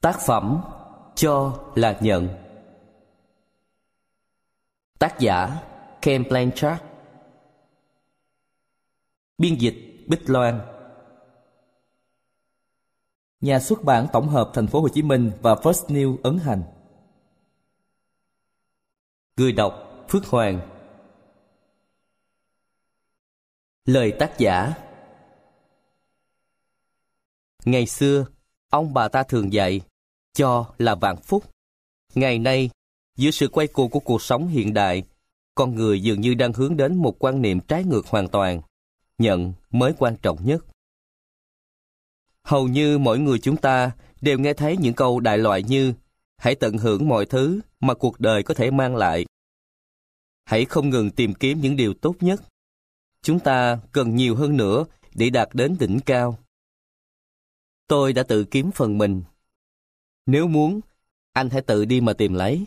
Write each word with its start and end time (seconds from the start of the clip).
Tác 0.00 0.18
phẩm 0.26 0.62
Cho 1.14 1.64
là 1.74 1.98
nhận. 2.00 2.28
Tác 4.98 5.18
giả 5.18 5.62
Ken 6.02 6.28
Blanchard. 6.28 6.82
Biên 9.38 9.54
dịch 9.54 10.04
Bích 10.06 10.30
Loan. 10.30 10.60
Nhà 13.40 13.60
xuất 13.60 13.84
bản 13.84 14.06
tổng 14.12 14.28
hợp 14.28 14.50
Thành 14.54 14.66
phố 14.66 14.80
Hồ 14.80 14.88
Chí 14.88 15.02
Minh 15.02 15.32
và 15.42 15.54
First 15.54 15.86
New 15.86 16.16
ấn 16.22 16.38
hành. 16.38 16.62
Người 19.36 19.52
đọc 19.52 20.04
Phước 20.08 20.26
Hoàng. 20.26 20.60
Lời 23.84 24.12
tác 24.18 24.38
giả. 24.38 24.74
Ngày 27.64 27.86
xưa, 27.86 28.24
ông 28.70 28.94
bà 28.94 29.08
ta 29.08 29.22
thường 29.22 29.52
dạy, 29.52 29.80
cho 30.34 30.66
là 30.78 30.94
vạn 30.94 31.16
phúc. 31.16 31.44
Ngày 32.14 32.38
nay, 32.38 32.70
giữa 33.16 33.30
sự 33.30 33.48
quay 33.48 33.66
cuồng 33.66 33.90
của 33.90 34.00
cuộc 34.00 34.22
sống 34.22 34.48
hiện 34.48 34.74
đại, 34.74 35.02
con 35.54 35.74
người 35.74 36.02
dường 36.02 36.20
như 36.20 36.34
đang 36.34 36.52
hướng 36.52 36.76
đến 36.76 36.96
một 36.96 37.16
quan 37.18 37.42
niệm 37.42 37.60
trái 37.60 37.84
ngược 37.84 38.06
hoàn 38.06 38.28
toàn. 38.28 38.62
Nhận 39.18 39.52
mới 39.70 39.92
quan 39.98 40.16
trọng 40.22 40.46
nhất. 40.46 40.64
Hầu 42.44 42.68
như 42.68 42.98
mỗi 42.98 43.18
người 43.18 43.38
chúng 43.38 43.56
ta 43.56 43.90
đều 44.20 44.38
nghe 44.38 44.54
thấy 44.54 44.76
những 44.76 44.94
câu 44.94 45.20
đại 45.20 45.38
loại 45.38 45.62
như 45.62 45.94
Hãy 46.38 46.54
tận 46.54 46.78
hưởng 46.78 47.08
mọi 47.08 47.26
thứ 47.26 47.60
mà 47.80 47.94
cuộc 47.94 48.20
đời 48.20 48.42
có 48.42 48.54
thể 48.54 48.70
mang 48.70 48.96
lại. 48.96 49.26
Hãy 50.44 50.64
không 50.64 50.90
ngừng 50.90 51.10
tìm 51.10 51.34
kiếm 51.34 51.60
những 51.60 51.76
điều 51.76 51.94
tốt 51.94 52.14
nhất. 52.20 52.42
Chúng 53.22 53.40
ta 53.40 53.78
cần 53.92 54.16
nhiều 54.16 54.36
hơn 54.36 54.56
nữa 54.56 54.84
để 55.14 55.30
đạt 55.30 55.48
đến 55.52 55.76
đỉnh 55.80 56.00
cao. 56.00 56.38
Tôi 57.88 58.12
đã 58.12 58.22
tự 58.22 58.44
kiếm 58.44 58.70
phần 58.74 58.98
mình. 58.98 59.22
Nếu 60.26 60.46
muốn, 60.46 60.80
anh 61.32 61.50
hãy 61.50 61.62
tự 61.62 61.84
đi 61.84 62.00
mà 62.00 62.12
tìm 62.12 62.34
lấy. 62.34 62.64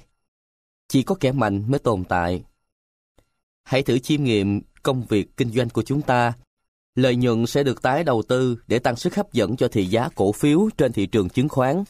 Chỉ 0.87 1.03
có 1.03 1.15
kẻ 1.19 1.31
mạnh 1.31 1.71
mới 1.71 1.79
tồn 1.79 2.03
tại. 2.03 2.43
Hãy 3.63 3.83
thử 3.83 3.99
chiêm 3.99 4.23
nghiệm 4.23 4.61
công 4.83 5.05
việc 5.09 5.37
kinh 5.37 5.49
doanh 5.49 5.69
của 5.69 5.83
chúng 5.83 6.01
ta. 6.01 6.33
Lợi 6.95 7.15
nhuận 7.15 7.45
sẽ 7.45 7.63
được 7.63 7.81
tái 7.81 8.03
đầu 8.03 8.23
tư 8.27 8.57
để 8.67 8.79
tăng 8.79 8.95
sức 8.95 9.15
hấp 9.15 9.33
dẫn 9.33 9.57
cho 9.57 9.67
thị 9.67 9.85
giá 9.85 10.09
cổ 10.15 10.31
phiếu 10.31 10.69
trên 10.77 10.93
thị 10.93 11.05
trường 11.05 11.29
chứng 11.29 11.49
khoán. 11.49 11.83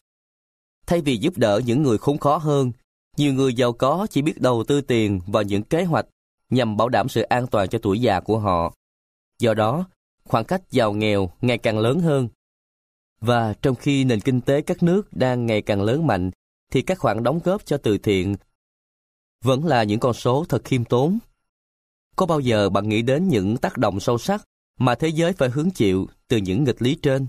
Thay 0.86 1.02
vì 1.02 1.18
giúp 1.18 1.38
đỡ 1.38 1.62
những 1.66 1.84
người 1.84 1.98
khốn 1.98 2.18
khó 2.18 2.38
hơn, 2.38 2.72
nhiều 3.18 3.34
người 3.34 3.54
giàu 3.54 3.74
có 3.74 4.08
chỉ 4.10 4.22
biết 4.22 4.42
đầu 4.42 4.64
tư 4.68 4.82
tiền 4.82 5.20
vào 5.28 5.44
những 5.44 5.64
kế 5.64 5.84
hoạch 5.84 6.06
nhằm 6.50 6.78
bảo 6.78 6.90
đảm 6.90 7.10
sự 7.10 7.22
an 7.22 7.48
toàn 7.48 7.70
cho 7.70 7.80
tuổi 7.82 8.02
già 8.02 8.20
của 8.20 8.40
họ. 8.40 8.74
Do 9.40 9.54
đó, 9.54 9.86
khoảng 10.24 10.46
cách 10.46 10.62
giàu 10.72 10.94
nghèo 10.94 11.32
ngày 11.42 11.58
càng 11.58 11.80
lớn 11.80 12.00
hơn. 12.00 12.28
Và 13.22 13.54
trong 13.54 13.76
khi 13.76 14.04
nền 14.04 14.20
kinh 14.20 14.42
tế 14.42 14.62
các 14.62 14.84
nước 14.84 15.08
đang 15.12 15.46
ngày 15.46 15.62
càng 15.62 15.82
lớn 15.82 16.08
mạnh, 16.08 16.32
thì 16.72 16.82
các 16.82 17.00
khoản 17.00 17.24
đóng 17.24 17.40
góp 17.44 17.66
cho 17.66 17.78
từ 17.78 17.98
thiện 17.98 18.36
vẫn 19.44 19.66
là 19.66 19.84
những 19.84 20.00
con 20.00 20.14
số 20.14 20.46
thật 20.50 20.62
khiêm 20.64 20.86
tốn. 20.86 21.20
Có 22.16 22.26
bao 22.26 22.40
giờ 22.40 22.70
bạn 22.70 22.90
nghĩ 22.90 23.02
đến 23.02 23.28
những 23.28 23.58
tác 23.58 23.78
động 23.78 24.00
sâu 24.00 24.18
sắc 24.18 24.44
mà 24.80 24.96
thế 24.96 25.08
giới 25.08 25.34
phải 25.34 25.50
hứng 25.50 25.72
chịu 25.72 26.08
từ 26.28 26.38
những 26.38 26.64
nghịch 26.64 26.82
lý 26.82 26.96
trên? 26.96 27.28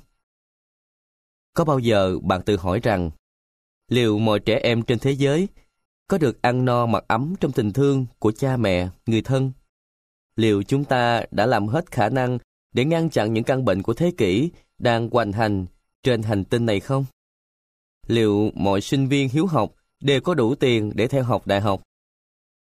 Có 1.54 1.64
bao 1.64 1.78
giờ 1.78 2.18
bạn 2.22 2.42
tự 2.42 2.56
hỏi 2.56 2.80
rằng 2.82 3.10
liệu 3.88 4.18
mọi 4.18 4.40
trẻ 4.40 4.60
em 4.62 4.82
trên 4.82 4.98
thế 4.98 5.12
giới 5.12 5.48
có 6.08 6.18
được 6.18 6.42
ăn 6.42 6.64
no 6.64 6.86
mặc 6.86 7.04
ấm 7.08 7.34
trong 7.40 7.52
tình 7.52 7.72
thương 7.72 8.06
của 8.18 8.32
cha 8.32 8.56
mẹ, 8.56 8.88
người 9.06 9.22
thân? 9.22 9.52
Liệu 10.36 10.62
chúng 10.62 10.84
ta 10.84 11.24
đã 11.30 11.46
làm 11.46 11.66
hết 11.68 11.90
khả 11.90 12.08
năng 12.08 12.38
để 12.74 12.84
ngăn 12.84 13.10
chặn 13.10 13.32
những 13.32 13.44
căn 13.44 13.64
bệnh 13.64 13.82
của 13.82 13.94
thế 13.94 14.12
kỷ 14.16 14.50
đang 14.78 15.10
hoành 15.10 15.32
hành 15.32 15.66
trên 16.02 16.22
hành 16.22 16.44
tinh 16.44 16.66
này 16.66 16.80
không? 16.80 17.04
Liệu 18.06 18.50
mọi 18.54 18.80
sinh 18.80 19.08
viên 19.08 19.28
hiếu 19.28 19.46
học 19.46 19.74
đều 20.00 20.20
có 20.20 20.34
đủ 20.34 20.54
tiền 20.54 20.92
để 20.94 21.08
theo 21.08 21.22
học 21.24 21.46
đại 21.46 21.60
học? 21.60 21.82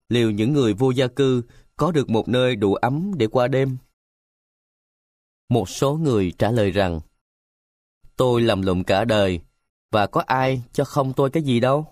Liệu 0.09 0.31
những 0.31 0.53
người 0.53 0.73
vô 0.73 0.91
gia 0.91 1.07
cư 1.07 1.43
có 1.75 1.91
được 1.91 2.09
một 2.09 2.27
nơi 2.27 2.55
đủ 2.55 2.75
ấm 2.75 3.11
để 3.17 3.27
qua 3.27 3.47
đêm? 3.47 3.77
Một 5.49 5.69
số 5.69 5.93
người 5.93 6.33
trả 6.37 6.51
lời 6.51 6.71
rằng, 6.71 6.99
Tôi 8.15 8.41
làm 8.41 8.61
lụng 8.61 8.83
cả 8.83 9.05
đời, 9.05 9.39
và 9.91 10.07
có 10.07 10.21
ai 10.21 10.61
cho 10.73 10.85
không 10.85 11.13
tôi 11.13 11.29
cái 11.29 11.43
gì 11.43 11.59
đâu. 11.59 11.85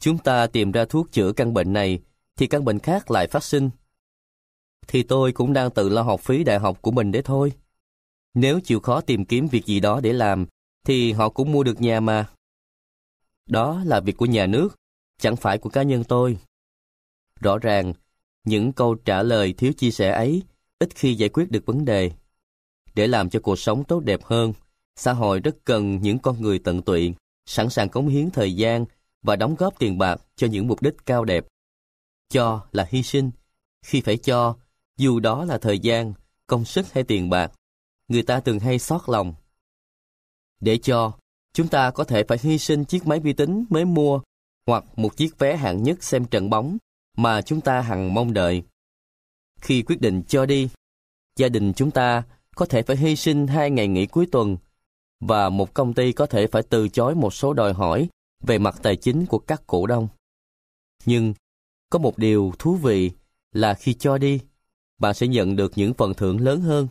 Chúng 0.00 0.18
ta 0.18 0.46
tìm 0.46 0.72
ra 0.72 0.84
thuốc 0.84 1.12
chữa 1.12 1.32
căn 1.32 1.54
bệnh 1.54 1.72
này, 1.72 2.00
thì 2.36 2.46
căn 2.46 2.64
bệnh 2.64 2.78
khác 2.78 3.10
lại 3.10 3.26
phát 3.26 3.44
sinh. 3.44 3.70
Thì 4.88 5.02
tôi 5.02 5.32
cũng 5.32 5.52
đang 5.52 5.70
tự 5.70 5.88
lo 5.88 6.02
học 6.02 6.20
phí 6.20 6.44
đại 6.44 6.58
học 6.58 6.82
của 6.82 6.90
mình 6.90 7.12
đấy 7.12 7.22
thôi. 7.22 7.52
Nếu 8.40 8.60
chịu 8.60 8.80
khó 8.80 9.00
tìm 9.00 9.24
kiếm 9.24 9.48
việc 9.48 9.66
gì 9.66 9.80
đó 9.80 10.00
để 10.00 10.12
làm, 10.12 10.46
thì 10.84 11.12
họ 11.12 11.28
cũng 11.28 11.52
mua 11.52 11.62
được 11.62 11.80
nhà 11.80 12.00
mà. 12.00 12.26
Đó 13.46 13.82
là 13.84 14.00
việc 14.00 14.16
của 14.16 14.26
nhà 14.26 14.46
nước, 14.46 14.76
chẳng 15.20 15.36
phải 15.36 15.58
của 15.58 15.70
cá 15.70 15.82
nhân 15.82 16.04
tôi. 16.04 16.38
Rõ 17.40 17.58
ràng, 17.58 17.92
những 18.44 18.72
câu 18.72 18.94
trả 18.94 19.22
lời 19.22 19.52
thiếu 19.52 19.72
chia 19.72 19.90
sẻ 19.90 20.10
ấy 20.10 20.42
ít 20.78 20.88
khi 20.94 21.14
giải 21.14 21.28
quyết 21.28 21.50
được 21.50 21.66
vấn 21.66 21.84
đề. 21.84 22.10
Để 22.94 23.06
làm 23.06 23.30
cho 23.30 23.40
cuộc 23.40 23.58
sống 23.58 23.84
tốt 23.84 24.00
đẹp 24.00 24.22
hơn, 24.22 24.52
xã 24.96 25.12
hội 25.12 25.40
rất 25.40 25.56
cần 25.64 26.00
những 26.00 26.18
con 26.18 26.42
người 26.42 26.58
tận 26.58 26.82
tụy, 26.82 27.14
sẵn 27.46 27.70
sàng 27.70 27.88
cống 27.88 28.08
hiến 28.08 28.30
thời 28.30 28.56
gian 28.56 28.84
và 29.22 29.36
đóng 29.36 29.54
góp 29.58 29.78
tiền 29.78 29.98
bạc 29.98 30.20
cho 30.36 30.46
những 30.46 30.66
mục 30.66 30.82
đích 30.82 30.94
cao 31.06 31.24
đẹp. 31.24 31.46
Cho 32.28 32.66
là 32.72 32.86
hy 32.90 33.02
sinh. 33.02 33.30
Khi 33.82 34.00
phải 34.00 34.16
cho, 34.16 34.56
dù 34.96 35.20
đó 35.20 35.44
là 35.44 35.58
thời 35.58 35.78
gian, 35.78 36.12
công 36.46 36.64
sức 36.64 36.92
hay 36.92 37.04
tiền 37.04 37.30
bạc, 37.30 37.52
người 38.08 38.22
ta 38.22 38.40
thường 38.40 38.58
hay 38.58 38.78
xót 38.78 39.00
lòng. 39.06 39.34
Để 40.60 40.78
cho, 40.78 41.12
chúng 41.52 41.68
ta 41.68 41.90
có 41.90 42.04
thể 42.04 42.24
phải 42.28 42.38
hy 42.42 42.58
sinh 42.58 42.84
chiếc 42.84 43.06
máy 43.06 43.20
vi 43.20 43.32
tính 43.32 43.64
mới 43.70 43.84
mua 43.84 44.20
hoặc 44.66 44.84
một 44.96 45.16
chiếc 45.16 45.38
vé 45.38 45.56
hạng 45.56 45.82
nhất 45.82 46.02
xem 46.02 46.24
trận 46.24 46.50
bóng 46.50 46.78
mà 47.16 47.42
chúng 47.42 47.60
ta 47.60 47.80
hằng 47.80 48.14
mong 48.14 48.32
đợi. 48.32 48.62
Khi 49.60 49.82
quyết 49.82 50.00
định 50.00 50.22
cho 50.28 50.46
đi, 50.46 50.68
gia 51.36 51.48
đình 51.48 51.72
chúng 51.76 51.90
ta 51.90 52.22
có 52.56 52.66
thể 52.66 52.82
phải 52.82 52.96
hy 52.96 53.16
sinh 53.16 53.46
hai 53.46 53.70
ngày 53.70 53.88
nghỉ 53.88 54.06
cuối 54.06 54.26
tuần 54.32 54.56
và 55.20 55.48
một 55.48 55.74
công 55.74 55.94
ty 55.94 56.12
có 56.12 56.26
thể 56.26 56.46
phải 56.46 56.62
từ 56.62 56.88
chối 56.88 57.14
một 57.14 57.34
số 57.34 57.52
đòi 57.52 57.72
hỏi 57.72 58.08
về 58.42 58.58
mặt 58.58 58.78
tài 58.82 58.96
chính 58.96 59.26
của 59.26 59.38
các 59.38 59.62
cổ 59.66 59.86
đông. 59.86 60.08
Nhưng 61.04 61.34
có 61.90 61.98
một 61.98 62.18
điều 62.18 62.52
thú 62.58 62.74
vị 62.74 63.10
là 63.52 63.74
khi 63.74 63.94
cho 63.94 64.18
đi, 64.18 64.40
bạn 64.98 65.14
sẽ 65.14 65.26
nhận 65.26 65.56
được 65.56 65.72
những 65.76 65.94
phần 65.94 66.14
thưởng 66.14 66.40
lớn 66.40 66.60
hơn. 66.60 66.88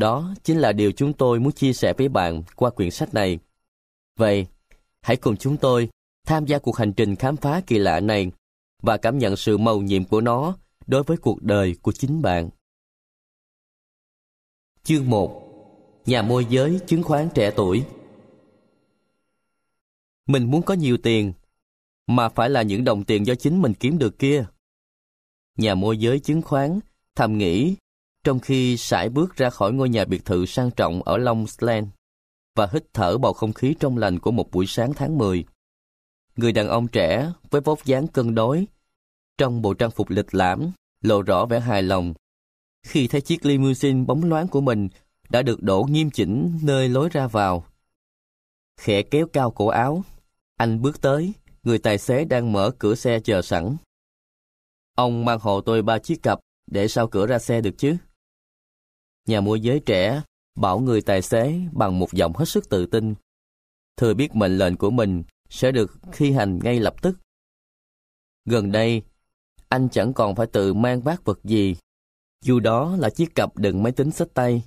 Đó 0.00 0.34
chính 0.42 0.58
là 0.58 0.72
điều 0.72 0.92
chúng 0.92 1.12
tôi 1.12 1.40
muốn 1.40 1.52
chia 1.52 1.72
sẻ 1.72 1.92
với 1.98 2.08
bạn 2.08 2.42
qua 2.56 2.70
quyển 2.70 2.90
sách 2.90 3.14
này. 3.14 3.38
Vậy, 4.16 4.46
hãy 5.00 5.16
cùng 5.16 5.36
chúng 5.36 5.56
tôi 5.56 5.88
tham 6.26 6.46
gia 6.46 6.58
cuộc 6.58 6.76
hành 6.76 6.92
trình 6.92 7.16
khám 7.16 7.36
phá 7.36 7.60
kỳ 7.66 7.78
lạ 7.78 8.00
này 8.00 8.30
và 8.82 8.96
cảm 8.96 9.18
nhận 9.18 9.36
sự 9.36 9.58
màu 9.58 9.80
nhiệm 9.80 10.04
của 10.04 10.20
nó 10.20 10.56
đối 10.86 11.02
với 11.02 11.16
cuộc 11.16 11.42
đời 11.42 11.76
của 11.82 11.92
chính 11.92 12.22
bạn. 12.22 12.50
Chương 14.82 15.10
1 15.10 15.46
Nhà 16.06 16.22
môi 16.22 16.46
giới 16.50 16.80
chứng 16.86 17.02
khoán 17.02 17.28
trẻ 17.34 17.52
tuổi 17.56 17.84
Mình 20.26 20.50
muốn 20.50 20.62
có 20.62 20.74
nhiều 20.74 20.96
tiền, 21.02 21.32
mà 22.06 22.28
phải 22.28 22.50
là 22.50 22.62
những 22.62 22.84
đồng 22.84 23.04
tiền 23.04 23.26
do 23.26 23.34
chính 23.34 23.62
mình 23.62 23.74
kiếm 23.74 23.98
được 23.98 24.18
kia. 24.18 24.44
Nhà 25.56 25.74
môi 25.74 25.98
giới 25.98 26.20
chứng 26.20 26.42
khoán 26.42 26.80
thầm 27.14 27.38
nghĩ 27.38 27.76
trong 28.24 28.40
khi 28.40 28.76
sải 28.76 29.08
bước 29.08 29.36
ra 29.36 29.50
khỏi 29.50 29.72
ngôi 29.72 29.88
nhà 29.88 30.04
biệt 30.04 30.24
thự 30.24 30.46
sang 30.46 30.70
trọng 30.70 31.02
ở 31.02 31.18
Long 31.18 31.46
Island 31.46 31.88
và 32.56 32.68
hít 32.72 32.84
thở 32.94 33.18
bầu 33.18 33.32
không 33.32 33.52
khí 33.52 33.74
trong 33.80 33.96
lành 33.96 34.18
của 34.18 34.30
một 34.30 34.50
buổi 34.50 34.66
sáng 34.66 34.94
tháng 34.94 35.18
10. 35.18 35.44
Người 36.36 36.52
đàn 36.52 36.68
ông 36.68 36.88
trẻ 36.88 37.32
với 37.50 37.60
vóc 37.60 37.84
dáng 37.84 38.06
cân 38.06 38.34
đối, 38.34 38.66
trong 39.38 39.62
bộ 39.62 39.74
trang 39.74 39.90
phục 39.90 40.10
lịch 40.10 40.34
lãm, 40.34 40.70
lộ 41.02 41.22
rõ 41.22 41.46
vẻ 41.46 41.60
hài 41.60 41.82
lòng. 41.82 42.14
Khi 42.86 43.08
thấy 43.08 43.20
chiếc 43.20 43.46
limousine 43.46 44.04
bóng 44.04 44.24
loáng 44.24 44.48
của 44.48 44.60
mình 44.60 44.88
đã 45.28 45.42
được 45.42 45.62
đổ 45.62 45.82
nghiêm 45.90 46.10
chỉnh 46.10 46.58
nơi 46.62 46.88
lối 46.88 47.08
ra 47.08 47.26
vào. 47.26 47.64
Khẽ 48.80 49.02
kéo 49.02 49.26
cao 49.32 49.50
cổ 49.50 49.66
áo, 49.66 50.02
anh 50.56 50.82
bước 50.82 51.00
tới, 51.00 51.32
người 51.62 51.78
tài 51.78 51.98
xế 51.98 52.24
đang 52.24 52.52
mở 52.52 52.70
cửa 52.78 52.94
xe 52.94 53.20
chờ 53.20 53.42
sẵn. 53.42 53.76
Ông 54.94 55.24
mang 55.24 55.38
hộ 55.40 55.60
tôi 55.60 55.82
ba 55.82 55.98
chiếc 55.98 56.22
cặp 56.22 56.40
để 56.66 56.88
sau 56.88 57.06
cửa 57.06 57.26
ra 57.26 57.38
xe 57.38 57.60
được 57.60 57.74
chứ? 57.78 57.96
Nhà 59.30 59.40
môi 59.40 59.60
giới 59.60 59.80
trẻ 59.80 60.22
bảo 60.56 60.78
người 60.78 61.02
tài 61.02 61.22
xế 61.22 61.60
bằng 61.72 61.98
một 61.98 62.12
giọng 62.12 62.32
hết 62.34 62.44
sức 62.44 62.68
tự 62.68 62.86
tin. 62.86 63.14
Thừa 63.96 64.14
biết 64.14 64.34
mệnh 64.34 64.58
lệnh 64.58 64.76
của 64.76 64.90
mình 64.90 65.22
sẽ 65.50 65.72
được 65.72 65.98
thi 66.12 66.32
hành 66.32 66.58
ngay 66.62 66.80
lập 66.80 66.94
tức. 67.02 67.18
Gần 68.44 68.72
đây, 68.72 69.02
anh 69.68 69.88
chẳng 69.88 70.12
còn 70.12 70.34
phải 70.34 70.46
tự 70.46 70.74
mang 70.74 71.00
vác 71.00 71.24
vật 71.24 71.44
gì. 71.44 71.76
Dù 72.44 72.60
đó 72.60 72.96
là 72.96 73.10
chiếc 73.10 73.34
cặp 73.34 73.56
đựng 73.56 73.82
máy 73.82 73.92
tính 73.92 74.10
sách 74.10 74.28
tay. 74.34 74.62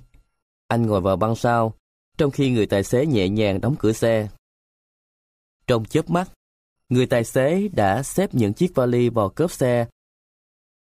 Anh 0.68 0.86
ngồi 0.86 1.00
vào 1.00 1.16
băng 1.16 1.36
sau, 1.36 1.74
trong 2.18 2.30
khi 2.30 2.50
người 2.50 2.66
tài 2.66 2.84
xế 2.84 3.06
nhẹ 3.06 3.28
nhàng 3.28 3.60
đóng 3.60 3.76
cửa 3.78 3.92
xe. 3.92 4.28
Trong 5.66 5.84
chớp 5.84 6.10
mắt, 6.10 6.30
người 6.88 7.06
tài 7.06 7.24
xế 7.24 7.68
đã 7.68 8.02
xếp 8.02 8.34
những 8.34 8.54
chiếc 8.54 8.74
vali 8.74 9.08
vào 9.08 9.28
cốp 9.28 9.52
xe 9.52 9.86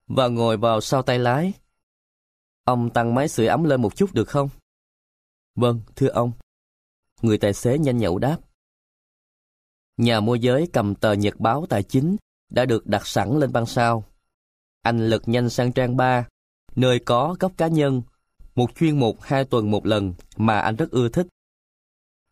và 0.07 0.29
ngồi 0.29 0.57
vào 0.57 0.81
sau 0.81 1.03
tay 1.03 1.19
lái. 1.19 1.53
Ông 2.69 2.91
tăng 2.91 3.15
máy 3.15 3.29
sưởi 3.29 3.47
ấm 3.47 3.65
lên 3.65 3.83
một 3.83 3.97
chút 3.97 4.15
được 4.15 4.29
không? 4.29 4.49
Vâng, 5.55 5.81
thưa 5.97 6.09
ông. 6.09 6.33
Người 7.23 7.39
tài 7.39 7.55
xế 7.55 7.79
nhanh 7.79 7.99
nhậu 7.99 8.19
đáp. 8.19 8.39
Nhà 9.97 10.21
môi 10.21 10.41
giới 10.41 10.69
cầm 10.73 10.95
tờ 10.95 11.13
nhật 11.13 11.41
báo 11.41 11.67
tài 11.69 11.83
chính 11.83 12.17
đã 12.51 12.65
được 12.65 12.87
đặt 12.87 13.07
sẵn 13.07 13.39
lên 13.39 13.53
băng 13.53 13.67
sao 13.67 14.05
Anh 14.83 15.09
lật 15.09 15.29
nhanh 15.29 15.51
sang 15.51 15.73
trang 15.73 15.97
3, 15.97 16.27
nơi 16.77 16.99
có 16.99 17.37
góc 17.41 17.53
cá 17.57 17.67
nhân, 17.67 18.03
một 18.55 18.71
chuyên 18.75 18.99
mục 18.99 19.23
hai 19.23 19.45
tuần 19.45 19.71
một 19.71 19.87
lần 19.87 20.15
mà 20.37 20.59
anh 20.61 20.77
rất 20.77 20.91
ưa 20.91 21.09
thích. 21.09 21.27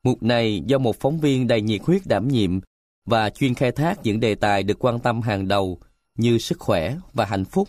Mục 0.02 0.22
này 0.22 0.62
do 0.66 0.78
một 0.78 0.96
phóng 1.00 1.20
viên 1.20 1.46
đầy 1.46 1.62
nhiệt 1.62 1.80
huyết 1.82 2.02
đảm 2.04 2.28
nhiệm 2.28 2.60
và 3.04 3.30
chuyên 3.30 3.54
khai 3.54 3.72
thác 3.72 3.98
những 4.02 4.20
đề 4.20 4.34
tài 4.34 4.62
được 4.62 4.84
quan 4.84 5.00
tâm 5.00 5.22
hàng 5.22 5.48
đầu 5.48 5.78
như 6.14 6.38
sức 6.38 6.58
khỏe 6.58 6.96
và 7.12 7.24
hạnh 7.24 7.44
phúc, 7.44 7.68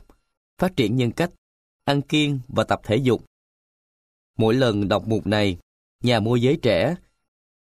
phát 0.58 0.76
triển 0.76 0.96
nhân 0.96 1.12
cách, 1.12 1.32
ăn 1.88 2.02
kiêng 2.02 2.40
và 2.48 2.64
tập 2.64 2.82
thể 2.84 2.96
dục. 2.96 3.26
Mỗi 4.38 4.54
lần 4.54 4.88
đọc 4.88 5.04
mục 5.08 5.28
này, 5.28 5.58
nhà 6.04 6.20
môi 6.20 6.42
giới 6.42 6.60
trẻ 6.62 6.96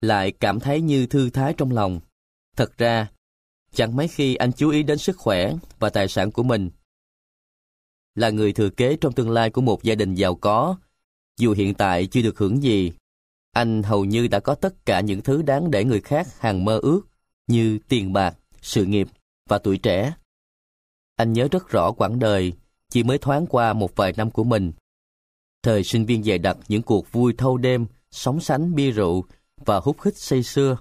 lại 0.01 0.33
cảm 0.33 0.61
thấy 0.61 0.81
như 0.81 1.07
thư 1.07 1.31
thái 1.31 1.55
trong 1.57 1.73
lòng. 1.73 2.01
Thật 2.57 2.79
ra, 2.79 3.11
chẳng 3.73 3.97
mấy 3.97 4.09
khi 4.09 4.35
anh 4.35 4.53
chú 4.53 4.71
ý 4.71 4.83
đến 4.83 4.99
sức 4.99 5.17
khỏe 5.19 5.55
và 5.79 5.91
tài 5.91 6.09
sản 6.09 6.31
của 6.31 6.43
mình. 6.43 6.71
Là 8.15 8.31
người 8.31 8.53
thừa 8.53 8.71
kế 8.71 8.97
trong 9.01 9.13
tương 9.13 9.31
lai 9.31 9.51
của 9.51 9.61
một 9.61 9.83
gia 9.83 9.95
đình 9.95 10.15
giàu 10.15 10.35
có, 10.35 10.77
dù 11.39 11.53
hiện 11.53 11.75
tại 11.75 12.07
chưa 12.07 12.23
được 12.23 12.39
hưởng 12.39 12.63
gì, 12.63 12.93
anh 13.53 13.83
hầu 13.83 14.05
như 14.05 14.29
đã 14.29 14.41
có 14.41 14.55
tất 14.55 14.87
cả 14.87 15.01
những 15.01 15.23
thứ 15.23 15.43
đáng 15.43 15.71
để 15.71 15.85
người 15.85 16.01
khác 16.01 16.41
hàng 16.41 16.65
mơ 16.65 16.79
ước, 16.83 17.01
như 17.47 17.79
tiền 17.89 18.13
bạc, 18.13 18.37
sự 18.63 18.85
nghiệp 18.85 19.09
và 19.49 19.59
tuổi 19.59 19.79
trẻ. 19.79 20.15
Anh 21.17 21.33
nhớ 21.33 21.49
rất 21.51 21.69
rõ 21.69 21.93
quãng 21.93 22.19
đời, 22.19 22.53
chỉ 22.95 23.03
mới 23.03 23.19
thoáng 23.19 23.47
qua 23.47 23.73
một 23.73 23.97
vài 23.97 24.13
năm 24.17 24.31
của 24.31 24.45
mình. 24.45 24.73
Thời 25.63 25.85
sinh 25.85 26.07
viên 26.07 26.23
dày 26.23 26.39
đặc 26.39 26.57
những 26.69 26.83
cuộc 26.83 27.13
vui 27.13 27.35
thâu 27.39 27.57
đêm, 27.57 27.87
sóng 28.11 28.41
sánh 28.41 28.75
bia 28.75 28.91
rượu 28.91 29.25
và 29.57 29.81
hút 29.81 30.01
khích 30.01 30.17
say 30.17 30.43
sưa. 30.43 30.79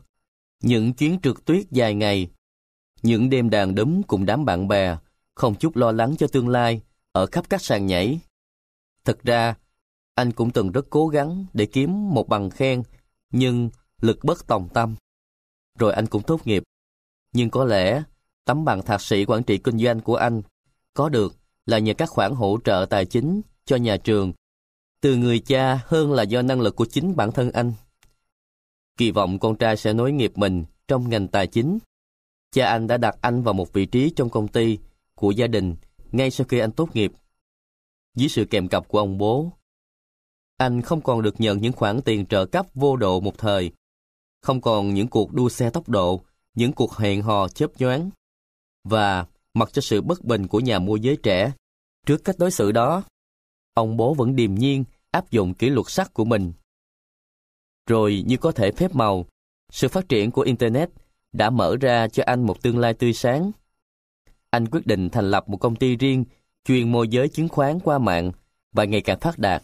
Những 0.63 0.94
chuyến 0.94 1.19
trượt 1.21 1.36
tuyết 1.45 1.71
dài 1.71 1.94
ngày, 1.94 2.27
những 3.04 3.30
đêm 3.30 3.50
đàn 3.50 3.75
đúm 3.75 4.01
cùng 4.01 4.25
đám 4.25 4.45
bạn 4.45 4.68
bè, 4.68 4.98
không 5.36 5.56
chút 5.56 5.75
lo 5.75 5.92
lắng 5.92 6.15
cho 6.19 6.27
tương 6.27 6.48
lai, 6.48 6.81
ở 7.12 7.25
khắp 7.25 7.50
các 7.50 7.62
sàn 7.62 7.86
nhảy. 7.86 8.19
Thật 9.06 9.24
ra, 9.24 9.56
anh 10.15 10.31
cũng 10.31 10.51
từng 10.51 10.71
rất 10.71 10.86
cố 10.89 11.07
gắng 11.07 11.45
để 11.54 11.65
kiếm 11.65 12.10
một 12.10 12.27
bằng 12.30 12.50
khen, 12.50 12.83
nhưng 13.31 13.69
lực 14.01 14.24
bất 14.24 14.48
tòng 14.48 14.69
tâm. 14.74 14.95
Rồi 15.80 15.94
anh 15.94 16.07
cũng 16.07 16.24
tốt 16.24 16.48
nghiệp. 16.48 16.63
Nhưng 17.31 17.50
có 17.50 17.65
lẽ 17.65 18.04
tấm 18.45 18.65
bằng 18.65 18.81
thạc 18.81 19.01
sĩ 19.01 19.25
quản 19.25 19.44
trị 19.44 19.57
kinh 19.57 19.77
doanh 19.77 20.00
của 20.00 20.15
anh 20.15 20.42
có 20.94 21.10
được 21.10 21.43
là 21.65 21.80
nhờ 21.80 21.94
các 21.94 22.10
khoản 22.10 22.36
hỗ 22.36 22.57
trợ 22.63 22.86
tài 22.89 23.06
chính 23.06 23.42
cho 23.65 23.75
nhà 23.75 23.98
trường 23.98 24.33
từ 25.01 25.15
người 25.15 25.39
cha 25.39 25.80
hơn 25.86 26.12
là 26.12 26.24
do 26.24 26.42
năng 26.42 26.62
lực 26.62 26.75
của 26.75 26.86
chính 26.86 27.15
bản 27.15 27.31
thân 27.31 27.51
anh. 27.51 27.74
Kỳ 28.98 29.12
vọng 29.12 29.39
con 29.39 29.56
trai 29.56 29.77
sẽ 29.77 29.94
nối 29.94 30.12
nghiệp 30.12 30.31
mình 30.36 30.65
trong 30.88 31.10
ngành 31.10 31.27
tài 31.27 31.48
chính. 31.48 31.77
Cha 32.51 32.65
anh 32.65 32.88
đã 32.88 32.98
đặt 32.98 33.15
anh 33.21 33.44
vào 33.44 33.54
một 33.54 33.74
vị 33.74 33.86
trí 33.86 34.10
trong 34.15 34.30
công 34.30 34.48
ty 34.48 34.80
của 35.15 35.31
gia 35.31 35.48
đình 35.48 35.75
ngay 36.12 36.31
sau 36.31 36.48
khi 36.50 36.60
anh 36.60 36.71
tốt 36.71 36.95
nghiệp. 36.95 37.12
Dưới 38.15 38.30
sự 38.30 38.45
kèm 38.45 38.68
cặp 38.68 38.88
của 38.88 39.00
ông 39.00 39.18
bố, 39.18 39.51
anh 40.57 40.81
không 40.81 41.01
còn 41.01 41.21
được 41.21 41.42
nhận 41.42 41.62
những 41.62 41.74
khoản 41.74 42.01
tiền 42.01 42.25
trợ 42.25 42.45
cấp 42.45 42.68
vô 42.74 42.95
độ 42.95 43.19
một 43.19 43.38
thời, 43.38 43.71
không 44.42 44.62
còn 44.62 44.94
những 44.94 45.07
cuộc 45.07 45.33
đua 45.33 45.50
xe 45.50 45.69
tốc 45.69 45.89
độ, 45.89 46.21
những 46.54 46.74
cuộc 46.74 46.98
hẹn 46.98 47.21
hò 47.21 47.48
chớp 47.48 47.71
nhoáng. 47.77 48.10
Và 48.83 49.25
mặc 49.54 49.70
cho 49.74 49.82
sự 49.82 50.02
bất 50.02 50.24
bình 50.24 50.48
của 50.48 50.60
nhà 50.60 50.80
môi 50.80 51.00
giới 51.00 51.18
trẻ, 51.24 51.52
trước 52.06 52.24
cách 52.24 52.36
đối 52.40 52.52
xử 52.52 52.72
đó, 52.72 53.04
ông 53.74 53.98
bố 53.98 54.14
vẫn 54.14 54.36
điềm 54.36 54.56
nhiên 54.56 54.84
áp 55.12 55.32
dụng 55.32 55.54
kỷ 55.54 55.70
luật 55.70 55.90
sắt 55.90 56.14
của 56.14 56.26
mình. 56.26 56.54
Rồi 57.88 58.24
như 58.28 58.38
có 58.38 58.52
thể 58.52 58.72
phép 58.72 58.96
màu, 58.96 59.26
sự 59.72 59.88
phát 59.88 60.10
triển 60.10 60.32
của 60.32 60.42
Internet 60.42 60.90
đã 61.34 61.50
mở 61.50 61.78
ra 61.82 62.08
cho 62.08 62.24
anh 62.26 62.44
một 62.44 62.62
tương 62.62 62.78
lai 62.78 62.94
tươi 62.94 63.14
sáng. 63.14 63.52
Anh 64.50 64.68
quyết 64.68 64.88
định 64.88 65.10
thành 65.10 65.32
lập 65.32 65.50
một 65.50 65.58
công 65.58 65.76
ty 65.76 65.96
riêng 65.96 66.26
chuyên 66.66 66.92
môi 66.92 67.08
giới 67.08 67.30
chứng 67.30 67.50
khoán 67.50 67.80
qua 67.80 67.98
mạng 67.98 68.32
và 68.72 68.86
ngày 68.86 69.02
càng 69.02 69.20
phát 69.20 69.40
đạt. 69.40 69.64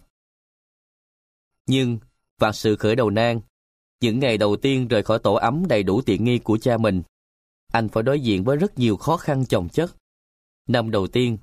Nhưng, 1.68 2.00
vào 2.40 2.52
sự 2.52 2.76
khởi 2.76 2.96
đầu 2.96 3.10
nan, 3.10 3.40
những 4.02 4.20
ngày 4.20 4.38
đầu 4.38 4.56
tiên 4.56 4.88
rời 4.88 5.04
khỏi 5.04 5.20
tổ 5.20 5.34
ấm 5.34 5.66
đầy 5.68 5.84
đủ 5.84 6.02
tiện 6.02 6.24
nghi 6.24 6.40
của 6.40 6.58
cha 6.58 6.78
mình, 6.78 7.04
anh 7.72 7.90
phải 7.90 8.04
đối 8.04 8.20
diện 8.20 8.44
với 8.44 8.58
rất 8.58 8.80
nhiều 8.80 8.98
khó 8.98 9.18
khăn 9.18 9.46
chồng 9.46 9.70
chất. 9.70 9.96
Năm 10.68 10.92
đầu 10.92 11.08
tiên, 11.08 11.38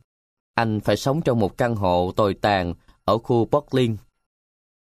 anh 0.55 0.81
phải 0.81 0.97
sống 0.97 1.21
trong 1.23 1.39
một 1.39 1.59
căn 1.59 1.77
hộ 1.77 2.13
tồi 2.17 2.35
tàn 2.35 2.75
ở 3.05 3.19
khu 3.19 3.45
Brooklyn. 3.45 3.97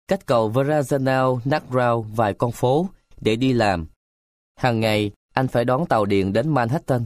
Cách 0.07 0.25
cầu 0.25 0.51
Verrazano 0.51 1.39
Nagrao 1.45 2.01
vài 2.01 2.33
con 2.33 2.51
phố 2.51 2.87
để 3.21 3.35
đi 3.35 3.53
làm. 3.53 3.87
Hàng 4.55 4.79
ngày, 4.79 5.11
anh 5.33 5.47
phải 5.47 5.65
đón 5.65 5.85
tàu 5.85 6.05
điện 6.05 6.33
đến 6.33 6.49
Manhattan. 6.49 7.05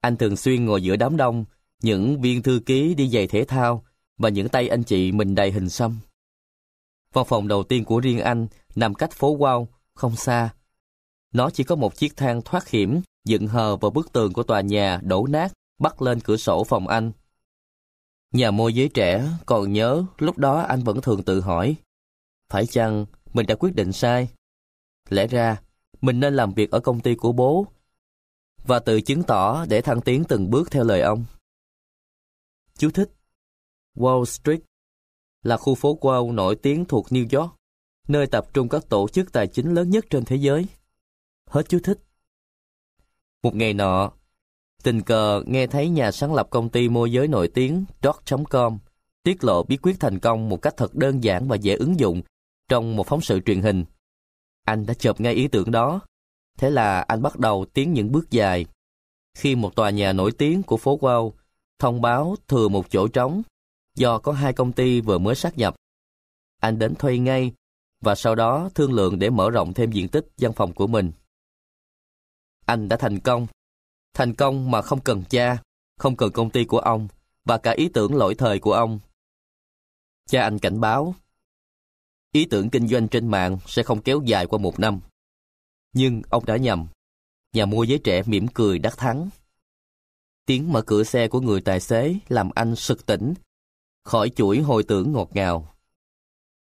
Anh 0.00 0.16
thường 0.16 0.36
xuyên 0.36 0.64
ngồi 0.64 0.82
giữa 0.82 0.96
đám 0.96 1.16
đông, 1.16 1.44
những 1.82 2.20
viên 2.20 2.42
thư 2.42 2.60
ký 2.66 2.94
đi 2.94 3.08
giày 3.08 3.26
thể 3.26 3.44
thao 3.44 3.84
và 4.18 4.28
những 4.28 4.48
tay 4.48 4.68
anh 4.68 4.82
chị 4.82 5.12
mình 5.12 5.34
đầy 5.34 5.50
hình 5.50 5.68
xăm. 5.68 5.98
Văn 7.12 7.24
phòng 7.28 7.48
đầu 7.48 7.62
tiên 7.62 7.84
của 7.84 8.00
riêng 8.00 8.20
anh 8.20 8.46
nằm 8.74 8.94
cách 8.94 9.12
phố 9.12 9.36
Wow, 9.36 9.66
không 9.94 10.16
xa. 10.16 10.50
Nó 11.32 11.50
chỉ 11.50 11.64
có 11.64 11.76
một 11.76 11.96
chiếc 11.96 12.16
thang 12.16 12.42
thoát 12.42 12.68
hiểm 12.68 13.00
dựng 13.28 13.46
hờ 13.46 13.76
vào 13.76 13.90
bức 13.90 14.12
tường 14.12 14.32
của 14.32 14.42
tòa 14.42 14.60
nhà 14.60 15.00
đổ 15.02 15.26
nát 15.26 15.52
bắt 15.78 16.02
lên 16.02 16.20
cửa 16.20 16.36
sổ 16.36 16.64
phòng 16.64 16.88
anh. 16.88 17.12
Nhà 18.32 18.50
môi 18.50 18.74
giới 18.74 18.88
trẻ 18.88 19.28
còn 19.46 19.72
nhớ 19.72 20.04
lúc 20.18 20.38
đó 20.38 20.60
anh 20.60 20.82
vẫn 20.82 21.00
thường 21.00 21.22
tự 21.22 21.40
hỏi 21.40 21.76
phải 22.48 22.66
chăng 22.66 23.06
mình 23.32 23.46
đã 23.46 23.54
quyết 23.54 23.74
định 23.74 23.92
sai? 23.92 24.28
Lẽ 25.08 25.26
ra 25.26 25.62
mình 26.00 26.20
nên 26.20 26.34
làm 26.34 26.54
việc 26.54 26.70
ở 26.70 26.80
công 26.80 27.00
ty 27.00 27.14
của 27.14 27.32
bố 27.32 27.66
và 28.64 28.78
tự 28.78 29.00
chứng 29.00 29.22
tỏ 29.22 29.64
để 29.68 29.80
thăng 29.80 30.00
tiến 30.00 30.24
từng 30.28 30.50
bước 30.50 30.70
theo 30.70 30.84
lời 30.84 31.00
ông. 31.00 31.24
Chú 32.78 32.90
thích 32.90 33.10
Wall 33.96 34.24
Street 34.24 34.60
là 35.42 35.56
khu 35.56 35.74
phố 35.74 35.98
Wall 36.00 36.34
nổi 36.34 36.56
tiếng 36.56 36.84
thuộc 36.84 37.06
New 37.06 37.40
York, 37.40 37.54
nơi 38.08 38.26
tập 38.26 38.54
trung 38.54 38.68
các 38.68 38.88
tổ 38.88 39.08
chức 39.08 39.32
tài 39.32 39.46
chính 39.46 39.74
lớn 39.74 39.90
nhất 39.90 40.04
trên 40.10 40.24
thế 40.24 40.36
giới. 40.36 40.66
Hết 41.46 41.68
chú 41.68 41.78
thích. 41.84 42.07
Một 43.42 43.54
ngày 43.54 43.74
nọ, 43.74 44.12
tình 44.82 45.02
cờ 45.02 45.42
nghe 45.46 45.66
thấy 45.66 45.88
nhà 45.88 46.12
sáng 46.12 46.34
lập 46.34 46.46
công 46.50 46.68
ty 46.68 46.88
môi 46.88 47.12
giới 47.12 47.28
nổi 47.28 47.48
tiếng 47.48 47.84
Dot.com 48.02 48.78
tiết 49.22 49.44
lộ 49.44 49.62
bí 49.62 49.76
quyết 49.76 50.00
thành 50.00 50.18
công 50.18 50.48
một 50.48 50.62
cách 50.62 50.76
thật 50.76 50.94
đơn 50.94 51.24
giản 51.24 51.48
và 51.48 51.56
dễ 51.56 51.74
ứng 51.74 52.00
dụng 52.00 52.22
trong 52.68 52.96
một 52.96 53.06
phóng 53.06 53.20
sự 53.20 53.40
truyền 53.40 53.62
hình. 53.62 53.84
Anh 54.64 54.86
đã 54.86 54.94
chợp 54.94 55.20
ngay 55.20 55.34
ý 55.34 55.48
tưởng 55.48 55.70
đó. 55.70 56.00
Thế 56.58 56.70
là 56.70 57.00
anh 57.00 57.22
bắt 57.22 57.38
đầu 57.38 57.66
tiến 57.74 57.92
những 57.92 58.12
bước 58.12 58.30
dài. 58.30 58.66
Khi 59.34 59.54
một 59.54 59.76
tòa 59.76 59.90
nhà 59.90 60.12
nổi 60.12 60.32
tiếng 60.32 60.62
của 60.62 60.76
phố 60.76 60.98
Wall 60.98 61.30
thông 61.78 62.00
báo 62.00 62.36
thừa 62.48 62.68
một 62.68 62.90
chỗ 62.90 63.08
trống 63.08 63.42
do 63.94 64.18
có 64.18 64.32
hai 64.32 64.52
công 64.52 64.72
ty 64.72 65.00
vừa 65.00 65.18
mới 65.18 65.34
sát 65.34 65.58
nhập. 65.58 65.74
Anh 66.60 66.78
đến 66.78 66.94
thuê 66.94 67.18
ngay 67.18 67.52
và 68.00 68.14
sau 68.14 68.34
đó 68.34 68.70
thương 68.74 68.92
lượng 68.92 69.18
để 69.18 69.30
mở 69.30 69.50
rộng 69.50 69.74
thêm 69.74 69.90
diện 69.90 70.08
tích 70.08 70.26
văn 70.38 70.52
phòng 70.52 70.72
của 70.72 70.86
mình. 70.86 71.12
Anh 72.68 72.88
đã 72.88 72.96
thành 72.96 73.20
công. 73.20 73.46
Thành 74.14 74.34
công 74.34 74.70
mà 74.70 74.82
không 74.82 75.00
cần 75.00 75.24
cha, 75.30 75.62
không 75.98 76.16
cần 76.16 76.32
công 76.32 76.50
ty 76.50 76.64
của 76.64 76.78
ông 76.78 77.08
và 77.44 77.58
cả 77.58 77.70
ý 77.70 77.88
tưởng 77.94 78.14
lỗi 78.14 78.34
thời 78.34 78.58
của 78.58 78.72
ông. 78.72 79.00
Cha 80.26 80.42
anh 80.42 80.58
cảnh 80.58 80.80
báo, 80.80 81.14
ý 82.32 82.46
tưởng 82.50 82.70
kinh 82.70 82.88
doanh 82.88 83.08
trên 83.08 83.28
mạng 83.28 83.58
sẽ 83.66 83.82
không 83.82 84.02
kéo 84.02 84.20
dài 84.24 84.46
qua 84.46 84.58
một 84.58 84.80
năm. 84.80 85.00
Nhưng 85.92 86.22
ông 86.30 86.44
đã 86.44 86.56
nhầm. 86.56 86.86
Nhà 87.52 87.66
mua 87.66 87.82
giới 87.82 87.98
trẻ 87.98 88.22
mỉm 88.26 88.46
cười 88.54 88.78
đắc 88.78 88.96
thắng. 88.96 89.28
Tiếng 90.46 90.72
mở 90.72 90.82
cửa 90.82 91.04
xe 91.04 91.28
của 91.28 91.40
người 91.40 91.60
tài 91.60 91.80
xế 91.80 92.16
làm 92.28 92.50
anh 92.54 92.76
sực 92.76 93.06
tỉnh, 93.06 93.34
khỏi 94.04 94.30
chuỗi 94.30 94.60
hồi 94.60 94.84
tưởng 94.88 95.12
ngọt 95.12 95.28
ngào. 95.34 95.74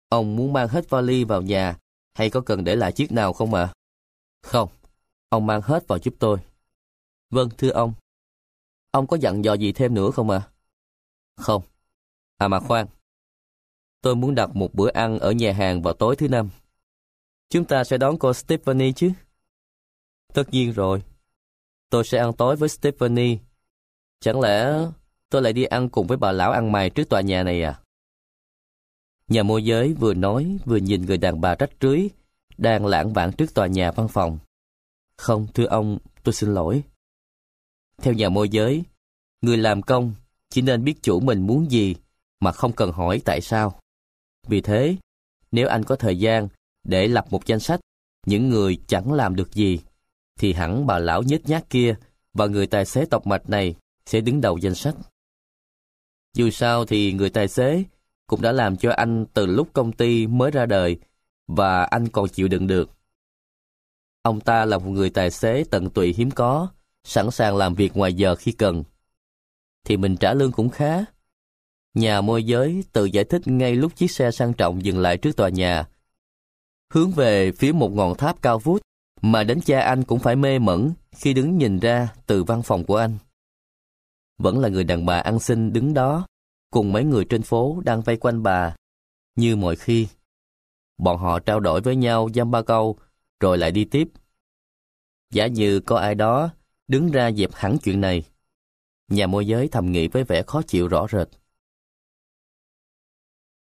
Ông 0.08 0.36
muốn 0.36 0.52
mang 0.52 0.68
hết 0.68 0.90
vali 0.90 1.24
vào 1.24 1.42
nhà, 1.42 1.76
hay 2.14 2.30
có 2.30 2.40
cần 2.40 2.64
để 2.64 2.76
lại 2.76 2.92
chiếc 2.92 3.12
nào 3.12 3.32
không 3.32 3.54
ạ? 3.54 3.72
Không, 4.42 4.68
ông 5.32 5.46
mang 5.46 5.60
hết 5.62 5.88
vào 5.88 5.98
giúp 5.98 6.14
tôi. 6.18 6.38
Vâng, 7.30 7.48
thưa 7.58 7.70
ông. 7.70 7.94
Ông 8.90 9.06
có 9.06 9.16
dặn 9.16 9.44
dò 9.44 9.54
gì 9.54 9.72
thêm 9.72 9.94
nữa 9.94 10.10
không 10.10 10.30
ạ? 10.30 10.48
Không. 11.36 11.62
À 12.38 12.48
mà 12.48 12.60
khoan. 12.60 12.86
Tôi 14.00 14.16
muốn 14.16 14.34
đặt 14.34 14.56
một 14.56 14.74
bữa 14.74 14.90
ăn 14.90 15.18
ở 15.18 15.32
nhà 15.32 15.52
hàng 15.52 15.82
vào 15.82 15.94
tối 15.94 16.16
thứ 16.16 16.28
năm. 16.28 16.50
Chúng 17.48 17.64
ta 17.64 17.84
sẽ 17.84 17.98
đón 17.98 18.18
cô 18.18 18.32
Stephanie 18.32 18.92
chứ? 18.92 19.10
Tất 20.34 20.44
nhiên 20.50 20.72
rồi. 20.72 21.02
Tôi 21.90 22.04
sẽ 22.04 22.18
ăn 22.18 22.32
tối 22.32 22.56
với 22.56 22.68
Stephanie. 22.68 23.38
Chẳng 24.20 24.40
lẽ 24.40 24.72
tôi 25.28 25.42
lại 25.42 25.52
đi 25.52 25.64
ăn 25.64 25.88
cùng 25.88 26.06
với 26.06 26.16
bà 26.16 26.32
lão 26.32 26.50
ăn 26.52 26.72
mày 26.72 26.90
trước 26.90 27.08
tòa 27.08 27.20
nhà 27.20 27.42
này 27.42 27.62
à? 27.62 27.80
Nhà 29.28 29.42
môi 29.42 29.64
giới 29.64 29.92
vừa 29.92 30.14
nói 30.14 30.58
vừa 30.64 30.76
nhìn 30.76 31.06
người 31.06 31.18
đàn 31.18 31.40
bà 31.40 31.54
rách 31.54 31.70
rưới 31.80 32.08
đang 32.58 32.86
lãng 32.86 33.12
vãng 33.12 33.32
trước 33.32 33.54
tòa 33.54 33.66
nhà 33.66 33.90
văn 33.90 34.08
phòng. 34.08 34.38
Không, 35.22 35.46
thưa 35.54 35.64
ông, 35.64 35.98
tôi 36.22 36.32
xin 36.32 36.54
lỗi. 36.54 36.82
Theo 37.98 38.14
nhà 38.14 38.28
môi 38.28 38.48
giới, 38.48 38.82
người 39.42 39.56
làm 39.56 39.82
công 39.82 40.14
chỉ 40.50 40.62
nên 40.62 40.84
biết 40.84 41.02
chủ 41.02 41.20
mình 41.20 41.46
muốn 41.46 41.70
gì 41.70 41.96
mà 42.40 42.52
không 42.52 42.72
cần 42.72 42.92
hỏi 42.92 43.22
tại 43.24 43.40
sao. 43.40 43.80
Vì 44.48 44.60
thế, 44.60 44.96
nếu 45.52 45.68
anh 45.68 45.84
có 45.84 45.96
thời 45.96 46.18
gian 46.18 46.48
để 46.84 47.08
lập 47.08 47.26
một 47.30 47.46
danh 47.46 47.60
sách 47.60 47.80
những 48.26 48.48
người 48.48 48.78
chẳng 48.86 49.12
làm 49.12 49.36
được 49.36 49.52
gì, 49.52 49.80
thì 50.38 50.52
hẳn 50.52 50.86
bà 50.86 50.98
lão 50.98 51.22
nhếch 51.22 51.48
nhác 51.48 51.70
kia 51.70 51.94
và 52.34 52.46
người 52.46 52.66
tài 52.66 52.84
xế 52.84 53.04
tộc 53.04 53.26
mạch 53.26 53.50
này 53.50 53.74
sẽ 54.06 54.20
đứng 54.20 54.40
đầu 54.40 54.58
danh 54.58 54.74
sách. 54.74 54.94
Dù 56.34 56.50
sao 56.50 56.84
thì 56.84 57.12
người 57.12 57.30
tài 57.30 57.48
xế 57.48 57.84
cũng 58.26 58.42
đã 58.42 58.52
làm 58.52 58.76
cho 58.76 58.92
anh 58.92 59.26
từ 59.34 59.46
lúc 59.46 59.68
công 59.72 59.92
ty 59.92 60.26
mới 60.26 60.50
ra 60.50 60.66
đời 60.66 60.96
và 61.46 61.82
anh 61.82 62.08
còn 62.08 62.28
chịu 62.28 62.48
đựng 62.48 62.66
được. 62.66 62.90
Ông 64.22 64.40
ta 64.40 64.64
là 64.64 64.78
một 64.78 64.90
người 64.90 65.10
tài 65.10 65.30
xế 65.30 65.64
tận 65.70 65.90
tụy 65.90 66.12
hiếm 66.12 66.30
có, 66.30 66.68
sẵn 67.04 67.30
sàng 67.30 67.56
làm 67.56 67.74
việc 67.74 67.96
ngoài 67.96 68.14
giờ 68.14 68.34
khi 68.34 68.52
cần. 68.52 68.84
Thì 69.84 69.96
mình 69.96 70.16
trả 70.16 70.34
lương 70.34 70.52
cũng 70.52 70.68
khá. 70.68 71.04
Nhà 71.94 72.20
môi 72.20 72.44
giới 72.44 72.84
tự 72.92 73.04
giải 73.04 73.24
thích 73.24 73.42
ngay 73.44 73.74
lúc 73.74 73.96
chiếc 73.96 74.10
xe 74.10 74.30
sang 74.30 74.52
trọng 74.52 74.84
dừng 74.84 74.98
lại 74.98 75.16
trước 75.16 75.36
tòa 75.36 75.48
nhà. 75.48 75.88
Hướng 76.92 77.10
về 77.10 77.52
phía 77.52 77.72
một 77.72 77.92
ngọn 77.92 78.16
tháp 78.16 78.42
cao 78.42 78.58
vút 78.58 78.82
mà 79.22 79.44
đến 79.44 79.60
cha 79.60 79.80
anh 79.80 80.04
cũng 80.04 80.18
phải 80.18 80.36
mê 80.36 80.58
mẩn 80.58 80.92
khi 81.12 81.34
đứng 81.34 81.58
nhìn 81.58 81.78
ra 81.78 82.08
từ 82.26 82.44
văn 82.44 82.62
phòng 82.62 82.84
của 82.84 82.96
anh. 82.96 83.18
Vẫn 84.38 84.58
là 84.58 84.68
người 84.68 84.84
đàn 84.84 85.06
bà 85.06 85.18
ăn 85.18 85.38
xin 85.38 85.72
đứng 85.72 85.94
đó, 85.94 86.26
cùng 86.70 86.92
mấy 86.92 87.04
người 87.04 87.24
trên 87.24 87.42
phố 87.42 87.82
đang 87.84 88.02
vây 88.02 88.16
quanh 88.16 88.42
bà, 88.42 88.76
như 89.36 89.56
mọi 89.56 89.76
khi. 89.76 90.08
Bọn 90.98 91.18
họ 91.18 91.38
trao 91.38 91.60
đổi 91.60 91.80
với 91.80 91.96
nhau 91.96 92.28
dăm 92.34 92.50
ba 92.50 92.62
câu, 92.62 92.98
rồi 93.42 93.58
lại 93.58 93.72
đi 93.72 93.84
tiếp. 93.84 94.08
Giả 95.30 95.46
như 95.46 95.80
có 95.80 95.96
ai 95.96 96.14
đó 96.14 96.50
đứng 96.88 97.10
ra 97.10 97.30
dẹp 97.30 97.50
hẳn 97.54 97.76
chuyện 97.82 98.00
này. 98.00 98.22
Nhà 99.08 99.26
môi 99.26 99.46
giới 99.46 99.68
thầm 99.68 99.92
nghĩ 99.92 100.08
với 100.08 100.24
vẻ 100.24 100.42
khó 100.42 100.62
chịu 100.62 100.88
rõ 100.88 101.06
rệt. 101.12 101.28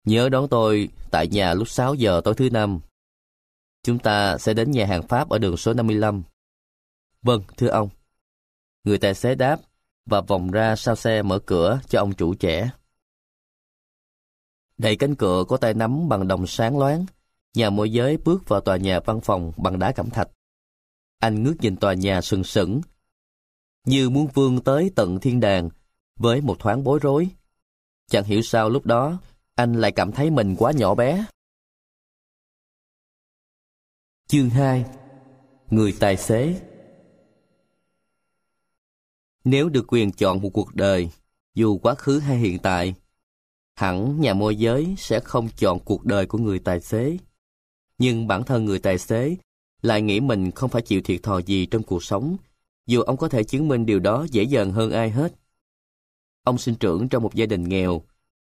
Nhớ 0.05 0.29
đón 0.29 0.49
tôi 0.49 0.89
tại 1.11 1.29
nhà 1.29 1.55
lúc 1.55 1.69
6 1.69 1.95
giờ 1.95 2.21
tối 2.25 2.35
thứ 2.35 2.51
năm. 2.51 2.81
Chúng 3.83 3.99
ta 3.99 4.39
sẽ 4.39 4.55
đến 4.55 4.71
nhà 4.71 4.87
hàng 4.87 5.03
Pháp 5.09 5.29
ở 5.29 5.39
đường 5.39 5.57
số 5.57 5.75
55. 5.75 6.23
Vâng, 7.23 7.43
thưa 7.57 7.69
ông. 7.69 7.89
Người 8.85 8.99
tài 8.99 9.15
xế 9.15 9.35
đáp 9.35 9.61
và 10.07 10.21
vòng 10.21 10.51
ra 10.51 10.77
sau 10.77 10.97
xe 10.97 11.23
mở 11.23 11.39
cửa 11.47 11.81
cho 11.89 12.01
ông 12.01 12.15
chủ 12.15 12.35
trẻ. 12.35 12.71
Đẩy 14.79 14.97
cánh 14.97 15.15
cửa 15.15 15.45
có 15.49 15.57
tay 15.57 15.75
nắm 15.75 16.09
bằng 16.09 16.29
đồng 16.29 16.47
sáng 16.47 16.79
loáng, 16.79 17.07
nhà 17.55 17.71
môi 17.71 17.93
giới 17.93 18.17
bước 18.17 18.49
vào 18.49 18.61
tòa 18.61 18.77
nhà 18.77 19.01
văn 19.01 19.21
phòng 19.21 19.53
bằng 19.57 19.79
đá 19.79 19.93
cẩm 19.93 20.11
thạch. 20.11 20.29
Anh 21.19 21.43
ngước 21.43 21.61
nhìn 21.61 21.77
tòa 21.77 21.95
nhà 21.95 22.21
sừng 22.21 22.45
sững, 22.45 22.81
như 23.87 24.11
muốn 24.11 24.27
vươn 24.35 24.61
tới 24.61 24.91
tận 24.97 25.21
thiên 25.21 25.41
đàng, 25.41 25.69
với 26.17 26.41
một 26.41 26.57
thoáng 26.59 26.85
bối 26.85 26.99
rối. 27.03 27.29
Chẳng 28.11 28.25
hiểu 28.25 28.43
sao 28.43 28.71
lúc 28.71 28.87
đó, 28.87 29.19
anh 29.55 29.73
lại 29.73 29.93
cảm 29.93 30.13
thấy 30.13 30.31
mình 30.31 30.57
quá 30.59 30.73
nhỏ 30.73 30.95
bé. 30.95 31.25
Chương 34.27 34.51
2 34.51 34.85
Người 35.71 35.95
tài 36.01 36.17
xế 36.17 36.61
Nếu 39.45 39.69
được 39.69 39.85
quyền 39.89 40.13
chọn 40.13 40.43
một 40.43 40.51
cuộc 40.53 40.75
đời, 40.75 41.11
dù 41.55 41.79
quá 41.79 41.95
khứ 41.95 42.19
hay 42.19 42.39
hiện 42.39 42.59
tại, 42.59 42.95
hẳn 43.75 44.21
nhà 44.21 44.35
môi 44.35 44.57
giới 44.57 44.95
sẽ 44.99 45.21
không 45.21 45.49
chọn 45.57 45.79
cuộc 45.85 46.05
đời 46.05 46.27
của 46.27 46.39
người 46.39 46.59
tài 46.59 46.81
xế. 46.81 47.17
Nhưng 47.99 48.27
bản 48.27 48.45
thân 48.45 48.65
người 48.65 48.79
tài 48.79 48.99
xế 48.99 49.37
lại 49.83 50.03
nghĩ 50.03 50.21
mình 50.21 50.51
không 50.51 50.71
phải 50.71 50.83
chịu 50.83 51.01
thiệt 51.05 51.23
thòi 51.23 51.43
gì 51.43 51.67
trong 51.67 51.83
cuộc 51.83 52.05
sống, 52.05 52.37
dù 52.87 53.01
ông 53.01 53.17
có 53.17 53.29
thể 53.29 53.45
chứng 53.45 53.69
minh 53.69 53.87
điều 53.87 53.99
đó 53.99 54.27
dễ 54.31 54.43
dàng 54.43 54.73
hơn 54.73 54.91
ai 54.91 55.11
hết. 55.11 55.35
Ông 56.45 56.59
sinh 56.59 56.75
trưởng 56.75 57.09
trong 57.09 57.23
một 57.23 57.35
gia 57.35 57.47
đình 57.47 57.69
nghèo, 57.69 58.03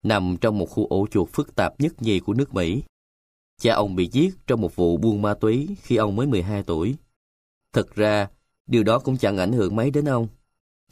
nằm 0.03 0.37
trong 0.41 0.59
một 0.59 0.67
khu 0.67 0.87
ổ 0.87 1.07
chuột 1.11 1.29
phức 1.33 1.55
tạp 1.55 1.81
nhất 1.81 2.03
nhì 2.03 2.21
của 2.21 2.35
nước 2.35 2.55
Mỹ. 2.55 2.83
Cha 3.61 3.75
ông 3.75 3.97
bị 3.97 4.09
giết 4.13 4.35
trong 4.47 4.61
một 4.61 4.77
vụ 4.77 4.97
buôn 4.97 5.23
ma 5.23 5.35
túy 5.35 5.69
khi 5.83 5.97
ông 5.97 6.17
mới 6.17 6.27
12 6.27 6.63
tuổi. 6.63 6.95
thật 7.73 7.95
ra, 7.95 8.29
điều 8.67 8.83
đó 8.83 8.99
cũng 8.99 9.17
chẳng 9.17 9.39
ảnh 9.39 9.53
hưởng 9.53 9.77
mấy 9.77 9.91
đến 9.91 10.05
ông. 10.05 10.29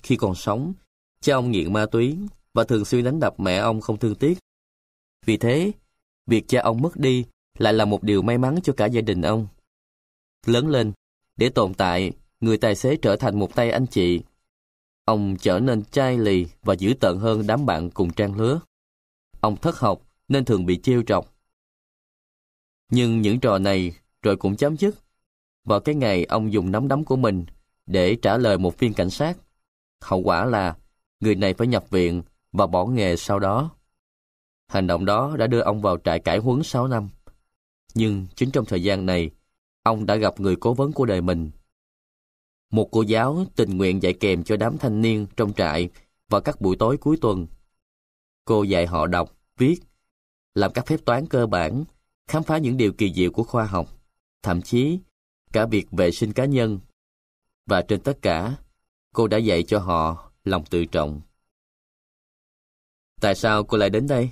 Khi 0.02 0.16
còn 0.16 0.34
sống, 0.34 0.72
cha 1.20 1.34
ông 1.34 1.50
nghiện 1.50 1.72
ma 1.72 1.86
túy 1.86 2.18
và 2.54 2.64
thường 2.64 2.84
xuyên 2.84 3.04
đánh 3.04 3.20
đập 3.20 3.40
mẹ 3.40 3.56
ông 3.56 3.80
không 3.80 3.98
thương 3.98 4.14
tiếc. 4.14 4.38
Vì 5.26 5.36
thế, 5.36 5.72
việc 6.26 6.44
cha 6.48 6.62
ông 6.62 6.82
mất 6.82 6.96
đi 6.96 7.24
lại 7.60 7.72
là 7.72 7.84
một 7.84 8.02
điều 8.02 8.22
may 8.22 8.38
mắn 8.38 8.58
cho 8.62 8.72
cả 8.76 8.86
gia 8.86 9.00
đình 9.00 9.22
ông. 9.22 9.46
Lớn 10.46 10.68
lên, 10.68 10.92
để 11.36 11.48
tồn 11.48 11.74
tại, 11.74 12.12
người 12.40 12.58
tài 12.58 12.74
xế 12.74 12.96
trở 12.96 13.16
thành 13.16 13.38
một 13.38 13.54
tay 13.54 13.70
anh 13.70 13.86
chị. 13.86 14.20
Ông 15.04 15.36
trở 15.40 15.60
nên 15.60 15.84
chai 15.84 16.18
lì 16.18 16.46
và 16.62 16.74
dữ 16.74 16.94
tợn 17.00 17.18
hơn 17.18 17.46
đám 17.46 17.66
bạn 17.66 17.90
cùng 17.90 18.12
trang 18.12 18.34
lứa. 18.34 18.60
Ông 19.40 19.56
thất 19.56 19.78
học 19.78 20.02
nên 20.28 20.44
thường 20.44 20.66
bị 20.66 20.80
trêu 20.82 21.02
trọc. 21.02 21.34
Nhưng 22.90 23.20
những 23.20 23.40
trò 23.40 23.58
này 23.58 23.92
rồi 24.22 24.36
cũng 24.36 24.56
chấm 24.56 24.76
dứt. 24.76 24.94
Vào 25.64 25.80
cái 25.80 25.94
ngày 25.94 26.24
ông 26.24 26.52
dùng 26.52 26.70
nắm 26.70 26.88
đấm 26.88 27.04
của 27.04 27.16
mình 27.16 27.44
để 27.86 28.16
trả 28.22 28.36
lời 28.36 28.58
một 28.58 28.78
viên 28.78 28.94
cảnh 28.94 29.10
sát. 29.10 29.38
Hậu 30.00 30.20
quả 30.20 30.44
là 30.44 30.76
người 31.20 31.34
này 31.34 31.54
phải 31.54 31.66
nhập 31.66 31.90
viện 31.90 32.22
và 32.52 32.66
bỏ 32.66 32.86
nghề 32.86 33.16
sau 33.16 33.38
đó. 33.38 33.70
Hành 34.68 34.86
động 34.86 35.04
đó 35.04 35.36
đã 35.38 35.46
đưa 35.46 35.60
ông 35.60 35.80
vào 35.80 35.96
trại 36.04 36.20
cải 36.20 36.38
huấn 36.38 36.62
6 36.62 36.88
năm. 36.88 37.08
Nhưng 37.94 38.26
chính 38.36 38.50
trong 38.50 38.64
thời 38.64 38.82
gian 38.82 39.06
này, 39.06 39.30
ông 39.82 40.06
đã 40.06 40.16
gặp 40.16 40.40
người 40.40 40.56
cố 40.56 40.74
vấn 40.74 40.92
của 40.92 41.06
đời 41.06 41.20
mình. 41.20 41.50
Một 42.70 42.88
cô 42.92 43.02
giáo 43.02 43.44
tình 43.56 43.76
nguyện 43.76 44.02
dạy 44.02 44.12
kèm 44.20 44.44
cho 44.44 44.56
đám 44.56 44.78
thanh 44.78 45.02
niên 45.02 45.26
trong 45.36 45.52
trại 45.52 45.90
vào 46.28 46.40
các 46.40 46.60
buổi 46.60 46.76
tối 46.76 46.96
cuối 46.96 47.16
tuần. 47.20 47.46
Cô 48.44 48.62
dạy 48.62 48.86
họ 48.86 49.06
đọc, 49.06 49.36
viết, 49.56 49.76
làm 50.54 50.72
các 50.72 50.86
phép 50.86 51.00
toán 51.04 51.26
cơ 51.26 51.46
bản, 51.46 51.84
khám 52.28 52.42
phá 52.42 52.58
những 52.58 52.76
điều 52.76 52.92
kỳ 52.92 53.12
diệu 53.12 53.30
của 53.30 53.42
khoa 53.42 53.64
học, 53.64 53.88
thậm 54.42 54.62
chí 54.62 54.98
cả 55.52 55.66
việc 55.66 55.90
vệ 55.90 56.10
sinh 56.10 56.32
cá 56.32 56.44
nhân. 56.44 56.80
Và 57.66 57.82
trên 57.82 58.00
tất 58.00 58.18
cả, 58.22 58.56
cô 59.14 59.28
đã 59.28 59.38
dạy 59.38 59.62
cho 59.62 59.78
họ 59.78 60.32
lòng 60.44 60.64
tự 60.70 60.84
trọng. 60.84 61.20
Tại 63.20 63.34
sao 63.34 63.64
cô 63.64 63.78
lại 63.78 63.90
đến 63.90 64.06
đây? 64.06 64.30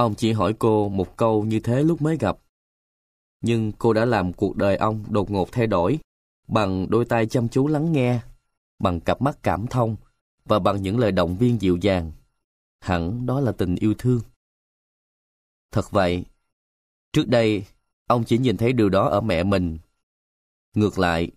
Ông 0.00 0.14
chỉ 0.14 0.32
hỏi 0.32 0.54
cô 0.58 0.88
một 0.88 1.16
câu 1.16 1.44
như 1.44 1.60
thế 1.60 1.82
lúc 1.82 2.02
mới 2.02 2.16
gặp. 2.16 2.38
Nhưng 3.40 3.72
cô 3.72 3.92
đã 3.92 4.04
làm 4.04 4.32
cuộc 4.32 4.56
đời 4.56 4.76
ông 4.76 5.04
đột 5.08 5.30
ngột 5.30 5.52
thay 5.52 5.66
đổi 5.66 5.98
bằng 6.48 6.90
đôi 6.90 7.04
tay 7.04 7.26
chăm 7.26 7.48
chú 7.48 7.66
lắng 7.66 7.92
nghe, 7.92 8.20
bằng 8.78 9.00
cặp 9.00 9.22
mắt 9.22 9.38
cảm 9.42 9.66
thông 9.66 9.96
và 10.44 10.58
bằng 10.58 10.82
những 10.82 10.98
lời 10.98 11.12
động 11.12 11.36
viên 11.36 11.60
dịu 11.60 11.76
dàng. 11.76 12.12
Hẳn 12.80 13.26
đó 13.26 13.40
là 13.40 13.52
tình 13.52 13.74
yêu 13.74 13.94
thương. 13.98 14.20
Thật 15.72 15.90
vậy, 15.90 16.24
trước 17.12 17.28
đây 17.28 17.64
ông 18.06 18.24
chỉ 18.24 18.38
nhìn 18.38 18.56
thấy 18.56 18.72
điều 18.72 18.88
đó 18.88 19.08
ở 19.08 19.20
mẹ 19.20 19.42
mình. 19.42 19.78
Ngược 20.74 20.98
lại, 20.98 21.30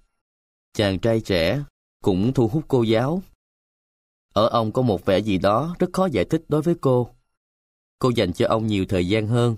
chàng 0.74 1.00
trai 1.00 1.22
trẻ 1.22 1.64
cũng 2.04 2.34
thu 2.34 2.48
hút 2.48 2.66
cô 2.68 2.84
giáo. 2.84 3.22
Ở 4.34 4.48
ông 4.48 4.72
có 4.72 4.82
một 4.82 5.06
vẻ 5.06 5.20
gì 5.20 5.38
đó 5.38 5.76
rất 5.80 5.88
khó 5.94 6.06
giải 6.06 6.26
thích 6.26 6.44
đối 6.48 6.62
với 6.62 6.76
cô. 6.82 7.10
Cô 8.04 8.10
dành 8.16 8.34
cho 8.34 8.48
ông 8.48 8.68
nhiều 8.68 8.86
thời 8.90 9.08
gian 9.08 9.28
hơn. 9.28 9.56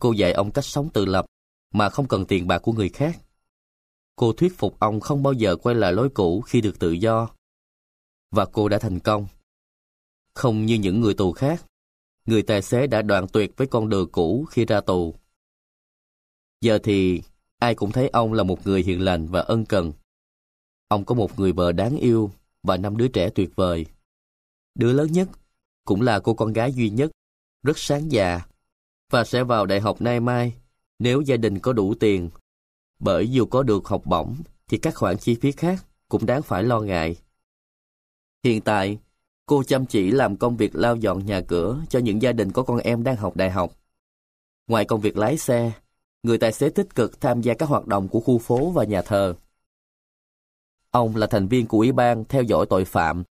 Cô 0.00 0.12
dạy 0.12 0.32
ông 0.32 0.50
cách 0.50 0.64
sống 0.64 0.88
tự 0.92 1.04
lập 1.04 1.26
mà 1.74 1.90
không 1.90 2.08
cần 2.08 2.26
tiền 2.26 2.46
bạc 2.46 2.58
của 2.58 2.72
người 2.72 2.88
khác. 2.88 3.20
Cô 4.16 4.32
thuyết 4.32 4.52
phục 4.56 4.80
ông 4.80 5.00
không 5.00 5.22
bao 5.22 5.32
giờ 5.32 5.56
quay 5.56 5.74
lại 5.74 5.92
lối 5.92 6.08
cũ 6.08 6.40
khi 6.40 6.60
được 6.60 6.78
tự 6.78 6.92
do. 6.92 7.28
Và 8.30 8.46
cô 8.46 8.68
đã 8.68 8.78
thành 8.78 8.98
công. 8.98 9.26
Không 10.34 10.66
như 10.66 10.74
những 10.74 11.00
người 11.00 11.14
tù 11.14 11.32
khác, 11.32 11.64
người 12.26 12.42
tài 12.42 12.62
xế 12.62 12.86
đã 12.86 13.02
đoạn 13.02 13.26
tuyệt 13.32 13.56
với 13.56 13.66
con 13.66 13.88
đường 13.88 14.08
cũ 14.12 14.46
khi 14.50 14.64
ra 14.64 14.80
tù. 14.80 15.14
Giờ 16.60 16.78
thì 16.82 17.22
ai 17.58 17.74
cũng 17.74 17.92
thấy 17.92 18.08
ông 18.08 18.32
là 18.32 18.42
một 18.42 18.66
người 18.66 18.82
hiền 18.82 19.00
lành 19.00 19.26
và 19.26 19.40
ân 19.40 19.64
cần. 19.64 19.92
Ông 20.88 21.04
có 21.04 21.14
một 21.14 21.38
người 21.38 21.52
vợ 21.52 21.72
đáng 21.72 21.96
yêu 21.96 22.30
và 22.62 22.76
năm 22.76 22.96
đứa 22.96 23.08
trẻ 23.08 23.30
tuyệt 23.34 23.50
vời. 23.56 23.86
Đứa 24.74 24.92
lớn 24.92 25.12
nhất 25.12 25.28
cũng 25.84 26.02
là 26.02 26.20
cô 26.20 26.34
con 26.34 26.52
gái 26.52 26.72
duy 26.72 26.90
nhất, 26.90 27.10
rất 27.62 27.78
sáng 27.78 28.12
già 28.12 28.40
và 29.10 29.24
sẽ 29.24 29.44
vào 29.44 29.66
đại 29.66 29.80
học 29.80 30.00
nay 30.00 30.20
mai 30.20 30.54
nếu 30.98 31.20
gia 31.20 31.36
đình 31.36 31.58
có 31.58 31.72
đủ 31.72 31.94
tiền. 31.94 32.30
Bởi 32.98 33.30
dù 33.30 33.46
có 33.46 33.62
được 33.62 33.86
học 33.86 34.02
bổng 34.04 34.36
thì 34.68 34.78
các 34.78 34.94
khoản 34.94 35.18
chi 35.18 35.34
phí 35.34 35.52
khác 35.52 35.84
cũng 36.08 36.26
đáng 36.26 36.42
phải 36.42 36.64
lo 36.64 36.80
ngại. 36.80 37.16
Hiện 38.44 38.60
tại, 38.60 38.98
cô 39.46 39.62
chăm 39.62 39.86
chỉ 39.86 40.10
làm 40.10 40.36
công 40.36 40.56
việc 40.56 40.74
lau 40.74 40.96
dọn 40.96 41.26
nhà 41.26 41.40
cửa 41.48 41.80
cho 41.88 41.98
những 41.98 42.22
gia 42.22 42.32
đình 42.32 42.52
có 42.52 42.62
con 42.62 42.78
em 42.78 43.02
đang 43.04 43.16
học 43.16 43.36
đại 43.36 43.50
học. 43.50 43.72
Ngoài 44.66 44.84
công 44.84 45.00
việc 45.00 45.16
lái 45.16 45.38
xe, 45.38 45.72
người 46.22 46.38
tài 46.38 46.52
xế 46.52 46.70
tích 46.70 46.94
cực 46.94 47.20
tham 47.20 47.40
gia 47.40 47.54
các 47.54 47.68
hoạt 47.68 47.86
động 47.86 48.08
của 48.08 48.20
khu 48.20 48.38
phố 48.38 48.70
và 48.70 48.84
nhà 48.84 49.02
thờ. 49.02 49.34
Ông 50.90 51.16
là 51.16 51.26
thành 51.26 51.48
viên 51.48 51.66
của 51.66 51.78
Ủy 51.78 51.92
ban 51.92 52.24
theo 52.24 52.42
dõi 52.42 52.66
tội 52.70 52.84
phạm 52.84 53.24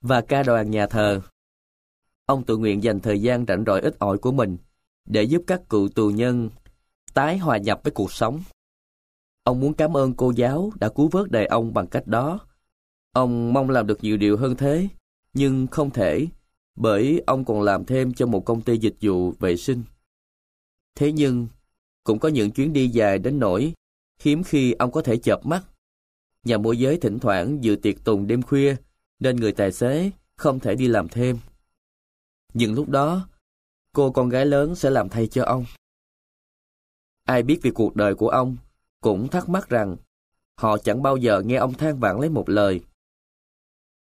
và 0.00 0.20
ca 0.20 0.42
đoàn 0.42 0.70
nhà 0.70 0.86
thờ. 0.86 1.20
Ông 2.26 2.44
tự 2.44 2.56
nguyện 2.56 2.82
dành 2.82 3.00
thời 3.00 3.22
gian 3.22 3.44
rảnh 3.48 3.64
rỗi 3.66 3.80
ít 3.80 3.98
ỏi 3.98 4.18
của 4.18 4.32
mình 4.32 4.56
để 5.04 5.22
giúp 5.22 5.42
các 5.46 5.68
cựu 5.68 5.88
tù 5.88 6.10
nhân 6.10 6.50
tái 7.14 7.38
hòa 7.38 7.58
nhập 7.58 7.80
với 7.84 7.92
cuộc 7.92 8.12
sống. 8.12 8.42
Ông 9.44 9.60
muốn 9.60 9.74
cảm 9.74 9.96
ơn 9.96 10.14
cô 10.14 10.32
giáo 10.36 10.70
đã 10.80 10.88
cứu 10.88 11.08
vớt 11.08 11.30
đời 11.30 11.46
ông 11.46 11.74
bằng 11.74 11.86
cách 11.86 12.06
đó. 12.06 12.40
Ông 13.12 13.52
mong 13.52 13.70
làm 13.70 13.86
được 13.86 13.98
nhiều 14.02 14.16
điều 14.16 14.36
hơn 14.36 14.56
thế, 14.56 14.88
nhưng 15.34 15.66
không 15.66 15.90
thể, 15.90 16.26
bởi 16.76 17.22
ông 17.26 17.44
còn 17.44 17.62
làm 17.62 17.84
thêm 17.84 18.14
cho 18.14 18.26
một 18.26 18.40
công 18.40 18.62
ty 18.62 18.78
dịch 18.78 18.96
vụ 19.00 19.32
vệ 19.32 19.56
sinh. 19.56 19.82
Thế 20.94 21.12
nhưng, 21.12 21.46
cũng 22.04 22.18
có 22.18 22.28
những 22.28 22.50
chuyến 22.50 22.72
đi 22.72 22.88
dài 22.88 23.18
đến 23.18 23.38
nỗi 23.38 23.72
hiếm 24.20 24.42
khi 24.42 24.72
ông 24.72 24.92
có 24.92 25.02
thể 25.02 25.16
chợp 25.16 25.46
mắt 25.46 25.64
Nhà 26.44 26.58
môi 26.58 26.78
giới 26.78 26.98
thỉnh 26.98 27.18
thoảng 27.18 27.64
dự 27.64 27.76
tiệc 27.76 28.04
tùng 28.04 28.26
đêm 28.26 28.42
khuya, 28.42 28.76
nên 29.20 29.36
người 29.36 29.52
tài 29.52 29.72
xế 29.72 30.10
không 30.36 30.60
thể 30.60 30.74
đi 30.74 30.88
làm 30.88 31.08
thêm. 31.08 31.38
Nhưng 32.54 32.74
lúc 32.74 32.88
đó, 32.88 33.28
cô 33.92 34.10
con 34.10 34.28
gái 34.28 34.46
lớn 34.46 34.74
sẽ 34.74 34.90
làm 34.90 35.08
thay 35.08 35.26
cho 35.26 35.44
ông. 35.44 35.64
Ai 37.24 37.42
biết 37.42 37.60
về 37.62 37.70
cuộc 37.74 37.96
đời 37.96 38.14
của 38.14 38.28
ông 38.28 38.56
cũng 39.00 39.28
thắc 39.28 39.48
mắc 39.48 39.68
rằng 39.68 39.96
họ 40.56 40.78
chẳng 40.78 41.02
bao 41.02 41.16
giờ 41.16 41.42
nghe 41.44 41.56
ông 41.56 41.74
than 41.74 42.00
vãn 42.00 42.20
lấy 42.20 42.30
một 42.30 42.48
lời. 42.48 42.80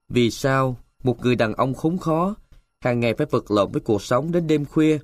Vì 0.08 0.30
sao 0.30 0.76
một 1.02 1.20
người 1.20 1.36
đàn 1.36 1.54
ông 1.54 1.74
khốn 1.74 1.98
khó 1.98 2.34
hàng 2.80 3.00
ngày 3.00 3.14
phải 3.14 3.26
vật 3.30 3.50
lộn 3.50 3.72
với 3.72 3.80
cuộc 3.80 4.02
sống 4.02 4.32
đến 4.32 4.46
đêm 4.46 4.64
khuya 4.64 4.98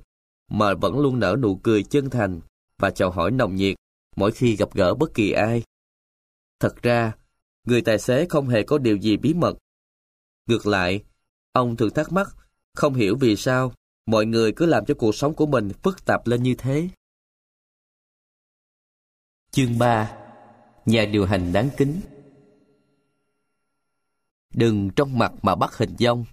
mà 0.51 0.73
vẫn 0.73 0.99
luôn 0.99 1.19
nở 1.19 1.35
nụ 1.39 1.55
cười 1.63 1.83
chân 1.83 2.09
thành 2.09 2.41
và 2.77 2.91
chào 2.91 3.11
hỏi 3.11 3.31
nồng 3.31 3.55
nhiệt 3.55 3.75
mỗi 4.15 4.31
khi 4.31 4.55
gặp 4.55 4.73
gỡ 4.73 4.93
bất 4.93 5.13
kỳ 5.13 5.31
ai. 5.31 5.63
Thật 6.59 6.75
ra, 6.81 7.13
người 7.67 7.81
tài 7.81 7.99
xế 7.99 8.25
không 8.29 8.47
hề 8.47 8.63
có 8.63 8.77
điều 8.77 8.97
gì 8.97 9.17
bí 9.17 9.33
mật. 9.33 9.57
Ngược 10.47 10.67
lại, 10.67 11.03
ông 11.51 11.75
thường 11.75 11.93
thắc 11.93 12.11
mắc, 12.11 12.27
không 12.75 12.93
hiểu 12.93 13.17
vì 13.19 13.35
sao 13.35 13.73
mọi 14.05 14.25
người 14.25 14.51
cứ 14.51 14.65
làm 14.65 14.85
cho 14.85 14.93
cuộc 14.93 15.15
sống 15.15 15.33
của 15.33 15.45
mình 15.45 15.71
phức 15.83 16.05
tạp 16.05 16.27
lên 16.27 16.43
như 16.43 16.55
thế. 16.57 16.89
Chương 19.51 19.77
3 19.77 20.17
Nhà 20.85 21.05
điều 21.05 21.25
hành 21.25 21.53
đáng 21.53 21.69
kính 21.77 22.01
Đừng 24.53 24.89
trong 24.89 25.17
mặt 25.17 25.31
mà 25.41 25.55
bắt 25.55 25.77
hình 25.77 25.95
dong. 25.99 26.25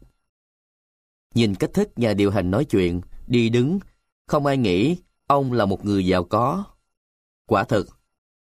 Nhìn 1.34 1.54
cách 1.54 1.70
thức 1.74 1.88
nhà 1.96 2.14
điều 2.14 2.30
hành 2.30 2.50
nói 2.50 2.64
chuyện, 2.64 3.00
đi 3.26 3.48
đứng, 3.48 3.78
không 4.26 4.46
ai 4.46 4.56
nghĩ 4.56 4.96
ông 5.26 5.52
là 5.52 5.66
một 5.66 5.84
người 5.84 6.06
giàu 6.06 6.24
có. 6.24 6.64
Quả 7.46 7.64
thực, 7.64 7.88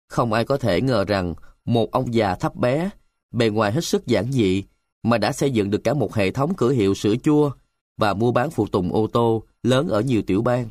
không 0.09 0.33
ai 0.33 0.45
có 0.45 0.57
thể 0.57 0.81
ngờ 0.81 1.05
rằng 1.05 1.35
một 1.65 1.91
ông 1.91 2.15
già 2.15 2.35
thấp 2.35 2.57
bé, 2.57 2.91
bề 3.31 3.49
ngoài 3.49 3.73
hết 3.73 3.85
sức 3.85 4.07
giản 4.07 4.33
dị, 4.33 4.65
mà 5.03 5.19
đã 5.19 5.33
xây 5.33 5.51
dựng 5.51 5.71
được 5.71 5.81
cả 5.85 5.95
một 5.95 6.15
hệ 6.15 6.31
thống 6.31 6.55
cửa 6.57 6.71
hiệu 6.71 6.95
sữa 6.95 7.15
chua 7.23 7.51
và 7.97 8.15
mua 8.15 8.33
bán 8.33 8.51
phụ 8.51 8.67
tùng 8.67 8.93
ô 8.93 9.07
tô 9.07 9.43
lớn 9.63 9.89
ở 9.89 10.01
nhiều 10.01 10.23
tiểu 10.27 10.43
bang. 10.43 10.69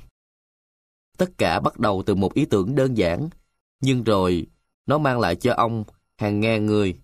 Tất 1.18 1.38
cả 1.38 1.60
bắt 1.60 1.80
đầu 1.80 2.04
từ 2.06 2.16
một 2.16 2.34
ý 2.34 2.46
tưởng 2.46 2.75
đơn 2.75 2.98
giản, 2.98 3.30
nhưng 3.82 4.04
rồi 4.04 4.48
nó 4.86 4.98
mang 4.98 5.20
lại 5.20 5.36
cho 5.36 5.54
ông 5.54 5.84
hàng 6.18 6.40
ngàn 6.40 6.66
người. 6.66 6.98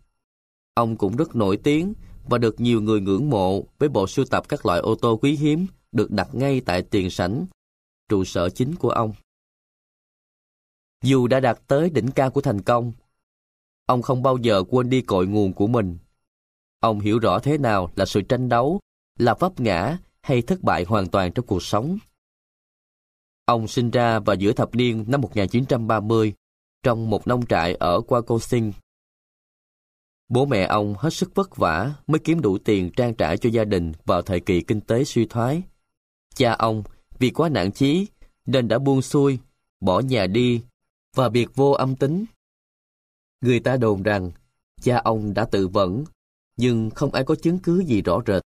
Ông 0.73 0.95
cũng 0.97 1.15
rất 1.15 1.35
nổi 1.35 1.57
tiếng 1.57 1.93
và 2.29 2.37
được 2.37 2.59
nhiều 2.59 2.81
người 2.81 3.01
ngưỡng 3.01 3.29
mộ 3.29 3.63
với 3.79 3.89
bộ 3.89 4.07
sưu 4.07 4.25
tập 4.25 4.49
các 4.49 4.65
loại 4.65 4.79
ô 4.79 4.95
tô 4.95 5.19
quý 5.21 5.35
hiếm 5.35 5.67
được 5.91 6.11
đặt 6.11 6.29
ngay 6.33 6.61
tại 6.61 6.81
tiền 6.81 7.09
sảnh, 7.09 7.45
trụ 8.09 8.23
sở 8.23 8.49
chính 8.49 8.75
của 8.75 8.89
ông. 8.89 9.13
Dù 11.03 11.27
đã 11.27 11.39
đạt 11.39 11.59
tới 11.67 11.89
đỉnh 11.89 12.11
cao 12.11 12.31
của 12.31 12.41
thành 12.41 12.61
công, 12.61 12.93
ông 13.85 14.01
không 14.01 14.23
bao 14.23 14.37
giờ 14.37 14.63
quên 14.69 14.89
đi 14.89 15.01
cội 15.01 15.27
nguồn 15.27 15.53
của 15.53 15.67
mình. 15.67 15.97
Ông 16.79 16.99
hiểu 16.99 17.19
rõ 17.19 17.39
thế 17.39 17.57
nào 17.57 17.91
là 17.95 18.05
sự 18.05 18.21
tranh 18.21 18.49
đấu, 18.49 18.79
là 19.19 19.33
vấp 19.33 19.59
ngã 19.59 19.97
hay 20.27 20.41
thất 20.41 20.63
bại 20.63 20.83
hoàn 20.83 21.07
toàn 21.07 21.31
trong 21.31 21.45
cuộc 21.45 21.63
sống. 21.63 21.97
Ông 23.45 23.67
sinh 23.67 23.91
ra 23.91 24.19
vào 24.19 24.35
giữa 24.35 24.53
thập 24.53 24.75
niên 24.75 25.05
năm 25.07 25.21
1930 25.21 26.33
trong 26.83 27.09
một 27.09 27.27
nông 27.27 27.45
trại 27.45 27.73
ở 27.73 27.99
Wisconsin. 28.07 28.71
Bố 30.29 30.45
mẹ 30.45 30.63
ông 30.63 30.95
hết 30.97 31.09
sức 31.13 31.35
vất 31.35 31.55
vả 31.55 31.93
mới 32.07 32.19
kiếm 32.19 32.41
đủ 32.41 32.57
tiền 32.57 32.91
trang 32.95 33.15
trải 33.15 33.37
cho 33.37 33.49
gia 33.49 33.63
đình 33.63 33.91
vào 34.05 34.21
thời 34.21 34.39
kỳ 34.39 34.61
kinh 34.61 34.81
tế 34.81 35.03
suy 35.03 35.25
thoái. 35.25 35.61
Cha 36.35 36.53
ông 36.53 36.83
vì 37.19 37.29
quá 37.29 37.49
nản 37.49 37.71
chí 37.71 38.07
nên 38.45 38.67
đã 38.67 38.79
buông 38.79 39.01
xuôi, 39.01 39.39
bỏ 39.79 39.99
nhà 39.99 40.27
đi 40.27 40.61
và 41.15 41.29
biệt 41.29 41.55
vô 41.55 41.71
âm 41.71 41.95
tính. 41.95 42.25
Người 43.41 43.59
ta 43.59 43.77
đồn 43.77 44.03
rằng 44.03 44.31
cha 44.81 44.97
ông 44.97 45.33
đã 45.33 45.45
tự 45.45 45.67
vẫn, 45.67 46.03
nhưng 46.57 46.89
không 46.89 47.11
ai 47.11 47.23
có 47.23 47.35
chứng 47.35 47.59
cứ 47.59 47.83
gì 47.83 48.01
rõ 48.01 48.21
rệt. 48.27 48.43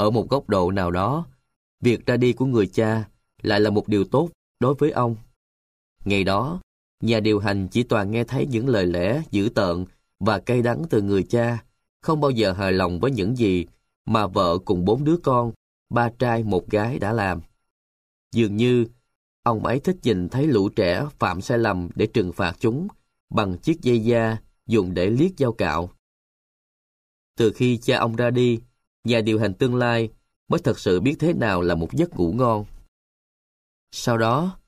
Ở 0.00 0.10
một 0.10 0.30
góc 0.30 0.48
độ 0.48 0.70
nào 0.70 0.90
đó, 0.90 1.26
việc 1.80 2.06
ra 2.06 2.16
đi 2.16 2.32
của 2.32 2.46
người 2.46 2.66
cha 2.66 3.08
lại 3.42 3.60
là 3.60 3.70
một 3.70 3.88
điều 3.88 4.04
tốt 4.04 4.30
đối 4.60 4.74
với 4.74 4.90
ông. 4.90 5.16
Ngày 6.04 6.24
đó, 6.24 6.60
nhà 7.02 7.20
điều 7.20 7.38
hành 7.38 7.68
chỉ 7.68 7.82
toàn 7.82 8.10
nghe 8.10 8.24
thấy 8.24 8.46
những 8.46 8.68
lời 8.68 8.86
lẽ 8.86 9.22
dữ 9.30 9.48
tợn 9.54 9.84
và 10.20 10.38
cay 10.38 10.62
đắng 10.62 10.82
từ 10.90 11.02
người 11.02 11.22
cha, 11.22 11.64
không 12.02 12.20
bao 12.20 12.30
giờ 12.30 12.52
hài 12.52 12.72
lòng 12.72 13.00
với 13.00 13.10
những 13.10 13.36
gì 13.36 13.66
mà 14.06 14.26
vợ 14.26 14.58
cùng 14.64 14.84
bốn 14.84 15.04
đứa 15.04 15.16
con, 15.16 15.52
ba 15.90 16.10
trai 16.18 16.44
một 16.44 16.70
gái 16.70 16.98
đã 16.98 17.12
làm. 17.12 17.40
Dường 18.32 18.56
như, 18.56 18.86
ông 19.42 19.66
ấy 19.66 19.80
thích 19.80 19.96
nhìn 20.02 20.28
thấy 20.28 20.46
lũ 20.46 20.68
trẻ 20.68 21.06
phạm 21.18 21.40
sai 21.40 21.58
lầm 21.58 21.88
để 21.94 22.06
trừng 22.06 22.32
phạt 22.32 22.56
chúng 22.58 22.88
bằng 23.30 23.58
chiếc 23.58 23.80
dây 23.80 24.00
da 24.00 24.36
dùng 24.66 24.94
để 24.94 25.10
liếc 25.10 25.30
dao 25.38 25.52
cạo. 25.52 25.90
Từ 27.36 27.52
khi 27.52 27.76
cha 27.76 27.98
ông 27.98 28.16
ra 28.16 28.30
đi, 28.30 28.60
nhà 29.04 29.20
điều 29.20 29.40
hành 29.40 29.54
tương 29.54 29.74
lai 29.74 30.10
mới 30.48 30.60
thật 30.60 30.78
sự 30.78 31.00
biết 31.00 31.16
thế 31.18 31.32
nào 31.32 31.62
là 31.62 31.74
một 31.74 31.92
giấc 31.92 32.16
ngủ 32.16 32.32
ngon. 32.32 32.64
Sau 33.92 34.18
đó, 34.18 34.58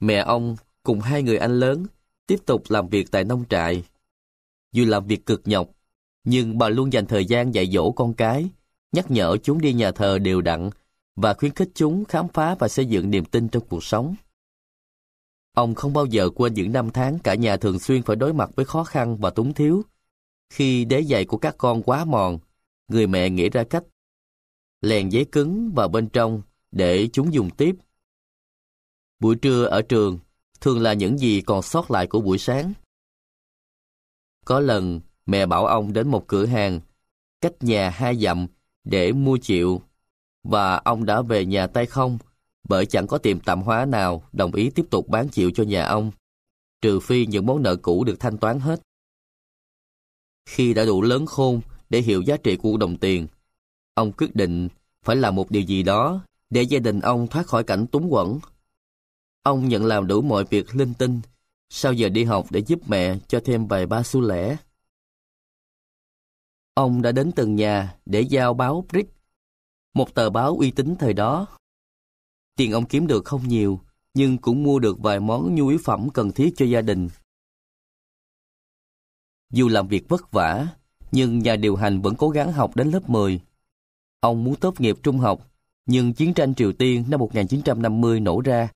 mẹ 0.00 0.16
ông 0.16 0.56
cùng 0.82 1.00
hai 1.00 1.22
người 1.22 1.36
anh 1.36 1.60
lớn 1.60 1.86
tiếp 2.26 2.36
tục 2.46 2.62
làm 2.68 2.88
việc 2.88 3.10
tại 3.10 3.24
nông 3.24 3.44
trại. 3.48 3.84
Dù 4.72 4.84
làm 4.84 5.06
việc 5.06 5.26
cực 5.26 5.42
nhọc, 5.44 5.70
nhưng 6.24 6.58
bà 6.58 6.68
luôn 6.68 6.92
dành 6.92 7.06
thời 7.06 7.24
gian 7.24 7.54
dạy 7.54 7.66
dỗ 7.66 7.90
con 7.90 8.14
cái, 8.14 8.48
nhắc 8.92 9.10
nhở 9.10 9.36
chúng 9.36 9.60
đi 9.60 9.72
nhà 9.72 9.90
thờ 9.90 10.18
đều 10.18 10.40
đặn 10.40 10.70
và 11.16 11.34
khuyến 11.34 11.52
khích 11.52 11.68
chúng 11.74 12.04
khám 12.04 12.28
phá 12.28 12.54
và 12.58 12.68
xây 12.68 12.86
dựng 12.86 13.10
niềm 13.10 13.24
tin 13.24 13.48
trong 13.48 13.62
cuộc 13.68 13.84
sống. 13.84 14.14
Ông 15.54 15.74
không 15.74 15.92
bao 15.92 16.06
giờ 16.06 16.30
quên 16.34 16.54
những 16.54 16.72
năm 16.72 16.90
tháng 16.90 17.18
cả 17.18 17.34
nhà 17.34 17.56
thường 17.56 17.78
xuyên 17.78 18.02
phải 18.02 18.16
đối 18.16 18.32
mặt 18.32 18.50
với 18.56 18.64
khó 18.64 18.84
khăn 18.84 19.16
và 19.16 19.30
túng 19.30 19.54
thiếu. 19.54 19.82
Khi 20.50 20.84
đế 20.84 21.02
giày 21.02 21.24
của 21.24 21.38
các 21.38 21.54
con 21.58 21.82
quá 21.82 22.04
mòn, 22.04 22.38
người 22.88 23.06
mẹ 23.06 23.30
nghĩ 23.30 23.48
ra 23.48 23.64
cách 23.64 23.84
lèn 24.80 25.08
giấy 25.08 25.24
cứng 25.24 25.72
vào 25.74 25.88
bên 25.88 26.08
trong 26.08 26.42
để 26.70 27.08
chúng 27.12 27.34
dùng 27.34 27.50
tiếp. 27.50 27.76
Buổi 29.18 29.36
trưa 29.36 29.64
ở 29.64 29.82
trường 29.82 30.18
thường 30.60 30.80
là 30.80 30.92
những 30.92 31.18
gì 31.18 31.40
còn 31.40 31.62
sót 31.62 31.90
lại 31.90 32.06
của 32.06 32.20
buổi 32.20 32.38
sáng. 32.38 32.72
Có 34.44 34.60
lần, 34.60 35.00
mẹ 35.26 35.46
bảo 35.46 35.66
ông 35.66 35.92
đến 35.92 36.08
một 36.08 36.24
cửa 36.26 36.46
hàng, 36.46 36.80
cách 37.40 37.52
nhà 37.60 37.90
hai 37.90 38.16
dặm 38.16 38.46
để 38.84 39.12
mua 39.12 39.38
chịu, 39.42 39.82
và 40.42 40.76
ông 40.76 41.06
đã 41.06 41.22
về 41.22 41.46
nhà 41.46 41.66
tay 41.66 41.86
không, 41.86 42.18
bởi 42.68 42.86
chẳng 42.86 43.06
có 43.06 43.18
tiệm 43.18 43.40
tạm 43.40 43.62
hóa 43.62 43.84
nào 43.84 44.28
đồng 44.32 44.54
ý 44.54 44.70
tiếp 44.70 44.86
tục 44.90 45.08
bán 45.08 45.28
chịu 45.28 45.50
cho 45.54 45.64
nhà 45.64 45.86
ông, 45.86 46.10
trừ 46.80 47.00
phi 47.00 47.26
những 47.26 47.46
món 47.46 47.62
nợ 47.62 47.76
cũ 47.76 48.04
được 48.04 48.20
thanh 48.20 48.38
toán 48.38 48.60
hết. 48.60 48.80
Khi 50.48 50.74
đã 50.74 50.84
đủ 50.84 51.02
lớn 51.02 51.26
khôn 51.26 51.60
để 51.90 52.00
hiểu 52.00 52.22
giá 52.22 52.36
trị 52.36 52.56
của 52.56 52.76
đồng 52.76 52.96
tiền, 52.96 53.26
ông 53.94 54.12
quyết 54.12 54.36
định 54.36 54.68
phải 55.02 55.16
làm 55.16 55.34
một 55.34 55.50
điều 55.50 55.62
gì 55.62 55.82
đó 55.82 56.24
để 56.50 56.62
gia 56.62 56.78
đình 56.78 57.00
ông 57.00 57.26
thoát 57.28 57.46
khỏi 57.46 57.64
cảnh 57.64 57.86
túng 57.86 58.10
quẫn 58.10 58.38
Ông 59.46 59.68
nhận 59.68 59.84
làm 59.84 60.06
đủ 60.06 60.22
mọi 60.22 60.44
việc 60.44 60.74
linh 60.74 60.94
tinh, 60.94 61.20
sau 61.68 61.92
giờ 61.92 62.08
đi 62.08 62.24
học 62.24 62.46
để 62.50 62.60
giúp 62.66 62.78
mẹ 62.86 63.18
cho 63.28 63.40
thêm 63.44 63.66
vài 63.66 63.86
ba 63.86 64.02
xu 64.02 64.20
lẻ. 64.20 64.56
Ông 66.74 67.02
đã 67.02 67.12
đến 67.12 67.32
từng 67.36 67.56
nhà 67.56 67.98
để 68.06 68.20
giao 68.20 68.54
báo 68.54 68.84
Brick, 68.88 69.12
một 69.94 70.14
tờ 70.14 70.30
báo 70.30 70.56
uy 70.56 70.70
tín 70.70 70.96
thời 70.98 71.12
đó. 71.12 71.46
Tiền 72.56 72.72
ông 72.72 72.86
kiếm 72.86 73.06
được 73.06 73.24
không 73.24 73.48
nhiều, 73.48 73.80
nhưng 74.14 74.38
cũng 74.38 74.62
mua 74.62 74.78
được 74.78 74.98
vài 74.98 75.20
món 75.20 75.54
nhu 75.54 75.68
yếu 75.68 75.78
phẩm 75.84 76.08
cần 76.14 76.32
thiết 76.32 76.54
cho 76.56 76.66
gia 76.66 76.80
đình. 76.80 77.08
Dù 79.52 79.68
làm 79.68 79.88
việc 79.88 80.08
vất 80.08 80.30
vả, 80.30 80.66
nhưng 81.16 81.38
nhà 81.38 81.56
điều 81.56 81.76
hành 81.76 82.00
vẫn 82.00 82.14
cố 82.14 82.28
gắng 82.28 82.52
học 82.52 82.76
đến 82.76 82.90
lớp 82.90 83.10
10. 83.10 83.40
Ông 84.20 84.44
muốn 84.44 84.56
tốt 84.56 84.80
nghiệp 84.80 84.96
trung 85.02 85.18
học, 85.18 85.50
nhưng 85.86 86.12
chiến 86.12 86.34
tranh 86.34 86.54
Triều 86.54 86.72
Tiên 86.72 87.04
năm 87.08 87.20
1950 87.20 88.20
nổ 88.20 88.40
ra 88.40 88.68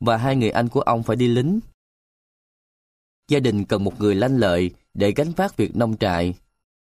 và 0.00 0.16
hai 0.16 0.36
người 0.36 0.50
anh 0.50 0.68
của 0.68 0.80
ông 0.80 1.02
phải 1.02 1.16
đi 1.16 1.28
lính. 1.28 1.60
Gia 3.28 3.40
đình 3.40 3.64
cần 3.64 3.84
một 3.84 4.00
người 4.00 4.14
lanh 4.14 4.36
lợi 4.36 4.70
để 4.94 5.12
gánh 5.16 5.32
vác 5.32 5.56
việc 5.56 5.76
nông 5.76 5.96
trại, 5.96 6.34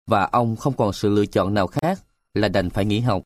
và 0.08 0.24
ông 0.32 0.56
không 0.56 0.74
còn 0.78 0.94
sự 0.94 1.10
lựa 1.10 1.26
chọn 1.26 1.54
nào 1.54 1.68
khác 1.68 2.02
là 2.34 2.48
đành 2.48 2.70
phải 2.70 2.86
nghỉ 2.86 3.00
học. 3.00 3.24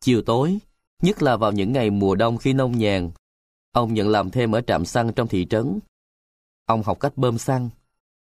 Chiều 0.00 0.22
tối, 0.22 0.58
nhất 1.02 1.22
là 1.22 1.36
vào 1.36 1.52
những 1.52 1.72
ngày 1.72 1.90
mùa 1.90 2.14
đông 2.14 2.36
khi 2.36 2.52
nông 2.52 2.78
nhàn, 2.78 3.10
ông 3.72 3.94
nhận 3.94 4.08
làm 4.08 4.30
thêm 4.30 4.52
ở 4.52 4.60
trạm 4.60 4.84
xăng 4.84 5.12
trong 5.12 5.28
thị 5.28 5.46
trấn. 5.50 5.78
Ông 6.66 6.82
học 6.82 7.00
cách 7.00 7.12
bơm 7.16 7.38
xăng, 7.38 7.70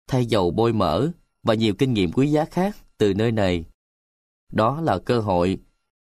thay 0.06 0.26
dầu 0.26 0.50
bôi 0.50 0.72
mỡ 0.72 1.08
và 1.42 1.54
nhiều 1.54 1.74
kinh 1.74 1.94
nghiệm 1.94 2.12
quý 2.12 2.28
giá 2.28 2.44
khác 2.44 2.76
từ 2.98 3.14
nơi 3.14 3.32
này. 3.32 3.64
Đó 4.52 4.80
là 4.80 4.98
cơ 4.98 5.20
hội 5.20 5.58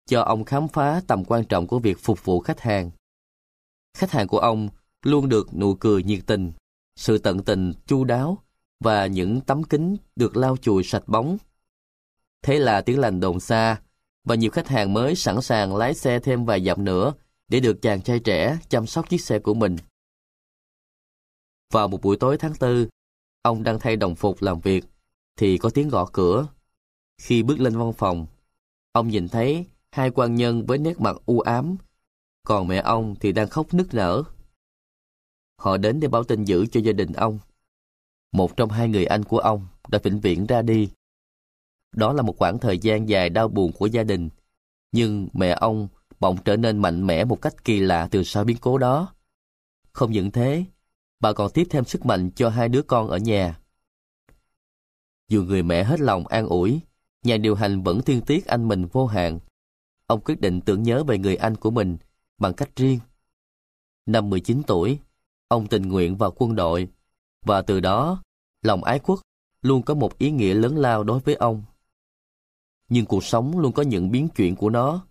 cho 0.06 0.22
ông 0.22 0.46
khám 0.46 0.68
phá 0.68 1.02
tầm 1.08 1.26
quan 1.26 1.46
trọng 1.46 1.68
của 1.68 1.80
việc 1.80 1.98
phục 2.00 2.26
vụ 2.26 2.40
khách 2.40 2.60
hàng. 2.60 2.92
Khách 3.98 4.12
hàng 4.12 4.28
của 4.28 4.40
ông 4.40 4.70
luôn 5.02 5.30
được 5.30 5.54
nụ 5.54 5.76
cười 5.76 6.04
nhiệt 6.04 6.20
tình, 6.26 6.52
sự 6.96 7.18
tận 7.18 7.44
tình 7.44 7.74
chu 7.86 8.04
đáo 8.04 8.38
và 8.80 9.08
những 9.08 9.42
tấm 9.42 9.64
kính 9.64 9.98
được 10.16 10.38
lau 10.38 10.58
chùi 10.58 10.84
sạch 10.84 11.08
bóng. 11.08 11.38
Thế 12.42 12.60
là 12.60 12.82
tiếng 12.82 13.00
lành 13.00 13.20
đồn 13.20 13.40
xa 13.40 13.82
và 14.24 14.36
nhiều 14.36 14.52
khách 14.52 14.68
hàng 14.68 14.94
mới 14.94 15.16
sẵn 15.16 15.42
sàng 15.42 15.76
lái 15.76 15.94
xe 15.94 16.20
thêm 16.20 16.46
vài 16.46 16.66
dặm 16.66 16.84
nữa 16.84 17.14
để 17.48 17.60
được 17.60 17.82
chàng 17.82 18.02
trai 18.02 18.20
trẻ 18.20 18.58
chăm 18.70 18.88
sóc 18.88 19.10
chiếc 19.10 19.22
xe 19.22 19.40
của 19.40 19.54
mình. 19.54 19.76
Vào 21.74 21.88
một 21.88 22.02
buổi 22.02 22.18
tối 22.18 22.38
tháng 22.38 22.56
tư, 22.56 22.88
Ông 23.46 23.64
đang 23.64 23.80
thay 23.80 23.96
đồng 23.96 24.16
phục 24.16 24.42
làm 24.42 24.60
việc, 24.60 24.86
thì 25.36 25.58
có 25.58 25.70
tiếng 25.70 25.90
gõ 25.90 26.10
cửa. 26.14 26.48
Khi 27.22 27.44
bước 27.44 27.60
lên 27.60 27.78
văn 27.78 27.94
phòng, 27.94 28.28
ông 28.92 29.08
nhìn 29.08 29.28
thấy 29.28 29.66
hai 29.92 30.10
quan 30.12 30.36
nhân 30.36 30.66
với 30.66 30.78
nét 30.78 31.00
mặt 31.00 31.16
u 31.26 31.40
ám, 31.40 31.78
còn 32.44 32.68
mẹ 32.68 32.78
ông 32.78 33.16
thì 33.20 33.32
đang 33.32 33.48
khóc 33.48 33.74
nức 33.74 33.94
nở. 33.94 34.24
Họ 35.60 35.78
đến 35.78 36.00
để 36.00 36.08
báo 36.08 36.24
tin 36.24 36.44
dữ 36.44 36.66
cho 36.66 36.80
gia 36.80 36.94
đình 36.94 37.14
ông. 37.14 37.40
Một 38.32 38.58
trong 38.58 38.70
hai 38.70 38.88
người 38.88 39.06
anh 39.06 39.24
của 39.24 39.40
ông 39.40 39.68
đã 39.88 40.00
vĩnh 40.04 40.20
viễn 40.20 40.46
ra 40.46 40.62
đi. 40.62 40.90
Đó 41.96 42.14
là 42.14 42.22
một 42.22 42.38
khoảng 42.38 42.60
thời 42.60 42.78
gian 42.78 43.10
dài 43.10 43.30
đau 43.30 43.48
buồn 43.48 43.72
của 43.72 43.86
gia 43.86 44.04
đình, 44.04 44.30
nhưng 44.92 45.28
mẹ 45.34 45.50
ông 45.50 45.88
bỗng 46.20 46.38
trở 46.46 46.58
nên 46.58 46.78
mạnh 46.78 47.08
mẽ 47.08 47.26
một 47.26 47.42
cách 47.42 47.64
kỳ 47.64 47.80
lạ 47.80 48.08
từ 48.12 48.24
sau 48.24 48.44
biến 48.44 48.58
cố 48.62 48.78
đó. 48.78 49.14
Không 49.92 50.12
những 50.12 50.32
thế, 50.32 50.66
bà 51.20 51.34
còn 51.34 51.52
tiếp 51.52 51.68
thêm 51.70 51.86
sức 51.86 52.06
mạnh 52.06 52.32
cho 52.36 52.50
hai 52.50 52.70
đứa 52.70 52.82
con 52.82 53.08
ở 53.08 53.18
nhà. 53.18 53.60
Dù 55.30 55.44
người 55.44 55.64
mẹ 55.64 55.84
hết 55.84 56.00
lòng 56.00 56.28
an 56.28 56.48
ủi, 56.48 56.80
nhà 57.24 57.38
điều 57.38 57.56
hành 57.56 57.84
vẫn 57.84 58.02
thương 58.02 58.22
tiếc 58.22 58.46
anh 58.46 58.68
mình 58.68 58.86
vô 58.86 59.06
hạn. 59.06 59.40
Ông 60.08 60.22
quyết 60.22 60.42
định 60.42 60.62
tưởng 60.62 60.84
nhớ 60.84 61.04
về 61.04 61.18
người 61.18 61.36
anh 61.36 61.56
của 61.56 61.72
mình 61.72 61.98
bằng 62.38 62.54
cách 62.54 62.70
riêng. 62.76 63.00
Năm 64.06 64.30
19 64.30 64.62
tuổi, 64.68 65.00
ông 65.48 65.68
tình 65.68 65.90
nguyện 65.90 66.18
vào 66.18 66.32
quân 66.36 66.56
đội, 66.56 66.88
và 67.46 67.62
từ 67.62 67.80
đó, 67.80 68.24
lòng 68.62 68.84
ái 68.84 69.00
quốc 69.00 69.22
luôn 69.62 69.84
có 69.84 69.94
một 69.94 70.18
ý 70.18 70.32
nghĩa 70.32 70.54
lớn 70.54 70.78
lao 70.78 71.04
đối 71.04 71.20
với 71.20 71.36
ông. 71.36 71.64
Nhưng 72.90 73.06
cuộc 73.06 73.24
sống 73.24 73.60
luôn 73.60 73.72
có 73.72 73.84
những 73.84 74.12
biến 74.12 74.28
chuyển 74.36 74.56
của 74.56 74.70
nó. 74.70 75.06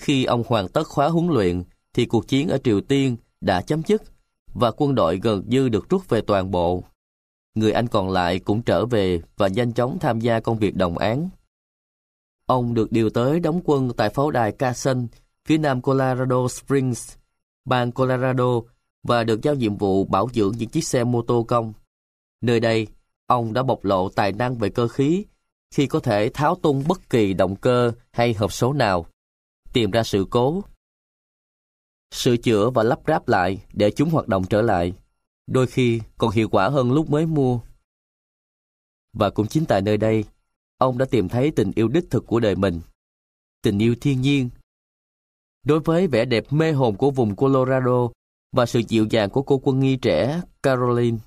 Khi 0.00 0.24
ông 0.24 0.42
hoàn 0.46 0.68
tất 0.68 0.84
khóa 0.86 1.08
huấn 1.08 1.26
luyện, 1.26 1.62
thì 1.92 2.06
cuộc 2.06 2.28
chiến 2.28 2.48
ở 2.48 2.58
Triều 2.64 2.80
Tiên 2.80 3.16
đã 3.40 3.62
chấm 3.62 3.82
dứt 3.86 4.02
và 4.54 4.70
quân 4.70 4.94
đội 4.94 5.18
gần 5.22 5.44
như 5.46 5.68
được 5.68 5.88
rút 5.88 6.08
về 6.08 6.20
toàn 6.20 6.50
bộ. 6.50 6.84
Người 7.58 7.72
Anh 7.72 7.88
còn 7.88 8.10
lại 8.10 8.38
cũng 8.38 8.62
trở 8.62 8.86
về 8.86 9.20
và 9.36 9.48
nhanh 9.48 9.72
chóng 9.72 9.98
tham 9.98 10.20
gia 10.20 10.40
công 10.40 10.58
việc 10.58 10.76
đồng 10.76 10.98
án. 10.98 11.28
Ông 12.46 12.74
được 12.74 12.92
điều 12.92 13.10
tới 13.10 13.40
đóng 13.40 13.60
quân 13.64 13.90
tại 13.96 14.10
pháo 14.10 14.30
đài 14.30 14.52
Carson, 14.52 15.06
phía 15.44 15.58
nam 15.58 15.80
Colorado 15.80 16.48
Springs, 16.48 17.16
bang 17.64 17.92
Colorado 17.92 18.60
và 19.02 19.24
được 19.24 19.42
giao 19.42 19.54
nhiệm 19.54 19.76
vụ 19.76 20.04
bảo 20.04 20.28
dưỡng 20.34 20.52
những 20.58 20.68
chiếc 20.68 20.84
xe 20.84 21.04
mô 21.04 21.22
tô 21.22 21.44
công. 21.48 21.72
Nơi 22.40 22.60
đây, 22.60 22.86
ông 23.26 23.52
đã 23.52 23.62
bộc 23.62 23.84
lộ 23.84 24.08
tài 24.08 24.32
năng 24.32 24.54
về 24.54 24.68
cơ 24.68 24.88
khí 24.88 25.24
khi 25.74 25.86
có 25.86 26.00
thể 26.00 26.30
tháo 26.34 26.54
tung 26.54 26.84
bất 26.88 27.10
kỳ 27.10 27.34
động 27.34 27.56
cơ 27.56 27.92
hay 28.10 28.34
hộp 28.34 28.52
số 28.52 28.72
nào, 28.72 29.06
tìm 29.72 29.90
ra 29.90 30.02
sự 30.02 30.26
cố 30.30 30.62
sửa 32.10 32.36
chữa 32.36 32.70
và 32.70 32.82
lắp 32.82 33.00
ráp 33.06 33.28
lại 33.28 33.60
để 33.72 33.90
chúng 33.90 34.10
hoạt 34.10 34.28
động 34.28 34.44
trở 34.50 34.62
lại, 34.62 34.92
đôi 35.48 35.66
khi 35.66 36.00
còn 36.18 36.30
hiệu 36.30 36.48
quả 36.48 36.68
hơn 36.68 36.92
lúc 36.92 37.10
mới 37.10 37.26
mua. 37.26 37.60
Và 39.12 39.30
cũng 39.30 39.46
chính 39.46 39.64
tại 39.64 39.82
nơi 39.82 39.96
đây, 39.96 40.24
ông 40.78 40.98
đã 40.98 41.06
tìm 41.10 41.28
thấy 41.28 41.50
tình 41.50 41.72
yêu 41.74 41.88
đích 41.88 42.04
thực 42.10 42.26
của 42.26 42.40
đời 42.40 42.56
mình, 42.56 42.80
tình 43.62 43.78
yêu 43.78 43.94
thiên 44.00 44.20
nhiên. 44.20 44.50
Đối 45.64 45.80
với 45.80 46.06
vẻ 46.06 46.24
đẹp 46.24 46.52
mê 46.52 46.72
hồn 46.72 46.96
của 46.96 47.10
vùng 47.10 47.36
Colorado 47.36 48.08
và 48.52 48.66
sự 48.66 48.82
dịu 48.88 49.06
dàng 49.10 49.30
của 49.30 49.42
cô 49.42 49.60
quân 49.64 49.80
nghi 49.80 49.96
trẻ 49.96 50.40
Caroline. 50.62 51.18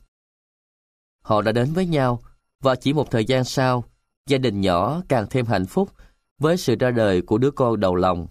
Họ 1.23 1.41
đã 1.41 1.51
đến 1.51 1.73
với 1.73 1.85
nhau 1.85 2.23
và 2.63 2.75
chỉ 2.75 2.93
một 2.93 3.11
thời 3.11 3.25
gian 3.25 3.43
sau, 3.43 3.83
gia 4.27 4.37
đình 4.37 4.61
nhỏ 4.61 5.01
càng 5.09 5.25
thêm 5.29 5.45
hạnh 5.45 5.65
phúc 5.65 5.89
với 6.37 6.57
sự 6.57 6.75
ra 6.75 6.91
đời 6.91 7.21
của 7.21 7.37
đứa 7.37 7.51
con 7.51 7.79
đầu 7.79 7.95
lòng. 7.95 8.27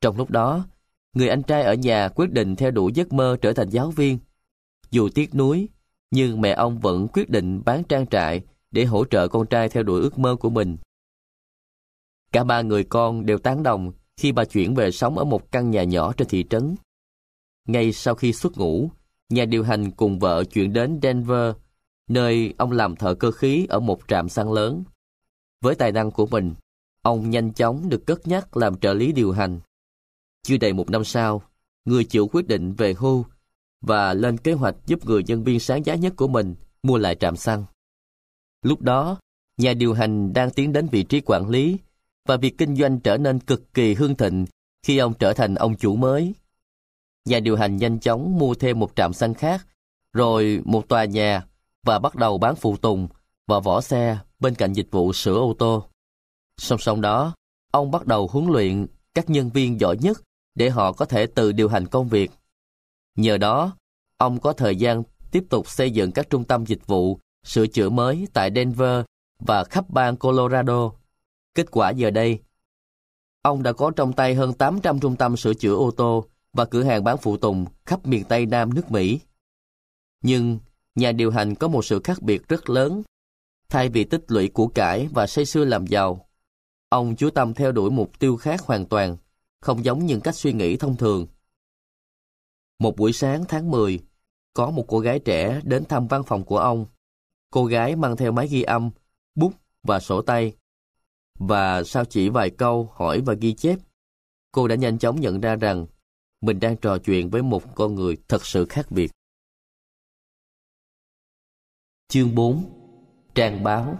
Trong 0.00 0.16
lúc 0.16 0.30
đó, 0.30 0.66
người 1.12 1.28
anh 1.28 1.42
trai 1.42 1.62
ở 1.62 1.74
nhà 1.74 2.08
quyết 2.08 2.30
định 2.30 2.56
theo 2.56 2.70
đuổi 2.70 2.92
giấc 2.94 3.12
mơ 3.12 3.36
trở 3.42 3.52
thành 3.52 3.68
giáo 3.68 3.90
viên. 3.90 4.18
Dù 4.94 5.08
tiếc 5.14 5.34
nuối, 5.34 5.68
nhưng 6.10 6.40
mẹ 6.40 6.50
ông 6.50 6.78
vẫn 6.78 7.08
quyết 7.08 7.30
định 7.30 7.62
bán 7.64 7.84
trang 7.84 8.06
trại 8.06 8.42
để 8.70 8.84
hỗ 8.84 9.04
trợ 9.04 9.28
con 9.28 9.46
trai 9.46 9.68
theo 9.68 9.82
đuổi 9.82 10.00
ước 10.00 10.18
mơ 10.18 10.36
của 10.36 10.50
mình. 10.50 10.76
Cả 12.32 12.44
ba 12.44 12.62
người 12.62 12.84
con 12.84 13.26
đều 13.26 13.38
tán 13.38 13.62
đồng 13.62 13.92
khi 14.16 14.32
bà 14.32 14.44
chuyển 14.44 14.74
về 14.74 14.90
sống 14.90 15.18
ở 15.18 15.24
một 15.24 15.52
căn 15.52 15.70
nhà 15.70 15.84
nhỏ 15.84 16.12
trên 16.16 16.28
thị 16.28 16.44
trấn. 16.50 16.74
Ngay 17.68 17.92
sau 17.92 18.14
khi 18.14 18.32
xuất 18.32 18.58
ngũ, 18.58 18.90
nhà 19.28 19.44
điều 19.44 19.64
hành 19.64 19.90
cùng 19.90 20.18
vợ 20.18 20.44
chuyển 20.44 20.72
đến 20.72 20.98
Denver, 21.02 21.54
nơi 22.08 22.54
ông 22.58 22.72
làm 22.72 22.96
thợ 22.96 23.14
cơ 23.14 23.30
khí 23.30 23.66
ở 23.68 23.80
một 23.80 24.00
trạm 24.08 24.28
xăng 24.28 24.52
lớn. 24.52 24.84
Với 25.60 25.74
tài 25.74 25.92
năng 25.92 26.10
của 26.10 26.26
mình, 26.26 26.54
ông 27.02 27.30
nhanh 27.30 27.52
chóng 27.52 27.88
được 27.88 28.06
cất 28.06 28.26
nhắc 28.26 28.56
làm 28.56 28.78
trợ 28.78 28.94
lý 28.94 29.12
điều 29.12 29.32
hành 29.32 29.60
chưa 30.42 30.56
đầy 30.56 30.72
một 30.72 30.90
năm 30.90 31.04
sau, 31.04 31.42
người 31.84 32.04
chịu 32.04 32.28
quyết 32.32 32.48
định 32.48 32.74
về 32.74 32.94
hưu 32.94 33.24
và 33.86 34.14
lên 34.14 34.38
kế 34.38 34.52
hoạch 34.52 34.74
giúp 34.86 35.04
người 35.04 35.22
nhân 35.26 35.44
viên 35.44 35.60
sáng 35.60 35.86
giá 35.86 35.94
nhất 35.94 36.12
của 36.16 36.28
mình 36.28 36.54
mua 36.82 36.98
lại 36.98 37.14
trạm 37.14 37.36
xăng. 37.36 37.64
Lúc 38.62 38.82
đó, 38.82 39.18
nhà 39.56 39.74
điều 39.74 39.94
hành 39.94 40.32
đang 40.32 40.50
tiến 40.50 40.72
đến 40.72 40.86
vị 40.86 41.02
trí 41.02 41.20
quản 41.20 41.48
lý 41.48 41.78
và 42.28 42.36
việc 42.36 42.58
kinh 42.58 42.76
doanh 42.76 43.00
trở 43.00 43.16
nên 43.16 43.38
cực 43.38 43.74
kỳ 43.74 43.94
hương 43.94 44.16
thịnh 44.16 44.46
khi 44.82 44.98
ông 44.98 45.14
trở 45.14 45.32
thành 45.32 45.54
ông 45.54 45.76
chủ 45.76 45.96
mới. 45.96 46.34
Nhà 47.24 47.40
điều 47.40 47.56
hành 47.56 47.76
nhanh 47.76 48.00
chóng 48.00 48.38
mua 48.38 48.54
thêm 48.54 48.78
một 48.78 48.96
trạm 48.96 49.12
xăng 49.12 49.34
khác, 49.34 49.66
rồi 50.12 50.60
một 50.64 50.88
tòa 50.88 51.04
nhà 51.04 51.44
và 51.82 51.98
bắt 51.98 52.16
đầu 52.16 52.38
bán 52.38 52.56
phụ 52.56 52.76
tùng 52.76 53.08
và 53.46 53.60
vỏ 53.60 53.80
xe 53.80 54.18
bên 54.40 54.54
cạnh 54.54 54.72
dịch 54.72 54.90
vụ 54.90 55.12
sửa 55.12 55.34
ô 55.34 55.54
tô. 55.58 55.88
Song 56.56 56.78
song 56.78 57.00
đó, 57.00 57.34
ông 57.72 57.90
bắt 57.90 58.06
đầu 58.06 58.28
huấn 58.32 58.46
luyện 58.46 58.86
các 59.14 59.30
nhân 59.30 59.50
viên 59.50 59.80
giỏi 59.80 59.96
nhất 59.96 60.22
để 60.54 60.70
họ 60.70 60.92
có 60.92 61.04
thể 61.04 61.26
tự 61.26 61.52
điều 61.52 61.68
hành 61.68 61.86
công 61.86 62.08
việc. 62.08 62.30
Nhờ 63.16 63.38
đó, 63.38 63.76
ông 64.16 64.40
có 64.40 64.52
thời 64.52 64.76
gian 64.76 65.02
tiếp 65.30 65.44
tục 65.50 65.70
xây 65.70 65.90
dựng 65.90 66.12
các 66.12 66.30
trung 66.30 66.44
tâm 66.44 66.66
dịch 66.66 66.86
vụ, 66.86 67.18
sửa 67.44 67.66
chữa 67.66 67.88
mới 67.88 68.28
tại 68.32 68.50
Denver 68.54 69.04
và 69.38 69.64
khắp 69.64 69.90
bang 69.90 70.16
Colorado. 70.16 70.90
Kết 71.54 71.70
quả 71.70 71.90
giờ 71.90 72.10
đây, 72.10 72.38
ông 73.42 73.62
đã 73.62 73.72
có 73.72 73.90
trong 73.90 74.12
tay 74.12 74.34
hơn 74.34 74.52
800 74.52 75.00
trung 75.00 75.16
tâm 75.16 75.36
sửa 75.36 75.54
chữa 75.54 75.74
ô 75.74 75.90
tô 75.90 76.24
và 76.52 76.64
cửa 76.64 76.82
hàng 76.82 77.04
bán 77.04 77.18
phụ 77.18 77.36
tùng 77.36 77.64
khắp 77.86 78.06
miền 78.06 78.24
Tây 78.24 78.46
Nam 78.46 78.74
nước 78.74 78.90
Mỹ. 78.90 79.20
Nhưng, 80.22 80.58
nhà 80.94 81.12
điều 81.12 81.30
hành 81.30 81.54
có 81.54 81.68
một 81.68 81.84
sự 81.84 82.00
khác 82.04 82.22
biệt 82.22 82.48
rất 82.48 82.70
lớn. 82.70 83.02
Thay 83.68 83.88
vì 83.88 84.04
tích 84.04 84.24
lũy 84.28 84.48
của 84.48 84.66
cải 84.66 85.08
và 85.12 85.26
say 85.26 85.46
sưa 85.46 85.64
làm 85.64 85.86
giàu, 85.86 86.28
ông 86.88 87.16
chú 87.16 87.30
tâm 87.30 87.54
theo 87.54 87.72
đuổi 87.72 87.90
mục 87.90 88.18
tiêu 88.18 88.36
khác 88.36 88.60
hoàn 88.60 88.86
toàn 88.86 89.16
không 89.60 89.84
giống 89.84 90.06
những 90.06 90.20
cách 90.20 90.34
suy 90.34 90.52
nghĩ 90.52 90.76
thông 90.76 90.96
thường. 90.96 91.26
Một 92.78 92.96
buổi 92.96 93.12
sáng 93.12 93.44
tháng 93.48 93.70
10, 93.70 94.00
có 94.54 94.70
một 94.70 94.84
cô 94.88 94.98
gái 94.98 95.18
trẻ 95.18 95.60
đến 95.64 95.84
thăm 95.84 96.06
văn 96.06 96.22
phòng 96.24 96.44
của 96.44 96.58
ông. 96.58 96.86
Cô 97.50 97.64
gái 97.64 97.96
mang 97.96 98.16
theo 98.16 98.32
máy 98.32 98.48
ghi 98.48 98.62
âm, 98.62 98.90
bút 99.34 99.52
và 99.82 100.00
sổ 100.00 100.22
tay. 100.22 100.56
Và 101.38 101.82
sau 101.82 102.04
chỉ 102.04 102.28
vài 102.28 102.50
câu 102.50 102.90
hỏi 102.94 103.20
và 103.20 103.34
ghi 103.34 103.54
chép, 103.54 103.78
cô 104.52 104.68
đã 104.68 104.74
nhanh 104.74 104.98
chóng 104.98 105.20
nhận 105.20 105.40
ra 105.40 105.56
rằng 105.56 105.86
mình 106.40 106.60
đang 106.60 106.76
trò 106.76 106.98
chuyện 106.98 107.30
với 107.30 107.42
một 107.42 107.74
con 107.74 107.94
người 107.94 108.16
thật 108.28 108.46
sự 108.46 108.64
khác 108.64 108.86
biệt. 108.90 109.10
Chương 112.08 112.34
4 112.34 112.64
Trang 113.34 113.62
báo 113.62 113.98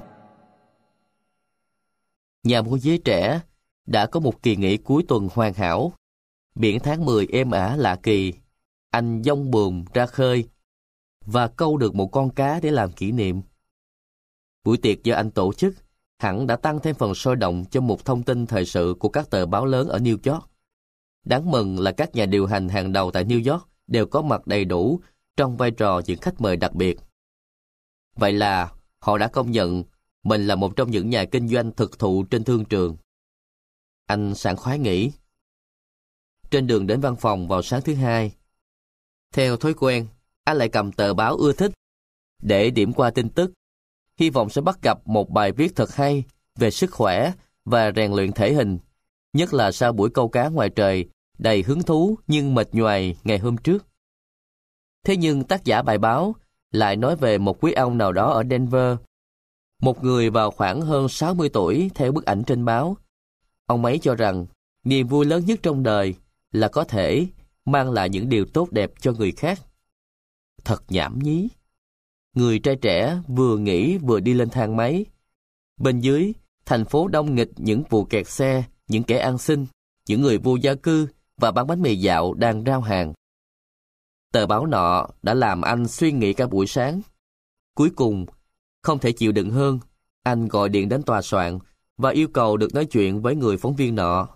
Nhà 2.43 2.63
môi 2.63 2.81
giới 2.81 2.99
trẻ 2.99 3.41
đã 3.87 4.07
có 4.07 4.21
một 4.21 4.43
kỳ 4.43 4.57
nghỉ 4.57 4.77
cuối 4.77 5.05
tuần 5.09 5.29
hoàn 5.33 5.55
hảo. 5.55 5.93
Biển 6.55 6.81
tháng 6.81 7.05
10 7.05 7.27
êm 7.33 7.51
ả 7.51 7.77
lạ 7.77 7.97
kỳ, 8.03 8.33
anh 8.95 9.23
dông 9.25 9.51
buồm 9.51 9.85
ra 9.95 10.07
khơi 10.07 10.49
và 11.27 11.49
câu 11.49 11.77
được 11.77 11.95
một 11.95 12.07
con 12.07 12.31
cá 12.31 12.61
để 12.61 12.71
làm 12.71 12.93
kỷ 12.93 13.13
niệm. 13.13 13.43
Buổi 14.65 14.77
tiệc 14.77 15.05
do 15.05 15.15
anh 15.15 15.31
tổ 15.31 15.53
chức 15.53 15.75
hẳn 16.19 16.47
đã 16.47 16.57
tăng 16.57 16.81
thêm 16.81 16.95
phần 16.95 17.15
sôi 17.15 17.37
động 17.37 17.65
cho 17.71 17.81
một 17.81 18.05
thông 18.05 18.23
tin 18.23 18.47
thời 18.47 18.65
sự 18.65 18.95
của 18.99 19.09
các 19.09 19.31
tờ 19.31 19.47
báo 19.47 19.67
lớn 19.67 19.89
ở 19.89 19.99
New 19.99 20.33
York. 20.33 20.51
Đáng 21.25 21.51
mừng 21.51 21.79
là 21.79 21.93
các 21.93 22.15
nhà 22.15 22.27
điều 22.27 22.47
hành 22.47 22.69
hàng 22.69 22.93
đầu 22.93 23.11
tại 23.11 23.25
New 23.25 23.53
York 23.53 23.69
đều 23.87 24.07
có 24.07 24.23
mặt 24.23 24.47
đầy 24.47 24.65
đủ 24.65 25.01
trong 25.37 25.57
vai 25.57 25.71
trò 25.71 26.03
những 26.07 26.19
khách 26.19 26.41
mời 26.41 26.57
đặc 26.57 26.75
biệt. 26.75 26.99
Vậy 28.17 28.33
là 28.33 28.73
họ 28.99 29.19
đã 29.19 29.29
công 29.29 29.51
nhận 29.51 29.85
mình 30.23 30.47
là 30.47 30.55
một 30.55 30.77
trong 30.77 30.91
những 30.91 31.11
nhà 31.11 31.25
kinh 31.25 31.49
doanh 31.49 31.73
thực 31.73 31.99
thụ 31.99 32.25
trên 32.25 32.45
thương 32.45 32.65
trường. 32.65 32.97
Anh 34.07 34.35
sảng 34.35 34.57
khoái 34.57 34.79
nghĩ. 34.79 35.13
Trên 36.51 36.67
đường 36.67 36.87
đến 36.87 37.01
văn 37.01 37.17
phòng 37.17 37.49
vào 37.49 37.63
sáng 37.63 37.83
thứ 37.83 37.95
hai, 37.95 38.33
theo 39.35 39.57
thói 39.57 39.75
quen, 39.75 40.07
anh 40.45 40.57
lại 40.57 40.69
cầm 40.69 40.93
tờ 40.93 41.15
báo 41.15 41.37
ưa 41.37 41.53
thích 41.53 41.73
để 42.43 42.71
điểm 42.71 42.93
qua 42.93 43.11
tin 43.11 43.29
tức. 43.29 43.53
Hy 44.21 44.31
vọng 44.31 44.51
sẽ 44.51 44.61
bắt 44.61 44.83
gặp 44.83 45.09
một 45.09 45.31
bài 45.31 45.53
viết 45.53 45.77
thật 45.77 45.95
hay 45.95 46.25
về 46.59 46.71
sức 46.71 46.91
khỏe 46.91 47.33
và 47.65 47.93
rèn 47.97 48.13
luyện 48.13 48.33
thể 48.33 48.53
hình, 48.53 48.79
nhất 49.33 49.55
là 49.55 49.73
sau 49.73 49.93
buổi 49.93 50.11
câu 50.11 50.29
cá 50.29 50.49
ngoài 50.49 50.69
trời 50.69 51.07
đầy 51.39 51.63
hứng 51.63 51.83
thú 51.83 52.19
nhưng 52.27 52.55
mệt 52.55 52.69
nhoài 52.75 53.17
ngày 53.25 53.39
hôm 53.39 53.57
trước. 53.57 53.87
Thế 55.05 55.17
nhưng 55.17 55.45
tác 55.45 55.65
giả 55.65 55.83
bài 55.83 55.99
báo 55.99 56.35
lại 56.71 56.97
nói 56.97 57.17
về 57.17 57.39
một 57.39 57.65
quý 57.65 57.73
ông 57.73 57.99
nào 57.99 58.13
đó 58.13 58.31
ở 58.31 58.43
Denver. 58.51 58.97
Một 59.83 60.05
người 60.05 60.31
vào 60.31 60.51
khoảng 60.51 60.81
hơn 60.81 61.09
60 61.09 61.49
tuổi 61.49 61.91
theo 61.95 62.13
bức 62.13 62.25
ảnh 62.25 62.45
trên 62.45 62.65
báo 62.65 62.97
Ông 63.67 63.85
ấy 63.85 63.99
cho 63.99 64.15
rằng 64.15 64.47
niềm 64.85 65.07
vui 65.07 65.27
lớn 65.27 65.45
nhất 65.47 65.59
trong 65.63 65.83
đời 65.83 66.15
là 66.53 66.69
có 66.69 66.85
thể 66.85 67.27
mang 67.65 67.91
lại 67.91 68.09
những 68.09 68.29
điều 68.29 68.45
tốt 68.45 68.73
đẹp 68.73 68.93
cho 69.01 69.13
người 69.13 69.33
khác. 69.33 69.61
Thật 70.65 70.83
nhảm 70.89 71.19
nhí. 71.19 71.49
Người 72.35 72.59
trai 72.59 72.77
trẻ 72.77 73.19
vừa 73.29 73.59
nghĩ 73.59 73.99
vừa 73.99 74.21
đi 74.21 74.35
lên 74.35 74.51
thang 74.51 74.77
máy. 74.77 75.05
Bên 75.81 76.01
dưới, 76.01 76.33
thành 76.67 76.85
phố 76.85 77.09
đông 77.09 77.35
nghịch 77.35 77.51
những 77.57 77.83
vụ 77.91 78.05
kẹt 78.05 78.29
xe, 78.29 78.65
những 78.89 79.03
kẻ 79.03 79.19
ăn 79.19 79.39
xin, 79.39 79.67
những 80.09 80.23
người 80.23 80.39
vô 80.39 80.57
gia 80.57 80.75
cư 80.75 81.09
và 81.37 81.51
bán 81.51 81.67
bánh 81.67 81.83
mì 81.83 81.97
dạo 81.97 82.35
đang 82.35 82.65
rao 82.65 82.81
hàng. 82.81 83.13
Tờ 84.33 84.47
báo 84.47 84.67
nọ 84.67 85.09
đã 85.23 85.35
làm 85.35 85.63
anh 85.63 85.89
suy 85.89 86.13
nghĩ 86.13 86.33
cả 86.33 86.47
buổi 86.47 86.67
sáng. 86.67 87.01
Cuối 87.75 87.91
cùng, 87.97 88.27
không 88.83 88.99
thể 88.99 89.13
chịu 89.13 89.33
đựng 89.33 89.51
hơn, 89.51 89.79
anh 90.23 90.49
gọi 90.49 90.69
điện 90.69 90.89
đến 90.89 91.03
tòa 91.03 91.23
soạn 91.23 91.59
và 91.97 92.11
yêu 92.11 92.29
cầu 92.29 92.57
được 92.57 92.75
nói 92.75 92.85
chuyện 92.87 93.23
với 93.23 93.37
người 93.37 93.57
phóng 93.57 93.77
viên 93.77 93.95
nọ. 93.95 94.29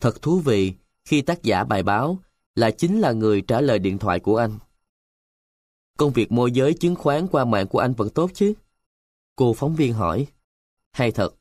Thật 0.00 0.22
thú 0.22 0.38
vị 0.38 0.74
khi 1.04 1.22
tác 1.22 1.42
giả 1.42 1.64
bài 1.64 1.82
báo 1.82 2.18
là 2.54 2.70
chính 2.70 3.00
là 3.00 3.12
người 3.12 3.42
trả 3.48 3.60
lời 3.60 3.78
điện 3.78 3.98
thoại 3.98 4.20
của 4.20 4.36
anh. 4.36 4.58
Công 5.98 6.12
việc 6.12 6.32
môi 6.32 6.52
giới 6.52 6.74
chứng 6.74 6.96
khoán 6.96 7.28
qua 7.28 7.44
mạng 7.44 7.66
của 7.66 7.78
anh 7.78 7.92
vẫn 7.92 8.10
tốt 8.10 8.30
chứ? 8.34 8.54
Cô 9.36 9.54
phóng 9.54 9.76
viên 9.76 9.92
hỏi. 9.92 10.26
Hay 10.92 11.12
thật. 11.12 11.34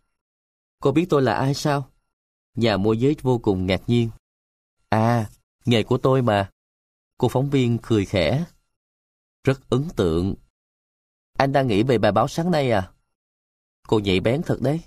Cô 0.79 0.91
biết 0.91 1.05
tôi 1.09 1.21
là 1.21 1.33
ai 1.33 1.53
sao? 1.53 1.91
Nhà 2.55 2.77
môi 2.77 2.97
giới 2.97 3.15
vô 3.21 3.39
cùng 3.39 3.65
ngạc 3.65 3.81
nhiên. 3.87 4.09
À, 4.89 5.29
nghề 5.65 5.83
của 5.83 5.97
tôi 5.97 6.21
mà. 6.21 6.49
Cô 7.17 7.27
phóng 7.29 7.49
viên 7.49 7.77
cười 7.81 8.05
khẽ. 8.05 8.45
Rất 9.43 9.69
ấn 9.69 9.87
tượng. 9.95 10.35
Anh 11.37 11.51
đang 11.51 11.67
nghĩ 11.67 11.83
về 11.83 11.97
bài 11.97 12.11
báo 12.11 12.27
sáng 12.27 12.51
nay 12.51 12.71
à? 12.71 12.91
Cô 13.87 13.99
nhạy 13.99 14.19
bén 14.19 14.41
thật 14.45 14.57
đấy. 14.61 14.81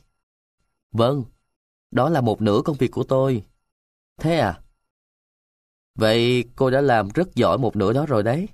Vâng, 0.93 1.25
đó 1.91 2.09
là 2.09 2.21
một 2.21 2.43
nửa 2.43 2.61
công 2.65 2.77
việc 2.77 2.91
của 2.91 3.05
tôi. 3.05 3.45
Thế 4.17 4.39
à? 4.39 4.63
Vậy 5.95 6.45
cô 6.57 6.71
đã 6.71 6.81
làm 6.81 7.09
rất 7.09 7.35
giỏi 7.35 7.59
một 7.59 7.77
nửa 7.77 7.93
đó 7.93 8.07
rồi 8.07 8.23
đấy. 8.23 8.49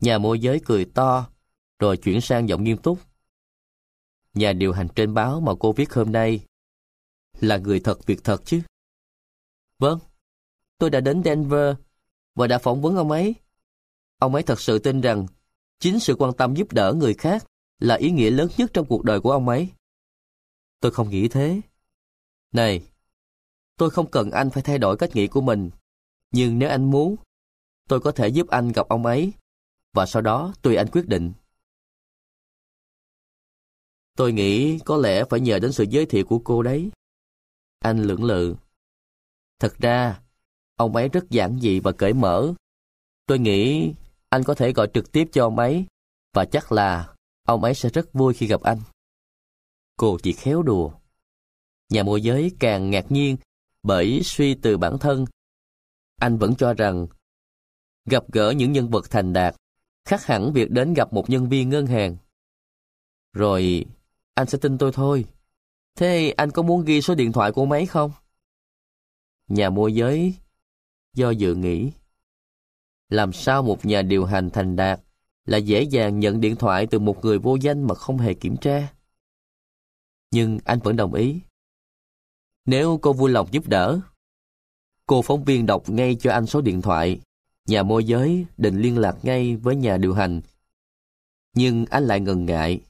Nhà 0.00 0.18
môi 0.18 0.38
giới 0.38 0.60
cười 0.64 0.84
to, 0.84 1.30
rồi 1.78 1.96
chuyển 1.96 2.20
sang 2.20 2.48
giọng 2.48 2.64
nghiêm 2.64 2.76
túc. 2.78 2.98
Nhà 4.34 4.52
điều 4.52 4.72
hành 4.72 4.88
trên 4.94 5.14
báo 5.14 5.40
mà 5.40 5.52
cô 5.60 5.72
viết 5.72 5.94
hôm 5.94 6.12
nay 6.12 6.46
là 7.40 7.56
người 7.56 7.80
thật 7.80 8.06
việc 8.06 8.24
thật 8.24 8.42
chứ. 8.44 8.60
Vâng, 9.78 9.98
tôi 10.78 10.90
đã 10.90 11.00
đến 11.00 11.22
Denver 11.24 11.76
và 12.34 12.46
đã 12.46 12.58
phỏng 12.58 12.82
vấn 12.82 12.96
ông 12.96 13.10
ấy. 13.10 13.34
Ông 14.18 14.34
ấy 14.34 14.42
thật 14.42 14.60
sự 14.60 14.78
tin 14.78 15.00
rằng 15.00 15.26
chính 15.78 16.00
sự 16.00 16.14
quan 16.18 16.32
tâm 16.32 16.54
giúp 16.54 16.72
đỡ 16.72 16.94
người 16.96 17.14
khác 17.14 17.44
là 17.78 17.94
ý 17.94 18.10
nghĩa 18.10 18.30
lớn 18.30 18.48
nhất 18.56 18.70
trong 18.72 18.86
cuộc 18.86 19.04
đời 19.04 19.20
của 19.20 19.32
ông 19.32 19.48
ấy. 19.48 19.68
Tôi 20.80 20.92
không 20.92 21.10
nghĩ 21.10 21.28
thế. 21.28 21.60
Này, 22.52 22.88
tôi 23.76 23.90
không 23.90 24.10
cần 24.10 24.30
anh 24.30 24.50
phải 24.50 24.62
thay 24.62 24.78
đổi 24.78 24.96
cách 24.96 25.16
nghĩ 25.16 25.26
của 25.26 25.40
mình. 25.40 25.70
Nhưng 26.36 26.58
nếu 26.58 26.68
anh 26.68 26.90
muốn, 26.90 27.16
tôi 27.88 28.00
có 28.00 28.12
thể 28.12 28.28
giúp 28.28 28.48
anh 28.48 28.72
gặp 28.72 28.88
ông 28.88 29.06
ấy 29.06 29.32
và 29.92 30.06
sau 30.06 30.22
đó 30.22 30.54
tùy 30.62 30.76
anh 30.76 30.86
quyết 30.92 31.08
định. 31.08 31.32
Tôi 34.16 34.32
nghĩ 34.32 34.78
có 34.78 34.96
lẽ 34.96 35.24
phải 35.30 35.40
nhờ 35.40 35.58
đến 35.58 35.72
sự 35.72 35.84
giới 35.90 36.06
thiệu 36.06 36.24
của 36.24 36.38
cô 36.44 36.62
đấy. 36.62 36.90
Anh 37.78 38.02
lưỡng 38.02 38.24
lự. 38.24 38.56
Thật 39.58 39.74
ra, 39.78 40.20
ông 40.76 40.96
ấy 40.96 41.08
rất 41.08 41.30
giản 41.30 41.58
dị 41.60 41.80
và 41.80 41.92
cởi 41.92 42.12
mở. 42.12 42.54
Tôi 43.26 43.38
nghĩ 43.38 43.92
anh 44.28 44.44
có 44.44 44.54
thể 44.54 44.72
gọi 44.72 44.88
trực 44.94 45.12
tiếp 45.12 45.28
cho 45.32 45.44
ông 45.44 45.58
ấy 45.58 45.86
và 46.34 46.44
chắc 46.44 46.72
là 46.72 47.14
ông 47.46 47.64
ấy 47.64 47.74
sẽ 47.74 47.88
rất 47.88 48.12
vui 48.12 48.34
khi 48.34 48.46
gặp 48.46 48.62
anh. 48.62 48.78
Cô 49.96 50.18
chỉ 50.22 50.32
khéo 50.32 50.62
đùa. 50.62 50.92
Nhà 51.88 52.02
môi 52.02 52.22
giới 52.22 52.52
càng 52.58 52.90
ngạc 52.90 53.12
nhiên 53.12 53.36
bởi 53.82 54.20
suy 54.24 54.54
từ 54.54 54.78
bản 54.78 54.98
thân. 54.98 55.24
Anh 56.16 56.38
vẫn 56.38 56.54
cho 56.54 56.74
rằng 56.74 57.06
gặp 58.04 58.32
gỡ 58.32 58.50
những 58.50 58.72
nhân 58.72 58.88
vật 58.90 59.10
thành 59.10 59.32
đạt 59.32 59.56
khác 60.04 60.24
hẳn 60.24 60.52
việc 60.52 60.70
đến 60.70 60.94
gặp 60.94 61.12
một 61.12 61.30
nhân 61.30 61.48
viên 61.48 61.68
ngân 61.68 61.86
hàng. 61.86 62.16
Rồi 63.32 63.84
anh 64.34 64.46
sẽ 64.46 64.58
tin 64.58 64.78
tôi 64.78 64.92
thôi. 64.92 65.24
Thế 65.94 66.30
anh 66.36 66.50
có 66.50 66.62
muốn 66.62 66.84
ghi 66.84 67.02
số 67.02 67.14
điện 67.14 67.32
thoại 67.32 67.52
của 67.52 67.66
máy 67.66 67.86
không? 67.86 68.12
Nhà 69.48 69.70
môi 69.70 69.94
giới 69.94 70.34
do 71.14 71.30
dự 71.30 71.54
nghĩ. 71.54 71.92
Làm 73.08 73.32
sao 73.32 73.62
một 73.62 73.84
nhà 73.84 74.02
điều 74.02 74.24
hành 74.24 74.50
thành 74.50 74.76
đạt 74.76 75.00
là 75.44 75.58
dễ 75.58 75.82
dàng 75.82 76.20
nhận 76.20 76.40
điện 76.40 76.56
thoại 76.56 76.86
từ 76.90 76.98
một 76.98 77.24
người 77.24 77.38
vô 77.38 77.56
danh 77.56 77.82
mà 77.82 77.94
không 77.94 78.18
hề 78.18 78.34
kiểm 78.34 78.56
tra? 78.56 78.92
Nhưng 80.30 80.58
anh 80.64 80.78
vẫn 80.78 80.96
đồng 80.96 81.14
ý. 81.14 81.40
Nếu 82.64 82.98
cô 83.02 83.12
vui 83.12 83.30
lòng 83.30 83.48
giúp 83.50 83.68
đỡ, 83.68 84.00
cô 85.06 85.22
phóng 85.22 85.44
viên 85.44 85.66
đọc 85.66 85.90
ngay 85.90 86.16
cho 86.20 86.32
anh 86.32 86.46
số 86.46 86.60
điện 86.60 86.82
thoại. 86.82 87.20
Nhà 87.68 87.82
môi 87.82 88.04
giới 88.04 88.46
định 88.56 88.80
liên 88.80 88.98
lạc 88.98 89.16
ngay 89.22 89.56
với 89.56 89.76
nhà 89.76 89.96
điều 89.96 90.14
hành. 90.14 90.40
Nhưng 91.54 91.86
anh 91.86 92.04
lại 92.04 92.20
ngần 92.20 92.46
ngại. 92.46 92.80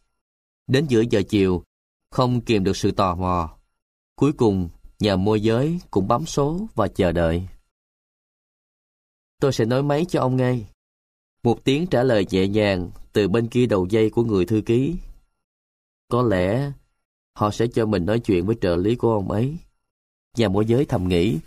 Đến 0.66 0.86
giữa 0.88 1.02
giờ 1.10 1.22
chiều, 1.28 1.62
không 2.10 2.40
kìm 2.40 2.64
được 2.64 2.76
sự 2.76 2.90
tò 2.90 3.14
mò. 3.14 3.56
Cuối 4.16 4.32
cùng, 4.32 4.68
nhà 4.98 5.16
môi 5.16 5.40
giới 5.40 5.80
cũng 5.90 6.08
bấm 6.08 6.26
số 6.26 6.66
và 6.74 6.88
chờ 6.88 7.12
đợi. 7.12 7.48
Tôi 9.40 9.52
sẽ 9.52 9.64
nói 9.64 9.82
máy 9.82 10.04
cho 10.08 10.20
ông 10.20 10.36
ngay. 10.36 10.66
Một 11.42 11.64
tiếng 11.64 11.86
trả 11.86 12.02
lời 12.02 12.26
nhẹ 12.30 12.48
nhàng 12.48 12.90
từ 13.12 13.28
bên 13.28 13.48
kia 13.48 13.66
đầu 13.66 13.86
dây 13.90 14.10
của 14.10 14.24
người 14.24 14.46
thư 14.46 14.62
ký. 14.66 14.96
Có 16.08 16.22
lẽ 16.22 16.72
họ 17.34 17.50
sẽ 17.50 17.66
cho 17.66 17.86
mình 17.86 18.06
nói 18.06 18.20
chuyện 18.20 18.46
với 18.46 18.56
trợ 18.60 18.76
lý 18.76 18.96
của 18.96 19.12
ông 19.12 19.30
ấy. 19.30 19.56
Nhà 20.36 20.48
môi 20.48 20.66
giới 20.66 20.84
thầm 20.84 21.08
nghĩ. 21.08 21.38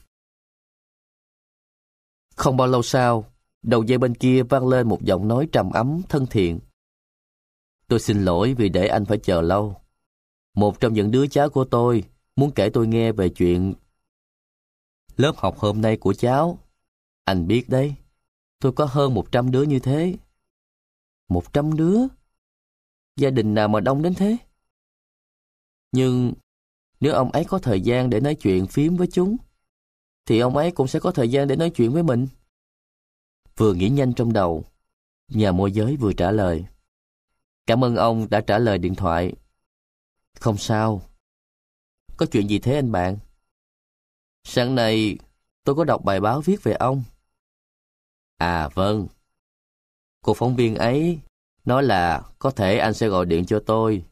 Không 2.40 2.58
bao 2.58 2.68
lâu 2.68 2.84
sau, 2.84 3.32
đầu 3.62 3.84
dây 3.84 3.98
bên 3.98 4.16
kia 4.16 4.44
vang 4.44 4.68
lên 4.68 4.88
một 4.88 5.02
giọng 5.02 5.28
nói 5.28 5.48
trầm 5.52 5.72
ấm, 5.72 6.02
thân 6.10 6.26
thiện. 6.26 6.60
Tôi 7.88 8.00
xin 8.00 8.26
lỗi 8.26 8.54
vì 8.54 8.70
để 8.70 8.88
anh 8.88 9.06
phải 9.06 9.18
chờ 9.18 9.42
lâu. 9.42 9.76
Một 10.56 10.80
trong 10.80 10.94
những 10.94 11.12
đứa 11.12 11.28
cháu 11.28 11.50
của 11.50 11.66
tôi 11.66 12.04
muốn 12.36 12.52
kể 12.52 12.70
tôi 12.70 12.88
nghe 12.88 13.12
về 13.12 13.30
chuyện 13.30 13.74
lớp 15.18 15.34
học 15.38 15.58
hôm 15.58 15.82
nay 15.82 15.98
của 15.98 16.14
cháu. 16.14 16.60
Anh 17.26 17.48
biết 17.48 17.70
đấy, 17.70 17.96
tôi 18.60 18.72
có 18.72 18.86
hơn 18.86 19.14
một 19.14 19.32
trăm 19.32 19.52
đứa 19.52 19.64
như 19.64 19.80
thế. 19.80 20.16
Một 21.30 21.54
trăm 21.54 21.76
đứa? 21.76 22.00
Gia 23.16 23.30
đình 23.30 23.54
nào 23.54 23.68
mà 23.68 23.80
đông 23.80 24.02
đến 24.02 24.14
thế? 24.14 24.38
Nhưng 25.92 26.34
nếu 27.00 27.14
ông 27.14 27.32
ấy 27.32 27.46
có 27.46 27.60
thời 27.60 27.82
gian 27.82 28.10
để 28.10 28.20
nói 28.20 28.36
chuyện 28.36 28.68
phím 28.68 28.96
với 28.96 29.08
chúng, 29.12 29.38
thì 30.30 30.40
ông 30.40 30.58
ấy 30.58 30.72
cũng 30.72 30.88
sẽ 30.88 31.00
có 31.00 31.12
thời 31.12 31.32
gian 31.32 31.48
để 31.48 31.56
nói 31.56 31.70
chuyện 31.70 31.94
với 31.94 32.04
mình. 32.04 32.28
Vừa 33.58 33.74
nghĩ 33.74 33.90
nhanh 33.90 34.14
trong 34.14 34.34
đầu, 34.34 34.64
nhà 35.28 35.52
môi 35.52 35.72
giới 35.72 35.96
vừa 35.96 36.14
trả 36.14 36.32
lời. 36.32 36.66
Cảm 37.68 37.84
ơn 37.84 37.96
ông 37.96 38.30
đã 38.30 38.42
trả 38.42 38.58
lời 38.58 38.78
điện 38.78 38.96
thoại. 38.96 39.34
Không 40.40 40.58
sao. 40.58 41.02
Có 42.18 42.26
chuyện 42.32 42.50
gì 42.50 42.60
thế 42.60 42.76
anh 42.76 42.92
bạn? 42.92 43.18
Sáng 44.44 44.76
nay 44.76 45.18
tôi 45.64 45.76
có 45.76 45.84
đọc 45.84 46.04
bài 46.04 46.20
báo 46.20 46.42
viết 46.42 46.64
về 46.64 46.74
ông. 46.74 47.04
À 48.38 48.70
vâng. 48.74 49.08
Cô 50.22 50.34
phóng 50.34 50.56
viên 50.56 50.76
ấy 50.76 51.20
nói 51.66 51.84
là 51.84 52.24
có 52.40 52.52
thể 52.52 52.78
anh 52.78 52.94
sẽ 52.94 53.08
gọi 53.08 53.26
điện 53.26 53.46
cho 53.46 53.64
tôi. 53.66 54.06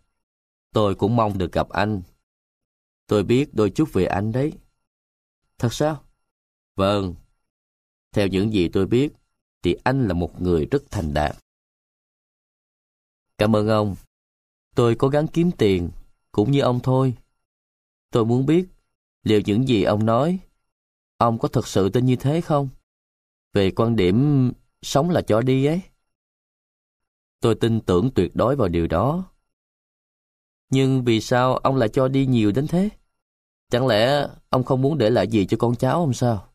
Tôi 0.73 0.95
cũng 0.95 1.15
mong 1.15 1.38
được 1.38 1.51
gặp 1.51 1.69
anh. 1.69 2.01
Tôi 3.08 3.23
biết 3.23 3.53
đôi 3.53 3.69
chút 3.69 3.89
về 3.93 4.06
anh 4.06 4.32
đấy. 4.32 4.53
Thật 5.58 5.73
sao? 5.73 6.07
Vâng. 6.77 7.15
Theo 8.11 8.27
những 8.27 8.53
gì 8.53 8.69
tôi 8.69 8.87
biết, 8.87 9.13
thì 9.63 9.75
anh 9.83 10.07
là 10.07 10.13
một 10.13 10.41
người 10.41 10.65
rất 10.65 10.83
thành 10.91 11.13
đạt. 11.13 11.37
Cảm 13.37 13.55
ơn 13.55 13.67
ông. 13.67 13.95
Tôi 14.75 14.95
cố 14.95 15.07
gắng 15.07 15.27
kiếm 15.27 15.51
tiền, 15.57 15.89
cũng 16.31 16.51
như 16.51 16.61
ông 16.61 16.79
thôi. 16.83 17.13
Tôi 18.11 18.25
muốn 18.25 18.45
biết, 18.45 18.65
liệu 19.23 19.41
những 19.45 19.67
gì 19.67 19.83
ông 19.83 20.05
nói, 20.05 20.39
ông 21.17 21.39
có 21.39 21.47
thật 21.47 21.67
sự 21.67 21.89
tin 21.89 22.05
như 22.05 22.15
thế 22.15 22.41
không? 22.41 22.69
Về 23.53 23.71
quan 23.71 23.95
điểm 23.95 24.51
sống 24.81 25.09
là 25.09 25.21
cho 25.21 25.41
đi 25.41 25.65
ấy. 25.65 25.81
Tôi 27.39 27.55
tin 27.55 27.81
tưởng 27.81 28.11
tuyệt 28.15 28.35
đối 28.35 28.55
vào 28.55 28.67
điều 28.67 28.87
đó. 28.87 29.31
Nhưng 30.69 31.03
vì 31.03 31.21
sao 31.21 31.57
ông 31.57 31.75
lại 31.75 31.89
cho 31.89 32.07
đi 32.07 32.25
nhiều 32.25 32.51
đến 32.51 32.67
thế? 32.67 32.89
Chẳng 33.69 33.87
lẽ 33.87 34.27
ông 34.49 34.63
không 34.63 34.81
muốn 34.81 34.97
để 34.97 35.09
lại 35.09 35.27
gì 35.27 35.45
cho 35.45 35.57
con 35.59 35.75
cháu 35.75 35.99
ông 35.99 36.13
sao? 36.13 36.46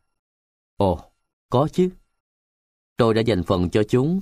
Ồ, 0.76 1.12
có 1.50 1.68
chứ. 1.72 1.90
Tôi 2.96 3.14
đã 3.14 3.20
dành 3.20 3.42
phần 3.42 3.70
cho 3.70 3.82
chúng. 3.88 4.20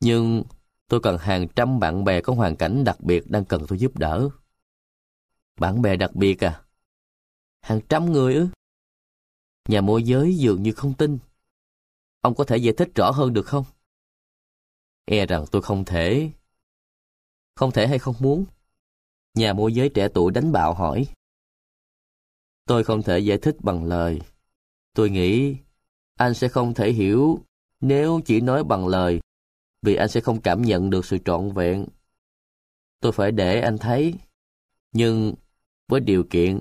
Nhưng 0.00 0.42
tôi 0.88 1.00
cần 1.02 1.18
hàng 1.18 1.46
trăm 1.56 1.80
bạn 1.80 2.04
bè 2.04 2.20
có 2.20 2.34
hoàn 2.34 2.56
cảnh 2.56 2.84
đặc 2.84 3.00
biệt 3.00 3.30
đang 3.30 3.44
cần 3.44 3.64
tôi 3.68 3.78
giúp 3.78 3.98
đỡ. 3.98 4.28
Bạn 5.60 5.82
bè 5.82 5.96
đặc 5.96 6.10
biệt 6.14 6.44
à? 6.44 6.64
Hàng 7.60 7.80
trăm 7.88 8.12
người 8.12 8.34
ư? 8.34 8.48
Nhà 9.68 9.80
môi 9.80 10.02
giới 10.02 10.36
dường 10.36 10.62
như 10.62 10.72
không 10.72 10.94
tin. 10.94 11.18
Ông 12.20 12.34
có 12.34 12.44
thể 12.44 12.56
giải 12.56 12.74
thích 12.76 12.88
rõ 12.94 13.10
hơn 13.10 13.32
được 13.32 13.46
không? 13.46 13.64
E 15.04 15.26
rằng 15.26 15.44
tôi 15.50 15.62
không 15.62 15.84
thể. 15.84 16.30
Không 17.54 17.70
thể 17.70 17.86
hay 17.86 17.98
không 17.98 18.14
muốn? 18.20 18.44
Nhà 19.34 19.52
môi 19.52 19.74
giới 19.74 19.88
trẻ 19.88 20.08
tuổi 20.14 20.32
đánh 20.32 20.52
bạo 20.52 20.74
hỏi. 20.74 21.06
Tôi 22.64 22.84
không 22.84 23.02
thể 23.02 23.18
giải 23.18 23.38
thích 23.38 23.56
bằng 23.60 23.84
lời. 23.84 24.20
Tôi 24.94 25.10
nghĩ 25.10 25.56
anh 26.16 26.34
sẽ 26.34 26.48
không 26.48 26.74
thể 26.74 26.92
hiểu 26.92 27.38
nếu 27.80 28.20
chỉ 28.24 28.40
nói 28.40 28.64
bằng 28.64 28.88
lời 28.88 29.20
vì 29.82 29.94
anh 29.94 30.08
sẽ 30.08 30.20
không 30.20 30.40
cảm 30.40 30.62
nhận 30.62 30.90
được 30.90 31.06
sự 31.06 31.18
trọn 31.24 31.52
vẹn. 31.52 31.86
Tôi 33.00 33.12
phải 33.12 33.32
để 33.32 33.60
anh 33.60 33.78
thấy, 33.78 34.14
nhưng 34.92 35.34
với 35.88 36.00
điều 36.00 36.24
kiện 36.30 36.60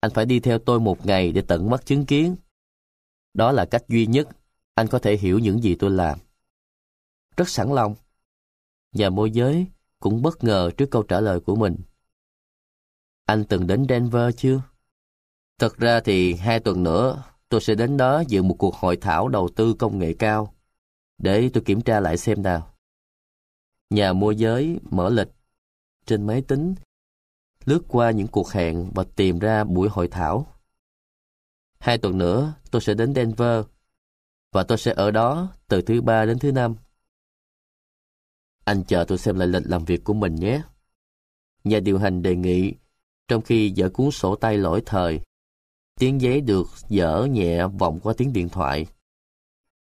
anh 0.00 0.10
phải 0.10 0.26
đi 0.26 0.40
theo 0.40 0.58
tôi 0.58 0.80
một 0.80 1.06
ngày 1.06 1.32
để 1.32 1.42
tận 1.48 1.70
mắt 1.70 1.86
chứng 1.86 2.06
kiến. 2.06 2.36
Đó 3.34 3.52
là 3.52 3.64
cách 3.64 3.84
duy 3.88 4.06
nhất 4.06 4.28
anh 4.74 4.88
có 4.88 4.98
thể 4.98 5.16
hiểu 5.16 5.38
những 5.38 5.62
gì 5.62 5.74
tôi 5.74 5.90
làm. 5.90 6.18
Rất 7.36 7.48
sẵn 7.48 7.74
lòng. 7.74 7.94
Nhà 8.92 9.10
môi 9.10 9.30
giới 9.30 9.66
cũng 10.00 10.22
bất 10.22 10.44
ngờ 10.44 10.70
trước 10.76 10.90
câu 10.90 11.02
trả 11.02 11.20
lời 11.20 11.40
của 11.40 11.56
mình. 11.56 11.76
Anh 13.26 13.44
từng 13.48 13.66
đến 13.66 13.86
Denver 13.88 14.34
chưa? 14.36 14.62
Thật 15.58 15.76
ra 15.76 16.00
thì 16.00 16.34
hai 16.34 16.60
tuần 16.60 16.82
nữa 16.82 17.22
tôi 17.54 17.60
sẽ 17.60 17.74
đến 17.74 17.96
đó 17.96 18.22
dự 18.28 18.42
một 18.42 18.54
cuộc 18.58 18.74
hội 18.74 18.96
thảo 18.96 19.28
đầu 19.28 19.48
tư 19.56 19.74
công 19.78 19.98
nghệ 19.98 20.14
cao 20.18 20.54
để 21.18 21.50
tôi 21.52 21.62
kiểm 21.62 21.80
tra 21.80 22.00
lại 22.00 22.16
xem 22.16 22.42
nào. 22.42 22.74
Nhà 23.90 24.12
môi 24.12 24.36
giới 24.36 24.78
mở 24.90 25.10
lịch 25.10 25.28
trên 26.06 26.26
máy 26.26 26.42
tính, 26.42 26.74
lướt 27.64 27.80
qua 27.88 28.10
những 28.10 28.26
cuộc 28.26 28.50
hẹn 28.50 28.90
và 28.94 29.04
tìm 29.16 29.38
ra 29.38 29.64
buổi 29.64 29.88
hội 29.88 30.08
thảo. 30.08 30.46
Hai 31.78 31.98
tuần 31.98 32.18
nữa, 32.18 32.54
tôi 32.70 32.82
sẽ 32.82 32.94
đến 32.94 33.14
Denver 33.14 33.64
và 34.52 34.62
tôi 34.62 34.78
sẽ 34.78 34.92
ở 34.96 35.10
đó 35.10 35.52
từ 35.68 35.82
thứ 35.82 36.02
ba 36.02 36.26
đến 36.26 36.38
thứ 36.38 36.52
năm. 36.52 36.76
Anh 38.64 38.84
chờ 38.84 39.04
tôi 39.08 39.18
xem 39.18 39.38
lại 39.38 39.48
lịch 39.48 39.62
làm 39.66 39.84
việc 39.84 40.04
của 40.04 40.14
mình 40.14 40.34
nhé. 40.34 40.62
Nhà 41.64 41.80
điều 41.80 41.98
hành 41.98 42.22
đề 42.22 42.36
nghị, 42.36 42.74
trong 43.28 43.42
khi 43.42 43.70
dở 43.70 43.88
cuốn 43.88 44.10
sổ 44.10 44.36
tay 44.36 44.58
lỗi 44.58 44.82
thời. 44.86 45.20
Tiếng 45.98 46.20
giấy 46.20 46.40
được 46.40 46.66
dở 46.88 47.26
nhẹ 47.30 47.66
vọng 47.66 48.00
qua 48.02 48.14
tiếng 48.16 48.32
điện 48.32 48.48
thoại. 48.48 48.86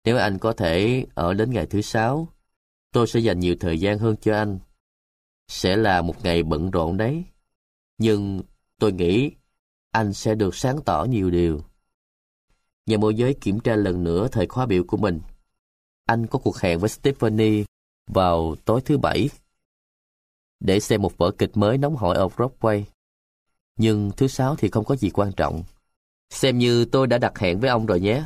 Nếu 0.05 0.17
anh 0.17 0.39
có 0.39 0.53
thể 0.53 1.07
ở 1.15 1.35
đến 1.35 1.51
ngày 1.51 1.67
thứ 1.67 1.83
sáu, 1.83 2.29
tôi 2.93 3.07
sẽ 3.07 3.21
dành 3.21 3.41
nhiều 3.41 3.57
thời 3.61 3.81
gian 3.81 3.99
hơn 3.99 4.17
cho 4.21 4.35
anh. 4.35 4.59
Sẽ 5.49 5.77
là 5.77 6.03
một 6.03 6.25
ngày 6.25 6.43
bận 6.43 6.71
rộn 6.71 6.97
đấy. 6.97 7.25
Nhưng 7.99 8.43
tôi 8.79 8.93
nghĩ 8.93 9.31
anh 9.91 10.13
sẽ 10.13 10.35
được 10.35 10.55
sáng 10.55 10.83
tỏ 10.85 11.05
nhiều 11.05 11.31
điều. 11.31 11.61
Nhà 12.87 12.97
môi 12.97 13.15
giới 13.15 13.35
kiểm 13.35 13.61
tra 13.61 13.77
lần 13.77 14.05
nữa 14.05 14.29
thời 14.33 14.47
khóa 14.47 14.67
biểu 14.67 14.85
của 14.85 14.97
mình. 14.97 15.21
Anh 16.05 16.27
có 16.27 16.39
cuộc 16.39 16.59
hẹn 16.59 16.79
với 16.79 16.89
Stephanie 16.89 17.65
vào 18.07 18.57
tối 18.65 18.81
thứ 18.85 18.99
bảy 18.99 19.29
để 20.61 20.81
xem 20.81 21.03
một 21.03 21.19
vở 21.19 21.31
kịch 21.31 21.57
mới 21.57 21.79
nóng 21.79 21.97
hổi 21.97 22.17
ở 22.17 22.29
Broadway. 22.29 22.83
Nhưng 23.77 24.11
thứ 24.17 24.29
sáu 24.29 24.57
thì 24.57 24.69
không 24.71 24.85
có 24.85 24.97
gì 24.97 25.11
quan 25.11 25.33
trọng. 25.33 25.63
Xem 26.33 26.59
như 26.59 26.85
tôi 26.85 27.07
đã 27.07 27.19
đặt 27.19 27.39
hẹn 27.39 27.61
với 27.61 27.71
ông 27.71 27.87
rồi 27.87 28.01
nhé. 28.01 28.25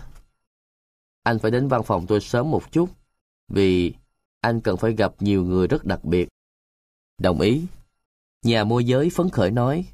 Anh 1.22 1.38
phải 1.38 1.50
đến 1.50 1.68
văn 1.68 1.82
phòng 1.82 2.06
tôi 2.06 2.20
sớm 2.20 2.50
một 2.50 2.72
chút, 2.72 2.90
vì 3.48 3.94
anh 4.40 4.60
cần 4.60 4.76
phải 4.76 4.92
gặp 4.92 5.14
nhiều 5.20 5.44
người 5.44 5.68
rất 5.68 5.84
đặc 5.84 6.04
biệt. 6.04 6.28
Đồng 7.18 7.40
ý. 7.40 7.66
Nhà 8.42 8.64
môi 8.64 8.84
giới 8.84 9.10
phấn 9.10 9.30
khởi 9.30 9.50
nói. 9.50 9.84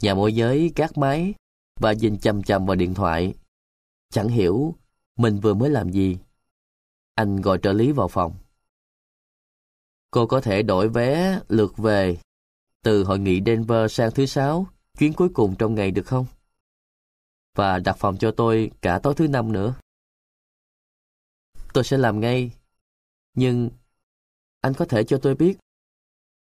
Nhà 0.00 0.14
môi 0.14 0.34
giới 0.34 0.72
gác 0.76 0.98
máy 0.98 1.34
và 1.80 1.92
nhìn 1.92 2.18
chầm 2.18 2.42
chầm 2.42 2.66
vào 2.66 2.76
điện 2.76 2.94
thoại. 2.94 3.34
Chẳng 4.10 4.28
hiểu 4.28 4.74
mình 5.16 5.40
vừa 5.40 5.54
mới 5.54 5.70
làm 5.70 5.90
gì. 5.90 6.18
Anh 7.14 7.40
gọi 7.40 7.58
trợ 7.62 7.72
lý 7.72 7.92
vào 7.92 8.08
phòng. 8.08 8.34
Cô 10.10 10.26
có 10.26 10.40
thể 10.40 10.62
đổi 10.62 10.88
vé 10.88 11.40
lượt 11.48 11.76
về 11.76 12.18
từ 12.82 13.04
hội 13.04 13.18
nghị 13.18 13.40
Denver 13.46 13.92
sang 13.92 14.10
thứ 14.10 14.26
sáu, 14.26 14.66
chuyến 14.98 15.12
cuối 15.12 15.28
cùng 15.28 15.54
trong 15.58 15.74
ngày 15.74 15.90
được 15.90 16.06
không? 16.06 16.26
Và 17.56 17.78
đặt 17.78 17.96
phòng 17.98 18.16
cho 18.18 18.30
tôi 18.36 18.70
cả 18.82 19.00
tối 19.02 19.14
thứ 19.16 19.28
năm 19.28 19.52
nữa. 19.52 19.74
Tôi 21.72 21.84
sẽ 21.84 21.98
làm 21.98 22.20
ngay. 22.20 22.50
Nhưng 23.34 23.70
anh 24.60 24.74
có 24.74 24.84
thể 24.84 25.04
cho 25.04 25.18
tôi 25.22 25.34
biết 25.34 25.58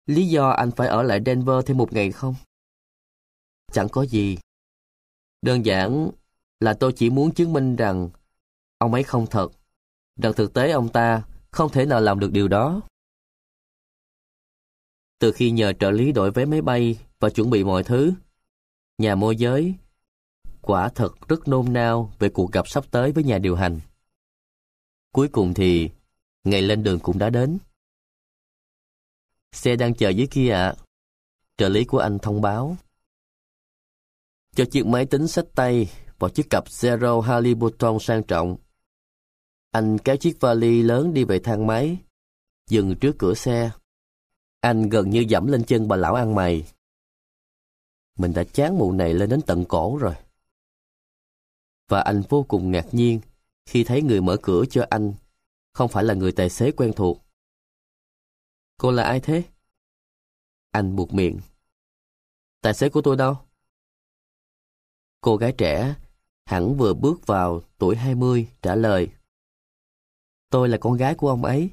lý 0.07 0.27
do 0.27 0.49
anh 0.49 0.71
phải 0.71 0.89
ở 0.89 1.03
lại 1.03 1.21
Denver 1.27 1.67
thêm 1.67 1.77
một 1.77 1.93
ngày 1.93 2.13
không? 2.13 2.35
Chẳng 3.73 3.89
có 3.89 4.03
gì. 4.03 4.39
Đơn 5.43 5.65
giản 5.65 6.11
là 6.61 6.75
tôi 6.81 6.93
chỉ 6.97 7.11
muốn 7.11 7.35
chứng 7.35 7.53
minh 7.53 7.77
rằng 7.77 8.11
ông 8.79 8.95
ấy 8.95 9.03
không 9.03 9.27
thật, 9.27 9.49
rằng 10.17 10.33
thực 10.37 10.55
tế 10.55 10.71
ông 10.71 10.89
ta 10.93 11.23
không 11.51 11.71
thể 11.71 11.87
nào 11.87 12.01
làm 12.01 12.19
được 12.21 12.33
điều 12.33 12.49
đó. 12.49 12.81
Từ 15.19 15.33
khi 15.33 15.51
nhờ 15.51 15.73
trợ 15.81 15.91
lý 15.91 16.13
đổi 16.13 16.31
vé 16.31 16.45
máy 16.45 16.63
bay 16.63 16.99
và 17.21 17.31
chuẩn 17.31 17.51
bị 17.51 17.65
mọi 17.65 17.85
thứ, 17.85 18.13
nhà 18.99 19.15
môi 19.15 19.37
giới 19.37 19.75
quả 20.67 20.89
thật 20.89 21.29
rất 21.29 21.49
nôn 21.49 21.73
nao 21.73 22.13
về 22.19 22.29
cuộc 22.29 22.53
gặp 22.53 22.69
sắp 22.69 22.85
tới 22.91 23.13
với 23.13 23.25
nhà 23.25 23.39
điều 23.39 23.57
hành. 23.57 23.81
Cuối 25.13 25.29
cùng 25.29 25.55
thì, 25.55 25.91
ngày 26.45 26.63
lên 26.63 26.83
đường 26.83 27.01
cũng 27.01 27.19
đã 27.19 27.31
đến. 27.31 27.59
Xe 29.53 29.77
đang 29.77 29.95
chờ 29.95 30.09
dưới 30.09 30.27
kia 30.27 30.51
ạ. 30.51 30.75
Trợ 31.57 31.69
lý 31.69 31.85
của 31.85 31.99
anh 31.99 32.19
thông 32.19 32.41
báo. 32.41 32.77
Cho 34.57 34.65
chiếc 34.65 34.87
máy 34.87 35.07
tính 35.07 35.29
sách 35.29 35.47
tay 35.55 35.91
và 36.19 36.29
chiếc 36.29 36.51
cặp 36.51 36.65
Zero 36.65 37.21
Halliburton 37.21 37.99
sang 38.01 38.23
trọng. 38.23 38.57
Anh 39.71 39.99
kéo 39.99 40.17
chiếc 40.17 40.41
vali 40.41 40.83
lớn 40.83 41.15
đi 41.15 41.25
về 41.25 41.39
thang 41.39 41.67
máy, 41.67 41.99
dừng 42.71 42.95
trước 43.01 43.17
cửa 43.19 43.35
xe. 43.35 43.71
Anh 44.61 44.89
gần 44.89 45.11
như 45.11 45.25
dẫm 45.29 45.47
lên 45.47 45.65
chân 45.65 45.89
bà 45.89 45.97
lão 45.97 46.15
ăn 46.15 46.35
mày. 46.35 46.65
Mình 48.19 48.33
đã 48.33 48.45
chán 48.45 48.79
mụ 48.79 48.93
này 48.93 49.15
lên 49.15 49.31
đến 49.31 49.41
tận 49.47 49.65
cổ 49.65 49.99
rồi. 50.01 50.15
Và 51.89 52.01
anh 52.01 52.23
vô 52.29 52.45
cùng 52.49 52.71
ngạc 52.71 52.87
nhiên 52.93 53.21
khi 53.67 53.85
thấy 53.85 54.03
người 54.03 54.21
mở 54.21 54.37
cửa 54.43 54.65
cho 54.71 54.87
anh 54.91 55.15
không 55.73 55.89
phải 55.89 56.05
là 56.05 56.15
người 56.15 56.33
tài 56.33 56.51
xế 56.51 56.73
quen 56.73 56.93
thuộc. 56.97 57.25
Cô 58.77 58.91
là 58.91 59.03
ai 59.03 59.21
thế? 59.21 59.45
Anh 60.71 60.97
buộc 60.97 61.13
miệng. 61.13 61.41
Tài 62.61 62.75
xế 62.75 62.89
của 62.89 63.03
tôi 63.03 63.17
đâu? 63.17 63.37
Cô 65.21 65.37
gái 65.37 65.55
trẻ, 65.59 65.95
hẳn 66.45 66.77
vừa 66.77 66.95
bước 66.95 67.27
vào 67.27 67.63
tuổi 67.79 67.97
20, 67.97 68.49
trả 68.63 68.75
lời. 68.75 69.09
Tôi 70.51 70.69
là 70.69 70.79
con 70.81 70.97
gái 70.97 71.15
của 71.15 71.29
ông 71.29 71.45
ấy. 71.45 71.71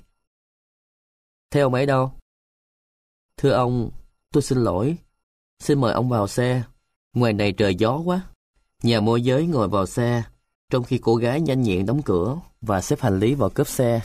Thế 1.49 1.61
ông 1.61 1.73
ấy 1.73 1.85
đâu? 1.85 2.11
Thưa 3.37 3.51
ông, 3.51 3.91
tôi 4.31 4.43
xin 4.43 4.57
lỗi. 4.57 4.97
Xin 5.59 5.81
mời 5.81 5.93
ông 5.93 6.09
vào 6.09 6.27
xe. 6.27 6.63
Ngoài 7.13 7.33
này 7.33 7.53
trời 7.57 7.75
gió 7.75 8.01
quá. 8.05 8.30
Nhà 8.81 9.01
môi 9.01 9.21
giới 9.21 9.47
ngồi 9.47 9.69
vào 9.69 9.85
xe, 9.85 10.23
trong 10.69 10.83
khi 10.83 10.99
cô 11.01 11.15
gái 11.15 11.41
nhanh 11.41 11.61
nhẹn 11.61 11.85
đóng 11.85 12.01
cửa 12.05 12.39
và 12.61 12.81
xếp 12.81 12.99
hành 12.99 13.19
lý 13.19 13.35
vào 13.35 13.49
cốp 13.49 13.67
xe. 13.67 14.01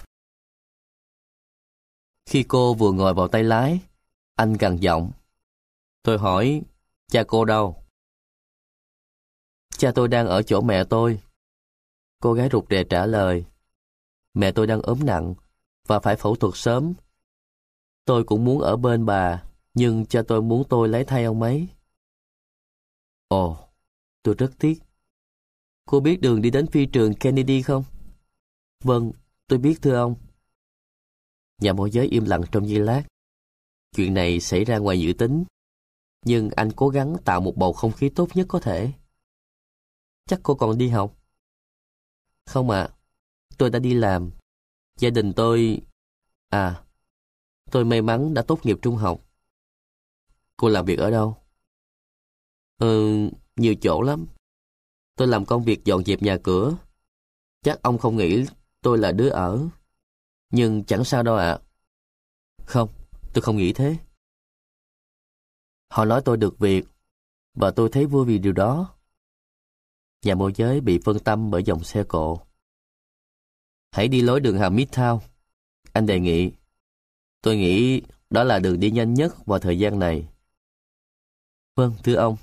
Khi 2.26 2.42
cô 2.42 2.74
vừa 2.74 2.92
ngồi 2.92 3.14
vào 3.14 3.28
tay 3.28 3.44
lái, 3.44 3.80
anh 4.34 4.52
gằn 4.52 4.76
giọng. 4.76 5.12
Tôi 6.02 6.18
hỏi, 6.18 6.62
cha 7.08 7.22
cô 7.28 7.44
đâu? 7.44 7.84
Cha 9.76 9.92
tôi 9.94 10.08
đang 10.08 10.26
ở 10.26 10.42
chỗ 10.42 10.60
mẹ 10.60 10.84
tôi. 10.84 11.20
Cô 12.20 12.32
gái 12.32 12.48
rụt 12.52 12.64
rè 12.70 12.84
trả 12.84 13.06
lời. 13.06 13.44
Mẹ 14.34 14.52
tôi 14.52 14.66
đang 14.66 14.82
ốm 14.82 14.98
nặng 15.04 15.34
và 15.86 16.00
phải 16.00 16.16
phẫu 16.16 16.36
thuật 16.36 16.52
sớm. 16.56 16.94
Tôi 18.04 18.24
cũng 18.24 18.44
muốn 18.44 18.60
ở 18.60 18.76
bên 18.76 19.06
bà, 19.06 19.42
nhưng 19.74 20.06
cha 20.06 20.22
tôi 20.28 20.42
muốn 20.42 20.64
tôi 20.68 20.88
lấy 20.88 21.04
thay 21.04 21.24
ông 21.24 21.42
ấy. 21.42 21.68
Ồ, 23.28 23.65
tôi 24.26 24.34
rất 24.38 24.52
tiếc. 24.58 24.78
Cô 25.84 26.00
biết 26.00 26.20
đường 26.20 26.42
đi 26.42 26.50
đến 26.50 26.66
phi 26.66 26.86
trường 26.86 27.14
Kennedy 27.14 27.62
không? 27.62 27.84
Vâng, 28.84 29.12
tôi 29.46 29.58
biết 29.58 29.78
thưa 29.82 29.94
ông. 29.94 30.14
Nhà 31.58 31.72
môi 31.72 31.90
giới 31.90 32.06
im 32.06 32.24
lặng 32.24 32.42
trong 32.52 32.68
giây 32.68 32.78
lát. 32.78 33.02
Chuyện 33.96 34.14
này 34.14 34.40
xảy 34.40 34.64
ra 34.64 34.78
ngoài 34.78 35.00
dự 35.00 35.12
tính, 35.12 35.44
nhưng 36.24 36.50
anh 36.56 36.70
cố 36.76 36.88
gắng 36.88 37.16
tạo 37.24 37.40
một 37.40 37.56
bầu 37.56 37.72
không 37.72 37.92
khí 37.92 38.08
tốt 38.08 38.28
nhất 38.34 38.46
có 38.48 38.60
thể. 38.60 38.92
Chắc 40.26 40.40
cô 40.42 40.54
còn 40.54 40.78
đi 40.78 40.88
học? 40.88 41.16
Không 42.46 42.70
ạ, 42.70 42.88
tôi 43.58 43.70
đã 43.70 43.78
đi 43.78 43.94
làm. 43.94 44.30
Gia 44.98 45.10
đình 45.10 45.32
tôi... 45.36 45.80
À, 46.48 46.84
tôi 47.70 47.84
may 47.84 48.02
mắn 48.02 48.34
đã 48.34 48.42
tốt 48.42 48.60
nghiệp 48.66 48.76
trung 48.82 48.96
học. 48.96 49.24
Cô 50.56 50.68
làm 50.68 50.84
việc 50.84 50.98
ở 50.98 51.10
đâu? 51.10 51.36
Ừ, 52.78 53.30
nhiều 53.56 53.74
chỗ 53.74 54.02
lắm. 54.02 54.26
Tôi 55.16 55.28
làm 55.28 55.44
công 55.44 55.64
việc 55.64 55.84
dọn 55.84 56.04
dẹp 56.04 56.22
nhà 56.22 56.38
cửa. 56.42 56.76
Chắc 57.62 57.82
ông 57.82 57.98
không 57.98 58.16
nghĩ 58.16 58.44
tôi 58.82 58.98
là 58.98 59.12
đứa 59.12 59.28
ở. 59.28 59.68
Nhưng 60.50 60.84
chẳng 60.84 61.04
sao 61.04 61.22
đâu 61.22 61.36
ạ. 61.36 61.58
Không, 62.64 62.88
tôi 63.34 63.42
không 63.42 63.56
nghĩ 63.56 63.72
thế. 63.72 63.96
Họ 65.90 66.04
nói 66.04 66.22
tôi 66.24 66.36
được 66.36 66.58
việc, 66.58 66.84
và 67.54 67.70
tôi 67.70 67.88
thấy 67.92 68.06
vui 68.06 68.24
vì 68.24 68.38
điều 68.38 68.52
đó. 68.52 68.94
Nhà 70.24 70.34
môi 70.34 70.52
giới 70.56 70.80
bị 70.80 71.00
phân 71.04 71.18
tâm 71.18 71.50
bởi 71.50 71.62
dòng 71.62 71.84
xe 71.84 72.04
cộ. 72.08 72.40
Hãy 73.90 74.08
đi 74.08 74.22
lối 74.22 74.40
đường 74.40 74.58
hàm 74.58 74.76
Midtown. 74.76 75.18
Anh 75.92 76.06
đề 76.06 76.20
nghị. 76.20 76.52
Tôi 77.42 77.56
nghĩ 77.56 78.02
đó 78.30 78.44
là 78.44 78.58
đường 78.58 78.80
đi 78.80 78.90
nhanh 78.90 79.14
nhất 79.14 79.46
vào 79.46 79.58
thời 79.58 79.78
gian 79.78 79.98
này. 79.98 80.28
Vâng, 81.76 81.92
thưa 82.04 82.14
ông. 82.14 82.36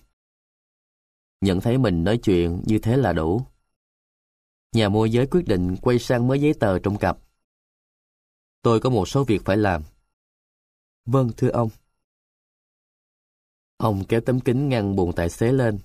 Nhận 1.44 1.62
thấy 1.62 1.78
mình 1.78 2.04
nói 2.04 2.20
chuyện 2.24 2.64
như 2.66 2.80
thế 2.80 2.98
là 2.98 3.14
đủ. 3.14 3.42
Nhà 4.72 4.90
môi 4.90 5.12
giới 5.12 5.28
quyết 5.28 5.42
định 5.48 5.76
quay 5.82 6.00
sang 6.00 6.28
mới 6.28 6.42
giấy 6.42 6.54
tờ 6.60 6.80
trong 6.80 6.98
cặp. 6.98 7.18
Tôi 8.62 8.80
có 8.80 8.90
một 8.90 9.06
số 9.08 9.24
việc 9.24 9.42
phải 9.46 9.58
làm. 9.58 9.84
Vâng, 11.06 11.30
thưa 11.38 11.50
ông. 11.50 11.70
Ông 13.78 14.04
kéo 14.10 14.22
tấm 14.26 14.40
kính 14.40 14.70
ngăn 14.70 14.96
buồn 14.96 15.12
tài 15.16 15.30
xế 15.30 15.52
lên. 15.52 15.80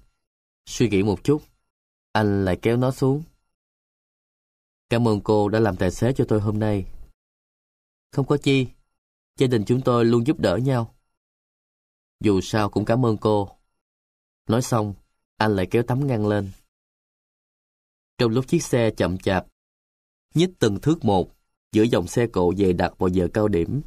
Suy 0.67 0.89
nghĩ 0.89 1.03
một 1.03 1.25
chút, 1.25 1.43
anh 2.13 2.45
lại 2.45 2.59
kéo 2.63 2.77
nó 2.77 2.91
xuống. 2.91 3.23
Cảm 4.91 5.09
ơn 5.09 5.21
cô 5.21 5.49
đã 5.49 5.61
làm 5.61 5.77
tài 5.77 5.91
xế 5.91 6.13
cho 6.13 6.25
tôi 6.29 6.41
hôm 6.41 6.59
nay. 6.59 6.87
Không 8.13 8.27
có 8.27 8.37
chi, 8.37 8.67
gia 9.37 9.47
đình 9.47 9.65
chúng 9.67 9.81
tôi 9.85 10.05
luôn 10.05 10.27
giúp 10.27 10.41
đỡ 10.41 10.57
nhau. 10.57 10.95
Dù 12.21 12.41
sao 12.41 12.71
cũng 12.71 12.85
cảm 12.85 13.07
ơn 13.07 13.17
cô. 13.17 13.49
Nói 14.49 14.63
xong, 14.63 14.95
anh 15.39 15.57
lại 15.57 15.67
kéo 15.71 15.83
tấm 15.83 16.07
ngăn 16.07 16.27
lên. 16.27 16.51
Trong 18.19 18.31
lúc 18.31 18.49
chiếc 18.49 18.63
xe 18.63 18.91
chậm 18.91 19.19
chạp, 19.19 19.47
nhích 20.35 20.51
từng 20.59 20.81
thước 20.81 21.05
một, 21.05 21.35
giữa 21.73 21.83
dòng 21.83 22.07
xe 22.07 22.27
cộ 22.33 22.55
dày 22.59 22.73
đặc 22.73 22.99
vào 22.99 23.09
giờ 23.09 23.29
cao 23.35 23.49
điểm. 23.49 23.81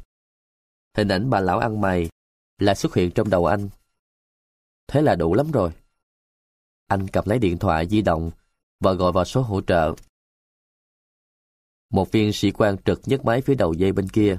Hình 0.96 1.08
ảnh 1.08 1.30
bà 1.30 1.40
lão 1.40 1.58
ăn 1.58 1.80
mày 1.80 2.08
lại 2.58 2.74
xuất 2.74 2.94
hiện 2.94 3.10
trong 3.14 3.30
đầu 3.30 3.46
anh. 3.46 3.68
Thế 4.86 5.02
là 5.02 5.14
đủ 5.14 5.34
lắm 5.34 5.50
rồi. 5.50 5.72
Anh 6.86 7.08
cầm 7.08 7.24
lấy 7.26 7.38
điện 7.38 7.58
thoại 7.58 7.88
di 7.88 8.02
động 8.02 8.30
và 8.80 8.92
gọi 8.92 9.12
vào 9.12 9.24
số 9.24 9.42
hỗ 9.42 9.60
trợ. 9.60 9.94
Một 11.90 12.12
viên 12.12 12.32
sĩ 12.32 12.50
quan 12.50 12.76
trực 12.84 13.00
nhấc 13.04 13.24
máy 13.24 13.40
phía 13.40 13.54
đầu 13.54 13.72
dây 13.72 13.92
bên 13.92 14.08
kia. 14.08 14.38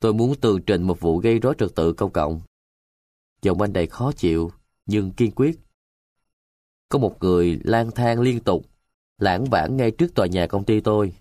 Tôi 0.00 0.14
muốn 0.14 0.40
tường 0.40 0.60
trình 0.66 0.82
một 0.82 1.00
vụ 1.00 1.18
gây 1.18 1.38
rối 1.38 1.54
trật 1.58 1.70
tự 1.74 1.92
công 1.92 2.12
cộng. 2.12 2.40
Giọng 3.42 3.60
anh 3.60 3.72
đầy 3.72 3.86
khó 3.86 4.12
chịu, 4.16 4.52
nhưng 4.86 5.10
kiên 5.10 5.30
quyết. 5.30 5.58
Có 6.88 6.98
một 6.98 7.16
người 7.20 7.60
lang 7.64 7.90
thang 7.90 8.20
liên 8.20 8.40
tục, 8.40 8.66
lãng 9.18 9.44
vãng 9.44 9.76
ngay 9.76 9.90
trước 9.90 10.14
tòa 10.14 10.26
nhà 10.26 10.46
công 10.46 10.64
ty 10.64 10.80
tôi. 10.80 11.14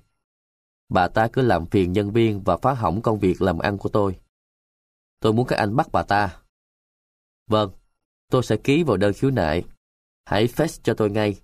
Bà 0.90 1.08
ta 1.08 1.28
cứ 1.34 1.42
làm 1.42 1.66
phiền 1.66 1.94
nhân 1.94 2.12
viên 2.12 2.42
và 2.42 2.58
phá 2.58 2.74
hỏng 2.74 3.02
công 3.02 3.20
việc 3.20 3.42
làm 3.42 3.60
ăn 3.60 3.78
của 3.78 3.90
tôi. 3.90 4.20
Tôi 5.20 5.34
muốn 5.34 5.48
các 5.48 5.56
anh 5.56 5.76
bắt 5.76 5.88
bà 5.92 6.04
ta. 6.04 6.42
Vâng, 7.48 7.72
tôi 8.30 8.44
sẽ 8.44 8.58
ký 8.64 8.84
vào 8.84 8.98
đơn 8.98 9.14
khiếu 9.14 9.32
nại. 9.32 9.64
Hãy 10.26 10.48
fax 10.48 10.80
cho 10.84 10.94
tôi 10.94 11.10
ngay. 11.10 11.42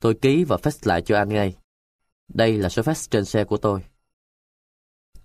Tôi 0.00 0.14
ký 0.14 0.44
và 0.44 0.56
fax 0.56 0.88
lại 0.88 1.02
cho 1.02 1.16
anh 1.16 1.28
ngay. 1.28 1.56
Đây 2.28 2.58
là 2.58 2.68
số 2.68 2.82
fax 2.82 3.08
trên 3.10 3.24
xe 3.24 3.44
của 3.44 3.56
tôi. 3.56 3.84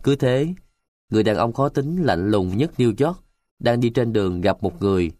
Cứ 0.03 0.15
thế, 0.15 0.53
người 1.09 1.23
đàn 1.23 1.35
ông 1.35 1.53
khó 1.53 1.69
tính 1.69 2.03
lạnh 2.03 2.31
lùng 2.31 2.57
nhất 2.57 2.71
New 2.77 3.07
York 3.07 3.23
đang 3.59 3.79
đi 3.79 3.89
trên 3.89 4.13
đường 4.13 4.41
gặp 4.41 4.63
một 4.63 4.81
người. 4.81 5.11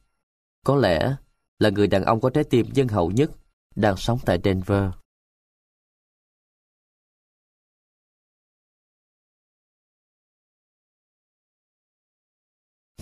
Có 0.69 0.75
lẽ 0.75 1.15
là 1.59 1.69
người 1.69 1.87
đàn 1.87 2.03
ông 2.03 2.21
có 2.21 2.29
trái 2.29 2.43
tim 2.43 2.65
dân 2.73 2.87
hậu 2.87 3.11
nhất 3.11 3.31
đang 3.75 3.97
sống 3.97 4.19
tại 4.25 4.39
Denver. 4.43 4.83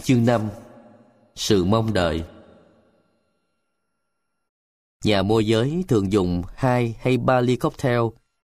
Chương 0.02 0.26
5 0.26 0.50
Sự 1.36 1.64
mong 1.64 1.94
đợi 1.94 2.24
Nhà 5.04 5.24
môi 5.24 5.48
giới 5.48 5.84
thường 5.88 6.12
dùng 6.12 6.42
2 6.56 6.96
hay 7.00 7.18
3 7.18 7.42
ly 7.42 7.56
cocktail 7.56 8.02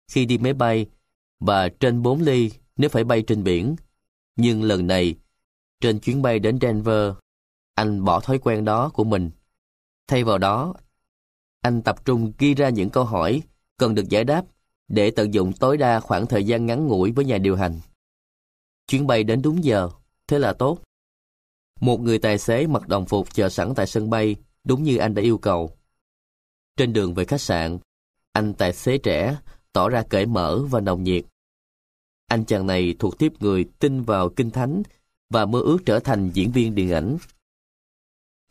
khi 0.08 0.26
đi 0.26 0.38
máy 0.38 0.52
bay 0.52 0.86
và 1.40 1.68
trên 1.68 2.02
4 2.02 2.20
ly 2.20 2.50
nếu 2.76 2.90
phải 2.90 3.04
bay 3.04 3.22
trên 3.22 3.44
biển. 3.44 3.76
Nhưng 4.36 4.62
lần 4.62 4.86
này, 4.86 5.14
trên 5.80 5.98
chuyến 5.98 6.22
bay 6.22 6.38
đến 6.38 6.58
Denver, 6.60 7.12
anh 7.74 8.04
bỏ 8.04 8.20
thói 8.20 8.38
quen 8.38 8.64
đó 8.64 8.90
của 8.94 9.04
mình. 9.04 9.30
Thay 10.06 10.24
vào 10.24 10.38
đó, 10.38 10.74
anh 11.60 11.82
tập 11.82 12.04
trung 12.04 12.32
ghi 12.38 12.54
ra 12.54 12.68
những 12.68 12.90
câu 12.90 13.04
hỏi 13.04 13.42
cần 13.76 13.94
được 13.94 14.08
giải 14.08 14.24
đáp 14.24 14.44
để 14.88 15.10
tận 15.10 15.34
dụng 15.34 15.52
tối 15.52 15.76
đa 15.76 16.00
khoảng 16.00 16.26
thời 16.26 16.44
gian 16.44 16.66
ngắn 16.66 16.86
ngủi 16.86 17.12
với 17.12 17.24
nhà 17.24 17.38
điều 17.38 17.56
hành. 17.56 17.80
Chuyến 18.86 19.06
bay 19.06 19.24
đến 19.24 19.42
đúng 19.42 19.64
giờ, 19.64 19.90
thế 20.26 20.38
là 20.38 20.52
tốt. 20.52 20.78
Một 21.80 22.00
người 22.00 22.18
tài 22.18 22.38
xế 22.38 22.66
mặc 22.66 22.88
đồng 22.88 23.06
phục 23.06 23.34
chờ 23.34 23.48
sẵn 23.48 23.74
tại 23.74 23.86
sân 23.86 24.10
bay, 24.10 24.36
đúng 24.64 24.82
như 24.82 24.96
anh 24.96 25.14
đã 25.14 25.22
yêu 25.22 25.38
cầu. 25.38 25.76
Trên 26.76 26.92
đường 26.92 27.14
về 27.14 27.24
khách 27.24 27.40
sạn, 27.40 27.78
anh 28.32 28.54
tài 28.54 28.72
xế 28.72 28.98
trẻ 28.98 29.36
tỏ 29.72 29.88
ra 29.88 30.02
cởi 30.08 30.26
mở 30.26 30.58
và 30.70 30.80
nồng 30.80 31.02
nhiệt. 31.02 31.24
Anh 32.26 32.44
chàng 32.44 32.66
này 32.66 32.94
thuộc 32.98 33.18
tiếp 33.18 33.32
người 33.40 33.64
tin 33.78 34.02
vào 34.02 34.28
kinh 34.28 34.50
thánh 34.50 34.82
và 35.30 35.46
mơ 35.46 35.60
ước 35.60 35.78
trở 35.86 35.98
thành 35.98 36.30
diễn 36.34 36.52
viên 36.52 36.74
điện 36.74 36.90
ảnh. 36.90 37.16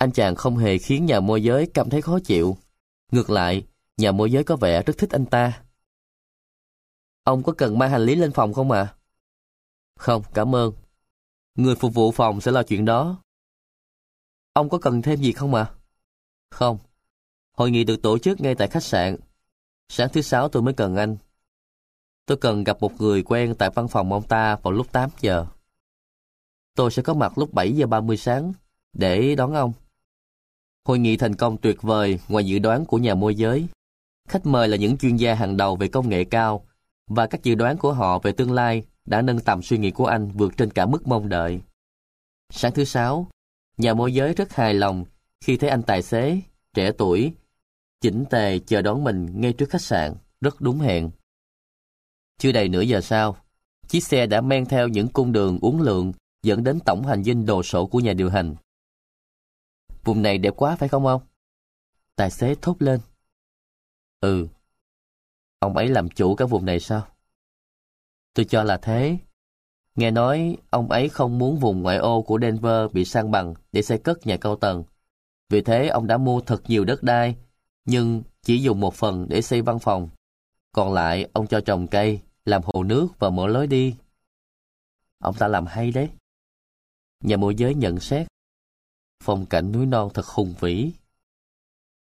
Anh 0.02 0.12
chàng 0.12 0.36
không 0.36 0.58
hề 0.58 0.78
khiến 0.78 1.06
nhà 1.06 1.20
môi 1.20 1.44
giới 1.44 1.70
cảm 1.74 1.90
thấy 1.90 2.02
khó 2.02 2.20
chịu. 2.24 2.58
Ngược 3.12 3.30
lại, 3.30 3.68
nhà 3.98 4.12
môi 4.12 4.32
giới 4.32 4.44
có 4.44 4.56
vẻ 4.56 4.84
rất 4.84 4.94
thích 4.98 5.10
anh 5.10 5.26
ta. 5.26 5.64
Ông 7.24 7.44
có 7.44 7.54
cần 7.58 7.80
mang 7.80 7.92
hành 7.92 8.02
lý 8.02 8.16
lên 8.16 8.32
phòng 8.32 8.54
không 8.54 8.72
ạ? 8.72 8.82
À? 8.82 8.96
Không, 10.00 10.24
cảm 10.34 10.56
ơn. 10.56 10.74
Người 11.56 11.76
phục 11.76 11.94
vụ 11.94 12.12
phòng 12.12 12.42
sẽ 12.42 12.52
lo 12.52 12.64
chuyện 12.64 12.86
đó. 12.86 13.22
Ông 14.54 14.70
có 14.70 14.78
cần 14.78 15.02
thêm 15.02 15.22
gì 15.22 15.32
không 15.32 15.54
ạ? 15.54 15.64
À? 15.64 15.76
Không. 16.50 16.78
Hội 17.58 17.72
nghị 17.72 17.84
được 17.84 18.02
tổ 18.04 18.18
chức 18.18 18.42
ngay 18.42 18.56
tại 18.56 18.68
khách 18.68 18.84
sạn. 18.84 19.16
Sáng 19.90 20.10
thứ 20.14 20.22
sáu 20.22 20.50
tôi 20.50 20.64
mới 20.64 20.74
cần 20.74 20.96
anh. 20.96 21.18
Tôi 22.26 22.38
cần 22.38 22.64
gặp 22.64 22.78
một 22.82 23.02
người 23.02 23.24
quen 23.24 23.56
tại 23.60 23.70
văn 23.76 23.88
phòng 23.88 24.14
ông 24.14 24.28
ta 24.28 24.56
vào 24.56 24.74
lúc 24.74 24.92
8 24.92 25.10
giờ. 25.20 25.46
Tôi 26.76 26.92
sẽ 26.92 27.02
có 27.02 27.14
mặt 27.14 27.38
lúc 27.38 27.54
7 27.54 27.72
giờ 27.72 27.88
30 27.88 28.18
sáng 28.18 28.54
để 28.94 29.36
đón 29.36 29.54
ông. 29.54 29.74
Hội 30.88 31.00
nghị 31.00 31.18
thành 31.18 31.36
công 31.36 31.58
tuyệt 31.58 31.82
vời 31.82 32.20
ngoài 32.28 32.46
dự 32.46 32.60
đoán 32.60 32.86
của 32.86 32.98
nhà 32.98 33.16
môi 33.16 33.36
giới. 33.36 33.66
Khách 34.30 34.46
mời 34.46 34.68
là 34.68 34.78
những 34.78 34.98
chuyên 34.98 35.16
gia 35.16 35.34
hàng 35.34 35.58
đầu 35.58 35.76
về 35.76 35.88
công 35.88 36.10
nghệ 36.10 36.24
cao 36.24 36.66
và 37.08 37.28
các 37.28 37.44
dự 37.44 37.56
đoán 37.56 37.78
của 37.78 37.94
họ 37.94 38.20
về 38.20 38.32
tương 38.32 38.52
lai 38.52 38.84
đã 39.06 39.22
nâng 39.22 39.40
tầm 39.40 39.62
suy 39.62 39.78
nghĩ 39.78 39.92
của 39.92 40.06
anh 40.06 40.32
vượt 40.32 40.58
trên 40.58 40.72
cả 40.72 40.86
mức 40.86 41.08
mong 41.08 41.30
đợi. 41.30 41.62
Sáng 42.50 42.72
thứ 42.72 42.84
sáu, 42.84 43.28
nhà 43.78 43.94
môi 43.94 44.14
giới 44.14 44.34
rất 44.34 44.54
hài 44.54 44.74
lòng 44.74 45.06
khi 45.42 45.58
thấy 45.58 45.70
anh 45.70 45.84
tài 45.84 46.02
xế, 46.02 46.40
trẻ 46.74 46.92
tuổi, 46.92 47.34
chỉnh 48.02 48.26
tề 48.30 48.60
chờ 48.60 48.82
đón 48.82 49.04
mình 49.04 49.42
ngay 49.42 49.54
trước 49.54 49.70
khách 49.70 49.82
sạn, 49.82 50.14
rất 50.42 50.62
đúng 50.62 50.80
hẹn. 50.80 51.12
Chưa 52.38 52.52
đầy 52.52 52.70
nửa 52.70 52.82
giờ 52.82 53.02
sau, 53.02 53.38
chiếc 53.88 54.04
xe 54.04 54.26
đã 54.26 54.42
men 54.42 54.66
theo 54.66 54.88
những 54.88 55.08
cung 55.08 55.32
đường 55.32 55.60
uốn 55.62 55.78
lượn 55.80 56.12
dẫn 56.44 56.64
đến 56.64 56.80
tổng 56.86 57.06
hành 57.06 57.24
dinh 57.24 57.46
đồ 57.46 57.64
sộ 57.64 57.86
của 57.86 58.00
nhà 58.00 58.14
điều 58.14 58.30
hành. 58.30 58.56
Vùng 60.04 60.22
này 60.22 60.38
đẹp 60.38 60.54
quá 60.58 60.76
phải 60.76 60.90
không 60.90 61.06
ông? 61.06 61.22
Tài 62.16 62.32
xế 62.32 62.56
thốt 62.62 62.76
lên. 62.80 63.00
Ừ. 64.20 64.48
Ông 65.60 65.78
ấy 65.78 65.88
làm 65.88 66.10
chủ 66.10 66.36
cả 66.36 66.46
vùng 66.46 66.66
này 66.66 66.80
sao? 66.80 67.08
Tôi 68.34 68.46
cho 68.46 68.64
là 68.64 68.78
thế. 68.78 69.18
Nghe 69.96 70.12
nói 70.12 70.58
ông 70.70 70.92
ấy 70.92 71.10
không 71.10 71.38
muốn 71.38 71.60
vùng 71.60 71.82
ngoại 71.82 71.98
ô 71.98 72.22
của 72.22 72.40
Denver 72.42 72.92
bị 72.92 73.06
sang 73.06 73.32
bằng 73.32 73.54
để 73.72 73.82
xây 73.82 73.98
cất 73.98 74.28
nhà 74.28 74.38
cao 74.38 74.56
tầng. 74.56 74.84
Vì 75.50 75.62
thế 75.62 75.88
ông 75.88 76.08
đã 76.08 76.18
mua 76.18 76.42
thật 76.42 76.62
nhiều 76.68 76.86
đất 76.86 77.04
đai, 77.04 77.36
nhưng 77.86 78.24
chỉ 78.42 78.62
dùng 78.62 78.80
một 78.80 78.94
phần 78.94 79.26
để 79.30 79.42
xây 79.42 79.62
văn 79.62 79.80
phòng. 79.80 80.10
Còn 80.72 80.94
lại 80.94 81.30
ông 81.34 81.48
cho 81.48 81.62
trồng 81.62 81.88
cây, 81.88 82.20
làm 82.46 82.62
hồ 82.66 82.84
nước 82.84 83.08
và 83.20 83.30
mở 83.30 83.48
lối 83.48 83.68
đi. 83.68 83.96
Ông 85.20 85.36
ta 85.36 85.48
làm 85.48 85.66
hay 85.66 85.92
đấy. 85.92 86.10
Nhà 87.24 87.38
môi 87.38 87.56
giới 87.56 87.76
nhận 87.76 88.00
xét. 88.00 88.28
Phong 89.22 89.46
cảnh 89.46 89.72
núi 89.72 89.86
non 89.86 90.10
thật 90.14 90.26
hùng 90.26 90.54
vĩ. 90.60 90.92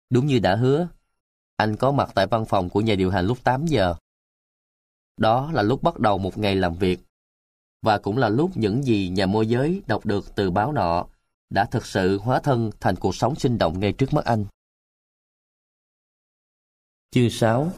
Đúng 0.10 0.28
như 0.28 0.39
đã 0.39 0.55
hứa, 0.55 0.88
anh 1.55 1.76
có 1.76 1.91
mặt 1.91 2.12
tại 2.16 2.28
văn 2.28 2.45
phòng 2.45 2.70
của 2.70 2.82
nhà 2.82 2.95
điều 2.95 3.12
hành 3.12 3.26
lúc 3.26 3.43
8 3.43 3.66
giờ. 3.66 3.95
Đó 5.18 5.51
là 5.51 5.62
lúc 5.62 5.84
bắt 5.84 5.99
đầu 5.99 6.18
một 6.18 6.38
ngày 6.38 6.55
làm 6.55 6.76
việc, 6.76 6.99
và 7.82 7.97
cũng 7.97 8.18
là 8.18 8.30
lúc 8.30 8.51
những 8.55 8.84
gì 8.84 9.10
nhà 9.10 9.26
môi 9.26 9.47
giới 9.47 9.82
đọc 9.88 10.05
được 10.05 10.36
từ 10.36 10.51
báo 10.51 10.72
nọ 10.72 11.05
đã 11.49 11.66
thực 11.66 11.86
sự 11.86 12.18
hóa 12.18 12.39
thân 12.39 12.72
thành 12.80 12.95
cuộc 12.95 13.16
sống 13.16 13.36
sinh 13.36 13.58
động 13.58 13.80
ngay 13.80 13.93
trước 13.93 14.14
mắt 14.14 14.26
anh. 14.26 14.45
Chương 17.12 17.30
6 17.30 17.72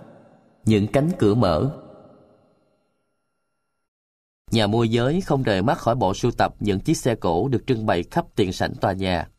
Những 0.66 0.88
cánh 0.94 1.12
cửa 1.20 1.36
mở 1.36 1.72
Nhà 4.52 4.68
môi 4.68 4.90
giới 4.90 5.22
không 5.22 5.44
rời 5.44 5.62
mắt 5.62 5.78
khỏi 5.78 5.96
bộ 5.96 6.14
sưu 6.14 6.32
tập 6.32 6.56
những 6.60 6.80
chiếc 6.80 6.98
xe 6.98 7.16
cổ 7.16 7.48
được 7.48 7.64
trưng 7.68 7.86
bày 7.86 8.04
khắp 8.12 8.26
tiền 8.36 8.54
sảnh 8.54 8.74
tòa 8.82 8.94
nhà. 8.94 9.30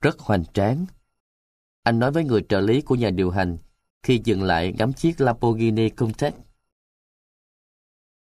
Rất 0.00 0.18
hoành 0.18 0.44
tráng. 0.44 0.86
Anh 1.82 1.98
nói 1.98 2.12
với 2.12 2.24
người 2.24 2.44
trợ 2.48 2.60
lý 2.60 2.80
của 2.80 2.94
nhà 2.94 3.10
điều 3.10 3.30
hành 3.30 3.58
khi 4.02 4.20
dừng 4.24 4.42
lại 4.42 4.72
ngắm 4.78 4.92
chiếc 4.92 5.20
Lamborghini 5.20 5.90
Countach. 5.90 6.34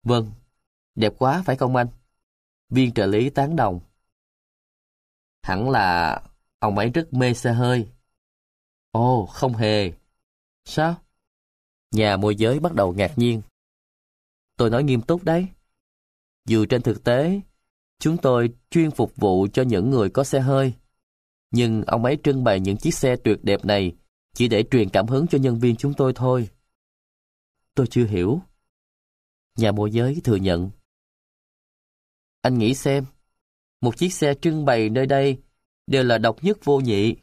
Vâng, 0.04 0.32
đẹp 0.96 1.14
quá 1.18 1.44
phải 1.46 1.56
không 1.56 1.76
anh? 1.76 1.88
Viên 2.70 2.94
trợ 2.94 3.06
lý 3.06 3.30
tán 3.30 3.56
đồng. 3.56 3.80
Hẳn 5.42 5.70
là 5.70 6.22
ông 6.60 6.78
ấy 6.78 6.90
rất 6.90 7.14
mê 7.14 7.34
xe 7.34 7.54
hơi. 7.54 7.88
Ồ, 8.92 9.26
không 9.26 9.54
hề. 9.54 9.92
Sao? 10.66 10.96
Nhà 11.92 12.18
môi 12.18 12.36
giới 12.36 12.60
bắt 12.60 12.74
đầu 12.74 12.94
ngạc 12.94 13.14
nhiên. 13.16 13.42
Tôi 14.58 14.70
nói 14.70 14.84
nghiêm 14.84 15.02
túc 15.02 15.24
đấy. 15.24 15.48
Dù 16.46 16.66
trên 16.66 16.82
thực 16.82 17.04
tế, 17.04 17.42
chúng 18.00 18.18
tôi 18.18 18.50
chuyên 18.70 18.92
phục 18.92 19.16
vụ 19.16 19.48
cho 19.54 19.64
những 19.64 19.90
người 19.90 20.10
có 20.10 20.24
xe 20.24 20.40
hơi. 20.40 20.74
Nhưng 21.52 21.84
ông 21.84 22.06
ấy 22.06 22.18
trưng 22.24 22.44
bày 22.44 22.60
những 22.60 22.78
chiếc 22.78 22.94
xe 22.94 23.16
tuyệt 23.16 23.40
đẹp 23.44 23.66
này 23.66 23.96
chỉ 24.34 24.48
để 24.48 24.64
truyền 24.72 24.90
cảm 24.90 25.08
hứng 25.08 25.28
cho 25.28 25.38
nhân 25.38 25.60
viên 25.60 25.76
chúng 25.76 25.94
tôi 25.94 26.14
thôi. 26.16 26.50
Tôi 27.76 27.88
chưa 27.88 28.06
hiểu. 28.06 28.42
Nhà 29.58 29.72
môi 29.72 29.92
giới 29.92 30.22
thừa 30.24 30.36
nhận. 30.36 30.70
Anh 32.42 32.58
nghĩ 32.58 32.74
xem, 32.74 33.06
một 33.82 33.98
chiếc 33.98 34.14
xe 34.14 34.34
trưng 34.42 34.66
bày 34.66 34.90
nơi 34.90 35.06
đây 35.06 35.38
đều 35.88 36.04
là 36.04 36.18
độc 36.18 36.44
nhất 36.44 36.58
vô 36.64 36.80
nhị. 36.80 37.16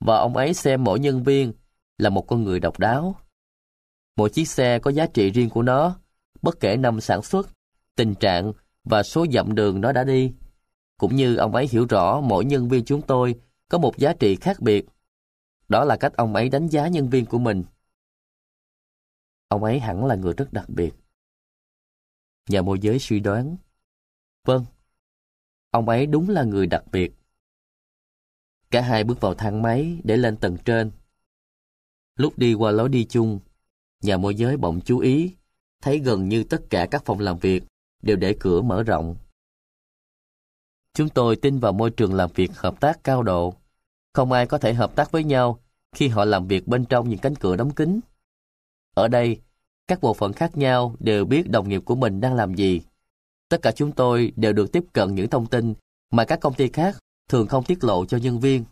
Và 0.00 0.18
ông 0.18 0.36
ấy 0.36 0.54
xem 0.54 0.84
mỗi 0.84 1.00
nhân 1.00 1.22
viên 1.22 1.52
là 1.98 2.10
một 2.10 2.24
con 2.28 2.44
người 2.44 2.60
độc 2.60 2.78
đáo. 2.78 3.20
Mỗi 4.16 4.30
chiếc 4.30 4.48
xe 4.48 4.78
có 4.78 4.90
giá 4.90 5.06
trị 5.06 5.30
riêng 5.30 5.50
của 5.50 5.62
nó, 5.62 6.00
bất 6.42 6.60
kể 6.60 6.76
năm 6.76 7.00
sản 7.00 7.22
xuất, 7.22 7.48
tình 7.98 8.14
trạng 8.14 8.52
và 8.84 9.02
số 9.02 9.26
dặm 9.32 9.54
đường 9.54 9.80
nó 9.80 9.92
đã 9.92 10.04
đi. 10.04 10.34
Cũng 10.98 11.16
như 11.16 11.36
ông 11.36 11.54
ấy 11.54 11.66
hiểu 11.70 11.86
rõ 11.86 12.20
mỗi 12.20 12.44
nhân 12.44 12.68
viên 12.68 12.84
chúng 12.84 13.02
tôi 13.02 13.40
có 13.68 13.78
một 13.78 13.98
giá 13.98 14.12
trị 14.20 14.36
khác 14.36 14.60
biệt. 14.60 14.86
Đó 15.68 15.84
là 15.84 15.96
cách 15.96 16.12
ông 16.16 16.34
ấy 16.34 16.48
đánh 16.48 16.66
giá 16.68 16.88
nhân 16.88 17.10
viên 17.10 17.26
của 17.26 17.38
mình. 17.38 17.64
Ông 19.48 19.64
ấy 19.64 19.80
hẳn 19.80 20.06
là 20.06 20.14
người 20.14 20.34
rất 20.34 20.52
đặc 20.52 20.68
biệt. 20.68 20.94
Nhà 22.48 22.62
môi 22.62 22.78
giới 22.78 22.98
suy 22.98 23.20
đoán. 23.20 23.56
Vâng, 24.44 24.64
ông 25.70 25.88
ấy 25.88 26.06
đúng 26.06 26.28
là 26.28 26.44
người 26.44 26.66
đặc 26.66 26.84
biệt. 26.92 27.12
Cả 28.70 28.80
hai 28.80 29.04
bước 29.04 29.20
vào 29.20 29.34
thang 29.34 29.62
máy 29.62 30.00
để 30.04 30.16
lên 30.16 30.36
tầng 30.36 30.56
trên. 30.64 30.90
Lúc 32.16 32.38
đi 32.38 32.54
qua 32.54 32.70
lối 32.70 32.88
đi 32.88 33.04
chung, 33.04 33.40
nhà 34.02 34.16
môi 34.16 34.34
giới 34.34 34.56
bỗng 34.56 34.80
chú 34.80 34.98
ý, 34.98 35.36
thấy 35.82 35.98
gần 35.98 36.28
như 36.28 36.44
tất 36.44 36.62
cả 36.70 36.86
các 36.90 37.04
phòng 37.04 37.20
làm 37.20 37.38
việc 37.38 37.64
đều 38.02 38.16
để 38.16 38.36
cửa 38.40 38.62
mở 38.62 38.82
rộng. 38.82 39.16
Chúng 40.94 41.08
tôi 41.08 41.36
tin 41.36 41.58
vào 41.58 41.72
môi 41.72 41.90
trường 41.90 42.14
làm 42.14 42.30
việc 42.34 42.50
hợp 42.54 42.80
tác 42.80 43.04
cao 43.04 43.22
độ. 43.22 43.54
Không 44.12 44.32
ai 44.32 44.46
có 44.46 44.58
thể 44.58 44.74
hợp 44.74 44.96
tác 44.96 45.12
với 45.12 45.24
nhau 45.24 45.60
khi 45.92 46.08
họ 46.08 46.24
làm 46.24 46.46
việc 46.46 46.68
bên 46.68 46.84
trong 46.84 47.08
những 47.08 47.18
cánh 47.18 47.34
cửa 47.34 47.56
đóng 47.56 47.70
kín. 47.70 48.00
Ở 48.94 49.08
đây, 49.08 49.40
các 49.88 50.00
bộ 50.00 50.14
phận 50.14 50.32
khác 50.32 50.56
nhau 50.56 50.94
đều 50.98 51.24
biết 51.24 51.50
đồng 51.50 51.68
nghiệp 51.68 51.82
của 51.84 51.94
mình 51.94 52.20
đang 52.20 52.34
làm 52.34 52.54
gì. 52.54 52.80
Tất 53.48 53.62
cả 53.62 53.72
chúng 53.72 53.92
tôi 53.92 54.32
đều 54.36 54.52
được 54.52 54.72
tiếp 54.72 54.84
cận 54.92 55.14
những 55.14 55.30
thông 55.30 55.46
tin 55.46 55.74
mà 56.10 56.24
các 56.24 56.40
công 56.40 56.54
ty 56.54 56.68
khác 56.68 56.96
thường 57.28 57.46
không 57.46 57.64
tiết 57.64 57.84
lộ 57.84 58.06
cho 58.06 58.16
nhân 58.16 58.40
viên. 58.40 58.64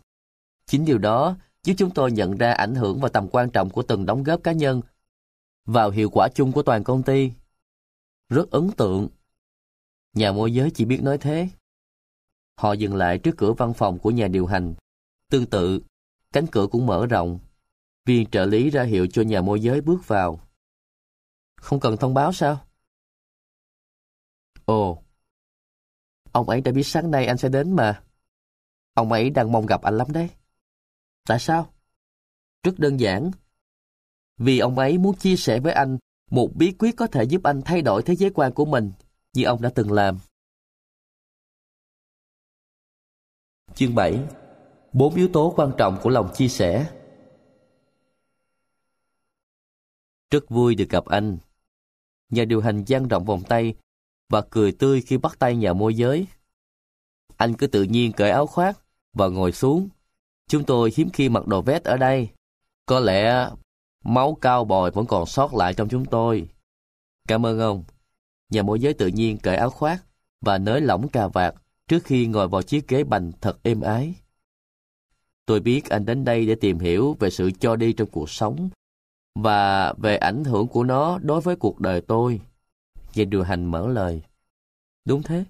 Chính 0.65 0.85
điều 0.85 0.97
đó 0.97 1.37
giúp 1.63 1.73
chúng 1.77 1.89
tôi 1.89 2.11
nhận 2.11 2.37
ra 2.37 2.53
ảnh 2.53 2.75
hưởng 2.75 2.99
và 2.99 3.09
tầm 3.09 3.27
quan 3.31 3.49
trọng 3.49 3.69
của 3.69 3.83
từng 3.83 4.05
đóng 4.05 4.23
góp 4.23 4.43
cá 4.43 4.51
nhân 4.51 4.81
vào 5.65 5.89
hiệu 5.89 6.09
quả 6.09 6.27
chung 6.35 6.51
của 6.51 6.63
toàn 6.63 6.83
công 6.83 7.03
ty. 7.03 7.31
Rất 8.29 8.51
ấn 8.51 8.71
tượng. 8.71 9.07
Nhà 10.13 10.31
môi 10.31 10.53
giới 10.53 10.71
chỉ 10.71 10.85
biết 10.85 11.01
nói 11.01 11.17
thế. 11.17 11.49
Họ 12.55 12.73
dừng 12.73 12.95
lại 12.95 13.19
trước 13.19 13.35
cửa 13.37 13.53
văn 13.53 13.73
phòng 13.73 13.99
của 13.99 14.11
nhà 14.11 14.27
điều 14.27 14.45
hành. 14.45 14.75
Tương 15.29 15.45
tự, 15.45 15.81
cánh 16.33 16.47
cửa 16.51 16.67
cũng 16.71 16.85
mở 16.85 17.05
rộng. 17.05 17.39
Viên 18.05 18.29
trợ 18.29 18.45
lý 18.45 18.69
ra 18.69 18.83
hiệu 18.83 19.07
cho 19.07 19.21
nhà 19.21 19.41
môi 19.41 19.59
giới 19.59 19.81
bước 19.81 20.07
vào. 20.07 20.39
Không 21.55 21.79
cần 21.79 21.97
thông 21.97 22.13
báo 22.13 22.33
sao? 22.33 22.67
Ồ, 24.65 25.03
ông 26.31 26.49
ấy 26.49 26.61
đã 26.61 26.71
biết 26.71 26.83
sáng 26.83 27.11
nay 27.11 27.25
anh 27.25 27.37
sẽ 27.37 27.49
đến 27.49 27.75
mà. 27.75 28.03
Ông 28.93 29.11
ấy 29.11 29.29
đang 29.29 29.51
mong 29.51 29.65
gặp 29.65 29.81
anh 29.81 29.97
lắm 29.97 30.07
đấy. 30.11 30.29
Tại 31.27 31.39
sao? 31.39 31.73
Rất 32.63 32.79
đơn 32.79 32.99
giản. 32.99 33.31
Vì 34.37 34.59
ông 34.59 34.77
ấy 34.77 34.97
muốn 34.97 35.15
chia 35.17 35.35
sẻ 35.35 35.59
với 35.59 35.73
anh 35.73 35.97
một 36.31 36.49
bí 36.55 36.71
quyết 36.79 36.95
có 36.95 37.07
thể 37.07 37.23
giúp 37.23 37.43
anh 37.43 37.61
thay 37.65 37.81
đổi 37.81 38.03
thế 38.03 38.15
giới 38.15 38.29
quan 38.29 38.53
của 38.53 38.65
mình 38.65 38.91
như 39.37 39.43
ông 39.43 39.61
đã 39.61 39.69
từng 39.75 39.91
làm. 39.91 40.19
Chương 43.75 43.95
7 43.95 44.19
Bốn 44.93 45.15
yếu 45.15 45.29
tố 45.33 45.53
quan 45.57 45.71
trọng 45.77 45.99
của 46.03 46.09
lòng 46.09 46.31
chia 46.33 46.47
sẻ 46.47 46.91
Rất 50.31 50.49
vui 50.49 50.75
được 50.75 50.89
gặp 50.89 51.05
anh. 51.05 51.37
Nhà 52.29 52.45
điều 52.45 52.61
hành 52.61 52.83
dang 52.87 53.07
rộng 53.07 53.25
vòng 53.25 53.43
tay 53.49 53.75
và 54.29 54.41
cười 54.49 54.71
tươi 54.71 55.01
khi 55.01 55.17
bắt 55.17 55.39
tay 55.39 55.55
nhà 55.55 55.73
môi 55.73 55.95
giới. 55.95 56.27
Anh 57.37 57.53
cứ 57.53 57.67
tự 57.67 57.83
nhiên 57.83 58.11
cởi 58.11 58.31
áo 58.31 58.47
khoác 58.47 58.79
và 59.13 59.27
ngồi 59.27 59.51
xuống. 59.51 59.89
Chúng 60.47 60.63
tôi 60.63 60.91
hiếm 60.95 61.09
khi 61.13 61.29
mặc 61.29 61.47
đồ 61.47 61.61
vest 61.61 61.83
ở 61.83 61.97
đây. 61.97 62.29
Có 62.85 62.99
lẽ 62.99 63.49
máu 64.03 64.37
cao 64.41 64.65
bòi 64.65 64.91
vẫn 64.91 65.05
còn 65.05 65.25
sót 65.25 65.53
lại 65.53 65.73
trong 65.73 65.89
chúng 65.89 66.05
tôi. 66.05 66.49
Cảm 67.27 67.45
ơn 67.45 67.59
ông. 67.59 67.83
Nhà 68.49 68.63
môi 68.63 68.79
giới 68.79 68.93
tự 68.93 69.07
nhiên 69.07 69.37
cởi 69.37 69.55
áo 69.55 69.69
khoác 69.69 70.03
và 70.41 70.57
nới 70.57 70.81
lỏng 70.81 71.09
cà 71.09 71.27
vạt 71.27 71.55
trước 71.87 72.03
khi 72.03 72.27
ngồi 72.27 72.47
vào 72.47 72.61
chiếc 72.61 72.87
ghế 72.87 73.03
bành 73.03 73.31
thật 73.41 73.59
êm 73.63 73.81
ái. 73.81 74.15
Tôi 75.45 75.59
biết 75.59 75.89
anh 75.89 76.05
đến 76.05 76.25
đây 76.25 76.45
để 76.45 76.55
tìm 76.55 76.79
hiểu 76.79 77.15
về 77.19 77.29
sự 77.29 77.51
cho 77.59 77.75
đi 77.75 77.93
trong 77.93 78.09
cuộc 78.11 78.29
sống 78.29 78.69
và 79.35 79.93
về 79.93 80.17
ảnh 80.17 80.43
hưởng 80.43 80.67
của 80.67 80.83
nó 80.83 81.19
đối 81.21 81.41
với 81.41 81.55
cuộc 81.55 81.79
đời 81.79 82.01
tôi. 82.01 82.41
Nhà 83.15 83.23
điều 83.23 83.43
hành 83.43 83.65
mở 83.65 83.87
lời. 83.87 84.21
Đúng 85.05 85.23
thế. 85.23 85.43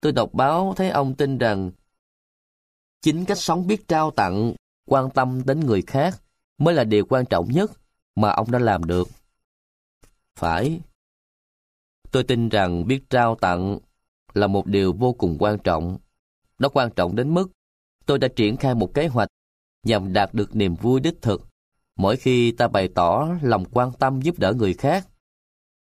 Tôi 0.00 0.12
đọc 0.12 0.30
báo 0.32 0.74
thấy 0.76 0.90
ông 0.90 1.14
tin 1.14 1.38
rằng 1.38 1.70
chính 3.02 3.24
cách 3.24 3.38
sống 3.38 3.66
biết 3.66 3.88
trao 3.88 4.10
tặng, 4.10 4.54
quan 4.86 5.10
tâm 5.10 5.42
đến 5.46 5.60
người 5.60 5.82
khác 5.82 6.22
mới 6.58 6.74
là 6.74 6.84
điều 6.84 7.06
quan 7.06 7.24
trọng 7.26 7.48
nhất 7.52 7.70
mà 8.14 8.30
ông 8.30 8.50
đã 8.50 8.58
làm 8.58 8.84
được. 8.84 9.08
Phải. 10.36 10.80
Tôi 12.14 12.24
tin 12.24 12.48
rằng 12.48 12.86
biết 12.86 13.10
trao 13.10 13.34
tặng 13.34 13.78
là 14.34 14.46
một 14.46 14.66
điều 14.66 14.92
vô 14.92 15.12
cùng 15.12 15.36
quan 15.38 15.58
trọng. 15.58 15.98
Nó 16.58 16.68
quan 16.68 16.90
trọng 16.96 17.16
đến 17.16 17.34
mức 17.34 17.50
tôi 18.06 18.18
đã 18.18 18.28
triển 18.36 18.56
khai 18.56 18.74
một 18.74 18.94
kế 18.94 19.06
hoạch 19.06 19.28
nhằm 19.86 20.12
đạt 20.12 20.34
được 20.34 20.56
niềm 20.56 20.74
vui 20.74 21.00
đích 21.00 21.22
thực 21.22 21.48
mỗi 21.96 22.16
khi 22.16 22.52
ta 22.52 22.68
bày 22.68 22.88
tỏ 22.94 23.28
lòng 23.42 23.64
quan 23.64 23.92
tâm 23.98 24.20
giúp 24.22 24.38
đỡ 24.38 24.52
người 24.52 24.74
khác. 24.74 25.08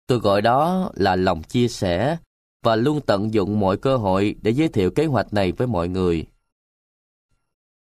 Tôi 0.06 0.18
gọi 0.18 0.42
đó 0.42 0.90
là 0.94 1.16
lòng 1.16 1.42
chia 1.42 1.68
sẻ 1.68 2.18
và 2.62 2.76
luôn 2.76 3.00
tận 3.06 3.34
dụng 3.34 3.60
mọi 3.60 3.76
cơ 3.76 3.96
hội 3.96 4.34
để 4.42 4.50
giới 4.50 4.68
thiệu 4.68 4.90
kế 4.90 5.06
hoạch 5.06 5.32
này 5.32 5.52
với 5.52 5.66
mọi 5.66 5.88
người. 5.88 6.26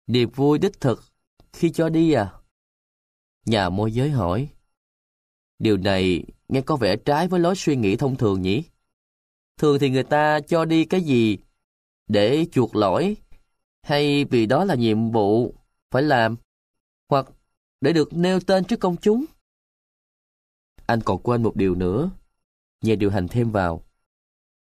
Niềm 0.08 0.30
vui 0.30 0.60
đích 0.60 0.82
thực 0.82 1.04
khi 1.54 1.72
cho 1.72 1.90
đi 1.90 2.12
à? 2.12 2.34
Nhà 3.46 3.70
môi 3.70 3.92
giới 3.92 4.10
hỏi. 4.10 4.50
Điều 5.60 5.78
này 5.78 6.24
nghe 6.48 6.62
có 6.62 6.76
vẻ 6.76 6.96
trái 6.96 7.28
với 7.28 7.40
lối 7.40 7.56
suy 7.56 7.76
nghĩ 7.76 7.96
thông 7.96 8.16
thường 8.16 8.42
nhỉ? 8.42 8.64
Thường 9.58 9.80
thì 9.80 9.90
người 9.90 10.04
ta 10.04 10.40
cho 10.40 10.66
đi 10.66 10.86
cái 10.86 11.02
gì 11.02 11.38
để 12.08 12.46
chuộc 12.52 12.76
lỗi 12.76 13.18
hay 13.82 14.26
vì 14.26 14.46
đó 14.46 14.66
là 14.66 14.76
nhiệm 14.76 15.12
vụ 15.12 15.56
phải 15.92 16.04
làm 16.04 16.36
hoặc 17.10 17.28
để 17.82 17.94
được 17.94 18.14
nêu 18.14 18.40
tên 18.40 18.64
trước 18.64 18.80
công 18.80 18.98
chúng. 18.98 19.26
Anh 20.86 21.02
còn 21.02 21.24
quên 21.24 21.44
một 21.44 21.56
điều 21.56 21.76
nữa. 21.76 22.10
Nhà 22.82 22.96
điều 22.96 23.12
hành 23.12 23.28
thêm 23.28 23.52
vào. 23.52 23.84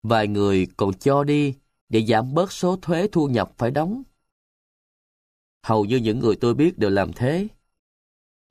Vài 0.03 0.28
người 0.28 0.67
còn 0.78 0.93
cho 0.93 1.23
đi 1.23 1.55
để 1.89 2.05
giảm 2.05 2.34
bớt 2.34 2.51
số 2.51 2.78
thuế 2.82 3.07
thu 3.11 3.28
nhập 3.28 3.51
phải 3.57 3.71
đóng. 3.71 4.03
Hầu 5.63 5.86
như 5.86 5.97
những 5.97 6.19
người 6.19 6.36
tôi 6.36 6.53
biết 6.53 6.78
đều 6.78 6.89
làm 6.89 7.13
thế. 7.13 7.47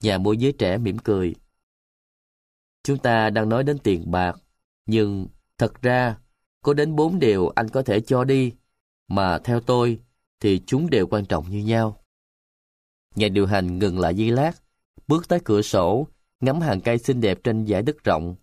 Nhà 0.03 0.19
môi 0.19 0.37
giới 0.37 0.53
trẻ 0.53 0.79
mỉm 0.79 0.99
cười. 0.99 1.35
Chúng 2.87 2.99
ta 2.99 3.31
đang 3.31 3.49
nói 3.49 3.65
đến 3.65 3.79
tiền 3.79 4.11
bạc, 4.11 4.37
nhưng 4.87 5.27
thật 5.59 5.83
ra 5.83 6.19
có 6.63 6.75
đến 6.75 6.97
bốn 6.97 7.19
điều 7.19 7.49
anh 7.49 7.69
có 7.69 7.83
thể 7.83 8.01
cho 8.01 8.25
đi, 8.25 8.53
mà 9.09 9.39
theo 9.39 9.61
tôi 9.61 10.01
thì 10.41 10.63
chúng 10.67 10.91
đều 10.91 11.07
quan 11.07 11.25
trọng 11.27 11.51
như 11.51 11.59
nhau. 11.59 12.05
Nhà 13.15 13.29
điều 13.29 13.47
hành 13.47 13.79
ngừng 13.79 13.99
lại 13.99 14.15
giây 14.15 14.31
lát, 14.31 14.53
bước 15.07 15.29
tới 15.29 15.41
cửa 15.45 15.63
sổ, 15.63 16.07
ngắm 16.41 16.61
hàng 16.61 16.81
cây 16.81 16.99
xinh 16.99 17.21
đẹp 17.21 17.39
trên 17.45 17.67
dải 17.67 17.83
đất 17.83 18.05
rộng. 18.05 18.35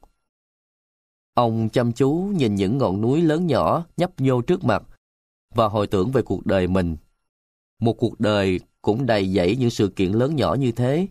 Ông 1.34 1.70
chăm 1.70 1.91
chú 1.91 2.32
nhìn 2.36 2.56
những 2.56 2.78
ngọn 2.78 3.02
núi 3.02 3.22
lớn 3.22 3.48
nhỏ 3.48 3.86
nhấp 3.98 4.22
nhô 4.22 4.41
trước 4.41 4.64
mặt 4.64 4.84
và 5.56 5.68
hồi 5.68 5.88
tưởng 5.88 6.12
về 6.12 6.22
cuộc 6.22 6.46
đời 6.46 6.68
mình. 6.68 6.98
Một 7.80 7.94
cuộc 7.94 8.20
đời 8.20 8.60
cũng 8.82 9.06
đầy 9.06 9.34
dẫy 9.34 9.56
những 9.56 9.70
sự 9.70 9.88
kiện 9.96 10.12
lớn 10.12 10.36
nhỏ 10.36 10.54
như 10.54 10.72
thế. 10.72 11.08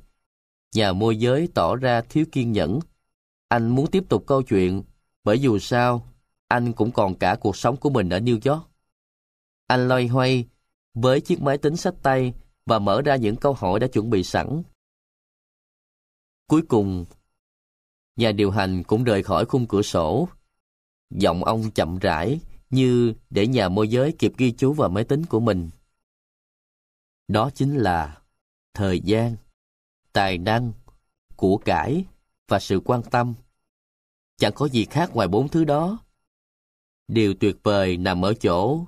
Nhà 0.75 0.93
môi 0.93 1.17
giới 1.17 1.49
tỏ 1.55 1.77
ra 1.77 2.01
thiếu 2.01 2.25
kiên 2.33 2.53
nhẫn. 2.53 2.81
Anh 3.53 3.69
muốn 3.69 3.87
tiếp 3.91 4.05
tục 4.09 4.25
câu 4.27 4.43
chuyện, 4.43 4.83
bởi 5.25 5.41
dù 5.41 5.59
sao, 5.59 6.09
anh 6.49 6.73
cũng 6.73 6.93
còn 6.93 7.15
cả 7.15 7.37
cuộc 7.41 7.57
sống 7.57 7.77
của 7.77 7.91
mình 7.91 8.09
ở 8.09 8.19
New 8.19 8.53
York. 8.53 8.69
Anh 9.67 9.89
loay 9.89 10.07
hoay 10.07 10.49
với 10.95 11.21
chiếc 11.21 11.43
máy 11.43 11.59
tính 11.59 11.77
sách 11.77 11.95
tay 12.03 12.35
và 12.67 12.79
mở 12.79 13.03
ra 13.03 13.17
những 13.17 13.37
câu 13.37 13.53
hỏi 13.53 13.81
đã 13.81 13.87
chuẩn 13.87 14.11
bị 14.11 14.23
sẵn. 14.23 14.63
Cuối 16.47 16.63
cùng, 16.69 17.05
nhà 18.17 18.33
điều 18.33 18.51
hành 18.51 18.83
cũng 18.83 19.05
rời 19.05 19.23
khỏi 19.23 19.45
khung 19.45 19.67
cửa 19.67 19.83
sổ. 19.83 20.29
Giọng 21.11 21.45
ông 21.45 21.71
chậm 21.71 21.99
rãi 21.99 22.41
như 22.71 23.15
để 23.31 23.47
nhà 23.47 23.69
môi 23.69 23.89
giới 23.89 24.13
kịp 24.19 24.33
ghi 24.39 24.53
chú 24.53 24.73
vào 24.73 24.89
máy 24.89 25.05
tính 25.05 25.27
của 25.27 25.41
mình. 25.41 25.71
Đó 27.29 27.51
chính 27.55 27.77
là 27.77 28.23
thời 28.75 29.01
gian, 29.01 29.37
tài 30.13 30.39
năng, 30.39 30.73
của 31.37 31.57
cải 31.57 32.05
và 32.49 32.59
sự 32.59 32.81
quan 32.85 33.03
tâm. 33.03 33.35
Chẳng 34.43 34.53
có 34.55 34.69
gì 34.69 34.85
khác 34.85 35.11
ngoài 35.15 35.29
bốn 35.29 35.49
thứ 35.49 35.65
đó. 35.65 35.99
Điều 37.09 37.35
tuyệt 37.35 37.57
vời 37.63 37.97
nằm 37.97 38.25
ở 38.25 38.35
chỗ 38.35 38.85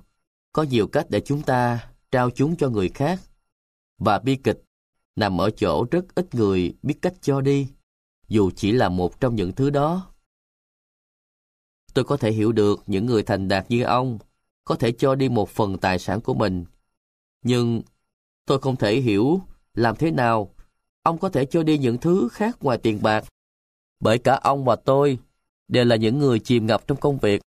có 0.53 0.63
nhiều 0.63 0.87
cách 0.87 1.07
để 1.09 1.21
chúng 1.21 1.43
ta 1.43 1.91
trao 2.11 2.31
chúng 2.31 2.57
cho 2.57 2.69
người 2.69 2.89
khác. 2.89 3.21
Và 3.99 4.19
bi 4.19 4.37
kịch 4.37 4.63
nằm 5.17 5.41
ở 5.41 5.51
chỗ 5.51 5.87
rất 5.91 6.15
ít 6.15 6.35
người 6.35 6.75
biết 6.83 6.95
cách 7.03 7.15
cho 7.21 7.41
đi, 7.41 7.69
dù 8.29 8.51
chỉ 8.57 8.73
là 8.73 8.89
một 8.89 9.21
trong 9.21 9.37
những 9.37 9.53
thứ 9.53 9.71
đó. 9.71 10.15
Tôi 11.95 12.05
có 12.05 12.17
thể 12.17 12.33
hiểu 12.33 12.53
được 12.53 12.83
những 12.87 13.07
người 13.07 13.23
thành 13.23 13.49
đạt 13.49 13.71
như 13.71 13.83
ông 13.83 14.19
có 14.65 14.75
thể 14.75 14.93
cho 14.93 15.15
đi 15.15 15.29
một 15.29 15.49
phần 15.49 15.79
tài 15.79 15.99
sản 15.99 16.21
của 16.21 16.35
mình. 16.35 16.65
Nhưng 17.43 17.83
tôi 18.47 18.61
không 18.61 18.77
thể 18.77 19.01
hiểu 19.01 19.41
làm 19.75 19.97
thế 19.97 20.11
nào 20.11 20.55
ông 21.03 21.19
có 21.19 21.29
thể 21.29 21.45
cho 21.45 21.63
đi 21.63 21.79
những 21.79 21.99
thứ 21.99 22.29
khác 22.33 22.57
ngoài 22.61 22.79
tiền 22.79 23.03
bạc. 23.03 23.25
Bởi 24.01 24.19
cả 24.19 24.41
ông 24.43 24.65
và 24.65 24.77
tôi 24.77 25.19
đều 25.75 25.85
là 25.85 25.97
những 25.97 26.19
người 26.19 26.41
chìm 26.41 26.67
ngập 26.67 26.87
trong 26.87 26.99
công 26.99 27.19
việc. 27.19 27.43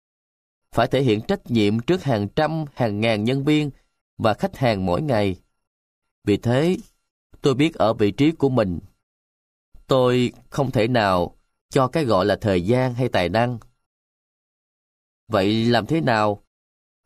Phải 0.73 0.87
thể 0.87 1.03
hiện 1.03 1.21
trách 1.21 1.51
nhiệm 1.51 1.81
trước 1.81 2.03
hàng 2.03 2.29
trăm, 2.29 2.65
hàng 2.75 3.01
ngàn 3.01 3.25
nhân 3.25 3.45
viên 3.45 3.71
và 4.19 4.35
khách 4.35 4.57
hàng 4.57 4.87
mỗi 4.87 5.03
ngày. 5.03 5.37
Vì 6.25 6.37
thế, 6.37 6.77
tôi 7.41 7.55
biết 7.55 7.75
ở 7.75 7.95
vị 7.95 8.11
trí 8.11 8.33
của 8.33 8.49
mình. 8.49 8.81
Tôi 9.87 10.33
không 10.51 10.71
thể 10.71 10.89
nào 10.89 11.37
cho 11.71 11.89
cái 11.89 12.05
gọi 12.05 12.27
là 12.27 12.37
thời 12.41 12.67
gian 12.67 12.95
hay 12.95 13.09
tài 13.09 13.29
năng. 13.29 13.59
Vậy 15.29 15.65
làm 15.65 15.87
thế 15.87 16.01
nào 16.01 16.43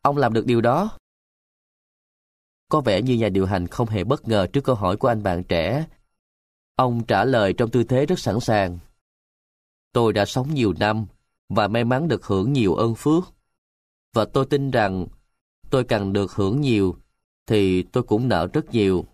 ông 0.01 0.17
làm 0.17 0.33
được 0.33 0.45
điều 0.45 0.61
đó? 0.61 0.97
Có 2.69 2.81
vẻ 2.81 3.01
như 3.01 3.15
nhà 3.15 3.29
điều 3.29 3.45
hành 3.45 3.67
không 3.67 3.87
hề 3.87 4.03
bất 4.03 4.27
ngờ 4.27 4.47
trước 4.53 4.61
câu 4.63 4.75
hỏi 4.75 4.97
của 4.97 5.07
anh 5.07 5.23
bạn 5.23 5.43
trẻ. 5.43 5.85
Ông 6.75 7.05
trả 7.05 7.25
lời 7.25 7.53
trong 7.53 7.71
tư 7.71 7.83
thế 7.83 8.05
rất 8.05 8.19
sẵn 8.19 8.39
sàng. 8.39 8.79
Tôi 9.91 10.13
đã 10.13 10.25
sống 10.25 10.53
nhiều 10.53 10.73
năm 10.79 11.05
và 11.49 11.67
may 11.67 11.85
mắn 11.85 12.07
được 12.07 12.25
hưởng 12.25 12.53
nhiều 12.53 12.75
ơn 12.75 12.95
phước. 12.95 13.23
Và 14.13 14.25
tôi 14.25 14.45
tin 14.45 14.71
rằng 14.71 15.07
tôi 15.69 15.83
càng 15.83 16.13
được 16.13 16.31
hưởng 16.31 16.61
nhiều 16.61 16.95
thì 17.45 17.83
tôi 17.83 18.03
cũng 18.03 18.27
nợ 18.27 18.47
rất 18.53 18.69
nhiều. 18.71 19.05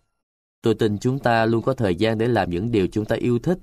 Tôi 0.61 0.75
tin 0.75 0.97
chúng 0.97 1.19
ta 1.19 1.45
luôn 1.45 1.61
có 1.61 1.73
thời 1.73 1.95
gian 1.95 2.17
để 2.17 2.27
làm 2.27 2.49
những 2.49 2.71
điều 2.71 2.87
chúng 2.87 3.05
ta 3.05 3.15
yêu 3.15 3.39
thích. 3.39 3.59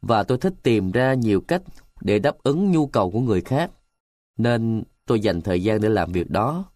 Và 0.00 0.22
tôi 0.22 0.38
thích 0.38 0.54
tìm 0.62 0.92
ra 0.92 1.14
nhiều 1.14 1.40
cách 1.40 1.62
để 2.00 2.18
đáp 2.18 2.36
ứng 2.42 2.70
nhu 2.70 2.86
cầu 2.86 3.10
của 3.10 3.20
người 3.20 3.40
khác. 3.40 3.70
Nên 4.38 4.82
tôi 5.06 5.20
dành 5.20 5.42
thời 5.42 5.62
gian 5.62 5.80
để 5.80 5.88
làm 5.88 6.12
việc 6.12 6.30
đó. 6.30 6.70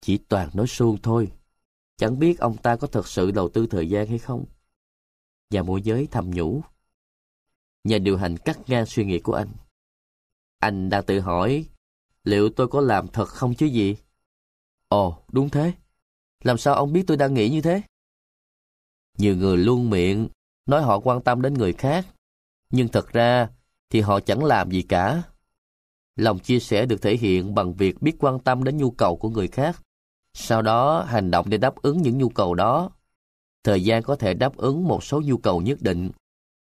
Chỉ 0.00 0.18
toàn 0.18 0.50
nói 0.54 0.66
suông 0.66 0.96
thôi. 1.02 1.32
Chẳng 1.96 2.18
biết 2.18 2.38
ông 2.38 2.56
ta 2.56 2.76
có 2.76 2.86
thật 2.86 3.06
sự 3.06 3.30
đầu 3.30 3.48
tư 3.48 3.66
thời 3.66 3.88
gian 3.88 4.06
hay 4.06 4.18
không. 4.18 4.44
Nhà 5.50 5.62
môi 5.62 5.82
giới 5.82 6.08
thầm 6.10 6.30
nhủ. 6.30 6.62
Nhà 7.84 7.98
điều 7.98 8.16
hành 8.16 8.36
cắt 8.36 8.58
ngang 8.66 8.86
suy 8.86 9.04
nghĩ 9.04 9.18
của 9.20 9.32
anh. 9.32 9.48
Anh 10.58 10.90
đang 10.90 11.04
tự 11.04 11.20
hỏi, 11.20 11.64
liệu 12.24 12.50
tôi 12.50 12.68
có 12.68 12.80
làm 12.80 13.08
thật 13.08 13.28
không 13.28 13.54
chứ 13.54 13.66
gì? 13.66 13.96
Ồ, 14.88 15.22
đúng 15.32 15.50
thế. 15.50 15.72
Làm 16.44 16.58
sao 16.58 16.74
ông 16.74 16.92
biết 16.92 17.04
tôi 17.06 17.16
đang 17.16 17.34
nghĩ 17.34 17.50
như 17.50 17.60
thế? 17.62 17.82
Nhiều 19.18 19.36
người 19.36 19.56
luôn 19.56 19.90
miệng, 19.90 20.28
nói 20.66 20.82
họ 20.82 21.00
quan 21.00 21.22
tâm 21.22 21.42
đến 21.42 21.54
người 21.54 21.72
khác. 21.72 22.06
Nhưng 22.70 22.88
thật 22.88 23.12
ra, 23.12 23.48
thì 23.90 24.00
họ 24.00 24.20
chẳng 24.20 24.44
làm 24.44 24.70
gì 24.70 24.82
cả. 24.82 25.22
Lòng 26.16 26.38
chia 26.38 26.60
sẻ 26.60 26.86
được 26.86 27.02
thể 27.02 27.16
hiện 27.16 27.54
bằng 27.54 27.74
việc 27.74 28.02
biết 28.02 28.16
quan 28.18 28.38
tâm 28.38 28.64
đến 28.64 28.76
nhu 28.76 28.90
cầu 28.90 29.16
của 29.16 29.28
người 29.30 29.48
khác. 29.48 29.82
Sau 30.34 30.62
đó, 30.62 31.02
hành 31.02 31.30
động 31.30 31.48
để 31.48 31.58
đáp 31.58 31.76
ứng 31.76 32.02
những 32.02 32.18
nhu 32.18 32.28
cầu 32.28 32.54
đó. 32.54 32.90
Thời 33.64 33.84
gian 33.84 34.02
có 34.02 34.16
thể 34.16 34.34
đáp 34.34 34.56
ứng 34.56 34.88
một 34.88 35.04
số 35.04 35.20
nhu 35.24 35.36
cầu 35.36 35.60
nhất 35.60 35.78
định. 35.82 36.10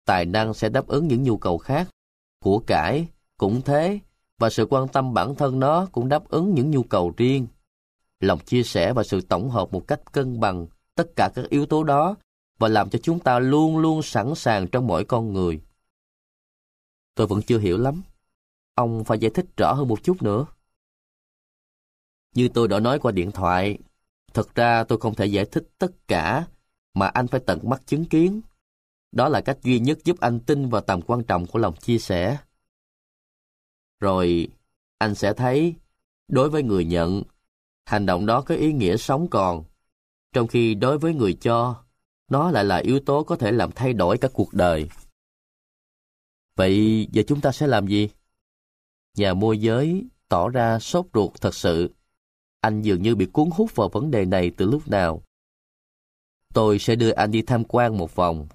Tài 0.05 0.25
năng 0.25 0.55
sẽ 0.55 0.69
đáp 0.69 0.87
ứng 0.87 1.09
những 1.09 1.23
nhu 1.23 1.37
cầu 1.37 1.59
khác. 1.59 1.89
Của 2.45 2.59
cải, 2.59 3.09
cũng 3.37 3.63
thế, 3.63 3.99
và 4.39 4.51
sự 4.51 4.67
quan 4.71 4.89
tâm 4.89 5.15
bản 5.15 5.35
thân 5.35 5.61
nó 5.61 5.87
cũng 5.93 6.09
đáp 6.09 6.29
ứng 6.29 6.55
những 6.55 6.71
nhu 6.71 6.83
cầu 6.83 7.13
riêng. 7.17 7.47
Lòng 8.21 8.39
chia 8.39 8.63
sẻ 8.63 8.93
và 8.93 9.03
sự 9.03 9.21
tổng 9.21 9.51
hợp 9.51 9.73
một 9.73 9.87
cách 9.87 10.13
cân 10.13 10.41
bằng 10.41 10.67
tất 10.95 11.17
cả 11.17 11.31
các 11.35 11.49
yếu 11.49 11.67
tố 11.67 11.85
đó 11.85 12.15
và 12.59 12.69
làm 12.69 12.91
cho 12.91 12.99
chúng 13.03 13.19
ta 13.19 13.39
luôn 13.39 13.79
luôn 13.79 14.03
sẵn 14.03 14.35
sàng 14.35 14.69
trong 14.69 14.87
mỗi 14.87 15.05
con 15.05 15.33
người. 15.33 15.61
Tôi 17.15 17.27
vẫn 17.27 17.43
chưa 17.43 17.59
hiểu 17.59 17.79
lắm. 17.79 18.03
Ông 18.75 19.05
phải 19.05 19.19
giải 19.19 19.31
thích 19.35 19.47
rõ 19.57 19.73
hơn 19.73 19.89
một 19.89 20.03
chút 20.03 20.23
nữa. 20.23 20.47
Như 22.35 22.49
tôi 22.49 22.69
đã 22.69 22.81
nói 22.81 22.99
qua 22.99 23.13
điện 23.13 23.31
thoại, 23.31 23.79
thật 24.35 24.55
ra 24.55 24.85
tôi 24.85 24.99
không 24.99 25.15
thể 25.15 25.27
giải 25.27 25.45
thích 25.45 25.69
tất 25.79 26.09
cả 26.09 26.47
mà 26.95 27.07
anh 27.07 27.27
phải 27.27 27.41
tận 27.47 27.59
mắt 27.63 27.87
chứng 27.87 28.05
kiến. 28.05 28.41
Đó 29.13 29.29
là 29.29 29.41
cách 29.41 29.59
duy 29.63 29.79
nhất 29.79 29.99
giúp 30.05 30.21
anh 30.21 30.41
tin 30.41 30.69
vào 30.69 30.81
tầm 30.81 31.03
quan 31.03 31.25
trọng 31.25 31.47
của 31.47 31.59
lòng 31.59 31.77
chia 31.77 31.99
sẻ. 31.99 32.39
Rồi, 34.01 34.49
anh 34.99 35.15
sẽ 35.15 35.33
thấy, 35.33 35.75
đối 36.29 36.51
với 36.51 36.63
người 36.63 36.85
nhận, 36.85 37.23
hành 37.85 38.07
động 38.07 38.27
đó 38.27 38.41
có 38.43 38.55
ý 38.55 38.73
nghĩa 38.73 38.97
sống 38.97 39.29
còn, 39.31 39.65
trong 40.33 40.47
khi 40.47 40.75
đối 40.75 40.99
với 40.99 41.15
người 41.15 41.35
cho, 41.41 41.85
nó 42.31 42.51
lại 42.51 42.65
là 42.65 42.77
yếu 42.77 43.01
tố 43.01 43.25
có 43.25 43.37
thể 43.37 43.53
làm 43.53 43.73
thay 43.73 43.93
đổi 43.93 44.19
cả 44.19 44.29
cuộc 44.33 44.55
đời. 44.55 44.89
Vậy 46.57 47.07
giờ 47.13 47.23
chúng 47.27 47.41
ta 47.41 47.53
sẽ 47.53 47.67
làm 47.67 47.87
gì? 47.87 48.09
Nhà 49.15 49.35
môi 49.35 49.59
giới 49.59 50.05
tỏ 50.29 50.49
ra 50.49 50.79
sốt 50.79 51.07
ruột 51.15 51.41
thật 51.41 51.55
sự. 51.55 51.95
Anh 52.61 52.83
dường 52.83 53.03
như 53.03 53.15
bị 53.15 53.27
cuốn 53.27 53.49
hút 53.53 53.75
vào 53.75 53.89
vấn 53.89 54.11
đề 54.11 54.25
này 54.25 54.51
từ 54.57 54.67
lúc 54.67 54.89
nào. 54.89 55.23
Tôi 56.55 56.79
sẽ 56.79 56.97
đưa 56.97 57.11
anh 57.11 57.31
đi 57.31 57.43
tham 57.43 57.65
quan 57.65 57.99
một 57.99 58.15
vòng. 58.15 58.47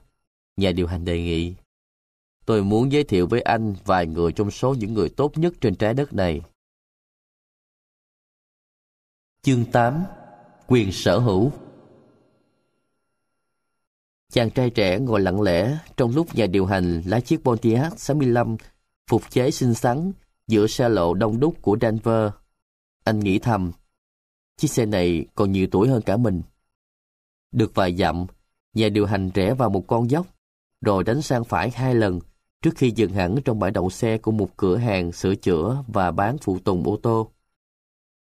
Nhà 0.58 0.72
điều 0.72 0.88
hành 0.88 1.06
đề 1.06 1.22
nghị. 1.22 1.56
Tôi 2.46 2.64
muốn 2.64 2.92
giới 2.92 3.04
thiệu 3.04 3.28
với 3.28 3.42
anh 3.42 3.76
vài 3.86 4.08
người 4.08 4.32
trong 4.32 4.52
số 4.52 4.74
những 4.74 4.94
người 4.94 5.10
tốt 5.10 5.38
nhất 5.38 5.54
trên 5.62 5.76
trái 5.76 5.94
đất 5.94 6.14
này. 6.14 6.42
Chương 9.42 9.66
8 9.72 10.04
Quyền 10.68 10.92
sở 10.92 11.20
hữu 11.20 11.52
Chàng 14.32 14.50
trai 14.50 14.70
trẻ 14.70 15.00
ngồi 15.00 15.22
lặng 15.22 15.42
lẽ 15.42 15.78
trong 15.98 16.16
lúc 16.16 16.36
nhà 16.36 16.46
điều 16.46 16.66
hành 16.66 17.02
lái 17.06 17.22
chiếc 17.22 17.44
Pontiac 17.44 18.00
65 18.00 18.58
phục 19.08 19.22
chế 19.30 19.52
xinh 19.52 19.74
xắn 19.74 20.12
giữa 20.48 20.68
xe 20.68 20.90
lộ 20.90 21.14
đông 21.14 21.40
đúc 21.40 21.56
của 21.62 21.78
Denver. 21.82 22.32
Anh 23.04 23.20
nghĩ 23.20 23.40
thầm, 23.40 23.72
chiếc 24.58 24.68
xe 24.68 24.86
này 24.86 25.26
còn 25.36 25.52
nhiều 25.52 25.68
tuổi 25.72 25.88
hơn 25.88 26.02
cả 26.06 26.18
mình. 26.18 26.42
Được 27.52 27.72
vài 27.76 27.96
dặm, 27.96 28.26
nhà 28.74 28.90
điều 28.90 29.06
hành 29.06 29.30
rẽ 29.34 29.54
vào 29.54 29.70
một 29.70 29.84
con 29.88 30.10
dốc, 30.10 30.37
rồi 30.82 31.04
đánh 31.04 31.22
sang 31.22 31.44
phải 31.44 31.70
hai 31.70 31.96
lần 31.96 32.20
trước 32.62 32.72
khi 32.76 32.92
dừng 32.96 33.14
hẳn 33.14 33.36
trong 33.46 33.60
bãi 33.60 33.72
đậu 33.72 33.90
xe 33.90 34.18
của 34.18 34.32
một 34.32 34.58
cửa 34.58 34.78
hàng 34.78 35.12
sửa 35.12 35.36
chữa 35.36 35.84
và 35.88 36.12
bán 36.12 36.38
phụ 36.38 36.60
tùng 36.60 36.84
ô 36.84 37.00
tô. 37.04 37.32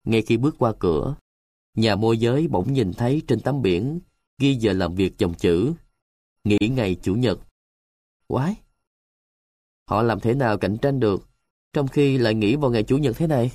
Ngay 0.04 0.22
khi 0.22 0.36
bước 0.36 0.54
qua 0.58 0.72
cửa, 0.78 1.16
nhà 1.74 1.96
môi 1.96 2.18
giới 2.18 2.48
bỗng 2.48 2.72
nhìn 2.72 2.92
thấy 2.92 3.22
trên 3.28 3.40
tấm 3.40 3.62
biển 3.62 4.00
ghi 4.38 4.54
giờ 4.54 4.72
làm 4.72 4.94
việc 4.94 5.18
dòng 5.18 5.34
chữ 5.34 5.72
nghỉ 6.44 6.68
ngày 6.68 6.96
Chủ 7.02 7.14
nhật. 7.14 7.38
Quái! 8.26 8.54
Họ 9.88 10.02
làm 10.02 10.20
thế 10.20 10.34
nào 10.34 10.58
cạnh 10.58 10.76
tranh 10.82 11.00
được 11.00 11.28
trong 11.72 11.88
khi 11.88 12.18
lại 12.18 12.34
nghỉ 12.34 12.56
vào 12.56 12.70
ngày 12.70 12.82
Chủ 12.82 12.98
nhật 12.98 13.16
thế 13.16 13.26
này? 13.26 13.52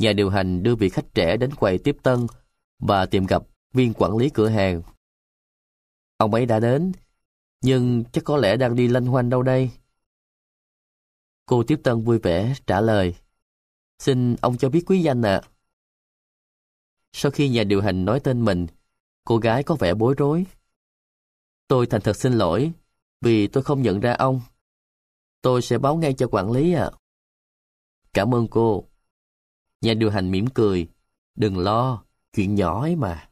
Nhà 0.00 0.12
điều 0.12 0.30
hành 0.30 0.62
đưa 0.62 0.74
vị 0.74 0.88
khách 0.88 1.14
trẻ 1.14 1.36
đến 1.36 1.54
quầy 1.54 1.78
tiếp 1.78 1.96
tân 2.02 2.26
và 2.78 3.06
tìm 3.06 3.26
gặp 3.26 3.42
viên 3.72 3.94
quản 3.94 4.16
lý 4.16 4.30
cửa 4.30 4.48
hàng. 4.48 4.82
Ông 6.22 6.34
ấy 6.34 6.46
đã 6.46 6.60
đến, 6.60 6.92
nhưng 7.60 8.04
chắc 8.12 8.24
có 8.24 8.36
lẽ 8.36 8.56
đang 8.56 8.76
đi 8.76 8.88
lanh 8.88 9.06
hoanh 9.06 9.30
đâu 9.30 9.42
đây. 9.42 9.70
Cô 11.46 11.62
tiếp 11.66 11.80
tân 11.84 12.04
vui 12.04 12.18
vẻ 12.18 12.54
trả 12.66 12.80
lời. 12.80 13.14
Xin 13.98 14.36
ông 14.36 14.58
cho 14.58 14.68
biết 14.68 14.84
quý 14.86 15.02
danh 15.02 15.22
ạ. 15.22 15.42
Sau 17.12 17.30
khi 17.30 17.48
nhà 17.48 17.64
điều 17.64 17.82
hành 17.82 18.04
nói 18.04 18.20
tên 18.20 18.44
mình, 18.44 18.66
cô 19.24 19.38
gái 19.38 19.62
có 19.62 19.74
vẻ 19.74 19.94
bối 19.94 20.14
rối. 20.18 20.46
Tôi 21.68 21.86
thành 21.86 22.00
thật 22.00 22.16
xin 22.16 22.32
lỗi, 22.32 22.72
vì 23.20 23.46
tôi 23.46 23.62
không 23.62 23.82
nhận 23.82 24.00
ra 24.00 24.12
ông. 24.12 24.40
Tôi 25.40 25.62
sẽ 25.62 25.78
báo 25.78 25.96
ngay 25.96 26.14
cho 26.14 26.28
quản 26.30 26.50
lý 26.50 26.72
ạ. 26.72 26.90
Cảm 28.12 28.34
ơn 28.34 28.48
cô. 28.48 28.84
Nhà 29.80 29.94
điều 29.94 30.10
hành 30.10 30.30
mỉm 30.30 30.46
cười. 30.46 30.88
Đừng 31.34 31.58
lo, 31.58 32.04
chuyện 32.32 32.54
nhỏ 32.54 32.80
ấy 32.82 32.96
mà. 32.96 33.30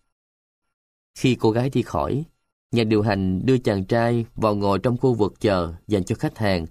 Khi 1.15 1.37
cô 1.41 1.51
gái 1.51 1.71
đi 1.71 1.83
khỏi, 1.83 2.25
nhà 2.71 2.85
điều 2.85 3.03
hành 3.03 3.47
đưa 3.47 3.59
chàng 3.59 3.85
trai 3.85 4.27
vào 4.35 4.55
ngồi 4.55 4.79
trong 4.79 4.97
khu 4.97 5.15
vực 5.15 5.41
chờ 5.41 5.75
dành 5.87 6.05
cho 6.05 6.15
khách 6.15 6.39
hàng. 6.39 6.67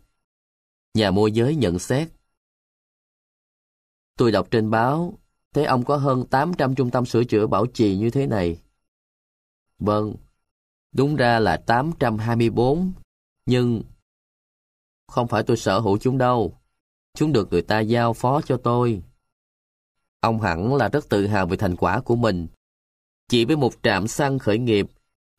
Nhà 0.94 1.12
môi 1.12 1.32
giới 1.32 1.56
nhận 1.56 1.80
xét. 1.80 2.08
Tôi 4.18 4.32
đọc 4.32 4.48
trên 4.52 4.70
báo, 4.70 5.20
thấy 5.54 5.66
ông 5.66 5.86
có 5.86 5.98
hơn 5.98 6.26
800 6.26 6.76
trung 6.76 6.92
tâm 6.92 7.06
sửa 7.06 7.24
chữa 7.24 7.48
bảo 7.48 7.66
trì 7.66 7.98
như 7.98 8.10
thế 8.10 8.28
này. 8.28 8.62
Vâng, 9.80 10.16
đúng 10.92 11.16
ra 11.16 11.40
là 11.40 11.58
824, 11.58 12.92
nhưng 13.46 13.84
không 15.08 15.28
phải 15.28 15.44
tôi 15.44 15.58
sở 15.58 15.80
hữu 15.80 15.98
chúng 15.98 16.18
đâu. 16.18 16.58
Chúng 17.14 17.34
được 17.34 17.52
người 17.52 17.62
ta 17.62 17.80
giao 17.80 18.14
phó 18.14 18.42
cho 18.42 18.58
tôi. 18.58 19.04
Ông 20.20 20.42
hẳn 20.42 20.76
là 20.76 20.90
rất 20.90 21.10
tự 21.10 21.28
hào 21.28 21.48
về 21.48 21.58
thành 21.58 21.76
quả 21.76 22.02
của 22.02 22.16
mình. 22.16 22.48
Chỉ 23.28 23.46
với 23.46 23.56
một 23.56 23.74
trạm 23.84 24.08
xăng 24.08 24.40
khởi 24.40 24.58
nghiệp, 24.58 24.88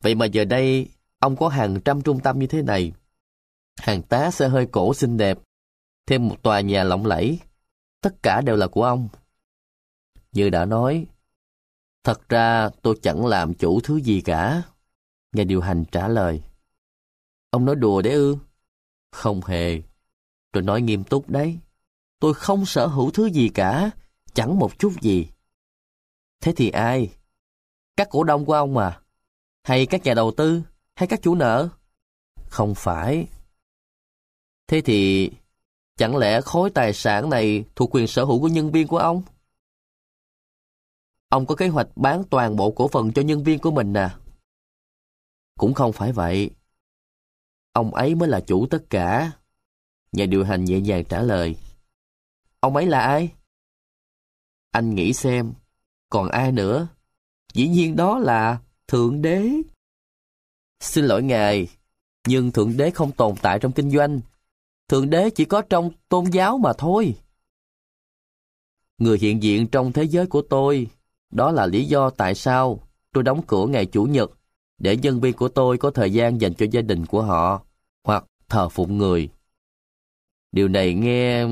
vậy 0.01 0.15
mà 0.15 0.25
giờ 0.25 0.45
đây 0.45 0.89
ông 1.19 1.35
có 1.35 1.47
hàng 1.49 1.81
trăm 1.85 2.01
trung 2.01 2.19
tâm 2.19 2.39
như 2.39 2.47
thế 2.47 2.61
này. 2.61 2.93
Hàng 3.79 4.01
tá 4.01 4.31
xe 4.31 4.47
hơi 4.47 4.67
cổ 4.71 4.93
xinh 4.93 5.17
đẹp, 5.17 5.37
thêm 6.05 6.27
một 6.27 6.43
tòa 6.43 6.61
nhà 6.61 6.83
lộng 6.83 7.05
lẫy. 7.05 7.39
Tất 8.01 8.23
cả 8.23 8.41
đều 8.41 8.55
là 8.55 8.67
của 8.67 8.83
ông. 8.83 9.07
Như 10.31 10.49
đã 10.49 10.65
nói, 10.65 11.05
thật 12.03 12.29
ra 12.29 12.69
tôi 12.81 12.99
chẳng 13.01 13.25
làm 13.25 13.53
chủ 13.53 13.79
thứ 13.83 13.95
gì 13.95 14.21
cả. 14.21 14.63
Nhà 15.31 15.43
điều 15.43 15.61
hành 15.61 15.85
trả 15.91 16.07
lời. 16.07 16.41
Ông 17.49 17.65
nói 17.65 17.75
đùa 17.75 18.01
đấy 18.01 18.13
ư? 18.13 18.37
Không 19.11 19.41
hề. 19.45 19.81
tôi 20.51 20.63
nói 20.63 20.81
nghiêm 20.81 21.03
túc 21.03 21.29
đấy. 21.29 21.59
Tôi 22.19 22.33
không 22.33 22.65
sở 22.65 22.87
hữu 22.87 23.11
thứ 23.11 23.25
gì 23.25 23.49
cả, 23.49 23.91
chẳng 24.33 24.59
một 24.59 24.79
chút 24.79 24.93
gì. 25.01 25.27
Thế 26.41 26.53
thì 26.55 26.69
ai? 26.69 27.09
Các 27.95 28.07
cổ 28.09 28.23
đông 28.23 28.45
của 28.45 28.53
ông 28.53 28.77
à? 28.77 29.00
Hay 29.63 29.85
các 29.85 30.03
nhà 30.03 30.13
đầu 30.13 30.31
tư? 30.37 30.61
Hay 30.95 31.07
các 31.07 31.19
chủ 31.21 31.35
nợ? 31.35 31.69
Không 32.49 32.73
phải. 32.75 33.27
Thế 34.67 34.81
thì 34.81 35.29
chẳng 35.97 36.17
lẽ 36.17 36.41
khối 36.41 36.69
tài 36.69 36.93
sản 36.93 37.29
này 37.29 37.63
thuộc 37.75 37.95
quyền 37.95 38.07
sở 38.07 38.23
hữu 38.23 38.41
của 38.41 38.47
nhân 38.47 38.71
viên 38.71 38.87
của 38.87 38.97
ông? 38.97 39.23
Ông 41.29 41.45
có 41.45 41.55
kế 41.55 41.67
hoạch 41.67 41.87
bán 41.95 42.23
toàn 42.29 42.55
bộ 42.55 42.71
cổ 42.71 42.87
phần 42.87 43.13
cho 43.13 43.21
nhân 43.21 43.43
viên 43.43 43.59
của 43.59 43.71
mình 43.71 43.93
à? 43.93 44.19
Cũng 45.59 45.73
không 45.73 45.93
phải 45.93 46.11
vậy. 46.11 46.51
Ông 47.73 47.93
ấy 47.93 48.15
mới 48.15 48.29
là 48.29 48.41
chủ 48.41 48.67
tất 48.69 48.83
cả. 48.89 49.31
Nhà 50.11 50.25
điều 50.25 50.43
hành 50.43 50.65
nhẹ 50.65 50.79
nhàng 50.79 51.05
trả 51.05 51.21
lời. 51.21 51.55
Ông 52.59 52.75
ấy 52.75 52.85
là 52.85 52.99
ai? 52.99 53.33
Anh 54.71 54.95
nghĩ 54.95 55.13
xem, 55.13 55.53
còn 56.09 56.29
ai 56.29 56.51
nữa? 56.51 56.87
Dĩ 57.53 57.67
nhiên 57.67 57.95
đó 57.95 58.19
là 58.19 58.61
Thượng 58.91 59.21
Đế. 59.21 59.49
Xin 60.79 61.05
lỗi 61.05 61.23
ngài, 61.23 61.67
nhưng 62.27 62.51
Thượng 62.51 62.77
Đế 62.77 62.91
không 62.91 63.11
tồn 63.11 63.35
tại 63.41 63.59
trong 63.59 63.71
kinh 63.71 63.91
doanh. 63.91 64.21
Thượng 64.87 65.09
Đế 65.09 65.29
chỉ 65.29 65.45
có 65.45 65.61
trong 65.61 65.91
tôn 66.09 66.25
giáo 66.25 66.57
mà 66.57 66.73
thôi. 66.77 67.15
Người 68.97 69.17
hiện 69.17 69.43
diện 69.43 69.67
trong 69.67 69.91
thế 69.91 70.03
giới 70.03 70.27
của 70.27 70.41
tôi, 70.41 70.87
đó 71.29 71.51
là 71.51 71.65
lý 71.65 71.85
do 71.85 72.09
tại 72.09 72.35
sao 72.35 72.79
tôi 73.13 73.23
đóng 73.23 73.41
cửa 73.47 73.67
ngày 73.67 73.85
Chủ 73.85 74.03
nhật 74.03 74.31
để 74.77 74.97
nhân 74.97 75.19
viên 75.19 75.33
của 75.33 75.49
tôi 75.49 75.77
có 75.77 75.91
thời 75.91 76.13
gian 76.13 76.41
dành 76.41 76.53
cho 76.53 76.65
gia 76.71 76.81
đình 76.81 77.05
của 77.05 77.21
họ 77.21 77.65
hoặc 78.03 78.25
thờ 78.49 78.69
phụng 78.69 78.97
người. 78.97 79.29
Điều 80.51 80.67
này 80.67 80.93
nghe 80.93 81.45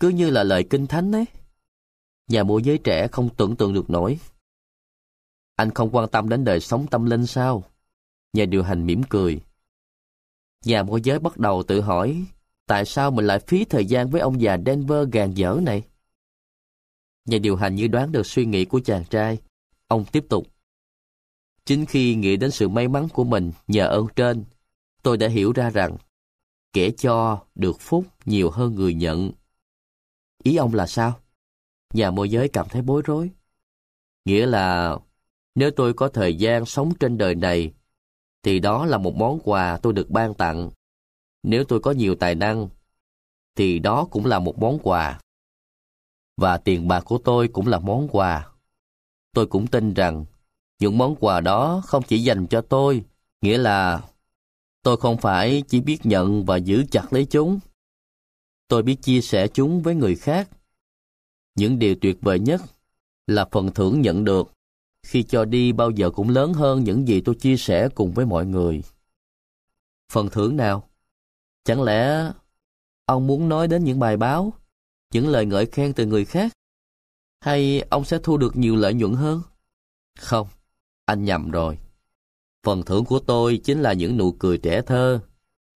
cứ 0.00 0.08
như 0.08 0.30
là 0.30 0.42
lời 0.42 0.64
kinh 0.70 0.86
thánh 0.86 1.12
ấy. 1.12 1.24
Nhà 2.28 2.42
môi 2.42 2.62
giới 2.62 2.78
trẻ 2.78 3.08
không 3.08 3.28
tưởng 3.36 3.56
tượng 3.56 3.74
được 3.74 3.90
nổi. 3.90 4.18
Anh 5.56 5.70
không 5.70 5.90
quan 5.92 6.08
tâm 6.08 6.28
đến 6.28 6.44
đời 6.44 6.60
sống 6.60 6.86
tâm 6.86 7.04
linh 7.04 7.26
sao? 7.26 7.64
Nhà 8.32 8.44
điều 8.44 8.62
hành 8.62 8.86
mỉm 8.86 9.02
cười. 9.02 9.40
Nhà 10.64 10.82
môi 10.82 11.00
giới 11.00 11.18
bắt 11.18 11.38
đầu 11.38 11.62
tự 11.62 11.80
hỏi 11.80 12.24
tại 12.66 12.84
sao 12.84 13.10
mình 13.10 13.26
lại 13.26 13.38
phí 13.38 13.64
thời 13.64 13.86
gian 13.86 14.10
với 14.10 14.20
ông 14.20 14.40
già 14.40 14.56
Denver 14.66 15.08
gàn 15.12 15.34
dở 15.34 15.58
này? 15.62 15.82
Nhà 17.24 17.38
điều 17.38 17.56
hành 17.56 17.74
như 17.74 17.88
đoán 17.88 18.12
được 18.12 18.26
suy 18.26 18.46
nghĩ 18.46 18.64
của 18.64 18.80
chàng 18.80 19.04
trai. 19.04 19.38
Ông 19.88 20.04
tiếp 20.12 20.24
tục. 20.28 20.46
Chính 21.64 21.86
khi 21.86 22.14
nghĩ 22.14 22.36
đến 22.36 22.50
sự 22.50 22.68
may 22.68 22.88
mắn 22.88 23.08
của 23.12 23.24
mình 23.24 23.52
nhờ 23.68 23.86
ơn 23.86 24.06
trên, 24.16 24.44
tôi 25.02 25.16
đã 25.16 25.28
hiểu 25.28 25.52
ra 25.52 25.70
rằng 25.70 25.96
kẻ 26.72 26.90
cho 26.90 27.44
được 27.54 27.80
phúc 27.80 28.04
nhiều 28.24 28.50
hơn 28.50 28.74
người 28.74 28.94
nhận. 28.94 29.32
Ý 30.42 30.56
ông 30.56 30.74
là 30.74 30.86
sao? 30.86 31.20
Nhà 31.94 32.10
môi 32.10 32.30
giới 32.30 32.48
cảm 32.48 32.68
thấy 32.68 32.82
bối 32.82 33.02
rối. 33.04 33.30
Nghĩa 34.24 34.46
là 34.46 34.98
nếu 35.54 35.70
tôi 35.70 35.94
có 35.94 36.08
thời 36.08 36.34
gian 36.34 36.66
sống 36.66 36.92
trên 37.00 37.18
đời 37.18 37.34
này, 37.34 37.72
thì 38.42 38.58
đó 38.58 38.86
là 38.86 38.98
một 38.98 39.14
món 39.14 39.38
quà 39.44 39.78
tôi 39.82 39.92
được 39.92 40.10
ban 40.10 40.34
tặng. 40.34 40.70
Nếu 41.42 41.64
tôi 41.64 41.80
có 41.80 41.90
nhiều 41.90 42.14
tài 42.14 42.34
năng, 42.34 42.68
thì 43.56 43.78
đó 43.78 44.08
cũng 44.10 44.26
là 44.26 44.38
một 44.38 44.58
món 44.58 44.78
quà. 44.82 45.20
Và 46.36 46.58
tiền 46.58 46.88
bạc 46.88 47.00
của 47.00 47.18
tôi 47.18 47.48
cũng 47.48 47.66
là 47.66 47.78
món 47.78 48.08
quà. 48.08 48.48
Tôi 49.32 49.46
cũng 49.46 49.66
tin 49.66 49.94
rằng 49.94 50.24
những 50.78 50.98
món 50.98 51.16
quà 51.16 51.40
đó 51.40 51.82
không 51.86 52.02
chỉ 52.02 52.18
dành 52.18 52.46
cho 52.46 52.60
tôi, 52.60 53.04
nghĩa 53.40 53.58
là 53.58 54.02
tôi 54.82 54.96
không 54.96 55.16
phải 55.16 55.62
chỉ 55.68 55.80
biết 55.80 55.98
nhận 56.06 56.44
và 56.44 56.56
giữ 56.56 56.84
chặt 56.90 57.12
lấy 57.12 57.24
chúng. 57.24 57.60
Tôi 58.68 58.82
biết 58.82 58.96
chia 59.02 59.20
sẻ 59.20 59.48
chúng 59.48 59.82
với 59.82 59.94
người 59.94 60.16
khác. 60.16 60.48
Những 61.54 61.78
điều 61.78 61.94
tuyệt 62.00 62.18
vời 62.20 62.38
nhất 62.38 62.60
là 63.26 63.48
phần 63.52 63.74
thưởng 63.74 64.00
nhận 64.00 64.24
được 64.24 64.52
khi 65.06 65.22
cho 65.22 65.44
đi 65.44 65.72
bao 65.72 65.90
giờ 65.90 66.10
cũng 66.10 66.28
lớn 66.28 66.54
hơn 66.54 66.84
những 66.84 67.08
gì 67.08 67.20
tôi 67.20 67.34
chia 67.34 67.56
sẻ 67.56 67.88
cùng 67.94 68.12
với 68.12 68.26
mọi 68.26 68.46
người. 68.46 68.82
Phần 70.12 70.28
thưởng 70.28 70.56
nào? 70.56 70.88
Chẳng 71.64 71.82
lẽ 71.82 72.30
ông 73.06 73.26
muốn 73.26 73.48
nói 73.48 73.68
đến 73.68 73.84
những 73.84 73.98
bài 73.98 74.16
báo, 74.16 74.52
những 75.12 75.28
lời 75.28 75.46
ngợi 75.46 75.66
khen 75.66 75.92
từ 75.92 76.06
người 76.06 76.24
khác? 76.24 76.52
Hay 77.40 77.84
ông 77.90 78.04
sẽ 78.04 78.18
thu 78.22 78.36
được 78.36 78.56
nhiều 78.56 78.76
lợi 78.76 78.94
nhuận 78.94 79.14
hơn? 79.14 79.42
Không, 80.18 80.48
anh 81.04 81.24
nhầm 81.24 81.50
rồi. 81.50 81.78
Phần 82.66 82.82
thưởng 82.82 83.04
của 83.04 83.18
tôi 83.18 83.60
chính 83.64 83.80
là 83.80 83.92
những 83.92 84.16
nụ 84.16 84.32
cười 84.32 84.58
trẻ 84.58 84.82
thơ, 84.82 85.20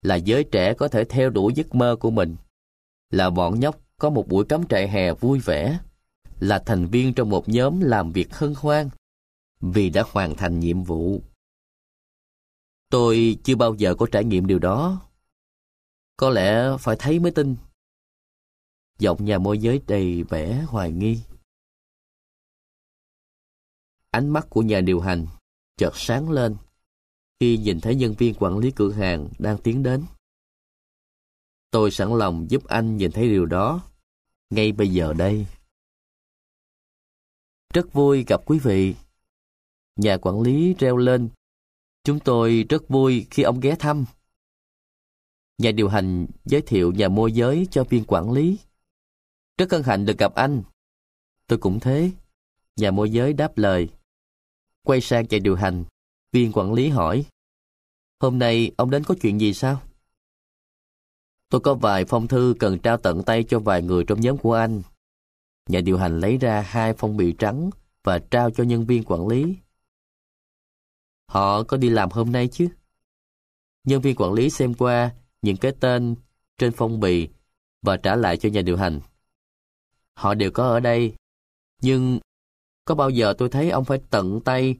là 0.01 0.15
giới 0.15 0.43
trẻ 0.43 0.73
có 0.73 0.87
thể 0.87 1.03
theo 1.03 1.29
đuổi 1.29 1.53
giấc 1.53 1.75
mơ 1.75 1.95
của 1.99 2.11
mình, 2.11 2.35
là 3.11 3.29
bọn 3.29 3.59
nhóc 3.59 3.79
có 3.97 4.09
một 4.09 4.27
buổi 4.27 4.45
cắm 4.45 4.67
trại 4.67 4.87
hè 4.87 5.13
vui 5.13 5.39
vẻ, 5.39 5.79
là 6.39 6.59
thành 6.59 6.85
viên 6.85 7.13
trong 7.13 7.29
một 7.29 7.49
nhóm 7.49 7.81
làm 7.81 8.11
việc 8.11 8.35
hân 8.35 8.53
hoan, 8.57 8.89
vì 9.59 9.89
đã 9.89 10.03
hoàn 10.11 10.35
thành 10.35 10.59
nhiệm 10.59 10.83
vụ. 10.83 11.21
Tôi 12.89 13.37
chưa 13.43 13.55
bao 13.55 13.75
giờ 13.75 13.95
có 13.95 14.07
trải 14.11 14.23
nghiệm 14.23 14.47
điều 14.47 14.59
đó. 14.59 15.09
Có 16.17 16.29
lẽ 16.29 16.77
phải 16.79 16.95
thấy 16.99 17.19
mới 17.19 17.31
tin. 17.31 17.55
Giọng 18.99 19.25
nhà 19.25 19.37
môi 19.37 19.59
giới 19.59 19.81
đầy 19.87 20.23
vẻ 20.23 20.65
hoài 20.67 20.91
nghi. 20.91 21.19
Ánh 24.11 24.29
mắt 24.29 24.47
của 24.49 24.61
nhà 24.61 24.81
điều 24.81 24.99
hành 24.99 25.27
chợt 25.77 25.91
sáng 25.95 26.29
lên 26.29 26.55
khi 27.39 27.57
nhìn 27.57 27.81
thấy 27.81 27.95
nhân 27.95 28.13
viên 28.17 28.33
quản 28.39 28.57
lý 28.57 28.71
cửa 28.71 28.91
hàng 28.91 29.29
đang 29.39 29.57
tiến 29.57 29.83
đến. 29.83 30.03
Tôi 31.71 31.91
sẵn 31.91 32.17
lòng 32.17 32.45
giúp 32.49 32.65
anh 32.65 32.97
nhìn 32.97 33.11
thấy 33.11 33.29
điều 33.29 33.45
đó 33.45 33.81
ngay 34.49 34.71
bây 34.71 34.87
giờ 34.89 35.13
đây. 35.13 35.47
Rất 37.73 37.93
vui 37.93 38.23
gặp 38.27 38.41
quý 38.45 38.59
vị. 38.59 38.95
Nhà 39.97 40.17
quản 40.17 40.41
lý 40.41 40.73
reo 40.73 40.97
lên. 40.97 41.29
Chúng 42.03 42.19
tôi 42.19 42.65
rất 42.69 42.89
vui 42.89 43.27
khi 43.29 43.43
ông 43.43 43.59
ghé 43.59 43.75
thăm. 43.75 44.05
Nhà 45.57 45.71
điều 45.71 45.89
hành 45.89 46.27
giới 46.45 46.61
thiệu 46.61 46.91
nhà 46.91 47.09
môi 47.09 47.31
giới 47.31 47.67
cho 47.71 47.83
viên 47.83 48.03
quản 48.07 48.31
lý. 48.31 48.59
Rất 49.57 49.71
hân 49.71 49.83
hạnh 49.83 50.05
được 50.05 50.17
gặp 50.17 50.35
anh. 50.35 50.63
Tôi 51.47 51.59
cũng 51.59 51.79
thế. 51.79 52.11
Nhà 52.75 52.91
môi 52.91 53.09
giới 53.09 53.33
đáp 53.33 53.57
lời. 53.57 53.89
Quay 54.83 55.01
sang 55.01 55.25
nhà 55.29 55.37
điều 55.43 55.55
hành, 55.55 55.83
viên 56.31 56.51
quản 56.51 56.73
lý 56.73 56.89
hỏi. 56.89 57.25
Hôm 58.19 58.39
nay 58.39 58.71
ông 58.77 58.89
đến 58.89 59.03
có 59.03 59.15
chuyện 59.21 59.41
gì 59.41 59.53
sao? 59.53 59.81
Tôi 61.49 61.61
có 61.61 61.73
vài 61.73 62.05
phong 62.05 62.27
thư 62.27 62.55
cần 62.59 62.79
trao 62.79 62.97
tận 62.97 63.23
tay 63.23 63.43
cho 63.43 63.59
vài 63.59 63.81
người 63.81 64.03
trong 64.07 64.21
nhóm 64.21 64.37
của 64.37 64.53
anh. 64.53 64.81
Nhà 65.69 65.81
điều 65.81 65.97
hành 65.97 66.19
lấy 66.19 66.37
ra 66.37 66.61
hai 66.61 66.93
phong 66.93 67.17
bì 67.17 67.33
trắng 67.39 67.69
và 68.03 68.19
trao 68.19 68.51
cho 68.51 68.63
nhân 68.63 68.85
viên 68.85 69.03
quản 69.03 69.27
lý. 69.27 69.55
Họ 71.27 71.63
có 71.63 71.77
đi 71.77 71.89
làm 71.89 72.09
hôm 72.09 72.31
nay 72.31 72.47
chứ? 72.47 72.67
Nhân 73.83 74.01
viên 74.01 74.15
quản 74.15 74.33
lý 74.33 74.49
xem 74.49 74.73
qua 74.73 75.15
những 75.41 75.57
cái 75.57 75.71
tên 75.79 76.15
trên 76.57 76.71
phong 76.71 76.99
bì 76.99 77.29
và 77.81 77.97
trả 77.97 78.15
lại 78.15 78.37
cho 78.37 78.49
nhà 78.49 78.61
điều 78.61 78.77
hành. 78.77 79.01
Họ 80.13 80.33
đều 80.33 80.51
có 80.51 80.63
ở 80.63 80.79
đây, 80.79 81.15
nhưng 81.81 82.19
có 82.85 82.95
bao 82.95 83.09
giờ 83.09 83.33
tôi 83.37 83.49
thấy 83.49 83.69
ông 83.69 83.85
phải 83.85 83.99
tận 84.09 84.39
tay 84.45 84.77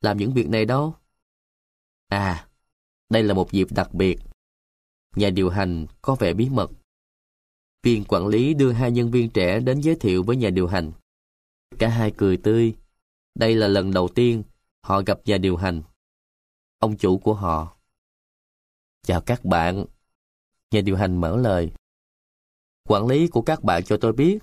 làm 0.00 0.18
những 0.18 0.32
việc 0.32 0.48
này 0.48 0.64
đâu? 0.64 0.94
À, 2.08 2.48
đây 3.10 3.22
là 3.22 3.34
một 3.34 3.52
dịp 3.52 3.66
đặc 3.70 3.94
biệt. 3.94 4.18
Nhà 5.16 5.30
điều 5.30 5.50
hành 5.50 5.86
có 6.02 6.14
vẻ 6.14 6.34
bí 6.34 6.48
mật. 6.48 6.70
Viên 7.82 8.04
quản 8.04 8.26
lý 8.26 8.54
đưa 8.54 8.72
hai 8.72 8.90
nhân 8.90 9.10
viên 9.10 9.30
trẻ 9.30 9.60
đến 9.60 9.80
giới 9.80 9.94
thiệu 9.94 10.22
với 10.22 10.36
nhà 10.36 10.50
điều 10.50 10.66
hành. 10.66 10.92
Cả 11.78 11.88
hai 11.88 12.12
cười 12.16 12.36
tươi. 12.36 12.74
Đây 13.34 13.54
là 13.54 13.68
lần 13.68 13.92
đầu 13.92 14.08
tiên 14.08 14.42
họ 14.82 15.02
gặp 15.06 15.18
nhà 15.24 15.38
điều 15.38 15.56
hành. 15.56 15.82
Ông 16.78 16.96
chủ 16.96 17.18
của 17.18 17.34
họ. 17.34 17.76
Chào 19.02 19.20
các 19.20 19.44
bạn. 19.44 19.84
Nhà 20.70 20.80
điều 20.80 20.96
hành 20.96 21.20
mở 21.20 21.36
lời. 21.36 21.72
Quản 22.88 23.06
lý 23.06 23.28
của 23.28 23.42
các 23.42 23.62
bạn 23.62 23.84
cho 23.84 23.96
tôi 24.00 24.12
biết 24.12 24.38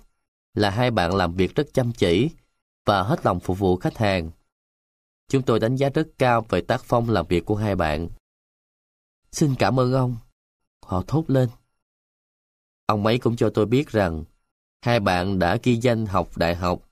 là 0.54 0.70
hai 0.70 0.92
bạn 0.92 1.16
làm 1.16 1.36
việc 1.36 1.56
rất 1.56 1.68
chăm 1.74 1.92
chỉ 1.92 2.30
và 2.86 3.04
hết 3.04 3.26
lòng 3.26 3.40
phục 3.40 3.60
vụ 3.60 3.78
khách 3.78 3.98
hàng. 3.98 4.32
Chúng 5.28 5.44
tôi 5.44 5.60
đánh 5.60 5.76
giá 5.76 5.90
rất 5.90 6.08
cao 6.18 6.46
về 6.50 6.62
tác 6.62 6.82
phong 6.84 7.10
làm 7.10 7.28
việc 7.28 7.46
của 7.46 7.56
hai 7.56 7.76
bạn. 7.76 8.10
Xin 9.32 9.56
cảm 9.60 9.80
ơn 9.80 9.94
ông. 9.94 10.18
Họ 10.86 11.04
thốt 11.08 11.24
lên. 11.28 11.50
Ông 12.86 13.06
ấy 13.06 13.20
cũng 13.20 13.36
cho 13.36 13.52
tôi 13.54 13.66
biết 13.66 13.90
rằng 13.90 14.24
hai 14.82 15.00
bạn 15.00 15.40
đã 15.40 15.58
ghi 15.64 15.76
danh 15.76 16.06
học 16.06 16.38
đại 16.38 16.56
học. 16.56 16.90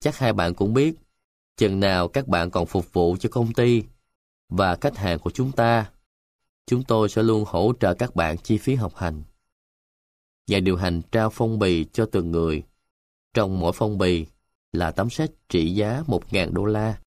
Chắc 0.00 0.18
hai 0.18 0.32
bạn 0.32 0.54
cũng 0.54 0.74
biết 0.74 0.94
chừng 1.56 1.80
nào 1.80 2.08
các 2.08 2.28
bạn 2.28 2.50
còn 2.50 2.66
phục 2.66 2.92
vụ 2.92 3.16
cho 3.20 3.28
công 3.28 3.52
ty 3.52 3.82
và 4.48 4.76
khách 4.80 4.96
hàng 4.96 5.18
của 5.18 5.30
chúng 5.30 5.52
ta, 5.52 5.90
chúng 6.66 6.84
tôi 6.84 7.08
sẽ 7.08 7.22
luôn 7.22 7.44
hỗ 7.46 7.72
trợ 7.80 7.94
các 7.94 8.16
bạn 8.16 8.38
chi 8.38 8.58
phí 8.58 8.74
học 8.74 8.96
hành. 8.96 9.22
Nhà 10.46 10.60
điều 10.60 10.76
hành 10.76 11.02
trao 11.12 11.30
phong 11.30 11.58
bì 11.58 11.84
cho 11.84 12.06
từng 12.12 12.30
người. 12.30 12.62
Trong 13.34 13.60
mỗi 13.60 13.72
phong 13.74 13.98
bì 13.98 14.26
là 14.72 14.90
tấm 14.90 15.10
sách 15.10 15.30
trị 15.48 15.74
giá 15.74 16.02
1.000 16.06 16.52
đô 16.52 16.64
la. 16.64 17.00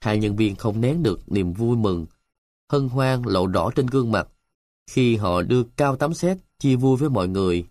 Hai 0.00 0.18
nhân 0.18 0.36
viên 0.36 0.56
không 0.56 0.80
nén 0.80 1.02
được 1.02 1.32
niềm 1.32 1.52
vui 1.52 1.76
mừng, 1.76 2.06
hân 2.72 2.88
hoan 2.88 3.22
lộ 3.22 3.46
rõ 3.46 3.70
trên 3.74 3.86
gương 3.86 4.12
mặt 4.12 4.28
khi 4.90 5.16
họ 5.16 5.42
đưa 5.42 5.62
cao 5.62 5.96
tấm 5.96 6.14
xét 6.14 6.38
chia 6.58 6.76
vui 6.76 6.96
với 6.96 7.10
mọi 7.10 7.28
người. 7.28 7.66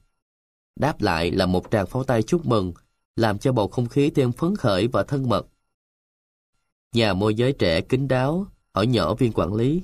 Đáp 0.76 1.02
lại 1.02 1.32
là 1.32 1.46
một 1.46 1.72
tràng 1.72 1.88
pháo 1.88 2.04
tay 2.04 2.24
chúc 2.24 2.46
mừng, 2.46 2.74
làm 3.16 3.38
cho 3.38 3.52
bầu 3.52 3.68
không 3.68 3.88
khí 3.88 4.10
thêm 4.10 4.32
phấn 4.32 4.56
khởi 4.56 4.88
và 4.88 5.04
thân 5.04 5.30
mật. 5.30 5.48
Nhà 6.96 7.14
môi 7.14 7.36
giới 7.36 7.54
trẻ 7.54 7.82
kính 7.82 8.08
đáo, 8.08 8.48
hỏi 8.74 8.88
nhỏ 8.88 9.14
viên 9.16 9.32
quản 9.34 9.54
lý. 9.54 9.84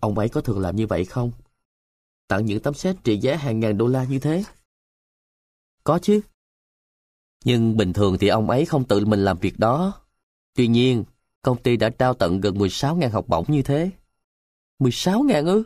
Ông 0.00 0.18
ấy 0.18 0.28
có 0.28 0.40
thường 0.40 0.60
làm 0.60 0.76
như 0.76 0.86
vậy 0.86 1.04
không? 1.04 1.32
Tặng 2.28 2.46
những 2.46 2.62
tấm 2.62 2.74
xét 2.74 2.96
trị 3.04 3.18
giá 3.18 3.36
hàng 3.36 3.60
ngàn 3.60 3.78
đô 3.78 3.86
la 3.86 4.04
như 4.04 4.18
thế? 4.18 4.44
Có 5.84 5.98
chứ. 6.02 6.20
Nhưng 7.44 7.76
bình 7.76 7.92
thường 7.92 8.16
thì 8.20 8.28
ông 8.28 8.50
ấy 8.50 8.64
không 8.64 8.84
tự 8.84 9.06
mình 9.06 9.24
làm 9.24 9.38
việc 9.38 9.58
đó. 9.58 10.00
Tuy 10.54 10.66
nhiên, 10.68 11.04
công 11.42 11.62
ty 11.62 11.76
đã 11.76 11.90
trao 11.90 12.14
tận 12.14 12.40
gần 12.40 12.54
16.000 12.54 13.10
học 13.10 13.24
bổng 13.28 13.44
như 13.48 13.62
thế. 13.62 13.90
16.000 14.78 15.46
ư? 15.46 15.62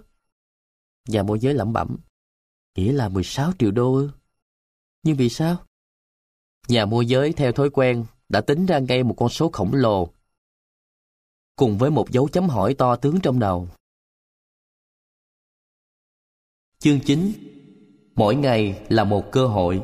Nhà 1.09 1.23
môi 1.23 1.39
giới 1.39 1.55
lẩm 1.55 1.73
bẩm. 1.73 1.97
Nghĩa 2.75 2.93
là 2.93 3.09
16 3.09 3.53
triệu 3.59 3.71
đô 3.71 3.95
ư? 3.95 4.11
Nhưng 5.03 5.17
vì 5.17 5.29
sao? 5.29 5.57
Nhà 6.69 6.87
môi 6.87 7.07
giới 7.07 7.33
theo 7.33 7.53
thói 7.53 7.71
quen 7.71 8.05
đã 8.29 8.41
tính 8.41 8.67
ra 8.67 8.79
ngay 8.79 9.03
một 9.03 9.15
con 9.19 9.29
số 9.29 9.51
khổng 9.53 9.75
lồ 9.75 10.15
cùng 11.57 11.79
với 11.79 11.91
một 11.91 12.11
dấu 12.11 12.29
chấm 12.29 12.49
hỏi 12.49 12.75
to 12.75 12.97
tướng 12.97 13.21
trong 13.21 13.39
đầu. 13.39 13.69
Chương 16.79 17.01
9 17.01 17.33
Mỗi 18.15 18.35
ngày 18.37 18.87
là 18.89 19.05
một 19.05 19.33
cơ 19.33 19.47
hội 19.47 19.83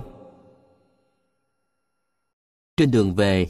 Trên 2.77 2.91
đường 2.91 3.15
về, 3.15 3.47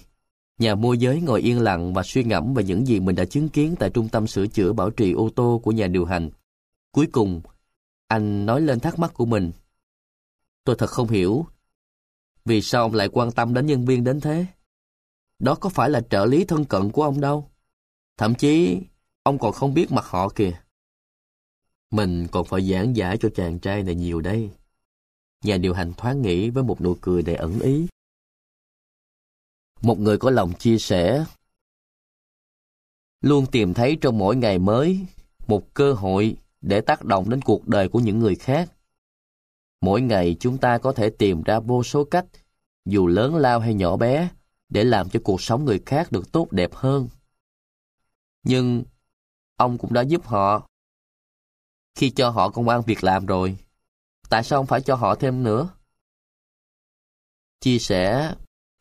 nhà 0.59 0.75
môi 0.75 0.99
giới 0.99 1.21
ngồi 1.21 1.41
yên 1.41 1.61
lặng 1.61 1.95
và 1.95 2.03
suy 2.03 2.25
ngẫm 2.25 2.55
về 2.55 2.65
những 2.65 2.87
gì 2.87 3.01
mình 3.01 3.17
đã 3.17 3.25
chứng 3.25 3.49
kiến 3.49 3.75
tại 3.79 3.91
trung 3.91 4.09
tâm 4.09 4.27
sửa 4.27 4.47
chữa 4.47 4.73
bảo 4.73 4.91
trì 4.91 5.13
ô 5.13 5.31
tô 5.37 5.61
của 5.65 5.73
nhà 5.73 5.87
điều 5.87 6.05
hành. 6.05 6.31
Cuối 6.93 7.07
cùng, 7.13 7.41
anh 8.07 8.47
nói 8.47 8.61
lên 8.61 8.81
thắc 8.81 8.99
mắc 8.99 9.15
của 9.15 9.25
mình. 9.25 9.53
Tôi 10.65 10.77
thật 10.79 10.91
không 10.91 11.09
hiểu, 11.09 11.47
vì 12.45 12.63
sao 12.63 12.83
ông 12.83 12.95
lại 12.95 13.09
quan 13.13 13.33
tâm 13.33 13.55
đến 13.55 13.67
nhân 13.67 13.85
viên 13.85 14.05
đến 14.05 14.21
thế? 14.21 14.47
Đó 15.39 15.55
có 15.55 15.69
phải 15.69 15.91
là 15.91 16.01
trợ 16.11 16.27
lý 16.27 16.45
thân 16.45 16.65
cận 16.65 16.91
của 16.91 17.03
ông 17.03 17.21
đâu. 17.21 17.50
Thậm 18.21 18.35
chí, 18.35 18.81
ông 19.23 19.39
còn 19.39 19.53
không 19.53 19.75
biết 19.75 19.93
mặt 19.93 20.05
họ 20.05 20.29
kìa. 20.29 20.61
Mình 21.91 22.27
còn 22.33 22.45
phải 22.45 22.71
giảng 22.71 22.97
giải 22.97 23.17
cho 23.21 23.29
chàng 23.35 23.59
trai 23.59 23.83
này 23.83 23.95
nhiều 23.95 24.21
đây. 24.21 24.51
Nhà 25.45 25.57
điều 25.57 25.75
hành 25.75 25.93
thoáng 25.97 26.23
nghĩ 26.23 26.51
với 26.51 26.63
một 26.63 26.81
nụ 26.81 26.97
cười 27.01 27.23
đầy 27.23 27.35
ẩn 27.35 27.61
ý. 27.61 27.87
Một 29.83 29.99
người 29.99 30.19
có 30.19 30.31
lòng 30.31 30.53
chia 30.59 30.79
sẻ, 30.79 31.25
luôn 33.21 33.47
tìm 33.53 33.75
thấy 33.75 33.99
trong 34.01 34.19
mỗi 34.19 34.37
ngày 34.37 34.59
mới 34.59 35.07
một 35.47 35.75
cơ 35.75 35.93
hội 35.93 36.37
để 36.61 36.81
tác 36.81 37.05
động 37.05 37.31
đến 37.31 37.43
cuộc 37.43 37.69
đời 37.69 37.89
của 37.89 38.01
những 38.01 38.19
người 38.19 38.35
khác. 38.35 38.73
Mỗi 39.81 40.01
ngày 40.01 40.37
chúng 40.41 40.59
ta 40.59 40.79
có 40.79 40.93
thể 40.93 41.11
tìm 41.11 41.43
ra 41.43 41.61
vô 41.61 41.83
số 41.83 42.05
cách, 42.05 42.27
dù 42.85 43.07
lớn 43.07 43.37
lao 43.37 43.61
hay 43.61 43.75
nhỏ 43.75 43.97
bé, 43.97 44.29
để 44.69 44.85
làm 44.85 45.09
cho 45.09 45.21
cuộc 45.25 45.43
sống 45.43 45.65
người 45.65 45.81
khác 45.87 46.13
được 46.13 46.33
tốt 46.33 46.53
đẹp 46.53 46.75
hơn. 46.75 47.09
Nhưng 48.43 48.85
ông 49.57 49.79
cũng 49.79 49.93
đã 49.93 50.03
giúp 50.03 50.27
họ. 50.27 50.69
Khi 51.95 52.11
cho 52.11 52.31
họ 52.31 52.51
công 52.51 52.69
an 52.69 52.83
việc 52.87 53.05
làm 53.05 53.27
rồi, 53.27 53.59
tại 54.31 54.45
sao 54.45 54.59
ông 54.61 54.67
phải 54.67 54.81
cho 54.81 54.95
họ 54.95 55.15
thêm 55.15 55.43
nữa? 55.43 55.69
Chia 57.61 57.79
sẻ 57.79 58.35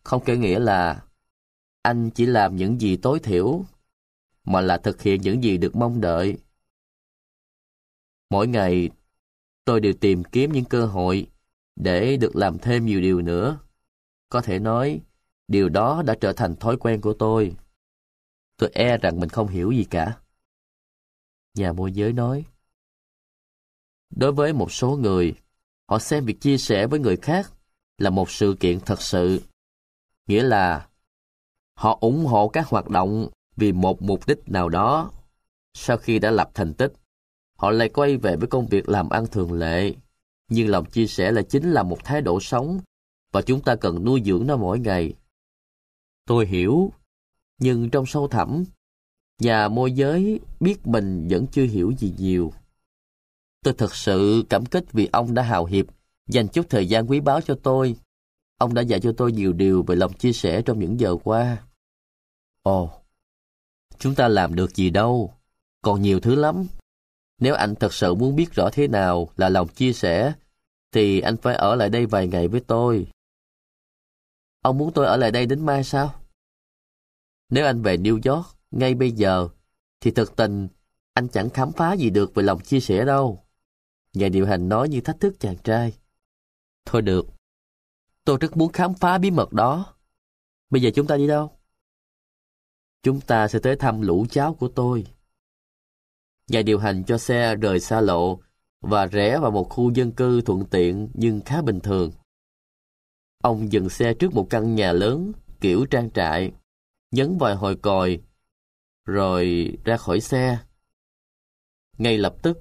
không 0.03 0.24
có 0.26 0.34
nghĩa 0.34 0.60
là 0.60 1.03
anh 1.82 2.10
chỉ 2.10 2.26
làm 2.26 2.55
những 2.55 2.82
gì 2.82 2.97
tối 2.97 3.20
thiểu, 3.20 3.66
mà 4.43 4.62
là 4.62 4.78
thực 4.78 5.01
hiện 5.01 5.22
những 5.22 5.43
gì 5.43 5.57
được 5.57 5.76
mong 5.76 6.01
đợi. 6.01 6.38
Mỗi 8.30 8.47
ngày, 8.47 8.89
tôi 9.66 9.80
đều 9.80 9.93
tìm 9.93 10.24
kiếm 10.24 10.51
những 10.51 10.66
cơ 10.66 10.86
hội 10.86 11.28
để 11.76 12.18
được 12.18 12.36
làm 12.36 12.60
thêm 12.60 12.86
nhiều 12.86 13.01
điều 13.01 13.22
nữa. 13.22 13.60
Có 14.30 14.41
thể 14.41 14.60
nói, 14.60 15.01
điều 15.47 15.70
đó 15.70 16.03
đã 16.05 16.16
trở 16.22 16.34
thành 16.34 16.55
thói 16.55 16.78
quen 16.78 17.01
của 17.01 17.14
tôi. 17.14 17.55
Tôi 18.60 18.70
e 18.74 18.97
rằng 18.97 19.20
mình 19.20 19.30
không 19.30 19.47
hiểu 19.47 19.72
gì 19.72 19.84
cả. 19.84 20.18
Nhà 21.55 21.74
môi 21.74 21.91
giới 21.91 22.14
nói, 22.14 22.45
Đối 24.16 24.32
với 24.32 24.53
một 24.53 24.72
số 24.72 24.95
người, 24.95 25.34
họ 25.89 25.99
xem 25.99 26.26
việc 26.26 26.41
chia 26.41 26.57
sẻ 26.57 26.88
với 26.88 26.99
người 26.99 27.18
khác 27.18 27.51
là 27.97 28.10
một 28.10 28.32
sự 28.32 28.55
kiện 28.60 28.80
thật 28.80 29.01
sự. 29.01 29.41
Nghĩa 30.28 30.43
là 30.43 30.89
họ 31.76 31.97
ủng 32.01 32.26
hộ 32.26 32.47
các 32.47 32.68
hoạt 32.68 32.89
động 32.89 33.30
vì 33.55 33.72
một 33.72 34.01
mục 34.01 34.28
đích 34.28 34.49
nào 34.49 34.70
đó. 34.70 35.12
Sau 35.74 35.97
khi 35.97 36.20
đã 36.20 36.32
lập 36.32 36.51
thành 36.53 36.74
tích, 36.74 36.93
họ 37.57 37.72
lại 37.72 37.89
quay 37.89 38.18
về 38.18 38.36
với 38.36 38.47
công 38.47 38.68
việc 38.68 38.89
làm 38.89 39.10
ăn 39.10 39.28
thường 39.28 39.53
lệ. 39.53 39.93
Nhưng 40.49 40.68
lòng 40.68 40.86
chia 40.86 41.07
sẻ 41.07 41.32
là 41.32 41.41
chính 41.41 41.72
là 41.72 41.84
một 41.84 41.97
thái 42.03 42.22
độ 42.22 42.39
sống 42.39 42.80
và 43.32 43.41
chúng 43.41 43.62
ta 43.62 43.76
cần 43.76 44.05
nuôi 44.05 44.22
dưỡng 44.26 44.47
nó 44.47 44.57
mỗi 44.57 44.80
ngày. 44.80 45.14
Tôi 46.26 46.45
hiểu 46.45 46.91
nhưng 47.60 47.89
trong 47.89 48.05
sâu 48.05 48.28
thẳm, 48.28 48.64
nhà 49.39 49.68
môi 49.68 49.91
giới 49.91 50.39
biết 50.60 50.88
mình 50.88 51.28
vẫn 51.30 51.47
chưa 51.47 51.66
hiểu 51.66 51.93
gì 51.97 52.14
nhiều. 52.18 52.53
Tôi 53.64 53.74
thật 53.78 53.95
sự 53.95 54.43
cảm 54.49 54.66
kích 54.66 54.91
vì 54.91 55.10
ông 55.12 55.34
đã 55.34 55.43
hào 55.43 55.66
hiệp, 55.66 55.86
dành 56.28 56.47
chút 56.47 56.66
thời 56.70 56.88
gian 56.88 57.10
quý 57.10 57.20
báu 57.20 57.41
cho 57.41 57.55
tôi. 57.64 57.95
Ông 58.57 58.74
đã 58.74 58.82
dạy 58.82 58.99
cho 58.99 59.14
tôi 59.18 59.32
nhiều 59.32 59.53
điều 59.53 59.84
về 59.84 59.95
lòng 59.95 60.14
chia 60.14 60.34
sẻ 60.34 60.62
trong 60.62 60.80
những 60.80 60.99
giờ 60.99 61.16
qua. 61.24 61.64
Ồ, 62.62 62.91
chúng 63.97 64.16
ta 64.16 64.28
làm 64.28 64.55
được 64.55 64.76
gì 64.76 64.89
đâu, 64.89 65.34
còn 65.82 66.01
nhiều 66.01 66.20
thứ 66.20 66.36
lắm. 66.36 66.68
Nếu 67.39 67.55
anh 67.55 67.76
thật 67.76 67.93
sự 67.93 68.16
muốn 68.16 68.36
biết 68.36 68.53
rõ 68.53 68.70
thế 68.74 68.88
nào 68.88 69.30
là 69.38 69.49
lòng 69.49 69.68
chia 69.68 69.93
sẻ, 69.93 70.34
thì 70.91 71.20
anh 71.20 71.38
phải 71.38 71.55
ở 71.55 71.76
lại 71.76 71.89
đây 71.89 72.05
vài 72.05 72.28
ngày 72.28 72.47
với 72.47 72.60
tôi. 72.60 73.07
Ông 74.62 74.78
muốn 74.78 74.91
tôi 74.93 75.05
ở 75.05 75.18
lại 75.18 75.32
đây 75.32 75.45
đến 75.45 75.66
mai 75.66 75.84
sao? 75.84 76.18
Nếu 77.50 77.66
anh 77.66 77.82
về 77.82 77.97
New 77.97 78.34
York 78.34 78.47
ngay 78.72 78.95
bây 78.95 79.12
giờ, 79.12 79.47
thì 80.02 80.12
thực 80.12 80.36
tình 80.36 80.68
anh 81.14 81.28
chẳng 81.28 81.50
khám 81.50 81.72
phá 81.72 81.93
gì 81.93 82.10
được 82.10 82.34
về 82.36 82.43
lòng 82.43 82.60
chia 82.60 82.80
sẻ 82.80 83.06
đâu. 83.06 83.45
Nhà 84.14 84.30
điều 84.30 84.45
hành 84.45 84.70
nói 84.70 84.89
như 84.89 85.02
thách 85.02 85.20
thức 85.20 85.39
chàng 85.39 85.58
trai. 85.64 85.93
Thôi 86.86 87.02
được, 87.02 87.28
tôi 88.26 88.38
rất 88.41 88.58
muốn 88.58 88.72
khám 88.72 88.93
phá 88.93 89.18
bí 89.18 89.32
mật 89.32 89.54
đó. 89.54 89.95
Bây 90.70 90.82
giờ 90.82 90.89
chúng 90.95 91.08
ta 91.08 91.18
đi 91.18 91.28
đâu? 91.28 91.52
Chúng 93.04 93.22
ta 93.22 93.47
sẽ 93.47 93.60
tới 93.60 93.76
thăm 93.76 94.02
lũ 94.02 94.26
cháu 94.30 94.54
của 94.54 94.68
tôi. 94.68 95.06
Nhà 96.47 96.62
điều 96.62 96.80
hành 96.80 97.04
cho 97.04 97.18
xe 97.18 97.56
rời 97.56 97.80
xa 97.80 98.02
lộ 98.02 98.39
và 98.82 99.06
rẽ 99.06 99.39
vào 99.39 99.52
một 99.52 99.70
khu 99.70 99.91
dân 99.91 100.12
cư 100.12 100.41
thuận 100.41 100.66
tiện 100.66 101.10
nhưng 101.14 101.41
khá 101.41 101.62
bình 101.62 101.80
thường. 101.80 102.12
Ông 103.43 103.72
dừng 103.72 103.89
xe 103.89 104.14
trước 104.14 104.34
một 104.34 104.47
căn 104.50 104.76
nhà 104.76 104.91
lớn, 104.91 105.32
kiểu 105.62 105.86
trang 105.86 106.12
trại, 106.12 106.52
nhấn 107.12 107.38
vài 107.38 107.55
hồi 107.55 107.76
còi, 107.76 108.20
rồi 109.05 109.74
ra 109.86 109.97
khỏi 109.97 110.22
xe. 110.22 110.60
Ngay 111.97 112.18
lập 112.18 112.36
tức, 112.41 112.57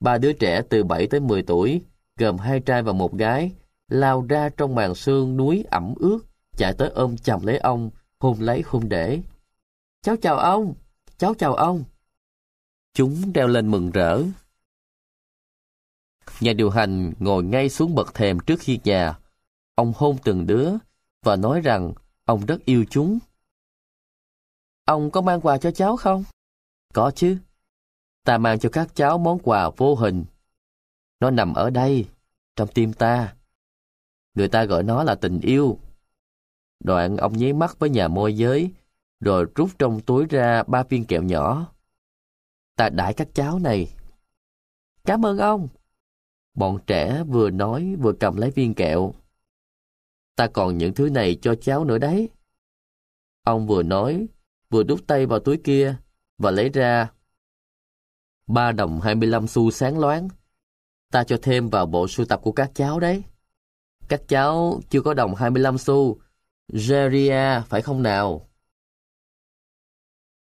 ba 0.00 0.18
đứa 0.18 0.32
trẻ 0.32 0.62
từ 0.70 0.84
7 0.84 1.06
tới 1.06 1.20
10 1.20 1.42
tuổi, 1.42 1.82
gồm 2.16 2.38
hai 2.38 2.60
trai 2.60 2.82
và 2.82 2.92
một 2.92 3.14
gái, 3.14 3.52
lao 3.88 4.26
ra 4.28 4.48
trong 4.56 4.74
màn 4.74 4.94
sương 4.94 5.36
núi 5.36 5.64
ẩm 5.70 5.94
ướt, 5.96 6.18
chạy 6.56 6.74
tới 6.78 6.88
ôm 6.88 7.16
chầm 7.16 7.46
lấy 7.46 7.58
ông, 7.58 7.90
hôn 8.18 8.40
lấy 8.40 8.62
hôn 8.66 8.88
để. 8.88 9.20
Cháu 10.02 10.16
chào 10.22 10.38
ông, 10.38 10.74
cháu 11.18 11.34
chào 11.34 11.54
ông. 11.54 11.84
Chúng 12.94 13.32
đeo 13.32 13.46
lên 13.46 13.70
mừng 13.70 13.90
rỡ. 13.90 14.22
Nhà 16.40 16.52
điều 16.52 16.70
hành 16.70 17.12
ngồi 17.18 17.44
ngay 17.44 17.68
xuống 17.68 17.94
bậc 17.94 18.14
thềm 18.14 18.38
trước 18.40 18.60
khi 18.60 18.80
nhà. 18.84 19.18
Ông 19.74 19.92
hôn 19.96 20.16
từng 20.24 20.46
đứa 20.46 20.70
và 21.22 21.36
nói 21.36 21.60
rằng 21.60 21.92
ông 22.24 22.46
rất 22.46 22.64
yêu 22.64 22.84
chúng. 22.90 23.18
Ông 24.88 25.10
có 25.10 25.20
mang 25.20 25.40
quà 25.40 25.58
cho 25.58 25.70
cháu 25.70 25.96
không? 25.96 26.24
Có 26.94 27.12
chứ. 27.14 27.38
Ta 28.24 28.38
mang 28.38 28.58
cho 28.58 28.68
các 28.72 28.94
cháu 28.94 29.18
món 29.18 29.38
quà 29.38 29.70
vô 29.76 29.94
hình. 29.94 30.24
Nó 31.20 31.30
nằm 31.30 31.54
ở 31.54 31.70
đây, 31.70 32.08
trong 32.56 32.68
tim 32.74 32.92
ta. 32.92 33.36
Người 34.34 34.48
ta 34.48 34.64
gọi 34.64 34.82
nó 34.82 35.04
là 35.04 35.14
tình 35.14 35.40
yêu. 35.40 35.78
Đoạn 36.80 37.16
ông 37.16 37.36
nháy 37.36 37.52
mắt 37.52 37.78
với 37.78 37.90
nhà 37.90 38.08
môi 38.08 38.36
giới, 38.36 38.72
rồi 39.20 39.46
rút 39.54 39.70
trong 39.78 40.00
túi 40.00 40.26
ra 40.26 40.62
ba 40.62 40.82
viên 40.82 41.04
kẹo 41.04 41.22
nhỏ. 41.22 41.72
Ta 42.76 42.88
đãi 42.88 43.14
các 43.14 43.28
cháu 43.34 43.58
này. 43.58 43.94
Cảm 45.04 45.26
ơn 45.26 45.38
ông. 45.38 45.68
Bọn 46.54 46.78
trẻ 46.86 47.22
vừa 47.24 47.50
nói 47.50 47.96
vừa 48.00 48.12
cầm 48.20 48.36
lấy 48.36 48.50
viên 48.50 48.74
kẹo. 48.74 49.14
Ta 50.36 50.46
còn 50.46 50.78
những 50.78 50.94
thứ 50.94 51.10
này 51.10 51.38
cho 51.42 51.54
cháu 51.54 51.84
nữa 51.84 51.98
đấy. 51.98 52.28
Ông 53.42 53.66
vừa 53.66 53.82
nói 53.82 54.28
vừa 54.70 54.82
đút 54.82 55.06
tay 55.06 55.26
vào 55.26 55.38
túi 55.38 55.56
kia 55.64 55.96
và 56.38 56.50
lấy 56.50 56.68
ra 56.68 57.08
ba 58.46 58.72
đồng 58.72 59.00
25 59.00 59.46
xu 59.46 59.70
sáng 59.70 59.98
loáng. 59.98 60.28
Ta 61.12 61.24
cho 61.24 61.38
thêm 61.42 61.70
vào 61.70 61.86
bộ 61.86 62.08
sưu 62.08 62.26
tập 62.26 62.40
của 62.42 62.52
các 62.52 62.70
cháu 62.74 63.00
đấy. 63.00 63.24
Các 64.08 64.22
cháu 64.28 64.80
chưa 64.90 65.00
có 65.00 65.14
đồng 65.14 65.34
25 65.34 65.78
xu. 65.78 66.18
Geria, 66.72 67.60
phải 67.68 67.82
không 67.82 68.02
nào? 68.02 68.48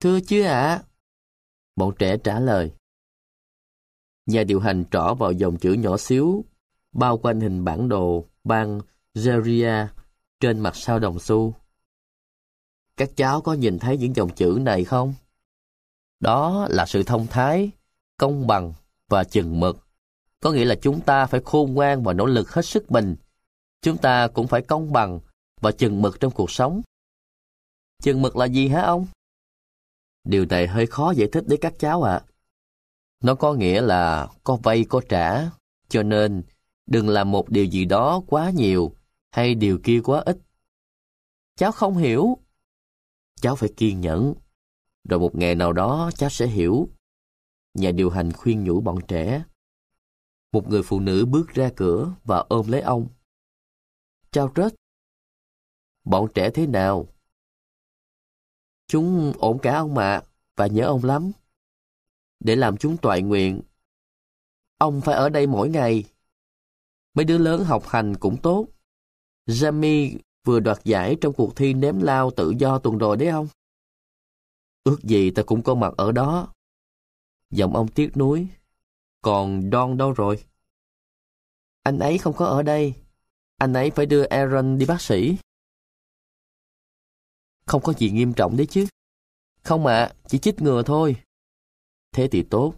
Thưa 0.00 0.20
chứ 0.20 0.42
ạ. 0.42 0.82
Bọn 1.76 1.94
trẻ 1.98 2.16
trả 2.24 2.40
lời. 2.40 2.72
Nhà 4.26 4.44
điều 4.44 4.60
hành 4.60 4.84
trỏ 4.90 5.14
vào 5.14 5.32
dòng 5.32 5.58
chữ 5.58 5.72
nhỏ 5.72 5.96
xíu, 5.96 6.44
bao 6.92 7.18
quanh 7.18 7.40
hình 7.40 7.64
bản 7.64 7.88
đồ 7.88 8.24
bang 8.44 8.80
Geria 9.14 9.86
trên 10.40 10.60
mặt 10.60 10.76
sao 10.76 10.98
đồng 10.98 11.18
xu. 11.18 11.54
Các 12.98 13.10
cháu 13.16 13.40
có 13.40 13.52
nhìn 13.52 13.78
thấy 13.78 13.98
những 13.98 14.16
dòng 14.16 14.34
chữ 14.34 14.58
này 14.60 14.84
không? 14.84 15.14
Đó 16.20 16.66
là 16.70 16.86
sự 16.86 17.02
thông 17.02 17.26
thái, 17.26 17.70
công 18.16 18.46
bằng 18.46 18.72
và 19.08 19.24
chừng 19.24 19.60
mực. 19.60 19.78
Có 20.40 20.52
nghĩa 20.52 20.64
là 20.64 20.74
chúng 20.82 21.00
ta 21.00 21.26
phải 21.26 21.40
khôn 21.44 21.74
ngoan 21.74 22.02
và 22.02 22.12
nỗ 22.12 22.26
lực 22.26 22.50
hết 22.50 22.64
sức 22.64 22.90
mình. 22.90 23.16
Chúng 23.82 23.98
ta 23.98 24.28
cũng 24.28 24.46
phải 24.46 24.62
công 24.62 24.92
bằng 24.92 25.20
và 25.60 25.72
chừng 25.72 26.02
mực 26.02 26.20
trong 26.20 26.32
cuộc 26.32 26.50
sống. 26.50 26.82
Chừng 28.02 28.22
mực 28.22 28.36
là 28.36 28.44
gì 28.44 28.68
hả 28.68 28.82
ông? 28.82 29.06
Điều 30.24 30.46
này 30.46 30.66
hơi 30.66 30.86
khó 30.86 31.10
giải 31.10 31.28
thích 31.32 31.44
với 31.46 31.58
các 31.60 31.74
cháu 31.78 32.02
ạ. 32.02 32.22
Nó 33.22 33.34
có 33.34 33.54
nghĩa 33.54 33.80
là 33.80 34.28
có 34.44 34.56
vay 34.56 34.84
có 34.88 35.00
trả, 35.08 35.50
cho 35.88 36.02
nên 36.02 36.42
đừng 36.86 37.08
làm 37.08 37.30
một 37.30 37.48
điều 37.48 37.64
gì 37.64 37.84
đó 37.84 38.22
quá 38.26 38.50
nhiều 38.50 38.94
hay 39.30 39.54
điều 39.54 39.78
kia 39.84 40.00
quá 40.04 40.22
ít. 40.26 40.38
Cháu 41.56 41.72
không 41.72 41.96
hiểu. 41.96 42.38
Cháu 43.40 43.56
phải 43.56 43.68
kiên 43.76 44.00
nhẫn. 44.00 44.34
Rồi 45.08 45.20
một 45.20 45.34
ngày 45.34 45.54
nào 45.54 45.72
đó 45.72 46.10
cháu 46.14 46.30
sẽ 46.30 46.46
hiểu. 46.46 46.88
Nhà 47.74 47.90
điều 47.90 48.10
hành 48.10 48.32
khuyên 48.32 48.64
nhủ 48.64 48.80
bọn 48.80 48.98
trẻ. 49.08 49.44
Một 50.52 50.68
người 50.68 50.82
phụ 50.82 51.00
nữ 51.00 51.26
bước 51.26 51.48
ra 51.48 51.70
cửa 51.76 52.14
và 52.24 52.44
ôm 52.48 52.68
lấy 52.68 52.80
ông. 52.80 53.08
Chào 54.30 54.52
Rết. 54.56 54.74
Bọn 56.04 56.28
trẻ 56.34 56.50
thế 56.54 56.66
nào? 56.66 57.08
Chúng 58.86 59.32
ổn 59.38 59.58
cả 59.62 59.76
ông 59.76 59.94
mà, 59.94 60.20
và 60.56 60.66
nhớ 60.66 60.84
ông 60.84 61.04
lắm. 61.04 61.32
Để 62.40 62.56
làm 62.56 62.76
chúng 62.76 62.96
toại 62.96 63.22
nguyện, 63.22 63.62
ông 64.78 65.00
phải 65.00 65.14
ở 65.14 65.28
đây 65.28 65.46
mỗi 65.46 65.68
ngày. 65.68 66.04
Mấy 67.14 67.24
đứa 67.24 67.38
lớn 67.38 67.64
học 67.64 67.86
hành 67.86 68.16
cũng 68.16 68.36
tốt. 68.42 68.68
Jamie 69.46 70.18
vừa 70.48 70.60
đoạt 70.60 70.84
giải 70.84 71.16
trong 71.20 71.32
cuộc 71.32 71.56
thi 71.56 71.74
ném 71.74 72.00
lao 72.00 72.30
tự 72.30 72.54
do 72.58 72.78
tuần 72.78 72.98
rồi 72.98 73.16
đấy 73.16 73.30
không? 73.30 73.48
Ước 74.84 74.98
gì 75.02 75.30
ta 75.30 75.42
cũng 75.42 75.62
có 75.62 75.74
mặt 75.74 75.94
ở 75.96 76.12
đó. 76.12 76.52
Giọng 77.50 77.76
ông 77.76 77.88
tiếc 77.88 78.16
nuối. 78.16 78.48
Còn 79.22 79.70
Don 79.72 79.96
đâu 79.96 80.12
rồi? 80.12 80.44
Anh 81.82 81.98
ấy 81.98 82.18
không 82.18 82.34
có 82.36 82.46
ở 82.46 82.62
đây. 82.62 82.94
Anh 83.56 83.72
ấy 83.72 83.90
phải 83.90 84.06
đưa 84.06 84.24
Aaron 84.24 84.78
đi 84.78 84.86
bác 84.86 85.00
sĩ. 85.00 85.36
Không 87.66 87.82
có 87.82 87.92
gì 87.92 88.10
nghiêm 88.10 88.32
trọng 88.34 88.56
đấy 88.56 88.66
chứ. 88.70 88.86
Không 89.62 89.86
ạ, 89.86 90.12
chỉ 90.28 90.38
chích 90.38 90.62
ngừa 90.62 90.82
thôi. 90.82 91.16
Thế 92.12 92.28
thì 92.28 92.42
tốt. 92.50 92.74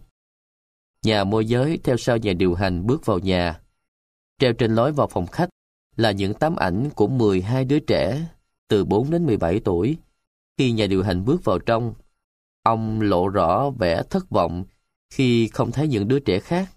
Nhà 1.03 1.25
môi 1.25 1.47
giới 1.47 1.81
theo 1.85 1.97
sau 1.97 2.17
nhà 2.17 2.33
điều 2.33 2.55
hành 2.55 2.87
bước 2.87 3.07
vào 3.07 3.19
nhà. 3.19 3.61
Treo 4.39 4.53
trên 4.53 4.75
lối 4.75 4.93
vào 4.93 5.09
phòng 5.11 5.27
khách 5.27 5.49
là 5.97 6.11
những 6.11 6.35
tấm 6.35 6.57
ảnh 6.57 6.91
của 6.97 7.07
12 7.09 7.65
đứa 7.65 7.79
trẻ 7.79 8.29
từ 8.69 8.85
4 8.85 9.11
đến 9.11 9.27
17 9.27 9.61
tuổi. 9.61 9.97
Khi 10.59 10.73
nhà 10.73 10.87
điều 10.87 11.03
hành 11.03 11.25
bước 11.25 11.45
vào 11.45 11.59
trong, 11.59 11.95
ông 12.63 13.01
lộ 13.01 13.29
rõ 13.29 13.71
vẻ 13.71 14.03
thất 14.03 14.31
vọng 14.31 14.65
khi 15.11 15.49
không 15.49 15.73
thấy 15.73 15.89
những 15.89 16.09
đứa 16.09 16.19
trẻ 16.19 16.41
khác. 16.41 16.69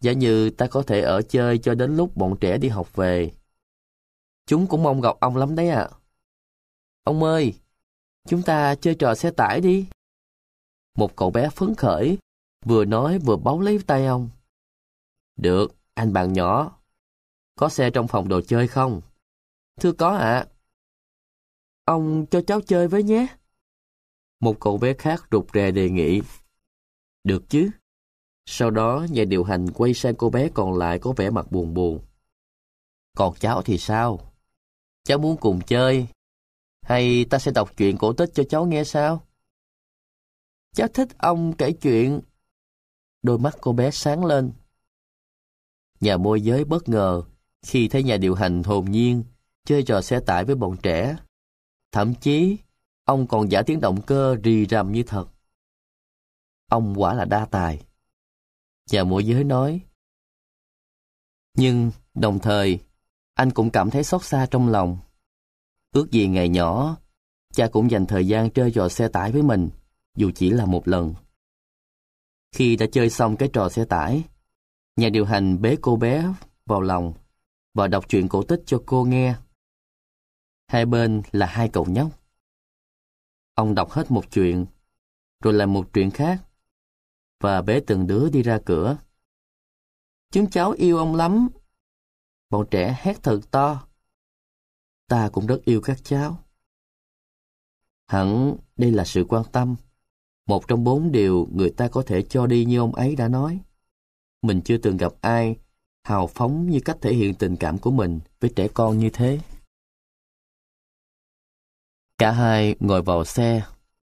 Giả 0.00 0.12
như 0.12 0.50
ta 0.50 0.66
có 0.66 0.82
thể 0.82 1.00
ở 1.00 1.22
chơi 1.22 1.58
cho 1.58 1.74
đến 1.74 1.96
lúc 1.96 2.16
bọn 2.16 2.36
trẻ 2.40 2.58
đi 2.58 2.68
học 2.68 2.96
về. 2.96 3.30
Chúng 4.46 4.66
cũng 4.66 4.82
mong 4.82 5.00
gặp 5.00 5.16
ông 5.20 5.36
lắm 5.36 5.54
đấy 5.54 5.68
ạ. 5.68 5.88
Ông 7.04 7.22
ơi, 7.22 7.54
chúng 8.28 8.42
ta 8.42 8.74
chơi 8.74 8.94
trò 8.94 9.14
xe 9.14 9.30
tải 9.30 9.60
đi. 9.60 9.86
Một 10.96 11.16
cậu 11.16 11.30
bé 11.30 11.48
phấn 11.50 11.74
khởi, 11.74 12.18
vừa 12.64 12.84
nói 12.84 13.18
vừa 13.18 13.36
bấu 13.36 13.60
lấy 13.60 13.78
tay 13.86 14.06
ông. 14.06 14.28
Được, 15.36 15.74
anh 15.94 16.12
bạn 16.12 16.32
nhỏ. 16.32 16.75
Có 17.56 17.68
xe 17.68 17.90
trong 17.90 18.08
phòng 18.08 18.28
đồ 18.28 18.40
chơi 18.40 18.68
không? 18.68 19.00
Thưa 19.80 19.92
có 19.92 20.16
ạ. 20.16 20.46
Ông 21.84 22.26
cho 22.30 22.40
cháu 22.46 22.60
chơi 22.60 22.88
với 22.88 23.02
nhé. 23.02 23.26
Một 24.40 24.56
cậu 24.60 24.78
bé 24.78 24.94
khác 24.94 25.24
rụt 25.30 25.46
rè 25.54 25.70
đề 25.70 25.90
nghị. 25.90 26.20
Được 27.24 27.42
chứ. 27.48 27.70
Sau 28.46 28.70
đó 28.70 29.06
nhà 29.10 29.24
điều 29.24 29.44
hành 29.44 29.66
quay 29.74 29.94
sang 29.94 30.14
cô 30.14 30.30
bé 30.30 30.48
còn 30.54 30.78
lại 30.78 30.98
có 30.98 31.12
vẻ 31.16 31.30
mặt 31.30 31.52
buồn 31.52 31.74
buồn. 31.74 32.04
Còn 33.16 33.34
cháu 33.34 33.62
thì 33.62 33.78
sao? 33.78 34.32
Cháu 35.04 35.18
muốn 35.18 35.36
cùng 35.36 35.60
chơi 35.66 36.06
hay 36.82 37.24
ta 37.30 37.38
sẽ 37.38 37.50
đọc 37.54 37.76
chuyện 37.76 37.96
cổ 37.98 38.12
tích 38.12 38.30
cho 38.34 38.42
cháu 38.48 38.66
nghe 38.66 38.84
sao? 38.84 39.26
Cháu 40.74 40.88
thích 40.88 41.08
ông 41.18 41.52
kể 41.58 41.72
chuyện. 41.72 42.20
Đôi 43.22 43.38
mắt 43.38 43.56
cô 43.60 43.72
bé 43.72 43.90
sáng 43.90 44.24
lên. 44.24 44.52
Nhà 46.00 46.16
môi 46.16 46.40
giới 46.40 46.64
bất 46.64 46.88
ngờ 46.88 47.22
khi 47.66 47.88
thấy 47.88 48.02
nhà 48.02 48.16
điều 48.16 48.34
hành 48.34 48.62
hồn 48.62 48.90
nhiên 48.90 49.24
chơi 49.64 49.82
trò 49.82 50.00
xe 50.00 50.20
tải 50.20 50.44
với 50.44 50.54
bọn 50.54 50.76
trẻ. 50.82 51.16
Thậm 51.92 52.14
chí, 52.14 52.58
ông 53.04 53.26
còn 53.26 53.50
giả 53.50 53.62
tiếng 53.62 53.80
động 53.80 54.02
cơ 54.02 54.36
rì 54.42 54.66
rầm 54.66 54.92
như 54.92 55.02
thật. 55.02 55.28
Ông 56.70 56.94
quả 56.96 57.14
là 57.14 57.24
đa 57.24 57.46
tài. 57.50 57.84
Nhà 58.90 59.04
môi 59.04 59.26
giới 59.26 59.44
nói. 59.44 59.80
Nhưng, 61.54 61.90
đồng 62.14 62.38
thời, 62.38 62.78
anh 63.34 63.50
cũng 63.50 63.70
cảm 63.70 63.90
thấy 63.90 64.04
xót 64.04 64.24
xa 64.24 64.46
trong 64.50 64.68
lòng. 64.68 64.98
Ước 65.92 66.10
gì 66.10 66.26
ngày 66.26 66.48
nhỏ, 66.48 66.96
cha 67.52 67.68
cũng 67.72 67.90
dành 67.90 68.06
thời 68.06 68.26
gian 68.26 68.50
chơi 68.50 68.70
trò 68.70 68.88
xe 68.88 69.08
tải 69.08 69.32
với 69.32 69.42
mình, 69.42 69.68
dù 70.16 70.30
chỉ 70.34 70.50
là 70.50 70.66
một 70.66 70.88
lần. 70.88 71.14
Khi 72.52 72.76
đã 72.76 72.86
chơi 72.92 73.10
xong 73.10 73.36
cái 73.36 73.50
trò 73.52 73.68
xe 73.68 73.84
tải, 73.84 74.22
nhà 74.96 75.08
điều 75.08 75.24
hành 75.24 75.62
bế 75.62 75.76
cô 75.80 75.96
bé 75.96 76.32
vào 76.66 76.80
lòng 76.80 77.14
và 77.76 77.88
đọc 77.88 78.08
truyện 78.08 78.28
cổ 78.28 78.42
tích 78.42 78.62
cho 78.66 78.82
cô 78.86 79.04
nghe. 79.04 79.36
Hai 80.66 80.86
bên 80.86 81.22
là 81.32 81.46
hai 81.46 81.68
cậu 81.68 81.86
nhóc. 81.88 82.10
Ông 83.54 83.74
đọc 83.74 83.90
hết 83.90 84.10
một 84.10 84.24
chuyện, 84.30 84.66
rồi 85.40 85.54
làm 85.54 85.72
một 85.72 85.88
chuyện 85.92 86.10
khác, 86.10 86.44
và 87.40 87.62
bế 87.62 87.80
từng 87.86 88.06
đứa 88.06 88.28
đi 88.30 88.42
ra 88.42 88.60
cửa. 88.64 88.96
Chúng 90.30 90.50
cháu 90.50 90.70
yêu 90.70 90.98
ông 90.98 91.14
lắm. 91.14 91.48
Bọn 92.50 92.66
trẻ 92.70 93.00
hét 93.02 93.22
thật 93.22 93.40
to 93.50 93.86
ta 95.08 95.30
cũng 95.32 95.46
rất 95.46 95.60
yêu 95.64 95.80
các 95.80 95.98
cháu. 96.04 96.38
Hẳn 98.06 98.56
đây 98.76 98.90
là 98.90 99.04
sự 99.04 99.26
quan 99.28 99.44
tâm, 99.52 99.76
một 100.46 100.68
trong 100.68 100.84
bốn 100.84 101.12
điều 101.12 101.48
người 101.52 101.70
ta 101.70 101.88
có 101.88 102.02
thể 102.06 102.22
cho 102.22 102.46
đi 102.46 102.64
như 102.64 102.78
ông 102.78 102.94
ấy 102.94 103.16
đã 103.16 103.28
nói. 103.28 103.60
Mình 104.42 104.60
chưa 104.64 104.78
từng 104.78 104.96
gặp 104.96 105.12
ai 105.20 105.56
hào 106.06 106.26
phóng 106.26 106.70
như 106.70 106.80
cách 106.84 106.96
thể 107.00 107.14
hiện 107.14 107.34
tình 107.34 107.56
cảm 107.56 107.78
của 107.78 107.90
mình 107.90 108.20
với 108.40 108.50
trẻ 108.56 108.68
con 108.74 108.98
như 108.98 109.10
thế. 109.12 109.40
Cả 112.18 112.32
hai 112.32 112.76
ngồi 112.80 113.02
vào 113.02 113.24
xe 113.24 113.66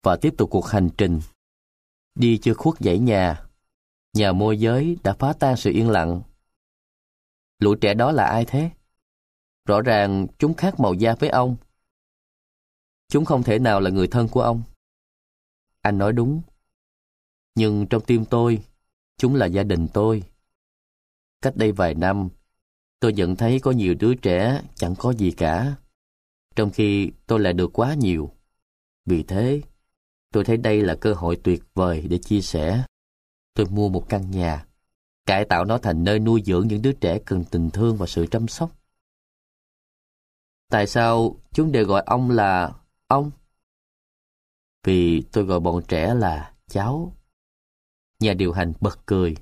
và 0.03 0.17
tiếp 0.21 0.33
tục 0.37 0.49
cuộc 0.51 0.67
hành 0.67 0.89
trình. 0.97 1.19
Đi 2.15 2.37
chưa 2.37 2.53
khuất 2.53 2.75
dãy 2.79 2.99
nhà, 2.99 3.43
nhà 4.13 4.31
môi 4.31 4.59
giới 4.59 4.97
đã 5.03 5.13
phá 5.19 5.33
tan 5.39 5.57
sự 5.57 5.71
yên 5.71 5.89
lặng. 5.89 6.21
Lũ 7.59 7.75
trẻ 7.75 7.93
đó 7.93 8.11
là 8.11 8.25
ai 8.25 8.45
thế? 8.45 8.71
Rõ 9.65 9.81
ràng 9.81 10.27
chúng 10.37 10.53
khác 10.53 10.79
màu 10.79 10.93
da 10.93 11.15
với 11.15 11.29
ông. 11.29 11.55
Chúng 13.07 13.25
không 13.25 13.43
thể 13.43 13.59
nào 13.59 13.79
là 13.79 13.89
người 13.89 14.07
thân 14.07 14.27
của 14.27 14.41
ông. 14.41 14.63
Anh 15.81 15.97
nói 15.97 16.13
đúng. 16.13 16.41
Nhưng 17.55 17.87
trong 17.87 18.01
tim 18.05 18.25
tôi, 18.25 18.63
chúng 19.17 19.35
là 19.35 19.45
gia 19.45 19.63
đình 19.63 19.87
tôi. 19.93 20.23
Cách 21.41 21.53
đây 21.55 21.71
vài 21.71 21.93
năm, 21.93 22.29
tôi 22.99 23.13
nhận 23.13 23.35
thấy 23.35 23.59
có 23.59 23.71
nhiều 23.71 23.95
đứa 23.99 24.15
trẻ 24.15 24.61
chẳng 24.75 24.95
có 24.97 25.13
gì 25.13 25.31
cả, 25.31 25.75
trong 26.55 26.71
khi 26.71 27.11
tôi 27.27 27.39
lại 27.39 27.53
được 27.53 27.69
quá 27.73 27.93
nhiều. 27.93 28.31
Vì 29.05 29.23
thế, 29.23 29.61
tôi 30.31 30.43
thấy 30.43 30.57
đây 30.57 30.81
là 30.81 30.95
cơ 30.95 31.13
hội 31.13 31.39
tuyệt 31.43 31.63
vời 31.73 32.07
để 32.09 32.17
chia 32.17 32.41
sẻ. 32.41 32.83
Tôi 33.53 33.65
mua 33.69 33.89
một 33.89 34.09
căn 34.09 34.31
nhà, 34.31 34.65
cải 35.25 35.45
tạo 35.45 35.65
nó 35.65 35.77
thành 35.77 36.03
nơi 36.03 36.19
nuôi 36.19 36.41
dưỡng 36.45 36.67
những 36.67 36.81
đứa 36.81 36.91
trẻ 36.91 37.19
cần 37.25 37.43
tình 37.51 37.69
thương 37.69 37.97
và 37.97 38.07
sự 38.07 38.25
chăm 38.25 38.47
sóc. 38.47 38.71
Tại 40.69 40.87
sao 40.87 41.35
chúng 41.53 41.71
đều 41.71 41.85
gọi 41.85 42.03
ông 42.05 42.31
là 42.31 42.73
ông? 43.07 43.31
Vì 44.83 45.21
tôi 45.31 45.43
gọi 45.43 45.59
bọn 45.59 45.83
trẻ 45.87 46.13
là 46.13 46.53
cháu. 46.67 47.15
Nhà 48.19 48.33
điều 48.33 48.51
hành 48.51 48.73
bật 48.81 48.99
cười. 49.05 49.35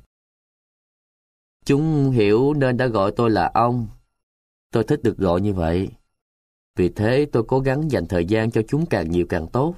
Chúng 1.68 2.12
hiểu 2.12 2.54
nên 2.54 2.78
đã 2.78 2.88
gọi 2.88 3.12
tôi 3.16 3.32
là 3.32 3.52
ông. 3.54 3.88
Tôi 4.72 4.84
thích 4.84 5.00
được 5.04 5.18
gọi 5.18 5.42
như 5.42 5.54
vậy. 5.54 5.90
Vì 6.76 6.90
thế 6.90 7.26
tôi 7.32 7.44
cố 7.48 7.60
gắng 7.60 7.92
dành 7.92 8.08
thời 8.08 8.26
gian 8.26 8.52
cho 8.52 8.62
chúng 8.68 8.86
càng 8.86 9.12
nhiều 9.12 9.26
càng 9.30 9.48
tốt. 9.48 9.76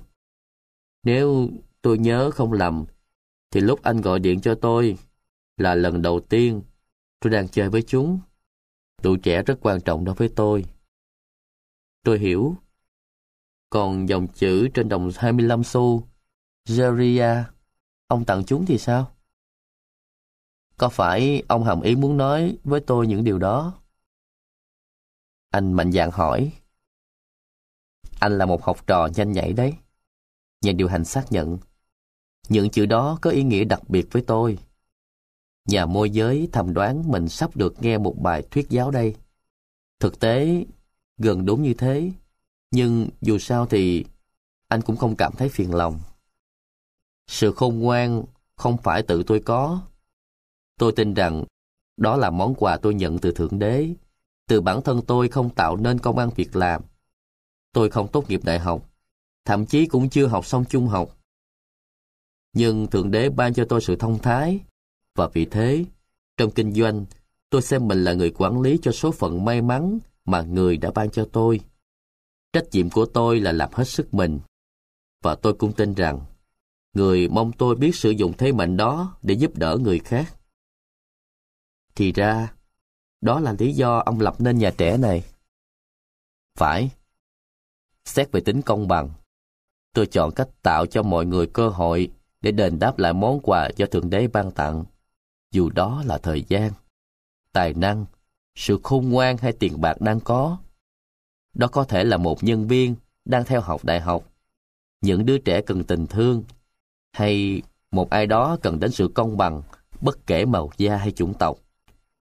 Nếu 1.03 1.49
tôi 1.81 1.97
nhớ 1.97 2.31
không 2.31 2.53
lầm, 2.53 2.85
thì 3.51 3.61
lúc 3.61 3.83
anh 3.83 4.01
gọi 4.01 4.19
điện 4.19 4.41
cho 4.41 4.55
tôi 4.55 4.97
là 5.57 5.75
lần 5.75 6.01
đầu 6.01 6.19
tiên 6.19 6.61
tôi 7.19 7.31
đang 7.31 7.47
chơi 7.47 7.69
với 7.69 7.81
chúng. 7.81 8.19
Tụi 9.01 9.17
trẻ 9.17 9.43
rất 9.43 9.55
quan 9.61 9.81
trọng 9.81 10.05
đối 10.05 10.15
với 10.15 10.29
tôi. 10.35 10.65
Tôi 12.03 12.19
hiểu. 12.19 12.55
Còn 13.69 14.09
dòng 14.09 14.27
chữ 14.27 14.67
trên 14.73 14.89
đồng 14.89 15.11
25 15.15 15.63
xu, 15.63 16.07
Geria, 16.65 17.43
ông 18.07 18.25
tặng 18.25 18.43
chúng 18.45 18.65
thì 18.65 18.77
sao? 18.77 19.18
Có 20.79 20.89
phải 20.89 21.43
ông 21.47 21.63
hàm 21.63 21.81
ý 21.81 21.95
muốn 21.95 22.17
nói 22.17 22.57
với 22.63 22.81
tôi 22.87 23.07
những 23.07 23.23
điều 23.23 23.39
đó? 23.39 23.81
Anh 25.49 25.73
mạnh 25.73 25.91
dạn 25.91 26.11
hỏi. 26.11 26.51
Anh 28.19 28.37
là 28.37 28.45
một 28.45 28.63
học 28.63 28.87
trò 28.87 29.09
nhanh 29.15 29.31
nhảy 29.31 29.53
đấy. 29.53 29.73
Nhà 30.61 30.71
điều 30.71 30.87
hành 30.87 31.05
xác 31.05 31.31
nhận. 31.31 31.57
Những 32.49 32.69
chữ 32.69 32.85
đó 32.85 33.19
có 33.21 33.29
ý 33.29 33.43
nghĩa 33.43 33.63
đặc 33.63 33.89
biệt 33.89 34.07
với 34.11 34.23
tôi. 34.27 34.57
Nhà 35.65 35.85
môi 35.85 36.09
giới 36.09 36.49
thầm 36.51 36.73
đoán 36.73 37.03
mình 37.11 37.29
sắp 37.29 37.57
được 37.57 37.81
nghe 37.81 37.97
một 37.97 38.15
bài 38.19 38.43
thuyết 38.51 38.69
giáo 38.69 38.91
đây. 38.91 39.15
Thực 39.99 40.19
tế, 40.19 40.65
gần 41.17 41.45
đúng 41.45 41.63
như 41.63 41.73
thế. 41.73 42.11
Nhưng 42.71 43.09
dù 43.21 43.37
sao 43.37 43.65
thì 43.65 44.05
anh 44.67 44.81
cũng 44.81 44.97
không 44.97 45.15
cảm 45.15 45.33
thấy 45.37 45.49
phiền 45.49 45.73
lòng. 45.73 45.99
Sự 47.27 47.51
khôn 47.51 47.79
ngoan 47.79 48.23
không 48.55 48.77
phải 48.77 49.03
tự 49.03 49.23
tôi 49.23 49.41
có. 49.45 49.81
Tôi 50.79 50.91
tin 50.91 51.13
rằng 51.13 51.43
đó 51.97 52.17
là 52.17 52.29
món 52.29 52.55
quà 52.55 52.77
tôi 52.77 52.93
nhận 52.93 53.19
từ 53.19 53.31
Thượng 53.31 53.59
Đế. 53.59 53.89
Từ 54.47 54.61
bản 54.61 54.81
thân 54.81 55.01
tôi 55.01 55.29
không 55.29 55.49
tạo 55.49 55.77
nên 55.77 55.99
công 55.99 56.17
ăn 56.17 56.29
việc 56.35 56.55
làm. 56.55 56.81
Tôi 57.73 57.89
không 57.89 58.07
tốt 58.07 58.29
nghiệp 58.29 58.41
đại 58.43 58.59
học, 58.59 58.89
thậm 59.45 59.65
chí 59.65 59.85
cũng 59.85 60.09
chưa 60.09 60.27
học 60.27 60.45
xong 60.45 60.65
trung 60.65 60.87
học. 60.87 61.17
Nhưng 62.53 62.87
Thượng 62.87 63.11
Đế 63.11 63.29
ban 63.29 63.53
cho 63.53 63.65
tôi 63.69 63.81
sự 63.81 63.95
thông 63.95 64.19
thái, 64.19 64.59
và 65.15 65.27
vì 65.33 65.45
thế, 65.45 65.85
trong 66.37 66.51
kinh 66.51 66.73
doanh, 66.73 67.05
tôi 67.49 67.61
xem 67.61 67.87
mình 67.87 68.03
là 68.03 68.13
người 68.13 68.31
quản 68.31 68.61
lý 68.61 68.79
cho 68.81 68.91
số 68.91 69.11
phận 69.11 69.45
may 69.45 69.61
mắn 69.61 69.99
mà 70.25 70.41
người 70.41 70.77
đã 70.77 70.91
ban 70.91 71.09
cho 71.09 71.27
tôi. 71.31 71.59
Trách 72.53 72.65
nhiệm 72.71 72.89
của 72.89 73.05
tôi 73.05 73.39
là 73.39 73.51
làm 73.51 73.69
hết 73.73 73.87
sức 73.87 74.13
mình. 74.13 74.39
Và 75.23 75.35
tôi 75.35 75.53
cũng 75.53 75.73
tin 75.73 75.93
rằng, 75.93 76.19
người 76.93 77.29
mong 77.29 77.51
tôi 77.51 77.75
biết 77.75 77.95
sử 77.95 78.09
dụng 78.09 78.33
thế 78.37 78.51
mạnh 78.51 78.77
đó 78.77 79.17
để 79.21 79.33
giúp 79.33 79.57
đỡ 79.57 79.77
người 79.81 79.99
khác. 79.99 80.38
Thì 81.99 82.11
ra, 82.11 82.53
đó 83.21 83.39
là 83.39 83.55
lý 83.59 83.73
do 83.73 83.99
ông 84.05 84.19
lập 84.19 84.35
nên 84.39 84.57
nhà 84.57 84.71
trẻ 84.77 84.97
này. 84.97 85.23
Phải. 86.57 86.89
Xét 88.05 88.31
về 88.31 88.41
tính 88.41 88.61
công 88.61 88.87
bằng, 88.87 89.09
tôi 89.93 90.05
chọn 90.05 90.31
cách 90.31 90.47
tạo 90.61 90.85
cho 90.85 91.03
mọi 91.03 91.25
người 91.25 91.47
cơ 91.47 91.69
hội 91.69 92.11
để 92.41 92.51
đền 92.51 92.79
đáp 92.79 92.99
lại 92.99 93.13
món 93.13 93.39
quà 93.43 93.69
do 93.75 93.85
Thượng 93.85 94.09
Đế 94.09 94.27
ban 94.27 94.51
tặng, 94.51 94.83
dù 95.51 95.69
đó 95.69 96.03
là 96.05 96.17
thời 96.17 96.45
gian, 96.47 96.71
tài 97.53 97.73
năng, 97.73 98.05
sự 98.55 98.79
khôn 98.83 99.09
ngoan 99.09 99.37
hay 99.37 99.51
tiền 99.51 99.81
bạc 99.81 100.01
đang 100.01 100.19
có. 100.19 100.57
Đó 101.53 101.67
có 101.67 101.83
thể 101.83 102.03
là 102.03 102.17
một 102.17 102.43
nhân 102.43 102.67
viên 102.67 102.95
đang 103.25 103.45
theo 103.45 103.61
học 103.61 103.85
đại 103.85 104.01
học, 104.01 104.23
những 105.01 105.25
đứa 105.25 105.37
trẻ 105.37 105.61
cần 105.61 105.83
tình 105.83 106.07
thương, 106.07 106.43
hay 107.11 107.61
một 107.91 108.09
ai 108.09 108.27
đó 108.27 108.57
cần 108.61 108.79
đến 108.79 108.91
sự 108.91 109.11
công 109.15 109.37
bằng, 109.37 109.61
bất 110.01 110.27
kể 110.27 110.45
màu 110.45 110.69
da 110.77 110.97
hay 110.97 111.11
chủng 111.11 111.33
tộc. 111.33 111.57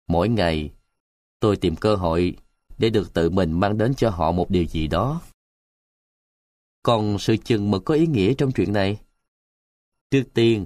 Mỗi 0.07 0.29
ngày, 0.29 0.71
tôi 1.39 1.57
tìm 1.57 1.75
cơ 1.75 1.95
hội 1.95 2.37
để 2.77 2.89
được 2.89 3.13
tự 3.13 3.29
mình 3.29 3.51
mang 3.51 3.77
đến 3.77 3.93
cho 3.95 4.09
họ 4.09 4.31
một 4.31 4.49
điều 4.49 4.65
gì 4.65 4.87
đó. 4.87 5.21
Còn 6.83 7.19
sự 7.19 7.37
chừng 7.37 7.71
mực 7.71 7.85
có 7.85 7.93
ý 7.93 8.07
nghĩa 8.07 8.33
trong 8.33 8.51
chuyện 8.51 8.73
này? 8.73 8.97
Trước 10.11 10.23
tiên, 10.33 10.65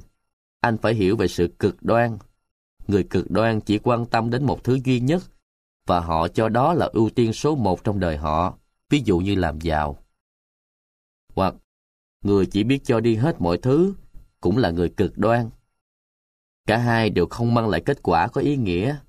anh 0.59 0.77
phải 0.77 0.93
hiểu 0.93 1.15
về 1.15 1.27
sự 1.27 1.47
cực 1.59 1.83
đoan. 1.83 2.17
Người 2.88 3.03
cực 3.03 3.31
đoan 3.31 3.61
chỉ 3.61 3.77
quan 3.77 4.05
tâm 4.05 4.29
đến 4.29 4.43
một 4.43 4.63
thứ 4.63 4.79
duy 4.85 4.99
nhất 4.99 5.23
và 5.85 5.99
họ 5.99 6.27
cho 6.27 6.49
đó 6.49 6.73
là 6.73 6.89
ưu 6.93 7.09
tiên 7.09 7.33
số 7.33 7.55
một 7.55 7.83
trong 7.83 7.99
đời 7.99 8.17
họ, 8.17 8.57
ví 8.89 9.01
dụ 9.05 9.17
như 9.19 9.35
làm 9.35 9.61
giàu. 9.61 9.97
Hoặc 11.35 11.55
người 12.23 12.45
chỉ 12.45 12.63
biết 12.63 12.79
cho 12.83 12.99
đi 12.99 13.15
hết 13.15 13.41
mọi 13.41 13.57
thứ 13.57 13.93
cũng 14.41 14.57
là 14.57 14.71
người 14.71 14.89
cực 14.89 15.17
đoan. 15.17 15.49
Cả 16.65 16.77
hai 16.77 17.09
đều 17.09 17.27
không 17.27 17.53
mang 17.53 17.69
lại 17.69 17.81
kết 17.85 17.99
quả 18.03 18.27
có 18.27 18.41
ý 18.41 18.55
nghĩa. 18.55 18.99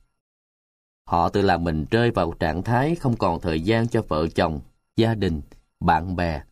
Họ 1.08 1.28
tự 1.28 1.42
làm 1.42 1.64
mình 1.64 1.86
rơi 1.90 2.10
vào 2.10 2.32
trạng 2.32 2.62
thái 2.62 2.94
không 2.94 3.16
còn 3.16 3.40
thời 3.40 3.60
gian 3.60 3.88
cho 3.88 4.02
vợ 4.08 4.28
chồng, 4.28 4.60
gia 4.96 5.14
đình, 5.14 5.40
bạn 5.80 6.16
bè, 6.16 6.42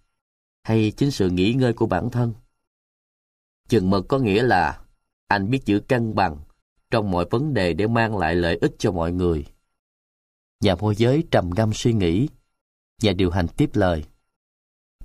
hay 0.62 0.92
chính 0.96 1.10
sự 1.10 1.30
nghỉ 1.30 1.52
ngơi 1.52 1.72
của 1.72 1.86
bản 1.86 2.10
thân. 2.10 2.34
Chừng 3.68 3.90
mực 3.90 4.08
có 4.08 4.18
nghĩa 4.18 4.42
là 4.42 4.80
anh 5.28 5.50
biết 5.50 5.64
giữ 5.64 5.80
cân 5.80 6.14
bằng 6.14 6.36
trong 6.90 7.10
mọi 7.10 7.26
vấn 7.30 7.54
đề 7.54 7.72
để 7.72 7.86
mang 7.86 8.16
lại 8.16 8.34
lợi 8.34 8.58
ích 8.60 8.72
cho 8.78 8.92
mọi 8.92 9.12
người. 9.12 9.46
Nhà 10.60 10.74
môi 10.74 10.96
giới 10.96 11.24
trầm 11.30 11.50
ngâm 11.56 11.72
suy 11.72 11.92
nghĩ. 11.92 12.28
Nhà 13.02 13.12
điều 13.12 13.30
hành 13.30 13.48
tiếp 13.48 13.70
lời. 13.74 14.04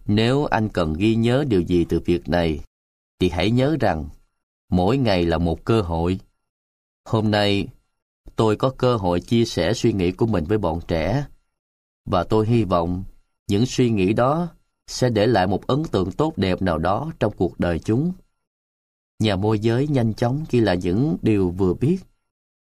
Nếu 0.06 0.46
anh 0.46 0.70
cần 0.70 0.94
ghi 0.94 1.16
nhớ 1.16 1.46
điều 1.48 1.62
gì 1.62 1.86
từ 1.90 2.00
việc 2.06 2.30
này, 2.30 2.60
thì 3.20 3.30
hãy 3.30 3.52
nhớ 3.52 3.78
rằng 3.80 4.10
mỗi 4.70 4.98
ngày 4.98 5.26
là 5.26 5.38
một 5.38 5.66
cơ 5.66 5.82
hội. 5.82 6.20
Hôm 7.06 7.32
nay, 7.32 7.68
tôi 8.36 8.56
có 8.56 8.70
cơ 8.78 8.96
hội 8.96 9.22
chia 9.22 9.46
sẻ 9.46 9.74
suy 9.74 9.94
nghĩ 9.94 10.12
của 10.12 10.26
mình 10.26 10.44
với 10.44 10.58
bọn 10.58 10.80
trẻ. 10.88 11.26
Và 12.06 12.24
tôi 12.24 12.48
hy 12.48 12.64
vọng 12.64 13.04
những 13.48 13.66
suy 13.66 13.90
nghĩ 13.90 14.14
đó 14.14 14.48
sẽ 14.88 15.10
để 15.10 15.28
lại 15.28 15.48
một 15.48 15.68
ấn 15.68 15.84
tượng 15.84 16.12
tốt 16.12 16.38
đẹp 16.38 16.62
nào 16.62 16.78
đó 16.78 17.12
trong 17.20 17.34
cuộc 17.38 17.60
đời 17.60 17.80
chúng. 17.80 18.14
Nhà 19.20 19.36
môi 19.36 19.60
giới 19.60 19.88
nhanh 19.88 20.14
chóng 20.14 20.46
ghi 20.50 20.60
lại 20.60 20.78
những 20.78 21.18
điều 21.22 21.50
vừa 21.50 21.74
biết. 21.74 21.98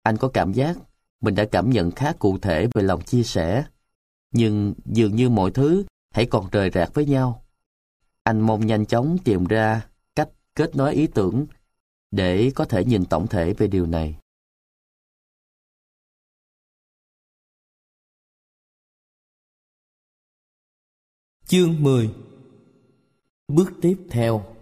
Anh 0.03 0.17
có 0.17 0.29
cảm 0.29 0.53
giác 0.53 0.77
mình 1.21 1.35
đã 1.35 1.45
cảm 1.45 1.71
nhận 1.71 1.91
khá 1.91 2.13
cụ 2.13 2.39
thể 2.39 2.67
về 2.75 2.83
lòng 2.83 3.03
chia 3.03 3.23
sẻ. 3.23 3.65
Nhưng 4.33 4.75
dường 4.85 5.17
như 5.17 5.31
mọi 5.31 5.51
thứ 5.51 5.85
hãy 6.15 6.27
còn 6.27 6.47
rời 6.53 6.71
rạc 6.75 6.95
với 6.95 7.07
nhau. 7.07 7.45
Anh 8.23 8.41
mong 8.41 8.67
nhanh 8.67 8.87
chóng 8.87 9.19
tìm 9.25 9.45
ra 9.45 9.87
cách 10.17 10.29
kết 10.55 10.77
nối 10.77 10.95
ý 10.95 11.07
tưởng 11.07 11.47
để 12.11 12.53
có 12.55 12.65
thể 12.65 12.85
nhìn 12.85 13.05
tổng 13.05 13.27
thể 13.27 13.53
về 13.55 13.67
điều 13.67 13.87
này. 13.87 14.19
Chương 21.53 21.83
10 21.83 22.11
Bước 23.49 23.73
tiếp 23.83 23.97
theo 24.11 24.57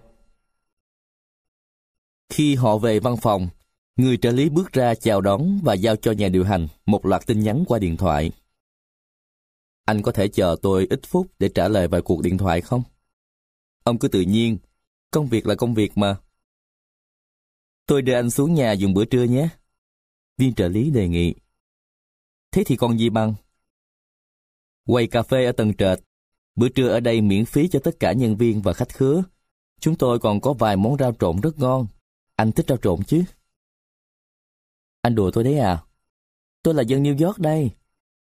Khi 2.28 2.54
họ 2.54 2.78
về 2.78 3.00
văn 3.00 3.16
phòng, 3.22 3.48
người 3.96 4.16
trợ 4.16 4.32
lý 4.32 4.48
bước 4.48 4.72
ra 4.72 4.94
chào 4.94 5.20
đón 5.20 5.60
và 5.62 5.74
giao 5.74 5.96
cho 5.96 6.12
nhà 6.12 6.28
điều 6.28 6.44
hành 6.44 6.68
một 6.86 7.06
loạt 7.06 7.26
tin 7.26 7.40
nhắn 7.40 7.64
qua 7.68 7.78
điện 7.78 7.96
thoại. 7.96 8.32
Anh 9.84 10.02
có 10.02 10.12
thể 10.12 10.28
chờ 10.28 10.56
tôi 10.62 10.86
ít 10.90 11.00
phút 11.06 11.26
để 11.38 11.50
trả 11.54 11.68
lời 11.68 11.88
vài 11.88 12.02
cuộc 12.02 12.22
điện 12.22 12.38
thoại 12.38 12.60
không? 12.60 12.82
Ông 13.84 13.98
cứ 13.98 14.08
tự 14.08 14.20
nhiên, 14.20 14.58
công 15.10 15.26
việc 15.26 15.46
là 15.46 15.54
công 15.54 15.74
việc 15.74 15.98
mà. 15.98 16.16
Tôi 17.86 18.02
đưa 18.02 18.14
anh 18.14 18.30
xuống 18.30 18.54
nhà 18.54 18.72
dùng 18.72 18.94
bữa 18.94 19.04
trưa 19.04 19.24
nhé. 19.24 19.48
Viên 20.38 20.54
trợ 20.54 20.68
lý 20.68 20.90
đề 20.90 21.08
nghị. 21.08 21.34
Thế 22.50 22.62
thì 22.66 22.76
còn 22.76 22.98
gì 22.98 23.10
bằng? 23.10 23.34
Quầy 24.86 25.06
cà 25.06 25.22
phê 25.22 25.44
ở 25.44 25.52
tầng 25.52 25.74
trệt 25.74 25.98
Bữa 26.56 26.68
trưa 26.68 26.88
ở 26.88 27.00
đây 27.00 27.20
miễn 27.20 27.44
phí 27.44 27.68
cho 27.68 27.80
tất 27.84 28.00
cả 28.00 28.12
nhân 28.12 28.36
viên 28.36 28.62
và 28.62 28.72
khách 28.72 28.94
khứa. 28.94 29.22
Chúng 29.80 29.96
tôi 29.96 30.18
còn 30.18 30.40
có 30.40 30.52
vài 30.52 30.76
món 30.76 30.96
rau 30.98 31.12
trộn 31.20 31.40
rất 31.40 31.58
ngon. 31.58 31.86
Anh 32.36 32.52
thích 32.52 32.66
rau 32.68 32.78
trộn 32.78 33.02
chứ? 33.02 33.22
Anh 35.02 35.14
đùa 35.14 35.30
tôi 35.30 35.44
đấy 35.44 35.58
à? 35.58 35.84
Tôi 36.62 36.74
là 36.74 36.82
dân 36.82 37.02
New 37.02 37.26
York 37.26 37.38
đây. 37.38 37.70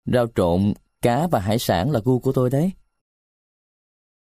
Rau 0.06 0.28
trộn, 0.36 0.74
cá 1.02 1.28
và 1.28 1.40
hải 1.40 1.60
sản 1.60 1.92
là 1.92 2.00
gu 2.06 2.20
của 2.20 2.32
tôi 2.32 2.50
đấy. 2.50 2.72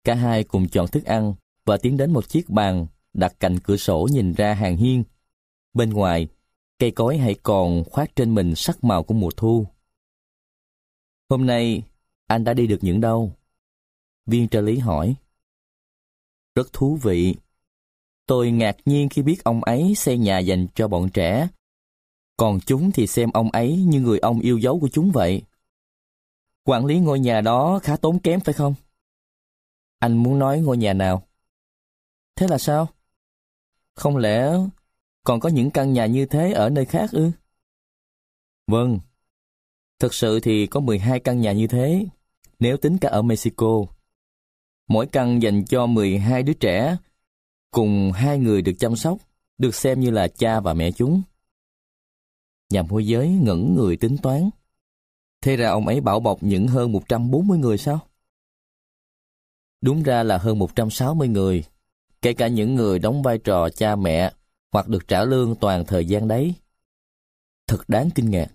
Cả 0.04 0.14
hai 0.14 0.44
cùng 0.44 0.68
chọn 0.68 0.88
thức 0.88 1.04
ăn 1.04 1.34
và 1.64 1.76
tiến 1.76 1.96
đến 1.96 2.12
một 2.12 2.28
chiếc 2.28 2.48
bàn 2.48 2.86
đặt 3.12 3.34
cạnh 3.40 3.58
cửa 3.58 3.76
sổ 3.76 4.08
nhìn 4.12 4.32
ra 4.32 4.54
hàng 4.54 4.76
hiên. 4.76 5.04
Bên 5.74 5.90
ngoài, 5.90 6.28
cây 6.78 6.90
cối 6.90 7.18
hãy 7.18 7.34
còn 7.42 7.84
khoác 7.84 8.16
trên 8.16 8.34
mình 8.34 8.54
sắc 8.56 8.84
màu 8.84 9.02
của 9.02 9.14
mùa 9.14 9.30
thu. 9.36 9.66
Hôm 11.28 11.46
nay, 11.46 11.82
anh 12.26 12.44
đã 12.44 12.54
đi 12.54 12.66
được 12.66 12.78
những 12.80 13.00
đâu? 13.00 13.32
Viên 14.28 14.48
trợ 14.48 14.60
lý 14.60 14.78
hỏi. 14.78 15.14
Rất 16.54 16.72
thú 16.72 16.98
vị. 17.02 17.34
Tôi 18.26 18.50
ngạc 18.50 18.76
nhiên 18.84 19.08
khi 19.08 19.22
biết 19.22 19.44
ông 19.44 19.64
ấy 19.64 19.94
xây 19.94 20.18
nhà 20.18 20.38
dành 20.38 20.66
cho 20.74 20.88
bọn 20.88 21.08
trẻ. 21.14 21.48
Còn 22.36 22.60
chúng 22.66 22.92
thì 22.92 23.06
xem 23.06 23.30
ông 23.30 23.50
ấy 23.50 23.76
như 23.76 24.00
người 24.00 24.18
ông 24.18 24.40
yêu 24.40 24.58
dấu 24.58 24.80
của 24.80 24.88
chúng 24.88 25.10
vậy. 25.10 25.42
Quản 26.64 26.86
lý 26.86 26.98
ngôi 26.98 27.20
nhà 27.20 27.40
đó 27.40 27.80
khá 27.82 27.96
tốn 27.96 28.18
kém 28.18 28.40
phải 28.40 28.54
không? 28.54 28.74
Anh 29.98 30.16
muốn 30.16 30.38
nói 30.38 30.60
ngôi 30.60 30.76
nhà 30.76 30.92
nào? 30.92 31.28
Thế 32.36 32.46
là 32.48 32.58
sao? 32.58 32.88
Không 33.94 34.16
lẽ 34.16 34.52
còn 35.24 35.40
có 35.40 35.48
những 35.48 35.70
căn 35.70 35.92
nhà 35.92 36.06
như 36.06 36.26
thế 36.26 36.52
ở 36.52 36.70
nơi 36.70 36.84
khác 36.84 37.10
ư? 37.12 37.30
Vâng. 38.66 39.00
Thực 39.98 40.14
sự 40.14 40.40
thì 40.40 40.66
có 40.66 40.80
12 40.80 41.20
căn 41.20 41.40
nhà 41.40 41.52
như 41.52 41.66
thế, 41.66 42.06
nếu 42.58 42.76
tính 42.76 42.98
cả 42.98 43.08
ở 43.08 43.22
Mexico. 43.22 43.86
Mỗi 44.88 45.06
căn 45.06 45.42
dành 45.42 45.64
cho 45.64 45.86
12 45.86 46.42
đứa 46.42 46.52
trẻ, 46.52 46.96
cùng 47.70 48.12
hai 48.12 48.38
người 48.38 48.62
được 48.62 48.72
chăm 48.78 48.96
sóc, 48.96 49.18
được 49.58 49.74
xem 49.74 50.00
như 50.00 50.10
là 50.10 50.28
cha 50.28 50.60
và 50.60 50.74
mẹ 50.74 50.90
chúng. 50.90 51.22
Nhà 52.70 52.82
môi 52.82 53.06
giới 53.06 53.28
ngẩn 53.28 53.74
người 53.74 53.96
tính 53.96 54.16
toán. 54.22 54.50
Thế 55.42 55.56
ra 55.56 55.70
ông 55.70 55.86
ấy 55.86 56.00
bảo 56.00 56.20
bọc 56.20 56.42
những 56.42 56.68
hơn 56.68 56.92
140 56.92 57.58
người 57.58 57.78
sao? 57.78 58.00
Đúng 59.80 60.02
ra 60.02 60.22
là 60.22 60.38
hơn 60.38 60.58
160 60.58 61.28
người, 61.28 61.64
kể 62.22 62.32
cả 62.32 62.48
những 62.48 62.74
người 62.74 62.98
đóng 62.98 63.22
vai 63.22 63.38
trò 63.38 63.68
cha 63.68 63.96
mẹ 63.96 64.32
hoặc 64.72 64.88
được 64.88 65.08
trả 65.08 65.24
lương 65.24 65.54
toàn 65.54 65.84
thời 65.86 66.06
gian 66.06 66.28
đấy. 66.28 66.54
thật 67.66 67.88
đáng 67.88 68.10
kinh 68.14 68.30
ngạc. 68.30 68.48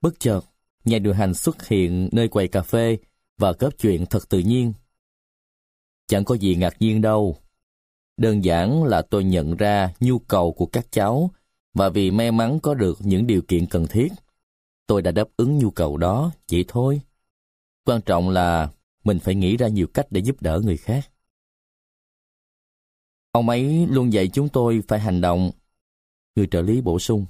Bất 0.00 0.20
chợt, 0.20 0.40
nhà 0.84 0.98
điều 0.98 1.14
hành 1.14 1.34
xuất 1.34 1.66
hiện 1.66 2.08
nơi 2.12 2.28
quầy 2.28 2.48
cà 2.48 2.62
phê 2.62 2.98
và 3.38 3.52
góp 3.52 3.78
chuyện 3.78 4.06
thật 4.06 4.28
tự 4.28 4.38
nhiên. 4.38 4.72
Chẳng 6.06 6.24
có 6.24 6.34
gì 6.34 6.54
ngạc 6.54 6.76
nhiên 6.80 7.00
đâu. 7.00 7.36
Đơn 8.16 8.44
giản 8.44 8.84
là 8.84 9.02
tôi 9.02 9.24
nhận 9.24 9.56
ra 9.56 9.94
nhu 10.00 10.18
cầu 10.18 10.52
của 10.52 10.66
các 10.66 10.86
cháu 10.90 11.30
và 11.74 11.88
vì 11.88 12.10
may 12.10 12.32
mắn 12.32 12.58
có 12.62 12.74
được 12.74 12.98
những 13.00 13.26
điều 13.26 13.42
kiện 13.48 13.66
cần 13.66 13.86
thiết. 13.86 14.08
Tôi 14.86 15.02
đã 15.02 15.10
đáp 15.10 15.28
ứng 15.36 15.58
nhu 15.58 15.70
cầu 15.70 15.96
đó, 15.96 16.32
chỉ 16.46 16.64
thôi. 16.68 17.00
Quan 17.84 18.00
trọng 18.02 18.30
là 18.30 18.70
mình 19.04 19.18
phải 19.18 19.34
nghĩ 19.34 19.56
ra 19.56 19.68
nhiều 19.68 19.86
cách 19.86 20.06
để 20.10 20.20
giúp 20.20 20.42
đỡ 20.42 20.60
người 20.64 20.76
khác. 20.76 21.10
Ông 23.32 23.48
ấy 23.48 23.86
luôn 23.90 24.12
dạy 24.12 24.28
chúng 24.28 24.48
tôi 24.48 24.82
phải 24.88 25.00
hành 25.00 25.20
động. 25.20 25.50
Người 26.36 26.46
trợ 26.50 26.62
lý 26.62 26.80
bổ 26.80 26.98
sung. 26.98 27.26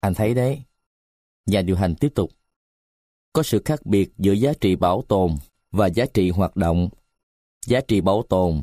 Anh 0.00 0.14
thấy 0.14 0.34
đấy. 0.34 0.62
Nhà 1.46 1.62
điều 1.62 1.76
hành 1.76 1.94
tiếp 1.94 2.12
tục. 2.14 2.30
Có 3.32 3.42
sự 3.42 3.62
khác 3.64 3.86
biệt 3.86 4.12
giữa 4.18 4.32
giá 4.32 4.52
trị 4.60 4.76
bảo 4.76 5.02
tồn 5.08 5.36
và 5.70 5.86
giá 5.86 6.04
trị 6.14 6.30
hoạt 6.30 6.56
động. 6.56 6.88
Giá 7.66 7.80
trị 7.88 8.00
bảo 8.00 8.22
tồn 8.28 8.62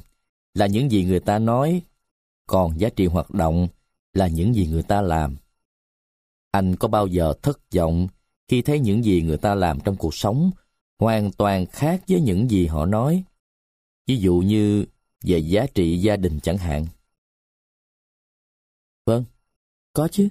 là 0.53 0.67
những 0.67 0.91
gì 0.91 1.03
người 1.03 1.19
ta 1.19 1.39
nói, 1.39 1.81
còn 2.47 2.79
giá 2.79 2.89
trị 2.95 3.05
hoạt 3.05 3.31
động 3.31 3.67
là 4.13 4.27
những 4.27 4.55
gì 4.55 4.67
người 4.67 4.83
ta 4.83 5.01
làm. 5.01 5.37
Anh 6.51 6.75
có 6.75 6.87
bao 6.87 7.07
giờ 7.07 7.33
thất 7.41 7.59
vọng 7.75 8.07
khi 8.47 8.61
thấy 8.61 8.79
những 8.79 9.05
gì 9.05 9.21
người 9.21 9.37
ta 9.37 9.55
làm 9.55 9.79
trong 9.79 9.95
cuộc 9.95 10.15
sống 10.15 10.51
hoàn 10.99 11.31
toàn 11.31 11.65
khác 11.65 12.03
với 12.07 12.21
những 12.21 12.49
gì 12.49 12.65
họ 12.67 12.85
nói? 12.85 13.23
Ví 14.07 14.17
dụ 14.17 14.35
như 14.35 14.85
về 15.23 15.37
giá 15.39 15.65
trị 15.73 15.97
gia 15.97 16.15
đình 16.15 16.39
chẳng 16.39 16.57
hạn. 16.57 16.87
Vâng, 19.05 19.23
có 19.93 20.07
chứ. 20.11 20.27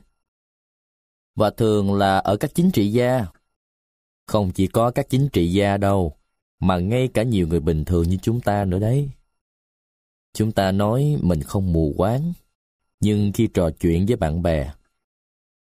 Và 1.35 1.51
thường 1.51 1.95
là 1.95 2.19
ở 2.19 2.37
các 2.37 2.51
chính 2.55 2.71
trị 2.71 2.93
gia. 2.93 3.27
Không 4.27 4.51
chỉ 4.55 4.67
có 4.67 4.91
các 4.91 5.07
chính 5.11 5.29
trị 5.33 5.53
gia 5.53 5.77
đâu, 5.77 6.17
mà 6.61 6.79
ngay 6.79 7.09
cả 7.09 7.23
nhiều 7.23 7.49
người 7.49 7.61
bình 7.61 7.85
thường 7.85 8.09
như 8.09 8.17
chúng 8.23 8.41
ta 8.41 8.65
nữa 8.65 8.79
đấy. 8.79 9.11
Chúng 10.35 10.53
ta 10.53 10.73
nói 10.73 11.17
mình 11.23 11.43
không 11.43 11.73
mù 11.73 11.95
quáng, 11.97 12.33
nhưng 13.01 13.33
khi 13.33 13.47
trò 13.47 13.71
chuyện 13.71 14.07
với 14.07 14.17
bạn 14.17 14.43
bè, 14.43 14.73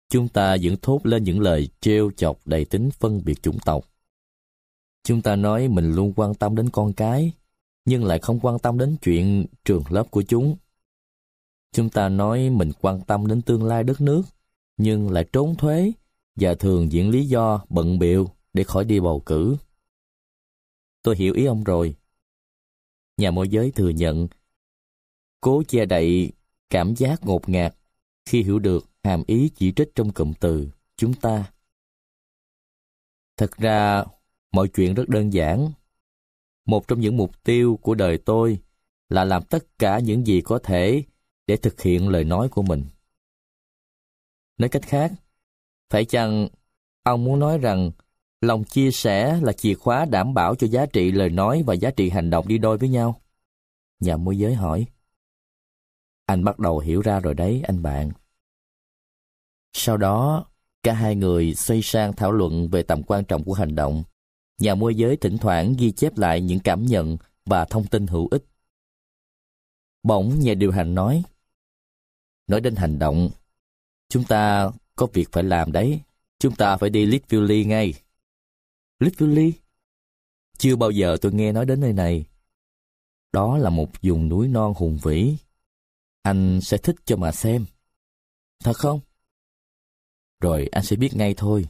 chúng 0.09 0.29
ta 0.29 0.57
vẫn 0.63 0.77
thốt 0.83 1.01
lên 1.07 1.25
những 1.25 1.41
lời 1.41 1.69
trêu 1.81 2.11
chọc 2.17 2.47
đầy 2.47 2.65
tính 2.65 2.91
phân 2.91 3.21
biệt 3.25 3.43
chủng 3.43 3.59
tộc. 3.59 3.85
Chúng 5.05 5.23
ta 5.23 5.37
nói 5.37 5.69
mình 5.69 5.93
luôn 5.93 6.13
quan 6.17 6.35
tâm 6.35 6.57
đến 6.57 6.71
con 6.71 6.93
cái, 6.93 7.33
nhưng 7.85 8.05
lại 8.05 8.19
không 8.19 8.41
quan 8.41 8.59
tâm 8.59 8.79
đến 8.79 8.97
chuyện 9.03 9.47
trường 9.65 9.83
lớp 9.89 10.11
của 10.11 10.23
chúng. 10.23 10.57
Chúng 11.73 11.91
ta 11.91 12.09
nói 12.09 12.51
mình 12.51 12.73
quan 12.81 13.01
tâm 13.01 13.27
đến 13.27 13.43
tương 13.43 13.65
lai 13.65 13.85
đất 13.85 14.01
nước, 14.01 14.23
nhưng 14.77 15.11
lại 15.11 15.25
trốn 15.33 15.57
thuế 15.57 15.93
và 16.37 16.55
thường 16.55 16.93
diễn 16.93 17.11
lý 17.11 17.27
do 17.27 17.65
bận 17.69 17.99
biệu 17.99 18.31
để 18.53 18.65
khỏi 18.65 18.85
đi 18.85 19.01
bầu 19.01 19.23
cử. 19.27 19.57
Tôi 21.03 21.17
hiểu 21.17 21.35
ý 21.35 21.45
ông 21.45 21.65
rồi. 21.65 21.97
Nhà 23.17 23.31
môi 23.31 23.49
giới 23.49 23.71
thừa 23.71 23.89
nhận, 23.89 24.29
cố 25.41 25.63
che 25.69 25.85
đậy 25.85 26.33
cảm 26.71 26.95
giác 26.97 27.21
ngột 27.23 27.49
ngạt 27.49 27.77
khi 28.25 28.43
hiểu 28.43 28.59
được 28.59 28.91
hàm 29.05 29.23
ý 29.27 29.51
chỉ 29.57 29.73
trích 29.77 29.89
trong 29.95 30.13
cụm 30.13 30.33
từ 30.41 30.71
chúng 30.97 31.15
ta. 31.15 31.53
Thật 33.37 33.57
ra, 33.57 34.05
mọi 34.53 34.69
chuyện 34.69 34.95
rất 34.95 35.09
đơn 35.09 35.33
giản. 35.33 35.73
Một 36.65 36.89
trong 36.89 37.01
những 37.01 37.17
mục 37.17 37.45
tiêu 37.45 37.79
của 37.83 37.95
đời 37.95 38.19
tôi 38.19 38.59
là 39.09 39.25
làm 39.25 39.43
tất 39.43 39.79
cả 39.79 39.99
những 39.99 40.27
gì 40.27 40.41
có 40.41 40.59
thể 40.63 41.05
để 41.47 41.57
thực 41.57 41.81
hiện 41.81 42.09
lời 42.09 42.25
nói 42.25 42.49
của 42.49 42.63
mình. 42.63 42.85
Nói 44.59 44.69
cách 44.69 44.83
khác, 44.83 45.13
phải 45.91 46.05
chăng 46.05 46.49
ông 47.03 47.25
muốn 47.25 47.39
nói 47.39 47.59
rằng 47.59 47.91
lòng 48.41 48.65
chia 48.65 48.91
sẻ 48.91 49.41
là 49.43 49.53
chìa 49.53 49.75
khóa 49.75 50.05
đảm 50.05 50.35
bảo 50.35 50.55
cho 50.55 50.67
giá 50.67 50.87
trị 50.87 51.13
lời 51.13 51.31
nói 51.31 51.63
và 51.67 51.75
giá 51.75 51.91
trị 51.91 52.11
hành 52.11 52.31
động 52.31 52.49
đi 52.49 52.59
đôi 52.59 52.79
với 52.79 52.89
nhau? 52.89 53.21
Nhà 54.01 54.17
môi 54.17 54.39
giới 54.39 54.55
hỏi. 54.55 54.87
Anh 56.27 56.45
bắt 56.45 56.59
đầu 56.59 56.79
hiểu 56.79 57.01
ra 57.01 57.21
rồi 57.21 57.35
đấy, 57.35 57.63
anh 57.67 57.83
bạn. 57.83 58.11
Sau 59.73 59.97
đó, 59.97 60.45
cả 60.83 60.93
hai 60.93 61.17
người 61.17 61.55
xoay 61.55 61.83
sang 61.83 62.13
thảo 62.13 62.33
luận 62.33 62.69
về 62.69 62.83
tầm 62.83 63.03
quan 63.03 63.25
trọng 63.25 63.45
của 63.45 63.55
hành 63.55 63.75
động. 63.75 64.03
Nhà 64.59 64.75
môi 64.75 64.95
giới 64.95 65.17
thỉnh 65.17 65.39
thoảng 65.39 65.75
ghi 65.79 65.93
chép 65.93 66.19
lại 66.19 66.41
những 66.41 66.61
cảm 66.61 66.87
nhận 66.87 67.17
và 67.45 67.65
thông 67.65 67.87
tin 67.87 68.07
hữu 68.07 68.29
ích. 68.31 68.45
Bỗng 70.03 70.41
nhà 70.41 70.55
điều 70.55 70.73
hành 70.73 70.95
nói, 70.95 71.23
Nói 72.51 72.61
đến 72.61 72.77
hành 72.77 72.99
động, 72.99 73.31
chúng 74.09 74.25
ta 74.25 74.71
có 74.97 75.07
việc 75.13 75.29
phải 75.33 75.43
làm 75.43 75.73
đấy. 75.73 76.01
Chúng 76.39 76.57
ta 76.57 76.77
phải 76.77 76.91
đi 76.91 77.07
Litchfield 77.07 77.67
ngay. 77.67 77.95
Litchfield? 79.01 79.53
Chưa 80.59 80.77
bao 80.77 80.91
giờ 80.91 81.17
tôi 81.21 81.33
nghe 81.33 81.53
nói 81.53 81.67
đến 81.67 81.81
nơi 81.81 81.93
này. 81.93 82.25
Đó 83.33 83.59
là 83.59 83.71
một 83.71 83.91
vùng 84.03 84.29
núi 84.29 84.49
non 84.49 84.75
hùng 84.77 84.99
vĩ. 85.03 85.37
Anh 86.23 86.61
sẽ 86.63 86.79
thích 86.79 86.97
cho 87.05 87.17
mà 87.17 87.33
xem. 87.33 87.67
Thật 88.65 88.77
không? 88.77 89.01
Rồi 90.41 90.69
anh 90.73 90.85
sẽ 90.85 90.97
biết 90.97 91.11
ngay 91.15 91.35
thôi. 91.37 91.67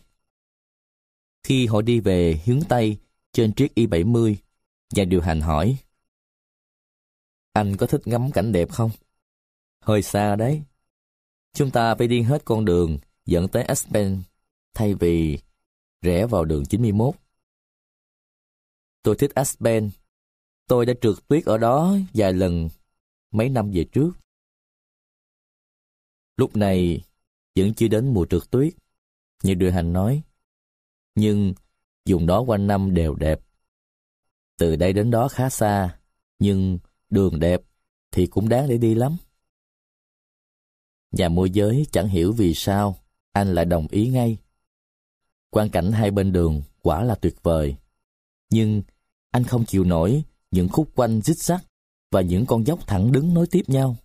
Khi 1.42 1.66
họ 1.66 1.82
đi 1.82 2.00
về 2.00 2.40
hướng 2.44 2.60
Tây 2.68 2.98
trên 3.32 3.52
chiếc 3.52 3.74
Y-70, 3.74 4.34
nhà 4.92 5.04
điều 5.04 5.20
hành 5.20 5.40
hỏi. 5.40 5.76
Anh 7.52 7.76
có 7.76 7.86
thích 7.86 8.00
ngắm 8.04 8.30
cảnh 8.32 8.52
đẹp 8.52 8.70
không? 8.70 8.90
Hơi 9.80 10.02
xa 10.02 10.36
đấy. 10.36 10.62
Chúng 11.54 11.70
ta 11.70 11.94
phải 11.94 12.08
đi 12.08 12.22
hết 12.22 12.44
con 12.44 12.64
đường 12.64 12.98
dẫn 13.26 13.48
tới 13.48 13.62
Aspen 13.62 14.22
thay 14.74 14.94
vì 14.94 15.38
rẽ 16.02 16.26
vào 16.26 16.44
đường 16.44 16.66
91. 16.66 17.14
Tôi 19.02 19.16
thích 19.18 19.30
Aspen. 19.34 19.90
Tôi 20.66 20.86
đã 20.86 20.94
trượt 21.00 21.16
tuyết 21.28 21.44
ở 21.44 21.58
đó 21.58 21.96
vài 22.14 22.32
lần 22.32 22.68
mấy 23.30 23.48
năm 23.48 23.70
về 23.70 23.84
trước. 23.92 24.10
Lúc 26.36 26.56
này 26.56 27.02
vẫn 27.56 27.74
chưa 27.74 27.88
đến 27.88 28.14
mùa 28.14 28.26
trượt 28.30 28.42
tuyết, 28.50 28.74
như 29.42 29.54
đưa 29.54 29.70
hành 29.70 29.92
nói. 29.92 30.22
Nhưng 31.14 31.54
dùng 32.04 32.26
đó 32.26 32.40
quanh 32.40 32.66
năm 32.66 32.94
đều 32.94 33.14
đẹp. 33.14 33.40
Từ 34.58 34.76
đây 34.76 34.92
đến 34.92 35.10
đó 35.10 35.28
khá 35.28 35.50
xa, 35.50 35.98
nhưng 36.38 36.78
đường 37.10 37.40
đẹp 37.40 37.60
thì 38.10 38.26
cũng 38.26 38.48
đáng 38.48 38.68
để 38.68 38.78
đi 38.78 38.94
lắm. 38.94 39.16
Nhà 41.10 41.28
môi 41.28 41.50
giới 41.50 41.86
chẳng 41.92 42.08
hiểu 42.08 42.32
vì 42.32 42.54
sao 42.54 42.96
anh 43.32 43.54
lại 43.54 43.64
đồng 43.64 43.86
ý 43.90 44.08
ngay. 44.08 44.38
Quan 45.50 45.70
cảnh 45.70 45.92
hai 45.92 46.10
bên 46.10 46.32
đường 46.32 46.62
quả 46.82 47.02
là 47.02 47.14
tuyệt 47.14 47.42
vời. 47.42 47.76
Nhưng 48.50 48.82
anh 49.30 49.44
không 49.44 49.64
chịu 49.64 49.84
nổi 49.84 50.24
những 50.50 50.68
khúc 50.68 50.88
quanh 50.94 51.20
rít 51.20 51.38
sắt 51.38 51.60
và 52.10 52.20
những 52.20 52.46
con 52.46 52.66
dốc 52.66 52.86
thẳng 52.86 53.12
đứng 53.12 53.34
nối 53.34 53.46
tiếp 53.46 53.62
nhau. 53.66 53.96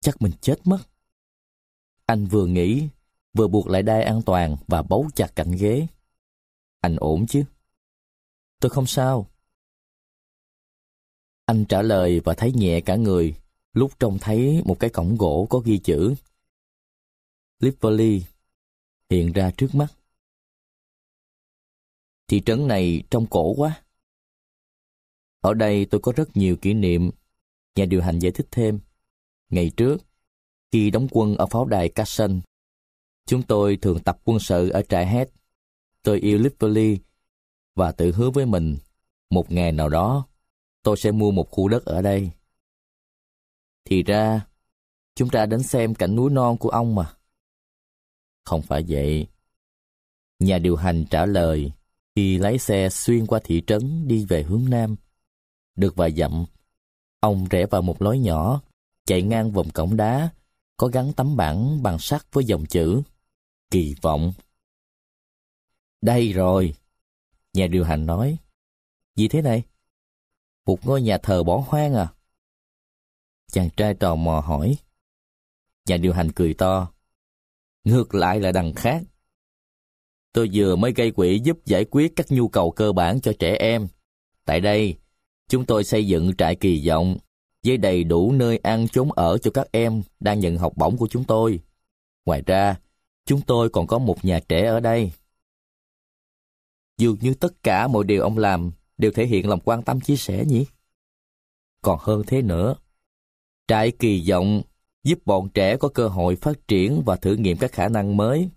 Chắc 0.00 0.22
mình 0.22 0.32
chết 0.40 0.56
mất. 0.64 0.78
Anh 2.06 2.26
vừa 2.26 2.46
nghĩ, 2.46 2.88
vừa 3.32 3.48
buộc 3.48 3.66
lại 3.66 3.82
đai 3.82 4.02
an 4.02 4.22
toàn 4.22 4.56
và 4.66 4.82
bấu 4.82 5.08
chặt 5.14 5.36
cạnh 5.36 5.52
ghế. 5.52 5.86
Anh 6.80 6.96
ổn 6.96 7.26
chứ? 7.26 7.44
Tôi 8.60 8.70
không 8.70 8.86
sao. 8.86 9.26
Anh 11.46 11.64
trả 11.64 11.82
lời 11.82 12.20
và 12.20 12.34
thấy 12.34 12.52
nhẹ 12.52 12.80
cả 12.80 12.96
người 12.96 13.34
lúc 13.72 13.92
trông 13.98 14.18
thấy 14.18 14.62
một 14.64 14.80
cái 14.80 14.90
cổng 14.90 15.16
gỗ 15.16 15.46
có 15.50 15.58
ghi 15.58 15.78
chữ 15.78 16.14
Lively 17.60 18.22
hiện 19.12 19.32
ra 19.32 19.50
trước 19.56 19.74
mắt. 19.74 19.86
Thị 22.28 22.40
trấn 22.46 22.68
này 22.68 23.02
trông 23.10 23.26
cổ 23.26 23.54
quá. 23.56 23.82
Ở 25.40 25.54
đây 25.54 25.86
tôi 25.90 26.00
có 26.00 26.12
rất 26.16 26.36
nhiều 26.36 26.56
kỷ 26.56 26.74
niệm. 26.74 27.10
Nhà 27.76 27.84
điều 27.84 28.02
hành 28.02 28.18
giải 28.18 28.32
thích 28.32 28.46
thêm. 28.50 28.80
Ngày 29.48 29.70
trước, 29.76 29.96
khi 30.72 30.90
đóng 30.90 31.06
quân 31.10 31.36
ở 31.36 31.46
pháo 31.46 31.64
đài 31.64 31.88
Casson, 31.88 32.40
chúng 33.26 33.42
tôi 33.42 33.76
thường 33.76 34.02
tập 34.04 34.20
quân 34.24 34.38
sự 34.38 34.68
ở 34.68 34.82
trại 34.82 35.06
hát. 35.06 35.28
Tôi 36.02 36.20
yêu 36.20 36.38
Lively 36.38 36.98
và 37.74 37.92
tự 37.92 38.12
hứa 38.12 38.30
với 38.30 38.46
mình 38.46 38.76
một 39.30 39.50
ngày 39.50 39.72
nào 39.72 39.88
đó 39.88 40.26
tôi 40.82 40.96
sẽ 40.96 41.10
mua 41.10 41.30
một 41.30 41.50
khu 41.50 41.68
đất 41.68 41.84
ở 41.84 42.02
đây. 42.02 42.30
Thì 43.84 44.02
ra, 44.02 44.46
chúng 45.14 45.30
ta 45.30 45.46
đến 45.46 45.62
xem 45.62 45.94
cảnh 45.94 46.16
núi 46.16 46.30
non 46.30 46.56
của 46.58 46.68
ông 46.68 46.94
mà. 46.94 47.21
Không 48.44 48.62
phải 48.62 48.84
vậy. 48.88 49.26
Nhà 50.38 50.58
điều 50.58 50.76
hành 50.76 51.04
trả 51.10 51.26
lời 51.26 51.72
khi 52.16 52.38
lái 52.38 52.58
xe 52.58 52.88
xuyên 52.88 53.26
qua 53.26 53.40
thị 53.44 53.62
trấn 53.66 54.08
đi 54.08 54.24
về 54.24 54.42
hướng 54.42 54.70
Nam. 54.70 54.96
Được 55.76 55.96
vài 55.96 56.12
dặm, 56.12 56.44
ông 57.20 57.46
rẽ 57.50 57.66
vào 57.66 57.82
một 57.82 58.02
lối 58.02 58.18
nhỏ, 58.18 58.62
chạy 59.06 59.22
ngang 59.22 59.52
vòng 59.52 59.70
cổng 59.70 59.96
đá, 59.96 60.28
có 60.76 60.86
gắn 60.86 61.12
tấm 61.12 61.36
bảng 61.36 61.82
bằng 61.82 61.98
sắt 61.98 62.32
với 62.32 62.44
dòng 62.44 62.66
chữ 62.66 63.02
Kỳ 63.70 63.94
vọng. 64.02 64.32
Đây 66.00 66.32
rồi, 66.32 66.74
nhà 67.52 67.66
điều 67.66 67.84
hành 67.84 68.06
nói. 68.06 68.38
Gì 69.16 69.28
thế 69.28 69.42
này? 69.42 69.62
Một 70.66 70.86
ngôi 70.86 71.02
nhà 71.02 71.18
thờ 71.18 71.42
bỏ 71.42 71.64
hoang 71.66 71.94
à? 71.94 72.12
Chàng 73.52 73.70
trai 73.76 73.94
tò 73.94 74.14
mò 74.14 74.40
hỏi. 74.40 74.76
Nhà 75.86 75.96
điều 75.96 76.12
hành 76.12 76.32
cười 76.32 76.54
to. 76.54 76.92
Ngược 77.84 78.14
lại 78.14 78.40
là 78.40 78.52
đằng 78.52 78.74
khác. 78.74 79.02
Tôi 80.32 80.50
vừa 80.52 80.76
mới 80.76 80.92
gây 80.92 81.10
quỹ 81.10 81.40
giúp 81.44 81.58
giải 81.64 81.84
quyết 81.90 82.12
các 82.16 82.26
nhu 82.30 82.48
cầu 82.48 82.70
cơ 82.70 82.92
bản 82.92 83.20
cho 83.20 83.32
trẻ 83.38 83.56
em. 83.58 83.88
Tại 84.44 84.60
đây, 84.60 84.96
chúng 85.48 85.66
tôi 85.66 85.84
xây 85.84 86.06
dựng 86.06 86.36
trại 86.38 86.56
kỳ 86.56 86.88
vọng 86.88 87.16
với 87.64 87.76
đầy 87.76 88.04
đủ 88.04 88.32
nơi 88.32 88.58
ăn 88.58 88.88
chốn 88.88 89.12
ở 89.12 89.38
cho 89.38 89.50
các 89.50 89.66
em 89.72 90.02
đang 90.20 90.40
nhận 90.40 90.58
học 90.58 90.72
bổng 90.76 90.96
của 90.96 91.08
chúng 91.08 91.24
tôi. 91.24 91.60
Ngoài 92.24 92.42
ra, 92.46 92.76
chúng 93.26 93.40
tôi 93.40 93.68
còn 93.70 93.86
có 93.86 93.98
một 93.98 94.24
nhà 94.24 94.40
trẻ 94.48 94.66
ở 94.66 94.80
đây. 94.80 95.12
Dường 96.98 97.16
như 97.20 97.34
tất 97.34 97.62
cả 97.62 97.88
mọi 97.88 98.04
điều 98.04 98.22
ông 98.22 98.38
làm 98.38 98.70
đều 98.98 99.10
thể 99.10 99.26
hiện 99.26 99.48
lòng 99.48 99.60
quan 99.64 99.82
tâm 99.82 100.00
chia 100.00 100.16
sẻ 100.16 100.44
nhỉ? 100.44 100.66
Còn 101.82 101.98
hơn 102.02 102.22
thế 102.26 102.42
nữa, 102.42 102.74
trại 103.68 103.90
kỳ 103.90 104.30
vọng 104.30 104.62
giúp 105.04 105.18
bọn 105.24 105.48
trẻ 105.54 105.76
có 105.76 105.88
cơ 105.88 106.08
hội 106.08 106.36
phát 106.36 106.68
triển 106.68 107.02
và 107.06 107.16
thử 107.16 107.34
nghiệm 107.36 107.56
các 107.56 107.72
khả 107.72 107.88
năng 107.88 108.16
mới. 108.16 108.48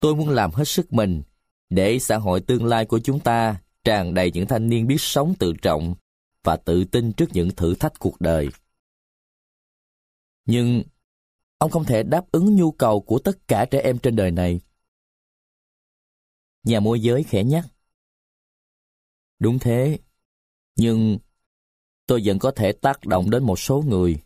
Tôi 0.00 0.16
muốn 0.16 0.28
làm 0.28 0.50
hết 0.50 0.64
sức 0.64 0.92
mình 0.92 1.22
để 1.70 1.98
xã 1.98 2.16
hội 2.16 2.40
tương 2.40 2.64
lai 2.64 2.86
của 2.86 2.98
chúng 2.98 3.20
ta 3.20 3.60
tràn 3.84 4.14
đầy 4.14 4.30
những 4.30 4.46
thanh 4.46 4.68
niên 4.68 4.86
biết 4.86 5.00
sống 5.00 5.34
tự 5.38 5.52
trọng 5.62 5.94
và 6.42 6.56
tự 6.56 6.84
tin 6.84 7.12
trước 7.12 7.26
những 7.32 7.50
thử 7.50 7.74
thách 7.74 7.98
cuộc 7.98 8.20
đời. 8.20 8.48
Nhưng 10.46 10.82
ông 11.58 11.70
không 11.70 11.84
thể 11.84 12.02
đáp 12.02 12.24
ứng 12.32 12.56
nhu 12.56 12.72
cầu 12.72 13.00
của 13.00 13.18
tất 13.18 13.48
cả 13.48 13.64
trẻ 13.70 13.80
em 13.80 13.98
trên 13.98 14.16
đời 14.16 14.30
này. 14.30 14.60
Nhà 16.62 16.80
môi 16.80 17.00
giới 17.00 17.22
khẽ 17.22 17.44
nhắc. 17.44 17.64
Đúng 19.38 19.58
thế, 19.58 19.98
nhưng 20.76 21.18
tôi 22.06 22.22
vẫn 22.24 22.38
có 22.38 22.52
thể 22.56 22.72
tác 22.72 23.06
động 23.06 23.30
đến 23.30 23.44
một 23.44 23.58
số 23.58 23.82
người. 23.88 24.22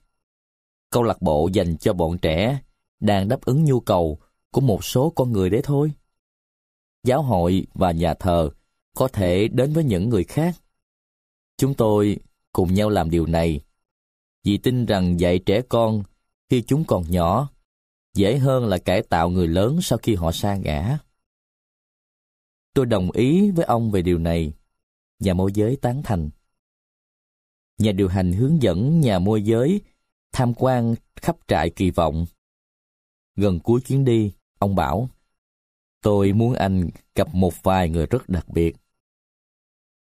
Câu 0.90 1.02
lạc 1.02 1.22
bộ 1.22 1.48
dành 1.52 1.76
cho 1.76 1.92
bọn 1.92 2.18
trẻ 2.18 2.60
đang 3.00 3.28
đáp 3.28 3.40
ứng 3.40 3.64
nhu 3.64 3.80
cầu 3.80 4.18
của 4.50 4.60
một 4.60 4.84
số 4.84 5.10
con 5.10 5.32
người 5.32 5.50
đấy 5.50 5.60
thôi. 5.64 5.92
Giáo 7.04 7.22
hội 7.22 7.66
và 7.74 7.92
nhà 7.92 8.14
thờ 8.14 8.50
có 8.94 9.08
thể 9.08 9.48
đến 9.48 9.72
với 9.72 9.84
những 9.84 10.08
người 10.08 10.24
khác. 10.24 10.56
Chúng 11.56 11.74
tôi 11.74 12.18
cùng 12.52 12.74
nhau 12.74 12.90
làm 12.90 13.10
điều 13.10 13.26
này 13.26 13.60
vì 14.44 14.58
tin 14.58 14.86
rằng 14.86 15.20
dạy 15.20 15.38
trẻ 15.38 15.62
con 15.68 16.02
khi 16.50 16.62
chúng 16.62 16.84
còn 16.84 17.10
nhỏ 17.10 17.50
dễ 18.14 18.38
hơn 18.38 18.66
là 18.66 18.78
cải 18.78 19.02
tạo 19.02 19.30
người 19.30 19.48
lớn 19.48 19.78
sau 19.82 19.98
khi 19.98 20.14
họ 20.14 20.32
sa 20.32 20.56
ngã. 20.56 20.98
Tôi 22.74 22.86
đồng 22.86 23.10
ý 23.10 23.50
với 23.50 23.64
ông 23.64 23.90
về 23.90 24.02
điều 24.02 24.18
này. 24.18 24.52
Nhà 25.18 25.34
môi 25.34 25.52
giới 25.54 25.76
tán 25.76 26.02
thành. 26.04 26.30
Nhà 27.78 27.92
điều 27.92 28.08
hành 28.08 28.32
hướng 28.32 28.62
dẫn 28.62 29.00
nhà 29.00 29.18
môi 29.18 29.42
giới 29.42 29.80
tham 30.32 30.54
quan 30.54 30.94
khắp 31.16 31.36
trại 31.48 31.70
kỳ 31.70 31.90
vọng. 31.90 32.26
Gần 33.36 33.60
cuối 33.60 33.80
chuyến 33.80 34.04
đi, 34.04 34.32
ông 34.58 34.74
bảo, 34.74 35.08
tôi 36.02 36.32
muốn 36.32 36.54
anh 36.54 36.90
gặp 37.14 37.34
một 37.34 37.62
vài 37.62 37.88
người 37.88 38.06
rất 38.06 38.28
đặc 38.28 38.48
biệt. 38.48 38.76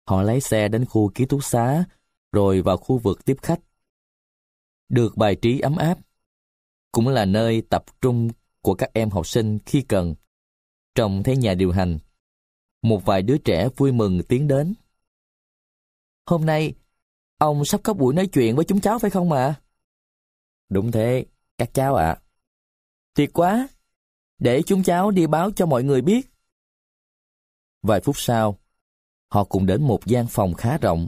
Họ 0.07 0.22
lái 0.22 0.41
xe 0.41 0.68
đến 0.68 0.85
khu 0.85 1.11
ký 1.15 1.26
túc 1.26 1.43
xá, 1.43 1.85
rồi 2.31 2.61
vào 2.61 2.77
khu 2.77 2.97
vực 2.97 3.26
tiếp 3.26 3.38
khách. 3.41 3.60
Được 4.89 5.18
bài 5.18 5.35
trí 5.35 5.60
ấm 5.60 5.76
áp, 5.76 5.97
cũng 6.91 7.07
là 7.07 7.26
nơi 7.26 7.61
tập 7.69 7.85
trung 8.02 8.30
của 8.61 8.76
các 8.76 8.89
em 8.93 9.10
học 9.10 9.27
sinh 9.27 9.60
khi 9.65 9.81
cần. 9.81 10.15
Trong 10.95 11.23
thấy 11.23 11.38
nhà 11.38 11.53
điều 11.53 11.72
hành, 11.72 11.97
một 12.81 13.06
vài 13.06 13.22
đứa 13.22 13.38
trẻ 13.38 13.69
vui 13.77 13.91
mừng 13.91 14.23
tiến 14.23 14.47
đến. 14.47 14.73
Hôm 16.26 16.45
nay, 16.45 16.73
ông 17.38 17.65
sắp 17.65 17.81
có 17.84 17.93
buổi 17.93 18.14
nói 18.14 18.27
chuyện 18.27 18.56
với 18.56 18.65
chúng 18.65 18.81
cháu 18.81 18.99
phải 18.99 19.11
không 19.11 19.30
mà? 19.30 19.61
Đúng 20.69 20.91
thế, 20.91 21.25
các 21.57 21.73
cháu 21.73 21.95
ạ. 21.95 22.17
Tuyệt 23.13 23.29
quá, 23.33 23.67
để 24.39 24.61
chúng 24.65 24.83
cháu 24.83 25.11
đi 25.11 25.27
báo 25.27 25.51
cho 25.51 25.65
mọi 25.65 25.83
người 25.83 26.01
biết. 26.01 26.29
Vài 27.81 28.01
phút 28.01 28.17
sau, 28.17 28.59
họ 29.27 29.43
cùng 29.43 29.65
đến 29.65 29.81
một 29.81 30.05
gian 30.05 30.27
phòng 30.27 30.53
khá 30.53 30.77
rộng. 30.77 31.07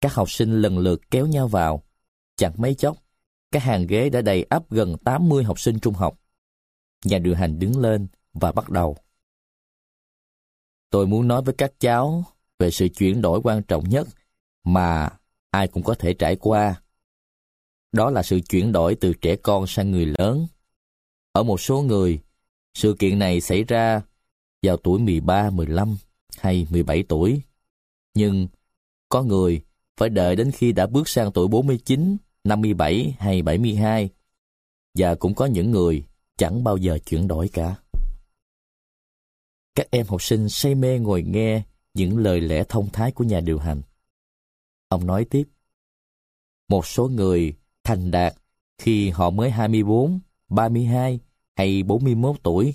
Các 0.00 0.14
học 0.14 0.30
sinh 0.30 0.62
lần 0.62 0.78
lượt 0.78 1.00
kéo 1.10 1.26
nhau 1.26 1.48
vào. 1.48 1.82
Chẳng 2.36 2.52
mấy 2.56 2.74
chốc, 2.74 2.96
các 3.50 3.62
hàng 3.62 3.86
ghế 3.86 4.10
đã 4.10 4.22
đầy 4.22 4.42
ắp 4.42 4.70
gần 4.70 4.96
80 5.04 5.44
học 5.44 5.60
sinh 5.60 5.80
trung 5.80 5.94
học. 5.94 6.20
Nhà 7.04 7.18
điều 7.18 7.34
hành 7.34 7.58
đứng 7.58 7.80
lên 7.80 8.08
và 8.32 8.52
bắt 8.52 8.70
đầu. 8.70 8.96
Tôi 10.90 11.06
muốn 11.06 11.28
nói 11.28 11.42
với 11.42 11.54
các 11.58 11.72
cháu 11.80 12.24
về 12.58 12.70
sự 12.70 12.88
chuyển 12.88 13.22
đổi 13.22 13.40
quan 13.44 13.62
trọng 13.62 13.88
nhất 13.88 14.08
mà 14.64 15.10
ai 15.50 15.68
cũng 15.68 15.82
có 15.82 15.94
thể 15.94 16.14
trải 16.14 16.36
qua. 16.36 16.82
Đó 17.94 18.10
là 18.10 18.22
sự 18.22 18.40
chuyển 18.40 18.72
đổi 18.72 18.94
từ 18.94 19.12
trẻ 19.12 19.36
con 19.36 19.66
sang 19.66 19.90
người 19.90 20.14
lớn. 20.18 20.46
Ở 21.32 21.42
một 21.42 21.60
số 21.60 21.82
người, 21.82 22.20
sự 22.74 22.96
kiện 22.98 23.18
này 23.18 23.40
xảy 23.40 23.64
ra 23.64 24.02
vào 24.62 24.76
tuổi 24.76 25.00
13, 25.00 25.50
15 25.50 25.96
hay 26.38 26.66
17 26.70 27.02
tuổi. 27.08 27.42
Nhưng 28.14 28.48
có 29.08 29.22
người 29.22 29.62
phải 29.96 30.08
đợi 30.08 30.36
đến 30.36 30.50
khi 30.50 30.72
đã 30.72 30.86
bước 30.86 31.08
sang 31.08 31.32
tuổi 31.32 31.48
49, 31.48 32.16
57 32.44 33.16
hay 33.18 33.42
72. 33.42 34.10
Và 34.94 35.14
cũng 35.14 35.34
có 35.34 35.46
những 35.46 35.70
người 35.70 36.04
chẳng 36.36 36.64
bao 36.64 36.76
giờ 36.76 36.98
chuyển 37.06 37.28
đổi 37.28 37.48
cả. 37.48 37.76
Các 39.74 39.90
em 39.90 40.06
học 40.06 40.22
sinh 40.22 40.48
say 40.48 40.74
mê 40.74 40.98
ngồi 40.98 41.22
nghe 41.22 41.62
những 41.94 42.18
lời 42.18 42.40
lẽ 42.40 42.64
thông 42.68 42.88
thái 42.92 43.12
của 43.12 43.24
nhà 43.24 43.40
điều 43.40 43.58
hành. 43.58 43.82
Ông 44.88 45.06
nói 45.06 45.24
tiếp, 45.30 45.48
một 46.68 46.86
số 46.86 47.08
người 47.08 47.54
thành 47.84 48.10
đạt 48.10 48.34
khi 48.78 49.10
họ 49.10 49.30
mới 49.30 49.50
24, 49.50 50.20
32 50.48 51.20
hay 51.56 51.82
41 51.82 52.36
tuổi, 52.42 52.74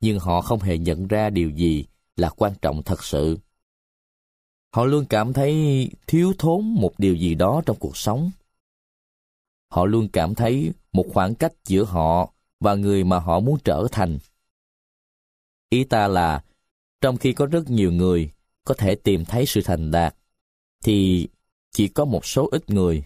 nhưng 0.00 0.18
họ 0.18 0.40
không 0.40 0.60
hề 0.60 0.78
nhận 0.78 1.06
ra 1.06 1.30
điều 1.30 1.50
gì 1.50 1.84
là 2.16 2.28
quan 2.28 2.52
trọng 2.62 2.82
thật 2.82 3.04
sự. 3.04 3.38
Họ 4.74 4.84
luôn 4.84 5.04
cảm 5.08 5.32
thấy 5.32 5.88
thiếu 6.06 6.32
thốn 6.38 6.64
một 6.64 6.92
điều 6.98 7.14
gì 7.14 7.34
đó 7.34 7.62
trong 7.66 7.76
cuộc 7.80 7.96
sống. 7.96 8.30
Họ 9.70 9.84
luôn 9.84 10.08
cảm 10.12 10.34
thấy 10.34 10.72
một 10.92 11.06
khoảng 11.12 11.34
cách 11.34 11.52
giữa 11.64 11.84
họ 11.84 12.32
và 12.60 12.74
người 12.74 13.04
mà 13.04 13.18
họ 13.18 13.40
muốn 13.40 13.58
trở 13.64 13.86
thành. 13.92 14.18
Ý 15.70 15.84
ta 15.84 16.08
là, 16.08 16.44
trong 17.00 17.16
khi 17.16 17.32
có 17.32 17.46
rất 17.46 17.70
nhiều 17.70 17.92
người 17.92 18.30
có 18.64 18.74
thể 18.74 18.94
tìm 18.94 19.24
thấy 19.24 19.46
sự 19.46 19.60
thành 19.64 19.90
đạt, 19.90 20.14
thì 20.84 21.28
chỉ 21.70 21.88
có 21.88 22.04
một 22.04 22.26
số 22.26 22.48
ít 22.52 22.70
người 22.70 23.04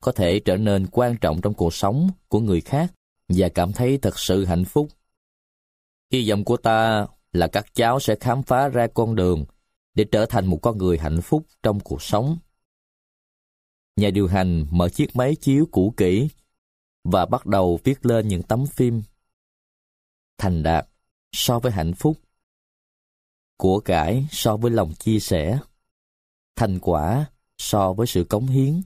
có 0.00 0.12
thể 0.12 0.40
trở 0.40 0.56
nên 0.56 0.86
quan 0.92 1.16
trọng 1.20 1.40
trong 1.40 1.54
cuộc 1.54 1.74
sống 1.74 2.10
của 2.28 2.40
người 2.40 2.60
khác 2.60 2.92
và 3.28 3.48
cảm 3.54 3.72
thấy 3.72 3.98
thật 3.98 4.18
sự 4.18 4.44
hạnh 4.44 4.64
phúc. 4.64 4.88
Hy 6.12 6.30
vọng 6.30 6.44
của 6.44 6.56
ta 6.56 7.06
là 7.32 7.46
các 7.46 7.66
cháu 7.74 8.00
sẽ 8.00 8.16
khám 8.20 8.42
phá 8.42 8.68
ra 8.68 8.86
con 8.94 9.14
đường 9.14 9.44
để 9.94 10.04
trở 10.12 10.26
thành 10.26 10.46
một 10.46 10.58
con 10.62 10.78
người 10.78 10.98
hạnh 10.98 11.20
phúc 11.20 11.46
trong 11.62 11.80
cuộc 11.80 12.02
sống. 12.02 12.38
Nhà 13.96 14.10
điều 14.10 14.28
hành 14.28 14.66
mở 14.70 14.88
chiếc 14.88 15.16
máy 15.16 15.36
chiếu 15.36 15.68
cũ 15.72 15.94
kỹ 15.96 16.28
và 17.04 17.26
bắt 17.26 17.46
đầu 17.46 17.78
viết 17.84 18.06
lên 18.06 18.28
những 18.28 18.42
tấm 18.42 18.66
phim. 18.66 19.02
Thành 20.38 20.62
đạt 20.62 20.88
so 21.32 21.58
với 21.58 21.72
hạnh 21.72 21.92
phúc. 21.94 22.16
Của 23.56 23.80
cải 23.80 24.26
so 24.30 24.56
với 24.56 24.70
lòng 24.70 24.94
chia 24.94 25.18
sẻ. 25.20 25.58
Thành 26.56 26.78
quả 26.78 27.26
so 27.58 27.92
với 27.92 28.06
sự 28.06 28.24
cống 28.24 28.46
hiến. 28.46 28.80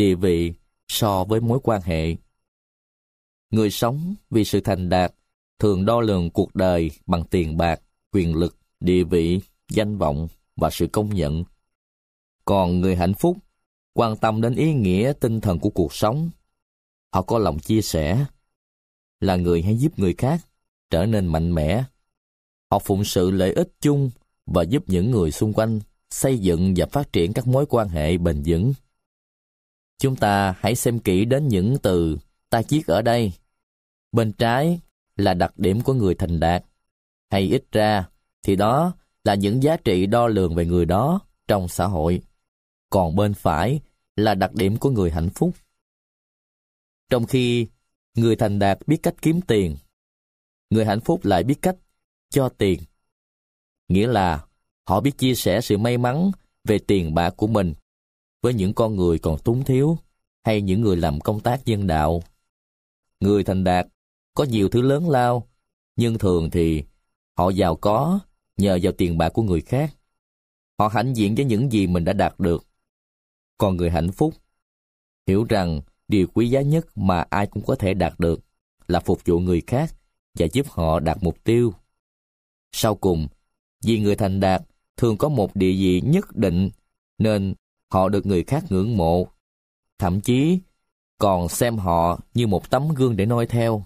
Địa 0.00 0.14
vị 0.14 0.52
so 0.88 1.24
với 1.24 1.40
mối 1.40 1.58
quan 1.62 1.82
hệ. 1.82 2.16
Người 3.50 3.70
sống 3.70 4.14
vì 4.30 4.44
sự 4.44 4.60
thành 4.60 4.88
đạt 4.88 5.14
thường 5.58 5.84
đo 5.84 6.00
lường 6.00 6.30
cuộc 6.30 6.54
đời 6.54 6.90
bằng 7.06 7.24
tiền 7.24 7.56
bạc, 7.56 7.80
quyền 8.12 8.34
lực, 8.34 8.56
địa 8.80 9.04
vị, 9.04 9.40
danh 9.68 9.98
vọng 9.98 10.28
và 10.56 10.70
sự 10.70 10.86
công 10.86 11.14
nhận. 11.14 11.44
Còn 12.44 12.80
người 12.80 12.96
hạnh 12.96 13.14
phúc 13.14 13.36
quan 13.94 14.16
tâm 14.16 14.40
đến 14.40 14.54
ý 14.54 14.74
nghĩa 14.74 15.12
tinh 15.20 15.40
thần 15.40 15.58
của 15.58 15.70
cuộc 15.70 15.94
sống. 15.94 16.30
Họ 17.12 17.22
có 17.22 17.38
lòng 17.38 17.58
chia 17.58 17.82
sẻ, 17.82 18.24
là 19.20 19.36
người 19.36 19.62
hay 19.62 19.76
giúp 19.76 19.98
người 19.98 20.14
khác 20.18 20.40
trở 20.90 21.06
nên 21.06 21.26
mạnh 21.26 21.54
mẽ. 21.54 21.84
Họ 22.70 22.78
phụng 22.78 23.04
sự 23.04 23.30
lợi 23.30 23.52
ích 23.52 23.68
chung 23.80 24.10
và 24.46 24.62
giúp 24.62 24.84
những 24.86 25.10
người 25.10 25.30
xung 25.30 25.52
quanh 25.52 25.80
xây 26.10 26.38
dựng 26.38 26.74
và 26.76 26.86
phát 26.86 27.12
triển 27.12 27.32
các 27.32 27.46
mối 27.46 27.66
quan 27.66 27.88
hệ 27.88 28.18
bền 28.18 28.42
vững. 28.46 28.72
Chúng 30.00 30.16
ta 30.16 30.54
hãy 30.58 30.74
xem 30.74 30.98
kỹ 30.98 31.24
đến 31.24 31.48
những 31.48 31.76
từ 31.82 32.18
ta 32.50 32.62
chiết 32.62 32.86
ở 32.86 33.02
đây. 33.02 33.32
Bên 34.12 34.32
trái 34.32 34.80
là 35.16 35.34
đặc 35.34 35.58
điểm 35.58 35.80
của 35.80 35.94
người 35.94 36.14
thành 36.14 36.40
đạt, 36.40 36.64
hay 37.30 37.42
ít 37.42 37.64
ra 37.72 38.08
thì 38.42 38.56
đó 38.56 38.92
là 39.24 39.34
những 39.34 39.62
giá 39.62 39.76
trị 39.76 40.06
đo 40.06 40.26
lường 40.26 40.54
về 40.54 40.66
người 40.66 40.84
đó 40.84 41.20
trong 41.48 41.68
xã 41.68 41.86
hội. 41.86 42.22
Còn 42.90 43.16
bên 43.16 43.34
phải 43.34 43.80
là 44.16 44.34
đặc 44.34 44.54
điểm 44.54 44.76
của 44.76 44.90
người 44.90 45.10
hạnh 45.10 45.28
phúc. 45.34 45.50
Trong 47.10 47.26
khi 47.26 47.66
người 48.14 48.36
thành 48.36 48.58
đạt 48.58 48.78
biết 48.86 48.98
cách 49.02 49.14
kiếm 49.22 49.40
tiền, 49.40 49.76
người 50.70 50.84
hạnh 50.84 51.00
phúc 51.00 51.24
lại 51.24 51.44
biết 51.44 51.62
cách 51.62 51.76
cho 52.30 52.48
tiền. 52.48 52.80
Nghĩa 53.88 54.06
là 54.06 54.44
họ 54.88 55.00
biết 55.00 55.18
chia 55.18 55.34
sẻ 55.34 55.60
sự 55.60 55.78
may 55.78 55.98
mắn 55.98 56.30
về 56.64 56.78
tiền 56.78 57.14
bạc 57.14 57.34
của 57.36 57.46
mình 57.46 57.74
với 58.42 58.54
những 58.54 58.74
con 58.74 58.96
người 58.96 59.18
còn 59.18 59.38
túng 59.38 59.64
thiếu 59.64 59.98
hay 60.44 60.62
những 60.62 60.80
người 60.80 60.96
làm 60.96 61.20
công 61.20 61.40
tác 61.40 61.60
nhân 61.66 61.86
đạo. 61.86 62.22
Người 63.20 63.44
thành 63.44 63.64
đạt 63.64 63.86
có 64.34 64.44
nhiều 64.44 64.68
thứ 64.68 64.82
lớn 64.82 65.10
lao, 65.10 65.48
nhưng 65.96 66.18
thường 66.18 66.50
thì 66.50 66.84
họ 67.38 67.50
giàu 67.50 67.76
có 67.76 68.20
nhờ 68.56 68.78
vào 68.82 68.92
tiền 68.92 69.18
bạc 69.18 69.28
của 69.28 69.42
người 69.42 69.60
khác. 69.60 69.96
Họ 70.78 70.88
hãnh 70.88 71.16
diện 71.16 71.34
với 71.34 71.44
những 71.44 71.72
gì 71.72 71.86
mình 71.86 72.04
đã 72.04 72.12
đạt 72.12 72.40
được. 72.40 72.66
Còn 73.58 73.76
người 73.76 73.90
hạnh 73.90 74.12
phúc, 74.12 74.34
hiểu 75.26 75.44
rằng 75.48 75.80
điều 76.08 76.26
quý 76.34 76.50
giá 76.50 76.60
nhất 76.60 76.98
mà 76.98 77.24
ai 77.30 77.46
cũng 77.46 77.62
có 77.66 77.74
thể 77.74 77.94
đạt 77.94 78.14
được 78.18 78.40
là 78.88 79.00
phục 79.00 79.20
vụ 79.24 79.38
người 79.38 79.62
khác 79.66 79.94
và 80.38 80.46
giúp 80.52 80.66
họ 80.68 81.00
đạt 81.00 81.18
mục 81.20 81.44
tiêu. 81.44 81.72
Sau 82.72 82.94
cùng, 82.94 83.28
vì 83.84 83.98
người 83.98 84.16
thành 84.16 84.40
đạt 84.40 84.62
thường 84.96 85.16
có 85.16 85.28
một 85.28 85.56
địa 85.56 85.72
vị 85.72 86.00
nhất 86.04 86.36
định 86.36 86.70
nên 87.18 87.54
họ 87.90 88.08
được 88.08 88.26
người 88.26 88.44
khác 88.44 88.64
ngưỡng 88.70 88.96
mộ. 88.96 89.26
Thậm 89.98 90.20
chí 90.20 90.58
còn 91.18 91.48
xem 91.48 91.78
họ 91.78 92.20
như 92.34 92.46
một 92.46 92.70
tấm 92.70 92.88
gương 92.88 93.16
để 93.16 93.26
noi 93.26 93.46
theo. 93.46 93.84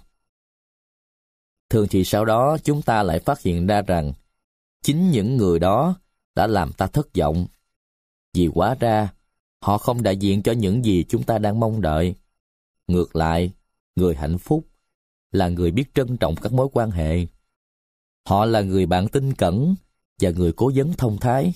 Thường 1.69 1.87
thì 1.89 2.03
sau 2.03 2.25
đó 2.25 2.57
chúng 2.63 2.81
ta 2.81 3.03
lại 3.03 3.19
phát 3.19 3.41
hiện 3.41 3.67
ra 3.67 3.81
rằng 3.81 4.13
chính 4.81 5.11
những 5.11 5.37
người 5.37 5.59
đó 5.59 5.99
đã 6.35 6.47
làm 6.47 6.73
ta 6.73 6.87
thất 6.87 7.07
vọng. 7.17 7.47
Vì 8.33 8.49
quá 8.53 8.75
ra, 8.79 9.13
họ 9.61 9.77
không 9.77 10.03
đại 10.03 10.17
diện 10.17 10.43
cho 10.43 10.51
những 10.51 10.85
gì 10.85 11.05
chúng 11.09 11.23
ta 11.23 11.37
đang 11.37 11.59
mong 11.59 11.81
đợi. 11.81 12.15
Ngược 12.87 13.15
lại, 13.15 13.51
người 13.95 14.15
hạnh 14.15 14.37
phúc 14.37 14.67
là 15.31 15.49
người 15.49 15.71
biết 15.71 15.85
trân 15.95 16.17
trọng 16.17 16.35
các 16.35 16.53
mối 16.53 16.67
quan 16.73 16.91
hệ. 16.91 17.27
Họ 18.27 18.45
là 18.45 18.61
người 18.61 18.85
bạn 18.85 19.07
tin 19.07 19.33
cẩn 19.33 19.75
và 20.21 20.29
người 20.29 20.53
cố 20.53 20.71
vấn 20.75 20.93
thông 20.93 21.17
thái. 21.17 21.53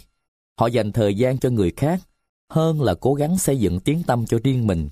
Họ 0.59 0.67
dành 0.67 0.91
thời 0.91 1.15
gian 1.15 1.37
cho 1.37 1.49
người 1.49 1.71
khác 1.71 1.99
hơn 2.49 2.81
là 2.81 2.95
cố 3.01 3.13
gắng 3.13 3.37
xây 3.37 3.59
dựng 3.59 3.79
tiếng 3.79 4.03
tâm 4.03 4.25
cho 4.25 4.39
riêng 4.43 4.67
mình. 4.67 4.89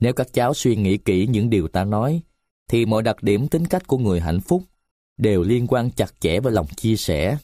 Nếu 0.00 0.12
các 0.12 0.32
cháu 0.32 0.54
suy 0.54 0.76
nghĩ 0.76 0.96
kỹ 0.96 1.26
những 1.26 1.50
điều 1.50 1.68
ta 1.68 1.84
nói, 1.84 2.22
thì 2.68 2.86
mọi 2.86 3.02
đặc 3.02 3.22
điểm 3.22 3.48
tính 3.48 3.66
cách 3.66 3.86
của 3.86 3.98
người 3.98 4.20
hạnh 4.20 4.40
phúc 4.40 4.62
đều 5.16 5.42
liên 5.42 5.66
quan 5.66 5.90
chặt 5.90 6.20
chẽ 6.20 6.40
với 6.40 6.52
lòng 6.52 6.66
chia 6.76 6.96
sẻ. 6.96 7.38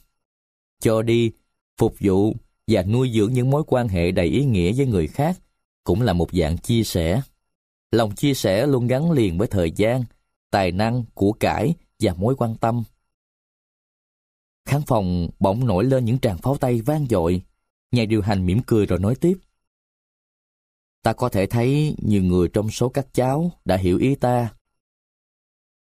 Cho 0.81 1.03
đi, 1.03 1.33
phục 1.77 1.95
vụ 2.01 2.35
và 2.67 2.83
nuôi 2.83 3.11
dưỡng 3.15 3.33
những 3.33 3.51
mối 3.51 3.63
quan 3.67 3.89
hệ 3.89 4.11
đầy 4.11 4.27
ý 4.27 4.45
nghĩa 4.45 4.73
với 4.73 4.87
người 4.87 5.07
khác 5.07 5.39
cũng 5.85 6.03
là 6.03 6.13
một 6.13 6.33
dạng 6.33 6.59
chia 6.59 6.85
sẻ. 6.85 7.23
Lòng 7.91 8.15
chia 8.15 8.35
sẻ 8.35 8.67
luôn 8.67 8.87
gắn 8.87 9.11
liền 9.11 9.39
với 9.39 9.49
thời 9.49 9.71
gian, 9.71 10.05
tài 10.51 10.73
năng, 10.73 11.05
của 11.15 11.33
cải 11.33 11.75
và 12.01 12.15
mối 12.15 12.35
quan 12.37 12.55
tâm. 12.57 12.83
Khán 14.65 14.83
phòng 14.87 15.29
bỗng 15.39 15.67
nổi 15.67 15.85
lên 15.85 16.05
những 16.05 16.19
tràng 16.19 16.39
pháo 16.39 16.57
tay 16.57 16.81
vang 16.81 17.07
dội. 17.11 17.43
Nhà 17.91 18.05
điều 18.05 18.23
hành 18.23 18.47
mỉm 18.47 18.61
cười 18.67 18.87
rồi 18.87 18.99
nói 18.99 19.15
tiếp. 19.15 19.39
Ta 21.03 21.13
có 21.13 21.29
thể 21.29 21.47
thấy 21.47 21.95
nhiều 21.99 22.23
người 22.23 22.49
trong 22.49 22.71
số 22.71 22.89
các 22.89 23.07
cháu 23.13 23.53
đã 23.65 23.77
hiểu 23.77 23.99
ý 23.99 24.15
ta. 24.15 24.55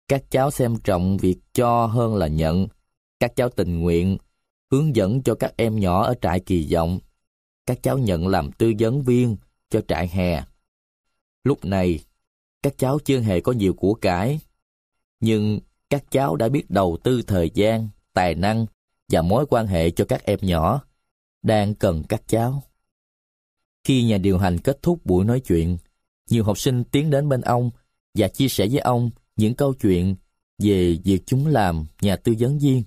Các 0.07 0.23
cháu 0.30 0.51
xem 0.51 0.75
trọng 0.84 1.17
việc 1.17 1.38
cho 1.53 1.85
hơn 1.85 2.15
là 2.15 2.27
nhận. 2.27 2.67
Các 3.19 3.35
cháu 3.35 3.49
tình 3.49 3.80
nguyện, 3.80 4.17
hướng 4.71 4.95
dẫn 4.95 5.23
cho 5.23 5.35
các 5.35 5.53
em 5.57 5.80
nhỏ 5.80 6.03
ở 6.03 6.13
trại 6.21 6.39
kỳ 6.39 6.73
vọng. 6.73 6.99
Các 7.65 7.84
cháu 7.84 7.97
nhận 7.97 8.27
làm 8.27 8.51
tư 8.51 8.73
vấn 8.80 9.03
viên 9.03 9.38
cho 9.69 9.81
trại 9.88 10.07
hè. 10.07 10.43
Lúc 11.43 11.65
này, 11.65 11.99
các 12.63 12.73
cháu 12.77 12.99
chưa 13.05 13.19
hề 13.19 13.41
có 13.41 13.51
nhiều 13.51 13.73
của 13.73 13.93
cải, 13.93 14.39
nhưng 15.19 15.59
các 15.89 16.03
cháu 16.11 16.35
đã 16.35 16.49
biết 16.49 16.69
đầu 16.69 16.97
tư 17.03 17.21
thời 17.27 17.51
gian, 17.53 17.89
tài 18.13 18.35
năng 18.35 18.65
và 19.09 19.21
mối 19.21 19.45
quan 19.49 19.67
hệ 19.67 19.91
cho 19.91 20.05
các 20.05 20.23
em 20.23 20.39
nhỏ 20.41 20.81
đang 21.44 21.76
cần 21.76 22.03
các 22.10 22.24
cháu. 22.28 22.64
Khi 23.84 24.03
nhà 24.03 24.18
điều 24.18 24.38
hành 24.38 24.57
kết 24.60 24.82
thúc 24.82 25.06
buổi 25.06 25.26
nói 25.26 25.40
chuyện, 25.40 25.78
nhiều 26.30 26.44
học 26.44 26.57
sinh 26.57 26.84
tiến 26.84 27.10
đến 27.10 27.30
bên 27.30 27.41
ông 27.41 27.72
và 28.14 28.28
chia 28.28 28.48
sẻ 28.48 28.68
với 28.72 28.80
ông 28.80 29.10
những 29.36 29.56
câu 29.56 29.74
chuyện 29.74 30.15
về 30.60 30.98
việc 31.03 31.24
chúng 31.26 31.48
làm 31.48 31.86
nhà 32.02 32.15
tư 32.15 32.34
vấn 32.40 32.60
viên. 32.60 32.84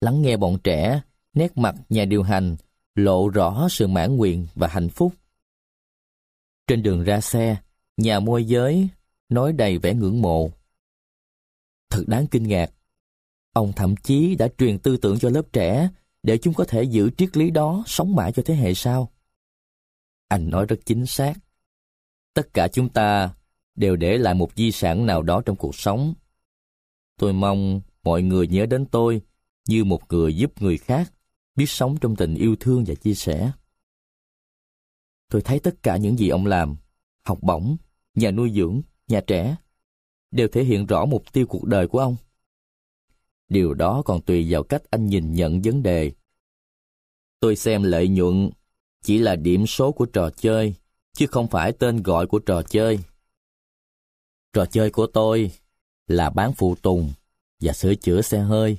Lắng 0.00 0.22
nghe 0.22 0.36
bọn 0.36 0.58
trẻ, 0.64 1.00
nét 1.34 1.58
mặt 1.58 1.74
nhà 1.88 2.04
điều 2.04 2.22
hành 2.22 2.56
lộ 2.94 3.28
rõ 3.28 3.68
sự 3.70 3.86
mãn 3.86 4.16
nguyện 4.16 4.46
và 4.54 4.68
hạnh 4.68 4.88
phúc. 4.88 5.14
Trên 6.66 6.82
đường 6.82 7.04
ra 7.04 7.20
xe, 7.20 7.56
nhà 7.96 8.20
môi 8.20 8.44
giới 8.44 8.88
nói 9.28 9.52
đầy 9.52 9.78
vẻ 9.78 9.94
ngưỡng 9.94 10.22
mộ. 10.22 10.50
Thật 11.90 12.04
đáng 12.06 12.26
kinh 12.26 12.42
ngạc. 12.42 12.72
Ông 13.52 13.72
thậm 13.76 13.96
chí 13.96 14.34
đã 14.34 14.48
truyền 14.58 14.78
tư 14.78 14.96
tưởng 14.96 15.18
cho 15.18 15.30
lớp 15.30 15.42
trẻ 15.52 15.88
để 16.22 16.38
chúng 16.38 16.54
có 16.54 16.64
thể 16.64 16.82
giữ 16.82 17.10
triết 17.10 17.36
lý 17.36 17.50
đó 17.50 17.84
sống 17.86 18.14
mãi 18.14 18.32
cho 18.32 18.42
thế 18.46 18.54
hệ 18.54 18.74
sau. 18.74 19.12
Anh 20.28 20.50
nói 20.50 20.66
rất 20.66 20.76
chính 20.86 21.06
xác. 21.06 21.34
Tất 22.34 22.54
cả 22.54 22.68
chúng 22.68 22.88
ta 22.88 23.34
đều 23.74 23.96
để 23.96 24.18
lại 24.18 24.34
một 24.34 24.50
di 24.56 24.72
sản 24.72 25.06
nào 25.06 25.22
đó 25.22 25.42
trong 25.46 25.56
cuộc 25.56 25.74
sống. 25.74 26.14
Tôi 27.18 27.32
mong 27.32 27.80
mọi 28.02 28.22
người 28.22 28.48
nhớ 28.48 28.66
đến 28.66 28.86
tôi 28.86 29.22
như 29.68 29.84
một 29.84 30.00
người 30.08 30.36
giúp 30.36 30.62
người 30.62 30.78
khác 30.78 31.12
biết 31.56 31.70
sống 31.70 31.96
trong 32.00 32.16
tình 32.16 32.34
yêu 32.34 32.56
thương 32.60 32.84
và 32.86 32.94
chia 32.94 33.14
sẻ. 33.14 33.52
Tôi 35.28 35.42
thấy 35.42 35.60
tất 35.60 35.82
cả 35.82 35.96
những 35.96 36.18
gì 36.18 36.28
ông 36.28 36.46
làm, 36.46 36.76
học 37.24 37.38
bổng, 37.42 37.76
nhà 38.14 38.30
nuôi 38.30 38.52
dưỡng, 38.54 38.80
nhà 39.08 39.20
trẻ, 39.26 39.56
đều 40.30 40.48
thể 40.48 40.64
hiện 40.64 40.86
rõ 40.86 41.04
mục 41.04 41.32
tiêu 41.32 41.46
cuộc 41.46 41.64
đời 41.64 41.88
của 41.88 41.98
ông. 41.98 42.16
Điều 43.50 43.74
đó 43.74 44.02
còn 44.04 44.20
tùy 44.22 44.46
vào 44.50 44.62
cách 44.62 44.82
anh 44.90 45.06
nhìn 45.06 45.32
nhận 45.32 45.60
vấn 45.62 45.82
đề. 45.82 46.12
Tôi 47.40 47.56
xem 47.56 47.82
lợi 47.82 48.08
nhuận 48.08 48.50
chỉ 49.02 49.18
là 49.18 49.36
điểm 49.36 49.66
số 49.66 49.92
của 49.92 50.06
trò 50.06 50.30
chơi, 50.30 50.74
chứ 51.12 51.26
không 51.26 51.48
phải 51.48 51.72
tên 51.72 52.02
gọi 52.02 52.26
của 52.26 52.38
trò 52.38 52.62
chơi. 52.62 52.98
Trò 54.52 54.66
chơi 54.66 54.90
của 54.90 55.06
tôi 55.06 55.50
là 56.06 56.30
bán 56.30 56.52
phụ 56.52 56.74
tùng 56.82 57.12
và 57.60 57.72
sửa 57.72 57.94
chữa 57.94 58.22
xe 58.22 58.40
hơi. 58.40 58.78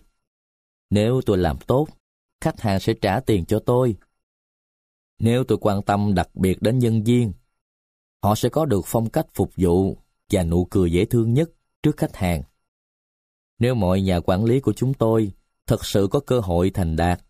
Nếu 0.89 1.22
tôi 1.26 1.38
làm 1.38 1.57
tốt, 1.68 1.88
khách 2.41 2.61
hàng 2.61 2.80
sẽ 2.80 2.93
trả 3.02 3.19
tiền 3.19 3.45
cho 3.45 3.60
tôi. 3.60 3.95
Nếu 5.19 5.43
tôi 5.43 5.57
quan 5.61 5.81
tâm 5.81 6.15
đặc 6.15 6.35
biệt 6.35 6.61
đến 6.61 6.80
nhân 6.80 7.03
viên, 7.03 7.34
họ 8.23 8.35
sẽ 8.35 8.49
có 8.49 8.65
được 8.65 8.81
phong 8.85 9.10
cách 9.10 9.27
phục 9.34 9.52
vụ 9.56 9.98
và 10.31 10.43
nụ 10.43 10.65
cười 10.65 10.91
dễ 10.91 11.06
thương 11.06 11.34
nhất 11.34 11.49
trước 11.84 11.98
khách 11.98 12.15
hàng. 12.15 12.43
Nếu 13.61 13.75
mọi 13.75 14.01
nhà 14.01 14.19
quản 14.19 14.45
lý 14.45 14.59
của 14.59 14.73
chúng 14.73 14.93
tôi 14.93 15.31
thật 15.67 15.85
sự 15.85 16.07
có 16.11 16.19
cơ 16.19 16.39
hội 16.39 16.71
thành 16.73 16.95
đạt, 16.95 17.21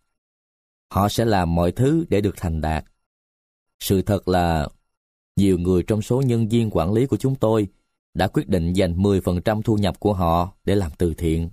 họ 0.91 1.09
sẽ 1.09 1.25
làm 1.25 1.55
mọi 1.55 1.71
thứ 1.71 2.05
để 2.09 2.21
được 2.21 2.33
thành 2.37 2.61
đạt. 2.61 2.85
Sự 3.79 4.01
thật 4.01 4.27
là 4.27 4.67
nhiều 5.35 5.57
người 5.57 5.83
trong 5.83 6.01
số 6.01 6.21
nhân 6.21 6.47
viên 6.47 6.69
quản 6.71 6.93
lý 6.93 7.05
của 7.05 7.17
chúng 7.17 7.35
tôi 7.35 7.67
đã 8.13 8.27
quyết 8.27 8.47
định 8.47 8.73
dành 8.73 8.97
10% 8.97 9.61
thu 9.61 9.75
nhập 9.77 9.99
của 9.99 10.13
họ 10.13 10.53
để 10.63 10.75
làm 10.75 10.91
từ 10.97 11.13
thiện. 11.13 11.49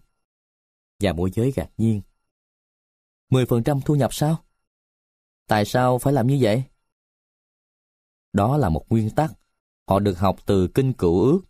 Và 1.00 1.12
môi 1.12 1.30
giới 1.30 1.52
gạt 1.52 1.70
nhiên. 1.76 2.00
10% 3.30 3.80
thu 3.80 3.94
nhập 3.94 4.14
sao? 4.14 4.36
Tại 5.46 5.64
sao 5.64 5.98
phải 5.98 6.12
làm 6.12 6.26
như 6.26 6.38
vậy? 6.40 6.62
Đó 8.32 8.56
là 8.56 8.68
một 8.68 8.86
nguyên 8.88 9.10
tắc. 9.10 9.32
Họ 9.88 9.98
được 9.98 10.18
học 10.18 10.36
từ 10.46 10.68
kinh 10.74 10.92
cựu 10.92 11.20
ước, 11.20 11.40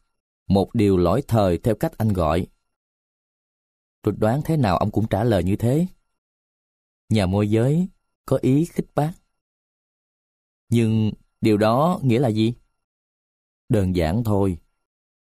một 0.47 0.75
điều 0.75 0.97
lỗi 0.97 1.23
thời 1.29 1.59
theo 1.59 1.75
cách 1.75 1.99
anh 1.99 2.13
gọi. 2.13 2.47
Tôi 4.03 4.15
đoán 4.19 4.41
thế 4.45 4.57
nào 4.57 4.77
ông 4.77 4.91
cũng 4.91 5.09
trả 5.09 5.25
lời 5.25 5.45
như 5.45 5.57
thế. 5.57 5.87
Nhà 7.09 7.27
môi 7.27 7.51
giới 7.51 7.89
có 8.27 8.39
ý 8.43 8.65
khích 8.65 8.87
bác. 8.95 9.13
Nhưng 10.69 11.13
điều 11.41 11.57
đó 11.57 12.01
nghĩa 12.03 12.19
là 12.19 12.29
gì? 12.29 12.55
Đơn 13.69 13.97
giản 13.97 14.25
thôi. 14.25 14.59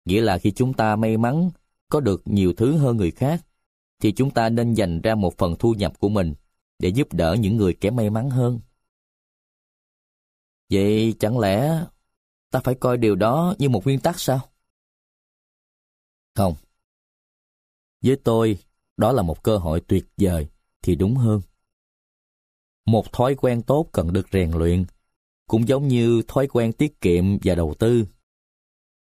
Nghĩa 0.04 0.20
là 0.20 0.38
khi 0.38 0.50
chúng 0.50 0.74
ta 0.74 0.96
may 0.96 1.16
mắn 1.16 1.50
có 1.88 2.00
được 2.00 2.22
nhiều 2.24 2.52
thứ 2.56 2.76
hơn 2.76 2.96
người 2.96 3.10
khác, 3.10 3.46
thì 4.00 4.12
chúng 4.12 4.30
ta 4.30 4.48
nên 4.48 4.74
dành 4.74 5.00
ra 5.00 5.14
một 5.14 5.38
phần 5.38 5.56
thu 5.58 5.74
nhập 5.74 5.98
của 5.98 6.08
mình 6.08 6.34
để 6.78 6.88
giúp 6.88 7.12
đỡ 7.12 7.36
những 7.40 7.56
người 7.56 7.74
kém 7.74 7.96
may 7.96 8.10
mắn 8.10 8.30
hơn. 8.30 8.60
Vậy 10.70 11.14
chẳng 11.18 11.38
lẽ 11.38 11.84
ta 12.50 12.60
phải 12.64 12.74
coi 12.74 12.96
điều 12.96 13.14
đó 13.16 13.54
như 13.58 13.68
một 13.68 13.84
nguyên 13.84 14.00
tắc 14.00 14.20
sao? 14.20 14.40
Không. 16.34 16.54
Với 18.04 18.16
tôi, 18.16 18.58
đó 18.96 19.12
là 19.12 19.22
một 19.22 19.42
cơ 19.42 19.56
hội 19.56 19.80
tuyệt 19.80 20.04
vời 20.16 20.48
thì 20.82 20.94
đúng 20.94 21.14
hơn. 21.14 21.40
Một 22.86 23.12
thói 23.12 23.34
quen 23.34 23.62
tốt 23.62 23.88
cần 23.92 24.12
được 24.12 24.26
rèn 24.32 24.50
luyện, 24.50 24.84
cũng 25.46 25.68
giống 25.68 25.88
như 25.88 26.22
thói 26.28 26.46
quen 26.46 26.72
tiết 26.72 27.00
kiệm 27.00 27.38
và 27.44 27.54
đầu 27.54 27.74
tư. 27.78 28.04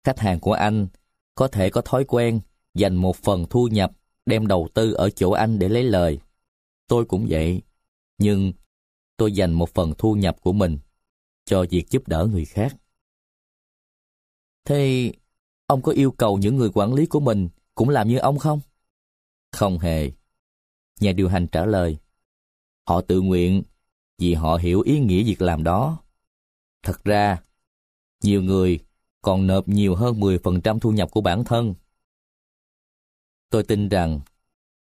Khách 0.03 0.19
hàng 0.19 0.39
của 0.39 0.53
anh 0.53 0.87
có 1.35 1.47
thể 1.47 1.69
có 1.69 1.81
thói 1.81 2.03
quen 2.03 2.39
dành 2.73 2.95
một 2.95 3.15
phần 3.15 3.45
thu 3.49 3.67
nhập 3.67 3.91
đem 4.25 4.47
đầu 4.47 4.67
tư 4.73 4.93
ở 4.93 5.09
chỗ 5.09 5.31
anh 5.31 5.59
để 5.59 5.69
lấy 5.69 5.83
lời. 5.83 6.19
Tôi 6.87 7.05
cũng 7.05 7.25
vậy, 7.29 7.61
nhưng 8.17 8.53
tôi 9.17 9.31
dành 9.31 9.53
một 9.53 9.69
phần 9.73 9.93
thu 9.97 10.13
nhập 10.15 10.37
của 10.41 10.53
mình 10.53 10.79
cho 11.45 11.65
việc 11.69 11.89
giúp 11.89 12.07
đỡ 12.07 12.27
người 12.31 12.45
khác. 12.45 12.75
Thế 14.65 15.11
ông 15.67 15.81
có 15.81 15.91
yêu 15.91 16.11
cầu 16.11 16.37
những 16.37 16.55
người 16.55 16.69
quản 16.73 16.93
lý 16.93 17.05
của 17.05 17.19
mình 17.19 17.49
cũng 17.75 17.89
làm 17.89 18.07
như 18.07 18.17
ông 18.17 18.37
không? 18.37 18.59
Không 19.51 19.79
hề. 19.79 20.11
Nhà 20.99 21.11
điều 21.11 21.29
hành 21.29 21.47
trả 21.47 21.65
lời. 21.65 21.97
Họ 22.87 23.01
tự 23.01 23.21
nguyện 23.21 23.63
vì 24.17 24.33
họ 24.33 24.55
hiểu 24.55 24.81
ý 24.81 24.99
nghĩa 24.99 25.23
việc 25.23 25.41
làm 25.41 25.63
đó. 25.63 26.03
Thật 26.83 27.03
ra, 27.03 27.43
nhiều 28.23 28.41
người 28.41 28.79
còn 29.21 29.47
nộp 29.47 29.67
nhiều 29.67 29.95
hơn 29.95 30.19
10% 30.19 30.79
thu 30.79 30.91
nhập 30.91 31.11
của 31.11 31.21
bản 31.21 31.43
thân. 31.43 31.73
Tôi 33.49 33.63
tin 33.63 33.89
rằng 33.89 34.19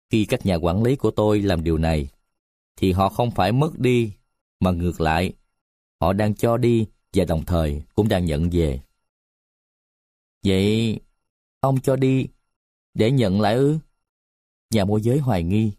khi 0.09 0.25
các 0.25 0.45
nhà 0.45 0.55
quản 0.55 0.83
lý 0.83 0.95
của 0.95 1.11
tôi 1.11 1.41
làm 1.41 1.63
điều 1.63 1.77
này, 1.77 2.09
thì 2.75 2.91
họ 2.91 3.09
không 3.09 3.31
phải 3.31 3.51
mất 3.51 3.79
đi, 3.79 4.11
mà 4.59 4.71
ngược 4.71 5.01
lại, 5.01 5.33
họ 6.01 6.13
đang 6.13 6.35
cho 6.35 6.57
đi 6.57 6.85
và 7.13 7.25
đồng 7.25 7.45
thời 7.45 7.83
cũng 7.95 8.07
đang 8.07 8.25
nhận 8.25 8.49
về. 8.49 8.81
Vậy, 10.45 10.99
ông 11.59 11.81
cho 11.81 11.95
đi 11.95 12.27
để 12.93 13.11
nhận 13.11 13.41
lại 13.41 13.55
ư? 13.55 13.77
Nhà 14.71 14.85
môi 14.85 15.01
giới 15.01 15.19
hoài 15.19 15.43
nghi. 15.43 15.71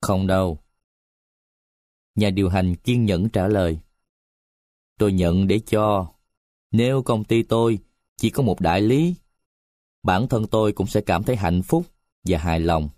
Không 0.00 0.26
đâu. 0.26 0.58
Nhà 2.14 2.30
điều 2.30 2.48
hành 2.48 2.76
kiên 2.76 3.04
nhẫn 3.04 3.28
trả 3.28 3.48
lời. 3.48 3.78
Tôi 4.98 5.12
nhận 5.12 5.46
để 5.46 5.58
cho. 5.58 6.12
Nếu 6.70 7.02
công 7.02 7.24
ty 7.24 7.42
tôi 7.42 7.78
chỉ 8.16 8.30
có 8.30 8.42
một 8.42 8.60
đại 8.60 8.80
lý, 8.80 9.14
bản 10.02 10.28
thân 10.28 10.46
tôi 10.46 10.72
cũng 10.72 10.86
sẽ 10.86 11.00
cảm 11.00 11.22
thấy 11.22 11.36
hạnh 11.36 11.62
phúc 11.62 11.86
và 12.24 12.38
hài 12.38 12.60
lòng. 12.60 12.88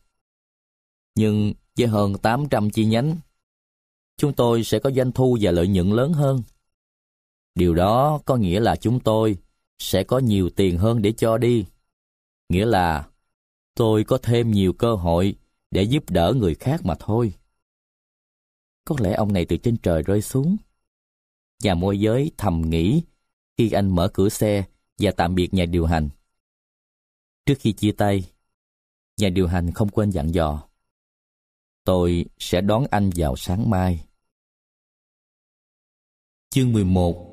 Nhưng 1.14 1.54
với 1.76 1.86
hơn 1.86 2.18
800 2.18 2.70
chi 2.70 2.84
nhánh, 2.84 3.16
chúng 4.16 4.32
tôi 4.32 4.64
sẽ 4.64 4.78
có 4.78 4.90
doanh 4.90 5.12
thu 5.12 5.38
và 5.40 5.50
lợi 5.50 5.68
nhuận 5.68 5.90
lớn 5.90 6.12
hơn. 6.12 6.42
Điều 7.54 7.74
đó 7.74 8.20
có 8.24 8.36
nghĩa 8.36 8.60
là 8.60 8.76
chúng 8.76 9.00
tôi 9.00 9.36
sẽ 9.78 10.04
có 10.04 10.18
nhiều 10.18 10.50
tiền 10.50 10.78
hơn 10.78 11.02
để 11.02 11.12
cho 11.12 11.38
đi. 11.38 11.66
Nghĩa 12.48 12.66
là 12.66 13.08
tôi 13.74 14.04
có 14.04 14.18
thêm 14.22 14.50
nhiều 14.50 14.72
cơ 14.72 14.94
hội 14.94 15.36
để 15.70 15.82
giúp 15.82 16.10
đỡ 16.10 16.34
người 16.36 16.54
khác 16.54 16.80
mà 16.84 16.94
thôi. 16.98 17.34
Có 18.84 18.96
lẽ 19.00 19.14
ông 19.14 19.32
này 19.32 19.46
từ 19.48 19.56
trên 19.56 19.76
trời 19.76 20.02
rơi 20.02 20.22
xuống. 20.22 20.56
Nhà 21.62 21.74
môi 21.74 22.00
giới 22.00 22.30
thầm 22.36 22.62
nghĩ 22.70 23.02
khi 23.56 23.70
anh 23.70 23.94
mở 23.94 24.08
cửa 24.14 24.28
xe 24.28 24.64
và 24.98 25.10
tạm 25.16 25.34
biệt 25.34 25.54
nhà 25.54 25.64
điều 25.64 25.86
hành. 25.86 26.08
Trước 27.46 27.54
khi 27.58 27.72
chia 27.72 27.92
tay, 27.92 28.24
nhà 29.16 29.28
điều 29.28 29.46
hành 29.46 29.72
không 29.72 29.88
quên 29.88 30.10
dặn 30.10 30.34
dò. 30.34 30.68
Tôi 31.84 32.24
sẽ 32.38 32.60
đón 32.60 32.84
anh 32.90 33.10
vào 33.16 33.36
sáng 33.36 33.70
mai. 33.70 34.04
Chương 36.50 36.72
11 36.72 37.30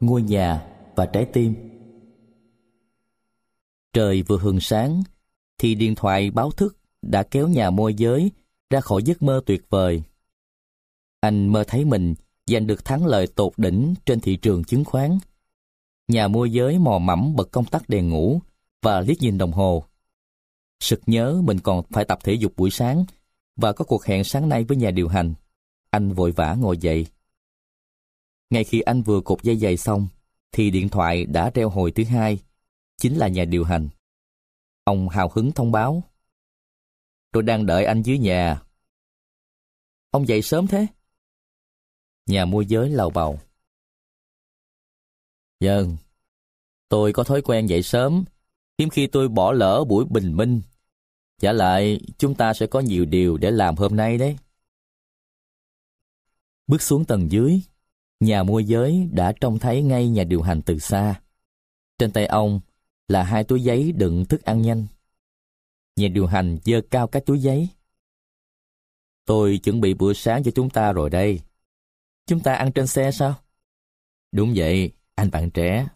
Ngôi 0.00 0.22
nhà 0.22 0.76
và 0.96 1.06
trái 1.06 1.26
tim 1.32 1.54
Trời 3.92 4.22
vừa 4.22 4.38
hừng 4.38 4.60
sáng, 4.60 5.02
thì 5.58 5.74
điện 5.74 5.94
thoại 5.94 6.30
báo 6.30 6.50
thức 6.50 6.76
đã 7.02 7.22
kéo 7.22 7.48
nhà 7.48 7.70
môi 7.70 7.94
giới 7.94 8.30
ra 8.70 8.80
khỏi 8.80 9.02
giấc 9.02 9.22
mơ 9.22 9.40
tuyệt 9.46 9.62
vời. 9.70 10.02
Anh 11.20 11.48
mơ 11.48 11.64
thấy 11.68 11.84
mình 11.84 12.14
giành 12.46 12.66
được 12.66 12.84
thắng 12.84 13.06
lợi 13.06 13.26
tột 13.26 13.52
đỉnh 13.56 13.94
trên 14.06 14.20
thị 14.20 14.36
trường 14.36 14.64
chứng 14.64 14.84
khoán. 14.84 15.18
Nhà 16.08 16.28
môi 16.28 16.50
giới 16.50 16.78
mò 16.78 16.98
mẫm 16.98 17.36
bật 17.36 17.50
công 17.52 17.64
tắc 17.64 17.88
đèn 17.88 18.08
ngủ 18.08 18.40
và 18.82 19.00
liếc 19.00 19.20
nhìn 19.20 19.38
đồng 19.38 19.52
hồ. 19.52 19.84
Sực 20.80 21.00
nhớ 21.06 21.40
mình 21.44 21.60
còn 21.60 21.82
phải 21.90 22.04
tập 22.04 22.18
thể 22.24 22.32
dục 22.32 22.52
buổi 22.56 22.70
sáng 22.70 23.04
và 23.56 23.72
có 23.72 23.84
cuộc 23.84 24.04
hẹn 24.04 24.24
sáng 24.24 24.48
nay 24.48 24.64
với 24.64 24.76
nhà 24.76 24.90
điều 24.90 25.08
hành. 25.08 25.34
Anh 25.90 26.12
vội 26.12 26.32
vã 26.32 26.54
ngồi 26.54 26.78
dậy. 26.78 27.06
Ngay 28.50 28.64
khi 28.64 28.80
anh 28.80 29.02
vừa 29.02 29.20
cột 29.20 29.42
dây 29.42 29.56
giày 29.56 29.76
xong, 29.76 30.08
thì 30.52 30.70
điện 30.70 30.88
thoại 30.88 31.24
đã 31.24 31.50
reo 31.54 31.68
hồi 31.68 31.90
thứ 31.90 32.04
hai, 32.04 32.38
chính 32.98 33.16
là 33.16 33.28
nhà 33.28 33.44
điều 33.44 33.64
hành. 33.64 33.88
Ông 34.88 35.08
hào 35.08 35.30
hứng 35.34 35.52
thông 35.52 35.72
báo. 35.72 36.02
Tôi 37.32 37.42
đang 37.42 37.66
đợi 37.66 37.84
anh 37.84 38.02
dưới 38.02 38.18
nhà. 38.18 38.62
Ông 40.10 40.28
dậy 40.28 40.42
sớm 40.42 40.66
thế? 40.66 40.86
Nhà 42.26 42.44
môi 42.44 42.66
giới 42.66 42.90
lầu 42.90 43.10
bầu. 43.10 43.40
Dần, 45.60 45.96
tôi 46.88 47.12
có 47.12 47.24
thói 47.24 47.42
quen 47.42 47.66
dậy 47.66 47.82
sớm, 47.82 48.24
hiếm 48.78 48.90
khi 48.90 49.06
tôi 49.06 49.28
bỏ 49.28 49.52
lỡ 49.52 49.84
buổi 49.88 50.04
bình 50.10 50.36
minh. 50.36 50.60
Trả 51.40 51.52
lại, 51.52 52.00
chúng 52.18 52.34
ta 52.34 52.54
sẽ 52.54 52.66
có 52.66 52.80
nhiều 52.80 53.04
điều 53.04 53.36
để 53.36 53.50
làm 53.50 53.76
hôm 53.76 53.96
nay 53.96 54.18
đấy. 54.18 54.36
Bước 56.66 56.82
xuống 56.82 57.04
tầng 57.04 57.32
dưới, 57.32 57.60
nhà 58.20 58.42
môi 58.42 58.64
giới 58.64 59.08
đã 59.12 59.32
trông 59.40 59.58
thấy 59.58 59.82
ngay 59.82 60.08
nhà 60.08 60.24
điều 60.24 60.42
hành 60.42 60.62
từ 60.62 60.78
xa. 60.78 61.20
Trên 61.98 62.12
tay 62.12 62.26
ông 62.26 62.60
là 63.08 63.22
hai 63.22 63.44
túi 63.44 63.62
giấy 63.62 63.92
đựng 63.92 64.24
thức 64.26 64.42
ăn 64.42 64.62
nhanh. 64.62 64.86
Nhà 65.96 66.08
điều 66.08 66.26
hành 66.26 66.58
dơ 66.64 66.80
cao 66.90 67.06
các 67.06 67.22
túi 67.26 67.40
giấy. 67.40 67.68
Tôi 69.24 69.60
chuẩn 69.64 69.80
bị 69.80 69.94
bữa 69.94 70.12
sáng 70.12 70.42
cho 70.42 70.50
chúng 70.50 70.70
ta 70.70 70.92
rồi 70.92 71.10
đây. 71.10 71.40
Chúng 72.26 72.40
ta 72.40 72.54
ăn 72.54 72.72
trên 72.72 72.86
xe 72.86 73.10
sao? 73.12 73.34
Đúng 74.32 74.52
vậy, 74.56 74.92
anh 75.14 75.30
bạn 75.30 75.50
trẻ. 75.50 75.88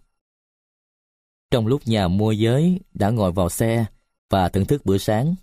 Trong 1.50 1.66
lúc 1.66 1.82
nhà 1.86 2.08
mua 2.08 2.32
giới 2.32 2.80
đã 2.94 3.10
ngồi 3.10 3.32
vào 3.32 3.48
xe 3.48 3.84
và 4.30 4.48
thưởng 4.48 4.66
thức 4.66 4.86
bữa 4.86 4.98
sáng, 4.98 5.34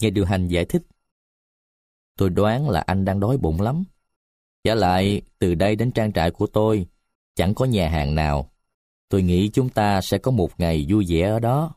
nhà 0.00 0.10
điều 0.10 0.24
hành 0.24 0.48
giải 0.48 0.64
thích. 0.64 0.82
Tôi 2.16 2.30
đoán 2.30 2.68
là 2.68 2.80
anh 2.80 3.04
đang 3.04 3.20
đói 3.20 3.36
bụng 3.36 3.60
lắm. 3.60 3.84
Trả 4.64 4.74
lại, 4.74 5.22
từ 5.38 5.54
đây 5.54 5.76
đến 5.76 5.92
trang 5.92 6.12
trại 6.12 6.30
của 6.30 6.46
tôi, 6.46 6.86
chẳng 7.34 7.54
có 7.54 7.64
nhà 7.64 7.88
hàng 7.88 8.14
nào. 8.14 8.50
Tôi 9.08 9.22
nghĩ 9.22 9.50
chúng 9.52 9.68
ta 9.68 10.00
sẽ 10.00 10.18
có 10.18 10.30
một 10.30 10.60
ngày 10.60 10.86
vui 10.88 11.06
vẻ 11.08 11.30
ở 11.30 11.40
đó. 11.40 11.74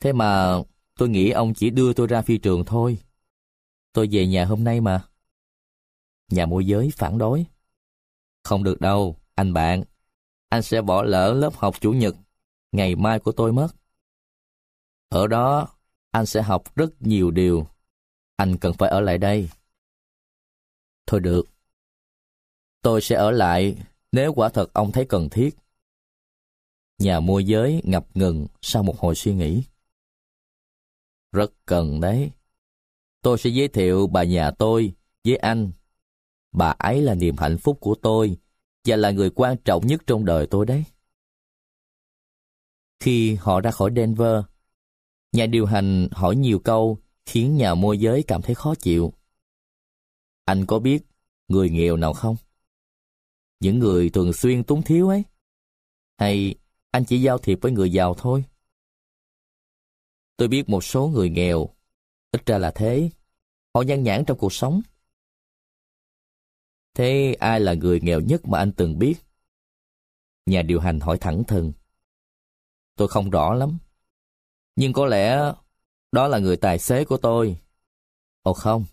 Thế 0.00 0.12
mà, 0.12 0.54
tôi 0.94 1.08
nghĩ 1.08 1.30
ông 1.30 1.54
chỉ 1.54 1.70
đưa 1.70 1.92
tôi 1.92 2.06
ra 2.06 2.22
phi 2.22 2.38
trường 2.38 2.64
thôi. 2.64 2.98
Tôi 3.92 4.08
về 4.12 4.26
nhà 4.26 4.44
hôm 4.44 4.64
nay 4.64 4.80
mà. 4.80 5.08
Nhà 6.30 6.46
môi 6.46 6.66
giới 6.66 6.90
phản 6.96 7.18
đối. 7.18 7.46
Không 8.42 8.64
được 8.64 8.80
đâu, 8.80 9.16
anh 9.34 9.52
bạn. 9.52 9.84
Anh 10.48 10.62
sẽ 10.62 10.82
bỏ 10.82 11.02
lỡ 11.02 11.32
lớp 11.32 11.54
học 11.54 11.80
chủ 11.80 11.92
nhật, 11.92 12.14
ngày 12.72 12.96
mai 12.96 13.20
của 13.20 13.32
tôi 13.32 13.52
mất. 13.52 13.68
Ở 15.08 15.26
đó, 15.26 15.68
anh 16.10 16.26
sẽ 16.26 16.42
học 16.42 16.76
rất 16.76 16.90
nhiều 17.00 17.30
điều. 17.30 17.66
Anh 18.36 18.58
cần 18.58 18.72
phải 18.78 18.90
ở 18.90 19.00
lại 19.00 19.18
đây. 19.18 19.48
Thôi 21.06 21.20
được. 21.20 21.42
Tôi 22.82 23.00
sẽ 23.00 23.16
ở 23.16 23.30
lại 23.30 23.76
nếu 24.14 24.32
quả 24.32 24.48
thật 24.48 24.72
ông 24.72 24.92
thấy 24.92 25.06
cần 25.08 25.28
thiết. 25.30 25.56
Nhà 26.98 27.20
môi 27.20 27.44
giới 27.44 27.80
ngập 27.84 28.06
ngừng 28.14 28.46
sau 28.62 28.82
một 28.82 28.98
hồi 28.98 29.14
suy 29.14 29.34
nghĩ. 29.34 29.62
Rất 31.32 31.52
cần 31.66 32.00
đấy. 32.00 32.30
Tôi 33.22 33.38
sẽ 33.38 33.50
giới 33.50 33.68
thiệu 33.68 34.06
bà 34.06 34.24
nhà 34.24 34.50
tôi 34.50 34.94
với 35.24 35.36
anh. 35.36 35.72
Bà 36.52 36.74
ấy 36.78 37.02
là 37.02 37.14
niềm 37.14 37.36
hạnh 37.38 37.58
phúc 37.58 37.78
của 37.80 37.94
tôi 38.02 38.38
và 38.84 38.96
là 38.96 39.10
người 39.10 39.30
quan 39.30 39.56
trọng 39.64 39.86
nhất 39.86 40.02
trong 40.06 40.24
đời 40.24 40.46
tôi 40.50 40.66
đấy. 40.66 40.84
Khi 43.00 43.34
họ 43.34 43.60
ra 43.60 43.70
khỏi 43.70 43.90
Denver, 43.96 44.44
nhà 45.32 45.46
điều 45.46 45.66
hành 45.66 46.08
hỏi 46.12 46.36
nhiều 46.36 46.58
câu 46.58 46.98
khiến 47.26 47.56
nhà 47.56 47.74
môi 47.74 47.98
giới 47.98 48.22
cảm 48.22 48.42
thấy 48.42 48.54
khó 48.54 48.74
chịu. 48.74 49.12
Anh 50.44 50.66
có 50.66 50.78
biết 50.78 51.02
người 51.48 51.70
nghèo 51.70 51.96
nào 51.96 52.12
không? 52.12 52.36
Những 53.64 53.78
người 53.78 54.10
thường 54.10 54.32
xuyên 54.32 54.64
túng 54.64 54.82
thiếu 54.82 55.08
ấy? 55.08 55.24
Hay 56.18 56.54
anh 56.90 57.04
chỉ 57.04 57.22
giao 57.22 57.38
thiệp 57.38 57.58
với 57.62 57.72
người 57.72 57.92
giàu 57.92 58.14
thôi? 58.18 58.44
Tôi 60.36 60.48
biết 60.48 60.68
một 60.68 60.84
số 60.84 61.08
người 61.08 61.30
nghèo, 61.30 61.68
ít 62.32 62.46
ra 62.46 62.58
là 62.58 62.72
thế. 62.74 63.10
Họ 63.74 63.82
nhan 63.82 64.02
nhãn 64.02 64.24
trong 64.26 64.38
cuộc 64.38 64.52
sống. 64.52 64.82
Thế 66.94 67.36
ai 67.40 67.60
là 67.60 67.74
người 67.74 68.00
nghèo 68.00 68.20
nhất 68.20 68.48
mà 68.48 68.58
anh 68.58 68.72
từng 68.76 68.98
biết? 68.98 69.14
Nhà 70.46 70.62
điều 70.62 70.80
hành 70.80 71.00
hỏi 71.00 71.18
thẳng 71.20 71.42
thừng. 71.44 71.72
Tôi 72.96 73.08
không 73.08 73.30
rõ 73.30 73.54
lắm. 73.54 73.78
Nhưng 74.76 74.92
có 74.92 75.06
lẽ 75.06 75.52
đó 76.12 76.28
là 76.28 76.38
người 76.38 76.56
tài 76.56 76.78
xế 76.78 77.04
của 77.04 77.16
tôi. 77.16 77.56
Ồ 78.42 78.52
không, 78.52 78.84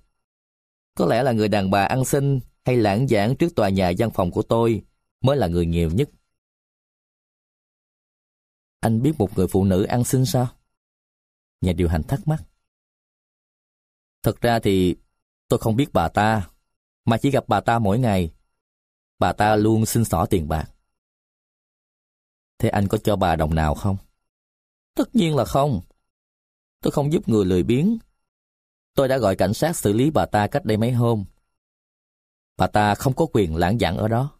có 0.96 1.06
lẽ 1.06 1.24
là 1.24 1.32
người 1.32 1.48
đàn 1.48 1.72
bà 1.72 1.84
ăn 1.84 2.06
xin 2.06 2.40
hay 2.66 2.78
lãng 2.78 3.08
giảng 3.08 3.36
trước 3.36 3.56
tòa 3.56 3.70
nhà 3.70 3.92
văn 3.98 4.10
phòng 4.14 4.32
của 4.32 4.42
tôi 4.42 4.84
mới 5.22 5.38
là 5.38 5.48
người 5.48 5.66
nghèo 5.66 5.90
nhất. 5.90 6.10
Anh 8.80 9.02
biết 9.02 9.12
một 9.18 9.38
người 9.38 9.48
phụ 9.48 9.64
nữ 9.64 9.84
ăn 9.84 10.04
xin 10.04 10.26
sao? 10.26 10.48
Nhà 11.62 11.74
điều 11.74 11.90
hành 11.90 12.04
thắc 12.04 12.28
mắc. 12.28 12.44
Thật 14.24 14.42
ra 14.42 14.60
thì 14.60 14.96
tôi 15.48 15.60
không 15.60 15.76
biết 15.76 15.88
bà 15.94 16.10
ta, 16.10 16.50
mà 17.06 17.18
chỉ 17.18 17.32
gặp 17.32 17.44
bà 17.48 17.62
ta 17.62 17.80
mỗi 17.80 18.00
ngày. 18.00 18.34
Bà 19.20 19.34
ta 19.34 19.56
luôn 19.56 19.86
xin 19.86 20.06
xỏ 20.06 20.26
tiền 20.30 20.48
bạc. 20.48 20.72
Thế 22.58 22.70
anh 22.70 22.88
có 22.88 22.98
cho 22.98 23.16
bà 23.16 23.36
đồng 23.36 23.56
nào 23.56 23.76
không? 23.76 23.98
Tất 24.96 25.16
nhiên 25.16 25.36
là 25.36 25.46
không. 25.46 25.82
Tôi 26.82 26.92
không 26.92 27.14
giúp 27.14 27.30
người 27.30 27.46
lười 27.46 27.64
biếng 27.64 27.98
Tôi 28.96 29.08
đã 29.08 29.18
gọi 29.18 29.36
cảnh 29.36 29.54
sát 29.54 29.76
xử 29.78 29.94
lý 29.94 30.10
bà 30.10 30.26
ta 30.26 30.48
cách 30.48 30.66
đây 30.66 30.78
mấy 30.78 30.92
hôm. 30.92 31.26
Bà 32.58 32.68
ta 32.68 32.96
không 32.96 33.14
có 33.16 33.26
quyền 33.34 33.56
lãng 33.56 33.80
giảng 33.80 33.98
ở 33.98 34.08
đó. 34.08 34.40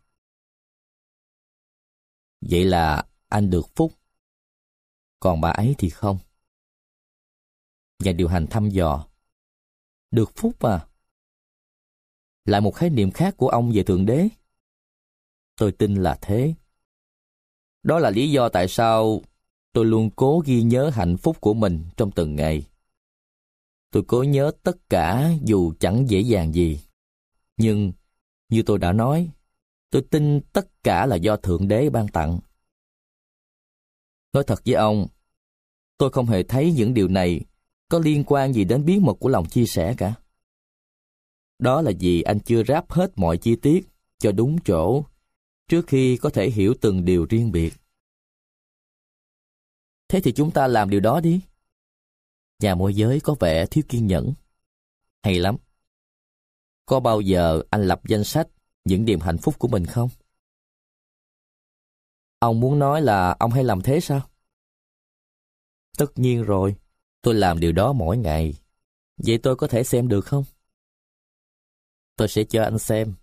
Vậy 2.42 2.66
là 2.66 3.06
anh 3.28 3.50
được 3.50 3.66
phúc. 3.76 3.94
Còn 5.20 5.42
bà 5.42 5.50
ấy 5.50 5.76
thì 5.78 5.90
không. 5.90 6.18
Nhà 8.00 8.12
điều 8.12 8.28
hành 8.28 8.48
thăm 8.50 8.70
dò. 8.70 9.08
Được 10.12 10.32
phúc 10.36 10.60
à? 10.60 10.88
Lại 12.46 12.62
một 12.62 12.72
khái 12.72 12.90
niệm 12.90 13.12
khác 13.12 13.34
của 13.38 13.50
ông 13.50 13.72
về 13.76 13.84
Thượng 13.84 14.06
Đế. 14.06 14.28
Tôi 15.56 15.72
tin 15.72 15.96
là 15.96 16.18
thế. 16.22 16.54
Đó 17.84 18.00
là 18.00 18.10
lý 18.10 18.32
do 18.32 18.50
tại 18.50 18.68
sao 18.68 19.22
tôi 19.74 19.86
luôn 19.86 20.10
cố 20.16 20.44
ghi 20.46 20.64
nhớ 20.64 20.90
hạnh 20.94 21.18
phúc 21.18 21.38
của 21.42 21.54
mình 21.54 21.86
trong 21.98 22.12
từng 22.12 22.36
ngày. 22.36 22.68
Tôi 23.92 24.04
cố 24.08 24.24
nhớ 24.24 24.52
tất 24.64 24.90
cả 24.90 25.32
dù 25.44 25.74
chẳng 25.80 26.10
dễ 26.10 26.20
dàng 26.20 26.54
gì. 26.54 26.80
Nhưng, 27.58 27.94
như 28.52 28.64
tôi 28.66 28.78
đã 28.80 28.94
nói, 28.94 29.30
tôi 29.90 30.02
tin 30.12 30.42
tất 30.54 30.84
cả 30.84 31.06
là 31.06 31.16
do 31.16 31.36
Thượng 31.38 31.68
Đế 31.68 31.90
ban 31.90 32.08
tặng. 32.08 32.40
Nói 34.34 34.44
thật 34.48 34.62
với 34.66 34.76
ông, 34.76 35.08
tôi 35.98 36.10
không 36.12 36.26
hề 36.26 36.44
thấy 36.44 36.72
những 36.72 36.94
điều 36.94 37.08
này 37.08 37.42
có 37.90 38.00
liên 38.00 38.24
quan 38.28 38.54
gì 38.54 38.64
đến 38.64 38.86
bí 38.86 39.00
mật 39.00 39.14
của 39.20 39.30
lòng 39.30 39.50
chia 39.50 39.66
sẻ 39.66 39.96
cả. 39.98 40.14
Đó 41.60 41.82
là 41.82 41.92
vì 42.00 42.22
anh 42.22 42.40
chưa 42.40 42.64
ráp 42.64 42.92
hết 42.92 43.12
mọi 43.16 43.38
chi 43.38 43.56
tiết 43.56 43.88
cho 44.20 44.32
đúng 44.32 44.58
chỗ 44.66 45.04
trước 45.68 45.88
khi 45.88 46.18
có 46.18 46.30
thể 46.30 46.50
hiểu 46.50 46.74
từng 46.82 47.06
điều 47.06 47.26
riêng 47.30 47.52
biệt. 47.52 47.74
Thế 50.08 50.22
thì 50.24 50.32
chúng 50.32 50.52
ta 50.52 50.68
làm 50.68 50.90
điều 50.90 51.00
đó 51.00 51.20
đi. 51.20 51.42
Nhà 52.60 52.76
môi 52.76 52.94
giới 52.94 53.20
có 53.20 53.36
vẻ 53.40 53.66
thiếu 53.66 53.84
kiên 53.90 54.08
nhẫn. 54.08 54.34
Hay 55.24 55.40
lắm. 55.40 55.58
Có 56.92 57.00
bao 57.00 57.22
giờ 57.22 57.62
anh 57.70 57.88
lập 57.88 58.02
danh 58.08 58.24
sách 58.24 58.48
những 58.86 59.06
điểm 59.06 59.20
hạnh 59.20 59.38
phúc 59.38 59.56
của 59.60 59.68
mình 59.68 59.86
không? 59.86 60.10
Ông 62.40 62.60
muốn 62.60 62.80
nói 62.80 63.02
là 63.02 63.36
ông 63.40 63.52
hay 63.52 63.64
làm 63.64 63.82
thế 63.82 64.00
sao? 64.00 64.22
Tất 65.98 66.06
nhiên 66.16 66.44
rồi, 66.44 66.76
tôi 67.22 67.34
làm 67.34 67.60
điều 67.60 67.72
đó 67.72 67.94
mỗi 67.94 68.18
ngày. 68.18 68.54
Vậy 69.18 69.38
tôi 69.38 69.56
có 69.56 69.68
thể 69.68 69.84
xem 69.84 70.08
được 70.08 70.22
không? 70.22 70.44
Tôi 72.16 72.28
sẽ 72.28 72.44
cho 72.44 72.64
anh 72.64 72.80
xem. 72.80 73.14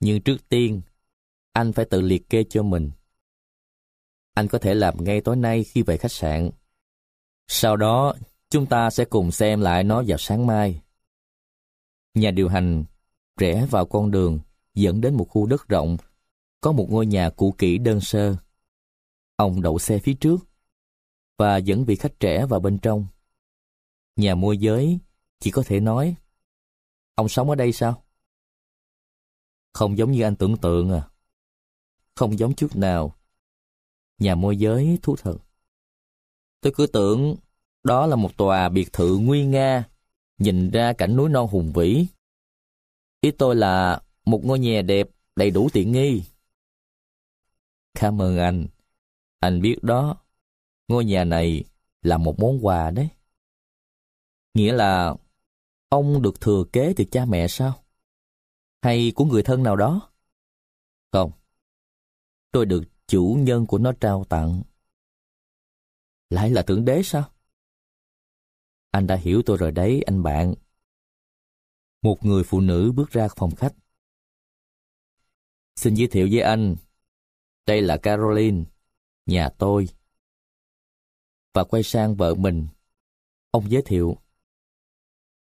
Nhưng 0.00 0.22
trước 0.22 0.48
tiên, 0.48 0.80
anh 1.52 1.72
phải 1.72 1.84
tự 1.84 2.00
liệt 2.00 2.30
kê 2.30 2.44
cho 2.50 2.62
mình. 2.62 2.90
Anh 4.34 4.48
có 4.48 4.58
thể 4.58 4.74
làm 4.74 5.04
ngay 5.04 5.20
tối 5.20 5.36
nay 5.36 5.64
khi 5.64 5.82
về 5.82 5.96
khách 5.96 6.12
sạn. 6.12 6.50
Sau 7.48 7.76
đó, 7.76 8.14
chúng 8.50 8.66
ta 8.66 8.90
sẽ 8.90 9.04
cùng 9.04 9.30
xem 9.30 9.60
lại 9.60 9.84
nó 9.84 10.02
vào 10.06 10.18
sáng 10.18 10.46
mai. 10.46 10.80
Nhà 12.14 12.30
điều 12.30 12.48
hành 12.48 12.84
rẽ 13.36 13.66
vào 13.70 13.86
con 13.86 14.10
đường 14.10 14.40
dẫn 14.74 15.00
đến 15.00 15.14
một 15.14 15.24
khu 15.24 15.46
đất 15.46 15.68
rộng, 15.68 15.96
có 16.60 16.72
một 16.72 16.86
ngôi 16.90 17.06
nhà 17.06 17.30
cũ 17.30 17.54
kỹ 17.58 17.78
đơn 17.78 18.00
sơ. 18.00 18.36
Ông 19.36 19.62
đậu 19.62 19.78
xe 19.78 19.98
phía 19.98 20.14
trước 20.14 20.36
và 21.38 21.56
dẫn 21.56 21.84
vị 21.84 21.96
khách 21.96 22.20
trẻ 22.20 22.46
vào 22.46 22.60
bên 22.60 22.78
trong. 22.78 23.06
Nhà 24.16 24.34
môi 24.34 24.58
giới 24.58 24.98
chỉ 25.40 25.50
có 25.50 25.62
thể 25.66 25.80
nói, 25.80 26.14
ông 27.14 27.28
sống 27.28 27.50
ở 27.50 27.54
đây 27.54 27.72
sao? 27.72 28.02
Không 29.72 29.98
giống 29.98 30.12
như 30.12 30.22
anh 30.22 30.36
tưởng 30.36 30.56
tượng 30.56 30.90
à. 30.90 31.08
Không 32.14 32.38
giống 32.38 32.54
chút 32.54 32.76
nào. 32.76 33.14
Nhà 34.18 34.34
môi 34.34 34.56
giới 34.56 34.98
thú 35.02 35.16
thật. 35.16 35.38
Tôi 36.60 36.72
cứ 36.76 36.86
tưởng 36.86 37.36
đó 37.84 38.06
là 38.06 38.16
một 38.16 38.36
tòa 38.36 38.68
biệt 38.68 38.92
thự 38.92 39.18
nguy 39.18 39.46
nga, 39.46 39.88
nhìn 40.38 40.70
ra 40.70 40.92
cảnh 40.92 41.16
núi 41.16 41.28
non 41.28 41.48
hùng 41.48 41.72
vĩ. 41.74 42.06
Ý 43.20 43.30
tôi 43.30 43.56
là 43.56 44.02
một 44.24 44.40
ngôi 44.44 44.58
nhà 44.58 44.82
đẹp, 44.82 45.08
đầy 45.36 45.50
đủ 45.50 45.68
tiện 45.72 45.92
nghi. 45.92 46.22
Cảm 47.94 48.22
ơn 48.22 48.38
anh. 48.38 48.66
Anh 49.40 49.60
biết 49.60 49.76
đó, 49.82 50.16
ngôi 50.88 51.04
nhà 51.04 51.24
này 51.24 51.64
là 52.02 52.18
một 52.18 52.38
món 52.38 52.66
quà 52.66 52.90
đấy. 52.90 53.08
Nghĩa 54.54 54.72
là 54.72 55.14
ông 55.88 56.22
được 56.22 56.40
thừa 56.40 56.64
kế 56.72 56.92
từ 56.96 57.04
cha 57.04 57.24
mẹ 57.24 57.48
sao? 57.48 57.82
Hay 58.82 59.12
của 59.14 59.24
người 59.24 59.42
thân 59.42 59.62
nào 59.62 59.76
đó? 59.76 60.10
Không. 61.12 61.30
Tôi 62.52 62.66
được 62.66 62.84
chủ 63.06 63.36
nhân 63.40 63.66
của 63.66 63.78
nó 63.78 63.92
trao 63.92 64.24
tặng. 64.24 64.62
Lại 66.30 66.50
là 66.50 66.62
thượng 66.62 66.84
đế 66.84 67.02
sao? 67.04 67.30
Anh 68.90 69.06
đã 69.06 69.16
hiểu 69.16 69.42
tôi 69.46 69.56
rồi 69.56 69.72
đấy, 69.72 70.02
anh 70.06 70.22
bạn. 70.22 70.54
Một 72.02 72.24
người 72.24 72.42
phụ 72.44 72.60
nữ 72.60 72.92
bước 72.92 73.10
ra 73.10 73.28
phòng 73.36 73.54
khách. 73.56 73.74
Xin 75.76 75.94
giới 75.94 76.08
thiệu 76.08 76.28
với 76.30 76.40
anh, 76.40 76.76
đây 77.66 77.82
là 77.82 77.96
Caroline, 77.96 78.64
nhà 79.26 79.48
tôi. 79.58 79.88
Và 81.54 81.64
quay 81.64 81.82
sang 81.82 82.16
vợ 82.16 82.34
mình, 82.34 82.68
ông 83.50 83.70
giới 83.70 83.82
thiệu. 83.82 84.16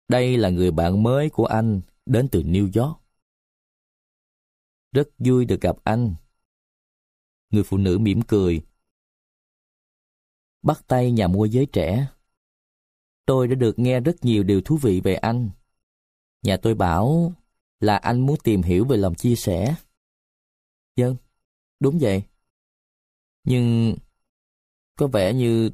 Đây 0.09 0.37
là 0.37 0.51
người 0.51 0.71
bạn 0.71 1.03
mới 1.03 1.31
của 1.31 1.47
anh 1.47 1.81
đến 2.07 2.29
từ 2.33 2.43
New 2.43 2.83
York. 2.83 3.01
Rất 4.93 5.09
vui 5.19 5.45
được 5.45 5.61
gặp 5.61 5.77
anh. 5.85 6.15
Người 7.51 7.63
phụ 7.63 7.77
nữ 7.77 7.99
mỉm 7.99 8.21
cười. 8.29 8.63
Bắt 10.63 10.83
tay 10.87 11.13
nhà 11.13 11.29
mua 11.29 11.45
giới 11.45 11.67
trẻ. 11.73 12.07
Tôi 13.31 13.49
đã 13.49 13.55
được 13.55 13.79
nghe 13.79 14.01
rất 14.01 14.25
nhiều 14.25 14.43
điều 14.43 14.61
thú 14.61 14.77
vị 14.77 15.01
về 15.01 15.15
anh. 15.15 15.51
Nhà 16.43 16.57
tôi 16.57 16.75
bảo 16.75 17.33
là 17.81 17.97
anh 17.97 18.21
muốn 18.21 18.37
tìm 18.45 18.63
hiểu 18.63 18.85
về 18.85 18.97
lòng 18.97 19.15
chia 19.15 19.37
sẻ. 19.37 19.75
Dân, 20.97 21.09
vâng, 21.09 21.17
đúng 21.81 21.99
vậy. 22.01 22.23
Nhưng 23.45 23.97
có 24.97 25.07
vẻ 25.07 25.35
như 25.35 25.71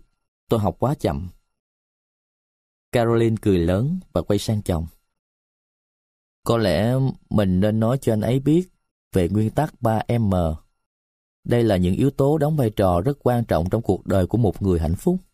tôi 0.49 0.61
học 0.61 0.77
quá 0.79 0.95
chậm. 0.95 1.29
Caroline 2.93 3.37
cười 3.43 3.59
lớn 3.59 4.01
và 4.13 4.23
quay 4.23 4.39
sang 4.39 4.63
chồng. 4.63 4.87
Có 6.45 6.59
lẽ 6.59 6.95
mình 7.31 7.61
nên 7.61 7.81
nói 7.81 7.99
cho 8.01 8.13
anh 8.13 8.21
ấy 8.21 8.41
biết 8.41 8.69
về 9.13 9.29
nguyên 9.29 9.51
tắc 9.51 9.75
3M. 9.81 10.55
Đây 11.45 11.65
là 11.65 11.77
những 11.77 11.95
yếu 11.95 12.11
tố 12.11 12.39
đóng 12.39 12.57
vai 12.57 12.71
trò 12.71 13.01
rất 13.01 13.19
quan 13.21 13.45
trọng 13.45 13.71
trong 13.71 13.83
cuộc 13.83 14.07
đời 14.07 14.27
của 14.27 14.39
một 14.39 14.63
người 14.63 14.81
hạnh 14.81 14.97
phúc. 14.97 15.26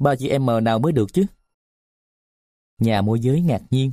Ba 0.00 0.16
chị 0.16 0.38
M 0.38 0.46
nào 0.62 0.78
mới 0.78 0.92
được 0.92 1.06
chứ? 1.12 1.26
Nhà 2.78 3.02
môi 3.02 3.20
giới 3.20 3.40
ngạc 3.40 3.62
nhiên. 3.70 3.92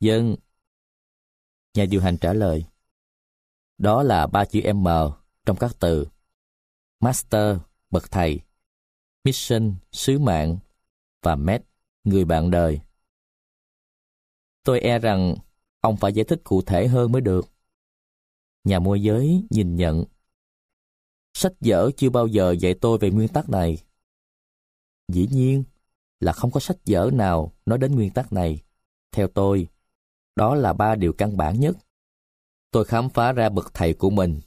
Dân. 0.00 0.36
Nhà 1.74 1.84
điều 1.90 2.00
hành 2.00 2.16
trả 2.18 2.32
lời. 2.32 2.64
Đó 3.78 4.02
là 4.02 4.26
ba 4.26 4.44
chữ 4.44 4.60
M 4.72 4.86
trong 5.46 5.56
các 5.56 5.76
từ 5.80 6.06
Master, 7.00 7.56
bậc 7.90 8.10
thầy, 8.10 8.40
Mission, 9.24 9.74
sứ 9.92 10.18
mạng 10.18 10.58
và 11.22 11.36
Met, 11.36 11.62
người 12.04 12.24
bạn 12.24 12.50
đời. 12.50 12.80
Tôi 14.64 14.80
e 14.80 14.98
rằng 14.98 15.34
ông 15.80 15.96
phải 15.96 16.12
giải 16.12 16.24
thích 16.24 16.40
cụ 16.44 16.62
thể 16.62 16.88
hơn 16.88 17.12
mới 17.12 17.20
được. 17.20 17.48
Nhà 18.64 18.78
môi 18.78 19.02
giới 19.02 19.46
nhìn 19.50 19.76
nhận. 19.76 20.04
Sách 21.34 21.52
vở 21.60 21.90
chưa 21.96 22.10
bao 22.10 22.26
giờ 22.26 22.52
dạy 22.60 22.74
tôi 22.80 22.98
về 22.98 23.10
nguyên 23.10 23.28
tắc 23.28 23.48
này. 23.48 23.78
Dĩ 25.12 25.28
nhiên 25.32 25.64
là 26.20 26.32
không 26.32 26.50
có 26.50 26.60
sách 26.60 26.76
vở 26.86 27.10
nào 27.12 27.52
nói 27.66 27.78
đến 27.78 27.94
nguyên 27.94 28.10
tắc 28.10 28.32
này. 28.32 28.62
Theo 29.12 29.28
tôi, 29.28 29.68
đó 30.36 30.54
là 30.54 30.72
ba 30.72 30.94
điều 30.94 31.12
căn 31.12 31.36
bản 31.36 31.60
nhất. 31.60 31.76
Tôi 32.70 32.84
khám 32.84 33.10
phá 33.10 33.32
ra 33.32 33.48
bậc 33.48 33.74
thầy 33.74 33.94
của 33.94 34.10
mình 34.10 34.40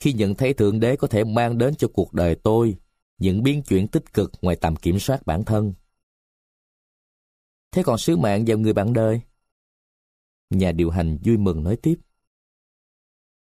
khi 0.00 0.12
nhận 0.12 0.34
thấy 0.34 0.54
Thượng 0.54 0.80
Đế 0.80 0.96
có 0.96 1.08
thể 1.08 1.24
mang 1.24 1.58
đến 1.58 1.74
cho 1.74 1.88
cuộc 1.88 2.12
đời 2.12 2.34
tôi 2.34 2.76
những 3.18 3.42
biến 3.42 3.62
chuyển 3.62 3.88
tích 3.88 4.12
cực 4.12 4.32
ngoài 4.42 4.56
tầm 4.56 4.76
kiểm 4.76 4.98
soát 4.98 5.26
bản 5.26 5.44
thân. 5.44 5.74
Thế 7.70 7.82
còn 7.82 7.98
sứ 7.98 8.16
mạng 8.16 8.44
vào 8.46 8.58
người 8.58 8.72
bạn 8.72 8.92
đời? 8.92 9.20
Nhà 10.50 10.72
điều 10.72 10.90
hành 10.90 11.18
vui 11.24 11.36
mừng 11.36 11.64
nói 11.64 11.76
tiếp. 11.76 11.98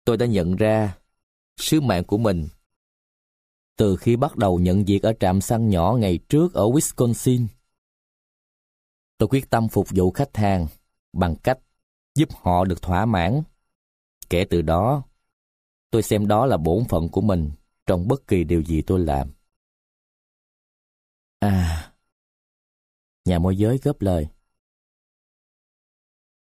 Tôi 0.05 0.17
đã 0.17 0.25
nhận 0.25 0.55
ra 0.55 0.97
sứ 1.57 1.81
mạng 1.81 2.03
của 2.03 2.17
mình 2.17 2.47
từ 3.77 3.95
khi 3.95 4.15
bắt 4.15 4.37
đầu 4.37 4.59
nhận 4.59 4.85
việc 4.85 5.03
ở 5.03 5.13
trạm 5.19 5.41
xăng 5.41 5.69
nhỏ 5.69 5.97
ngày 5.99 6.19
trước 6.29 6.53
ở 6.53 6.63
Wisconsin. 6.63 7.47
Tôi 9.17 9.29
quyết 9.29 9.49
tâm 9.49 9.67
phục 9.67 9.87
vụ 9.95 10.11
khách 10.11 10.37
hàng 10.37 10.67
bằng 11.13 11.35
cách 11.43 11.59
giúp 12.15 12.29
họ 12.41 12.65
được 12.65 12.81
thỏa 12.81 13.05
mãn. 13.05 13.41
Kể 14.29 14.45
từ 14.49 14.61
đó, 14.61 15.03
tôi 15.91 16.03
xem 16.03 16.27
đó 16.27 16.45
là 16.45 16.57
bổn 16.57 16.83
phận 16.89 17.09
của 17.09 17.21
mình 17.21 17.51
trong 17.85 18.07
bất 18.07 18.27
kỳ 18.27 18.43
điều 18.43 18.63
gì 18.63 18.81
tôi 18.81 18.99
làm. 18.99 19.31
À, 21.39 21.93
nhà 23.25 23.39
môi 23.39 23.57
giới 23.57 23.77
góp 23.83 24.01
lời. 24.01 24.27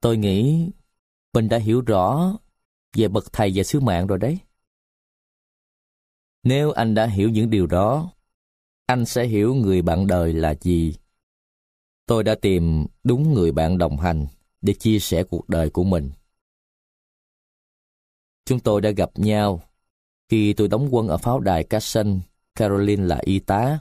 Tôi 0.01 0.17
nghĩ 0.17 0.69
mình 1.33 1.49
đã 1.49 1.57
hiểu 1.57 1.81
rõ 1.81 2.33
về 2.93 3.07
bậc 3.07 3.33
thầy 3.33 3.51
và 3.55 3.63
sứ 3.63 3.79
mạng 3.79 4.07
rồi 4.07 4.17
đấy. 4.17 4.39
Nếu 6.43 6.72
anh 6.72 6.93
đã 6.93 7.05
hiểu 7.05 7.30
những 7.30 7.49
điều 7.49 7.68
đó, 7.68 8.11
anh 8.85 9.05
sẽ 9.05 9.26
hiểu 9.26 9.55
người 9.55 9.81
bạn 9.81 10.07
đời 10.07 10.34
là 10.34 10.55
gì. 10.61 10.95
Tôi 12.05 12.23
đã 12.23 12.35
tìm 12.35 12.85
đúng 13.03 13.34
người 13.34 13.51
bạn 13.51 13.77
đồng 13.77 13.97
hành 13.97 14.27
để 14.61 14.73
chia 14.73 14.99
sẻ 14.99 15.23
cuộc 15.23 15.49
đời 15.49 15.69
của 15.69 15.84
mình. 15.84 16.11
Chúng 18.45 18.59
tôi 18.59 18.81
đã 18.81 18.89
gặp 18.89 19.11
nhau 19.15 19.61
khi 20.30 20.53
tôi 20.53 20.68
đóng 20.68 20.88
quân 20.91 21.07
ở 21.07 21.18
pháo 21.18 21.39
đài 21.39 21.63
Carson, 21.63 22.19
Caroline 22.55 23.03
là 23.03 23.19
y 23.22 23.39
tá. 23.39 23.80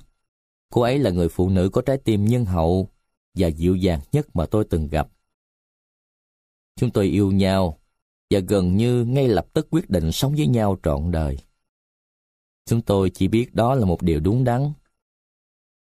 Cô 0.71 0.81
ấy 0.81 0.99
là 0.99 1.11
người 1.11 1.29
phụ 1.29 1.49
nữ 1.49 1.69
có 1.73 1.83
trái 1.83 1.99
tim 1.99 2.25
nhân 2.25 2.45
hậu 2.45 2.89
và 3.35 3.49
dịu 3.49 3.77
dàng 3.77 4.01
nhất 4.13 4.37
mà 4.37 4.47
tôi 4.47 4.65
từng 4.71 4.89
gặp. 4.89 5.09
Chúng 6.77 6.91
tôi 6.91 7.07
yêu 7.07 7.33
nhau 7.33 7.79
và 8.31 8.41
gần 8.41 8.77
như 8.77 9.05
ngay 9.05 9.29
lập 9.29 9.47
tức 9.53 9.69
quyết 9.71 9.91
định 9.91 10.13
sống 10.13 10.35
với 10.35 10.47
nhau 10.47 10.79
trọn 10.83 11.11
đời. 11.11 11.39
Chúng 12.71 12.83
tôi 12.83 13.11
chỉ 13.15 13.29
biết 13.29 13.55
đó 13.55 13.75
là 13.75 13.87
một 13.87 14.03
điều 14.03 14.21
đúng 14.21 14.45
đắn. 14.45 14.73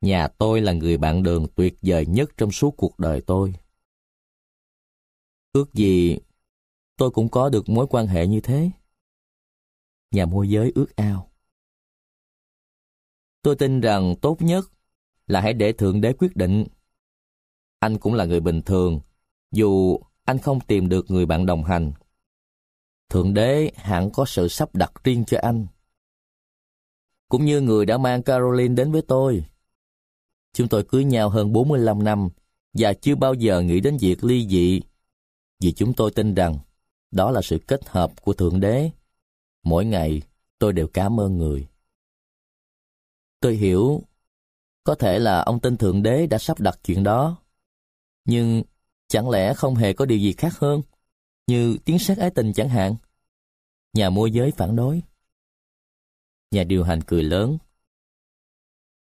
Nhà 0.01 0.27
tôi 0.27 0.61
là 0.61 0.73
người 0.73 0.97
bạn 0.97 1.23
đường 1.23 1.47
tuyệt 1.55 1.77
vời 1.81 2.05
nhất 2.05 2.29
trong 2.37 2.51
suốt 2.51 2.73
cuộc 2.77 2.99
đời 2.99 3.21
tôi. 3.21 3.53
Ước 5.53 5.73
gì 5.73 6.19
tôi 6.97 7.11
cũng 7.11 7.29
có 7.29 7.49
được 7.49 7.69
mối 7.69 7.87
quan 7.89 8.07
hệ 8.07 8.27
như 8.27 8.41
thế. 8.41 8.71
Nhà 10.11 10.25
môi 10.25 10.49
giới 10.49 10.71
ước 10.75 10.95
ao. 10.95 11.31
Tôi 13.41 13.55
tin 13.55 13.81
rằng 13.81 14.15
tốt 14.21 14.41
nhất 14.41 14.65
là 15.27 15.41
hãy 15.41 15.53
để 15.53 15.71
Thượng 15.71 16.01
Đế 16.01 16.13
quyết 16.13 16.35
định. 16.35 16.65
Anh 17.79 17.97
cũng 17.97 18.13
là 18.13 18.25
người 18.25 18.39
bình 18.39 18.61
thường, 18.61 18.99
dù 19.51 19.99
anh 20.23 20.37
không 20.37 20.59
tìm 20.59 20.89
được 20.89 21.05
người 21.11 21.25
bạn 21.25 21.45
đồng 21.45 21.63
hành. 21.63 21.91
Thượng 23.09 23.33
Đế 23.33 23.71
hẳn 23.75 24.09
có 24.11 24.25
sự 24.25 24.47
sắp 24.47 24.75
đặt 24.75 24.91
riêng 25.03 25.25
cho 25.27 25.39
anh. 25.41 25.67
Cũng 27.29 27.45
như 27.45 27.61
người 27.61 27.85
đã 27.85 27.97
mang 27.97 28.23
Caroline 28.23 28.75
đến 28.75 28.91
với 28.91 29.01
tôi. 29.01 29.45
Chúng 30.53 30.67
tôi 30.67 30.83
cưới 30.83 31.03
nhau 31.03 31.29
hơn 31.29 31.53
45 31.53 32.03
năm 32.03 32.29
và 32.73 32.93
chưa 32.93 33.15
bao 33.15 33.33
giờ 33.33 33.61
nghĩ 33.61 33.79
đến 33.79 33.97
việc 33.97 34.23
ly 34.23 34.47
dị 34.47 34.81
vì 35.59 35.71
chúng 35.71 35.93
tôi 35.93 36.11
tin 36.11 36.33
rằng 36.33 36.59
đó 37.11 37.31
là 37.31 37.41
sự 37.41 37.59
kết 37.67 37.89
hợp 37.89 38.21
của 38.21 38.33
Thượng 38.33 38.59
Đế. 38.59 38.89
Mỗi 39.63 39.85
ngày 39.85 40.21
tôi 40.59 40.73
đều 40.73 40.87
cảm 40.87 41.19
ơn 41.19 41.37
người. 41.37 41.67
Tôi 43.39 43.55
hiểu, 43.55 44.03
có 44.83 44.95
thể 44.95 45.19
là 45.19 45.41
ông 45.41 45.59
tin 45.59 45.77
Thượng 45.77 46.03
Đế 46.03 46.27
đã 46.27 46.37
sắp 46.37 46.59
đặt 46.59 46.79
chuyện 46.83 47.03
đó. 47.03 47.37
Nhưng 48.25 48.63
chẳng 49.07 49.29
lẽ 49.29 49.53
không 49.53 49.75
hề 49.75 49.93
có 49.93 50.05
điều 50.05 50.17
gì 50.17 50.33
khác 50.33 50.57
hơn, 50.57 50.81
như 51.47 51.77
tiếng 51.85 51.99
sát 51.99 52.17
ái 52.17 52.29
tình 52.29 52.53
chẳng 52.53 52.69
hạn? 52.69 52.95
Nhà 53.93 54.09
môi 54.09 54.31
giới 54.31 54.51
phản 54.51 54.75
đối. 54.75 55.01
Nhà 56.51 56.63
điều 56.63 56.83
hành 56.83 57.01
cười 57.07 57.23
lớn. 57.23 57.57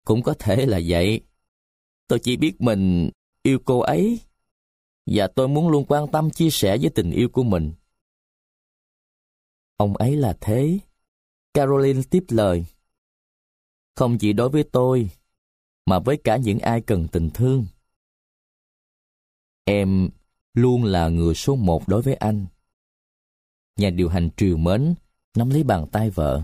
Cũng 0.05 0.23
có 0.23 0.35
thể 0.39 0.67
là 0.67 0.81
vậy. 0.87 1.21
Tôi 2.09 2.19
chỉ 2.23 2.37
biết 2.37 2.61
mình 2.61 3.11
yêu 3.43 3.59
cô 3.65 3.79
ấy 3.79 4.21
và 5.07 5.29
tôi 5.35 5.49
muốn 5.49 5.69
luôn 5.69 5.85
quan 5.89 6.11
tâm 6.13 6.31
chia 6.31 6.51
sẻ 6.51 6.79
với 6.81 6.91
tình 6.95 7.11
yêu 7.11 7.29
của 7.29 7.43
mình. 7.43 7.73
Ông 9.77 9.97
ấy 9.97 10.17
là 10.17 10.37
thế. 10.41 10.79
Caroline 11.55 12.03
tiếp 12.11 12.25
lời. 12.29 12.65
Không 13.97 14.19
chỉ 14.19 14.33
đối 14.33 14.49
với 14.49 14.65
tôi, 14.73 15.11
mà 15.87 15.99
với 15.99 16.17
cả 16.25 16.37
những 16.37 16.59
ai 16.59 16.81
cần 16.81 17.09
tình 17.13 17.31
thương. 17.35 17.67
Em 19.65 20.11
luôn 20.55 20.85
là 20.85 21.09
người 21.09 21.35
số 21.35 21.57
một 21.57 21.89
đối 21.89 22.03
với 22.03 22.15
anh. 22.15 22.47
Nhà 23.77 23.91
điều 23.91 24.09
hành 24.09 24.31
triều 24.37 24.57
mến, 24.57 24.95
nắm 25.37 25.51
lấy 25.51 25.63
bàn 25.63 25.87
tay 25.93 26.11
vợ. 26.11 26.43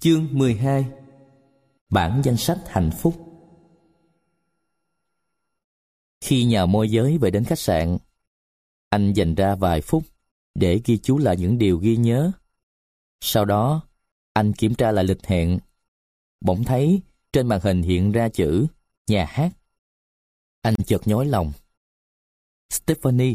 Chương 0.00 0.28
12 0.38 0.90
Bản 1.88 2.22
danh 2.24 2.36
sách 2.36 2.58
hạnh 2.66 2.90
phúc 2.98 3.14
Khi 6.20 6.44
nhà 6.44 6.66
môi 6.66 6.90
giới 6.90 7.18
về 7.18 7.30
đến 7.30 7.44
khách 7.44 7.58
sạn, 7.58 7.98
anh 8.90 9.12
dành 9.12 9.34
ra 9.34 9.54
vài 9.54 9.80
phút 9.80 10.04
để 10.54 10.80
ghi 10.84 10.98
chú 10.98 11.18
lại 11.18 11.36
những 11.36 11.58
điều 11.58 11.78
ghi 11.78 11.96
nhớ. 11.96 12.32
Sau 13.20 13.44
đó, 13.44 13.82
anh 14.32 14.52
kiểm 14.52 14.74
tra 14.74 14.92
lại 14.92 15.04
lịch 15.04 15.26
hẹn. 15.26 15.58
Bỗng 16.40 16.64
thấy 16.64 17.00
trên 17.32 17.46
màn 17.46 17.60
hình 17.60 17.82
hiện 17.82 18.12
ra 18.12 18.28
chữ 18.28 18.66
nhà 19.06 19.24
hát. 19.24 19.52
Anh 20.62 20.74
chợt 20.86 21.08
nhói 21.08 21.26
lòng. 21.26 21.52
Stephanie, 22.70 23.34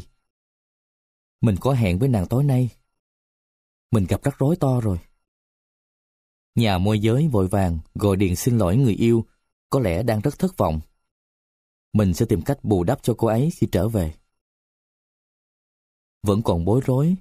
mình 1.42 1.56
có 1.60 1.74
hẹn 1.74 2.00
với 2.00 2.10
nàng 2.10 2.28
tối 2.28 2.44
nay. 2.44 2.70
Mình 3.92 4.06
gặp 4.10 4.24
rắc 4.24 4.40
rối 4.40 4.56
to 4.56 4.82
rồi. 4.82 5.00
Nhà 6.56 6.78
môi 6.78 7.00
giới 7.00 7.28
vội 7.28 7.48
vàng 7.48 7.80
gọi 7.96 8.16
điện 8.16 8.36
xin 8.36 8.58
lỗi 8.58 8.78
người 8.78 8.94
yêu, 8.94 9.26
có 9.70 9.80
lẽ 9.80 10.04
đang 10.04 10.22
rất 10.22 10.40
thất 10.40 10.58
vọng. 10.58 10.80
Mình 11.94 12.14
sẽ 12.14 12.26
tìm 12.30 12.42
cách 12.42 12.64
bù 12.64 12.84
đắp 12.84 13.04
cho 13.04 13.16
cô 13.18 13.28
ấy 13.28 13.50
khi 13.56 13.68
trở 13.72 13.88
về. 13.88 14.14
Vẫn 16.24 16.42
còn 16.42 16.66
bối 16.66 16.82
rối 16.86 17.16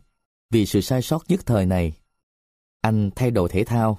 vì 0.51 0.67
sự 0.67 0.81
sai 0.81 1.03
sót 1.03 1.25
nhất 1.29 1.41
thời 1.47 1.67
này. 1.67 1.93
Anh 2.81 3.11
thay 3.17 3.31
đồ 3.31 3.49
thể 3.49 3.65
thao, 3.65 3.99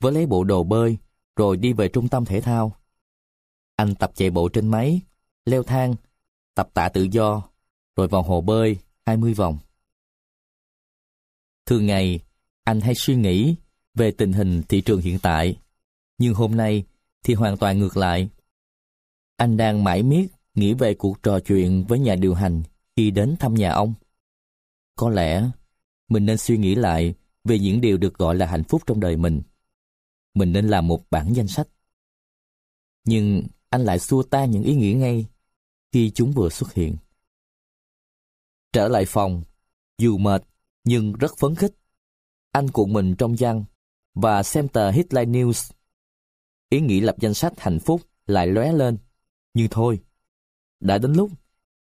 với 0.00 0.12
lấy 0.12 0.26
bộ 0.26 0.44
đồ 0.44 0.64
bơi, 0.64 0.98
rồi 1.36 1.56
đi 1.56 1.72
về 1.72 1.88
trung 1.88 2.08
tâm 2.08 2.24
thể 2.24 2.40
thao. 2.40 2.76
Anh 3.76 3.94
tập 3.94 4.12
chạy 4.14 4.30
bộ 4.30 4.48
trên 4.48 4.68
máy, 4.68 5.00
leo 5.44 5.62
thang, 5.62 5.94
tập 6.54 6.70
tạ 6.74 6.88
tự 6.88 7.02
do, 7.10 7.42
rồi 7.96 8.08
vào 8.08 8.22
hồ 8.22 8.40
bơi 8.40 8.76
20 9.06 9.34
vòng. 9.34 9.58
Thường 11.66 11.86
ngày, 11.86 12.20
anh 12.64 12.80
hay 12.80 12.94
suy 12.94 13.16
nghĩ 13.16 13.56
về 13.96 14.10
tình 14.10 14.32
hình 14.32 14.62
thị 14.68 14.80
trường 14.80 15.00
hiện 15.00 15.18
tại, 15.18 15.56
nhưng 16.18 16.34
hôm 16.34 16.56
nay 16.56 16.84
thì 17.22 17.34
hoàn 17.34 17.56
toàn 17.56 17.78
ngược 17.78 17.96
lại. 17.96 18.28
Anh 19.36 19.56
đang 19.56 19.84
mãi 19.84 20.02
miết 20.02 20.26
nghĩ 20.54 20.74
về 20.74 20.94
cuộc 20.94 21.22
trò 21.22 21.40
chuyện 21.40 21.84
với 21.88 21.98
nhà 21.98 22.14
điều 22.14 22.34
hành 22.34 22.62
khi 22.96 23.10
đến 23.10 23.36
thăm 23.40 23.54
nhà 23.54 23.72
ông. 23.72 23.94
Có 24.96 25.10
lẽ 25.10 25.50
mình 26.08 26.26
nên 26.26 26.38
suy 26.38 26.56
nghĩ 26.56 26.74
lại 26.74 27.14
về 27.44 27.58
những 27.58 27.80
điều 27.80 27.96
được 27.98 28.14
gọi 28.14 28.34
là 28.34 28.46
hạnh 28.46 28.64
phúc 28.64 28.82
trong 28.86 29.00
đời 29.00 29.16
mình. 29.16 29.42
Mình 30.34 30.52
nên 30.52 30.68
làm 30.68 30.88
một 30.88 31.10
bản 31.10 31.32
danh 31.34 31.48
sách. 31.48 31.68
Nhưng 33.04 33.42
anh 33.68 33.84
lại 33.84 33.98
xua 33.98 34.22
tan 34.22 34.50
những 34.50 34.62
ý 34.62 34.74
nghĩ 34.74 34.94
ngay 34.94 35.26
khi 35.92 36.10
chúng 36.10 36.32
vừa 36.32 36.48
xuất 36.48 36.74
hiện. 36.74 36.96
Trở 38.72 38.88
lại 38.88 39.04
phòng, 39.06 39.42
dù 39.98 40.18
mệt 40.18 40.42
nhưng 40.84 41.12
rất 41.12 41.38
phấn 41.38 41.54
khích. 41.54 41.72
Anh 42.52 42.68
cuộn 42.68 42.92
mình 42.92 43.14
trong 43.18 43.36
chăn 43.36 43.64
và 44.16 44.42
xem 44.42 44.68
tờ 44.68 44.90
Headline 44.90 45.38
News. 45.38 45.72
Ý 46.68 46.80
nghĩ 46.80 47.00
lập 47.00 47.16
danh 47.18 47.34
sách 47.34 47.52
hạnh 47.56 47.78
phúc 47.78 48.00
lại 48.26 48.46
lóe 48.46 48.72
lên. 48.72 48.98
Nhưng 49.54 49.68
thôi, 49.70 50.00
đã 50.80 50.98
đến 50.98 51.12
lúc 51.12 51.30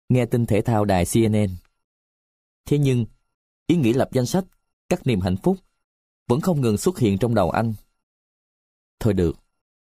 nghe 0.09 0.25
tin 0.25 0.45
thể 0.45 0.61
thao 0.61 0.85
đài 0.85 1.05
CNN. 1.13 1.55
Thế 2.65 2.77
nhưng, 2.77 3.05
ý 3.67 3.75
nghĩ 3.75 3.93
lập 3.93 4.09
danh 4.11 4.25
sách 4.25 4.45
các 4.89 5.07
niềm 5.07 5.21
hạnh 5.21 5.37
phúc 5.37 5.57
vẫn 6.27 6.41
không 6.41 6.61
ngừng 6.61 6.77
xuất 6.77 6.99
hiện 6.99 7.17
trong 7.17 7.35
đầu 7.35 7.49
anh. 7.49 7.73
Thôi 8.99 9.13
được, 9.13 9.35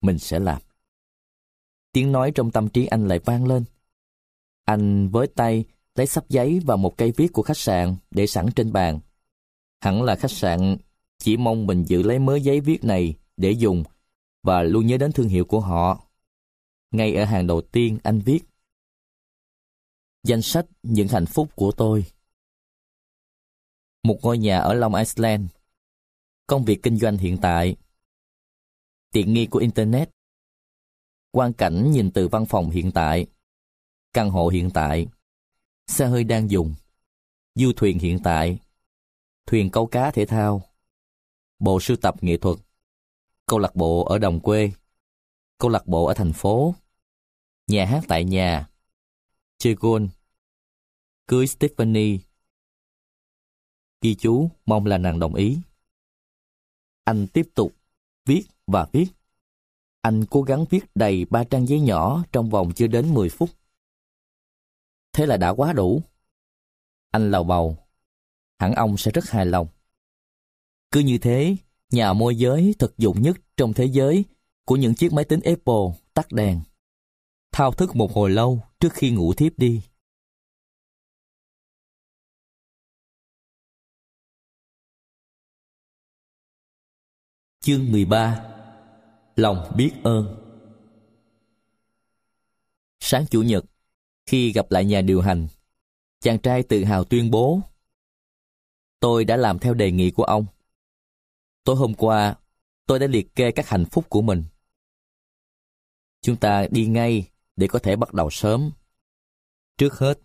mình 0.01 0.19
sẽ 0.19 0.39
làm. 0.39 0.61
Tiếng 1.91 2.11
nói 2.11 2.31
trong 2.35 2.51
tâm 2.51 2.69
trí 2.69 2.85
anh 2.85 3.07
lại 3.07 3.19
vang 3.19 3.47
lên. 3.47 3.63
Anh 4.65 5.09
với 5.09 5.27
tay 5.27 5.65
lấy 5.95 6.07
sắp 6.07 6.29
giấy 6.29 6.61
và 6.65 6.75
một 6.75 6.97
cây 6.97 7.11
viết 7.17 7.33
của 7.33 7.43
khách 7.43 7.57
sạn 7.57 7.95
để 8.11 8.27
sẵn 8.27 8.45
trên 8.55 8.71
bàn. 8.71 8.99
Hẳn 9.81 10.03
là 10.03 10.15
khách 10.15 10.31
sạn 10.31 10.77
chỉ 11.22 11.38
mong 11.38 11.68
mình 11.68 11.84
giữ 11.84 12.03
lấy 12.03 12.19
mớ 12.19 12.35
giấy 12.35 12.60
viết 12.60 12.84
này 12.84 13.14
để 13.38 13.52
dùng 13.52 13.84
và 14.43 14.64
luôn 14.64 14.88
nhớ 14.88 14.98
đến 14.98 15.11
thương 15.11 15.27
hiệu 15.27 15.45
của 15.45 15.60
họ. 15.60 16.07
Ngay 16.91 17.15
ở 17.15 17.26
hàng 17.26 17.48
đầu 17.48 17.61
tiên 17.61 17.98
anh 18.03 18.19
viết, 18.19 18.43
Danh 20.23 20.41
sách 20.41 20.65
những 20.84 21.07
hạnh 21.07 21.26
phúc 21.26 21.49
của 21.56 21.72
tôi. 21.77 22.06
Một 24.03 24.19
ngôi 24.22 24.38
nhà 24.38 24.60
ở 24.60 24.73
Long 24.73 24.95
Island. 24.95 25.45
Công 26.48 26.65
việc 26.65 26.84
kinh 26.84 26.98
doanh 26.98 27.18
hiện 27.18 27.38
tại. 27.41 27.76
Tiện 29.11 29.34
nghi 29.34 29.45
của 29.45 29.60
Internet. 29.60 30.10
Quan 31.31 31.53
cảnh 31.53 31.91
nhìn 31.91 32.11
từ 32.11 32.27
văn 32.27 32.45
phòng 32.45 32.69
hiện 32.69 32.91
tại. 32.91 33.26
Căn 34.14 34.30
hộ 34.30 34.48
hiện 34.48 34.69
tại. 34.73 35.07
Xe 35.88 36.07
hơi 36.07 36.23
đang 36.23 36.52
dùng. 36.52 36.73
Du 37.56 37.72
thuyền 37.76 37.99
hiện 37.99 38.19
tại. 38.23 38.60
Thuyền 39.45 39.69
câu 39.69 39.88
cá 39.88 40.11
thể 40.11 40.26
thao. 40.26 40.61
Bộ 41.61 41.79
sưu 41.79 41.97
tập 41.97 42.15
nghệ 42.21 42.38
thuật. 42.38 42.57
Câu 43.45 43.59
lạc 43.59 43.75
bộ 43.75 44.03
ở 44.03 44.17
đồng 44.17 44.39
quê. 44.39 44.71
Câu 45.57 45.69
lạc 45.69 45.88
bộ 45.88 46.05
ở 46.05 46.13
thành 46.13 46.33
phố. 46.33 46.75
Nhà 47.67 47.85
hát 47.85 48.03
tại 48.07 48.23
nhà. 48.23 48.69
Chơi 49.57 49.75
gôn 49.75 50.09
Cưới 51.27 51.47
Stephanie. 51.47 52.17
Ghi 54.01 54.15
chú, 54.15 54.49
mong 54.65 54.85
là 54.85 54.97
nàng 54.97 55.19
đồng 55.19 55.35
ý. 55.35 55.59
Anh 57.03 57.27
tiếp 57.27 57.49
tục 57.55 57.73
viết 58.25 58.43
và 58.67 58.88
viết. 58.91 59.07
Anh 60.01 60.25
cố 60.25 60.41
gắng 60.41 60.65
viết 60.69 60.85
đầy 60.95 61.25
ba 61.25 61.43
trang 61.43 61.67
giấy 61.67 61.79
nhỏ 61.79 62.23
trong 62.31 62.49
vòng 62.49 62.71
chưa 62.75 62.88
đến 62.88 63.13
10 63.13 63.29
phút. 63.29 63.49
Thế 65.13 65.25
là 65.25 65.38
đã 65.38 65.49
quá 65.49 65.73
đủ. 65.73 66.01
Anh 67.11 67.31
lầu 67.31 67.43
bầu. 67.43 67.77
Hẳn 68.59 68.73
ông 68.73 68.97
sẽ 68.97 69.11
rất 69.11 69.29
hài 69.29 69.45
lòng. 69.45 69.67
Cứ 70.91 70.99
như 70.99 71.18
thế, 71.18 71.55
nhà 71.91 72.13
môi 72.13 72.35
giới 72.35 72.76
thực 72.80 72.97
dụng 72.97 73.22
nhất 73.22 73.38
trong 73.57 73.73
thế 73.73 73.85
giới 73.85 74.26
của 74.65 74.76
những 74.76 74.95
chiếc 74.95 75.13
máy 75.13 75.26
tính 75.26 75.39
Apple 75.41 76.03
tắt 76.13 76.31
đèn. 76.31 76.61
Thao 77.51 77.72
thức 77.72 77.95
một 77.95 78.13
hồi 78.13 78.30
lâu 78.30 78.61
trước 78.80 78.93
khi 78.93 79.11
ngủ 79.11 79.34
thiếp 79.34 79.59
đi. 79.59 79.81
Chương 87.59 87.91
13 87.91 88.47
Lòng 89.35 89.72
biết 89.77 89.91
ơn 90.03 90.38
Sáng 92.99 93.26
Chủ 93.31 93.41
nhật, 93.41 93.65
khi 94.26 94.51
gặp 94.51 94.72
lại 94.72 94.85
nhà 94.85 95.01
điều 95.01 95.22
hành, 95.22 95.47
chàng 96.19 96.39
trai 96.39 96.63
tự 96.63 96.84
hào 96.84 97.03
tuyên 97.03 97.31
bố 97.31 97.61
Tôi 98.99 99.26
đã 99.26 99.38
làm 99.38 99.59
theo 99.59 99.73
đề 99.73 99.91
nghị 99.91 100.11
của 100.11 100.23
ông. 100.23 100.45
Tối 101.63 101.75
hôm 101.75 101.93
qua, 101.93 102.35
tôi 102.85 102.99
đã 102.99 103.07
liệt 103.07 103.35
kê 103.35 103.51
các 103.51 103.69
hạnh 103.69 103.85
phúc 103.91 104.05
của 104.09 104.21
mình. 104.21 104.43
Chúng 106.21 106.35
ta 106.35 106.67
đi 106.71 106.85
ngay 106.85 107.29
để 107.55 107.67
có 107.67 107.79
thể 107.79 107.95
bắt 107.95 108.13
đầu 108.13 108.29
sớm. 108.29 108.71
Trước 109.77 109.93
hết, 109.93 110.19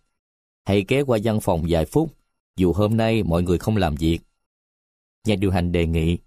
hãy 0.64 0.84
ghé 0.88 1.02
qua 1.02 1.18
văn 1.24 1.40
phòng 1.40 1.66
vài 1.68 1.86
phút, 1.86 2.16
dù 2.56 2.72
hôm 2.72 2.96
nay 2.96 3.22
mọi 3.22 3.42
người 3.42 3.58
không 3.58 3.76
làm 3.76 3.94
việc. 3.94 4.18
Nhà 5.24 5.34
điều 5.34 5.50
hành 5.50 5.72
đề 5.72 5.86
nghị. 5.86 6.18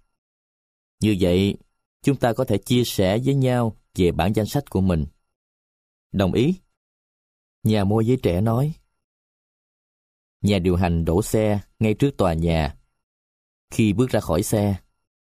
Như 1.00 1.16
vậy, 1.20 1.56
chúng 2.02 2.16
ta 2.16 2.32
có 2.32 2.44
thể 2.44 2.58
chia 2.58 2.84
sẻ 2.84 3.18
với 3.24 3.34
nhau 3.34 3.76
về 3.94 4.12
bản 4.12 4.32
danh 4.32 4.46
sách 4.46 4.70
của 4.70 4.80
mình. 4.80 5.06
Đồng 6.12 6.32
ý? 6.32 6.54
Nhà 7.62 7.84
môi 7.84 8.06
giới 8.06 8.18
trẻ 8.22 8.40
nói. 8.40 8.72
Nhà 10.40 10.58
điều 10.58 10.76
hành 10.76 11.04
đổ 11.04 11.22
xe 11.22 11.60
ngay 11.78 11.94
trước 11.94 12.10
tòa 12.16 12.34
nhà. 12.34 12.76
Khi 13.70 13.92
bước 13.92 14.10
ra 14.10 14.20
khỏi 14.20 14.42
xe, 14.42 14.76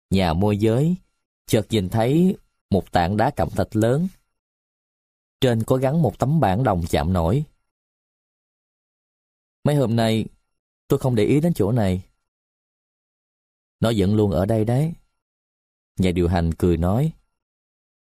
nhà 0.09 0.33
môi 0.33 0.57
giới 0.57 0.95
chợt 1.45 1.67
nhìn 1.69 1.89
thấy 1.89 2.37
một 2.69 2.91
tảng 2.91 3.17
đá 3.17 3.31
cẩm 3.35 3.49
thạch 3.49 3.75
lớn. 3.75 4.07
Trên 5.41 5.63
có 5.63 5.75
gắn 5.75 6.01
một 6.01 6.19
tấm 6.19 6.39
bảng 6.39 6.63
đồng 6.63 6.83
chạm 6.89 7.13
nổi. 7.13 7.43
Mấy 9.63 9.75
hôm 9.75 9.95
nay, 9.95 10.25
tôi 10.87 10.99
không 10.99 11.15
để 11.15 11.23
ý 11.23 11.41
đến 11.41 11.53
chỗ 11.53 11.71
này. 11.71 12.01
Nó 13.79 13.91
vẫn 13.97 14.15
luôn 14.15 14.31
ở 14.31 14.45
đây 14.45 14.65
đấy. 14.65 14.93
Nhà 15.99 16.11
điều 16.11 16.27
hành 16.27 16.53
cười 16.53 16.77
nói, 16.77 17.11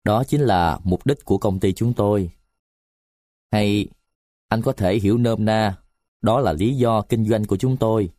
đó 0.04 0.24
chính 0.24 0.40
là 0.40 0.80
mục 0.84 1.06
đích 1.06 1.24
của 1.24 1.38
công 1.38 1.60
ty 1.60 1.72
chúng 1.72 1.94
tôi. 1.94 2.30
Hay 3.52 3.88
anh 4.48 4.62
có 4.62 4.72
thể 4.72 4.98
hiểu 4.98 5.18
nôm 5.18 5.44
na, 5.44 5.78
đó 6.20 6.40
là 6.40 6.52
lý 6.52 6.76
do 6.76 7.02
kinh 7.02 7.24
doanh 7.24 7.44
của 7.44 7.56
chúng 7.56 7.76
tôi. 7.76 8.10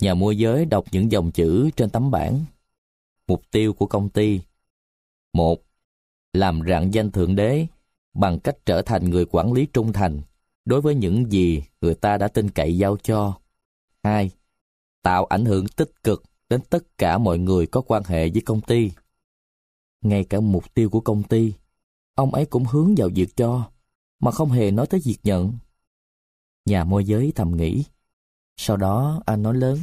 Nhà 0.00 0.14
môi 0.14 0.38
giới 0.38 0.64
đọc 0.64 0.84
những 0.92 1.12
dòng 1.12 1.30
chữ 1.30 1.70
trên 1.76 1.90
tấm 1.90 2.10
bảng. 2.10 2.44
Mục 3.26 3.42
tiêu 3.50 3.72
của 3.72 3.86
công 3.86 4.08
ty. 4.08 4.40
một 5.32 5.62
Làm 6.32 6.60
rạng 6.68 6.94
danh 6.94 7.10
Thượng 7.10 7.36
Đế 7.36 7.66
bằng 8.14 8.40
cách 8.40 8.56
trở 8.66 8.82
thành 8.82 9.10
người 9.10 9.26
quản 9.30 9.52
lý 9.52 9.66
trung 9.66 9.92
thành 9.92 10.20
đối 10.64 10.80
với 10.80 10.94
những 10.94 11.32
gì 11.32 11.62
người 11.80 11.94
ta 11.94 12.18
đã 12.18 12.28
tin 12.28 12.50
cậy 12.50 12.78
giao 12.78 12.96
cho. 12.96 13.38
2. 14.02 14.30
Tạo 15.02 15.24
ảnh 15.24 15.44
hưởng 15.44 15.68
tích 15.68 16.02
cực 16.02 16.22
đến 16.48 16.60
tất 16.70 16.98
cả 16.98 17.18
mọi 17.18 17.38
người 17.38 17.66
có 17.66 17.80
quan 17.80 18.02
hệ 18.04 18.28
với 18.28 18.42
công 18.42 18.60
ty. 18.60 18.90
Ngay 20.00 20.24
cả 20.24 20.40
mục 20.40 20.74
tiêu 20.74 20.90
của 20.90 21.00
công 21.00 21.22
ty, 21.22 21.52
ông 22.14 22.34
ấy 22.34 22.46
cũng 22.46 22.64
hướng 22.64 22.94
vào 22.96 23.08
việc 23.14 23.36
cho, 23.36 23.70
mà 24.20 24.30
không 24.30 24.50
hề 24.50 24.70
nói 24.70 24.86
tới 24.86 25.00
việc 25.04 25.18
nhận. 25.22 25.52
Nhà 26.64 26.84
môi 26.84 27.04
giới 27.04 27.32
thầm 27.34 27.56
nghĩ. 27.56 27.84
Sau 28.56 28.76
đó 28.76 29.22
anh 29.26 29.42
nói 29.42 29.54
lớn. 29.54 29.78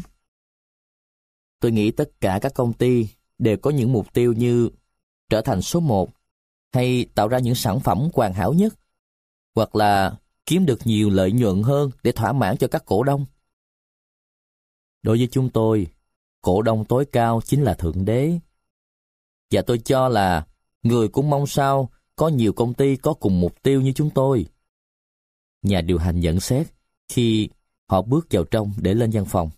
Tôi 1.59 1.71
nghĩ 1.71 1.91
tất 1.91 2.09
cả 2.21 2.39
các 2.41 2.53
công 2.53 2.73
ty 2.73 3.07
đều 3.37 3.57
có 3.57 3.71
những 3.71 3.93
mục 3.93 4.13
tiêu 4.13 4.33
như 4.33 4.69
trở 5.29 5.41
thành 5.41 5.61
số 5.61 5.79
một, 5.79 6.09
hay 6.73 7.05
tạo 7.15 7.27
ra 7.27 7.39
những 7.39 7.55
sản 7.55 7.79
phẩm 7.79 8.09
hoàn 8.13 8.33
hảo 8.33 8.53
nhất, 8.53 8.73
hoặc 9.55 9.75
là 9.75 10.17
kiếm 10.45 10.65
được 10.65 10.79
nhiều 10.87 11.09
lợi 11.09 11.31
nhuận 11.31 11.63
hơn 11.63 11.91
để 12.03 12.11
thỏa 12.11 12.33
mãn 12.33 12.57
cho 12.57 12.67
các 12.67 12.83
cổ 12.85 13.03
đông. 13.03 13.25
Đối 15.01 15.17
với 15.17 15.27
chúng 15.31 15.49
tôi, 15.49 15.87
cổ 16.41 16.61
đông 16.61 16.85
tối 16.85 17.05
cao 17.05 17.41
chính 17.45 17.63
là 17.63 17.73
Thượng 17.73 18.05
Đế. 18.05 18.39
Và 19.51 19.61
tôi 19.61 19.77
cho 19.77 20.09
là 20.09 20.47
người 20.83 21.07
cũng 21.07 21.29
mong 21.29 21.47
sao 21.47 21.89
có 22.15 22.27
nhiều 22.27 22.53
công 22.53 22.73
ty 22.73 22.95
có 22.95 23.13
cùng 23.13 23.41
mục 23.41 23.63
tiêu 23.63 23.81
như 23.81 23.91
chúng 23.93 24.09
tôi. 24.09 24.45
Nhà 25.61 25.81
điều 25.81 25.97
hành 25.97 26.19
nhận 26.19 26.39
xét 26.39 26.67
khi 27.07 27.49
họ 27.87 28.01
bước 28.01 28.27
vào 28.29 28.43
trong 28.43 28.73
để 28.77 28.93
lên 28.93 29.11
văn 29.13 29.25
phòng. 29.25 29.49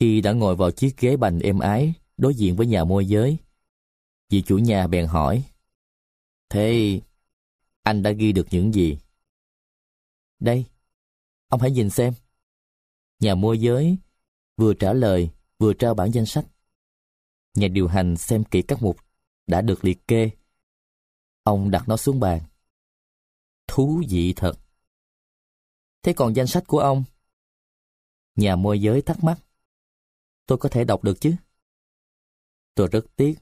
Khi 0.00 0.20
đã 0.20 0.32
ngồi 0.32 0.56
vào 0.56 0.70
chiếc 0.70 0.96
ghế 0.96 1.16
bành 1.16 1.40
êm 1.40 1.58
ái 1.58 1.94
đối 2.16 2.34
diện 2.34 2.56
với 2.56 2.66
nhà 2.66 2.84
môi 2.84 3.06
giới, 3.06 3.36
vị 4.28 4.42
chủ 4.42 4.58
nhà 4.58 4.86
bèn 4.86 5.06
hỏi 5.06 5.44
Thế 6.50 7.00
anh 7.82 8.02
đã 8.02 8.10
ghi 8.10 8.32
được 8.32 8.46
những 8.50 8.74
gì? 8.74 8.98
Đây, 10.38 10.64
ông 11.48 11.60
hãy 11.60 11.70
nhìn 11.70 11.90
xem. 11.90 12.14
Nhà 13.20 13.34
môi 13.34 13.58
giới 13.58 13.96
vừa 14.56 14.74
trả 14.74 14.92
lời 14.92 15.30
vừa 15.58 15.74
trao 15.74 15.94
bản 15.94 16.10
danh 16.10 16.26
sách. 16.26 16.44
Nhà 17.54 17.68
điều 17.68 17.88
hành 17.88 18.16
xem 18.16 18.44
kỹ 18.44 18.62
các 18.62 18.82
mục 18.82 18.96
đã 19.46 19.60
được 19.60 19.84
liệt 19.84 20.08
kê. 20.08 20.30
Ông 21.42 21.70
đặt 21.70 21.88
nó 21.88 21.96
xuống 21.96 22.20
bàn. 22.20 22.40
Thú 23.66 24.02
vị 24.08 24.32
thật. 24.36 24.59
Thế 26.02 26.12
còn 26.12 26.36
danh 26.36 26.46
sách 26.46 26.64
của 26.66 26.78
ông? 26.78 27.04
Nhà 28.36 28.56
môi 28.56 28.80
giới 28.80 29.02
thắc 29.02 29.24
mắc. 29.24 29.38
Tôi 30.46 30.58
có 30.58 30.68
thể 30.68 30.84
đọc 30.84 31.04
được 31.04 31.20
chứ? 31.20 31.34
Tôi 32.74 32.88
rất 32.92 33.06
tiếc. 33.16 33.38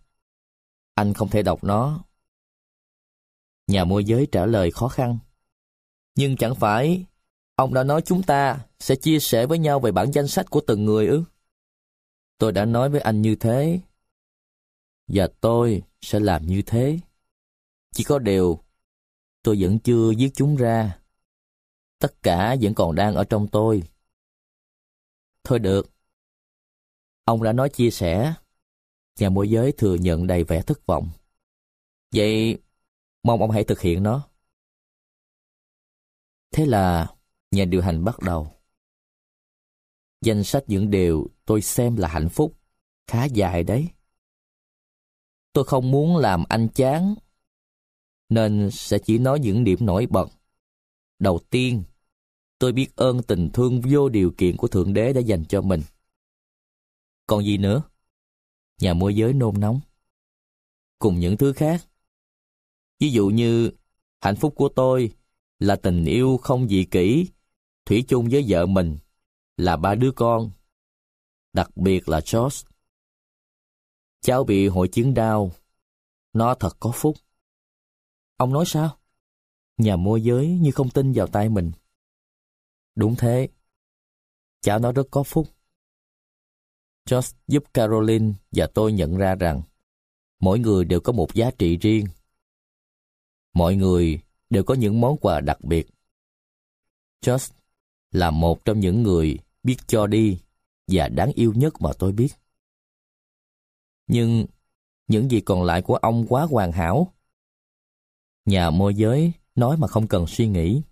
Anh 0.95 1.15
không 1.15 1.29
thể 1.29 1.43
đọc 1.43 1.65
nó. 1.65 2.05
Nhà 3.67 3.85
môi 3.85 4.05
giới 4.05 4.27
trả 4.33 4.47
lời 4.47 4.71
khó 4.71 4.89
khăn. 4.89 5.19
Nhưng 6.15 6.37
chẳng 6.37 6.55
phải 6.55 7.05
ông 7.55 7.75
đã 7.75 7.85
nói 7.85 8.03
chúng 8.05 8.23
ta 8.23 8.67
sẽ 8.81 8.97
chia 8.97 9.19
sẻ 9.19 9.47
với 9.47 9.59
nhau 9.59 9.81
về 9.81 9.93
bản 9.93 10.11
danh 10.13 10.29
sách 10.29 10.51
của 10.51 10.61
từng 10.67 10.85
người 10.85 11.07
ư? 11.07 11.25
Tôi 12.39 12.53
đã 12.53 12.65
nói 12.65 12.91
với 12.91 13.01
anh 13.01 13.23
như 13.23 13.37
thế. 13.41 13.81
Và 15.07 15.29
tôi 15.41 15.83
sẽ 16.01 16.21
làm 16.21 16.47
như 16.47 16.63
thế. 16.67 16.99
Chỉ 17.95 18.05
có 18.05 18.19
điều, 18.19 18.63
tôi 19.43 19.57
vẫn 19.61 19.79
chưa 19.79 20.13
viết 20.19 20.31
chúng 20.35 20.57
ra. 20.57 20.98
Tất 21.99 22.23
cả 22.23 22.57
vẫn 22.61 22.75
còn 22.75 22.95
đang 22.95 23.15
ở 23.15 23.25
trong 23.25 23.49
tôi. 23.49 23.83
Thôi 25.45 25.59
được. 25.59 25.91
Ông 27.25 27.43
đã 27.43 27.53
nói 27.53 27.69
chia 27.69 27.91
sẻ. 27.91 28.35
Nhà 29.19 29.29
môi 29.31 29.51
giới 29.51 29.73
thừa 29.73 29.95
nhận 29.95 30.27
đầy 30.27 30.45
vẻ 30.45 30.63
thất 30.63 30.87
vọng. 30.87 31.11
Vậy, 32.15 32.59
mong 33.23 33.41
ông 33.41 33.51
hãy 33.51 33.65
thực 33.65 33.81
hiện 33.81 34.03
nó. 34.03 34.29
Thế 36.51 36.67
là, 36.67 37.07
nhà 37.51 37.65
điều 37.65 37.83
hành 37.83 38.05
bắt 38.05 38.19
đầu. 38.21 38.53
Danh 40.21 40.45
sách 40.45 40.65
những 40.67 40.91
điều 40.91 41.27
tôi 41.45 41.63
xem 41.63 41.97
là 41.97 42.09
hạnh 42.09 42.29
phúc, 42.29 42.59
khá 43.07 43.25
dài 43.25 43.63
đấy. 43.63 43.89
Tôi 45.53 45.65
không 45.65 45.91
muốn 45.91 46.17
làm 46.17 46.45
anh 46.49 46.69
chán, 46.75 47.15
nên 48.29 48.71
sẽ 48.73 48.99
chỉ 48.99 49.19
nói 49.19 49.41
những 49.41 49.65
điểm 49.65 49.79
nổi 49.81 50.07
bật. 50.11 50.29
Đầu 51.19 51.41
tiên, 51.51 51.85
tôi 52.59 52.73
biết 52.73 52.97
ơn 52.97 53.23
tình 53.23 53.51
thương 53.53 53.81
vô 53.91 54.09
điều 54.09 54.33
kiện 54.39 54.57
của 54.57 54.69
Thượng 54.69 54.93
Đế 54.95 55.13
đã 55.13 55.21
dành 55.21 55.45
cho 55.45 55.63
mình. 55.63 55.83
Còn 57.27 57.45
gì 57.45 57.59
nữa? 57.59 57.83
Nhà 58.81 58.95
môi 58.95 59.15
giới 59.15 59.33
nôn 59.33 59.61
nóng. 59.61 59.81
Cùng 60.99 61.21
những 61.21 61.37
thứ 61.37 61.53
khác. 61.53 61.87
Ví 63.01 63.11
dụ 63.11 63.29
như, 63.29 63.71
hạnh 64.21 64.37
phúc 64.37 64.53
của 64.57 64.69
tôi 64.77 65.13
là 65.59 65.77
tình 65.77 66.05
yêu 66.05 66.37
không 66.43 66.69
dị 66.69 66.85
kỷ, 66.85 67.27
thủy 67.85 68.05
chung 68.09 68.29
với 68.31 68.45
vợ 68.49 68.67
mình, 68.67 68.99
là 69.57 69.77
ba 69.77 69.95
đứa 69.95 70.11
con. 70.17 70.51
Đặc 71.53 71.77
biệt 71.77 72.09
là 72.09 72.21
George. 72.33 72.69
Cháu 74.21 74.45
bị 74.45 74.69
hội 74.69 74.89
chứng 74.89 75.15
đau. 75.15 75.53
Nó 76.33 76.55
thật 76.55 76.77
có 76.81 76.93
phúc. 76.95 77.17
Ông 78.37 78.53
nói 78.53 78.65
sao? 78.67 78.99
Nhà 79.79 79.97
môi 79.97 80.23
giới 80.23 80.49
như 80.49 80.71
không 80.71 80.91
tin 80.91 81.13
vào 81.13 81.27
tay 81.27 81.49
mình. 81.49 81.73
Đúng 82.95 83.15
thế. 83.19 83.49
Cháu 84.61 84.79
nó 84.79 84.93
rất 84.93 85.07
có 85.11 85.23
phúc. 85.23 85.49
Josh 87.07 87.37
giúp 87.47 87.65
Caroline 87.75 88.33
và 88.53 88.69
tôi 88.75 88.93
nhận 88.93 89.17
ra 89.17 89.35
rằng 89.35 89.63
mỗi 90.41 90.59
người 90.59 90.85
đều 90.85 91.01
có 91.01 91.13
một 91.13 91.35
giá 91.35 91.51
trị 91.59 91.77
riêng. 91.77 92.07
Mọi 93.53 93.77
người 93.77 94.21
đều 94.51 94.65
có 94.65 94.75
những 94.75 95.01
món 95.01 95.17
quà 95.17 95.41
đặc 95.41 95.65
biệt. 95.65 95.89
Josh 97.25 97.53
là 98.11 98.31
một 98.31 98.65
trong 98.65 98.81
những 98.81 99.03
người 99.03 99.39
biết 99.63 99.77
cho 99.87 100.07
đi 100.07 100.39
và 100.87 101.09
đáng 101.09 101.33
yêu 101.35 101.53
nhất 101.57 101.75
mà 101.81 101.91
tôi 101.99 102.13
biết. 102.13 102.29
Nhưng 104.07 104.47
những 105.07 105.31
gì 105.31 105.41
còn 105.41 105.63
lại 105.63 105.83
của 105.83 105.97
ông 105.97 106.27
quá 106.29 106.47
hoàn 106.51 106.73
hảo. 106.73 107.13
Nhà 108.45 108.71
môi 108.71 108.95
giới 108.95 109.33
nói 109.59 109.77
mà 109.77 109.89
không 109.89 110.09
cần 110.09 110.27
suy 110.27 110.49
nghĩ. 110.49 110.83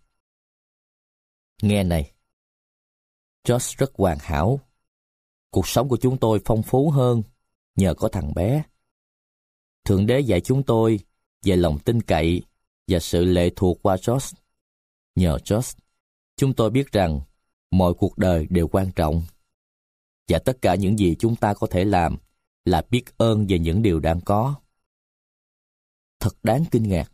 Nghe 1.62 1.84
này, 1.84 2.12
Josh 3.44 3.74
rất 3.78 3.94
hoàn 3.94 4.18
hảo. 4.20 4.60
Cuộc 5.51 5.68
sống 5.68 5.88
của 5.88 5.97
chúng 5.97 6.18
tôi 6.18 6.40
phong 6.44 6.62
phú 6.62 6.90
hơn 6.90 7.22
nhờ 7.76 7.94
có 7.94 8.09
thằng 8.09 8.34
bé. 8.34 8.62
Thượng 9.84 10.06
đế 10.06 10.20
dạy 10.20 10.40
chúng 10.40 10.62
tôi 10.62 11.01
về 11.43 11.56
lòng 11.56 11.78
tin 11.78 12.02
cậy 12.02 12.43
và 12.88 12.98
sự 12.98 13.24
lệ 13.24 13.51
thuộc 13.56 13.78
qua 13.82 13.97
Josh. 13.97 14.34
Nhờ 15.14 15.36
Josh, 15.44 15.78
chúng 16.36 16.55
tôi 16.55 16.70
biết 16.70 16.93
rằng 16.93 17.20
mọi 17.70 17.94
cuộc 17.94 18.18
đời 18.18 18.47
đều 18.51 18.68
quan 18.68 18.93
trọng. 18.97 19.22
Và 20.28 20.38
tất 20.38 20.59
cả 20.62 20.74
những 20.74 20.98
gì 20.98 21.16
chúng 21.18 21.36
ta 21.36 21.55
có 21.55 21.66
thể 21.70 21.84
làm 21.84 22.16
là 22.64 22.82
biết 22.90 23.18
ơn 23.18 23.47
về 23.48 23.59
những 23.59 23.82
điều 23.82 24.01
đang 24.01 24.20
có. 24.20 24.55
Thật 26.20 26.36
đáng 26.43 26.64
kinh 26.70 26.88
ngạc. 26.88 27.12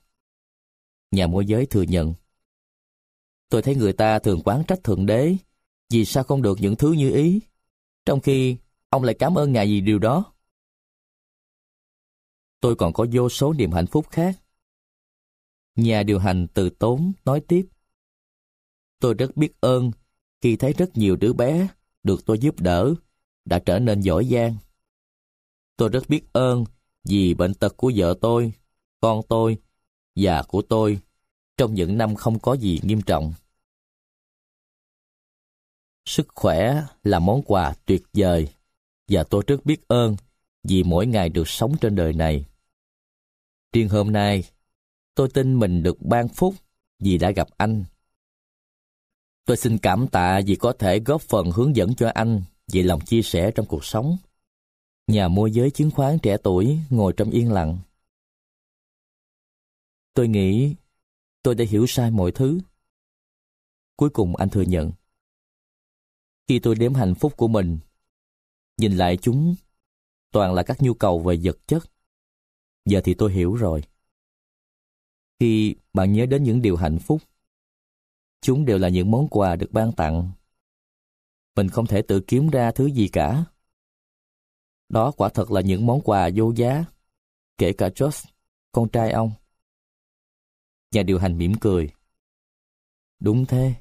Nhà 1.13 1.27
môi 1.27 1.47
giới 1.47 1.67
thừa 1.67 1.83
nhận. 1.83 2.15
Tôi 3.49 3.63
thấy 3.63 3.75
người 3.75 3.93
ta 3.93 4.19
thường 4.19 4.43
quán 4.45 4.63
trách 4.69 4.85
Thượng 4.85 5.07
Đế 5.07 5.37
vì 5.91 6.05
sao 6.05 6.25
không 6.25 6.43
được 6.43 6.59
những 6.61 6.77
thứ 6.77 6.93
như 6.93 7.11
ý, 7.11 7.41
trong 8.05 8.21
khi 8.21 8.57
ông 8.89 9.05
lại 9.05 9.17
cảm 9.19 9.39
ơn 9.39 9.53
ngài 9.53 9.67
vì 9.67 9.81
điều 9.81 9.99
đó? 9.99 10.33
Tôi 12.61 12.77
còn 12.77 12.93
có 12.93 13.07
vô 13.13 13.29
số 13.29 13.53
niềm 13.53 13.73
hạnh 13.73 13.87
phúc 13.87 14.07
khác. 14.11 14.39
Nhà 15.77 16.03
điều 16.03 16.19
hành 16.19 16.47
từ 16.55 16.71
tốn 16.71 17.13
nói 17.25 17.41
tiếp. 17.49 17.67
Tôi 18.99 19.15
rất 19.15 19.37
biết 19.37 19.61
ơn 19.61 19.91
khi 20.41 20.57
thấy 20.57 20.73
rất 20.73 20.91
nhiều 20.95 21.17
đứa 21.17 21.33
bé 21.33 21.69
được 22.03 22.27
tôi 22.27 22.39
giúp 22.39 22.61
đỡ 22.61 22.95
đã 23.45 23.59
trở 23.59 23.79
nên 23.79 24.01
giỏi 24.01 24.25
giang. 24.25 24.57
Tôi 25.77 25.89
rất 25.89 26.09
biết 26.09 26.33
ơn 26.33 26.65
vì 27.05 27.35
bệnh 27.35 27.55
tật 27.55 27.77
của 27.77 27.93
vợ 27.97 28.15
tôi, 28.21 28.53
con 29.01 29.21
tôi 29.29 29.59
và 30.17 30.43
của 30.43 30.63
tôi 30.63 30.99
trong 31.57 31.75
những 31.75 31.99
năm 31.99 32.15
không 32.15 32.39
có 32.39 32.53
gì 32.53 32.81
nghiêm 32.83 33.03
trọng. 33.03 33.35
Sức 36.07 36.27
khỏe 36.35 36.83
là 37.05 37.19
món 37.19 37.43
quà 37.43 37.75
tuyệt 37.87 38.03
vời 38.13 38.49
và 39.09 39.25
tôi 39.25 39.43
rất 39.47 39.67
biết 39.67 39.89
ơn 39.89 40.17
vì 40.65 40.83
mỗi 40.83 41.07
ngày 41.07 41.29
được 41.29 41.49
sống 41.49 41.77
trên 41.81 41.95
đời 41.95 42.13
này. 42.13 42.45
Riêng 43.73 43.89
hôm 43.89 44.13
nay, 44.13 44.45
tôi 45.15 45.29
tin 45.29 45.59
mình 45.59 45.83
được 45.83 46.03
ban 46.03 46.29
phúc 46.29 46.55
vì 46.99 47.19
đã 47.19 47.31
gặp 47.31 47.49
anh. 47.57 47.85
Tôi 49.45 49.57
xin 49.57 49.79
cảm 49.79 50.07
tạ 50.09 50.41
vì 50.47 50.57
có 50.57 50.73
thể 50.79 51.01
góp 51.01 51.23
phần 51.23 51.51
hướng 51.51 51.77
dẫn 51.77 51.95
cho 51.95 52.11
anh 52.15 52.43
về 52.73 52.83
lòng 52.83 53.01
chia 53.01 53.23
sẻ 53.23 53.51
trong 53.55 53.67
cuộc 53.67 53.85
sống. 53.85 54.17
Nhà 55.07 55.29
môi 55.29 55.53
giới 55.53 55.71
chứng 55.71 55.91
khoán 55.91 56.19
trẻ 56.19 56.37
tuổi 56.43 56.79
ngồi 56.91 57.13
trong 57.17 57.31
yên 57.31 57.53
lặng. 57.53 57.79
Tôi 60.15 60.29
nghĩ 60.29 60.75
tôi 61.43 61.55
đã 61.55 61.65
hiểu 61.69 61.87
sai 61.89 62.11
mọi 62.11 62.33
thứ. 62.33 62.61
Cuối 63.97 64.11
cùng 64.11 64.37
anh 64.37 64.49
thừa 64.49 64.63
nhận. 64.63 64.93
Khi 66.49 66.59
tôi 66.59 66.75
đếm 66.75 66.95
hạnh 66.95 67.15
phúc 67.15 67.37
của 67.37 67.49
mình, 67.49 67.79
nhìn 68.77 68.93
lại 68.93 69.17
chúng 69.23 69.55
toàn 70.33 70.55
là 70.55 70.63
các 70.63 70.83
nhu 70.83 70.95
cầu 70.95 71.19
về 71.19 71.39
vật 71.43 71.59
chất. 71.67 71.83
Giờ 72.85 73.01
thì 73.05 73.15
tôi 73.15 73.33
hiểu 73.33 73.55
rồi. 73.55 73.83
Khi 75.41 75.75
bạn 75.93 76.13
nhớ 76.13 76.27
đến 76.27 76.43
những 76.43 76.63
điều 76.63 76.77
hạnh 76.77 76.99
phúc, 76.99 77.23
chúng 78.41 78.65
đều 78.65 78.79
là 78.79 78.89
những 78.89 79.11
món 79.11 79.29
quà 79.29 79.57
được 79.57 79.73
ban 79.73 79.93
tặng. 79.93 80.31
Mình 81.57 81.69
không 81.69 81.87
thể 81.87 82.03
tự 82.03 82.21
kiếm 82.27 82.51
ra 82.51 82.73
thứ 82.73 82.87
gì 82.87 83.09
cả. 83.09 83.45
Đó 84.89 85.13
quả 85.17 85.29
thật 85.29 85.51
là 85.51 85.61
những 85.61 85.87
món 85.87 86.01
quà 86.01 86.31
vô 86.35 86.53
giá, 86.57 86.85
kể 87.59 87.73
cả 87.73 87.89
Josh, 87.89 88.25
con 88.73 88.89
trai 88.89 89.11
ông. 89.11 89.33
Nhà 90.93 91.03
điều 91.03 91.19
hành 91.19 91.39
mỉm 91.39 91.53
cười. 91.61 91.91
Đúng 93.21 93.47
thế. 93.47 93.75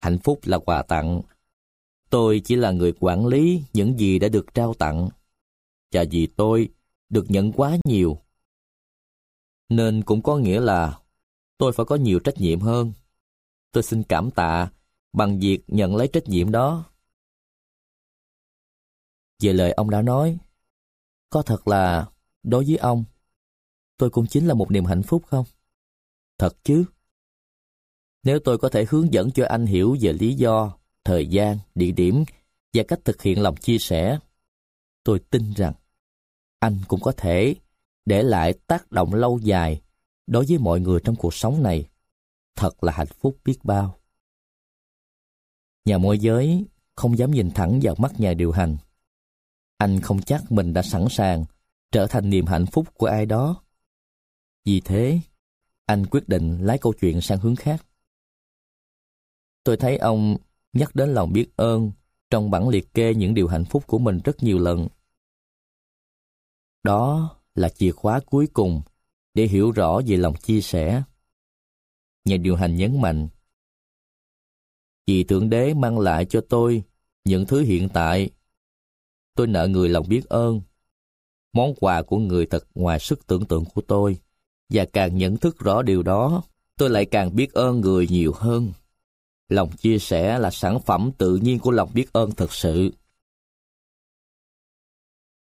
Hạnh 0.00 0.18
phúc 0.18 0.40
là 0.42 0.58
quà 0.58 0.82
tặng. 0.82 1.22
Tôi 2.10 2.40
chỉ 2.44 2.56
là 2.56 2.70
người 2.70 2.92
quản 3.00 3.26
lý 3.26 3.62
những 3.72 3.98
gì 3.98 4.18
đã 4.18 4.28
được 4.28 4.54
trao 4.54 4.74
tặng. 4.74 5.08
Và 5.92 6.04
vì 6.10 6.26
tôi 6.26 6.68
được 7.08 7.24
nhận 7.28 7.52
quá 7.52 7.76
nhiều. 7.84 8.18
Nên 9.68 10.02
cũng 10.02 10.22
có 10.22 10.36
nghĩa 10.36 10.60
là 10.60 10.98
tôi 11.58 11.72
phải 11.72 11.86
có 11.86 11.96
nhiều 11.96 12.20
trách 12.24 12.36
nhiệm 12.36 12.60
hơn. 12.60 12.92
Tôi 13.72 13.82
xin 13.82 14.02
cảm 14.02 14.30
tạ 14.30 14.70
bằng 15.12 15.40
việc 15.40 15.64
nhận 15.66 15.96
lấy 15.96 16.08
trách 16.12 16.28
nhiệm 16.28 16.50
đó. 16.50 16.90
Về 19.42 19.52
lời 19.52 19.72
ông 19.72 19.90
đã 19.90 20.02
nói, 20.02 20.38
có 21.30 21.42
thật 21.42 21.68
là 21.68 22.10
đối 22.42 22.64
với 22.64 22.76
ông, 22.76 23.04
tôi 23.96 24.10
cũng 24.10 24.26
chính 24.26 24.46
là 24.46 24.54
một 24.54 24.70
niềm 24.70 24.84
hạnh 24.84 25.02
phúc 25.02 25.22
không? 25.26 25.44
Thật 26.40 26.56
chứ? 26.64 26.84
Nếu 28.22 28.38
tôi 28.44 28.58
có 28.58 28.68
thể 28.68 28.86
hướng 28.88 29.12
dẫn 29.12 29.30
cho 29.30 29.46
anh 29.48 29.66
hiểu 29.66 29.96
về 30.00 30.12
lý 30.12 30.34
do, 30.34 30.78
thời 31.04 31.26
gian, 31.26 31.58
địa 31.74 31.90
điểm 31.90 32.24
và 32.74 32.82
cách 32.88 33.00
thực 33.04 33.22
hiện 33.22 33.42
lòng 33.42 33.56
chia 33.56 33.78
sẻ, 33.78 34.18
tôi 35.04 35.18
tin 35.30 35.52
rằng 35.52 35.72
anh 36.58 36.78
cũng 36.88 37.00
có 37.00 37.12
thể 37.16 37.54
để 38.06 38.22
lại 38.22 38.52
tác 38.66 38.92
động 38.92 39.14
lâu 39.14 39.38
dài 39.38 39.80
đối 40.26 40.44
với 40.48 40.58
mọi 40.58 40.80
người 40.80 41.00
trong 41.04 41.16
cuộc 41.16 41.34
sống 41.34 41.62
này. 41.62 41.88
Thật 42.56 42.84
là 42.84 42.92
hạnh 42.92 43.12
phúc 43.20 43.38
biết 43.44 43.58
bao. 43.62 44.00
Nhà 45.84 45.98
môi 45.98 46.18
giới 46.18 46.64
không 46.96 47.18
dám 47.18 47.30
nhìn 47.30 47.50
thẳng 47.50 47.80
vào 47.82 47.94
mắt 47.98 48.20
nhà 48.20 48.34
điều 48.34 48.52
hành. 48.52 48.76
Anh 49.76 50.00
không 50.00 50.22
chắc 50.22 50.52
mình 50.52 50.72
đã 50.72 50.82
sẵn 50.82 51.06
sàng 51.10 51.44
trở 51.92 52.06
thành 52.06 52.30
niềm 52.30 52.46
hạnh 52.46 52.66
phúc 52.66 52.88
của 52.94 53.06
ai 53.06 53.26
đó. 53.26 53.62
Vì 54.64 54.80
thế, 54.80 55.20
anh 55.90 56.06
quyết 56.06 56.28
định 56.28 56.58
lái 56.60 56.78
câu 56.78 56.92
chuyện 57.00 57.20
sang 57.20 57.38
hướng 57.38 57.56
khác. 57.56 57.86
Tôi 59.64 59.76
thấy 59.76 59.96
ông 59.98 60.36
nhắc 60.72 60.94
đến 60.94 61.08
lòng 61.08 61.32
biết 61.32 61.46
ơn 61.56 61.92
trong 62.30 62.50
bản 62.50 62.68
liệt 62.68 62.94
kê 62.94 63.14
những 63.14 63.34
điều 63.34 63.48
hạnh 63.48 63.64
phúc 63.64 63.86
của 63.86 63.98
mình 63.98 64.20
rất 64.24 64.42
nhiều 64.42 64.58
lần. 64.58 64.88
Đó 66.82 67.30
là 67.54 67.68
chìa 67.68 67.90
khóa 67.92 68.20
cuối 68.26 68.46
cùng 68.52 68.82
để 69.34 69.46
hiểu 69.46 69.70
rõ 69.70 70.00
về 70.06 70.16
lòng 70.16 70.34
chia 70.36 70.60
sẻ. 70.60 71.02
Nhà 72.24 72.36
điều 72.36 72.56
hành 72.56 72.76
nhấn 72.76 73.00
mạnh, 73.00 73.28
Vì 75.06 75.24
Thượng 75.24 75.50
Đế 75.50 75.74
mang 75.74 75.98
lại 75.98 76.24
cho 76.24 76.40
tôi 76.48 76.82
những 77.24 77.46
thứ 77.46 77.60
hiện 77.60 77.88
tại. 77.88 78.30
Tôi 79.34 79.46
nợ 79.46 79.68
người 79.68 79.88
lòng 79.88 80.08
biết 80.08 80.28
ơn. 80.28 80.60
Món 81.52 81.74
quà 81.74 82.02
của 82.02 82.18
người 82.18 82.46
thật 82.46 82.68
ngoài 82.74 82.98
sức 82.98 83.26
tưởng 83.26 83.46
tượng 83.46 83.64
của 83.64 83.82
tôi. 83.82 84.20
Và 84.70 84.84
càng 84.92 85.18
nhận 85.18 85.36
thức 85.36 85.58
rõ 85.58 85.82
điều 85.82 86.02
đó, 86.02 86.42
tôi 86.76 86.90
lại 86.90 87.06
càng 87.06 87.36
biết 87.36 87.52
ơn 87.52 87.80
người 87.80 88.08
nhiều 88.08 88.32
hơn. 88.36 88.72
Lòng 89.48 89.76
chia 89.76 89.98
sẻ 89.98 90.38
là 90.38 90.50
sản 90.50 90.80
phẩm 90.80 91.10
tự 91.18 91.36
nhiên 91.36 91.58
của 91.58 91.70
lòng 91.70 91.90
biết 91.94 92.12
ơn 92.12 92.30
thật 92.30 92.52
sự. 92.52 92.90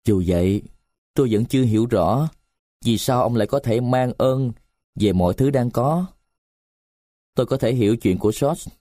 Dù 0.04 0.22
vậy, 0.26 0.62
tôi 1.14 1.28
vẫn 1.30 1.44
chưa 1.44 1.62
hiểu 1.62 1.86
rõ 1.86 2.28
vì 2.84 2.98
sao 2.98 3.22
ông 3.22 3.36
lại 3.36 3.46
có 3.46 3.60
thể 3.60 3.80
mang 3.80 4.12
ơn 4.18 4.52
về 4.94 5.12
mọi 5.12 5.34
thứ 5.34 5.50
đang 5.50 5.70
có. 5.70 6.06
Tôi 7.34 7.46
có 7.46 7.56
thể 7.56 7.74
hiểu 7.74 7.96
chuyện 7.96 8.18
của 8.18 8.32
George, 8.40 8.72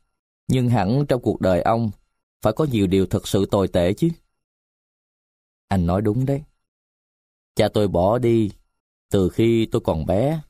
nhưng 0.47 0.69
hẳn 0.69 1.05
trong 1.09 1.21
cuộc 1.21 1.41
đời 1.41 1.61
ông 1.61 1.91
phải 2.41 2.53
có 2.53 2.65
nhiều 2.65 2.87
điều 2.87 3.05
thật 3.05 3.27
sự 3.27 3.45
tồi 3.51 3.67
tệ 3.67 3.93
chứ. 3.93 4.09
Anh 5.67 5.85
nói 5.85 6.01
đúng 6.01 6.25
đấy. 6.25 6.43
Cha 7.55 7.67
tôi 7.73 7.87
bỏ 7.87 8.17
đi 8.17 8.51
từ 9.09 9.29
khi 9.29 9.65
tôi 9.65 9.81
còn 9.85 10.05
bé. 10.05 10.41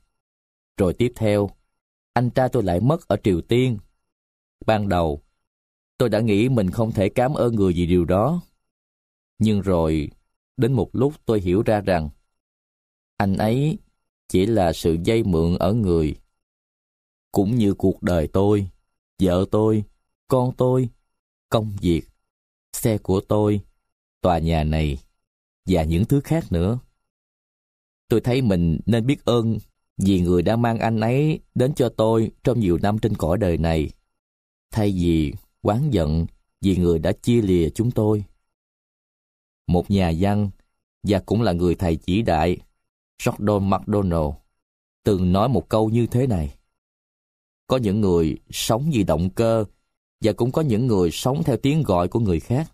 Rồi 0.76 0.94
tiếp 0.94 1.12
theo, 1.16 1.50
anh 2.12 2.30
trai 2.30 2.48
tôi 2.48 2.62
lại 2.62 2.80
mất 2.80 3.08
ở 3.08 3.16
Triều 3.24 3.40
Tiên. 3.40 3.78
Ban 4.66 4.88
đầu, 4.88 5.22
tôi 5.98 6.08
đã 6.08 6.20
nghĩ 6.20 6.48
mình 6.48 6.70
không 6.70 6.92
thể 6.92 7.08
cảm 7.08 7.34
ơn 7.34 7.54
người 7.54 7.72
vì 7.72 7.86
điều 7.86 8.04
đó. 8.04 8.40
Nhưng 9.38 9.60
rồi, 9.60 10.10
đến 10.56 10.72
một 10.72 10.90
lúc 10.92 11.14
tôi 11.24 11.40
hiểu 11.40 11.62
ra 11.62 11.80
rằng, 11.80 12.08
anh 13.16 13.36
ấy 13.36 13.78
chỉ 14.28 14.46
là 14.46 14.72
sự 14.72 14.96
dây 15.04 15.22
mượn 15.22 15.58
ở 15.58 15.72
người. 15.72 16.16
Cũng 17.32 17.56
như 17.56 17.74
cuộc 17.74 18.02
đời 18.02 18.28
tôi, 18.32 18.68
vợ 19.22 19.44
tôi, 19.50 19.84
con 20.28 20.52
tôi, 20.56 20.88
công 21.48 21.76
việc, 21.80 22.02
xe 22.72 22.98
của 22.98 23.20
tôi, 23.20 23.60
tòa 24.20 24.38
nhà 24.38 24.64
này 24.64 24.98
và 25.66 25.84
những 25.84 26.04
thứ 26.04 26.20
khác 26.20 26.44
nữa. 26.52 26.78
Tôi 28.08 28.20
thấy 28.20 28.42
mình 28.42 28.78
nên 28.86 29.06
biết 29.06 29.24
ơn 29.24 29.58
vì 29.96 30.20
người 30.20 30.42
đã 30.42 30.56
mang 30.56 30.78
anh 30.78 31.00
ấy 31.00 31.40
đến 31.54 31.74
cho 31.74 31.88
tôi 31.88 32.30
trong 32.44 32.60
nhiều 32.60 32.78
năm 32.82 32.98
trên 32.98 33.14
cõi 33.16 33.38
đời 33.38 33.58
này, 33.58 33.90
thay 34.70 34.90
vì 34.90 35.32
oán 35.62 35.90
giận 35.90 36.26
vì 36.60 36.76
người 36.76 36.98
đã 36.98 37.12
chia 37.12 37.42
lìa 37.42 37.68
chúng 37.70 37.90
tôi. 37.90 38.24
Một 39.66 39.90
nhà 39.90 40.12
văn 40.18 40.50
và 41.02 41.18
cũng 41.26 41.42
là 41.42 41.52
người 41.52 41.74
thầy 41.74 41.96
chỉ 41.96 42.22
đại, 42.22 42.58
Jordan 43.22 43.60
McDonald, 43.60 44.34
từng 45.04 45.32
nói 45.32 45.48
một 45.48 45.68
câu 45.68 45.90
như 45.90 46.06
thế 46.06 46.26
này. 46.26 46.54
Có 47.66 47.76
những 47.76 48.00
người 48.00 48.38
sống 48.50 48.90
vì 48.92 49.04
động 49.04 49.30
cơ 49.30 49.64
và 50.20 50.32
cũng 50.32 50.52
có 50.52 50.62
những 50.62 50.86
người 50.86 51.10
sống 51.10 51.42
theo 51.42 51.56
tiếng 51.56 51.82
gọi 51.82 52.08
của 52.08 52.20
người 52.20 52.40
khác. 52.40 52.72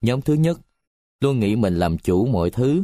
Nhóm 0.00 0.22
thứ 0.22 0.34
nhất 0.34 0.60
luôn 1.20 1.40
nghĩ 1.40 1.56
mình 1.56 1.78
làm 1.78 1.98
chủ 1.98 2.26
mọi 2.26 2.50
thứ, 2.50 2.82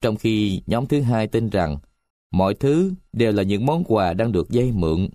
trong 0.00 0.16
khi 0.16 0.62
nhóm 0.66 0.86
thứ 0.86 1.00
hai 1.00 1.26
tin 1.26 1.50
rằng 1.50 1.78
mọi 2.30 2.54
thứ 2.54 2.92
đều 3.12 3.32
là 3.32 3.42
những 3.42 3.66
món 3.66 3.84
quà 3.84 4.12
đang 4.12 4.32
được 4.32 4.50
dây 4.50 4.72
mượn. 4.72 5.08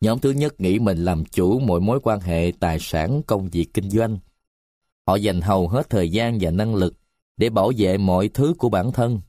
Nhóm 0.00 0.18
thứ 0.18 0.30
nhất 0.30 0.60
nghĩ 0.60 0.78
mình 0.78 1.04
làm 1.04 1.24
chủ 1.24 1.58
mọi 1.58 1.80
mối 1.80 2.00
quan 2.02 2.20
hệ, 2.20 2.52
tài 2.60 2.78
sản, 2.80 3.22
công 3.26 3.48
việc 3.48 3.74
kinh 3.74 3.90
doanh. 3.90 4.18
Họ 5.06 5.16
dành 5.16 5.40
hầu 5.40 5.68
hết 5.68 5.90
thời 5.90 6.10
gian 6.10 6.38
và 6.40 6.50
năng 6.50 6.74
lực 6.74 6.94
để 7.36 7.50
bảo 7.50 7.72
vệ 7.76 7.98
mọi 7.98 8.28
thứ 8.28 8.54
của 8.58 8.68
bản 8.68 8.92
thân. 8.92 9.20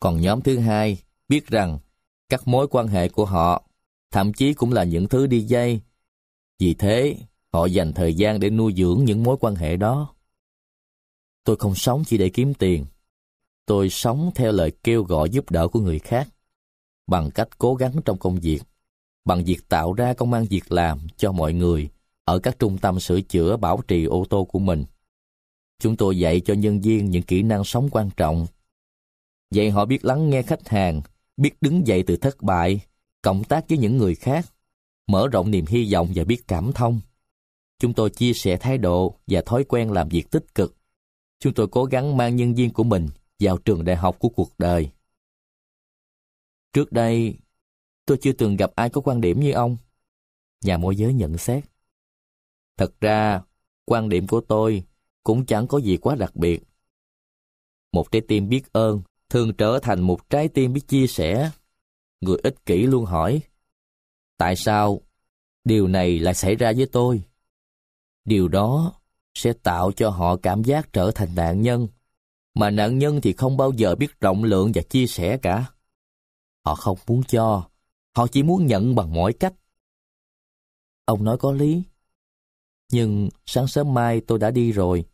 Còn 0.00 0.20
nhóm 0.20 0.40
thứ 0.40 0.58
hai 0.58 0.98
biết 1.28 1.46
rằng 1.46 1.78
các 2.28 2.48
mối 2.48 2.68
quan 2.70 2.88
hệ 2.88 3.08
của 3.08 3.24
họ 3.24 3.62
thậm 4.10 4.32
chí 4.32 4.54
cũng 4.54 4.72
là 4.72 4.84
những 4.84 5.08
thứ 5.08 5.26
đi 5.26 5.40
dây. 5.40 5.80
Vì 6.58 6.74
thế, 6.74 7.16
họ 7.52 7.66
dành 7.66 7.92
thời 7.92 8.14
gian 8.14 8.40
để 8.40 8.50
nuôi 8.50 8.74
dưỡng 8.76 9.04
những 9.04 9.22
mối 9.22 9.36
quan 9.40 9.54
hệ 9.54 9.76
đó. 9.76 10.14
Tôi 11.50 11.56
không 11.56 11.74
sống 11.74 12.02
chỉ 12.06 12.18
để 12.18 12.28
kiếm 12.28 12.54
tiền. 12.54 12.86
Tôi 13.66 13.90
sống 13.90 14.30
theo 14.34 14.52
lời 14.52 14.72
kêu 14.84 15.02
gọi 15.02 15.30
giúp 15.30 15.50
đỡ 15.50 15.68
của 15.68 15.80
người 15.80 15.98
khác, 15.98 16.28
bằng 17.06 17.30
cách 17.30 17.58
cố 17.58 17.74
gắng 17.74 17.92
trong 18.04 18.18
công 18.18 18.36
việc, 18.36 18.62
bằng 19.24 19.44
việc 19.44 19.68
tạo 19.68 19.92
ra 19.92 20.14
công 20.14 20.32
an 20.32 20.46
việc 20.50 20.72
làm 20.72 20.98
cho 21.16 21.32
mọi 21.32 21.52
người 21.52 21.88
ở 22.24 22.38
các 22.38 22.58
trung 22.58 22.78
tâm 22.78 23.00
sửa 23.00 23.20
chữa 23.20 23.56
bảo 23.56 23.82
trì 23.88 24.04
ô 24.04 24.24
tô 24.30 24.44
của 24.44 24.58
mình. 24.58 24.84
Chúng 25.78 25.96
tôi 25.96 26.18
dạy 26.18 26.40
cho 26.40 26.54
nhân 26.54 26.80
viên 26.80 27.10
những 27.10 27.22
kỹ 27.22 27.42
năng 27.42 27.64
sống 27.64 27.88
quan 27.92 28.10
trọng. 28.16 28.46
Dạy 29.50 29.70
họ 29.70 29.84
biết 29.84 30.04
lắng 30.04 30.30
nghe 30.30 30.42
khách 30.42 30.68
hàng, 30.68 31.00
biết 31.36 31.54
đứng 31.60 31.86
dậy 31.86 32.02
từ 32.06 32.16
thất 32.16 32.42
bại, 32.42 32.80
cộng 33.22 33.44
tác 33.44 33.68
với 33.68 33.78
những 33.78 33.96
người 33.96 34.14
khác, 34.14 34.46
mở 35.06 35.28
rộng 35.32 35.50
niềm 35.50 35.66
hy 35.66 35.92
vọng 35.92 36.08
và 36.14 36.24
biết 36.24 36.48
cảm 36.48 36.72
thông. 36.72 37.00
Chúng 37.78 37.92
tôi 37.92 38.10
chia 38.10 38.32
sẻ 38.32 38.56
thái 38.56 38.78
độ 38.78 39.14
và 39.26 39.42
thói 39.46 39.64
quen 39.64 39.92
làm 39.92 40.08
việc 40.08 40.30
tích 40.30 40.54
cực. 40.54 40.76
Chúng 41.40 41.54
tôi 41.54 41.68
cố 41.70 41.84
gắng 41.84 42.16
mang 42.16 42.36
nhân 42.36 42.54
viên 42.54 42.72
của 42.72 42.84
mình 42.84 43.08
vào 43.38 43.58
trường 43.58 43.84
đại 43.84 43.96
học 43.96 44.16
của 44.18 44.28
cuộc 44.28 44.58
đời. 44.58 44.90
Trước 46.72 46.92
đây, 46.92 47.38
tôi 48.06 48.18
chưa 48.20 48.32
từng 48.32 48.56
gặp 48.56 48.70
ai 48.74 48.90
có 48.90 49.00
quan 49.00 49.20
điểm 49.20 49.40
như 49.40 49.52
ông. 49.52 49.76
Nhà 50.64 50.78
môi 50.78 50.96
giới 50.96 51.14
nhận 51.14 51.38
xét. 51.38 51.64
Thật 52.76 53.00
ra, 53.00 53.42
quan 53.84 54.08
điểm 54.08 54.26
của 54.26 54.40
tôi 54.40 54.84
cũng 55.22 55.46
chẳng 55.46 55.66
có 55.66 55.78
gì 55.78 55.96
quá 55.96 56.14
đặc 56.14 56.36
biệt. 56.36 56.62
Một 57.92 58.12
trái 58.12 58.22
tim 58.28 58.48
biết 58.48 58.72
ơn 58.72 59.02
thường 59.28 59.52
trở 59.58 59.78
thành 59.82 60.00
một 60.00 60.30
trái 60.30 60.48
tim 60.48 60.72
biết 60.72 60.88
chia 60.88 61.06
sẻ. 61.06 61.50
Người 62.20 62.38
ích 62.42 62.66
kỷ 62.66 62.82
luôn 62.82 63.04
hỏi, 63.04 63.40
tại 64.36 64.56
sao 64.56 65.00
điều 65.64 65.88
này 65.88 66.18
lại 66.18 66.34
xảy 66.34 66.54
ra 66.54 66.72
với 66.76 66.86
tôi? 66.92 67.22
Điều 68.24 68.48
đó 68.48 68.99
sẽ 69.34 69.52
tạo 69.52 69.92
cho 69.92 70.10
họ 70.10 70.36
cảm 70.36 70.64
giác 70.64 70.92
trở 70.92 71.10
thành 71.14 71.34
nạn 71.34 71.62
nhân, 71.62 71.88
mà 72.54 72.70
nạn 72.70 72.98
nhân 72.98 73.20
thì 73.20 73.32
không 73.32 73.56
bao 73.56 73.72
giờ 73.72 73.94
biết 73.94 74.20
rộng 74.20 74.44
lượng 74.44 74.72
và 74.74 74.82
chia 74.82 75.06
sẻ 75.06 75.36
cả. 75.36 75.64
Họ 76.64 76.74
không 76.74 76.98
muốn 77.06 77.22
cho, 77.22 77.68
họ 78.16 78.26
chỉ 78.26 78.42
muốn 78.42 78.66
nhận 78.66 78.94
bằng 78.94 79.14
mọi 79.14 79.32
cách. 79.32 79.54
Ông 81.04 81.24
nói 81.24 81.38
có 81.38 81.52
lý. 81.52 81.82
Nhưng 82.92 83.28
sáng 83.46 83.66
sớm 83.66 83.94
mai 83.94 84.20
tôi 84.20 84.38
đã 84.38 84.50
đi 84.50 84.72
rồi. 84.72 85.04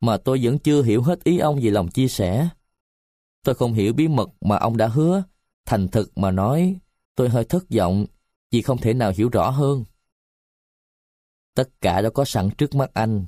Mà 0.00 0.16
tôi 0.16 0.40
vẫn 0.42 0.58
chưa 0.58 0.82
hiểu 0.82 1.02
hết 1.02 1.24
ý 1.24 1.38
ông 1.38 1.60
về 1.62 1.70
lòng 1.70 1.88
chia 1.88 2.08
sẻ. 2.08 2.48
Tôi 3.44 3.54
không 3.54 3.72
hiểu 3.72 3.92
bí 3.92 4.08
mật 4.08 4.30
mà 4.40 4.56
ông 4.56 4.76
đã 4.76 4.86
hứa. 4.88 5.22
Thành 5.64 5.88
thực 5.88 6.18
mà 6.18 6.30
nói, 6.30 6.76
tôi 7.14 7.28
hơi 7.28 7.44
thất 7.44 7.64
vọng 7.70 8.06
vì 8.50 8.62
không 8.62 8.78
thể 8.78 8.94
nào 8.94 9.12
hiểu 9.16 9.28
rõ 9.28 9.50
hơn. 9.50 9.84
Tất 11.54 11.80
cả 11.80 12.02
đã 12.02 12.10
có 12.10 12.24
sẵn 12.24 12.50
trước 12.58 12.74
mắt 12.74 12.90
anh. 12.94 13.26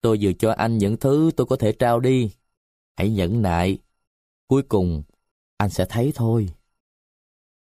Tôi 0.00 0.18
vừa 0.20 0.32
cho 0.32 0.52
anh 0.52 0.78
những 0.78 0.96
thứ 0.96 1.30
tôi 1.36 1.46
có 1.46 1.56
thể 1.56 1.72
trao 1.72 2.00
đi. 2.00 2.30
Hãy 2.96 3.10
nhẫn 3.10 3.42
nại. 3.42 3.78
Cuối 4.46 4.62
cùng, 4.62 5.02
anh 5.56 5.70
sẽ 5.70 5.86
thấy 5.88 6.12
thôi. 6.14 6.48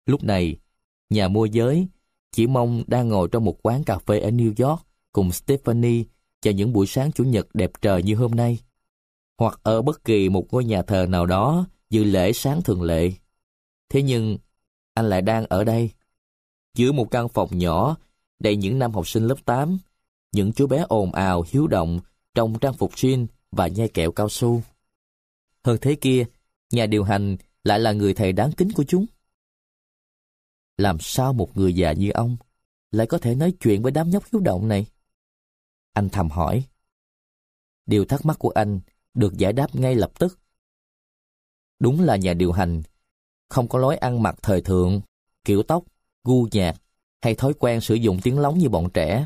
Lúc 0.05 0.23
này, 0.23 0.57
nhà 1.09 1.27
môi 1.27 1.49
giới 1.49 1.87
chỉ 2.31 2.47
mong 2.47 2.83
đang 2.87 3.09
ngồi 3.09 3.29
trong 3.31 3.45
một 3.45 3.59
quán 3.63 3.83
cà 3.83 3.97
phê 3.97 4.19
ở 4.19 4.29
New 4.29 4.67
York 4.67 4.81
cùng 5.11 5.31
Stephanie 5.31 6.03
cho 6.41 6.51
những 6.51 6.73
buổi 6.73 6.87
sáng 6.87 7.11
Chủ 7.11 7.23
nhật 7.23 7.47
đẹp 7.53 7.71
trời 7.81 8.03
như 8.03 8.15
hôm 8.15 8.31
nay, 8.31 8.59
hoặc 9.37 9.59
ở 9.63 9.81
bất 9.81 10.03
kỳ 10.03 10.29
một 10.29 10.47
ngôi 10.51 10.65
nhà 10.65 10.81
thờ 10.81 11.05
nào 11.09 11.25
đó 11.25 11.65
dự 11.89 12.03
lễ 12.03 12.33
sáng 12.33 12.61
thường 12.61 12.81
lệ. 12.81 13.11
Thế 13.89 14.01
nhưng, 14.01 14.37
anh 14.93 15.09
lại 15.09 15.21
đang 15.21 15.45
ở 15.45 15.63
đây, 15.63 15.91
giữa 16.73 16.91
một 16.91 17.11
căn 17.11 17.29
phòng 17.29 17.49
nhỏ 17.57 17.97
đầy 18.39 18.55
những 18.55 18.79
nam 18.79 18.91
học 18.91 19.07
sinh 19.07 19.27
lớp 19.27 19.45
8, 19.45 19.77
những 20.31 20.53
chú 20.53 20.67
bé 20.67 20.85
ồn 20.89 21.11
ào 21.11 21.43
hiếu 21.47 21.67
động 21.67 21.99
trong 22.35 22.59
trang 22.59 22.73
phục 22.73 22.91
jean 22.91 23.27
và 23.51 23.67
nhai 23.67 23.89
kẹo 23.89 24.11
cao 24.11 24.29
su. 24.29 24.61
Hơn 25.63 25.77
thế 25.81 25.95
kia, 25.95 26.25
nhà 26.71 26.85
điều 26.85 27.03
hành 27.03 27.37
lại 27.63 27.79
là 27.79 27.91
người 27.91 28.13
thầy 28.13 28.31
đáng 28.31 28.51
kính 28.51 28.71
của 28.75 28.83
chúng. 28.87 29.05
Làm 30.77 30.97
sao 30.99 31.33
một 31.33 31.57
người 31.57 31.73
già 31.73 31.91
như 31.91 32.11
ông 32.11 32.37
lại 32.91 33.07
có 33.07 33.17
thể 33.17 33.35
nói 33.35 33.53
chuyện 33.59 33.81
với 33.81 33.91
đám 33.91 34.09
nhóc 34.09 34.23
hiếu 34.31 34.41
động 34.41 34.67
này? 34.67 34.85
Anh 35.93 36.09
thầm 36.09 36.29
hỏi. 36.29 36.63
Điều 37.85 38.05
thắc 38.05 38.25
mắc 38.25 38.39
của 38.39 38.49
anh 38.49 38.79
được 39.13 39.37
giải 39.37 39.53
đáp 39.53 39.75
ngay 39.75 39.95
lập 39.95 40.11
tức. 40.19 40.39
Đúng 41.79 42.01
là 42.01 42.15
nhà 42.15 42.33
điều 42.33 42.51
hành, 42.51 42.83
không 43.49 43.67
có 43.67 43.79
lối 43.79 43.97
ăn 43.97 44.23
mặc 44.23 44.35
thời 44.41 44.61
thượng, 44.61 45.01
kiểu 45.43 45.63
tóc, 45.63 45.83
gu 46.23 46.47
nhạc 46.51 46.75
hay 47.21 47.35
thói 47.35 47.53
quen 47.59 47.81
sử 47.81 47.95
dụng 47.95 48.19
tiếng 48.23 48.39
lóng 48.39 48.57
như 48.57 48.69
bọn 48.69 48.89
trẻ. 48.89 49.25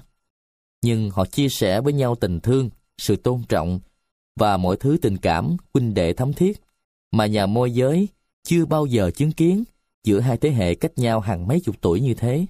Nhưng 0.81 1.09
họ 1.09 1.25
chia 1.25 1.49
sẻ 1.49 1.81
với 1.81 1.93
nhau 1.93 2.15
tình 2.15 2.39
thương, 2.39 2.69
sự 2.97 3.15
tôn 3.15 3.43
trọng 3.49 3.79
và 4.35 4.57
mọi 4.57 4.77
thứ 4.77 4.97
tình 5.01 5.17
cảm, 5.17 5.57
huynh 5.73 5.93
đệ 5.93 6.13
thấm 6.13 6.33
thiết 6.33 6.61
mà 7.11 7.25
nhà 7.25 7.45
môi 7.45 7.71
giới 7.71 8.07
chưa 8.43 8.65
bao 8.65 8.85
giờ 8.85 9.11
chứng 9.11 9.31
kiến 9.31 9.63
giữa 10.03 10.19
hai 10.19 10.37
thế 10.37 10.51
hệ 10.51 10.75
cách 10.75 10.97
nhau 10.97 11.19
hàng 11.19 11.47
mấy 11.47 11.59
chục 11.59 11.75
tuổi 11.81 12.01
như 12.01 12.13
thế. 12.13 12.45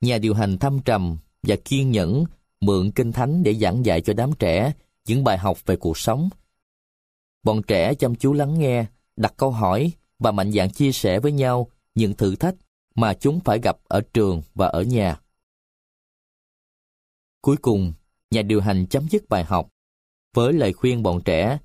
Nhà 0.00 0.18
điều 0.18 0.34
hành 0.34 0.58
thâm 0.58 0.80
trầm 0.80 1.16
và 1.42 1.56
kiên 1.64 1.90
nhẫn 1.90 2.24
mượn 2.60 2.90
kinh 2.90 3.12
thánh 3.12 3.42
để 3.42 3.54
giảng 3.54 3.86
dạy 3.86 4.00
cho 4.00 4.12
đám 4.12 4.32
trẻ 4.38 4.72
những 5.06 5.24
bài 5.24 5.38
học 5.38 5.66
về 5.66 5.76
cuộc 5.76 5.98
sống. 5.98 6.28
Bọn 7.42 7.62
trẻ 7.62 7.94
chăm 7.94 8.14
chú 8.14 8.32
lắng 8.32 8.58
nghe, 8.58 8.84
đặt 9.16 9.34
câu 9.36 9.50
hỏi 9.50 9.92
và 10.18 10.30
mạnh 10.30 10.52
dạn 10.52 10.70
chia 10.70 10.92
sẻ 10.92 11.20
với 11.20 11.32
nhau 11.32 11.68
những 11.94 12.14
thử 12.14 12.36
thách 12.36 12.54
mà 12.94 13.14
chúng 13.14 13.40
phải 13.40 13.58
gặp 13.58 13.78
ở 13.88 14.00
trường 14.12 14.42
và 14.54 14.66
ở 14.66 14.82
nhà. 14.82 15.20
Cuối 17.40 17.56
cùng, 17.56 17.92
nhà 18.30 18.42
điều 18.42 18.60
hành 18.60 18.86
chấm 18.86 19.08
dứt 19.08 19.28
bài 19.28 19.44
học 19.44 19.68
với 20.34 20.52
lời 20.52 20.72
khuyên 20.72 21.02
bọn 21.02 21.20
trẻ 21.24 21.58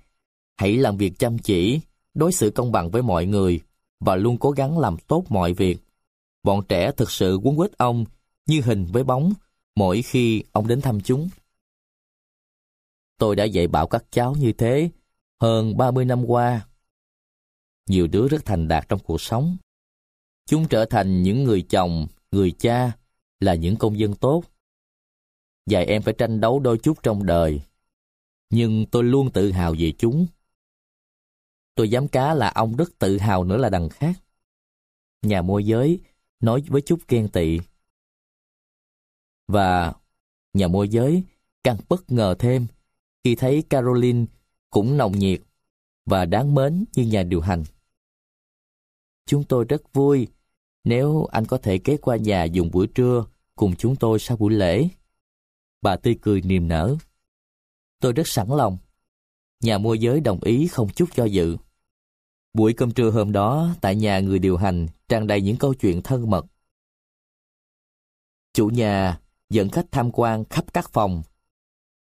hãy 0.58 0.78
làm 0.78 0.98
việc 0.98 1.20
chăm 1.20 1.38
chỉ, 1.38 1.80
đối 2.14 2.32
xử 2.32 2.50
công 2.50 2.72
bằng 2.72 2.92
với 2.92 3.02
mọi 3.02 3.26
người 3.26 3.60
và 4.00 4.16
luôn 4.16 4.38
cố 4.38 4.52
gắng 4.52 4.80
làm 4.80 4.98
tốt 5.08 5.24
mọi 5.30 5.54
việc. 5.54 5.78
Bọn 6.44 6.66
trẻ 6.70 6.92
thực 6.92 7.12
sự 7.12 7.40
quấn 7.44 7.58
quýt 7.58 7.78
ông 7.78 8.06
như 8.46 8.62
hình 8.62 8.86
với 8.86 9.04
bóng 9.04 9.34
mỗi 9.76 10.02
khi 10.02 10.44
ông 10.52 10.68
đến 10.68 10.82
thăm 10.82 11.02
chúng. 11.02 11.30
Tôi 13.18 13.36
đã 13.36 13.44
dạy 13.44 13.68
bảo 13.68 13.88
các 13.88 14.06
cháu 14.12 14.36
như 14.40 14.54
thế 14.54 14.90
hơn 15.42 15.78
30 15.78 16.06
năm 16.06 16.26
qua. 16.26 16.68
Nhiều 17.90 18.08
đứa 18.08 18.28
rất 18.28 18.46
thành 18.46 18.68
đạt 18.68 18.90
trong 18.90 19.00
cuộc 19.00 19.22
sống. 19.22 19.58
Chúng 20.48 20.68
trở 20.68 20.86
thành 20.86 21.24
những 21.24 21.44
người 21.44 21.62
chồng, 21.62 22.08
người 22.32 22.52
cha, 22.52 22.92
là 23.40 23.56
những 23.56 23.76
công 23.76 24.00
dân 24.00 24.16
tốt. 24.16 24.44
Dạy 25.66 25.86
em 25.86 26.02
phải 26.02 26.14
tranh 26.18 26.40
đấu 26.40 26.60
đôi 26.60 26.78
chút 26.78 27.04
trong 27.04 27.26
đời. 27.26 27.62
Nhưng 28.50 28.86
tôi 28.86 29.04
luôn 29.04 29.32
tự 29.32 29.52
hào 29.52 29.76
về 29.80 29.94
chúng. 29.98 30.28
Tôi 31.76 31.90
dám 31.90 32.08
cá 32.08 32.34
là 32.34 32.50
ông 32.50 32.76
rất 32.76 33.00
tự 33.00 33.18
hào 33.18 33.44
nữa 33.44 33.58
là 33.58 33.70
đằng 33.70 33.90
khác. 33.90 34.16
Nhà 35.22 35.42
môi 35.42 35.66
giới 35.66 36.00
nói 36.40 36.64
với 36.68 36.82
chút 36.82 37.00
ghen 37.08 37.30
tị. 37.30 37.60
Và 39.48 39.94
nhà 40.54 40.68
môi 40.68 40.90
giới 40.90 41.24
càng 41.64 41.78
bất 41.90 42.12
ngờ 42.12 42.36
thêm 42.40 42.68
khi 43.24 43.36
thấy 43.36 43.64
Caroline 43.70 44.26
cũng 44.70 44.98
nồng 44.98 45.12
nhiệt 45.12 45.42
và 46.06 46.26
đáng 46.26 46.56
mến 46.56 46.86
như 46.96 47.04
nhà 47.04 47.24
điều 47.24 47.42
hành. 47.42 47.64
Chúng 49.26 49.44
tôi 49.44 49.66
rất 49.70 49.94
vui 49.94 50.28
nếu 50.88 51.26
anh 51.32 51.46
có 51.46 51.58
thể 51.58 51.80
ghé 51.86 51.98
qua 51.98 52.16
nhà 52.16 52.44
dùng 52.44 52.72
buổi 52.72 52.88
trưa 52.88 53.26
cùng 53.56 53.76
chúng 53.76 53.96
tôi 53.96 54.20
sau 54.20 54.38
buổi 54.38 54.54
lễ. 54.54 54.88
Bà 55.82 55.96
tươi 55.96 56.16
cười 56.22 56.42
niềm 56.42 56.68
nở. 56.68 56.96
Tôi 58.00 58.14
rất 58.14 58.28
sẵn 58.28 58.48
lòng. 58.50 58.78
Nhà 59.64 59.78
môi 59.78 60.00
giới 60.00 60.20
đồng 60.20 60.40
ý 60.44 60.68
không 60.68 60.90
chút 60.90 61.16
do 61.16 61.26
dự. 61.26 61.58
Buổi 62.54 62.74
cơm 62.74 62.92
trưa 62.92 63.12
hôm 63.12 63.32
đó 63.32 63.76
tại 63.82 63.96
nhà 63.96 64.20
người 64.20 64.40
điều 64.40 64.58
hành 64.58 64.88
tràn 65.10 65.28
đầy 65.28 65.42
những 65.42 65.58
câu 65.58 65.74
chuyện 65.74 66.02
thân 66.02 66.30
mật. 66.30 66.46
Chủ 68.54 68.70
nhà 68.70 69.20
dẫn 69.50 69.70
khách 69.70 69.86
tham 69.92 70.12
quan 70.12 70.44
khắp 70.46 70.74
các 70.74 70.90
phòng. 70.90 71.24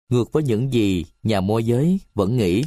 Ngược 0.08 0.32
với 0.32 0.42
những 0.42 0.72
gì 0.72 1.04
nhà 1.22 1.40
môi 1.40 1.64
giới 1.64 2.00
vẫn 2.14 2.36
nghĩ. 2.36 2.64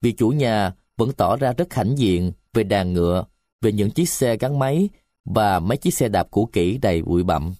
Vì 0.00 0.12
chủ 0.12 0.28
nhà 0.28 0.74
vẫn 0.96 1.12
tỏ 1.12 1.36
ra 1.36 1.52
rất 1.52 1.74
hãnh 1.74 1.98
diện 1.98 2.32
về 2.52 2.62
đàn 2.62 2.92
ngựa, 2.92 3.24
về 3.60 3.72
những 3.72 3.90
chiếc 3.90 4.08
xe 4.08 4.36
gắn 4.36 4.58
máy 4.58 4.88
và 5.24 5.60
mấy 5.60 5.78
chiếc 5.78 5.94
xe 5.94 6.08
đạp 6.08 6.30
cũ 6.30 6.50
kỹ 6.52 6.78
đầy 6.78 7.02
bụi 7.02 7.22
bặm. 7.22 7.54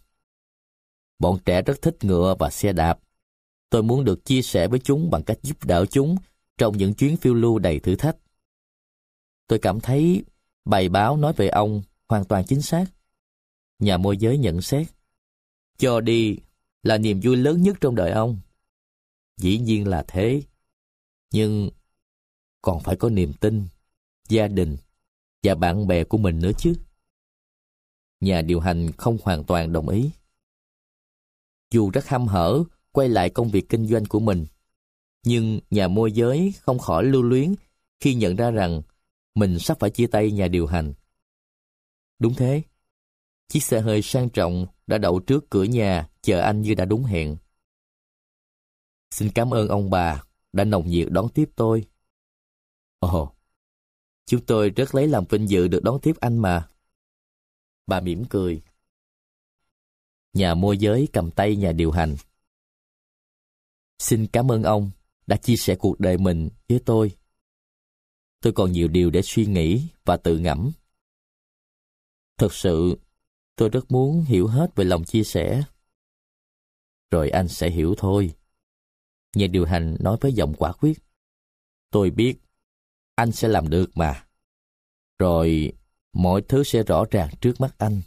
Bọn 1.19 1.39
trẻ 1.45 1.63
rất 1.63 1.83
thích 1.83 1.97
ngựa 2.03 2.35
và 2.39 2.51
xe 2.51 2.73
đạp. 2.73 2.99
Tôi 3.71 3.83
muốn 3.83 4.05
được 4.05 4.25
chia 4.25 4.43
sẻ 4.43 4.69
với 4.69 4.79
chúng 4.79 5.11
bằng 5.11 5.23
cách 5.23 5.39
giúp 5.43 5.65
đỡ 5.65 5.87
chúng 5.87 6.17
trong 6.59 6.79
những 6.79 6.95
chuyến 6.95 7.17
phiêu 7.17 7.35
lưu 7.35 7.59
đầy 7.59 7.81
thử 7.81 7.97
thách. 7.97 8.17
Tôi 9.47 9.59
cảm 9.59 9.81
thấy 9.81 10.25
bài 10.65 10.89
báo 10.89 11.17
nói 11.17 11.33
về 11.37 11.49
ông 11.49 11.83
hoàn 12.09 12.25
toàn 12.25 12.45
chính 12.47 12.63
xác. 12.63 12.87
Nhà 13.79 13.97
môi 13.97 14.17
giới 14.17 14.39
nhận 14.39 14.63
xét, 14.63 14.87
cho 15.79 16.01
đi 16.01 16.39
là 16.83 16.99
niềm 16.99 17.21
vui 17.23 17.37
lớn 17.37 17.63
nhất 17.63 17.77
trong 17.81 17.95
đời 17.95 18.11
ông. 18.11 18.39
Dĩ 19.37 19.59
nhiên 19.59 19.89
là 19.89 20.05
thế, 20.09 20.43
nhưng 21.33 21.71
còn 22.63 22.81
phải 22.81 22.97
có 22.97 23.11
niềm 23.11 23.33
tin, 23.41 23.67
gia 24.29 24.49
đình 24.49 24.77
và 25.43 25.55
bạn 25.55 25.87
bè 25.87 26.05
của 26.05 26.19
mình 26.19 26.41
nữa 26.41 26.53
chứ. 26.59 26.75
Nhà 28.21 28.43
điều 28.43 28.61
hành 28.61 28.93
không 28.93 29.19
hoàn 29.23 29.45
toàn 29.45 29.73
đồng 29.73 29.89
ý. 29.89 30.11
Dù 31.71 31.91
rất 31.91 32.07
ham 32.07 32.27
hở 32.27 32.65
quay 32.93 33.09
lại 33.09 33.31
công 33.31 33.51
việc 33.51 33.69
kinh 33.69 33.87
doanh 33.87 34.05
của 34.05 34.21
mình, 34.21 34.47
nhưng 35.25 35.61
nhà 35.71 35.89
môi 35.89 36.13
giới 36.13 36.55
không 36.61 36.79
khỏi 36.79 37.05
lưu 37.05 37.23
luyến 37.23 37.55
khi 38.01 38.15
nhận 38.15 38.37
ra 38.37 38.51
rằng 38.51 38.83
mình 39.35 39.59
sắp 39.59 39.77
phải 39.81 39.91
chia 39.91 40.07
tay 40.07 40.31
nhà 40.31 40.49
điều 40.49 40.67
hành. 40.67 40.95
Đúng 42.19 42.35
thế, 42.35 42.63
chiếc 43.49 43.63
xe 43.63 43.81
hơi 43.81 44.03
sang 44.03 44.29
trọng 44.29 44.67
đã 44.87 44.99
đậu 44.99 45.21
trước 45.21 45.51
cửa 45.51 45.65
nhà 45.65 46.09
chờ 46.23 46.41
anh 46.41 46.63
như 46.63 46.75
đã 46.75 46.85
đúng 46.85 47.05
hẹn. 47.05 47.37
Xin 49.11 49.31
cảm 49.35 49.55
ơn 49.55 49.69
ông 49.69 49.91
bà 49.91 50.23
đã 50.53 50.65
nồng 50.65 50.89
nhiệt 50.89 51.09
đón 51.11 51.29
tiếp 51.29 51.51
tôi. 51.57 51.87
Ồ, 52.99 53.33
chúng 54.27 54.47
tôi 54.47 54.71
rất 54.71 54.95
lấy 54.95 55.09
làm 55.09 55.25
vinh 55.29 55.49
dự 55.49 55.69
được 55.69 55.83
đón 55.83 56.01
tiếp 56.01 56.13
anh 56.21 56.39
mà. 56.39 56.69
Bà 57.87 58.01
mỉm 58.01 58.25
cười. 58.31 58.63
Nhà 60.33 60.55
môi 60.55 60.79
giới 60.79 61.09
cầm 61.13 61.31
tay 61.31 61.57
nhà 61.57 61.73
điều 61.73 61.91
hành. 61.91 62.17
Xin 63.99 64.27
cảm 64.27 64.51
ơn 64.51 64.63
ông 64.63 64.91
đã 65.27 65.37
chia 65.37 65.57
sẻ 65.57 65.77
cuộc 65.79 66.01
đời 66.01 66.19
mình 66.19 66.49
với 66.69 66.81
tôi. 66.87 67.17
Tôi 68.41 68.53
còn 68.53 68.73
nhiều 68.73 68.89
điều 68.89 69.11
để 69.11 69.23
suy 69.23 69.47
nghĩ 69.47 69.89
và 70.05 70.17
tự 70.17 70.39
ngẫm. 70.39 70.71
Thật 72.39 72.55
sự, 72.55 72.97
tôi 73.57 73.69
rất 73.69 73.93
muốn 73.93 74.25
hiểu 74.25 74.47
hết 74.47 74.71
về 74.77 74.85
lòng 74.85 75.05
chia 75.05 75.25
sẻ. 75.25 75.63
Rồi 77.11 77.31
anh 77.31 77.49
sẽ 77.49 77.71
hiểu 77.71 77.95
thôi. 77.99 78.35
Nhà 79.37 79.47
điều 79.47 79.65
hành 79.65 79.97
nói 80.01 80.17
với 80.21 80.33
giọng 80.33 80.55
quả 80.59 80.73
quyết. 80.73 80.99
Tôi 81.91 82.11
biết, 82.11 82.37
anh 83.15 83.33
sẽ 83.33 83.49
làm 83.49 83.69
được 83.69 83.91
mà. 83.95 84.27
Rồi, 85.19 85.73
mọi 86.15 86.43
thứ 86.49 86.65
sẽ 86.65 86.83
rõ 86.83 87.05
ràng 87.11 87.29
trước 87.41 87.61
mắt 87.61 87.75
anh. 87.79 88.03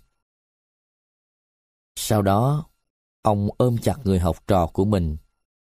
Sau 1.95 2.21
đó, 2.21 2.69
ông 3.21 3.49
ôm 3.57 3.77
chặt 3.77 3.95
người 4.03 4.19
học 4.19 4.47
trò 4.47 4.67
của 4.67 4.85
mình 4.85 5.17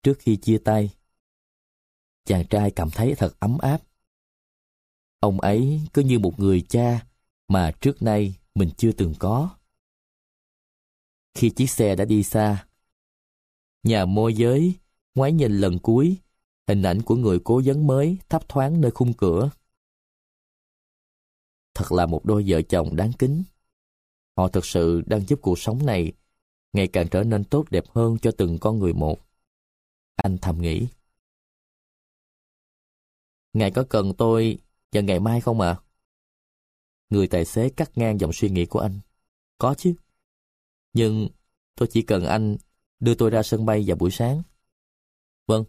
trước 0.02 0.18
khi 0.18 0.36
chia 0.36 0.58
tay. 0.58 0.90
Chàng 2.24 2.46
trai 2.46 2.70
cảm 2.70 2.90
thấy 2.90 3.14
thật 3.14 3.40
ấm 3.40 3.58
áp. 3.58 3.78
Ông 5.20 5.40
ấy 5.40 5.80
cứ 5.92 6.02
như 6.02 6.18
một 6.18 6.40
người 6.40 6.60
cha 6.68 7.06
mà 7.48 7.72
trước 7.80 8.02
nay 8.02 8.34
mình 8.54 8.70
chưa 8.76 8.92
từng 8.92 9.14
có. 9.18 9.50
Khi 11.34 11.50
chiếc 11.50 11.70
xe 11.70 11.96
đã 11.96 12.04
đi 12.04 12.22
xa, 12.22 12.66
nhà 13.82 14.04
môi 14.04 14.34
giới 14.34 14.74
ngoái 15.14 15.32
nhìn 15.32 15.58
lần 15.58 15.78
cuối, 15.78 16.16
hình 16.68 16.82
ảnh 16.82 17.02
của 17.02 17.16
người 17.16 17.38
cố 17.44 17.62
vấn 17.64 17.86
mới 17.86 18.18
thấp 18.28 18.48
thoáng 18.48 18.80
nơi 18.80 18.90
khung 18.90 19.12
cửa. 19.12 19.50
Thật 21.78 21.92
là 21.92 22.06
một 22.06 22.24
đôi 22.24 22.44
vợ 22.46 22.62
chồng 22.62 22.96
đáng 22.96 23.12
kính. 23.18 23.42
Họ 24.36 24.48
thực 24.48 24.66
sự 24.66 25.02
đang 25.06 25.20
giúp 25.20 25.38
cuộc 25.42 25.58
sống 25.58 25.86
này 25.86 26.12
ngày 26.72 26.88
càng 26.88 27.08
trở 27.10 27.24
nên 27.24 27.44
tốt 27.44 27.64
đẹp 27.70 27.84
hơn 27.88 28.16
cho 28.22 28.30
từng 28.38 28.58
con 28.60 28.78
người 28.78 28.92
một. 28.92 29.20
Anh 30.16 30.38
thầm 30.38 30.62
nghĩ. 30.62 30.86
Ngài 33.52 33.70
có 33.70 33.84
cần 33.90 34.12
tôi 34.18 34.58
vào 34.92 35.02
ngày 35.02 35.20
mai 35.20 35.40
không 35.40 35.60
ạ? 35.60 35.68
À? 35.70 35.82
Người 37.10 37.26
tài 37.26 37.44
xế 37.44 37.70
cắt 37.70 37.90
ngang 37.98 38.20
dòng 38.20 38.32
suy 38.32 38.50
nghĩ 38.50 38.66
của 38.66 38.80
anh. 38.80 39.00
Có 39.58 39.74
chứ. 39.78 39.94
Nhưng 40.92 41.28
tôi 41.74 41.88
chỉ 41.92 42.02
cần 42.02 42.24
anh 42.24 42.56
đưa 43.00 43.14
tôi 43.14 43.30
ra 43.30 43.42
sân 43.42 43.66
bay 43.66 43.84
vào 43.86 43.96
buổi 43.96 44.10
sáng. 44.10 44.42
Vâng, 45.46 45.64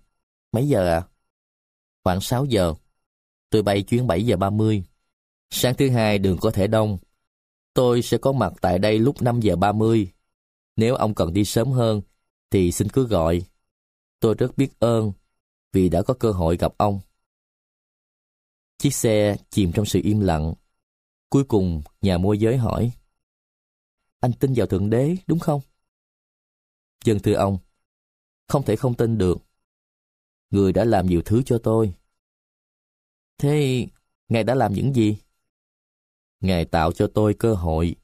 mấy 0.52 0.68
giờ 0.68 0.88
ạ? 0.88 1.00
À? 1.00 1.08
Khoảng 2.04 2.22
6 2.22 2.46
giờ. 2.46 2.74
Tôi 3.50 3.64
bay 3.64 3.84
chuyến 3.84 4.08
7 4.08 4.26
giờ 4.26 4.38
30. 4.38 4.89
Sáng 5.50 5.76
thứ 5.76 5.90
hai 5.90 6.20
đường 6.20 6.38
có 6.42 6.52
thể 6.52 6.68
đông. 6.68 6.98
Tôi 7.74 8.02
sẽ 8.02 8.18
có 8.18 8.32
mặt 8.32 8.54
tại 8.62 8.80
đây 8.80 9.00
lúc 9.00 9.22
5 9.22 9.40
giờ 9.40 9.56
30. 9.56 10.12
Nếu 10.76 10.96
ông 10.96 11.16
cần 11.16 11.34
đi 11.34 11.46
sớm 11.46 11.72
hơn, 11.72 12.02
thì 12.50 12.72
xin 12.72 12.90
cứ 12.90 13.08
gọi. 13.08 13.42
Tôi 14.20 14.34
rất 14.34 14.58
biết 14.58 14.80
ơn 14.80 15.12
vì 15.74 15.90
đã 15.90 16.02
có 16.02 16.14
cơ 16.14 16.32
hội 16.32 16.58
gặp 16.58 16.74
ông. 16.78 17.00
Chiếc 18.78 18.94
xe 18.94 19.38
chìm 19.50 19.72
trong 19.72 19.86
sự 19.86 20.00
im 20.04 20.20
lặng. 20.20 20.54
Cuối 21.30 21.44
cùng, 21.44 21.82
nhà 22.02 22.18
môi 22.18 22.38
giới 22.38 22.58
hỏi. 22.58 22.92
Anh 24.20 24.34
tin 24.34 24.54
vào 24.56 24.68
Thượng 24.68 24.90
Đế, 24.90 25.16
đúng 25.28 25.40
không? 25.40 25.62
Dân 27.06 27.20
thưa 27.20 27.34
ông, 27.34 27.58
không 28.48 28.66
thể 28.66 28.76
không 28.76 28.96
tin 28.96 29.18
được. 29.18 29.38
Người 30.50 30.74
đã 30.74 30.86
làm 30.86 31.08
nhiều 31.08 31.22
thứ 31.26 31.42
cho 31.46 31.60
tôi. 31.64 31.94
Thế, 33.38 33.88
Ngài 34.30 34.44
đã 34.44 34.56
làm 34.56 34.74
những 34.74 34.96
gì? 34.96 35.18
Ngài 36.40 36.66
tạo 36.66 36.92
cho 36.92 37.08
tôi 37.14 37.34
cơ 37.34 37.54
hội, 37.54 37.96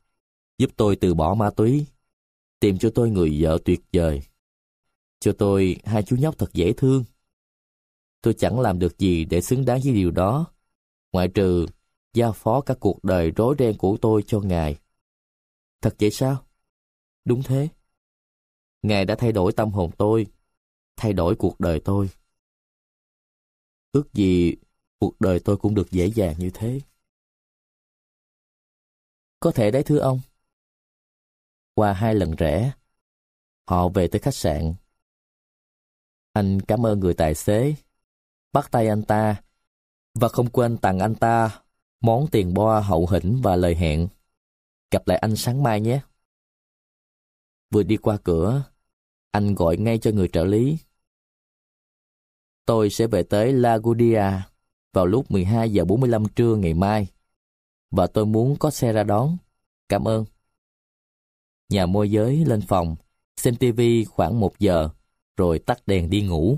giúp 0.57 0.71
tôi 0.77 0.95
từ 0.95 1.13
bỏ 1.13 1.33
ma 1.35 1.49
túy, 1.49 1.85
tìm 2.59 2.77
cho 2.77 2.91
tôi 2.95 3.09
người 3.09 3.37
vợ 3.43 3.57
tuyệt 3.65 3.81
vời, 3.93 4.21
cho 5.19 5.33
tôi 5.37 5.77
hai 5.85 6.03
chú 6.03 6.15
nhóc 6.15 6.37
thật 6.37 6.53
dễ 6.53 6.73
thương. 6.73 7.03
Tôi 8.21 8.33
chẳng 8.33 8.59
làm 8.59 8.79
được 8.79 8.99
gì 8.99 9.25
để 9.25 9.41
xứng 9.41 9.65
đáng 9.65 9.79
với 9.83 9.93
điều 9.93 10.11
đó, 10.11 10.45
ngoại 11.11 11.27
trừ 11.27 11.65
giao 12.13 12.33
phó 12.33 12.61
các 12.61 12.77
cuộc 12.79 13.03
đời 13.03 13.31
rối 13.31 13.55
ren 13.59 13.77
của 13.77 13.97
tôi 14.01 14.23
cho 14.27 14.39
Ngài. 14.39 14.77
Thật 15.81 15.95
vậy 15.99 16.11
sao? 16.11 16.45
Đúng 17.25 17.43
thế. 17.43 17.69
Ngài 18.81 19.05
đã 19.05 19.15
thay 19.15 19.31
đổi 19.31 19.51
tâm 19.51 19.71
hồn 19.71 19.91
tôi, 19.97 20.27
thay 20.95 21.13
đổi 21.13 21.35
cuộc 21.35 21.59
đời 21.59 21.79
tôi. 21.85 22.09
Ước 23.91 24.13
gì 24.13 24.55
cuộc 24.99 25.21
đời 25.21 25.39
tôi 25.39 25.57
cũng 25.57 25.75
được 25.75 25.91
dễ 25.91 26.05
dàng 26.05 26.35
như 26.39 26.49
thế. 26.53 26.79
Có 29.45 29.51
thể 29.51 29.71
đấy 29.71 29.83
thưa 29.83 29.97
ông. 29.97 30.19
Qua 31.73 31.93
hai 31.93 32.15
lần 32.15 32.35
rẽ, 32.35 32.71
họ 33.67 33.89
về 33.89 34.07
tới 34.07 34.19
khách 34.19 34.35
sạn. 34.35 34.73
Anh 36.33 36.61
cảm 36.61 36.85
ơn 36.85 36.99
người 36.99 37.13
tài 37.13 37.35
xế, 37.35 37.75
bắt 38.53 38.71
tay 38.71 38.87
anh 38.87 39.03
ta 39.03 39.43
và 40.13 40.27
không 40.27 40.49
quên 40.49 40.77
tặng 40.77 40.99
anh 40.99 41.15
ta 41.15 41.61
món 42.01 42.27
tiền 42.31 42.53
bo 42.53 42.79
hậu 42.79 43.07
hĩnh 43.11 43.39
và 43.43 43.55
lời 43.55 43.75
hẹn. 43.75 44.07
Gặp 44.91 45.07
lại 45.07 45.17
anh 45.17 45.35
sáng 45.35 45.63
mai 45.63 45.81
nhé. 45.81 46.01
Vừa 47.71 47.83
đi 47.83 47.97
qua 47.97 48.17
cửa, 48.23 48.63
anh 49.31 49.55
gọi 49.55 49.77
ngay 49.77 49.99
cho 49.99 50.11
người 50.11 50.27
trợ 50.27 50.45
lý. 50.45 50.77
Tôi 52.65 52.89
sẽ 52.89 53.07
về 53.07 53.23
tới 53.23 53.53
Lagudia 53.53 54.31
vào 54.93 55.05
lúc 55.05 55.31
12 55.31 55.71
giờ 55.71 55.85
45 55.85 56.25
trưa 56.35 56.55
ngày 56.55 56.73
mai. 56.73 57.14
Và 57.91 58.07
tôi 58.07 58.25
muốn 58.25 58.55
có 58.59 58.71
xe 58.71 58.93
ra 58.93 59.03
đón. 59.03 59.37
Cảm 59.89 60.07
ơn. 60.07 60.25
Nhà 61.69 61.85
môi 61.85 62.11
giới 62.11 62.45
lên 62.45 62.61
phòng, 62.61 62.95
xem 63.37 63.55
tivi 63.55 64.05
khoảng 64.05 64.39
một 64.39 64.59
giờ, 64.59 64.89
rồi 65.37 65.59
tắt 65.59 65.87
đèn 65.87 66.09
đi 66.09 66.21
ngủ. 66.21 66.57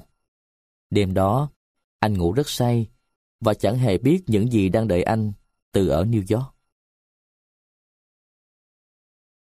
Đêm 0.90 1.14
đó, 1.14 1.50
anh 2.00 2.18
ngủ 2.18 2.32
rất 2.32 2.50
say 2.50 2.88
và 3.40 3.54
chẳng 3.54 3.78
hề 3.78 3.98
biết 3.98 4.24
những 4.28 4.52
gì 4.52 4.70
đang 4.70 4.88
đợi 4.88 5.04
anh 5.04 5.34
từ 5.72 5.88
ở 5.88 6.04
New 6.04 6.38
York. 6.38 6.56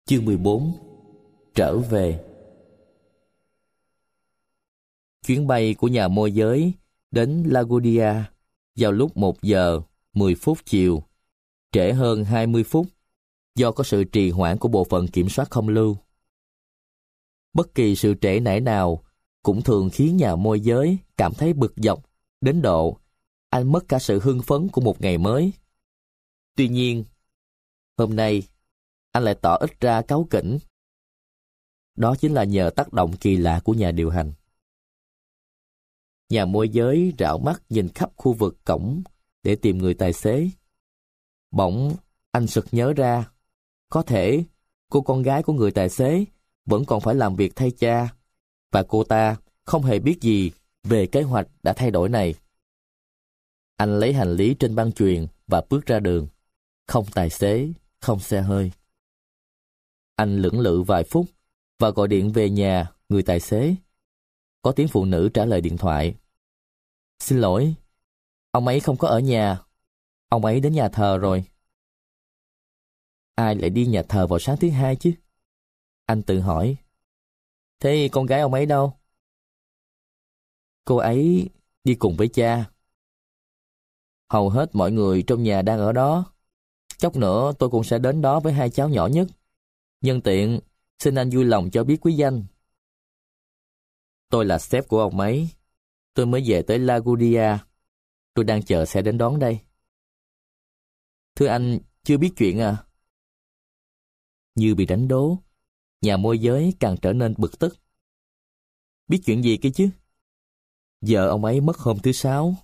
Chương 0.05 0.25
14 0.25 0.73
Trở 1.55 1.77
về 1.77 2.25
Chuyến 5.27 5.47
bay 5.47 5.73
của 5.73 5.87
nhà 5.87 6.07
môi 6.07 6.31
giới 6.31 6.73
đến 7.11 7.43
Laguardia 7.47 8.13
vào 8.75 8.91
lúc 8.91 9.17
1 9.17 9.41
giờ 9.41 9.81
10 10.13 10.35
phút 10.35 10.57
chiều, 10.65 11.03
trễ 11.75 11.93
hơn 11.93 12.23
20 12.23 12.63
phút 12.63 12.87
do 13.55 13.71
có 13.71 13.83
sự 13.83 14.03
trì 14.03 14.29
hoãn 14.29 14.57
của 14.57 14.67
bộ 14.67 14.83
phận 14.83 15.07
kiểm 15.07 15.29
soát 15.29 15.51
không 15.51 15.69
lưu. 15.69 15.97
Bất 17.53 17.75
kỳ 17.75 17.95
sự 17.95 18.15
trễ 18.21 18.39
nải 18.39 18.61
nào 18.61 19.03
cũng 19.43 19.61
thường 19.61 19.89
khiến 19.93 20.17
nhà 20.17 20.35
môi 20.35 20.59
giới 20.59 20.97
cảm 21.17 21.33
thấy 21.33 21.53
bực 21.53 21.73
dọc 21.77 22.09
đến 22.41 22.61
độ 22.61 22.99
anh 23.49 23.71
mất 23.71 23.87
cả 23.87 23.99
sự 23.99 24.19
hưng 24.19 24.41
phấn 24.41 24.67
của 24.69 24.81
một 24.81 25.01
ngày 25.01 25.17
mới. 25.17 25.53
Tuy 26.55 26.67
nhiên, 26.67 27.03
hôm 27.97 28.15
nay 28.15 28.43
anh 29.11 29.23
lại 29.23 29.35
tỏ 29.41 29.55
ít 29.55 29.79
ra 29.79 30.01
cáu 30.01 30.27
kỉnh. 30.29 30.57
Đó 31.95 32.15
chính 32.19 32.33
là 32.33 32.43
nhờ 32.43 32.69
tác 32.75 32.93
động 32.93 33.17
kỳ 33.17 33.37
lạ 33.37 33.61
của 33.63 33.73
nhà 33.73 33.91
điều 33.91 34.09
hành. 34.09 34.33
Nhà 36.29 36.45
môi 36.45 36.69
giới 36.69 37.13
rảo 37.19 37.37
mắt 37.37 37.61
nhìn 37.69 37.89
khắp 37.89 38.11
khu 38.15 38.33
vực 38.33 38.57
cổng 38.65 39.03
để 39.43 39.55
tìm 39.55 39.77
người 39.77 39.93
tài 39.93 40.13
xế. 40.13 40.49
Bỗng, 41.55 41.95
anh 42.31 42.47
sực 42.47 42.65
nhớ 42.71 42.93
ra, 42.93 43.31
có 43.89 44.01
thể 44.01 44.43
cô 44.89 45.01
con 45.01 45.21
gái 45.21 45.43
của 45.43 45.53
người 45.53 45.71
tài 45.71 45.89
xế 45.89 46.25
vẫn 46.65 46.85
còn 46.85 47.01
phải 47.01 47.15
làm 47.15 47.35
việc 47.35 47.55
thay 47.55 47.71
cha, 47.71 48.15
và 48.71 48.83
cô 48.87 49.03
ta 49.03 49.35
không 49.63 49.83
hề 49.83 49.99
biết 49.99 50.17
gì 50.21 50.51
về 50.83 51.07
kế 51.07 51.21
hoạch 51.21 51.47
đã 51.63 51.73
thay 51.73 51.91
đổi 51.91 52.09
này. 52.09 52.33
Anh 53.77 53.99
lấy 53.99 54.13
hành 54.13 54.33
lý 54.33 54.53
trên 54.53 54.75
băng 54.75 54.91
truyền 54.91 55.27
và 55.47 55.61
bước 55.69 55.85
ra 55.85 55.99
đường. 55.99 56.27
Không 56.87 57.05
tài 57.13 57.29
xế, 57.29 57.67
không 57.99 58.19
xe 58.19 58.41
hơi. 58.41 58.71
Anh 60.15 60.41
lưỡng 60.41 60.59
lự 60.59 60.81
vài 60.81 61.03
phút 61.03 61.25
và 61.79 61.89
gọi 61.89 62.07
điện 62.07 62.31
về 62.31 62.49
nhà 62.49 62.91
người 63.09 63.23
tài 63.23 63.39
xế. 63.39 63.75
Có 64.61 64.71
tiếng 64.71 64.87
phụ 64.87 65.05
nữ 65.05 65.29
trả 65.33 65.45
lời 65.45 65.61
điện 65.61 65.77
thoại. 65.77 66.15
Xin 67.19 67.39
lỗi, 67.39 67.75
ông 68.51 68.67
ấy 68.67 68.79
không 68.79 68.97
có 68.97 69.07
ở 69.07 69.19
nhà. 69.19 69.61
Ông 70.35 70.45
ấy 70.45 70.59
đến 70.59 70.73
nhà 70.73 70.89
thờ 70.89 71.17
rồi. 71.17 71.45
Ai 73.35 73.55
lại 73.55 73.69
đi 73.69 73.85
nhà 73.85 74.03
thờ 74.09 74.27
vào 74.27 74.39
sáng 74.39 74.57
thứ 74.57 74.69
hai 74.69 74.95
chứ? 74.95 75.13
Anh 76.05 76.23
tự 76.23 76.39
hỏi. 76.39 76.77
Thế 77.79 78.09
con 78.11 78.25
gái 78.25 78.41
ông 78.41 78.53
ấy 78.53 78.65
đâu? 78.65 78.93
Cô 80.85 80.95
ấy 80.97 81.49
đi 81.83 81.95
cùng 81.95 82.15
với 82.17 82.27
cha. 82.27 82.71
Hầu 84.29 84.49
hết 84.49 84.75
mọi 84.75 84.91
người 84.91 85.23
trong 85.27 85.43
nhà 85.43 85.61
đang 85.61 85.79
ở 85.79 85.91
đó. 85.91 86.33
Chốc 86.97 87.15
nữa 87.15 87.53
tôi 87.59 87.69
cũng 87.69 87.83
sẽ 87.83 87.99
đến 87.99 88.21
đó 88.21 88.39
với 88.39 88.53
hai 88.53 88.69
cháu 88.69 88.89
nhỏ 88.89 89.07
nhất. 89.07 89.27
Nhân 90.01 90.21
tiện, 90.21 90.59
xin 90.99 91.15
anh 91.15 91.29
vui 91.29 91.45
lòng 91.45 91.69
cho 91.71 91.83
biết 91.83 91.97
quý 92.01 92.13
danh. 92.13 92.45
Tôi 94.29 94.45
là 94.45 94.59
sếp 94.59 94.87
của 94.87 95.01
ông 95.01 95.19
ấy. 95.19 95.49
Tôi 96.13 96.25
mới 96.25 96.43
về 96.47 96.61
tới 96.61 96.79
Lagudia. 96.79 97.57
Tôi 98.33 98.45
đang 98.45 98.63
chờ 98.63 98.85
xe 98.85 99.01
đến 99.01 99.17
đón 99.17 99.39
đây. 99.39 99.64
Thưa 101.35 101.47
anh, 101.47 101.79
chưa 102.03 102.17
biết 102.17 102.33
chuyện 102.37 102.59
à? 102.59 102.85
Như 104.55 104.75
bị 104.75 104.85
đánh 104.85 105.07
đố, 105.07 105.37
nhà 106.01 106.17
môi 106.17 106.39
giới 106.39 106.73
càng 106.79 106.95
trở 107.01 107.13
nên 107.13 107.33
bực 107.37 107.59
tức. 107.59 107.77
Biết 109.07 109.21
chuyện 109.25 109.43
gì 109.43 109.57
kia 109.57 109.69
chứ? 109.75 109.89
Giờ 111.01 111.27
ông 111.27 111.45
ấy 111.45 111.61
mất 111.61 111.77
hôm 111.77 111.99
thứ 111.99 112.11
sáu, 112.11 112.55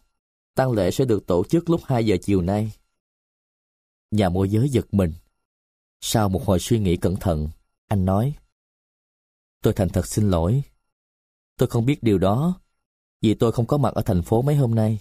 tang 0.55 0.71
lễ 0.71 0.91
sẽ 0.91 1.05
được 1.05 1.27
tổ 1.27 1.43
chức 1.43 1.69
lúc 1.69 1.81
2 1.85 2.05
giờ 2.05 2.17
chiều 2.21 2.41
nay. 2.41 2.71
Nhà 4.11 4.29
môi 4.29 4.49
giới 4.49 4.69
giật 4.69 4.93
mình. 4.93 5.13
Sau 6.01 6.29
một 6.29 6.45
hồi 6.45 6.59
suy 6.59 6.79
nghĩ 6.79 6.97
cẩn 6.97 7.15
thận, 7.15 7.49
anh 7.87 8.05
nói. 8.05 8.35
Tôi 9.61 9.73
thành 9.73 9.89
thật 9.89 10.07
xin 10.07 10.29
lỗi. 10.29 10.63
Tôi 11.57 11.69
không 11.69 11.85
biết 11.85 12.03
điều 12.03 12.17
đó, 12.17 12.61
vì 13.21 13.33
tôi 13.33 13.51
không 13.51 13.67
có 13.67 13.77
mặt 13.77 13.93
ở 13.93 14.01
thành 14.05 14.21
phố 14.21 14.41
mấy 14.41 14.55
hôm 14.55 14.75
nay. 14.75 14.99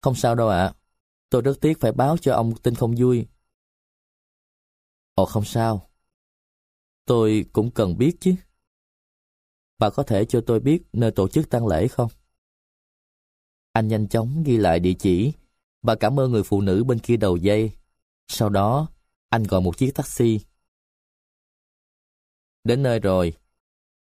Không 0.00 0.14
sao 0.14 0.34
đâu 0.34 0.48
ạ. 0.48 0.74
Tôi 1.30 1.42
rất 1.42 1.54
tiếc 1.60 1.80
phải 1.80 1.92
báo 1.92 2.16
cho 2.16 2.34
ông 2.34 2.52
tin 2.62 2.74
không 2.74 2.94
vui. 2.98 3.26
Ồ 5.14 5.24
không 5.24 5.44
sao. 5.44 5.90
Tôi 7.04 7.44
cũng 7.52 7.70
cần 7.70 7.98
biết 7.98 8.16
chứ. 8.20 8.34
Bà 9.78 9.90
có 9.90 10.02
thể 10.02 10.24
cho 10.24 10.40
tôi 10.46 10.60
biết 10.60 10.82
nơi 10.92 11.10
tổ 11.10 11.28
chức 11.28 11.50
tang 11.50 11.66
lễ 11.66 11.88
không? 11.88 12.10
Anh 13.72 13.88
nhanh 13.88 14.08
chóng 14.08 14.42
ghi 14.46 14.56
lại 14.56 14.80
địa 14.80 14.94
chỉ. 14.98 15.32
Bà 15.82 15.94
cảm 15.94 16.20
ơn 16.20 16.32
người 16.32 16.42
phụ 16.42 16.60
nữ 16.60 16.84
bên 16.84 16.98
kia 16.98 17.16
đầu 17.16 17.36
dây. 17.36 17.72
Sau 18.28 18.48
đó, 18.48 18.88
anh 19.28 19.42
gọi 19.42 19.60
một 19.60 19.78
chiếc 19.78 19.94
taxi. 19.94 20.40
Đến 22.64 22.82
nơi 22.82 23.00
rồi. 23.00 23.32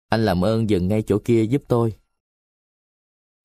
Anh 0.09 0.25
làm 0.25 0.45
ơn 0.45 0.69
dừng 0.69 0.87
ngay 0.87 1.03
chỗ 1.07 1.19
kia 1.25 1.43
giúp 1.45 1.63
tôi. 1.67 1.93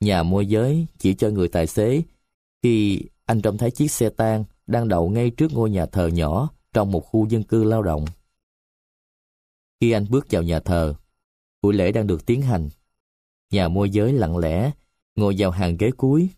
Nhà 0.01 0.23
môi 0.23 0.47
giới 0.47 0.87
chỉ 0.99 1.15
cho 1.15 1.31
người 1.31 1.49
tài 1.49 1.67
xế 1.67 2.03
khi 2.63 3.03
anh 3.25 3.43
trông 3.43 3.59
thấy 3.59 3.71
chiếc 3.71 3.91
xe 3.91 4.11
tang 4.11 4.45
đang 4.67 4.89
đậu 4.89 5.11
ngay 5.11 5.31
trước 5.31 5.53
ngôi 5.53 5.71
nhà 5.71 5.87
thờ 5.87 6.07
nhỏ 6.07 6.51
trong 6.73 6.91
một 6.91 7.01
khu 7.01 7.29
dân 7.29 7.43
cư 7.43 7.65
lao 7.65 7.83
động. 7.83 8.05
Khi 9.81 9.91
anh 9.91 10.07
bước 10.11 10.27
vào 10.31 10.43
nhà 10.43 10.61
thờ, 10.61 10.95
buổi 11.63 11.75
lễ 11.75 11.93
đang 11.93 12.07
được 12.07 12.27
tiến 12.27 12.43
hành. 12.43 12.69
Nhà 13.51 13.69
môi 13.69 13.91
giới 13.91 14.13
lặng 14.13 14.37
lẽ, 14.37 14.71
ngồi 15.17 15.35
vào 15.39 15.51
hàng 15.51 15.77
ghế 15.77 15.91
cuối. 15.97 16.29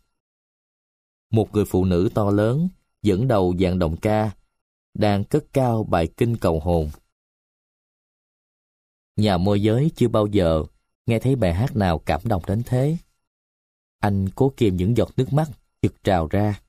Một 1.30 1.52
người 1.52 1.64
phụ 1.64 1.84
nữ 1.84 2.08
to 2.14 2.30
lớn, 2.30 2.68
dẫn 3.02 3.28
đầu 3.28 3.54
dàn 3.60 3.78
đồng 3.78 3.96
ca, 3.96 4.30
đang 4.94 5.24
cất 5.24 5.44
cao 5.52 5.84
bài 5.84 6.08
kinh 6.16 6.36
cầu 6.36 6.60
hồn. 6.60 6.90
Nhà 9.16 9.38
môi 9.38 9.62
giới 9.62 9.90
chưa 9.96 10.08
bao 10.08 10.26
giờ 10.26 10.64
nghe 11.06 11.18
thấy 11.18 11.36
bài 11.36 11.54
hát 11.54 11.76
nào 11.76 11.98
cảm 11.98 12.20
động 12.24 12.42
đến 12.46 12.62
thế. 12.66 12.96
Anh 13.98 14.28
cố 14.34 14.52
kìm 14.56 14.76
những 14.76 14.96
giọt 14.96 15.10
nước 15.16 15.32
mắt 15.32 15.48
trực 15.82 16.04
trào 16.04 16.26
ra. 16.26 16.60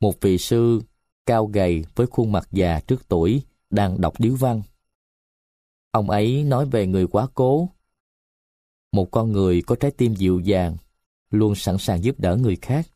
Một 0.00 0.20
vị 0.20 0.38
sư 0.38 0.80
cao 1.26 1.46
gầy 1.46 1.84
với 1.94 2.06
khuôn 2.06 2.32
mặt 2.32 2.48
già 2.52 2.80
trước 2.80 3.08
tuổi 3.08 3.42
đang 3.70 4.00
đọc 4.00 4.14
điếu 4.18 4.34
văn. 4.34 4.62
Ông 5.90 6.10
ấy 6.10 6.44
nói 6.44 6.66
về 6.66 6.86
người 6.86 7.06
quá 7.06 7.26
cố. 7.34 7.68
Một 8.92 9.10
con 9.10 9.32
người 9.32 9.62
có 9.62 9.76
trái 9.80 9.90
tim 9.90 10.14
dịu 10.14 10.40
dàng, 10.40 10.76
luôn 11.30 11.54
sẵn 11.54 11.78
sàng 11.78 12.04
giúp 12.04 12.20
đỡ 12.20 12.36
người 12.36 12.56
khác. 12.56 12.86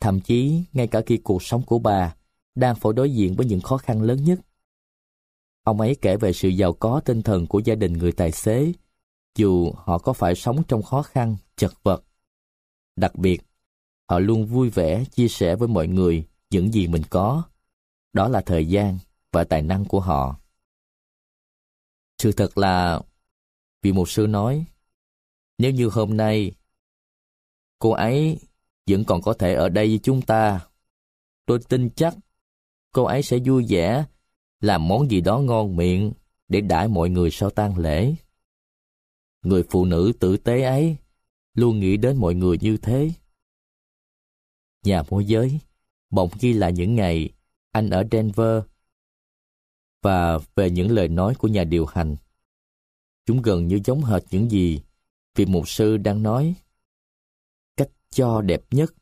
Thậm 0.00 0.20
chí, 0.20 0.62
ngay 0.72 0.86
cả 0.86 1.02
khi 1.06 1.16
cuộc 1.16 1.42
sống 1.42 1.62
của 1.62 1.78
bà 1.78 2.16
đang 2.54 2.76
phải 2.76 2.92
đối 2.92 3.14
diện 3.14 3.34
với 3.34 3.46
những 3.46 3.60
khó 3.60 3.78
khăn 3.78 4.02
lớn 4.02 4.24
nhất. 4.24 4.40
Ông 5.64 5.80
ấy 5.80 5.96
kể 6.00 6.16
về 6.16 6.32
sự 6.32 6.48
giàu 6.48 6.72
có 6.72 7.00
tinh 7.04 7.22
thần 7.22 7.46
của 7.46 7.58
gia 7.64 7.74
đình 7.74 7.92
người 7.92 8.12
tài 8.12 8.32
xế, 8.32 8.72
dù 9.36 9.72
họ 9.76 9.98
có 9.98 10.12
phải 10.12 10.34
sống 10.34 10.62
trong 10.68 10.82
khó 10.82 11.02
khăn, 11.02 11.36
chật 11.56 11.72
vật. 11.82 12.04
Đặc 12.96 13.14
biệt, 13.14 13.42
họ 14.08 14.18
luôn 14.18 14.46
vui 14.46 14.70
vẻ 14.70 15.04
chia 15.04 15.28
sẻ 15.28 15.56
với 15.56 15.68
mọi 15.68 15.86
người 15.86 16.26
những 16.50 16.72
gì 16.72 16.86
mình 16.86 17.02
có. 17.10 17.42
Đó 18.12 18.28
là 18.28 18.40
thời 18.40 18.68
gian 18.68 18.98
và 19.32 19.44
tài 19.44 19.62
năng 19.62 19.84
của 19.84 20.00
họ. 20.00 20.40
Sự 22.18 22.32
thật 22.32 22.58
là, 22.58 23.00
vị 23.82 23.92
mục 23.92 24.08
sư 24.08 24.26
nói, 24.26 24.64
nếu 25.58 25.70
như 25.70 25.88
hôm 25.88 26.16
nay 26.16 26.52
cô 27.78 27.90
ấy 27.90 28.38
vẫn 28.86 29.04
còn 29.04 29.22
có 29.22 29.32
thể 29.32 29.54
ở 29.54 29.68
đây 29.68 29.88
với 29.88 30.00
chúng 30.02 30.22
ta, 30.22 30.66
tôi 31.46 31.58
tin 31.68 31.90
chắc 31.90 32.14
cô 32.92 33.04
ấy 33.04 33.22
sẽ 33.22 33.38
vui 33.38 33.66
vẻ 33.68 34.04
làm 34.60 34.88
món 34.88 35.10
gì 35.10 35.20
đó 35.20 35.38
ngon 35.38 35.76
miệng 35.76 36.12
để 36.48 36.60
đãi 36.60 36.88
mọi 36.88 37.10
người 37.10 37.30
sau 37.30 37.50
tang 37.50 37.78
lễ. 37.78 38.14
Người 39.42 39.64
phụ 39.70 39.84
nữ 39.84 40.12
tử 40.20 40.36
tế 40.36 40.62
ấy 40.62 40.96
luôn 41.54 41.80
nghĩ 41.80 41.96
đến 41.96 42.16
mọi 42.16 42.34
người 42.34 42.58
như 42.60 42.76
thế. 42.76 43.10
Nhà 44.84 45.02
môi 45.10 45.24
giới 45.24 45.58
bỗng 46.10 46.30
ghi 46.40 46.52
lại 46.52 46.72
những 46.72 46.94
ngày 46.94 47.30
anh 47.72 47.90
ở 47.90 48.04
Denver 48.12 48.62
và 50.02 50.38
về 50.54 50.70
những 50.70 50.90
lời 50.90 51.08
nói 51.08 51.34
của 51.34 51.48
nhà 51.48 51.64
điều 51.64 51.86
hành. 51.86 52.16
Chúng 53.26 53.42
gần 53.42 53.68
như 53.68 53.80
giống 53.84 54.04
hệt 54.04 54.22
những 54.30 54.50
gì 54.50 54.80
vị 55.34 55.46
mục 55.46 55.68
sư 55.68 55.96
đang 55.96 56.22
nói. 56.22 56.54
Cách 57.76 57.90
cho 58.10 58.40
đẹp 58.40 58.62
nhất 58.70 58.94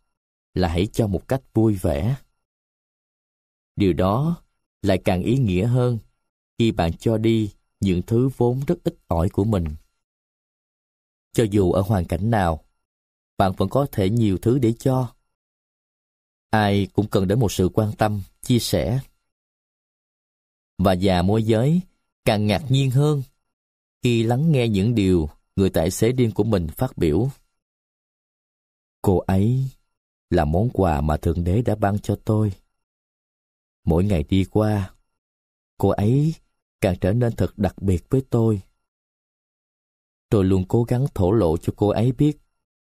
là 0.55 0.69
hãy 0.69 0.87
cho 0.87 1.07
một 1.07 1.29
cách 1.29 1.43
vui 1.55 1.75
vẻ. 1.75 2.17
Điều 3.77 3.93
đó 3.93 4.43
lại 4.83 5.01
càng 5.05 5.23
ý 5.23 5.39
nghĩa 5.39 5.67
hơn 5.67 5.99
khi 6.59 6.73
bạn 6.73 6.93
cho 6.93 7.19
đi 7.19 7.51
những 7.81 8.03
thứ 8.03 8.31
vốn 8.37 8.61
rất 8.67 8.85
ít 8.85 8.95
ỏi 9.07 9.29
của 9.29 9.45
mình. 9.45 9.65
Cho 11.33 11.45
dù 11.51 11.73
ở 11.73 11.81
hoàn 11.81 12.05
cảnh 12.05 12.31
nào, 12.31 12.65
bạn 13.39 13.53
vẫn 13.57 13.69
có 13.69 13.87
thể 13.93 14.11
nhiều 14.11 14.39
thứ 14.43 14.59
để 14.59 14.73
cho. 14.73 15.15
Ai 16.53 16.89
cũng 16.93 17.09
cần 17.09 17.29
đến 17.29 17.41
một 17.41 17.53
sự 17.53 17.69
quan 17.75 17.93
tâm, 17.99 18.23
chia 18.43 18.59
sẻ. 18.59 19.01
Và 20.79 20.93
già 20.93 21.23
môi 21.23 21.43
giới 21.43 21.81
càng 22.25 22.47
ngạc 22.47 22.63
nhiên 22.69 22.91
hơn 22.91 23.23
khi 24.03 24.23
lắng 24.23 24.53
nghe 24.53 24.69
những 24.69 24.95
điều 24.95 25.29
người 25.57 25.71
tài 25.71 25.91
xế 25.91 26.13
điên 26.13 26.31
của 26.33 26.45
mình 26.45 26.69
phát 26.69 26.99
biểu. 26.99 27.29
Cô 29.03 29.19
ấy 29.19 29.65
là 30.31 30.45
món 30.45 30.71
quà 30.73 31.01
mà 31.01 31.17
Thượng 31.17 31.45
Đế 31.45 31.63
đã 31.63 31.75
ban 31.75 31.99
cho 31.99 32.17
tôi. 32.25 32.53
Mỗi 33.85 34.05
ngày 34.05 34.23
đi 34.23 34.45
qua, 34.45 34.95
cô 35.79 35.89
ấy 35.89 36.35
càng 36.81 36.97
trở 37.01 37.13
nên 37.13 37.37
thật 37.37 37.59
đặc 37.59 37.83
biệt 37.83 38.05
với 38.11 38.23
tôi. 38.31 38.61
Tôi 40.29 40.45
luôn 40.45 40.65
cố 40.69 40.85
gắng 40.85 41.07
thổ 41.15 41.33
lộ 41.33 41.57
cho 41.57 41.73
cô 41.77 41.89
ấy 41.89 42.13
biết 42.13 42.39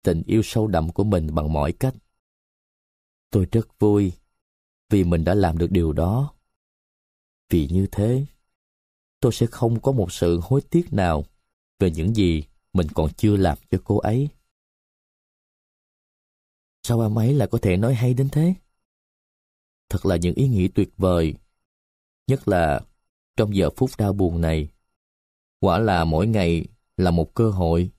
tình 0.03 0.23
yêu 0.25 0.41
sâu 0.43 0.67
đậm 0.67 0.91
của 0.91 1.03
mình 1.03 1.35
bằng 1.35 1.53
mọi 1.53 1.71
cách. 1.71 1.95
Tôi 3.29 3.47
rất 3.51 3.79
vui 3.79 4.11
vì 4.89 5.03
mình 5.03 5.23
đã 5.23 5.33
làm 5.33 5.57
được 5.57 5.71
điều 5.71 5.93
đó. 5.93 6.33
Vì 7.49 7.67
như 7.71 7.87
thế, 7.91 8.25
tôi 9.19 9.31
sẽ 9.31 9.45
không 9.45 9.81
có 9.81 9.91
một 9.91 10.11
sự 10.11 10.39
hối 10.43 10.61
tiếc 10.69 10.93
nào 10.93 11.25
về 11.79 11.91
những 11.91 12.15
gì 12.15 12.43
mình 12.73 12.87
còn 12.93 13.13
chưa 13.17 13.37
làm 13.37 13.57
cho 13.71 13.77
cô 13.83 13.97
ấy. 13.97 14.29
Sao 16.83 17.01
em 17.01 17.17
ấy 17.17 17.33
lại 17.33 17.47
có 17.51 17.57
thể 17.61 17.77
nói 17.77 17.93
hay 17.95 18.13
đến 18.13 18.29
thế? 18.31 18.53
Thật 19.89 20.05
là 20.05 20.15
những 20.15 20.35
ý 20.35 20.47
nghĩ 20.47 20.67
tuyệt 20.67 20.89
vời. 20.97 21.33
Nhất 22.27 22.47
là 22.47 22.81
trong 23.37 23.55
giờ 23.55 23.69
phút 23.77 23.89
đau 23.97 24.13
buồn 24.13 24.41
này. 24.41 24.69
Quả 25.59 25.79
là 25.79 26.05
mỗi 26.05 26.27
ngày 26.27 26.65
là 26.97 27.11
một 27.11 27.33
cơ 27.33 27.49
hội. 27.49 27.89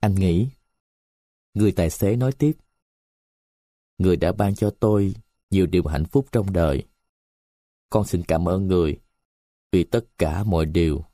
Anh 0.00 0.14
nghĩ. 0.14 0.48
Người 1.54 1.72
tài 1.72 1.90
xế 1.90 2.16
nói 2.16 2.32
tiếp. 2.32 2.52
Người 3.98 4.16
đã 4.16 4.32
ban 4.32 4.54
cho 4.54 4.70
tôi 4.80 5.14
nhiều 5.50 5.66
điều 5.66 5.86
hạnh 5.86 6.04
phúc 6.04 6.26
trong 6.32 6.52
đời. 6.52 6.84
Con 7.90 8.04
xin 8.04 8.22
cảm 8.22 8.48
ơn 8.48 8.66
người 8.66 9.00
vì 9.72 9.84
tất 9.84 10.04
cả 10.18 10.44
mọi 10.44 10.66
điều. 10.66 11.04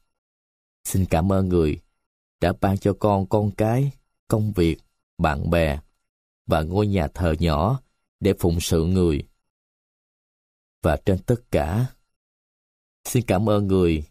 Xin 0.84 1.04
cảm 1.06 1.32
ơn 1.32 1.48
người 1.48 1.80
đã 2.40 2.52
ban 2.60 2.78
cho 2.78 2.96
con 3.00 3.26
con 3.26 3.50
cái, 3.50 3.92
công 4.28 4.52
việc, 4.52 4.78
bạn 5.18 5.50
bè 5.50 5.78
và 6.46 6.62
ngôi 6.62 6.86
nhà 6.86 7.08
thờ 7.08 7.34
nhỏ 7.38 7.80
để 8.20 8.34
phụng 8.38 8.60
sự 8.60 8.84
người. 8.84 9.28
Và 10.82 10.96
trên 11.06 11.18
tất 11.18 11.50
cả, 11.50 11.86
xin 13.04 13.24
cảm 13.26 13.48
ơn 13.48 13.66
người 13.66 14.04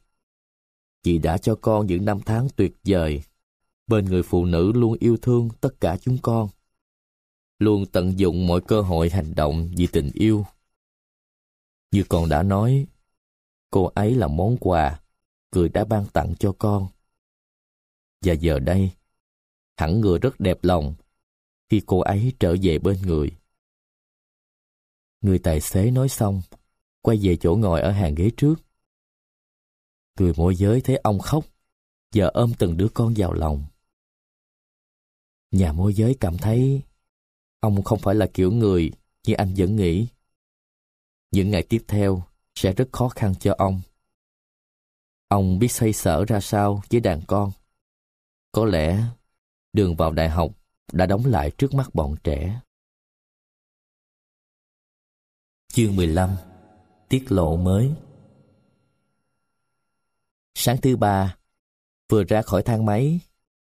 Chị 1.04 1.18
đã 1.18 1.38
cho 1.38 1.56
con 1.56 1.86
những 1.86 2.06
năm 2.06 2.20
tháng 2.26 2.48
tuyệt 2.56 2.74
vời 2.84 3.24
bên 3.88 4.06
người 4.06 4.24
phụ 4.24 4.45
nữ 4.45 4.72
luôn 4.76 4.98
yêu 5.00 5.18
thương 5.22 5.50
tất 5.62 5.82
cả 5.82 5.98
chúng 6.02 6.18
con. 6.22 6.50
Luôn 7.64 7.85
tận 7.85 8.19
dụng 8.19 8.48
mọi 8.48 8.61
cơ 8.68 8.81
hội 8.81 9.10
hành 9.10 9.35
động 9.35 9.72
vì 9.77 9.88
tình 9.91 10.11
yêu. 10.14 10.45
Như 11.91 12.03
con 12.10 12.30
đã 12.30 12.44
nói, 12.44 12.88
cô 13.69 13.85
ấy 13.85 14.15
là 14.15 14.27
món 14.27 14.57
quà 14.60 15.02
người 15.52 15.69
đã 15.69 15.85
ban 15.85 16.06
tặng 16.14 16.34
cho 16.40 16.56
con. 16.60 16.88
Và 18.22 18.34
giờ 18.34 18.60
đây, 18.60 18.91
hẳn 19.77 20.02
người 20.02 20.19
rất 20.19 20.40
đẹp 20.40 20.64
lòng 20.64 20.95
khi 21.69 21.81
cô 21.85 21.99
ấy 21.99 22.34
trở 22.40 22.56
về 22.61 22.80
bên 22.80 23.02
người. 23.02 23.31
Người 25.22 25.40
tài 25.40 25.61
xế 25.61 25.91
nói 25.91 26.10
xong, 26.10 26.41
quay 27.02 27.18
về 27.22 27.35
chỗ 27.35 27.56
ngồi 27.56 27.81
ở 27.81 27.91
hàng 27.91 28.15
ghế 28.15 28.30
trước. 28.38 28.56
Người 30.19 30.34
môi 30.38 30.56
giới 30.56 30.81
thấy 30.81 30.95
ông 30.95 31.19
khóc, 31.19 31.45
giờ 32.11 32.30
ôm 32.34 32.53
từng 32.60 32.77
đứa 32.77 32.88
con 32.94 33.14
vào 33.18 33.34
lòng. 33.34 33.65
Nhà 35.52 35.73
môi 35.73 35.94
giới 35.94 36.18
cảm 36.19 36.38
thấy 36.38 36.81
ông 37.64 37.84
không 37.84 37.99
phải 37.99 38.15
là 38.15 38.27
kiểu 38.34 38.52
người 38.52 38.91
như 39.27 39.34
anh 39.34 39.53
vẫn 39.57 39.76
nghĩ. 39.76 40.07
Những 41.31 41.52
ngày 41.52 41.64
tiếp 41.69 41.84
theo 41.88 42.23
sẽ 42.56 42.73
rất 42.73 42.90
khó 42.91 43.10
khăn 43.10 43.34
cho 43.40 43.56
ông. 43.57 43.81
Ông 45.27 45.60
biết 45.60 45.72
xoay 45.72 45.94
sở 45.94 46.26
ra 46.26 46.40
sao 46.40 46.81
với 46.90 46.99
đàn 46.99 47.22
con. 47.27 47.52
Có 48.52 48.65
lẽ 48.65 49.03
đường 49.73 49.95
vào 49.95 50.11
đại 50.11 50.30
học 50.30 50.52
đã 50.91 51.06
đóng 51.06 51.26
lại 51.26 51.52
trước 51.57 51.73
mắt 51.73 51.95
bọn 51.95 52.15
trẻ. 52.23 52.60
Chương 55.68 55.95
15 55.95 56.35
Tiết 57.10 57.31
lộ 57.31 57.57
mới 57.57 57.91
Sáng 60.56 60.81
thứ 60.81 60.98
ba, 60.98 61.38
vừa 62.10 62.23
ra 62.23 62.41
khỏi 62.41 62.64
thang 62.64 62.85
máy, 62.85 63.19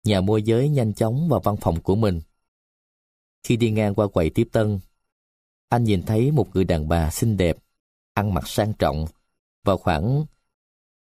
nhà 0.04 0.20
môi 0.20 0.42
giới 0.42 0.68
nhanh 0.68 0.94
chóng 0.94 1.28
vào 1.28 1.40
văn 1.40 1.56
phòng 1.56 1.80
của 1.80 1.96
mình. 1.96 2.20
Khi 3.42 3.56
đi 3.56 3.70
ngang 3.70 3.94
qua 3.94 4.08
quầy 4.08 4.30
tiếp 4.30 4.48
tân, 4.52 4.80
anh 5.68 5.84
nhìn 5.84 6.02
thấy 6.06 6.30
một 6.30 6.48
người 6.54 6.64
đàn 6.64 6.88
bà 6.88 7.10
xinh 7.10 7.36
đẹp, 7.36 7.56
ăn 8.14 8.34
mặc 8.34 8.48
sang 8.48 8.72
trọng, 8.78 9.06
vào 9.64 9.78
khoảng 9.78 10.24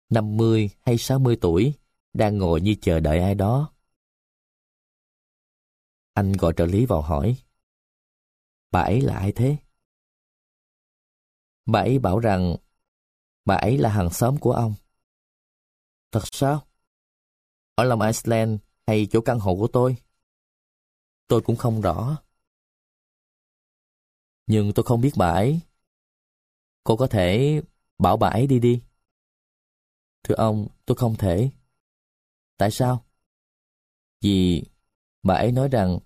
50 0.09 0.71
hay 0.81 0.99
60 0.99 1.37
tuổi, 1.41 1.75
đang 2.13 2.39
ngồi 2.39 2.61
như 2.61 2.75
chờ 2.81 3.01
đợi 3.01 3.19
ai 3.19 3.35
đó. 3.35 3.73
Anh 6.15 6.33
gọi 6.33 6.53
trợ 6.57 6.67
lý 6.67 6.87
vào 6.87 7.03
hỏi, 7.03 7.37
bà 8.71 8.81
ấy 8.81 9.01
là 9.01 9.17
ai 9.17 9.33
thế? 9.33 9.57
Bà 11.67 11.81
ấy 11.81 11.99
bảo 11.99 12.19
rằng 12.19 12.57
bà 13.45 13.55
ấy 13.55 13.79
là 13.79 13.89
hàng 13.89 14.11
xóm 14.11 14.39
của 14.39 14.53
ông. 14.53 14.75
Thật 16.11 16.23
sao? 16.33 16.67
Ở 17.75 17.85
lòng 17.85 18.01
Iceland 18.01 18.61
hay 18.87 19.07
chỗ 19.11 19.21
căn 19.21 19.39
hộ 19.39 19.55
của 19.55 19.69
tôi? 19.73 19.97
Tôi 21.33 21.41
cũng 21.43 21.57
không 21.57 21.81
rõ. 21.81 22.23
Nhưng 24.47 24.73
tôi 24.75 24.85
không 24.85 25.01
biết 25.01 25.11
bà 25.17 25.31
ấy. 25.31 25.61
Cô 26.85 26.97
có 26.97 27.07
thể 27.07 27.61
bảo 27.99 28.17
bà 28.17 28.29
ấy 28.29 28.47
đi 28.47 28.59
đi. 28.59 28.83
Thưa 30.23 30.35
ông, 30.35 30.69
tôi 30.87 30.97
không 30.97 31.15
thể. 31.19 31.51
Tại 32.57 32.71
sao? 32.71 33.05
Vì 34.21 34.65
bà 35.23 35.35
ấy 35.35 35.53
nói 35.53 35.69
rằng 35.69 35.99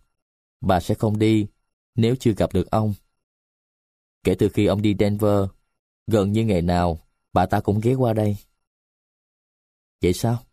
bà 0.61 0.81
sẽ 0.81 0.95
không 0.95 1.19
đi 1.19 1.47
nếu 1.95 2.15
chưa 2.21 2.33
gặp 2.33 2.53
được 2.53 2.71
ông. 2.71 2.95
Kể 4.25 4.35
từ 4.39 4.49
khi 4.55 4.67
ông 4.67 4.83
đi 4.83 4.97
Denver, 4.99 5.45
gần 6.07 6.33
như 6.33 6.45
ngày 6.45 6.63
nào 6.63 6.99
bà 7.33 7.47
ta 7.47 7.61
cũng 7.61 7.81
ghé 7.81 7.95
qua 7.95 8.13
đây. 8.13 8.37
Vậy 10.03 10.13
sao? 10.13 10.47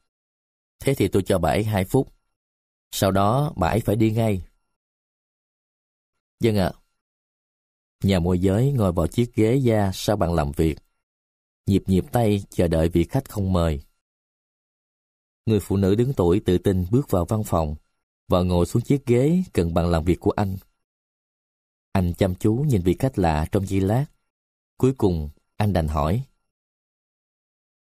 Thế 0.80 0.94
thì 0.96 1.08
tôi 1.08 1.24
cho 1.26 1.40
bà 1.40 1.50
ấy 1.50 1.64
hai 1.64 1.86
phút. 1.86 2.14
Sau 2.92 3.12
đó 3.12 3.54
bà 3.56 3.68
ấy 3.68 3.80
phải 3.80 3.96
đi 3.96 4.12
ngay. 4.12 4.44
Dân 6.44 6.56
ạ. 6.56 6.72
Nhà 8.04 8.20
môi 8.20 8.40
giới 8.40 8.72
ngồi 8.72 8.92
vào 8.92 9.08
chiếc 9.08 9.36
ghế 9.36 9.56
da 9.56 9.92
sau 9.94 10.16
bàn 10.16 10.34
làm 10.34 10.52
việc. 10.52 10.78
Nhịp 11.66 11.84
nhịp 11.88 12.06
tay 12.12 12.44
chờ 12.50 12.68
đợi 12.68 12.90
vị 12.90 13.04
khách 13.04 13.30
không 13.30 13.54
mời. 13.54 13.82
Người 15.46 15.60
phụ 15.60 15.78
nữ 15.78 15.96
đứng 15.96 16.14
tuổi 16.14 16.42
tự 16.46 16.58
tin 16.58 16.86
bước 16.92 17.10
vào 17.10 17.26
văn 17.26 17.44
phòng 17.44 17.76
và 18.28 18.42
ngồi 18.42 18.66
xuống 18.66 18.84
chiếc 18.84 19.06
ghế 19.06 19.44
gần 19.54 19.74
bàn 19.74 19.92
làm 19.92 20.04
việc 20.04 20.20
của 20.20 20.32
anh. 20.32 20.58
Anh 21.92 22.14
chăm 22.18 22.36
chú 22.36 22.56
nhìn 22.56 22.82
vị 22.82 22.96
khách 23.00 23.20
lạ 23.20 23.48
trong 23.52 23.68
giây 23.68 23.82
lát. 23.82 24.06
Cuối 24.78 24.94
cùng, 24.98 25.30
anh 25.56 25.74
đành 25.74 25.88
hỏi. 25.88 26.24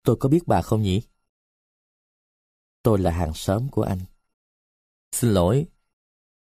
Tôi 0.04 0.16
có 0.20 0.30
biết 0.30 0.42
bà 0.46 0.62
không 0.62 0.82
nhỉ? 0.82 1.02
Tôi 2.84 3.00
là 3.00 3.12
hàng 3.12 3.34
xóm 3.34 3.70
của 3.70 3.84
anh. 3.84 4.00
Xin 5.12 5.32
lỗi, 5.32 5.66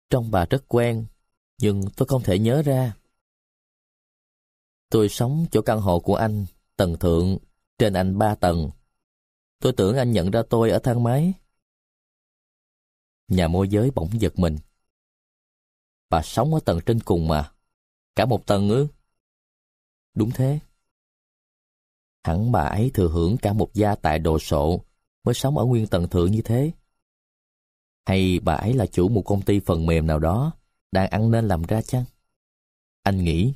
trong 0.09 0.31
bà 0.31 0.45
rất 0.45 0.65
quen, 0.67 1.05
nhưng 1.57 1.81
tôi 1.95 2.07
không 2.07 2.23
thể 2.23 2.39
nhớ 2.39 2.61
ra. 2.61 2.95
Tôi 4.89 5.09
sống 5.09 5.45
chỗ 5.51 5.61
căn 5.61 5.81
hộ 5.81 5.99
của 5.99 6.15
anh, 6.15 6.45
tầng 6.75 6.99
thượng, 6.99 7.37
trên 7.77 7.93
anh 7.93 8.17
ba 8.17 8.35
tầng. 8.35 8.69
Tôi 9.59 9.73
tưởng 9.77 9.97
anh 9.97 10.11
nhận 10.11 10.31
ra 10.31 10.41
tôi 10.49 10.69
ở 10.69 10.79
thang 10.79 11.03
máy. 11.03 11.33
Nhà 13.27 13.47
môi 13.47 13.67
giới 13.67 13.91
bỗng 13.95 14.21
giật 14.21 14.39
mình. 14.39 14.57
Bà 16.09 16.21
sống 16.21 16.53
ở 16.53 16.59
tầng 16.65 16.79
trên 16.85 16.99
cùng 16.99 17.27
mà. 17.27 17.51
Cả 18.15 18.25
một 18.25 18.45
tầng 18.45 18.69
ư? 18.69 18.87
Đúng 20.13 20.31
thế. 20.31 20.59
Hẳn 22.23 22.51
bà 22.51 22.61
ấy 22.61 22.91
thừa 22.93 23.07
hưởng 23.07 23.37
cả 23.37 23.53
một 23.53 23.73
gia 23.73 23.95
tại 23.95 24.19
đồ 24.19 24.39
sộ 24.39 24.81
mới 25.23 25.33
sống 25.33 25.57
ở 25.57 25.65
nguyên 25.65 25.87
tầng 25.87 26.09
thượng 26.09 26.31
như 26.31 26.41
thế. 26.41 26.71
Hay 28.05 28.39
bà 28.39 28.53
ấy 28.53 28.73
là 28.73 28.85
chủ 28.85 29.09
một 29.09 29.21
công 29.25 29.41
ty 29.41 29.59
phần 29.59 29.85
mềm 29.85 30.07
nào 30.07 30.19
đó 30.19 30.51
đang 30.95 31.09
ăn 31.09 31.31
nên 31.31 31.47
làm 31.47 31.63
ra 31.63 31.81
chăng? 31.81 32.03
Anh 33.03 33.23
nghĩ. 33.23 33.53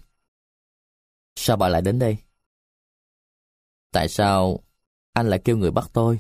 Sao 1.35 1.57
bà 1.57 1.69
lại 1.69 1.81
đến 1.81 1.99
đây? 1.99 2.17
Tại 3.91 4.09
sao 4.09 4.59
anh 5.13 5.29
lại 5.29 5.41
kêu 5.45 5.57
người 5.57 5.71
bắt 5.71 5.89
tôi? 5.93 6.19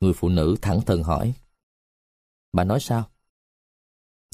Người 0.00 0.12
phụ 0.12 0.28
nữ 0.28 0.56
thẳng 0.62 0.80
thừng 0.86 1.02
hỏi. 1.02 1.34
Bà 2.52 2.64
nói 2.64 2.80
sao? 2.80 3.10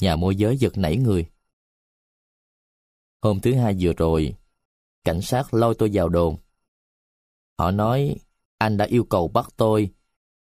Nhà 0.01 0.15
môi 0.15 0.35
giới 0.35 0.57
giật 0.57 0.77
nảy 0.77 0.97
người. 0.97 1.29
Hôm 3.21 3.39
thứ 3.39 3.55
hai 3.55 3.75
vừa 3.79 3.93
rồi, 3.93 4.35
cảnh 5.03 5.21
sát 5.21 5.53
lôi 5.53 5.75
tôi 5.79 5.89
vào 5.93 6.09
đồn. 6.09 6.37
Họ 7.59 7.71
nói 7.71 8.15
anh 8.57 8.77
đã 8.77 8.85
yêu 8.85 9.03
cầu 9.03 9.27
bắt 9.27 9.49
tôi 9.57 9.93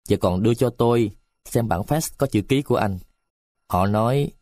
và 0.09 0.17
còn 0.21 0.43
đưa 0.43 0.55
cho 0.55 0.71
tôi 0.79 1.17
xem 1.45 1.69
bản 1.69 1.81
fax 1.81 2.15
có 2.19 2.27
chữ 2.27 2.43
ký 2.49 2.63
của 2.63 2.77
anh. 2.77 2.99
Họ 3.69 3.87
nói 3.87 4.33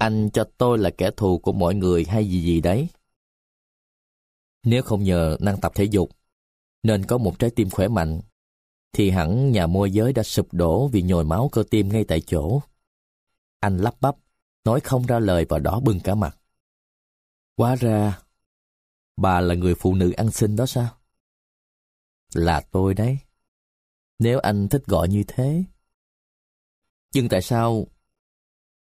anh 0.00 0.30
cho 0.32 0.44
tôi 0.58 0.78
là 0.78 0.90
kẻ 0.90 1.10
thù 1.16 1.38
của 1.38 1.52
mọi 1.52 1.74
người 1.74 2.04
hay 2.04 2.24
gì 2.24 2.42
gì 2.42 2.60
đấy. 2.60 2.88
Nếu 4.62 4.82
không 4.82 5.02
nhờ 5.02 5.36
năng 5.40 5.60
tập 5.60 5.72
thể 5.74 5.84
dục, 5.84 6.10
nên 6.82 7.06
có 7.06 7.18
một 7.18 7.38
trái 7.38 7.50
tim 7.50 7.70
khỏe 7.70 7.88
mạnh, 7.88 8.20
thì 8.92 9.10
hẳn 9.10 9.52
nhà 9.52 9.66
môi 9.66 9.90
giới 9.90 10.12
đã 10.12 10.22
sụp 10.22 10.48
đổ 10.52 10.88
vì 10.88 11.02
nhồi 11.02 11.24
máu 11.24 11.48
cơ 11.52 11.62
tim 11.70 11.88
ngay 11.88 12.04
tại 12.04 12.20
chỗ. 12.20 12.60
Anh 13.60 13.78
lắp 13.78 13.94
bắp, 14.00 14.16
nói 14.64 14.80
không 14.80 15.06
ra 15.06 15.18
lời 15.18 15.46
và 15.48 15.58
đỏ 15.58 15.80
bừng 15.80 16.00
cả 16.00 16.14
mặt. 16.14 16.38
Quá 17.56 17.74
ra, 17.74 18.22
bà 19.16 19.40
là 19.40 19.54
người 19.54 19.74
phụ 19.74 19.94
nữ 19.94 20.12
ăn 20.16 20.30
xin 20.30 20.56
đó 20.56 20.66
sao? 20.66 20.88
Là 22.34 22.60
tôi 22.60 22.94
đấy. 22.94 23.18
Nếu 24.18 24.38
anh 24.38 24.68
thích 24.68 24.82
gọi 24.86 25.08
như 25.08 25.24
thế. 25.26 25.64
Nhưng 27.14 27.28
tại 27.28 27.42
sao... 27.42 27.86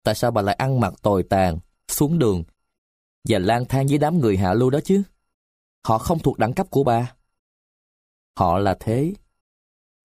Tại 0.07 0.15
sao 0.15 0.31
bà 0.31 0.41
lại 0.41 0.55
ăn 0.55 0.79
mặc 0.79 0.93
tồi 1.01 1.23
tàn, 1.23 1.59
xuống 1.87 2.19
đường, 2.19 2.43
và 3.29 3.39
lang 3.39 3.65
thang 3.65 3.87
với 3.87 3.97
đám 3.97 4.19
người 4.19 4.37
hạ 4.37 4.53
lưu 4.53 4.69
đó 4.69 4.79
chứ? 4.83 5.03
Họ 5.87 5.97
không 5.97 6.19
thuộc 6.19 6.37
đẳng 6.37 6.53
cấp 6.53 6.67
của 6.69 6.83
bà. 6.83 7.15
Họ 8.37 8.57
là 8.57 8.77
thế. 8.79 9.13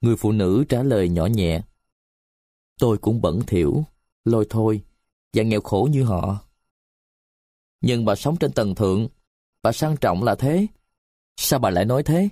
Người 0.01 0.17
phụ 0.17 0.33
nữ 0.33 0.65
trả 0.69 0.83
lời 0.83 1.09
nhỏ 1.09 1.27
nhẹ. 1.27 1.63
Tôi 2.79 2.99
cũng 2.99 3.21
bẩn 3.21 3.41
thỉu, 3.47 3.85
lôi 4.25 4.47
thôi, 4.51 4.85
và 5.33 5.43
nghèo 5.43 5.61
khổ 5.61 5.89
như 5.91 6.05
họ. 6.05 6.45
Nhưng 7.81 8.05
bà 8.05 8.15
sống 8.15 8.37
trên 8.37 8.53
tầng 8.53 8.75
thượng, 8.75 9.09
bà 9.63 9.73
sang 9.73 9.97
trọng 9.97 10.23
là 10.23 10.35
thế. 10.35 10.67
Sao 11.37 11.61
bà 11.61 11.71
lại 11.71 11.85
nói 11.85 12.03
thế? 12.03 12.29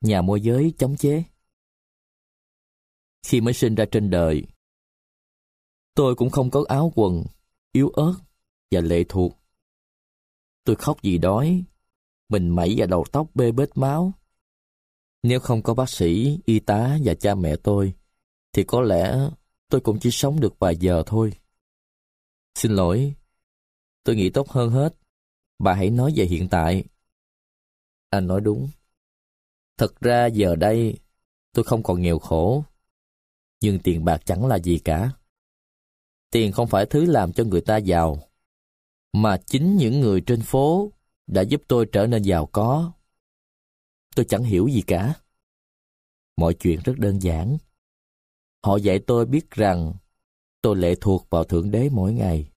Nhà 0.00 0.22
môi 0.22 0.40
giới 0.40 0.72
chống 0.78 0.96
chế. 0.96 1.22
Khi 3.26 3.40
mới 3.40 3.54
sinh 3.54 3.74
ra 3.74 3.84
trên 3.90 4.10
đời, 4.10 4.44
tôi 5.94 6.14
cũng 6.14 6.30
không 6.30 6.50
có 6.50 6.64
áo 6.68 6.92
quần, 6.94 7.24
yếu 7.72 7.88
ớt 7.88 8.14
và 8.70 8.80
lệ 8.80 9.04
thuộc. 9.08 9.38
Tôi 10.64 10.76
khóc 10.76 10.98
vì 11.02 11.18
đói, 11.18 11.64
mình 12.28 12.48
mẩy 12.48 12.74
và 12.78 12.86
đầu 12.86 13.04
tóc 13.12 13.26
bê 13.34 13.52
bết 13.52 13.70
máu. 13.74 14.12
Nếu 15.22 15.40
không 15.40 15.62
có 15.62 15.74
bác 15.74 15.90
sĩ, 15.90 16.38
y 16.44 16.60
tá 16.60 16.98
và 17.04 17.14
cha 17.14 17.34
mẹ 17.34 17.56
tôi, 17.56 17.94
thì 18.52 18.64
có 18.64 18.80
lẽ 18.80 19.30
tôi 19.68 19.80
cũng 19.80 19.98
chỉ 20.00 20.10
sống 20.10 20.40
được 20.40 20.58
vài 20.58 20.76
giờ 20.76 21.02
thôi. 21.06 21.32
Xin 22.54 22.72
lỗi, 22.72 23.14
tôi 24.04 24.16
nghĩ 24.16 24.30
tốt 24.30 24.48
hơn 24.48 24.70
hết. 24.70 24.94
Bà 25.58 25.74
hãy 25.74 25.90
nói 25.90 26.12
về 26.16 26.24
hiện 26.24 26.48
tại. 26.48 26.84
Anh 28.10 28.26
nói 28.26 28.40
đúng. 28.40 28.68
Thật 29.76 30.00
ra 30.00 30.26
giờ 30.26 30.56
đây, 30.56 30.98
tôi 31.52 31.64
không 31.64 31.82
còn 31.82 32.02
nghèo 32.02 32.18
khổ. 32.18 32.64
Nhưng 33.60 33.78
tiền 33.78 34.04
bạc 34.04 34.22
chẳng 34.26 34.46
là 34.46 34.58
gì 34.58 34.78
cả. 34.78 35.12
Tiền 36.30 36.52
không 36.52 36.66
phải 36.66 36.86
thứ 36.86 37.04
làm 37.04 37.32
cho 37.32 37.44
người 37.44 37.60
ta 37.60 37.76
giàu, 37.76 38.18
mà 39.12 39.36
chính 39.46 39.76
những 39.76 40.00
người 40.00 40.20
trên 40.20 40.42
phố 40.42 40.92
đã 41.26 41.42
giúp 41.42 41.62
tôi 41.68 41.86
trở 41.92 42.06
nên 42.06 42.22
giàu 42.22 42.46
có. 42.46 42.92
Tôi 44.16 44.26
chẳng 44.28 44.42
hiểu 44.42 44.68
gì 44.68 44.82
cả. 44.86 45.14
Mọi 46.36 46.54
chuyện 46.54 46.80
rất 46.84 46.98
đơn 46.98 47.22
giản. 47.22 47.58
Họ 48.64 48.76
dạy 48.76 48.98
tôi 49.06 49.26
biết 49.26 49.50
rằng 49.50 49.92
tôi 50.62 50.76
lệ 50.76 50.94
thuộc 51.00 51.26
vào 51.30 51.44
Thượng 51.44 51.70
Đế 51.70 51.88
mỗi 51.92 52.12
ngày. 52.12 52.50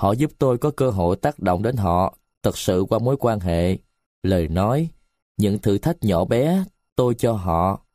Họ 0.00 0.12
giúp 0.12 0.30
tôi 0.38 0.58
có 0.58 0.70
cơ 0.76 0.90
hội 0.90 1.16
tác 1.16 1.38
động 1.38 1.62
đến 1.62 1.76
họ 1.76 2.18
thật 2.42 2.58
sự 2.58 2.84
qua 2.88 2.98
mối 2.98 3.16
quan 3.20 3.40
hệ, 3.40 3.78
lời 4.22 4.48
nói, 4.48 4.88
những 5.36 5.58
thử 5.58 5.78
thách 5.78 5.96
nhỏ 6.00 6.24
bé 6.24 6.64
tôi 6.96 7.14
cho 7.14 7.32
họ 7.32 7.86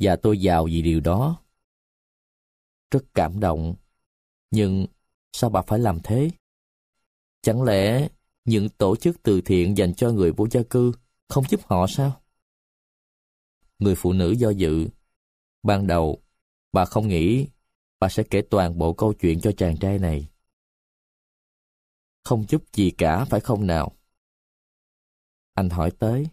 và 0.00 0.16
tôi 0.16 0.40
giàu 0.40 0.64
vì 0.64 0.82
điều 0.82 1.00
đó 1.00 1.36
rất 2.90 3.04
cảm 3.14 3.40
động. 3.40 3.74
Nhưng 4.50 4.86
sao 5.32 5.50
bà 5.50 5.62
phải 5.62 5.78
làm 5.78 5.98
thế? 6.04 6.30
Chẳng 7.42 7.62
lẽ 7.62 8.08
những 8.44 8.68
tổ 8.68 8.96
chức 8.96 9.22
từ 9.22 9.40
thiện 9.40 9.76
dành 9.76 9.94
cho 9.94 10.10
người 10.10 10.32
vô 10.32 10.46
gia 10.50 10.60
cư 10.70 10.92
không 11.28 11.44
giúp 11.48 11.60
họ 11.64 11.86
sao? 11.86 12.22
Người 13.78 13.94
phụ 13.94 14.12
nữ 14.12 14.30
do 14.30 14.50
dự. 14.50 14.88
Ban 15.62 15.86
đầu, 15.86 16.22
bà 16.72 16.84
không 16.84 17.08
nghĩ 17.08 17.46
bà 18.00 18.08
sẽ 18.08 18.22
kể 18.30 18.42
toàn 18.50 18.78
bộ 18.78 18.92
câu 18.92 19.12
chuyện 19.12 19.40
cho 19.40 19.52
chàng 19.56 19.76
trai 19.76 19.98
này. 19.98 20.28
Không 22.24 22.44
giúp 22.48 22.62
gì 22.72 22.90
cả 22.98 23.24
phải 23.24 23.40
không 23.40 23.66
nào? 23.66 23.96
Anh 25.54 25.70
hỏi 25.70 25.90
tới. 25.98 26.26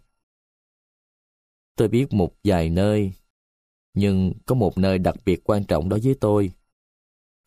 Tôi 1.76 1.88
biết 1.88 2.08
một 2.12 2.36
vài 2.44 2.70
nơi, 2.70 3.14
nhưng 3.98 4.34
có 4.46 4.56
một 4.56 4.78
nơi 4.78 5.00
đặc 5.00 5.16
biệt 5.26 5.42
quan 5.44 5.64
trọng 5.64 5.90
đối 5.90 6.00
với 6.00 6.16
tôi. 6.20 6.52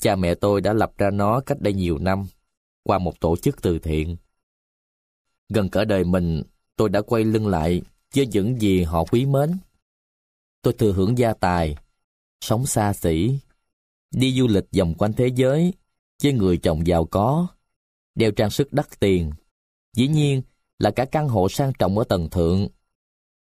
Cha 0.02 0.16
mẹ 0.16 0.35
tôi 0.35 0.60
đã 0.60 0.72
lập 0.72 0.93
ra 0.98 1.10
nó 1.10 1.40
cách 1.40 1.60
đây 1.60 1.72
nhiều 1.72 1.98
năm, 1.98 2.27
qua 2.82 2.98
một 2.98 3.20
tổ 3.20 3.36
chức 3.36 3.62
từ 3.62 3.78
thiện. 3.78 4.16
Gần 5.48 5.68
cả 5.68 5.85
đời 5.85 6.05
mình, 6.05 6.43
tôi 6.77 6.89
đã 6.89 7.02
quay 7.02 7.24
lưng 7.24 7.47
lại 7.47 7.82
với 8.14 8.27
những 8.27 8.60
gì 8.60 8.82
họ 8.82 9.05
quý 9.05 9.27
mến. 9.27 9.51
Tôi 10.62 10.72
thừa 10.72 10.93
hưởng 10.93 11.18
gia 11.18 11.32
tài, 11.35 11.77
sống 12.40 12.66
xa 12.66 12.93
xỉ, 12.93 13.39
đi 14.10 14.32
du 14.32 14.47
lịch 14.48 14.64
vòng 14.78 14.94
quanh 14.94 15.12
thế 15.12 15.27
giới 15.27 15.74
với 16.22 16.32
người 16.32 16.59
chồng 16.59 16.86
giàu 16.86 17.05
có, 17.05 17.47
đeo 18.14 18.31
trang 18.31 18.51
sức 18.51 18.72
đắt 18.72 19.01
tiền. 19.01 19.32
Dĩ 19.97 20.09
nhiên 20.09 20.43
là 20.78 20.90
cả 20.90 21.05
căn 21.05 21.28
hộ 21.28 21.48
sang 21.48 21.72
trọng 21.78 21.98
ở 21.98 22.05
tầng 22.05 22.31
thượng. 22.31 22.68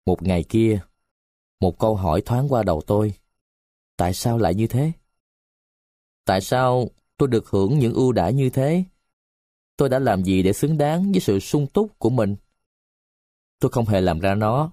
Một 0.05 0.23
ngày 0.23 0.43
kia, 0.43 0.79
một 1.59 1.79
câu 1.79 1.95
hỏi 1.95 2.21
thoáng 2.21 2.47
qua 2.49 2.63
đầu 2.63 2.81
tôi. 2.88 3.13
Tại 3.97 4.13
sao 4.13 4.38
lại 4.38 4.55
như 4.55 4.67
thế? 4.67 4.91
Tại 6.25 6.41
sao 6.41 6.88
tôi 7.17 7.27
được 7.27 7.49
hưởng 7.49 7.79
những 7.79 7.93
ưu 7.93 8.11
đãi 8.11 8.34
như 8.34 8.49
thế? 8.49 8.84
Tôi 9.77 9.89
đã 9.89 9.99
làm 9.99 10.23
gì 10.23 10.43
để 10.43 10.53
xứng 10.53 10.77
đáng 10.77 11.11
với 11.11 11.21
sự 11.21 11.39
sung 11.39 11.67
túc 11.67 11.99
của 11.99 12.09
mình? 12.09 12.35
Tôi 13.59 13.71
không 13.71 13.85
hề 13.85 14.01
làm 14.01 14.19
ra 14.19 14.35
nó. 14.35 14.71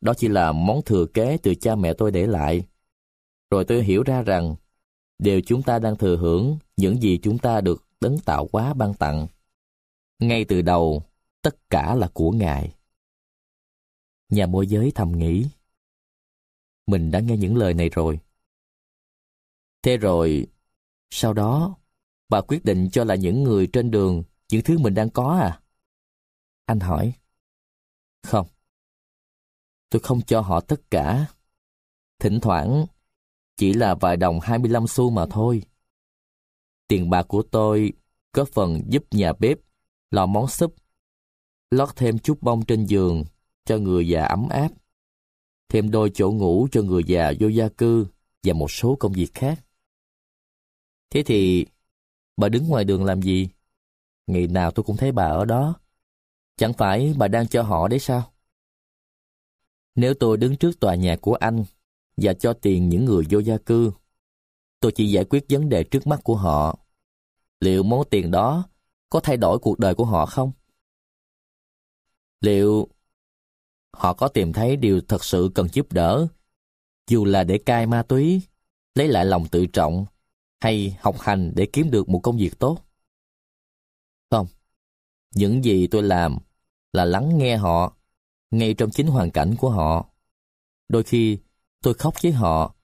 Đó 0.00 0.14
chỉ 0.16 0.28
là 0.28 0.52
món 0.52 0.82
thừa 0.82 1.06
kế 1.06 1.38
từ 1.42 1.54
cha 1.54 1.74
mẹ 1.74 1.92
tôi 1.92 2.10
để 2.10 2.26
lại. 2.26 2.62
Rồi 3.50 3.64
tôi 3.64 3.82
hiểu 3.82 4.02
ra 4.02 4.22
rằng, 4.22 4.54
đều 5.18 5.40
chúng 5.46 5.62
ta 5.62 5.78
đang 5.78 5.96
thừa 5.96 6.16
hưởng 6.16 6.58
những 6.76 7.02
gì 7.02 7.18
chúng 7.22 7.38
ta 7.38 7.60
được 7.60 7.86
đấng 8.00 8.18
tạo 8.18 8.48
hóa 8.52 8.74
ban 8.74 8.94
tặng. 8.94 9.26
Ngay 10.18 10.44
từ 10.44 10.62
đầu, 10.62 11.02
tất 11.42 11.70
cả 11.70 11.94
là 11.94 12.08
của 12.14 12.30
Ngài. 12.30 12.74
Nhà 14.28 14.46
môi 14.46 14.66
giới 14.66 14.92
thầm 14.94 15.18
nghĩ, 15.18 15.46
mình 16.92 17.10
đã 17.10 17.20
nghe 17.20 17.36
những 17.36 17.56
lời 17.56 17.74
này 17.74 17.88
rồi. 17.88 18.18
Thế 19.82 19.96
rồi, 19.96 20.46
sau 21.10 21.32
đó, 21.32 21.76
bà 22.28 22.40
quyết 22.40 22.64
định 22.64 22.88
cho 22.92 23.04
là 23.04 23.14
những 23.14 23.42
người 23.42 23.66
trên 23.72 23.90
đường 23.90 24.22
những 24.48 24.62
thứ 24.62 24.78
mình 24.78 24.94
đang 24.94 25.10
có 25.10 25.38
à? 25.42 25.60
Anh 26.66 26.80
hỏi. 26.80 27.12
Không. 28.22 28.46
Tôi 29.90 30.00
không 30.00 30.20
cho 30.22 30.40
họ 30.40 30.60
tất 30.60 30.90
cả. 30.90 31.26
Thỉnh 32.18 32.38
thoảng, 32.42 32.86
chỉ 33.56 33.72
là 33.72 33.94
vài 33.94 34.16
đồng 34.16 34.40
25 34.40 34.86
xu 34.86 35.10
mà 35.10 35.26
thôi. 35.30 35.62
Tiền 36.88 37.10
bạc 37.10 37.22
của 37.22 37.42
tôi 37.50 37.92
có 38.32 38.44
phần 38.44 38.82
giúp 38.88 39.04
nhà 39.10 39.32
bếp 39.38 39.58
lò 40.10 40.26
món 40.26 40.48
súp, 40.48 40.74
lót 41.70 41.88
thêm 41.96 42.18
chút 42.18 42.38
bông 42.42 42.64
trên 42.64 42.86
giường 42.86 43.24
cho 43.64 43.78
người 43.78 44.08
già 44.08 44.24
ấm 44.24 44.48
áp, 44.48 44.68
thêm 45.72 45.90
đôi 45.90 46.10
chỗ 46.14 46.30
ngủ 46.30 46.68
cho 46.72 46.82
người 46.82 47.04
già 47.06 47.32
vô 47.40 47.48
gia 47.48 47.68
cư 47.68 48.06
và 48.42 48.52
một 48.52 48.70
số 48.70 48.96
công 49.00 49.12
việc 49.12 49.34
khác. 49.34 49.64
Thế 51.10 51.22
thì, 51.22 51.66
bà 52.36 52.48
đứng 52.48 52.68
ngoài 52.68 52.84
đường 52.84 53.04
làm 53.04 53.22
gì? 53.22 53.48
Ngày 54.26 54.46
nào 54.46 54.70
tôi 54.70 54.84
cũng 54.84 54.96
thấy 54.96 55.12
bà 55.12 55.24
ở 55.24 55.44
đó. 55.44 55.74
Chẳng 56.56 56.72
phải 56.72 57.14
bà 57.18 57.28
đang 57.28 57.48
cho 57.48 57.62
họ 57.62 57.88
đấy 57.88 57.98
sao? 57.98 58.32
Nếu 59.94 60.14
tôi 60.14 60.36
đứng 60.36 60.56
trước 60.56 60.80
tòa 60.80 60.94
nhà 60.94 61.16
của 61.20 61.34
anh 61.34 61.64
và 62.16 62.34
cho 62.34 62.52
tiền 62.52 62.88
những 62.88 63.04
người 63.04 63.24
vô 63.30 63.38
gia 63.38 63.58
cư, 63.58 63.92
tôi 64.80 64.92
chỉ 64.92 65.10
giải 65.10 65.24
quyết 65.24 65.44
vấn 65.48 65.68
đề 65.68 65.84
trước 65.84 66.06
mắt 66.06 66.20
của 66.24 66.36
họ. 66.36 66.78
Liệu 67.60 67.82
món 67.82 68.08
tiền 68.10 68.30
đó 68.30 68.68
có 69.10 69.20
thay 69.20 69.36
đổi 69.36 69.58
cuộc 69.58 69.78
đời 69.78 69.94
của 69.94 70.04
họ 70.04 70.26
không? 70.26 70.52
Liệu 72.40 72.88
họ 73.92 74.12
có 74.12 74.28
tìm 74.28 74.52
thấy 74.52 74.76
điều 74.76 75.00
thật 75.08 75.24
sự 75.24 75.50
cần 75.54 75.68
giúp 75.72 75.92
đỡ, 75.92 76.26
dù 77.08 77.24
là 77.24 77.44
để 77.44 77.58
cai 77.58 77.86
ma 77.86 78.02
túy, 78.02 78.42
lấy 78.94 79.08
lại 79.08 79.24
lòng 79.24 79.48
tự 79.48 79.66
trọng, 79.66 80.06
hay 80.60 80.96
học 81.00 81.20
hành 81.20 81.52
để 81.54 81.66
kiếm 81.72 81.90
được 81.90 82.08
một 82.08 82.20
công 82.20 82.36
việc 82.36 82.58
tốt? 82.58 82.78
Không. 84.30 84.46
Những 85.34 85.64
gì 85.64 85.86
tôi 85.86 86.02
làm 86.02 86.38
là 86.92 87.04
lắng 87.04 87.38
nghe 87.38 87.56
họ, 87.56 87.96
ngay 88.50 88.74
trong 88.74 88.90
chính 88.90 89.06
hoàn 89.06 89.30
cảnh 89.30 89.54
của 89.58 89.70
họ. 89.70 90.08
Đôi 90.88 91.02
khi, 91.02 91.38
tôi 91.82 91.94
khóc 91.94 92.14
với 92.22 92.32
họ 92.32 92.74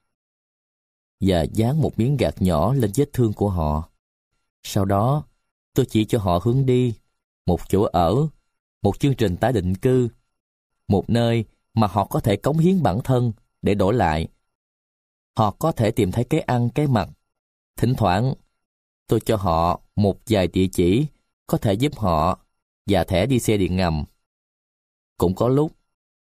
và 1.21 1.41
dán 1.53 1.81
một 1.81 1.99
miếng 1.99 2.17
gạt 2.17 2.35
nhỏ 2.41 2.73
lên 2.73 2.91
vết 2.95 3.09
thương 3.13 3.33
của 3.33 3.49
họ. 3.49 3.89
Sau 4.63 4.85
đó, 4.85 5.23
tôi 5.73 5.85
chỉ 5.89 6.05
cho 6.05 6.19
họ 6.19 6.39
hướng 6.43 6.65
đi, 6.65 6.93
một 7.45 7.59
chỗ 7.69 7.83
ở, 7.83 8.27
một 8.81 8.99
chương 8.99 9.15
trình 9.15 9.37
tái 9.37 9.53
định 9.53 9.75
cư, 9.75 10.09
một 10.89 11.09
nơi 11.09 11.45
mà 11.73 11.87
họ 11.87 12.05
có 12.05 12.19
thể 12.19 12.35
cống 12.35 12.57
hiến 12.57 12.83
bản 12.83 12.99
thân 13.03 13.31
để 13.61 13.75
đổi 13.75 13.93
lại. 13.93 14.27
Họ 15.37 15.51
có 15.51 15.71
thể 15.71 15.91
tìm 15.91 16.11
thấy 16.11 16.23
cái 16.23 16.41
ăn, 16.41 16.69
cái 16.75 16.87
mặc. 16.87 17.09
Thỉnh 17.77 17.93
thoảng, 17.97 18.33
tôi 19.07 19.19
cho 19.25 19.35
họ 19.35 19.81
một 19.95 20.19
vài 20.29 20.47
địa 20.47 20.67
chỉ 20.71 21.05
có 21.47 21.57
thể 21.57 21.73
giúp 21.73 21.97
họ 21.97 22.45
và 22.85 23.03
thẻ 23.03 23.25
đi 23.25 23.39
xe 23.39 23.57
điện 23.57 23.75
ngầm. 23.75 24.03
Cũng 25.17 25.35
có 25.35 25.47
lúc, 25.47 25.71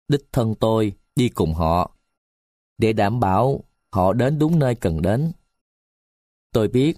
đích 0.08 0.26
thân 0.32 0.56
tôi 0.56 0.94
đi 1.16 1.30
cùng 1.30 1.54
họ 1.54 1.92
để 2.78 2.94
đảm 2.94 3.20
bảo 3.20 3.64
họ 3.92 4.14
đến 4.14 4.40
đúng 4.40 4.60
nơi 4.60 4.76
cần 4.76 5.02
đến. 5.02 5.32
Tôi 6.52 6.68
biết 6.68 6.98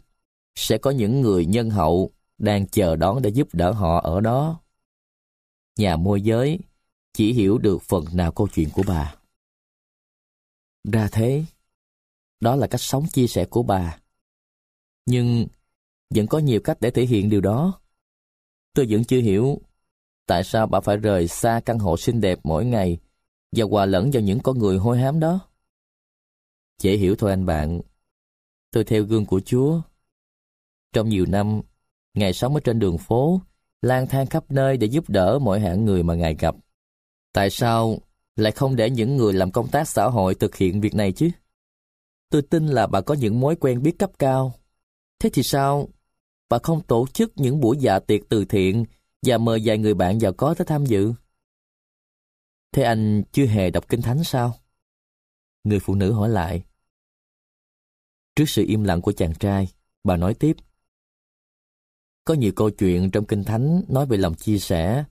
sẽ 0.55 0.77
có 0.77 0.91
những 0.91 1.21
người 1.21 1.45
nhân 1.45 1.69
hậu 1.69 2.11
đang 2.37 2.67
chờ 2.67 2.95
đón 2.95 3.21
để 3.21 3.29
giúp 3.29 3.47
đỡ 3.53 3.71
họ 3.71 3.99
ở 3.99 4.21
đó. 4.21 4.61
Nhà 5.77 5.95
môi 5.95 6.21
giới 6.21 6.59
chỉ 7.17 7.33
hiểu 7.33 7.57
được 7.57 7.81
phần 7.81 8.05
nào 8.13 8.31
câu 8.31 8.47
chuyện 8.47 8.69
của 8.73 8.83
bà. 8.87 9.15
Ra 10.83 11.09
thế, 11.11 11.45
đó 12.39 12.55
là 12.55 12.67
cách 12.67 12.81
sống 12.81 13.07
chia 13.07 13.27
sẻ 13.27 13.45
của 13.45 13.63
bà. 13.63 13.99
Nhưng 15.05 15.47
vẫn 16.09 16.27
có 16.27 16.39
nhiều 16.39 16.59
cách 16.63 16.77
để 16.81 16.91
thể 16.91 17.05
hiện 17.05 17.29
điều 17.29 17.41
đó. 17.41 17.79
Tôi 18.73 18.87
vẫn 18.89 19.03
chưa 19.03 19.21
hiểu 19.21 19.61
tại 20.25 20.43
sao 20.43 20.67
bà 20.67 20.79
phải 20.79 20.97
rời 20.97 21.27
xa 21.27 21.61
căn 21.65 21.79
hộ 21.79 21.97
xinh 21.97 22.21
đẹp 22.21 22.39
mỗi 22.43 22.65
ngày 22.65 22.97
và 23.51 23.65
hòa 23.69 23.85
lẫn 23.85 24.11
vào 24.13 24.21
những 24.21 24.39
con 24.39 24.59
người 24.59 24.77
hôi 24.77 24.99
hám 24.99 25.19
đó. 25.19 25.39
Dễ 26.81 26.97
hiểu 26.97 27.15
thôi 27.15 27.29
anh 27.29 27.45
bạn. 27.45 27.81
Tôi 28.71 28.83
theo 28.83 29.03
gương 29.03 29.25
của 29.25 29.41
Chúa. 29.45 29.81
Trong 30.93 31.09
nhiều 31.09 31.25
năm, 31.25 31.61
Ngài 32.13 32.33
sống 32.33 32.53
ở 32.53 32.59
trên 32.63 32.79
đường 32.79 32.97
phố, 32.97 33.41
lang 33.81 34.07
thang 34.07 34.25
khắp 34.25 34.51
nơi 34.51 34.77
để 34.77 34.87
giúp 34.87 35.09
đỡ 35.09 35.39
mọi 35.39 35.59
hạng 35.59 35.85
người 35.85 36.03
mà 36.03 36.15
Ngài 36.15 36.35
gặp. 36.35 36.55
Tại 37.33 37.49
sao 37.49 37.99
lại 38.35 38.51
không 38.51 38.75
để 38.75 38.89
những 38.89 39.17
người 39.17 39.33
làm 39.33 39.51
công 39.51 39.67
tác 39.67 39.87
xã 39.87 40.05
hội 40.05 40.35
thực 40.35 40.55
hiện 40.55 40.81
việc 40.81 40.95
này 40.95 41.11
chứ? 41.11 41.29
Tôi 42.29 42.41
tin 42.41 42.67
là 42.67 42.87
bà 42.87 43.01
có 43.01 43.13
những 43.13 43.39
mối 43.39 43.55
quen 43.55 43.83
biết 43.83 43.99
cấp 43.99 44.11
cao. 44.19 44.53
Thế 45.19 45.29
thì 45.33 45.43
sao? 45.43 45.89
Bà 46.49 46.57
không 46.63 46.81
tổ 46.81 47.07
chức 47.07 47.31
những 47.35 47.59
buổi 47.59 47.77
dạ 47.79 47.99
tiệc 47.99 48.21
từ 48.29 48.45
thiện 48.45 48.85
và 49.25 49.37
mời 49.37 49.61
vài 49.65 49.77
người 49.77 49.93
bạn 49.93 50.21
giàu 50.21 50.33
có 50.33 50.53
tới 50.53 50.65
tham 50.65 50.85
dự? 50.85 51.13
Thế 52.71 52.83
anh 52.83 53.23
chưa 53.31 53.45
hề 53.45 53.69
đọc 53.69 53.89
kinh 53.89 54.01
thánh 54.01 54.23
sao? 54.23 54.57
Người 55.63 55.79
phụ 55.79 55.95
nữ 55.95 56.11
hỏi 56.11 56.29
lại. 56.29 56.63
Trước 58.35 58.49
sự 58.49 58.65
im 58.67 58.83
lặng 58.83 59.01
của 59.01 59.11
chàng 59.11 59.33
trai, 59.39 59.67
bà 60.03 60.17
nói 60.17 60.33
tiếp. 60.33 60.57
Có 62.25 62.33
nhiều 62.33 62.51
câu 62.55 62.69
chuyện 62.69 63.11
trong 63.11 63.25
Kinh 63.25 63.43
Thánh 63.43 63.81
nói 63.87 64.05
về 64.05 64.17
lòng 64.17 64.35
chia 64.35 64.59
sẻ, 64.59 65.03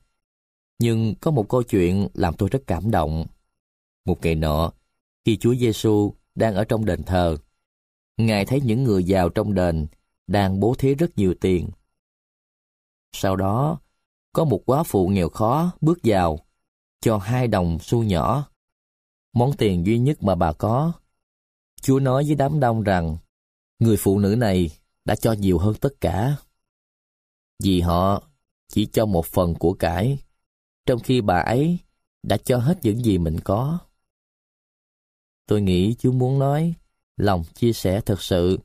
nhưng 0.79 1.15
có 1.21 1.31
một 1.31 1.49
câu 1.49 1.63
chuyện 1.63 2.09
làm 2.15 2.35
tôi 2.35 2.49
rất 2.49 2.63
cảm 2.67 2.91
động. 2.91 3.27
Một 4.05 4.23
ngày 4.23 4.35
nọ, 4.35 4.73
khi 5.25 5.37
Chúa 5.37 5.55
Giêsu 5.55 6.13
đang 6.35 6.55
ở 6.55 6.65
trong 6.65 6.85
đền 6.85 7.03
thờ, 7.03 7.37
Ngài 8.17 8.45
thấy 8.45 8.61
những 8.61 8.85
người 8.85 9.05
giàu 9.05 9.29
trong 9.29 9.55
đền 9.55 9.87
đang 10.27 10.61
bố 10.61 10.75
thí 10.79 10.95
rất 10.95 11.19
nhiều 11.19 11.35
tiền. 11.41 11.69
Sau 13.13 13.37
đó, 13.37 13.81
có 14.33 14.45
một 14.45 14.63
quá 14.67 14.83
phụ 14.83 15.09
nghèo 15.09 15.29
khó 15.29 15.73
bước 15.81 15.99
vào, 16.05 16.39
cho 17.01 17.19
hai 17.19 17.49
đồng 17.49 17.79
xu 17.81 18.03
nhỏ. 18.03 18.49
Món 19.33 19.57
tiền 19.57 19.87
duy 19.87 19.99
nhất 19.99 20.23
mà 20.23 20.35
bà 20.35 20.53
có. 20.53 20.93
Chúa 21.83 22.01
nói 22.01 22.25
với 22.25 22.35
đám 22.35 22.61
đông 22.61 22.83
rằng, 22.83 23.17
người 23.79 23.97
phụ 23.97 24.19
nữ 24.19 24.37
này 24.39 24.71
đã 25.05 25.17
cho 25.17 25.33
nhiều 25.33 25.59
hơn 25.59 25.75
tất 25.81 26.01
cả 26.01 26.37
vì 27.63 27.81
họ 27.81 28.23
chỉ 28.69 28.87
cho 28.87 29.07
một 29.07 29.27
phần 29.27 29.55
của 29.55 29.73
cải, 29.73 30.19
trong 30.87 31.01
khi 31.01 31.21
bà 31.21 31.41
ấy 31.41 31.79
đã 32.23 32.37
cho 32.37 32.59
hết 32.59 32.79
những 32.83 33.05
gì 33.05 33.19
mình 33.19 33.41
có. 33.45 33.79
Tôi 35.47 35.61
nghĩ 35.61 35.95
Chúa 35.99 36.13
muốn 36.13 36.39
nói, 36.39 36.75
lòng 37.17 37.45
chia 37.55 37.73
sẻ 37.73 38.01
thật 38.01 38.23
sự 38.23 38.59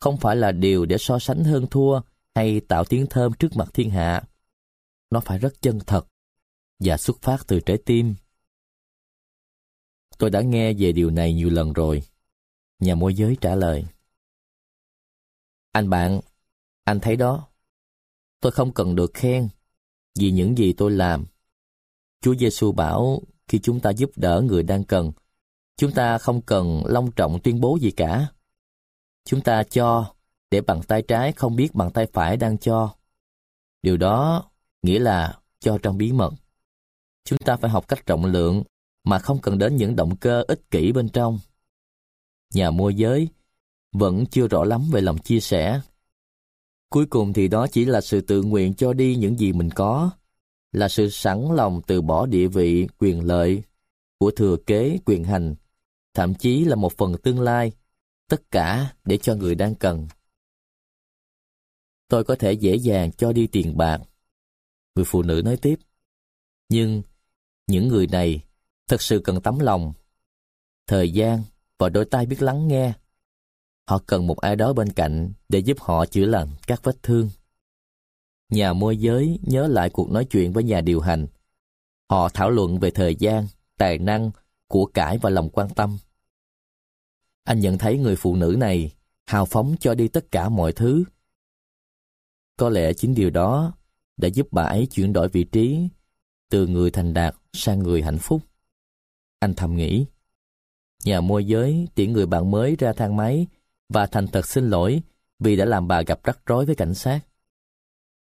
không 0.00 0.16
phải 0.16 0.36
là 0.36 0.52
điều 0.52 0.86
để 0.86 0.96
so 0.98 1.18
sánh 1.18 1.44
hơn 1.44 1.66
thua 1.70 2.00
hay 2.34 2.60
tạo 2.60 2.84
tiếng 2.84 3.06
thơm 3.10 3.32
trước 3.32 3.56
mặt 3.56 3.68
thiên 3.74 3.90
hạ. 3.90 4.22
Nó 5.10 5.20
phải 5.20 5.38
rất 5.38 5.54
chân 5.60 5.78
thật 5.86 6.06
và 6.78 6.96
xuất 6.96 7.22
phát 7.22 7.46
từ 7.46 7.60
trái 7.60 7.78
tim. 7.86 8.14
Tôi 10.18 10.30
đã 10.30 10.40
nghe 10.40 10.72
về 10.72 10.92
điều 10.92 11.10
này 11.10 11.34
nhiều 11.34 11.50
lần 11.50 11.72
rồi. 11.72 12.02
Nhà 12.78 12.94
môi 12.94 13.14
giới 13.14 13.36
trả 13.40 13.54
lời. 13.54 13.84
Anh 15.72 15.90
bạn, 15.90 16.20
anh 16.84 17.00
thấy 17.00 17.16
đó. 17.16 17.48
Tôi 18.40 18.52
không 18.52 18.74
cần 18.74 18.96
được 18.96 19.10
khen 19.14 19.48
vì 20.18 20.30
những 20.30 20.58
gì 20.58 20.72
tôi 20.72 20.90
làm. 20.90 21.24
Chúa 22.20 22.34
Giêsu 22.34 22.72
bảo 22.72 23.22
khi 23.48 23.58
chúng 23.58 23.80
ta 23.80 23.90
giúp 23.90 24.10
đỡ 24.16 24.40
người 24.40 24.62
đang 24.62 24.84
cần, 24.84 25.12
chúng 25.76 25.92
ta 25.92 26.18
không 26.18 26.42
cần 26.42 26.82
long 26.86 27.12
trọng 27.12 27.40
tuyên 27.42 27.60
bố 27.60 27.78
gì 27.80 27.90
cả. 27.90 28.26
Chúng 29.24 29.40
ta 29.40 29.62
cho 29.62 30.14
để 30.50 30.60
bằng 30.60 30.82
tay 30.82 31.02
trái 31.02 31.32
không 31.32 31.56
biết 31.56 31.74
bằng 31.74 31.90
tay 31.90 32.06
phải 32.12 32.36
đang 32.36 32.58
cho. 32.58 32.94
Điều 33.82 33.96
đó 33.96 34.44
nghĩa 34.82 34.98
là 34.98 35.38
cho 35.60 35.78
trong 35.82 35.98
bí 35.98 36.12
mật. 36.12 36.34
Chúng 37.24 37.38
ta 37.38 37.56
phải 37.56 37.70
học 37.70 37.88
cách 37.88 38.06
rộng 38.06 38.24
lượng 38.24 38.62
mà 39.04 39.18
không 39.18 39.40
cần 39.40 39.58
đến 39.58 39.76
những 39.76 39.96
động 39.96 40.16
cơ 40.16 40.44
ích 40.48 40.70
kỷ 40.70 40.92
bên 40.92 41.08
trong. 41.08 41.38
Nhà 42.54 42.70
môi 42.70 42.94
giới 42.94 43.28
vẫn 43.92 44.26
chưa 44.26 44.48
rõ 44.48 44.64
lắm 44.64 44.88
về 44.92 45.00
lòng 45.00 45.18
chia 45.18 45.40
sẻ. 45.40 45.80
Cuối 46.90 47.06
cùng 47.06 47.32
thì 47.32 47.48
đó 47.48 47.66
chỉ 47.66 47.84
là 47.84 48.00
sự 48.00 48.20
tự 48.20 48.42
nguyện 48.42 48.74
cho 48.74 48.92
đi 48.92 49.16
những 49.16 49.38
gì 49.38 49.52
mình 49.52 49.70
có, 49.70 50.10
là 50.72 50.88
sự 50.88 51.10
sẵn 51.10 51.48
lòng 51.54 51.82
từ 51.86 52.02
bỏ 52.02 52.26
địa 52.26 52.48
vị, 52.48 52.88
quyền 52.98 53.26
lợi 53.26 53.62
của 54.18 54.30
thừa 54.30 54.56
kế, 54.66 54.98
quyền 55.04 55.24
hành, 55.24 55.54
thậm 56.14 56.34
chí 56.34 56.64
là 56.64 56.76
một 56.76 56.92
phần 56.92 57.16
tương 57.22 57.40
lai, 57.40 57.72
tất 58.28 58.50
cả 58.50 58.94
để 59.04 59.16
cho 59.16 59.34
người 59.34 59.54
đang 59.54 59.74
cần. 59.74 60.08
Tôi 62.08 62.24
có 62.24 62.36
thể 62.38 62.52
dễ 62.52 62.76
dàng 62.76 63.12
cho 63.12 63.32
đi 63.32 63.46
tiền 63.46 63.76
bạc. 63.76 63.98
Người 64.94 65.04
phụ 65.04 65.22
nữ 65.22 65.42
nói 65.44 65.56
tiếp. 65.56 65.78
Nhưng 66.68 67.02
những 67.66 67.88
người 67.88 68.06
này 68.06 68.44
thật 68.86 69.02
sự 69.02 69.20
cần 69.24 69.40
tấm 69.40 69.58
lòng, 69.58 69.92
thời 70.86 71.10
gian 71.10 71.42
và 71.78 71.88
đôi 71.88 72.04
tay 72.04 72.26
biết 72.26 72.42
lắng 72.42 72.68
nghe. 72.68 72.92
Họ 73.88 73.98
cần 74.06 74.26
một 74.26 74.40
ai 74.40 74.56
đó 74.56 74.72
bên 74.72 74.92
cạnh 74.92 75.32
để 75.48 75.58
giúp 75.58 75.80
họ 75.80 76.06
chữa 76.06 76.24
lành 76.24 76.48
các 76.66 76.80
vết 76.82 77.02
thương. 77.02 77.30
Nhà 78.48 78.72
môi 78.72 78.96
giới 78.96 79.38
nhớ 79.42 79.66
lại 79.66 79.90
cuộc 79.90 80.10
nói 80.10 80.24
chuyện 80.24 80.52
với 80.52 80.64
nhà 80.64 80.80
điều 80.80 81.00
hành. 81.00 81.26
Họ 82.10 82.28
thảo 82.28 82.50
luận 82.50 82.78
về 82.78 82.90
thời 82.90 83.16
gian, 83.16 83.46
tài 83.78 83.98
năng, 83.98 84.30
của 84.68 84.86
cải 84.86 85.18
và 85.18 85.30
lòng 85.30 85.50
quan 85.50 85.68
tâm. 85.68 85.98
Anh 87.44 87.60
nhận 87.60 87.78
thấy 87.78 87.98
người 87.98 88.16
phụ 88.16 88.36
nữ 88.36 88.56
này 88.58 88.94
hào 89.26 89.46
phóng 89.46 89.74
cho 89.80 89.94
đi 89.94 90.08
tất 90.08 90.30
cả 90.30 90.48
mọi 90.48 90.72
thứ. 90.72 91.04
Có 92.56 92.68
lẽ 92.68 92.92
chính 92.92 93.14
điều 93.14 93.30
đó 93.30 93.72
đã 94.16 94.28
giúp 94.28 94.48
bà 94.50 94.62
ấy 94.62 94.86
chuyển 94.86 95.12
đổi 95.12 95.28
vị 95.28 95.44
trí 95.44 95.88
từ 96.50 96.66
người 96.66 96.90
thành 96.90 97.14
đạt 97.14 97.34
sang 97.52 97.78
người 97.78 98.02
hạnh 98.02 98.18
phúc. 98.18 98.42
Anh 99.38 99.54
thầm 99.54 99.76
nghĩ. 99.76 100.06
Nhà 101.04 101.20
môi 101.20 101.44
giới 101.44 101.88
tiễn 101.94 102.12
người 102.12 102.26
bạn 102.26 102.50
mới 102.50 102.76
ra 102.76 102.92
thang 102.92 103.16
máy 103.16 103.46
và 103.88 104.06
thành 104.06 104.28
thật 104.28 104.46
xin 104.46 104.70
lỗi 104.70 105.02
vì 105.38 105.56
đã 105.56 105.64
làm 105.64 105.88
bà 105.88 106.02
gặp 106.02 106.20
rắc 106.24 106.38
rối 106.46 106.66
với 106.66 106.74
cảnh 106.74 106.94
sát. 106.94 107.20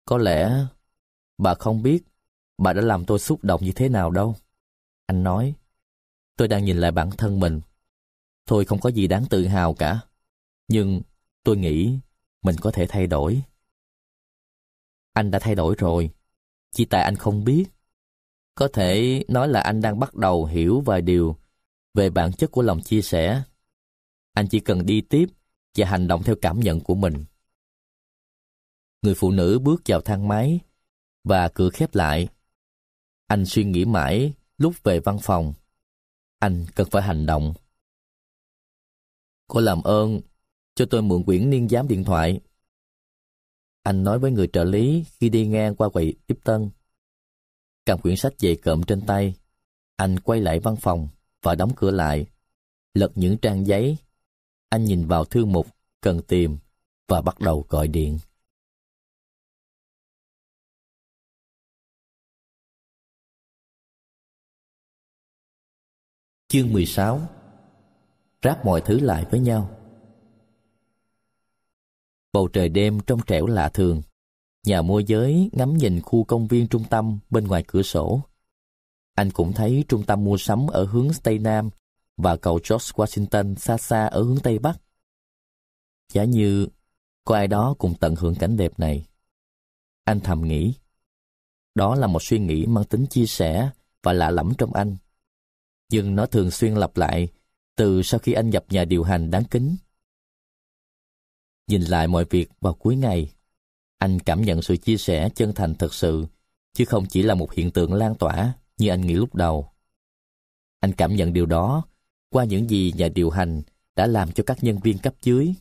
Có 0.09 0.17
lẽ 0.17 0.65
bà 1.37 1.53
không 1.53 1.83
biết 1.83 2.03
bà 2.57 2.73
đã 2.73 2.81
làm 2.81 3.05
tôi 3.05 3.19
xúc 3.19 3.43
động 3.43 3.63
như 3.63 3.71
thế 3.71 3.89
nào 3.89 4.11
đâu. 4.11 4.35
Anh 5.05 5.23
nói, 5.23 5.53
tôi 6.35 6.47
đang 6.47 6.65
nhìn 6.65 6.77
lại 6.77 6.91
bản 6.91 7.09
thân 7.17 7.39
mình. 7.39 7.61
Thôi 8.45 8.65
không 8.65 8.79
có 8.79 8.89
gì 8.89 9.07
đáng 9.07 9.25
tự 9.29 9.47
hào 9.47 9.73
cả. 9.73 9.99
Nhưng 10.67 11.01
tôi 11.43 11.57
nghĩ 11.57 11.99
mình 12.41 12.55
có 12.61 12.71
thể 12.71 12.85
thay 12.89 13.07
đổi. 13.07 13.41
Anh 15.13 15.31
đã 15.31 15.39
thay 15.39 15.55
đổi 15.55 15.75
rồi. 15.77 16.09
Chỉ 16.71 16.85
tại 16.85 17.03
anh 17.03 17.15
không 17.15 17.43
biết. 17.43 17.65
Có 18.55 18.67
thể 18.73 19.23
nói 19.27 19.47
là 19.47 19.61
anh 19.61 19.81
đang 19.81 19.99
bắt 19.99 20.15
đầu 20.15 20.45
hiểu 20.45 20.81
vài 20.81 21.01
điều 21.01 21.35
về 21.93 22.09
bản 22.09 22.33
chất 22.33 22.51
của 22.51 22.61
lòng 22.61 22.81
chia 22.81 23.01
sẻ. 23.01 23.41
Anh 24.33 24.47
chỉ 24.47 24.59
cần 24.59 24.85
đi 24.85 25.01
tiếp 25.01 25.25
và 25.77 25.87
hành 25.87 26.07
động 26.07 26.23
theo 26.23 26.35
cảm 26.41 26.59
nhận 26.59 26.79
của 26.79 26.95
mình. 26.95 27.25
Người 29.01 29.13
phụ 29.15 29.31
nữ 29.31 29.59
bước 29.59 29.81
vào 29.85 30.01
thang 30.01 30.27
máy 30.27 30.59
và 31.23 31.49
cửa 31.49 31.69
khép 31.69 31.95
lại. 31.95 32.27
Anh 33.27 33.45
suy 33.45 33.63
nghĩ 33.63 33.85
mãi 33.85 34.33
lúc 34.57 34.83
về 34.83 34.99
văn 34.99 35.17
phòng. 35.21 35.53
Anh 36.39 36.65
cần 36.75 36.87
phải 36.91 37.01
hành 37.01 37.25
động. 37.25 37.53
Cô 39.47 39.59
làm 39.59 39.83
ơn, 39.83 40.21
cho 40.75 40.85
tôi 40.89 41.01
mượn 41.01 41.23
quyển 41.23 41.49
niên 41.49 41.69
giám 41.69 41.87
điện 41.87 42.03
thoại. 42.03 42.39
Anh 43.83 44.03
nói 44.03 44.19
với 44.19 44.31
người 44.31 44.47
trợ 44.53 44.63
lý 44.63 45.05
khi 45.19 45.29
đi 45.29 45.47
ngang 45.47 45.75
qua 45.75 45.89
quầy 45.89 46.13
tiếp 46.27 46.39
tân. 46.43 46.69
Cầm 47.85 47.99
quyển 48.01 48.15
sách 48.15 48.33
dày 48.37 48.55
cộm 48.55 48.83
trên 48.83 49.01
tay, 49.01 49.33
anh 49.95 50.19
quay 50.19 50.41
lại 50.41 50.59
văn 50.59 50.75
phòng 50.75 51.07
và 51.41 51.55
đóng 51.55 51.71
cửa 51.75 51.91
lại. 51.91 52.25
Lật 52.93 53.11
những 53.15 53.37
trang 53.37 53.67
giấy, 53.67 53.97
anh 54.69 54.85
nhìn 54.85 55.07
vào 55.07 55.25
thư 55.25 55.45
mục 55.45 55.67
cần 56.01 56.21
tìm 56.21 56.57
và 57.07 57.21
bắt 57.21 57.39
đầu 57.39 57.65
gọi 57.69 57.87
điện. 57.87 58.17
Chương 66.51 66.73
16 66.73 67.21
Ráp 68.43 68.65
mọi 68.65 68.81
thứ 68.81 68.99
lại 68.99 69.25
với 69.31 69.39
nhau 69.39 69.69
Bầu 72.33 72.47
trời 72.47 72.69
đêm 72.69 72.99
trong 73.07 73.19
trẻo 73.27 73.47
lạ 73.47 73.69
thường. 73.69 74.01
Nhà 74.65 74.81
môi 74.81 75.03
giới 75.03 75.49
ngắm 75.53 75.77
nhìn 75.77 76.01
khu 76.01 76.23
công 76.23 76.47
viên 76.47 76.67
trung 76.67 76.83
tâm 76.89 77.19
bên 77.29 77.47
ngoài 77.47 77.63
cửa 77.67 77.81
sổ. 77.81 78.21
Anh 79.15 79.31
cũng 79.31 79.53
thấy 79.53 79.85
trung 79.87 80.03
tâm 80.03 80.23
mua 80.23 80.37
sắm 80.37 80.67
ở 80.67 80.85
hướng 80.85 81.07
Tây 81.23 81.39
Nam 81.39 81.69
và 82.17 82.35
cầu 82.35 82.59
George 82.69 82.85
Washington 82.95 83.55
xa 83.55 83.77
xa 83.77 84.05
ở 84.05 84.21
hướng 84.21 84.39
Tây 84.43 84.59
Bắc. 84.59 84.81
Giả 86.13 86.23
như 86.23 86.67
có 87.25 87.35
ai 87.35 87.47
đó 87.47 87.75
cùng 87.77 87.93
tận 87.99 88.15
hưởng 88.15 88.35
cảnh 88.35 88.57
đẹp 88.57 88.79
này. 88.79 89.05
Anh 90.03 90.19
thầm 90.19 90.47
nghĩ. 90.47 90.73
Đó 91.75 91.95
là 91.95 92.07
một 92.07 92.23
suy 92.23 92.39
nghĩ 92.39 92.65
mang 92.65 92.85
tính 92.85 93.05
chia 93.05 93.25
sẻ 93.25 93.69
và 94.03 94.13
lạ 94.13 94.29
lẫm 94.29 94.53
trong 94.57 94.73
anh. 94.73 94.97
Nhưng 95.89 96.15
nó 96.15 96.25
thường 96.25 96.51
xuyên 96.51 96.73
lặp 96.73 96.97
lại 96.97 97.27
từ 97.75 98.01
sau 98.01 98.19
khi 98.19 98.33
anh 98.33 98.49
nhập 98.49 98.65
nhà 98.69 98.85
điều 98.85 99.03
hành 99.03 99.31
đáng 99.31 99.43
kính. 99.51 99.75
Nhìn 101.67 101.81
lại 101.81 102.07
mọi 102.07 102.25
việc 102.29 102.49
vào 102.61 102.73
cuối 102.73 102.95
ngày, 102.95 103.31
anh 103.97 104.19
cảm 104.19 104.41
nhận 104.41 104.61
sự 104.61 104.77
chia 104.77 104.97
sẻ 104.97 105.29
chân 105.35 105.53
thành 105.55 105.75
thật 105.75 105.93
sự, 105.93 106.25
chứ 106.73 106.85
không 106.85 107.05
chỉ 107.05 107.21
là 107.21 107.35
một 107.35 107.53
hiện 107.53 107.71
tượng 107.71 107.93
lan 107.93 108.15
tỏa 108.15 108.53
như 108.77 108.89
anh 108.89 109.01
nghĩ 109.01 109.13
lúc 109.13 109.35
đầu. 109.35 109.69
Anh 110.79 110.93
cảm 110.93 111.15
nhận 111.15 111.33
điều 111.33 111.45
đó 111.45 111.83
qua 112.29 112.43
những 112.43 112.69
gì 112.69 112.93
nhà 112.97 113.09
điều 113.09 113.29
hành 113.29 113.61
đã 113.95 114.07
làm 114.07 114.31
cho 114.31 114.43
các 114.47 114.63
nhân 114.63 114.79
viên 114.79 114.97
cấp 114.97 115.13
dưới. 115.21 115.53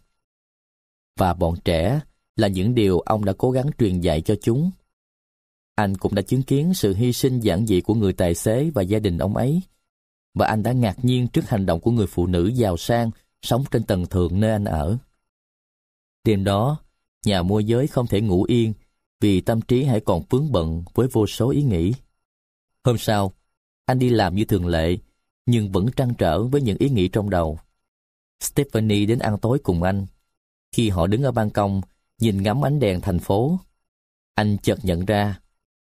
Và 1.17 1.35
bọn 1.35 1.55
trẻ 1.65 2.01
là 2.37 2.49
những 2.49 2.75
điều 2.75 3.01
ông 3.01 3.25
đã 3.25 3.33
cố 3.39 3.51
gắng 3.51 3.71
truyền 3.79 4.01
dạy 4.01 4.21
cho 4.21 4.35
chúng. 4.43 4.71
Anh 5.75 5.97
cũng 5.97 6.15
đã 6.15 6.23
chứng 6.23 6.43
kiến 6.43 6.75
sự 6.75 6.95
hy 6.95 7.13
sinh 7.13 7.41
giản 7.41 7.67
dị 7.67 7.81
của 7.81 7.95
người 7.95 8.13
tài 8.13 8.35
xế 8.35 8.71
và 8.71 8.83
gia 8.83 8.99
đình 8.99 9.19
ông 9.19 9.37
ấy. 9.37 9.63
Và 10.39 10.47
anh 10.47 10.63
đã 10.63 10.73
ngạc 10.73 11.05
nhiên 11.05 11.29
trước 11.29 11.49
hành 11.49 11.67
động 11.67 11.81
của 11.81 11.91
người 11.91 12.07
phụ 12.07 12.27
nữ 12.27 12.47
giàu 12.55 12.77
sang 12.77 13.11
sống 13.43 13.65
trên 13.71 13.83
tầng 13.83 14.07
thượng 14.07 14.41
nơi 14.41 14.51
anh 14.51 14.65
ở. 14.65 14.99
Đêm 16.25 16.45
đó, 16.45 16.81
nhà 17.25 17.43
môi 17.43 17.65
giới 17.65 17.87
không 17.87 18.07
thể 18.07 18.21
ngủ 18.21 18.43
yên 18.43 18.73
vì 19.21 19.41
tâm 19.41 19.61
trí 19.61 19.85
hãy 19.85 20.01
còn 20.01 20.23
vướng 20.31 20.53
bận 20.53 20.85
với 20.95 21.09
vô 21.13 21.27
số 21.27 21.51
ý 21.51 21.63
nghĩ. 21.63 21.93
Hôm 22.85 22.99
sau, 22.99 23.33
anh 23.87 23.99
đi 23.99 24.09
làm 24.09 24.35
như 24.35 24.45
thường 24.45 24.67
lệ, 24.67 24.97
nhưng 25.47 25.73
vẫn 25.73 25.87
trăn 25.97 26.15
trở 26.19 26.43
với 26.43 26.61
những 26.61 26.79
ý 26.79 26.89
nghĩ 26.89 27.09
trong 27.09 27.31
đầu. 27.31 27.59
Stephanie 28.41 29.07
đến 29.07 29.19
ăn 29.19 29.39
tối 29.39 29.59
cùng 29.63 29.83
anh. 29.83 30.07
Khi 30.73 30.89
họ 30.89 31.07
đứng 31.07 31.23
ở 31.23 31.33
ban 31.33 31.51
công, 31.51 31.81
nhìn 32.21 32.43
ngắm 32.43 32.65
ánh 32.65 32.81
đèn 32.81 33.01
thành 33.01 33.19
phố, 33.19 33.59
anh 34.35 34.57
chợt 34.63 34.79
nhận 34.83 35.05
ra 35.05 35.41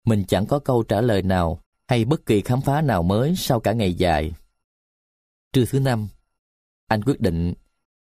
mình 0.05 0.25
chẳng 0.29 0.47
có 0.47 0.59
câu 0.59 0.83
trả 0.83 1.01
lời 1.01 1.23
nào 1.23 1.63
hay 1.89 2.05
bất 2.05 2.27
kỳ 2.27 2.41
khám 2.41 2.61
phá 2.61 2.81
nào 2.83 3.03
mới 3.03 3.35
sau 3.37 3.61
cả 3.61 3.73
ngày 3.73 3.95
dài. 3.95 4.33
Trưa 5.53 5.65
thứ 5.65 5.81
năm, 5.81 6.09
anh 6.87 7.03
quyết 7.03 7.21
định 7.21 7.55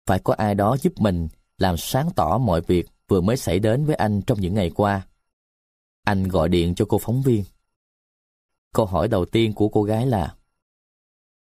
phải 0.06 0.18
có 0.18 0.34
ai 0.34 0.54
đó 0.54 0.76
giúp 0.82 0.92
mình 0.96 1.28
làm 1.58 1.76
sáng 1.76 2.10
tỏ 2.16 2.38
mọi 2.38 2.60
việc 2.60 2.86
vừa 3.08 3.20
mới 3.20 3.36
xảy 3.36 3.58
đến 3.58 3.84
với 3.84 3.94
anh 3.94 4.22
trong 4.26 4.40
những 4.40 4.54
ngày 4.54 4.70
qua. 4.70 5.06
Anh 6.04 6.28
gọi 6.28 6.48
điện 6.48 6.74
cho 6.74 6.84
cô 6.88 6.98
phóng 6.98 7.22
viên. 7.22 7.44
Câu 8.72 8.86
hỏi 8.86 9.08
đầu 9.08 9.24
tiên 9.24 9.52
của 9.52 9.68
cô 9.68 9.82
gái 9.82 10.06
là 10.06 10.36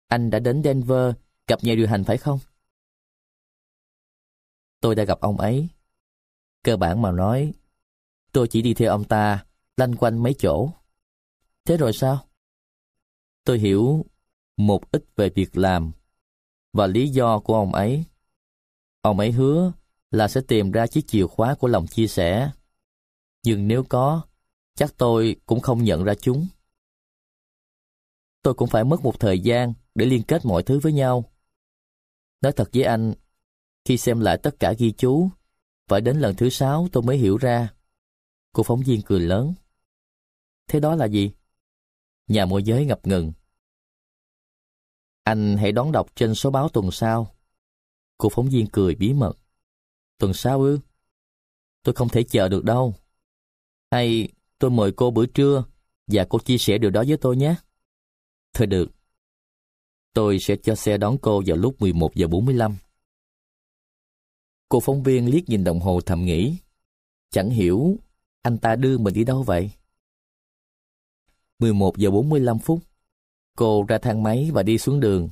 Anh 0.08 0.30
đã 0.30 0.40
đến 0.40 0.64
Denver 0.64 1.16
gặp 1.48 1.64
nhà 1.64 1.76
điều 1.76 1.88
hành 1.88 2.04
phải 2.04 2.18
không? 2.18 2.40
Tôi 4.82 4.96
đã 4.96 5.04
gặp 5.04 5.20
ông 5.20 5.38
ấy. 5.38 5.68
Cơ 6.64 6.78
bản 6.78 7.02
mà 7.02 7.12
nói, 7.12 7.54
tôi 8.32 8.48
chỉ 8.48 8.62
đi 8.62 8.74
theo 8.74 8.92
ông 8.92 9.04
ta 9.04 9.46
lanh 9.78 9.96
quanh 9.96 10.24
mấy 10.24 10.34
chỗ. 10.40 10.70
Thế 11.66 11.78
rồi 11.78 11.94
sao? 11.94 12.28
Tôi 13.44 13.60
hiểu 13.60 14.06
một 14.58 14.92
ít 14.92 15.04
về 15.16 15.30
việc 15.30 15.58
làm 15.58 15.92
và 16.74 16.88
lý 16.88 17.08
do 17.08 17.40
của 17.40 17.56
ông 17.56 17.74
ấy. 17.74 18.04
Ông 19.02 19.20
ấy 19.20 19.32
hứa 19.32 19.72
là 20.12 20.28
sẽ 20.28 20.42
tìm 20.48 20.72
ra 20.72 20.88
chiếc 20.88 21.08
chìa 21.08 21.28
khóa 21.28 21.56
của 21.56 21.68
lòng 21.68 21.88
chia 21.88 22.08
sẻ. 22.08 22.52
Nhưng 23.44 23.68
nếu 23.68 23.84
có, 23.84 24.22
chắc 24.76 24.98
tôi 24.98 25.36
cũng 25.46 25.60
không 25.60 25.84
nhận 25.84 26.04
ra 26.04 26.14
chúng. 26.22 26.48
Tôi 28.42 28.54
cũng 28.54 28.70
phải 28.70 28.84
mất 28.84 29.02
một 29.04 29.20
thời 29.20 29.40
gian 29.40 29.74
để 29.96 30.06
liên 30.06 30.24
kết 30.24 30.46
mọi 30.46 30.64
thứ 30.64 30.80
với 30.80 30.94
nhau. 30.94 31.32
Nói 32.42 32.52
thật 32.52 32.70
với 32.74 32.84
anh, 32.84 33.14
khi 33.86 33.98
xem 33.98 34.20
lại 34.20 34.38
tất 34.38 34.60
cả 34.60 34.74
ghi 34.74 34.92
chú, 34.92 35.30
phải 35.88 36.02
đến 36.02 36.20
lần 36.20 36.36
thứ 36.36 36.50
sáu 36.50 36.88
tôi 36.92 37.04
mới 37.04 37.18
hiểu 37.18 37.38
ra. 37.38 37.74
Cô 38.54 38.64
phóng 38.64 38.82
viên 38.82 39.02
cười 39.02 39.20
lớn. 39.20 39.54
Thế 40.68 40.80
đó 40.80 40.96
là 40.96 41.06
gì? 41.06 41.32
Nhà 42.28 42.46
môi 42.46 42.64
giới 42.64 42.86
ngập 42.86 43.08
ngừng. 43.08 43.34
Anh 45.24 45.58
hãy 45.58 45.72
đón 45.72 45.92
đọc 45.92 46.16
trên 46.16 46.36
số 46.36 46.52
báo 46.52 46.70
tuần 46.70 46.92
sau. 46.92 47.36
Cô 48.18 48.30
phóng 48.30 48.50
viên 48.50 48.68
cười 48.72 48.96
bí 48.96 49.14
mật. 49.14 49.34
Tuần 50.18 50.34
sau 50.34 50.62
ư? 50.62 50.80
Tôi 51.84 51.96
không 51.96 52.10
thể 52.10 52.24
chờ 52.24 52.50
được 52.50 52.64
đâu. 52.64 52.94
Hay 53.92 54.30
tôi 54.60 54.72
mời 54.72 54.92
cô 54.98 55.12
bữa 55.12 55.26
trưa 55.26 55.64
và 56.08 56.26
cô 56.30 56.40
chia 56.40 56.58
sẻ 56.58 56.78
điều 56.78 56.92
đó 56.92 57.04
với 57.08 57.18
tôi 57.18 57.38
nhé. 57.38 57.56
Thôi 58.54 58.68
được. 58.68 58.92
Tôi 60.14 60.40
sẽ 60.40 60.56
cho 60.64 60.76
xe 60.76 60.98
đón 60.98 61.18
cô 61.22 61.44
vào 61.46 61.58
lúc 61.58 61.82
11 61.82 62.16
giờ 62.16 62.28
45. 62.28 62.78
Cô 64.70 64.80
phóng 64.80 65.04
viên 65.04 65.30
liếc 65.30 65.50
nhìn 65.50 65.64
đồng 65.64 65.80
hồ 65.80 66.02
thầm 66.02 66.26
nghĩ. 66.26 66.58
Chẳng 67.30 67.50
hiểu 67.50 67.98
anh 68.42 68.58
ta 68.58 68.76
đưa 68.76 68.98
mình 68.98 69.14
đi 69.14 69.24
đâu 69.24 69.44
vậy? 69.44 69.72
11 71.60 71.98
giờ 71.98 72.12
45 72.12 72.60
phút. 72.60 72.80
Cô 73.58 73.86
ra 73.88 73.98
thang 73.98 74.24
máy 74.24 74.50
và 74.54 74.64
đi 74.64 74.78
xuống 74.78 75.00
đường. 75.00 75.30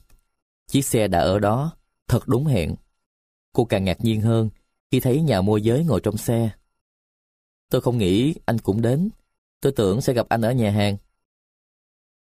Chiếc 0.68 0.82
xe 0.82 1.08
đã 1.08 1.20
ở 1.20 1.40
đó, 1.40 1.72
thật 2.08 2.28
đúng 2.28 2.46
hẹn. 2.46 2.76
Cô 3.54 3.66
càng 3.66 3.84
ngạc 3.84 4.02
nhiên 4.02 4.22
hơn 4.22 4.50
khi 4.92 5.00
thấy 5.00 5.22
nhà 5.22 5.42
môi 5.42 5.62
giới 5.62 5.84
ngồi 5.84 6.02
trong 6.04 6.18
xe. 6.18 6.50
Tôi 7.70 7.82
không 7.82 7.98
nghĩ 7.98 8.36
anh 8.46 8.60
cũng 8.60 8.82
đến. 8.82 9.10
Tôi 9.62 9.72
tưởng 9.76 10.02
sẽ 10.02 10.14
gặp 10.14 10.30
anh 10.30 10.42
ở 10.42 10.52
nhà 10.52 10.72
hàng. 10.72 10.98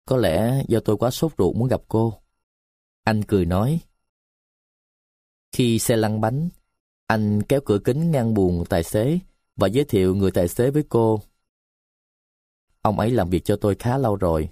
Có 0.05 0.17
lẽ 0.17 0.63
do 0.69 0.81
tôi 0.81 0.97
quá 0.97 1.11
sốt 1.11 1.33
ruột 1.39 1.57
muốn 1.57 1.69
gặp 1.69 1.81
cô. 1.89 2.15
Anh 3.05 3.23
cười 3.23 3.45
nói. 3.45 3.81
Khi 5.53 5.79
xe 5.79 5.97
lăn 5.97 6.21
bánh, 6.21 6.49
anh 7.07 7.43
kéo 7.43 7.61
cửa 7.65 7.79
kính 7.85 8.11
ngăn 8.11 8.35
buồn 8.35 8.65
tài 8.69 8.83
xế 8.83 9.19
và 9.57 9.69
giới 9.69 9.85
thiệu 9.85 10.15
người 10.15 10.31
tài 10.31 10.49
xế 10.49 10.71
với 10.71 10.83
cô. 10.89 11.21
Ông 12.83 12.99
ấy 12.99 13.11
làm 13.11 13.31
việc 13.31 13.45
cho 13.45 13.57
tôi 13.61 13.75
khá 13.79 13.99
lâu 13.99 14.17
rồi. 14.17 14.49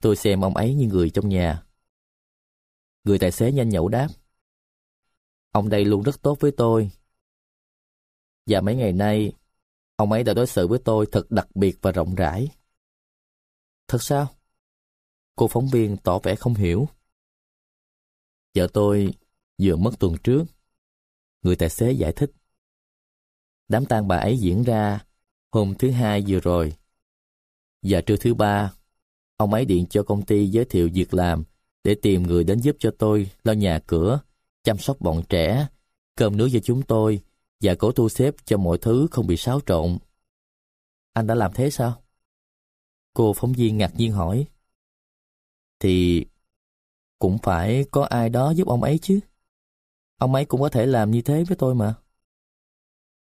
Tôi 0.00 0.16
xem 0.16 0.40
ông 0.40 0.56
ấy 0.56 0.74
như 0.74 0.86
người 0.86 1.10
trong 1.10 1.28
nhà. 1.28 1.62
Người 3.04 3.18
tài 3.18 3.32
xế 3.32 3.52
nhanh 3.52 3.68
nhẩu 3.68 3.88
đáp. 3.88 4.08
Ông 5.50 5.68
đây 5.68 5.84
luôn 5.84 6.02
rất 6.02 6.22
tốt 6.22 6.36
với 6.40 6.52
tôi. 6.56 6.90
Và 8.46 8.60
mấy 8.60 8.76
ngày 8.76 8.92
nay, 8.92 9.32
ông 9.96 10.12
ấy 10.12 10.24
đã 10.24 10.34
đối 10.34 10.46
xử 10.46 10.66
với 10.66 10.78
tôi 10.84 11.06
thật 11.12 11.30
đặc 11.30 11.48
biệt 11.56 11.78
và 11.82 11.92
rộng 11.92 12.14
rãi. 12.14 12.48
Thật 13.88 14.02
sao? 14.02 14.28
Cô 15.36 15.48
phóng 15.48 15.68
viên 15.68 15.96
tỏ 15.96 16.18
vẻ 16.18 16.34
không 16.36 16.54
hiểu. 16.54 16.88
Vợ 18.54 18.68
tôi 18.72 19.14
vừa 19.62 19.76
mất 19.76 19.90
tuần 19.98 20.14
trước. 20.24 20.44
Người 21.42 21.56
tài 21.56 21.70
xế 21.70 21.92
giải 21.92 22.12
thích. 22.16 22.30
Đám 23.68 23.86
tang 23.86 24.08
bà 24.08 24.16
ấy 24.16 24.38
diễn 24.38 24.62
ra 24.62 25.04
hôm 25.52 25.74
thứ 25.78 25.90
hai 25.90 26.24
vừa 26.28 26.40
rồi. 26.40 26.76
Và 27.88 28.00
trưa 28.00 28.16
thứ 28.16 28.34
ba, 28.34 28.72
ông 29.36 29.52
ấy 29.52 29.64
điện 29.64 29.86
cho 29.90 30.02
công 30.02 30.24
ty 30.24 30.46
giới 30.46 30.64
thiệu 30.64 30.90
việc 30.94 31.14
làm 31.14 31.44
để 31.84 31.94
tìm 32.02 32.22
người 32.22 32.44
đến 32.44 32.60
giúp 32.60 32.76
cho 32.78 32.90
tôi 32.98 33.30
lo 33.44 33.52
nhà 33.52 33.80
cửa, 33.86 34.20
chăm 34.62 34.78
sóc 34.78 35.00
bọn 35.00 35.22
trẻ, 35.28 35.66
cơm 36.16 36.36
nước 36.36 36.48
cho 36.52 36.58
chúng 36.60 36.82
tôi 36.82 37.20
và 37.60 37.74
cố 37.78 37.92
thu 37.92 38.08
xếp 38.08 38.34
cho 38.44 38.56
mọi 38.58 38.78
thứ 38.78 39.06
không 39.10 39.26
bị 39.26 39.36
xáo 39.36 39.60
trộn. 39.66 39.98
Anh 41.12 41.26
đã 41.26 41.34
làm 41.34 41.52
thế 41.52 41.70
sao? 41.70 42.02
Cô 43.14 43.32
phóng 43.32 43.52
viên 43.52 43.78
ngạc 43.78 43.94
nhiên 43.96 44.12
hỏi. 44.12 44.46
Thì 45.78 46.26
cũng 47.18 47.38
phải 47.38 47.84
có 47.90 48.04
ai 48.04 48.28
đó 48.28 48.50
giúp 48.50 48.68
ông 48.68 48.82
ấy 48.82 48.98
chứ. 49.02 49.20
Ông 50.18 50.34
ấy 50.34 50.44
cũng 50.44 50.60
có 50.60 50.68
thể 50.68 50.86
làm 50.86 51.10
như 51.10 51.22
thế 51.22 51.44
với 51.44 51.56
tôi 51.56 51.74
mà. 51.74 51.94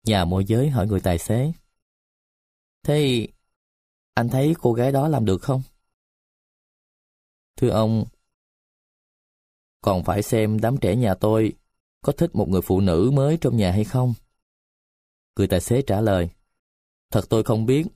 Nhà 0.06 0.26
môi 0.26 0.46
giới 0.46 0.70
hỏi 0.70 0.88
người 0.88 1.00
tài 1.00 1.18
xế. 1.18 1.52
Thế 2.84 3.28
anh 4.20 4.30
thấy 4.30 4.56
cô 4.60 4.74
gái 4.74 4.92
đó 4.92 5.08
làm 5.08 5.26
được 5.26 5.42
không? 5.42 5.62
Thưa 7.56 7.70
ông, 7.70 8.06
còn 9.82 10.04
phải 10.04 10.22
xem 10.22 10.60
đám 10.60 10.78
trẻ 10.78 10.96
nhà 10.96 11.14
tôi 11.16 11.54
có 12.02 12.12
thích 12.12 12.36
một 12.36 12.50
người 12.50 12.62
phụ 12.62 12.80
nữ 12.82 13.12
mới 13.14 13.38
trong 13.42 13.58
nhà 13.58 13.72
hay 13.72 13.84
không. 13.84 14.14
Người 15.36 15.48
tài 15.48 15.62
xế 15.62 15.82
trả 15.82 16.02
lời, 16.02 16.30
thật 17.12 17.22
tôi 17.30 17.44
không 17.44 17.66
biết, 17.66 17.88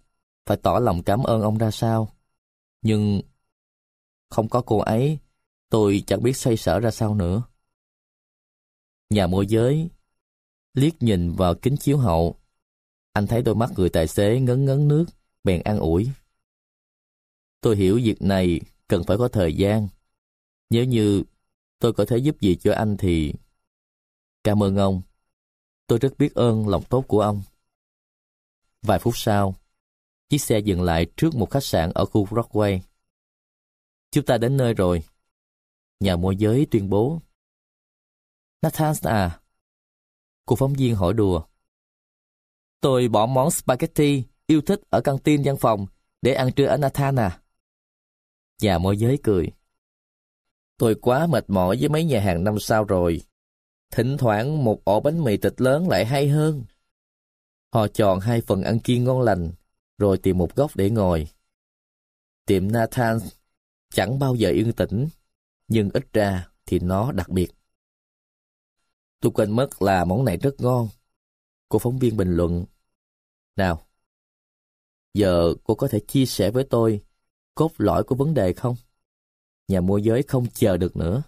phải 0.46 0.58
tỏ 0.58 0.80
lòng 0.80 1.04
cảm 1.04 1.24
ơn 1.24 1.42
ông 1.42 1.58
ra 1.58 1.72
sao. 1.72 2.12
Nhưng 2.82 3.22
không 4.30 4.50
có 4.50 4.64
cô 4.66 4.80
ấy, 4.80 5.18
tôi 5.70 6.04
chẳng 6.08 6.24
biết 6.24 6.38
xoay 6.38 6.58
sở 6.58 6.80
ra 6.80 6.92
sao 6.92 7.16
nữa. 7.16 7.44
Nhà 9.10 9.28
môi 9.28 9.48
giới 9.48 9.90
liếc 10.74 11.04
nhìn 11.04 11.32
vào 11.32 11.56
kính 11.56 11.78
chiếu 11.78 11.98
hậu. 11.98 12.40
Anh 13.14 13.28
thấy 13.28 13.42
đôi 13.42 13.56
mắt 13.56 13.70
người 13.78 13.90
tài 13.90 14.08
xế 14.08 14.40
ngấn 14.40 14.66
ngấn 14.66 14.88
nước, 14.88 15.06
bèn 15.44 15.62
an 15.64 15.80
ủi. 15.80 16.12
Tôi 17.62 17.76
hiểu 17.76 18.00
việc 18.04 18.22
này 18.22 18.62
cần 18.88 19.04
phải 19.04 19.18
có 19.18 19.28
thời 19.28 19.56
gian. 19.56 19.88
Nếu 20.70 20.86
như 20.86 21.24
tôi 21.80 21.94
có 21.94 22.06
thể 22.08 22.18
giúp 22.18 22.42
gì 22.42 22.56
cho 22.56 22.74
anh 22.74 22.98
thì... 23.00 23.34
Cảm 24.44 24.64
ơn 24.64 24.76
ông. 24.76 25.02
Tôi 25.88 26.00
rất 26.00 26.14
biết 26.18 26.36
ơn 26.36 26.68
lòng 26.68 26.84
tốt 26.90 27.06
của 27.08 27.22
ông. 27.22 27.44
Vài 28.82 29.00
phút 29.00 29.14
sau, 29.18 29.56
chiếc 30.30 30.38
xe 30.38 30.60
dừng 30.60 30.82
lại 30.82 31.06
trước 31.18 31.36
một 31.36 31.52
khách 31.52 31.64
sạn 31.64 31.92
ở 31.96 32.06
khu 32.06 32.26
Broadway. 32.26 32.80
Chúng 34.12 34.26
ta 34.26 34.38
đến 34.38 34.58
nơi 34.58 34.74
rồi. 34.74 35.04
Nhà 36.00 36.16
môi 36.16 36.36
giới 36.36 36.68
tuyên 36.72 36.90
bố. 36.90 37.22
Nathan 38.62 38.94
à, 39.02 39.40
Cô 40.46 40.56
phóng 40.56 40.74
viên 40.74 40.96
hỏi 40.96 41.14
đùa. 41.14 41.44
Tôi 42.82 43.08
bỏ 43.08 43.26
món 43.26 43.52
spaghetti 43.52 44.24
yêu 44.48 44.62
thích 44.62 44.82
ở 44.90 45.02
căng 45.02 45.20
tin 45.20 45.42
văn 45.46 45.58
phòng 45.58 45.86
để 46.22 46.34
ăn 46.34 46.52
trưa 46.52 46.66
ở 46.66 46.78
Nathan 46.78 47.16
à. 47.16 47.42
Nhà 48.62 48.78
môi 48.78 48.98
giới 48.98 49.20
cười. 49.24 49.52
Tôi 50.78 50.96
quá 50.96 51.28
mệt 51.28 51.46
mỏi 51.48 51.78
với 51.80 51.90
mấy 51.90 52.04
nhà 52.04 52.20
hàng 52.22 52.44
năm 52.44 52.60
sao 52.60 52.84
rồi. 52.84 53.22
Thỉnh 53.92 54.18
thoảng 54.18 54.64
một 54.64 54.86
ổ 54.86 55.00
bánh 55.00 55.24
mì 55.24 55.38
thịt 55.38 55.62
lớn 55.62 55.90
lại 55.90 56.06
hay 56.06 56.30
hơn. 56.30 56.64
Họ 57.74 57.88
chọn 57.88 58.20
hai 58.20 58.42
phần 58.42 58.64
ăn 58.64 58.80
kiêng 58.80 59.04
ngon 59.04 59.22
lành, 59.22 59.52
rồi 59.98 60.18
tìm 60.18 60.38
một 60.38 60.56
góc 60.56 60.76
để 60.76 60.90
ngồi. 60.90 61.28
Tiệm 62.46 62.72
Nathan 62.72 63.20
chẳng 63.94 64.20
bao 64.20 64.36
giờ 64.36 64.50
yên 64.50 64.74
tĩnh, 64.74 65.08
nhưng 65.68 65.90
ít 65.94 66.14
ra 66.14 66.48
thì 66.66 66.80
nó 66.80 67.12
đặc 67.12 67.30
biệt. 67.30 67.52
Tôi 69.20 69.32
quên 69.32 69.52
mất 69.52 69.82
là 69.82 70.06
món 70.06 70.26
này 70.26 70.38
rất 70.38 70.62
ngon. 70.62 70.90
Cô 71.70 71.80
phóng 71.80 72.00
viên 72.00 72.18
bình 72.18 72.36
luận. 72.36 72.66
Nào, 73.56 73.88
giờ 75.14 75.54
cô 75.64 75.76
có 75.76 75.88
thể 75.88 76.00
chia 76.08 76.26
sẻ 76.26 76.52
với 76.52 76.64
tôi 76.64 77.02
cốt 77.56 77.72
lõi 77.78 78.04
của 78.04 78.16
vấn 78.16 78.34
đề 78.34 78.54
không? 78.54 78.76
Nhà 79.68 79.82
môi 79.82 80.04
giới 80.04 80.24
không 80.24 80.46
chờ 80.54 80.78
được 80.78 80.98
nữa. 80.98 81.24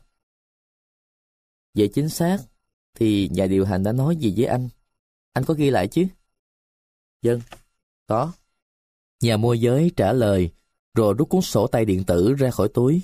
Vậy 1.73 1.89
chính 1.93 2.09
xác, 2.09 2.37
thì 2.93 3.29
nhà 3.31 3.45
điều 3.45 3.65
hành 3.65 3.83
đã 3.83 3.91
nói 3.91 4.15
gì 4.15 4.33
với 4.37 4.45
anh? 4.45 4.69
Anh 5.33 5.45
có 5.45 5.53
ghi 5.53 5.69
lại 5.69 5.87
chứ? 5.87 6.05
Dân, 7.21 7.41
có. 8.07 8.33
Nhà 9.21 9.37
môi 9.37 9.59
giới 9.59 9.91
trả 9.97 10.13
lời, 10.13 10.49
rồi 10.93 11.13
rút 11.13 11.29
cuốn 11.29 11.41
sổ 11.41 11.67
tay 11.67 11.85
điện 11.85 12.03
tử 12.03 12.33
ra 12.33 12.51
khỏi 12.51 12.69
túi. 12.73 13.01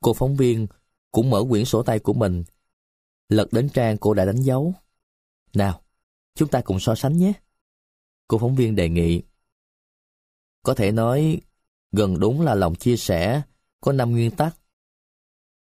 Cô 0.00 0.14
phóng 0.14 0.36
viên 0.36 0.66
cũng 1.12 1.30
mở 1.30 1.44
quyển 1.48 1.64
sổ 1.64 1.82
tay 1.82 1.98
của 1.98 2.12
mình 2.12 2.44
Lật 3.28 3.52
đến 3.52 3.68
trang 3.68 3.96
cô 3.98 4.14
đã 4.14 4.24
đánh 4.24 4.42
dấu. 4.42 4.74
Nào, 5.54 5.80
chúng 6.34 6.48
ta 6.48 6.60
cùng 6.60 6.80
so 6.80 6.94
sánh 6.94 7.18
nhé. 7.18 7.32
Cô 8.28 8.38
phóng 8.38 8.56
viên 8.56 8.74
đề 8.74 8.88
nghị. 8.88 9.22
Có 10.66 10.74
thể 10.74 10.92
nói, 10.92 11.40
gần 11.92 12.20
đúng 12.20 12.40
là 12.40 12.54
lòng 12.54 12.74
chia 12.74 12.96
sẻ, 12.96 13.42
có 13.80 13.92
năm 13.92 14.10
nguyên 14.10 14.30
tắc. 14.30 14.56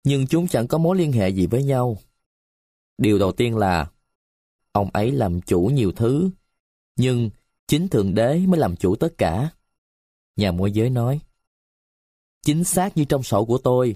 Nhưng 0.04 0.28
chúng 0.28 0.48
chẳng 0.48 0.68
có 0.68 0.78
mối 0.78 0.98
liên 0.98 1.12
hệ 1.12 1.30
gì 1.30 1.48
với 1.48 1.64
nhau. 1.64 1.98
Điều 2.98 3.20
đầu 3.20 3.32
tiên 3.32 3.58
là, 3.58 3.92
ông 4.72 4.90
ấy 4.94 5.12
làm 5.12 5.42
chủ 5.42 5.62
nhiều 5.74 5.92
thứ, 5.92 6.30
nhưng 6.96 7.30
chính 7.68 7.88
Thượng 7.88 8.16
Đế 8.16 8.38
mới 8.48 8.60
làm 8.60 8.76
chủ 8.76 8.96
tất 8.96 9.10
cả. 9.18 9.50
Nhà 10.36 10.52
môi 10.52 10.72
giới 10.72 10.90
nói, 10.90 11.20
chính 12.42 12.64
xác 12.64 12.98
như 12.98 13.06
trong 13.06 13.24
sổ 13.24 13.46
của 13.46 13.58
tôi. 13.58 13.96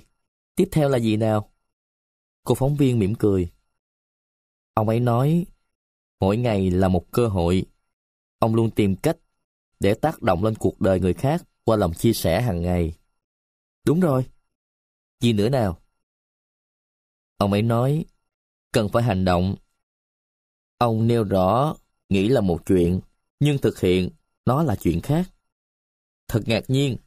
Tiếp 0.56 0.70
theo 0.72 0.90
là 0.90 0.98
gì 0.98 1.18
nào? 1.18 1.50
Cô 2.44 2.56
phóng 2.56 2.76
viên 2.76 3.00
mỉm 3.00 3.16
cười. 3.16 3.52
Ông 4.74 4.90
ấy 4.90 5.00
nói, 5.00 5.45
mỗi 6.20 6.38
ngày 6.38 6.72
là 6.72 6.88
một 6.88 7.11
cơ 7.11 7.28
hội. 7.28 7.66
Ông 8.40 8.56
luôn 8.56 8.72
tìm 8.72 8.95
cách 8.95 9.18
để 9.82 9.93
tác 9.93 10.22
động 10.22 10.43
lên 10.43 10.56
cuộc 10.56 10.82
đời 10.82 11.00
người 11.00 11.14
khác 11.14 11.43
qua 11.64 11.77
lòng 11.77 11.93
chia 11.93 12.14
sẻ 12.14 12.42
hàng 12.42 12.61
ngày. 12.61 12.93
Đúng 13.84 14.00
rồi. 14.00 14.26
Gì 15.19 15.34
nữa 15.34 15.50
nào? 15.50 15.82
Ông 17.38 17.51
ấy 17.51 17.61
nói, 17.61 18.06
cần 18.72 18.90
phải 18.90 19.03
hành 19.03 19.26
động. 19.26 19.56
Ông 20.77 21.08
nêu 21.08 21.24
rõ 21.24 21.76
nghĩ 22.10 22.27
là 22.27 22.42
một 22.42 22.61
chuyện, 22.66 23.00
nhưng 23.40 23.58
thực 23.58 23.80
hiện 23.80 24.10
nó 24.45 24.64
là 24.64 24.76
chuyện 24.76 25.01
khác. 25.01 25.30
Thật 26.27 26.42
ngạc 26.45 26.64
nhiên, 26.68 26.98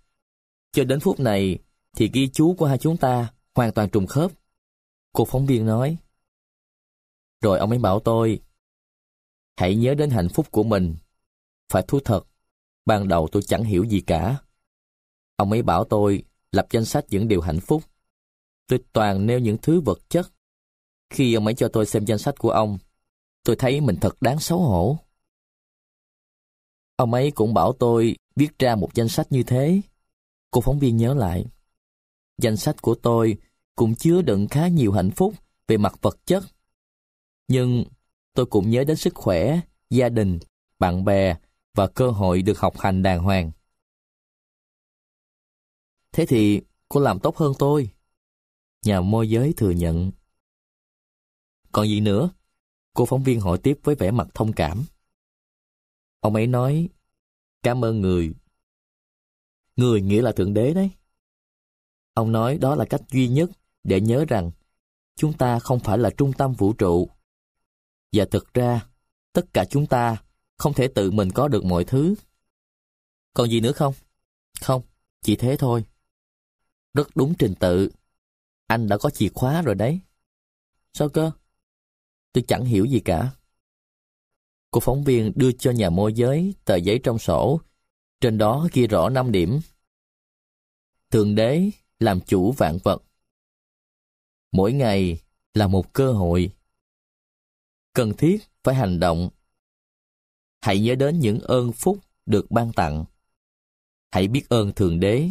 cho 0.73 0.85
đến 0.85 1.01
phút 1.01 1.21
này 1.21 1.59
thì 1.97 2.11
ghi 2.13 2.29
chú 2.33 2.55
của 2.59 2.67
hai 2.67 2.79
chúng 2.79 2.97
ta 2.97 3.35
hoàn 3.55 3.73
toàn 3.73 3.91
trùng 3.91 4.07
khớp. 4.07 4.33
Cô 5.13 5.25
phóng 5.25 5.47
viên 5.47 5.67
nói. 5.67 5.97
Rồi 7.41 7.59
ông 7.59 7.71
ấy 7.71 7.79
bảo 7.79 8.01
tôi, 8.01 8.43
hãy 9.57 9.77
nhớ 9.77 9.95
đến 9.95 10.11
hạnh 10.11 10.29
phúc 10.35 10.47
của 10.51 10.63
mình. 10.63 10.97
Phải 11.73 11.85
thú 11.89 12.01
thật, 12.05 12.21
ban 12.87 13.09
đầu 13.09 13.29
tôi 13.33 13.43
chẳng 13.43 13.65
hiểu 13.65 13.85
gì 13.85 14.01
cả. 14.01 14.37
Ông 15.37 15.51
ấy 15.51 15.63
bảo 15.63 15.85
tôi 15.85 16.25
lập 16.53 16.67
danh 16.71 16.85
sách 16.85 17.05
những 17.09 17.29
điều 17.29 17.41
hạnh 17.41 17.61
phúc. 17.61 17.83
Tôi 18.67 18.79
toàn 18.93 19.27
nêu 19.27 19.39
những 19.39 19.57
thứ 19.63 19.81
vật 19.81 19.99
chất. 20.09 20.33
Khi 21.11 21.35
ông 21.35 21.45
ấy 21.45 21.55
cho 21.55 21.69
tôi 21.69 21.87
xem 21.87 22.05
danh 22.05 22.19
sách 22.19 22.35
của 22.39 22.51
ông, 22.51 22.79
tôi 23.45 23.57
thấy 23.57 23.81
mình 23.81 23.97
thật 24.01 24.17
đáng 24.21 24.41
xấu 24.41 24.59
hổ. 24.59 24.99
Ông 26.97 27.15
ấy 27.15 27.31
cũng 27.31 27.55
bảo 27.55 27.73
tôi 27.73 28.17
viết 28.37 28.59
ra 28.59 28.77
một 28.77 28.95
danh 28.95 29.09
sách 29.09 29.27
như 29.31 29.43
thế. 29.43 29.81
Cô 30.51 30.61
phóng 30.61 30.79
viên 30.79 30.97
nhớ 30.97 31.15
lại. 31.15 31.45
Danh 32.39 32.57
sách 32.57 32.83
của 32.83 32.95
tôi 32.95 33.37
cũng 33.77 33.95
chứa 33.95 34.23
đựng 34.23 34.49
khá 34.49 34.69
nhiều 34.69 34.93
hạnh 34.93 35.11
phúc 35.11 35.35
về 35.69 35.77
mặt 35.77 35.95
vật 36.03 36.19
chất. 36.27 36.45
Nhưng 37.49 37.85
tôi 38.35 38.47
cũng 38.47 38.71
nhớ 38.71 38.85
đến 38.85 38.97
sức 38.97 39.15
khỏe, 39.15 39.61
gia 39.91 40.09
đình, 40.09 40.39
bạn 40.79 41.05
bè 41.05 41.37
và 41.75 41.87
cơ 41.87 42.11
hội 42.11 42.43
được 42.43 42.59
học 42.59 42.79
hành 42.79 43.03
đàng 43.03 43.23
hoàng. 43.23 43.51
Thế 46.13 46.27
thì 46.27 46.63
cô 46.89 47.01
làm 47.01 47.21
tốt 47.21 47.37
hơn 47.37 47.53
tôi. 47.59 47.91
Nhà 48.83 49.01
môi 49.01 49.31
giới 49.31 49.55
thừa 49.57 49.71
nhận. 49.71 50.11
Còn 51.73 51.89
gì 51.89 52.01
nữa? 52.01 52.31
Cô 52.95 53.07
phóng 53.07 53.23
viên 53.23 53.41
hỏi 53.41 53.59
tiếp 53.63 53.79
với 53.83 53.95
vẻ 53.95 54.11
mặt 54.11 54.29
thông 54.35 54.53
cảm. 54.53 54.85
Ông 56.21 56.35
ấy 56.35 56.47
nói, 56.47 56.89
cảm 57.63 57.85
ơn 57.85 58.01
người. 58.01 58.35
Người 59.77 60.01
nghĩa 60.03 60.23
là 60.23 60.33
Thượng 60.33 60.55
Đế 60.55 60.75
đấy. 60.75 60.91
Ông 62.15 62.33
nói 62.33 62.59
đó 62.59 62.75
là 62.75 62.85
cách 62.85 63.03
duy 63.11 63.29
nhất 63.29 63.51
để 63.85 64.01
nhớ 64.01 64.25
rằng 64.29 64.51
chúng 65.17 65.33
ta 65.33 65.59
không 65.59 65.81
phải 65.81 65.99
là 65.99 66.11
trung 66.17 66.33
tâm 66.33 66.53
vũ 66.53 66.73
trụ. 66.73 67.11
Và 68.13 68.25
thực 68.31 68.55
ra, 68.55 68.87
tất 69.33 69.55
cả 69.55 69.65
chúng 69.65 69.87
ta 69.87 70.23
không 70.57 70.75
thể 70.75 70.89
tự 70.89 71.11
mình 71.11 71.31
có 71.35 71.49
được 71.49 71.65
mọi 71.65 71.85
thứ. 71.85 72.15
Còn 73.35 73.51
gì 73.51 73.61
nữa 73.61 73.73
không? 73.73 73.95
Không, 74.61 74.83
chỉ 75.23 75.37
thế 75.37 75.57
thôi. 75.59 75.85
Rất 76.95 77.09
đúng 77.15 77.35
trình 77.39 77.55
tự. 77.55 77.91
Anh 78.67 78.89
đã 78.89 78.99
có 78.99 79.11
chìa 79.11 79.29
khóa 79.35 79.63
rồi 79.63 79.75
đấy. 79.75 80.01
Sao 80.93 81.09
cơ? 81.09 81.31
Tôi 82.33 82.45
chẳng 82.49 82.65
hiểu 82.65 82.85
gì 82.85 83.01
cả. 83.01 83.31
Cô 84.71 84.81
phóng 84.81 85.05
viên 85.05 85.33
đưa 85.37 85.53
cho 85.53 85.71
nhà 85.71 85.91
môi 85.91 86.13
giới 86.13 86.55
tờ 86.65 86.77
giấy 86.77 87.01
trong 87.03 87.19
sổ. 87.19 87.61
Trên 88.21 88.39
đó 88.39 88.69
ghi 88.73 88.87
rõ 88.87 89.09
5 89.09 89.33
điểm. 89.33 89.61
Thượng 91.11 91.35
đế 91.35 91.71
làm 91.99 92.21
chủ 92.21 92.53
vạn 92.53 92.79
vật. 92.85 93.03
Mỗi 94.53 94.73
ngày 94.73 95.19
là 95.55 95.67
một 95.67 95.93
cơ 95.93 96.13
hội. 96.13 96.51
Cần 97.93 98.13
thiết 98.19 98.39
phải 98.63 98.75
hành 98.75 99.01
động. 99.01 99.31
Hãy 100.65 100.81
nhớ 100.81 100.95
đến 100.95 101.21
những 101.21 101.41
ơn 101.41 101.73
phúc 101.73 101.99
được 102.27 102.51
ban 102.51 102.73
tặng. 102.73 103.05
Hãy 104.11 104.29
biết 104.29 104.49
ơn 104.49 104.73
Thượng 104.73 105.01
Đế. 105.01 105.29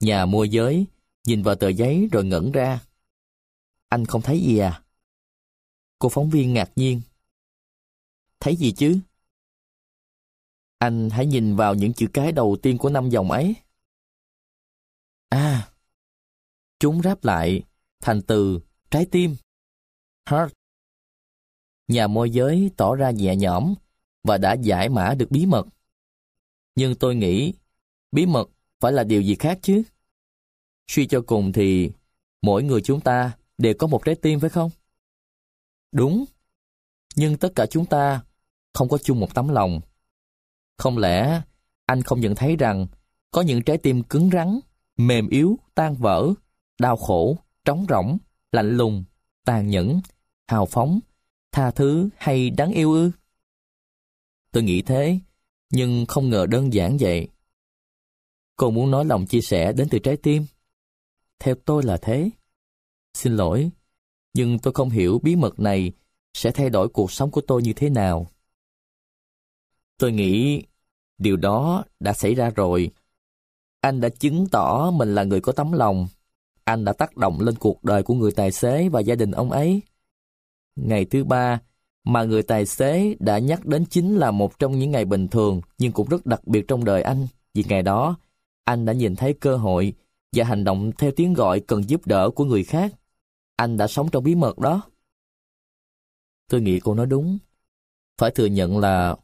Nhà 0.00 0.26
môi 0.26 0.48
giới 0.48 0.86
nhìn 1.24 1.42
vào 1.42 1.54
tờ 1.54 1.68
giấy 1.68 2.08
rồi 2.12 2.24
ngẩn 2.24 2.52
ra. 2.52 2.80
Anh 3.88 4.06
không 4.06 4.22
thấy 4.22 4.40
gì 4.40 4.58
à? 4.58 4.82
Cô 5.98 6.08
phóng 6.08 6.30
viên 6.30 6.54
ngạc 6.54 6.72
nhiên. 6.76 7.00
Thấy 8.40 8.56
gì 8.56 8.72
chứ? 8.72 9.00
Anh 10.78 11.10
hãy 11.10 11.26
nhìn 11.26 11.56
vào 11.56 11.74
những 11.74 11.92
chữ 11.92 12.06
cái 12.12 12.32
đầu 12.32 12.56
tiên 12.62 12.78
của 12.78 12.90
năm 12.90 13.10
dòng 13.10 13.30
ấy. 13.30 13.54
À, 15.28 15.72
chúng 16.78 17.02
ráp 17.02 17.24
lại 17.24 17.62
thành 18.00 18.22
từ 18.22 18.60
trái 18.90 19.06
tim. 19.10 19.36
Heart. 20.30 20.52
Nhà 21.90 22.06
môi 22.06 22.30
giới 22.30 22.70
tỏ 22.76 22.94
ra 22.94 23.10
nhẹ 23.10 23.36
nhõm 23.36 23.74
và 24.24 24.38
đã 24.38 24.52
giải 24.52 24.88
mã 24.88 25.14
được 25.14 25.30
bí 25.30 25.46
mật. 25.46 25.66
Nhưng 26.74 26.94
tôi 26.94 27.14
nghĩ 27.14 27.54
bí 28.12 28.26
mật 28.26 28.50
phải 28.80 28.92
là 28.92 29.04
điều 29.04 29.22
gì 29.22 29.34
khác 29.34 29.58
chứ? 29.62 29.82
Suy 30.86 31.06
cho 31.06 31.22
cùng 31.26 31.52
thì 31.52 31.90
mỗi 32.42 32.62
người 32.62 32.80
chúng 32.80 33.00
ta 33.00 33.32
đều 33.58 33.74
có 33.78 33.86
một 33.86 34.04
trái 34.04 34.14
tim 34.14 34.40
phải 34.40 34.50
không? 34.50 34.70
Đúng, 35.92 36.24
nhưng 37.16 37.36
tất 37.36 37.52
cả 37.54 37.66
chúng 37.66 37.86
ta 37.86 38.22
không 38.74 38.88
có 38.88 38.98
chung 38.98 39.20
một 39.20 39.34
tấm 39.34 39.48
lòng. 39.48 39.80
Không 40.78 40.98
lẽ 40.98 41.42
anh 41.86 42.02
không 42.02 42.20
nhận 42.20 42.34
thấy 42.34 42.56
rằng 42.56 42.86
có 43.30 43.42
những 43.42 43.62
trái 43.62 43.78
tim 43.78 44.02
cứng 44.02 44.30
rắn, 44.32 44.60
mềm 44.96 45.28
yếu, 45.28 45.58
tan 45.74 45.94
vỡ, 45.94 46.32
đau 46.80 46.96
khổ, 46.96 47.36
trống 47.64 47.86
rỗng, 47.88 48.18
lạnh 48.52 48.76
lùng, 48.76 49.04
tàn 49.44 49.68
nhẫn, 49.68 50.00
hào 50.48 50.66
phóng, 50.66 51.00
tha 51.52 51.70
thứ 51.70 52.08
hay 52.16 52.50
đáng 52.50 52.72
yêu 52.72 52.92
ư? 52.92 53.10
Tôi 54.52 54.62
nghĩ 54.62 54.82
thế, 54.82 55.18
nhưng 55.70 56.06
không 56.06 56.30
ngờ 56.30 56.46
đơn 56.46 56.72
giản 56.72 56.96
vậy. 57.00 57.28
Cô 58.56 58.70
muốn 58.70 58.90
nói 58.90 59.04
lòng 59.04 59.26
chia 59.26 59.40
sẻ 59.40 59.72
đến 59.72 59.88
từ 59.90 59.98
trái 59.98 60.16
tim? 60.16 60.46
Theo 61.38 61.54
tôi 61.64 61.82
là 61.82 61.96
thế. 61.96 62.30
Xin 63.14 63.36
lỗi, 63.36 63.70
nhưng 64.34 64.58
tôi 64.58 64.72
không 64.72 64.90
hiểu 64.90 65.20
bí 65.22 65.36
mật 65.36 65.60
này 65.60 65.92
sẽ 66.34 66.50
thay 66.50 66.70
đổi 66.70 66.88
cuộc 66.88 67.12
sống 67.12 67.30
của 67.30 67.40
tôi 67.40 67.62
như 67.62 67.72
thế 67.72 67.90
nào. 67.90 68.26
Tôi 69.98 70.12
nghĩ 70.12 70.62
điều 71.18 71.36
đó 71.36 71.84
đã 72.00 72.12
xảy 72.12 72.34
ra 72.34 72.50
rồi. 72.50 72.90
Anh 73.80 74.00
đã 74.00 74.08
chứng 74.08 74.46
tỏ 74.52 74.90
mình 74.90 75.14
là 75.14 75.24
người 75.24 75.40
có 75.40 75.52
tấm 75.52 75.72
lòng. 75.72 76.08
Anh 76.64 76.84
đã 76.84 76.92
tác 76.92 77.16
động 77.16 77.40
lên 77.40 77.54
cuộc 77.58 77.84
đời 77.84 78.02
của 78.02 78.14
người 78.14 78.32
tài 78.32 78.52
xế 78.52 78.88
và 78.88 79.00
gia 79.00 79.14
đình 79.14 79.30
ông 79.30 79.50
ấy. 79.50 79.82
Ngày 80.76 81.04
thứ 81.04 81.24
ba, 81.24 81.60
mà 82.04 82.24
người 82.24 82.42
tài 82.42 82.66
xế 82.66 83.16
đã 83.20 83.38
nhắc 83.38 83.66
đến 83.66 83.84
chính 83.90 84.16
là 84.16 84.30
một 84.30 84.58
trong 84.58 84.78
những 84.78 84.90
ngày 84.90 85.04
bình 85.04 85.28
thường 85.28 85.60
nhưng 85.78 85.92
cũng 85.92 86.08
rất 86.08 86.26
đặc 86.26 86.46
biệt 86.46 86.64
trong 86.68 86.84
đời 86.84 87.02
anh. 87.02 87.26
Vì 87.54 87.64
ngày 87.68 87.82
đó, 87.82 88.16
anh 88.64 88.84
đã 88.84 88.92
nhìn 88.92 89.16
thấy 89.16 89.34
cơ 89.34 89.56
hội 89.56 89.94
và 90.32 90.44
hành 90.44 90.64
động 90.64 90.92
theo 90.98 91.10
tiếng 91.16 91.34
gọi 91.34 91.60
cần 91.60 91.88
giúp 91.88 92.06
đỡ 92.06 92.30
của 92.30 92.44
người 92.44 92.64
khác. 92.64 92.92
Anh 93.56 93.76
đã 93.76 93.86
sống 93.86 94.08
trong 94.10 94.24
bí 94.24 94.34
mật 94.34 94.58
đó. 94.58 94.82
Tôi 96.48 96.60
nghĩ 96.60 96.80
cô 96.80 96.94
nói 96.94 97.06
đúng. 97.06 97.38
Phải 98.18 98.30
thừa 98.30 98.46
nhận 98.46 98.78
là 98.78 99.16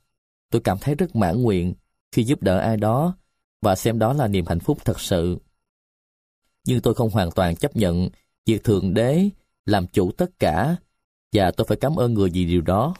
tôi 0.50 0.62
cảm 0.64 0.78
thấy 0.80 0.94
rất 0.94 1.16
mãn 1.16 1.42
nguyện 1.42 1.74
khi 2.12 2.24
giúp 2.24 2.42
đỡ 2.42 2.58
ai 2.58 2.76
đó 2.76 3.16
và 3.62 3.76
xem 3.76 3.98
đó 3.98 4.12
là 4.12 4.28
niềm 4.28 4.44
hạnh 4.48 4.60
phúc 4.60 4.78
thật 4.84 5.00
sự. 5.00 5.38
Nhưng 6.64 6.80
tôi 6.80 6.94
không 6.94 7.10
hoàn 7.10 7.30
toàn 7.30 7.56
chấp 7.56 7.76
nhận 7.76 8.08
việc 8.46 8.64
Thượng 8.64 8.94
Đế 8.94 9.28
làm 9.66 9.86
chủ 9.86 10.12
tất 10.12 10.38
cả 10.38 10.76
và 11.32 11.50
tôi 11.50 11.64
phải 11.68 11.76
cảm 11.80 11.96
ơn 11.96 12.14
người 12.14 12.30
vì 12.30 12.44
điều 12.44 12.60
đó. 12.60 12.94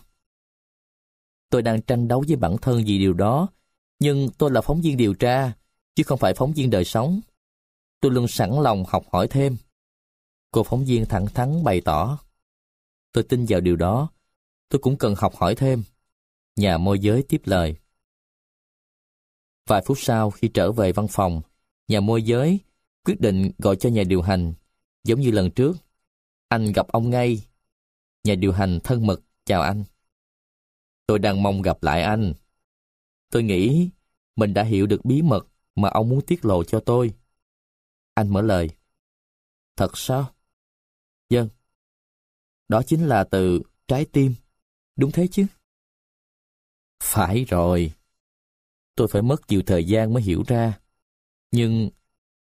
Tôi 1.51 1.63
đang 1.63 1.83
tranh 1.83 2.09
đấu 2.09 2.25
với 2.29 2.37
bản 2.37 2.57
thân 2.63 2.83
vì 2.87 2.99
điều 2.99 3.15
đó, 3.15 3.49
nhưng 3.99 4.29
tôi 4.39 4.51
là 4.51 4.61
phóng 4.61 4.81
viên 4.81 4.97
điều 4.97 5.15
tra, 5.15 5.53
chứ 5.95 6.03
không 6.03 6.19
phải 6.19 6.35
phóng 6.35 6.53
viên 6.53 6.71
đời 6.71 6.85
sống. 6.85 7.21
Tôi 8.01 8.13
luôn 8.13 8.29
sẵn 8.29 8.51
lòng 8.63 8.85
học 8.89 9.05
hỏi 9.13 9.29
thêm. 9.29 9.57
Cô 10.51 10.63
phóng 10.63 10.85
viên 10.85 11.07
thẳng 11.07 11.27
thắn 11.27 11.65
bày 11.65 11.81
tỏ. 11.81 12.19
Tôi 13.13 13.25
tin 13.25 13.47
vào 13.49 13.61
điều 13.61 13.77
đó. 13.77 14.09
Tôi 14.69 14.79
cũng 14.79 14.97
cần 14.97 15.15
học 15.17 15.37
hỏi 15.37 15.55
thêm. 15.55 15.83
Nhà 16.57 16.79
môi 16.79 16.99
giới 16.99 17.23
tiếp 17.29 17.43
lời. 17.45 17.77
Vài 19.67 19.83
phút 19.87 19.99
sau 20.01 20.31
khi 20.31 20.49
trở 20.49 20.73
về 20.73 20.93
văn 20.93 21.09
phòng, 21.09 21.41
nhà 21.89 22.01
môi 22.01 22.23
giới 22.23 22.61
quyết 23.05 23.21
định 23.21 23.51
gọi 23.59 23.77
cho 23.77 23.89
nhà 23.89 24.03
điều 24.03 24.23
hành. 24.23 24.55
Giống 25.05 25.21
như 25.21 25.31
lần 25.31 25.51
trước, 25.51 25.77
anh 26.49 26.73
gặp 26.73 26.89
ông 26.89 27.11
ngay. 27.11 27.46
Nhà 28.27 28.35
điều 28.35 28.53
hành 28.53 28.79
thân 28.85 29.07
mật, 29.07 29.21
chào 29.45 29.63
anh. 29.63 29.85
Tôi 31.07 31.19
đang 31.19 31.43
mong 31.43 31.63
gặp 31.63 31.83
lại 31.83 32.03
anh. 32.03 32.33
Tôi 33.31 33.43
nghĩ 33.43 33.91
mình 34.37 34.55
đã 34.55 34.63
hiểu 34.63 34.87
được 34.87 35.05
bí 35.05 35.23
mật 35.23 35.47
mà 35.75 35.89
ông 35.89 36.09
muốn 36.09 36.21
tiết 36.27 36.45
lộ 36.45 36.65
cho 36.65 36.81
tôi. 36.81 37.15
Anh 38.15 38.29
mở 38.29 38.43
lời. 38.43 38.69
Thật 39.77 39.91
sao? 39.95 40.35
Dân. 41.31 41.49
Đó 42.69 42.83
chính 42.87 43.07
là 43.07 43.25
từ 43.25 43.61
trái 43.89 44.05
tim. 44.13 44.35
Đúng 44.97 45.13
thế 45.13 45.29
chứ? 45.31 45.47
Phải 47.03 47.45
rồi. 47.45 47.93
Tôi 48.95 49.09
phải 49.11 49.23
mất 49.23 49.41
nhiều 49.49 49.63
thời 49.67 49.85
gian 49.85 50.13
mới 50.13 50.23
hiểu 50.23 50.43
ra. 50.47 50.81
Nhưng 51.51 51.91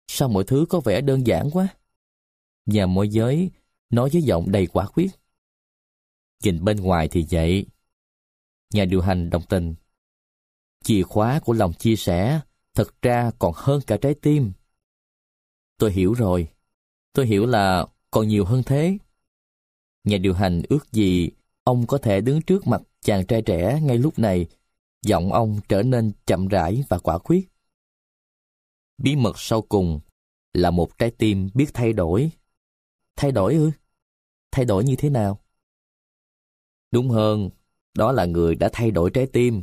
sao 0.06 0.28
mọi 0.28 0.44
thứ 0.46 0.66
có 0.68 0.80
vẻ 0.80 1.00
đơn 1.00 1.26
giản 1.26 1.50
quá? 1.52 1.68
Nhà 2.66 2.86
môi 2.86 3.08
giới 3.08 3.50
nói 3.90 4.10
với 4.12 4.22
giọng 4.22 4.52
đầy 4.52 4.66
quả 4.66 4.86
quyết. 4.86 5.10
Nhìn 6.42 6.64
bên 6.64 6.76
ngoài 6.76 7.08
thì 7.08 7.26
vậy. 7.30 7.66
Nhà 8.74 8.84
điều 8.84 9.00
hành 9.00 9.30
đồng 9.30 9.42
tình. 9.48 9.74
Chìa 10.84 11.02
khóa 11.02 11.40
của 11.44 11.52
lòng 11.52 11.72
chia 11.72 11.96
sẻ 11.96 12.40
thật 12.74 13.02
ra 13.02 13.30
còn 13.38 13.52
hơn 13.56 13.80
cả 13.86 13.96
trái 13.96 14.14
tim. 14.14 14.52
Tôi 15.78 15.92
hiểu 15.92 16.12
rồi. 16.12 16.48
Tôi 17.12 17.26
hiểu 17.26 17.46
là 17.46 17.86
còn 18.10 18.28
nhiều 18.28 18.44
hơn 18.44 18.62
thế. 18.66 18.98
Nhà 20.04 20.18
điều 20.18 20.34
hành 20.34 20.62
ước 20.68 20.92
gì 20.92 21.30
ông 21.64 21.86
có 21.86 21.98
thể 21.98 22.20
đứng 22.20 22.42
trước 22.42 22.66
mặt 22.66 22.82
chàng 23.00 23.26
trai 23.26 23.42
trẻ 23.42 23.80
ngay 23.82 23.98
lúc 23.98 24.18
này, 24.18 24.46
giọng 25.02 25.32
ông 25.32 25.60
trở 25.68 25.82
nên 25.82 26.12
chậm 26.26 26.48
rãi 26.48 26.84
và 26.88 26.98
quả 26.98 27.18
quyết. 27.18 27.48
Bí 28.98 29.16
mật 29.16 29.38
sau 29.38 29.62
cùng 29.62 30.00
là 30.52 30.70
một 30.70 30.98
trái 30.98 31.10
tim 31.10 31.50
biết 31.54 31.66
thay 31.74 31.92
đổi. 31.92 32.30
Thay 33.16 33.32
đổi 33.32 33.54
ư? 33.54 33.70
Thay 34.50 34.64
đổi 34.64 34.84
như 34.84 34.96
thế 34.96 35.10
nào? 35.10 35.43
Đúng 36.94 37.10
hơn, 37.10 37.50
đó 37.94 38.12
là 38.12 38.24
người 38.24 38.54
đã 38.54 38.68
thay 38.72 38.90
đổi 38.90 39.10
trái 39.14 39.26
tim. 39.26 39.62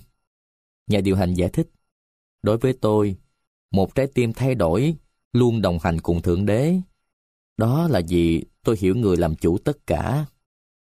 Nhà 0.88 1.02
điều 1.02 1.16
hành 1.16 1.34
giải 1.34 1.50
thích. 1.50 1.70
Đối 2.42 2.58
với 2.58 2.74
tôi, 2.82 3.16
một 3.72 3.96
trái 3.96 4.08
tim 4.08 4.34
thay 4.34 4.56
đổi 4.56 4.96
luôn 5.34 5.62
đồng 5.62 5.80
hành 5.82 6.02
cùng 6.02 6.22
Thượng 6.22 6.46
Đế. 6.46 6.76
Đó 7.58 7.88
là 7.88 8.02
vì 8.08 8.46
tôi 8.64 8.78
hiểu 8.80 8.96
người 8.96 9.18
làm 9.18 9.36
chủ 9.36 9.58
tất 9.58 9.88
cả. 9.88 10.26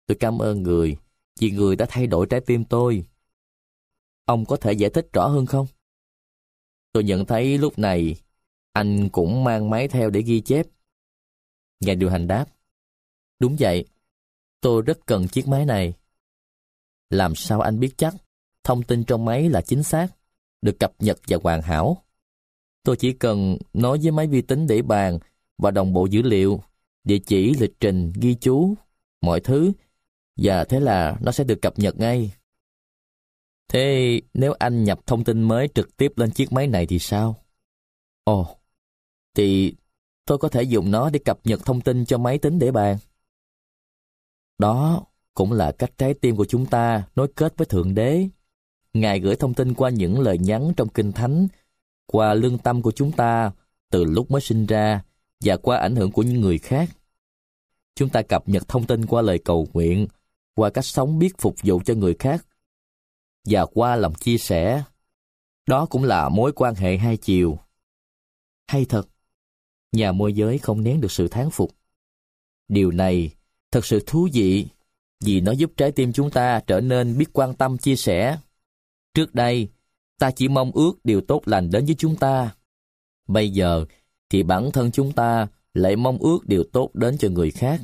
Tôi 0.06 0.16
cảm 0.20 0.38
ơn 0.38 0.62
người 0.62 0.96
vì 1.40 1.50
người 1.50 1.76
đã 1.76 1.86
thay 1.88 2.06
đổi 2.06 2.26
trái 2.30 2.40
tim 2.40 2.64
tôi. 2.64 3.04
Ông 4.24 4.44
có 4.44 4.56
thể 4.56 4.72
giải 4.72 4.90
thích 4.90 5.08
rõ 5.12 5.26
hơn 5.28 5.46
không? 5.46 5.66
Tôi 6.92 7.04
nhận 7.04 7.26
thấy 7.26 7.58
lúc 7.58 7.78
này 7.78 8.16
anh 8.72 9.08
cũng 9.08 9.44
mang 9.44 9.70
máy 9.70 9.88
theo 9.88 10.10
để 10.10 10.22
ghi 10.22 10.40
chép. 10.40 10.66
Nhà 11.80 11.94
điều 11.94 12.10
hành 12.10 12.26
đáp. 12.26 12.46
Đúng 13.38 13.56
vậy, 13.58 13.84
tôi 14.60 14.82
rất 14.82 15.06
cần 15.06 15.28
chiếc 15.28 15.48
máy 15.48 15.66
này. 15.66 15.94
Làm 17.12 17.34
sao 17.34 17.60
anh 17.60 17.80
biết 17.80 17.98
chắc 17.98 18.14
thông 18.64 18.82
tin 18.82 19.04
trong 19.04 19.24
máy 19.24 19.48
là 19.48 19.60
chính 19.60 19.82
xác, 19.82 20.08
được 20.62 20.78
cập 20.80 20.92
nhật 20.98 21.18
và 21.28 21.38
hoàn 21.42 21.62
hảo? 21.62 22.04
Tôi 22.82 22.96
chỉ 22.96 23.12
cần 23.12 23.56
nói 23.72 23.98
với 24.02 24.10
máy 24.10 24.26
vi 24.26 24.42
tính 24.42 24.66
để 24.66 24.82
bàn 24.82 25.18
và 25.58 25.70
đồng 25.70 25.92
bộ 25.92 26.06
dữ 26.06 26.22
liệu, 26.22 26.62
địa 27.04 27.18
chỉ, 27.18 27.54
lịch 27.54 27.80
trình, 27.80 28.12
ghi 28.20 28.34
chú, 28.34 28.74
mọi 29.20 29.40
thứ, 29.40 29.72
và 30.36 30.64
thế 30.64 30.80
là 30.80 31.16
nó 31.20 31.32
sẽ 31.32 31.44
được 31.44 31.62
cập 31.62 31.78
nhật 31.78 31.98
ngay. 31.98 32.32
Thế 33.68 34.20
nếu 34.34 34.52
anh 34.58 34.84
nhập 34.84 35.00
thông 35.06 35.24
tin 35.24 35.42
mới 35.42 35.68
trực 35.74 35.96
tiếp 35.96 36.12
lên 36.16 36.30
chiếc 36.30 36.52
máy 36.52 36.66
này 36.66 36.86
thì 36.86 36.98
sao? 36.98 37.36
Ồ, 38.24 38.56
thì 39.34 39.74
tôi 40.26 40.38
có 40.38 40.48
thể 40.48 40.62
dùng 40.62 40.90
nó 40.90 41.10
để 41.10 41.18
cập 41.24 41.40
nhật 41.44 41.60
thông 41.64 41.80
tin 41.80 42.04
cho 42.04 42.18
máy 42.18 42.38
tính 42.38 42.58
để 42.58 42.70
bàn. 42.70 42.96
Đó 44.58 45.06
cũng 45.34 45.52
là 45.52 45.72
cách 45.72 45.98
trái 45.98 46.14
tim 46.14 46.36
của 46.36 46.44
chúng 46.44 46.66
ta 46.66 47.02
nối 47.16 47.28
kết 47.36 47.56
với 47.56 47.66
Thượng 47.66 47.94
Đế. 47.94 48.28
Ngài 48.92 49.20
gửi 49.20 49.36
thông 49.36 49.54
tin 49.54 49.74
qua 49.74 49.90
những 49.90 50.20
lời 50.20 50.38
nhắn 50.38 50.72
trong 50.76 50.88
Kinh 50.88 51.12
Thánh, 51.12 51.48
qua 52.06 52.34
lương 52.34 52.58
tâm 52.58 52.82
của 52.82 52.92
chúng 52.92 53.12
ta 53.12 53.52
từ 53.90 54.04
lúc 54.04 54.30
mới 54.30 54.40
sinh 54.40 54.66
ra 54.66 55.02
và 55.40 55.56
qua 55.56 55.78
ảnh 55.78 55.96
hưởng 55.96 56.12
của 56.12 56.22
những 56.22 56.40
người 56.40 56.58
khác. 56.58 56.90
Chúng 57.94 58.08
ta 58.08 58.22
cập 58.22 58.48
nhật 58.48 58.68
thông 58.68 58.86
tin 58.86 59.06
qua 59.06 59.22
lời 59.22 59.38
cầu 59.38 59.68
nguyện, 59.72 60.06
qua 60.54 60.70
cách 60.70 60.84
sống 60.84 61.18
biết 61.18 61.38
phục 61.38 61.54
vụ 61.62 61.80
cho 61.84 61.94
người 61.94 62.14
khác 62.18 62.46
và 63.44 63.66
qua 63.66 63.96
lòng 63.96 64.14
chia 64.14 64.38
sẻ. 64.38 64.82
Đó 65.66 65.86
cũng 65.86 66.04
là 66.04 66.28
mối 66.28 66.52
quan 66.52 66.74
hệ 66.74 66.96
hai 66.96 67.16
chiều. 67.16 67.58
Hay 68.66 68.84
thật, 68.84 69.08
nhà 69.92 70.12
môi 70.12 70.32
giới 70.32 70.58
không 70.58 70.84
nén 70.84 71.00
được 71.00 71.12
sự 71.12 71.28
thán 71.28 71.50
phục. 71.50 71.70
Điều 72.68 72.90
này 72.90 73.30
thật 73.70 73.86
sự 73.86 74.04
thú 74.06 74.28
vị 74.32 74.66
vì 75.24 75.40
nó 75.40 75.52
giúp 75.52 75.72
trái 75.76 75.92
tim 75.92 76.12
chúng 76.12 76.30
ta 76.30 76.60
trở 76.66 76.80
nên 76.80 77.18
biết 77.18 77.32
quan 77.32 77.54
tâm 77.54 77.78
chia 77.78 77.96
sẻ. 77.96 78.38
Trước 79.14 79.34
đây, 79.34 79.68
ta 80.18 80.30
chỉ 80.30 80.48
mong 80.48 80.70
ước 80.74 80.92
điều 81.04 81.20
tốt 81.20 81.42
lành 81.46 81.70
đến 81.70 81.86
với 81.86 81.94
chúng 81.98 82.16
ta. 82.16 82.54
Bây 83.28 83.50
giờ 83.50 83.84
thì 84.30 84.42
bản 84.42 84.70
thân 84.72 84.90
chúng 84.90 85.12
ta 85.12 85.46
lại 85.74 85.96
mong 85.96 86.18
ước 86.18 86.38
điều 86.46 86.64
tốt 86.72 86.90
đến 86.94 87.18
cho 87.18 87.28
người 87.28 87.50
khác. 87.50 87.80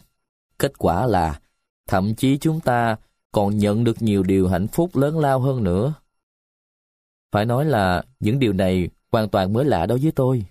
Kết 0.58 0.78
quả 0.78 1.07
là 1.07 1.41
thậm 1.86 2.15
chí 2.15 2.39
chúng 2.39 2.60
ta 2.60 2.97
còn 3.33 3.58
nhận 3.58 3.84
được 3.84 4.02
nhiều 4.02 4.23
điều 4.23 4.49
hạnh 4.49 4.67
phúc 4.68 4.97
lớn 4.97 5.18
lao 5.18 5.41
hơn 5.41 5.65
nữa. 5.65 5.94
Phải 7.33 7.44
nói 7.44 7.65
là 7.65 8.05
những 8.20 8.39
điều 8.39 8.52
này 8.52 8.89
hoàn 9.12 9.28
toàn 9.28 9.52
mới 9.52 9.65
lạ 9.65 9.86
đối 9.86 9.99
với 9.99 10.12
tôi. 10.12 10.44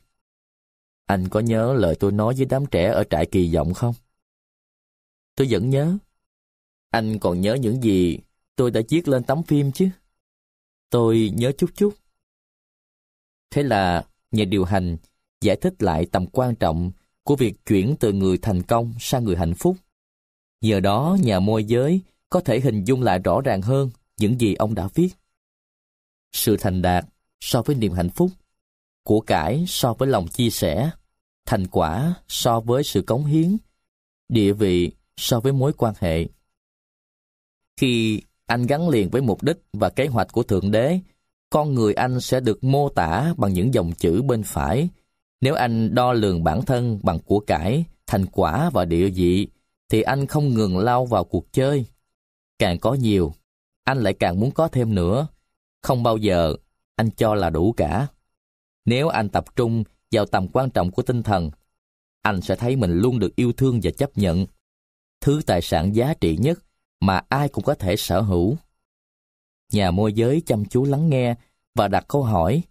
Anh 1.06 1.30
có 1.30 1.40
nhớ 1.40 1.74
lời 1.74 1.96
tôi 2.00 2.12
nói 2.12 2.34
với 2.38 2.46
đám 2.46 2.66
trẻ 2.66 2.92
ở 2.92 3.04
trại 3.10 3.26
kỳ 3.26 3.56
vọng 3.56 3.74
không? 3.74 3.94
Tôi 5.36 5.48
vẫn 5.50 5.70
nhớ. 5.70 5.98
Anh 6.90 7.20
còn 7.20 7.42
nhớ 7.42 7.54
những 7.56 7.84
gì 7.84 8.20
tôi 8.56 8.72
đã 8.72 8.82
viết 8.90 9.08
lên 9.08 9.24
tấm 9.24 9.44
phim 9.44 9.72
chứ? 9.72 9.90
Tôi 10.90 11.32
nhớ 11.36 11.52
chút 11.58 11.70
chút. 11.76 11.94
Thế 13.50 13.64
là 13.64 14.06
nhà 14.32 14.46
điều 14.46 14.66
hành 14.66 14.98
giải 15.42 15.56
thích 15.56 15.84
lại 15.84 16.06
tầm 16.12 16.26
quan 16.28 16.56
trọng 16.56 16.92
của 17.24 17.36
việc 17.36 17.66
chuyển 17.66 17.96
từ 18.00 18.14
người 18.14 18.38
thành 18.38 18.64
công 18.64 18.94
sang 19.00 19.24
người 19.24 19.36
hạnh 19.36 19.54
phúc. 19.54 19.78
Nhờ 20.62 20.80
đó 20.80 21.18
nhà 21.22 21.40
môi 21.40 21.64
giới 21.64 22.02
có 22.30 22.40
thể 22.40 22.60
hình 22.60 22.84
dung 22.84 23.02
lại 23.02 23.20
rõ 23.20 23.42
ràng 23.42 23.62
hơn 23.62 23.90
những 24.18 24.42
gì 24.42 24.56
ông 24.56 24.76
đã 24.76 24.88
viết. 24.94 25.10
Sự 26.32 26.58
thành 26.58 26.82
đạt 26.82 27.06
so 27.40 27.62
với 27.62 27.76
niềm 27.76 27.94
hạnh 27.94 28.10
phúc, 28.10 28.32
của 29.04 29.20
cải 29.20 29.66
so 29.68 29.94
với 29.94 30.08
lòng 30.08 30.28
chia 30.28 30.50
sẻ, 30.50 30.90
thành 31.46 31.68
quả 31.68 32.14
so 32.28 32.60
với 32.60 32.84
sự 32.84 33.02
cống 33.02 33.26
hiến, 33.26 33.58
địa 34.30 34.54
vị 34.54 34.92
so 35.18 35.40
với 35.40 35.54
mối 35.54 35.74
quan 35.74 35.94
hệ. 36.00 36.28
Khi 37.78 38.22
anh 38.46 38.66
gắn 38.66 38.90
liền 38.90 39.10
với 39.10 39.22
mục 39.22 39.44
đích 39.44 39.58
và 39.74 39.90
kế 39.90 40.08
hoạch 40.08 40.32
của 40.32 40.44
Thượng 40.44 40.72
Đế, 40.72 41.00
con 41.50 41.74
người 41.74 41.94
anh 41.94 42.22
sẽ 42.22 42.40
được 42.40 42.64
mô 42.64 42.90
tả 42.90 43.34
bằng 43.38 43.54
những 43.54 43.74
dòng 43.74 43.92
chữ 43.98 44.22
bên 44.22 44.44
phải. 44.44 44.90
Nếu 45.42 45.56
anh 45.56 45.96
đo 45.96 46.14
lường 46.14 46.44
bản 46.44 46.62
thân 46.62 47.00
bằng 47.04 47.20
của 47.20 47.40
cải, 47.40 47.86
thành 48.08 48.26
quả 48.26 48.70
và 48.70 48.86
địa 48.86 49.10
vị, 49.10 49.48
thì 49.90 50.02
anh 50.02 50.26
không 50.26 50.54
ngừng 50.54 50.78
lao 50.78 51.06
vào 51.06 51.24
cuộc 51.24 51.54
chơi. 51.54 51.86
Càng 52.60 52.80
có 52.80 52.94
nhiều, 52.94 53.34
anh 53.84 53.98
lại 53.98 54.14
càng 54.14 54.40
muốn 54.40 54.52
có 54.52 54.68
thêm 54.68 54.96
nữa. 54.96 55.28
Không 55.82 56.04
bao 56.04 56.18
giờ 56.18 56.56
anh 56.96 57.12
cho 57.12 57.36
là 57.36 57.50
đủ 57.50 57.74
cả. 57.78 58.08
Nếu 58.86 59.08
anh 59.08 59.30
tập 59.30 59.56
trung 59.56 59.84
vào 60.12 60.26
tầm 60.26 60.48
quan 60.48 60.70
trọng 60.70 60.92
của 60.92 61.02
tinh 61.02 61.24
thần, 61.24 61.52
anh 62.22 62.42
sẽ 62.42 62.56
thấy 62.56 62.76
mình 62.76 62.92
luôn 62.92 63.20
được 63.20 63.36
yêu 63.36 63.54
thương 63.54 63.80
và 63.84 63.92
chấp 63.92 64.18
nhận. 64.18 64.46
Thứ 65.22 65.42
tài 65.46 65.62
sản 65.62 65.96
giá 65.96 66.14
trị 66.14 66.38
nhất 66.38 66.60
mà 67.00 67.22
ai 67.30 67.50
cũng 67.50 67.64
có 67.64 67.76
thể 67.76 67.96
sở 67.96 68.22
hữu. 68.22 68.58
Nhà 69.72 69.92
môi 69.92 70.14
giới 70.14 70.42
chăm 70.46 70.66
chú 70.66 70.84
lắng 70.84 71.10
nghe 71.10 71.36
và 71.76 71.88
đặt 71.88 72.06
câu 72.08 72.24
hỏi. 72.24 72.62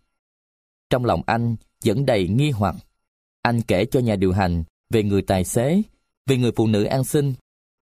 Trong 0.91 1.05
lòng 1.05 1.23
anh 1.27 1.57
vẫn 1.85 2.07
đầy 2.07 2.29
nghi 2.29 2.51
hoặc. 2.51 2.75
Anh 3.43 3.63
kể 3.63 3.85
cho 3.85 4.01
nhà 4.01 4.17
điều 4.17 4.33
hành 4.33 4.65
về 4.91 5.03
người 5.03 5.23
tài 5.23 5.45
xế, 5.45 5.83
về 6.27 6.37
người 6.37 6.53
phụ 6.57 6.67
nữ 6.67 6.85
an 6.85 7.05
sinh, 7.05 7.35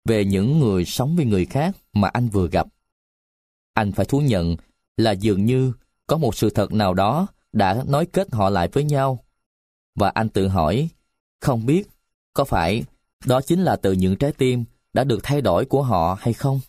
về 0.06 0.26
những 0.26 0.60
người 0.60 0.86
sống 0.86 1.16
với 1.16 1.26
người 1.26 1.46
khác 1.46 1.76
mà 1.94 2.08
anh 2.08 2.30
vừa 2.30 2.48
gặp. 2.50 2.68
Anh 3.74 3.92
phải 3.92 4.06
thú 4.06 4.22
nhận 4.22 4.56
là 4.98 5.12
dường 5.12 5.46
như 5.46 5.74
có 6.08 6.18
một 6.18 6.36
sự 6.36 6.50
thật 6.50 6.74
nào 6.74 6.94
đó 6.94 7.28
đã 7.54 7.84
nói 7.88 8.06
kết 8.06 8.34
họ 8.34 8.50
lại 8.50 8.68
với 8.74 8.84
nhau. 8.84 9.24
Và 9.96 10.10
anh 10.10 10.30
tự 10.30 10.48
hỏi, 10.48 10.90
không 11.42 11.66
biết 11.66 11.88
có 12.34 12.46
phải 12.46 12.84
đó 13.26 13.42
chính 13.42 13.64
là 13.64 13.76
từ 13.76 13.92
những 13.92 14.16
trái 14.16 14.32
tim 14.32 14.66
đã 14.98 15.04
được 15.04 15.20
thay 15.24 15.42
đổi 15.42 15.66
của 15.66 15.84
họ 15.84 16.18
hay 16.20 16.34
không? 16.34 16.60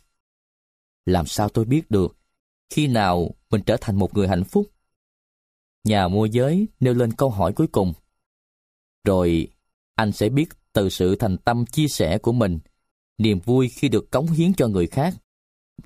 Làm 1.07 1.27
sao 1.27 1.49
tôi 1.49 1.65
biết 1.65 1.91
được 1.91 2.17
khi 2.71 2.87
nào 2.87 3.31
mình 3.51 3.63
trở 3.67 3.77
thành 3.81 3.97
một 3.97 4.15
người 4.15 4.29
hạnh 4.29 4.45
phúc? 4.45 4.67
Nhà 5.85 6.09
môi 6.09 6.31
giới 6.31 6.69
nêu 6.81 6.95
lên 6.95 7.13
câu 7.13 7.31
hỏi 7.31 7.53
cuối 7.53 7.67
cùng. 7.67 7.93
Rồi 9.05 9.49
anh 9.95 10.13
sẽ 10.13 10.29
biết 10.29 10.49
từ 10.73 10.89
sự 10.89 11.17
thành 11.17 11.37
tâm 11.39 11.67
chia 11.67 11.89
sẻ 11.89 12.19
của 12.19 12.33
mình, 12.33 12.59
niềm 13.19 13.41
vui 13.41 13.69
khi 13.69 13.89
được 13.89 14.11
cống 14.11 14.27
hiến 14.27 14.55
cho 14.55 14.69
người 14.69 14.87
khác 14.87 15.15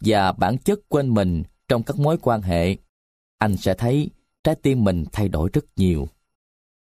và 0.01 0.33
bản 0.33 0.59
chất 0.59 0.79
quên 0.89 1.15
mình 1.15 1.43
trong 1.69 1.83
các 1.83 1.97
mối 1.97 2.19
quan 2.23 2.43
hệ, 2.43 2.77
anh 3.39 3.57
sẽ 3.57 3.75
thấy 3.75 4.11
trái 4.45 4.55
tim 4.55 4.85
mình 4.85 5.05
thay 5.13 5.29
đổi 5.29 5.51
rất 5.53 5.65
nhiều. 5.77 6.09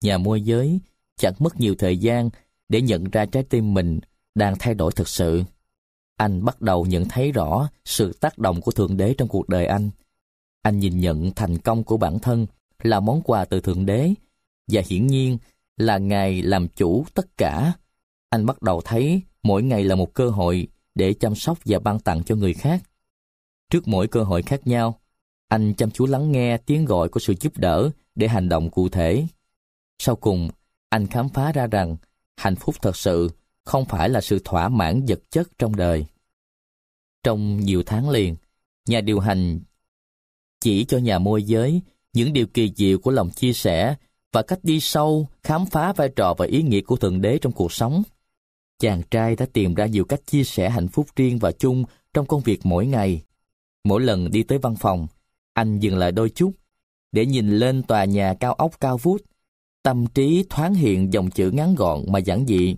Nhà 0.02 0.18
môi 0.18 0.42
giới 0.42 0.80
chẳng 1.18 1.34
mất 1.40 1.60
nhiều 1.60 1.76
thời 1.78 1.98
gian 1.98 2.30
để 2.69 2.82
nhận 2.82 3.03
ra 3.03 3.26
trái 3.26 3.44
tim 3.44 3.74
mình 3.74 4.00
đang 4.40 4.56
thay 4.59 4.74
đổi 4.74 4.92
thực 4.92 5.08
sự. 5.08 5.43
Anh 6.18 6.45
bắt 6.45 6.61
đầu 6.61 6.85
nhận 6.85 7.06
thấy 7.06 7.32
rõ 7.32 7.69
sự 7.85 8.14
tác 8.14 8.38
động 8.38 8.61
của 8.61 8.72
Thượng 8.72 8.98
Đế 8.98 9.14
trong 9.18 9.27
cuộc 9.27 9.50
đời 9.50 9.66
anh. 9.66 9.90
Anh 10.61 10.80
nhìn 10.80 11.00
nhận 11.00 11.32
thành 11.32 11.58
công 11.58 11.84
của 11.84 11.98
bản 11.98 12.19
thân 12.19 12.48
là 12.84 13.00
món 13.00 13.22
quà 13.22 13.45
từ 13.45 13.61
Thượng 13.61 13.85
Đế 13.85 14.14
và 14.72 14.82
hiển 14.88 15.08
nhiên 15.08 15.38
là 15.77 15.98
Ngài 15.98 16.42
làm 16.42 16.68
chủ 16.68 17.06
tất 17.14 17.38
cả. 17.38 17.74
Anh 18.30 18.45
bắt 18.45 18.61
đầu 18.61 18.82
thấy 18.85 19.22
mỗi 19.43 19.64
ngày 19.64 19.84
là 19.84 19.95
một 19.95 20.14
cơ 20.14 20.30
hội 20.30 20.68
để 20.95 21.14
chăm 21.14 21.35
sóc 21.35 21.58
và 21.66 21.80
ban 21.80 22.00
tặng 22.00 22.24
cho 22.24 22.35
người 22.35 22.53
khác. 22.53 22.84
Trước 23.69 23.88
mỗi 23.88 24.08
cơ 24.08 24.24
hội 24.24 24.42
khác 24.42 24.68
nhau, 24.68 25.00
anh 25.48 25.74
chăm 25.74 25.92
chú 25.92 26.06
lắng 26.06 26.32
nghe 26.32 26.58
tiếng 26.58 26.85
gọi 26.85 27.09
của 27.09 27.19
sự 27.19 27.34
giúp 27.40 27.58
đỡ 27.58 27.90
để 28.16 28.27
hành 28.27 28.50
động 28.50 28.69
cụ 28.69 28.90
thể. 28.90 29.27
Sau 30.00 30.16
cùng, 30.16 30.50
anh 30.90 31.08
khám 31.08 31.30
phá 31.30 31.51
ra 31.51 31.68
rằng 31.68 31.98
hạnh 32.38 32.56
phúc 32.56 32.76
thật 32.82 32.98
sự 32.98 33.30
không 33.69 33.85
phải 33.85 34.09
là 34.09 34.22
sự 34.22 34.39
thỏa 34.45 34.69
mãn 34.69 35.06
vật 35.07 35.19
chất 35.31 35.48
trong 35.59 35.75
đời. 35.75 36.06
Trong 37.23 37.57
nhiều 37.57 37.83
tháng 37.85 38.09
liền, 38.09 38.35
nhà 38.88 39.01
điều 39.01 39.19
hành 39.19 39.59
chỉ 40.61 40.85
cho 40.85 40.98
nhà 40.98 41.19
môi 41.19 41.43
giới 41.43 41.81
những 42.14 42.33
điều 42.33 42.48
kỳ 42.48 42.72
diệu 42.75 42.99
của 42.99 43.11
lòng 43.11 43.30
chia 43.30 43.53
sẻ 43.53 43.95
và 44.31 44.41
cách 44.41 44.59
đi 44.64 44.80
sâu 44.80 45.27
khám 45.43 45.65
phá 45.65 45.93
vai 45.93 46.09
trò 46.15 46.33
và 46.38 46.45
ý 46.45 46.61
nghĩa 46.61 46.81
của 46.81 46.95
Thượng 46.95 47.22
Đế 47.22 47.38
trong 47.38 47.51
cuộc 47.51 47.72
sống. 47.72 48.03
Chàng 48.80 49.01
trai 49.11 49.35
đã 49.35 49.45
tìm 49.53 49.73
ra 49.73 49.85
nhiều 49.85 50.06
cách 50.06 50.22
chia 50.25 50.43
sẻ 50.43 50.69
hạnh 50.69 50.88
phúc 50.88 51.07
riêng 51.15 51.39
và 51.39 51.51
chung 51.51 51.83
trong 52.14 52.25
công 52.25 52.41
việc 52.41 52.59
mỗi 52.64 52.85
ngày. 52.85 53.23
Mỗi 53.83 54.01
lần 54.01 54.31
đi 54.31 54.43
tới 54.43 54.57
văn 54.57 54.75
phòng, 54.75 55.07
anh 55.53 55.80
dừng 55.80 55.98
lại 55.98 56.11
đôi 56.11 56.30
chút 56.30 56.51
để 57.11 57.25
nhìn 57.25 57.49
lên 57.59 57.83
tòa 57.83 58.06
nhà 58.06 58.33
cao 58.39 58.53
ốc 58.53 58.80
cao 58.80 58.98
vút. 58.98 59.22
Tâm 59.83 60.07
trí 60.07 60.45
thoáng 60.49 60.73
hiện 60.73 61.14
dòng 61.14 61.30
chữ 61.31 61.51
ngắn 61.51 61.75
gọn 61.75 62.03
mà 62.07 62.19
giản 62.19 62.45
dị. 62.48 62.75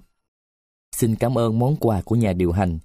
Xin 0.96 1.16
cảm 1.16 1.38
ơn 1.38 1.60
món 1.60 1.76
quà 1.76 2.02
của 2.02 2.16
nhà 2.16 2.34
điều 2.34 2.52
hành. 2.52 2.80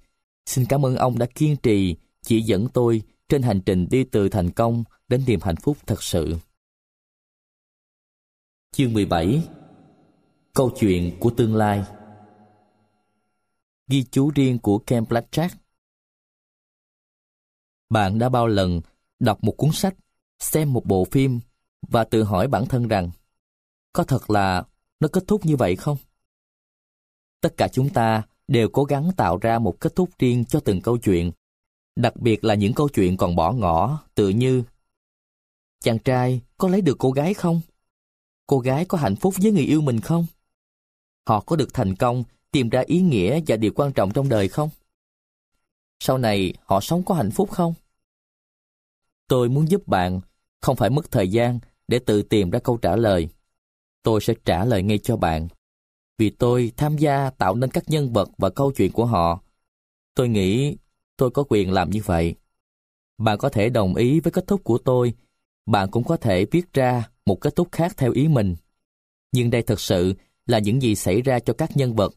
Xin 0.45 0.65
cảm 0.65 0.85
ơn 0.85 0.95
ông 0.95 1.17
đã 1.17 1.25
kiên 1.35 1.55
trì 1.63 1.95
chỉ 2.21 2.41
dẫn 2.41 2.67
tôi 2.73 3.01
trên 3.29 3.41
hành 3.41 3.61
trình 3.65 3.87
đi 3.91 4.03
từ 4.03 4.29
thành 4.29 4.51
công 4.51 4.83
đến 5.07 5.23
niềm 5.27 5.39
hạnh 5.43 5.55
phúc 5.55 5.77
thật 5.85 6.03
sự. 6.03 6.35
Chương 8.71 8.93
17 8.93 9.47
Câu 10.53 10.71
chuyện 10.79 11.17
của 11.19 11.29
tương 11.29 11.55
lai 11.55 11.83
Ghi 13.87 14.03
chú 14.11 14.31
riêng 14.35 14.59
của 14.59 14.77
Ken 14.77 15.03
Blackjack 15.03 15.49
Bạn 17.89 18.19
đã 18.19 18.29
bao 18.29 18.47
lần 18.47 18.81
đọc 19.19 19.43
một 19.43 19.51
cuốn 19.57 19.71
sách, 19.73 19.95
xem 20.39 20.73
một 20.73 20.85
bộ 20.85 21.05
phim 21.05 21.39
và 21.81 22.03
tự 22.03 22.23
hỏi 22.23 22.47
bản 22.47 22.65
thân 22.65 22.87
rằng 22.87 23.09
có 23.93 24.03
thật 24.03 24.29
là 24.29 24.63
nó 24.99 25.07
kết 25.07 25.23
thúc 25.27 25.45
như 25.45 25.55
vậy 25.55 25.75
không? 25.75 25.97
Tất 27.41 27.57
cả 27.57 27.67
chúng 27.67 27.89
ta 27.89 28.23
đều 28.47 28.69
cố 28.69 28.83
gắng 28.83 29.11
tạo 29.17 29.37
ra 29.37 29.59
một 29.59 29.79
kết 29.79 29.95
thúc 29.95 30.09
riêng 30.19 30.45
cho 30.45 30.59
từng 30.59 30.81
câu 30.81 30.97
chuyện, 30.97 31.31
đặc 31.95 32.15
biệt 32.15 32.43
là 32.43 32.53
những 32.53 32.73
câu 32.73 32.89
chuyện 32.89 33.17
còn 33.17 33.35
bỏ 33.35 33.51
ngỏ, 33.51 34.03
tự 34.15 34.29
như 34.29 34.63
Chàng 35.79 35.99
trai 35.99 36.41
có 36.57 36.67
lấy 36.67 36.81
được 36.81 36.95
cô 36.99 37.11
gái 37.11 37.33
không? 37.33 37.61
Cô 38.47 38.59
gái 38.59 38.85
có 38.85 38.97
hạnh 38.97 39.15
phúc 39.15 39.33
với 39.41 39.51
người 39.51 39.63
yêu 39.63 39.81
mình 39.81 39.99
không? 40.01 40.25
Họ 41.27 41.39
có 41.39 41.55
được 41.55 41.73
thành 41.73 41.95
công, 41.95 42.23
tìm 42.51 42.69
ra 42.69 42.83
ý 42.85 43.01
nghĩa 43.01 43.41
và 43.47 43.55
điều 43.55 43.71
quan 43.75 43.93
trọng 43.93 44.11
trong 44.11 44.29
đời 44.29 44.47
không? 44.47 44.69
Sau 45.99 46.17
này 46.17 46.53
họ 46.65 46.79
sống 46.81 47.03
có 47.03 47.15
hạnh 47.15 47.31
phúc 47.31 47.51
không? 47.51 47.73
Tôi 49.27 49.49
muốn 49.49 49.69
giúp 49.69 49.87
bạn 49.87 50.19
không 50.61 50.75
phải 50.75 50.89
mất 50.89 51.11
thời 51.11 51.27
gian 51.27 51.59
để 51.87 51.99
tự 51.99 52.21
tìm 52.21 52.49
ra 52.49 52.59
câu 52.59 52.77
trả 52.77 52.95
lời. 52.95 53.29
Tôi 54.03 54.21
sẽ 54.21 54.33
trả 54.45 54.65
lời 54.65 54.83
ngay 54.83 54.97
cho 54.97 55.17
bạn. 55.17 55.47
Vì 56.17 56.29
tôi 56.29 56.71
tham 56.77 56.97
gia 56.97 57.29
tạo 57.29 57.55
nên 57.55 57.71
các 57.71 57.83
nhân 57.89 58.13
vật 58.13 58.29
và 58.37 58.49
câu 58.49 58.71
chuyện 58.71 58.91
của 58.91 59.05
họ. 59.05 59.41
Tôi 60.15 60.29
nghĩ 60.29 60.77
tôi 61.17 61.31
có 61.31 61.43
quyền 61.49 61.71
làm 61.71 61.89
như 61.89 62.01
vậy. 62.05 62.35
Bạn 63.17 63.37
có 63.37 63.49
thể 63.49 63.69
đồng 63.69 63.95
ý 63.95 64.19
với 64.19 64.31
kết 64.31 64.47
thúc 64.47 64.63
của 64.63 64.77
tôi. 64.77 65.13
Bạn 65.65 65.91
cũng 65.91 66.03
có 66.03 66.17
thể 66.17 66.45
viết 66.51 66.73
ra 66.73 67.09
một 67.25 67.41
kết 67.41 67.55
thúc 67.55 67.67
khác 67.71 67.97
theo 67.97 68.11
ý 68.11 68.27
mình. 68.27 68.55
Nhưng 69.31 69.49
đây 69.49 69.61
thật 69.61 69.79
sự 69.79 70.13
là 70.45 70.59
những 70.59 70.81
gì 70.81 70.95
xảy 70.95 71.21
ra 71.21 71.39
cho 71.39 71.53
các 71.53 71.77
nhân 71.77 71.95
vật 71.95 72.13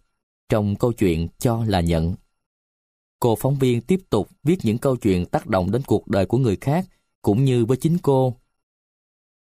trong 0.48 0.76
câu 0.76 0.92
chuyện 0.92 1.28
cho 1.38 1.64
là 1.64 1.80
nhận. 1.80 2.14
Cô 3.20 3.36
phóng 3.36 3.58
viên 3.58 3.80
tiếp 3.80 4.00
tục 4.10 4.28
viết 4.42 4.56
những 4.62 4.78
câu 4.78 4.96
chuyện 4.96 5.26
tác 5.26 5.46
động 5.46 5.70
đến 5.70 5.82
cuộc 5.86 6.08
đời 6.08 6.26
của 6.26 6.38
người 6.38 6.56
khác, 6.56 6.86
cũng 7.22 7.44
như 7.44 7.64
với 7.64 7.76
chính 7.76 7.98
cô. 8.02 8.36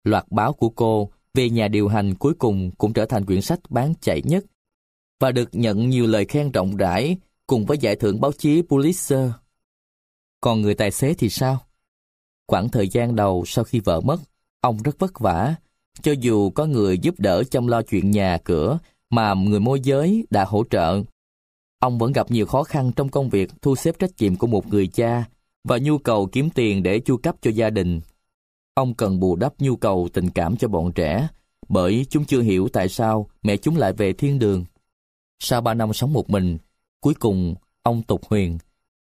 Loạt 0.03 0.25
báo 0.29 0.53
của 0.53 0.69
cô 0.69 1.11
về 1.33 1.49
nhà 1.49 1.67
điều 1.67 1.87
hành 1.87 2.15
cuối 2.15 2.33
cùng 2.33 2.71
cũng 2.77 2.93
trở 2.93 3.05
thành 3.05 3.25
quyển 3.25 3.41
sách 3.41 3.59
bán 3.69 3.93
chạy 4.01 4.21
nhất 4.25 4.45
và 5.19 5.31
được 5.31 5.49
nhận 5.51 5.89
nhiều 5.89 6.07
lời 6.07 6.25
khen 6.25 6.51
rộng 6.51 6.77
rãi 6.77 7.17
cùng 7.47 7.65
với 7.65 7.77
giải 7.77 7.95
thưởng 7.95 8.21
báo 8.21 8.31
chí 8.31 8.61
Pulitzer. 8.61 9.31
Còn 10.41 10.61
người 10.61 10.73
tài 10.73 10.91
xế 10.91 11.13
thì 11.13 11.29
sao? 11.29 11.59
Khoảng 12.47 12.69
thời 12.69 12.89
gian 12.89 13.15
đầu 13.15 13.43
sau 13.47 13.63
khi 13.63 13.79
vợ 13.79 14.01
mất, 14.01 14.17
ông 14.61 14.83
rất 14.83 14.99
vất 14.99 15.19
vả, 15.19 15.55
cho 16.01 16.11
dù 16.19 16.49
có 16.49 16.65
người 16.65 16.97
giúp 16.97 17.15
đỡ 17.17 17.43
chăm 17.43 17.67
lo 17.67 17.81
chuyện 17.81 18.11
nhà 18.11 18.37
cửa 18.43 18.79
mà 19.09 19.33
người 19.33 19.59
môi 19.59 19.79
giới 19.79 20.25
đã 20.29 20.45
hỗ 20.45 20.63
trợ. 20.69 21.01
Ông 21.79 21.97
vẫn 21.97 22.11
gặp 22.11 22.31
nhiều 22.31 22.45
khó 22.45 22.63
khăn 22.63 22.91
trong 22.95 23.09
công 23.09 23.29
việc 23.29 23.51
thu 23.61 23.75
xếp 23.75 23.99
trách 23.99 24.11
nhiệm 24.19 24.35
của 24.35 24.47
một 24.47 24.67
người 24.67 24.87
cha 24.87 25.23
và 25.63 25.77
nhu 25.77 25.97
cầu 25.97 26.29
kiếm 26.31 26.49
tiền 26.49 26.83
để 26.83 26.99
chu 26.99 27.17
cấp 27.17 27.35
cho 27.41 27.51
gia 27.51 27.69
đình. 27.69 28.01
Ông 28.73 28.93
cần 28.93 29.19
bù 29.19 29.35
đắp 29.35 29.53
nhu 29.59 29.75
cầu 29.75 30.09
tình 30.13 30.29
cảm 30.29 30.57
cho 30.57 30.67
bọn 30.67 30.91
trẻ, 30.91 31.27
bởi 31.69 32.05
chúng 32.09 32.25
chưa 32.25 32.41
hiểu 32.41 32.69
tại 32.73 32.89
sao 32.89 33.27
mẹ 33.43 33.57
chúng 33.57 33.77
lại 33.77 33.93
về 33.93 34.13
thiên 34.13 34.39
đường. 34.39 34.65
Sau 35.39 35.61
ba 35.61 35.73
năm 35.73 35.93
sống 35.93 36.13
một 36.13 36.29
mình, 36.29 36.57
cuối 37.01 37.13
cùng 37.13 37.55
ông 37.83 38.03
Tục 38.03 38.21
Huyền, 38.29 38.57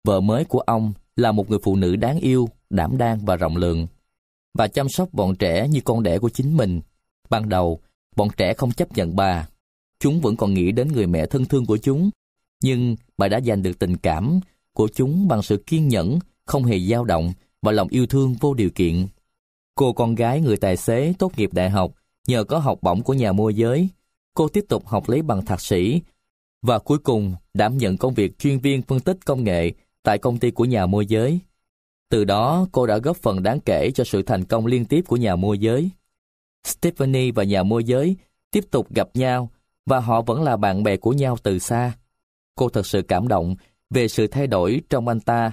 vợ 0.04 0.20
mới 0.20 0.46
của 0.46 0.60
ông 0.60 0.94
là 1.16 1.32
một 1.32 1.50
người 1.50 1.60
phụ 1.64 1.76
nữ 1.76 1.96
đáng 1.96 2.20
yêu, 2.20 2.50
đảm 2.70 2.98
đang 2.98 3.26
và 3.26 3.36
rộng 3.36 3.58
lượng. 3.58 3.88
Bà 4.54 4.68
chăm 4.68 4.90
sóc 4.90 5.14
bọn 5.14 5.36
trẻ 5.36 5.68
như 5.68 5.82
con 5.82 6.04
đẻ 6.04 6.20
của 6.20 6.30
chính 6.30 6.58
mình. 6.58 6.82
Ban 7.30 7.50
đầu, 7.50 7.80
bọn 8.16 8.28
trẻ 8.38 8.54
không 8.54 8.72
chấp 8.72 8.98
nhận 8.98 9.16
bà. 9.16 9.48
Chúng 10.00 10.22
vẫn 10.22 10.36
còn 10.36 10.54
nghĩ 10.54 10.72
đến 10.72 10.88
người 10.88 11.08
mẹ 11.08 11.26
thân 11.26 11.46
thương 11.46 11.66
của 11.66 11.78
chúng. 11.78 12.10
Nhưng 12.64 12.96
bà 13.18 13.28
đã 13.28 13.42
giành 13.42 13.64
được 13.64 13.80
tình 13.80 13.98
cảm 13.98 14.40
của 14.74 14.88
chúng 14.94 15.28
bằng 15.28 15.42
sự 15.42 15.64
kiên 15.66 15.88
nhẫn, 15.88 16.20
không 16.46 16.64
hề 16.64 16.80
dao 16.80 17.04
động 17.04 17.34
và 17.62 17.72
lòng 17.72 17.88
yêu 17.88 18.06
thương 18.08 18.36
vô 18.40 18.54
điều 18.54 18.70
kiện. 18.70 19.08
Cô 19.78 19.94
con 19.94 20.16
gái 20.16 20.42
người 20.42 20.58
tài 20.58 20.78
xế 20.78 21.14
tốt 21.20 21.32
nghiệp 21.38 21.54
đại 21.54 21.70
học 21.70 21.92
nhờ 22.28 22.44
có 22.44 22.60
học 22.60 22.80
bổng 22.82 23.04
của 23.04 23.14
nhà 23.14 23.32
môi 23.32 23.54
giới. 23.54 23.90
Cô 24.34 24.48
tiếp 24.48 24.66
tục 24.70 24.88
học 24.88 25.10
lấy 25.10 25.22
bằng 25.22 25.46
thạc 25.46 25.62
sĩ 25.62 26.02
và 26.62 26.80
cuối 26.80 26.98
cùng 26.98 27.36
đảm 27.54 27.78
nhận 27.78 27.98
công 27.98 28.14
việc 28.14 28.40
chuyên 28.40 28.60
viên 28.60 28.82
phân 28.82 29.00
tích 29.00 29.18
công 29.26 29.44
nghệ 29.44 29.72
tại 30.04 30.18
công 30.18 30.38
ty 30.40 30.52
của 30.52 30.66
nhà 30.66 30.86
môi 30.86 31.06
giới. 31.06 31.40
Từ 32.10 32.26
đó, 32.26 32.68
cô 32.72 32.88
đã 32.88 32.98
góp 32.98 33.18
phần 33.18 33.44
đáng 33.44 33.60
kể 33.60 33.92
cho 33.92 34.04
sự 34.04 34.24
thành 34.24 34.46
công 34.46 34.66
liên 34.66 34.86
tiếp 34.86 35.04
của 35.08 35.18
nhà 35.18 35.36
môi 35.36 35.60
giới. 35.60 35.90
Stephanie 36.66 37.32
và 37.32 37.44
nhà 37.44 37.64
môi 37.64 37.84
giới 37.84 38.16
tiếp 38.52 38.64
tục 38.72 38.94
gặp 38.94 39.10
nhau 39.14 39.50
và 39.86 40.00
họ 40.00 40.22
vẫn 40.22 40.44
là 40.44 40.58
bạn 40.58 40.84
bè 40.84 40.98
của 40.98 41.12
nhau 41.12 41.38
từ 41.44 41.60
xa. 41.60 41.94
Cô 42.56 42.70
thật 42.70 42.88
sự 42.88 43.02
cảm 43.02 43.28
động 43.28 43.56
về 43.90 44.08
sự 44.08 44.28
thay 44.28 44.48
đổi 44.48 44.82
trong 44.90 45.08
anh 45.08 45.20
ta. 45.20 45.52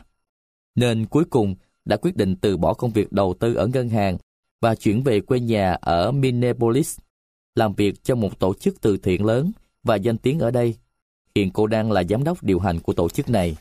Nên 0.74 1.06
cuối 1.06 1.24
cùng 1.24 1.54
đã 1.84 1.96
quyết 1.96 2.16
định 2.16 2.36
từ 2.36 2.56
bỏ 2.56 2.74
công 2.74 2.90
việc 2.90 3.12
đầu 3.12 3.34
tư 3.40 3.54
ở 3.54 3.66
ngân 3.66 3.88
hàng 3.88 4.18
và 4.60 4.74
chuyển 4.74 5.02
về 5.02 5.20
quê 5.20 5.40
nhà 5.40 5.72
ở 5.72 6.12
Minneapolis, 6.12 6.98
làm 7.54 7.74
việc 7.74 8.04
cho 8.04 8.14
một 8.14 8.38
tổ 8.38 8.54
chức 8.54 8.80
từ 8.80 8.96
thiện 8.96 9.24
lớn 9.24 9.52
và 9.82 9.96
danh 9.96 10.18
tiếng 10.18 10.38
ở 10.38 10.50
đây. 10.50 10.74
Hiện 11.34 11.50
cô 11.50 11.66
đang 11.66 11.92
là 11.92 12.02
giám 12.04 12.24
đốc 12.24 12.42
điều 12.42 12.58
hành 12.58 12.80
của 12.80 12.92
tổ 12.92 13.08
chức 13.08 13.30
này. 13.30 13.56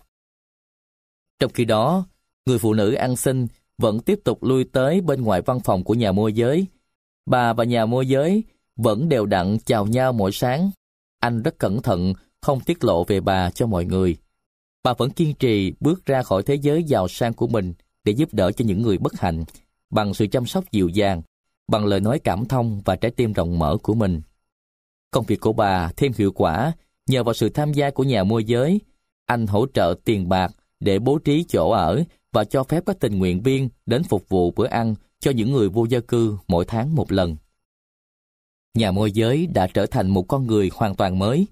Trong 1.40 1.52
khi 1.52 1.66
đó, 1.66 2.06
người 2.46 2.58
phụ 2.58 2.74
nữ 2.74 2.94
ăn 2.94 3.16
xin 3.16 3.48
vẫn 3.78 4.00
tiếp 4.00 4.20
tục 4.24 4.44
lui 4.44 4.64
tới 4.64 5.02
bên 5.02 5.22
ngoài 5.22 5.42
văn 5.42 5.60
phòng 5.60 5.84
của 5.84 5.94
nhà 5.94 6.12
môi 6.12 6.34
giới. 6.34 6.66
Bà 7.26 7.54
và 7.54 7.64
nhà 7.64 7.86
môi 7.86 8.08
giới 8.08 8.44
vẫn 8.76 9.10
đều 9.10 9.26
đặn 9.26 9.58
chào 9.66 9.88
nhau 9.88 10.14
mỗi 10.14 10.32
sáng. 10.32 10.72
Anh 11.20 11.44
rất 11.44 11.58
cẩn 11.58 11.82
thận, 11.82 12.14
không 12.42 12.60
tiết 12.60 12.84
lộ 12.84 13.04
về 13.04 13.20
bà 13.20 13.50
cho 13.50 13.68
mọi 13.68 13.86
người. 13.86 14.18
Bà 14.84 14.94
vẫn 14.94 15.10
kiên 15.10 15.34
trì 15.34 15.74
bước 15.80 16.06
ra 16.06 16.24
khỏi 16.24 16.44
thế 16.44 16.56
giới 16.56 16.84
giàu 16.84 17.08
sang 17.08 17.34
của 17.34 17.48
mình 17.48 17.74
để 18.04 18.12
giúp 18.12 18.34
đỡ 18.34 18.52
cho 18.52 18.66
những 18.66 18.82
người 18.82 18.98
bất 18.98 19.20
hạnh, 19.20 19.44
bằng 19.90 20.14
sự 20.14 20.28
chăm 20.28 20.46
sóc 20.46 20.72
dịu 20.72 20.90
dàng, 20.90 21.22
bằng 21.68 21.86
lời 21.86 22.00
nói 22.00 22.20
cảm 22.20 22.46
thông 22.46 22.82
và 22.86 22.96
trái 22.96 23.12
tim 23.12 23.34
rộng 23.34 23.60
mở 23.60 23.78
của 23.84 23.94
mình. 23.94 24.22
Công 25.12 25.26
việc 25.26 25.40
của 25.40 25.54
bà 25.54 25.92
thêm 25.98 26.12
hiệu 26.18 26.32
quả 26.32 26.74
nhờ 27.08 27.24
vào 27.24 27.34
sự 27.34 27.50
tham 27.50 27.74
gia 27.74 27.90
của 27.90 28.04
nhà 28.04 28.24
môi 28.24 28.44
giới. 28.44 28.82
Anh 29.26 29.48
hỗ 29.48 29.66
trợ 29.74 29.96
tiền 30.06 30.30
bạc 30.30 30.52
để 30.80 31.00
bố 31.00 31.18
trí 31.18 31.46
chỗ 31.50 31.72
ở 31.72 32.04
và 32.32 32.44
cho 32.44 32.64
phép 32.64 32.84
các 32.86 33.00
tình 33.00 33.20
nguyện 33.20 33.42
viên 33.42 33.70
đến 33.86 34.04
phục 34.04 34.30
vụ 34.30 34.52
bữa 34.52 34.68
ăn 34.68 34.96
cho 35.20 35.32
những 35.32 35.52
người 35.52 35.70
vô 35.70 35.86
gia 35.86 36.00
cư 36.00 36.38
mỗi 36.48 36.66
tháng 36.66 36.96
một 36.96 37.12
lần. 37.12 37.36
Nhà 38.74 38.92
môi 38.92 39.12
giới 39.12 39.48
đã 39.48 39.68
trở 39.68 39.86
thành 39.86 40.10
một 40.10 40.24
con 40.28 40.48
người 40.48 40.72
hoàn 40.74 40.96
toàn 40.96 41.20
mới. 41.20 41.48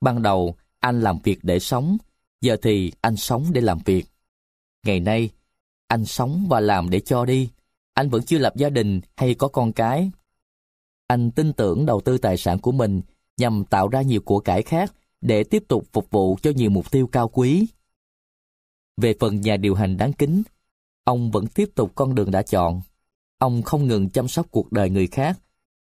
Ban 0.00 0.22
đầu, 0.22 0.56
anh 0.80 1.00
làm 1.00 1.18
việc 1.22 1.38
để 1.42 1.58
sống, 1.58 1.96
giờ 2.40 2.56
thì 2.62 2.92
anh 3.00 3.16
sống 3.16 3.46
để 3.52 3.60
làm 3.60 3.78
việc. 3.84 4.06
Ngày 4.86 5.00
nay, 5.00 5.30
anh 5.88 6.04
sống 6.04 6.46
và 6.48 6.60
làm 6.60 6.90
để 6.90 7.00
cho 7.00 7.24
đi. 7.24 7.48
Anh 7.94 8.08
vẫn 8.08 8.22
chưa 8.22 8.38
lập 8.38 8.56
gia 8.56 8.70
đình 8.70 9.00
hay 9.16 9.34
có 9.34 9.48
con 9.48 9.72
cái. 9.72 10.10
Anh 11.06 11.30
tin 11.30 11.52
tưởng 11.52 11.86
đầu 11.86 12.00
tư 12.00 12.18
tài 12.18 12.36
sản 12.36 12.58
của 12.58 12.72
mình 12.72 13.00
nhằm 13.36 13.64
tạo 13.64 13.88
ra 13.88 14.02
nhiều 14.02 14.20
của 14.20 14.40
cải 14.40 14.62
khác 14.62 14.92
để 15.20 15.44
tiếp 15.44 15.64
tục 15.68 15.84
phục 15.92 16.10
vụ 16.10 16.36
cho 16.42 16.50
nhiều 16.50 16.70
mục 16.70 16.90
tiêu 16.90 17.06
cao 17.06 17.28
quý. 17.28 17.66
Về 18.96 19.14
phần 19.20 19.40
nhà 19.40 19.56
điều 19.56 19.74
hành 19.74 19.96
đáng 19.96 20.12
kính, 20.12 20.42
ông 21.04 21.30
vẫn 21.30 21.46
tiếp 21.46 21.68
tục 21.74 21.92
con 21.94 22.14
đường 22.14 22.30
đã 22.30 22.42
chọn. 22.42 22.80
Ông 23.38 23.62
không 23.62 23.88
ngừng 23.88 24.10
chăm 24.10 24.28
sóc 24.28 24.46
cuộc 24.50 24.72
đời 24.72 24.90
người 24.90 25.06
khác, 25.06 25.38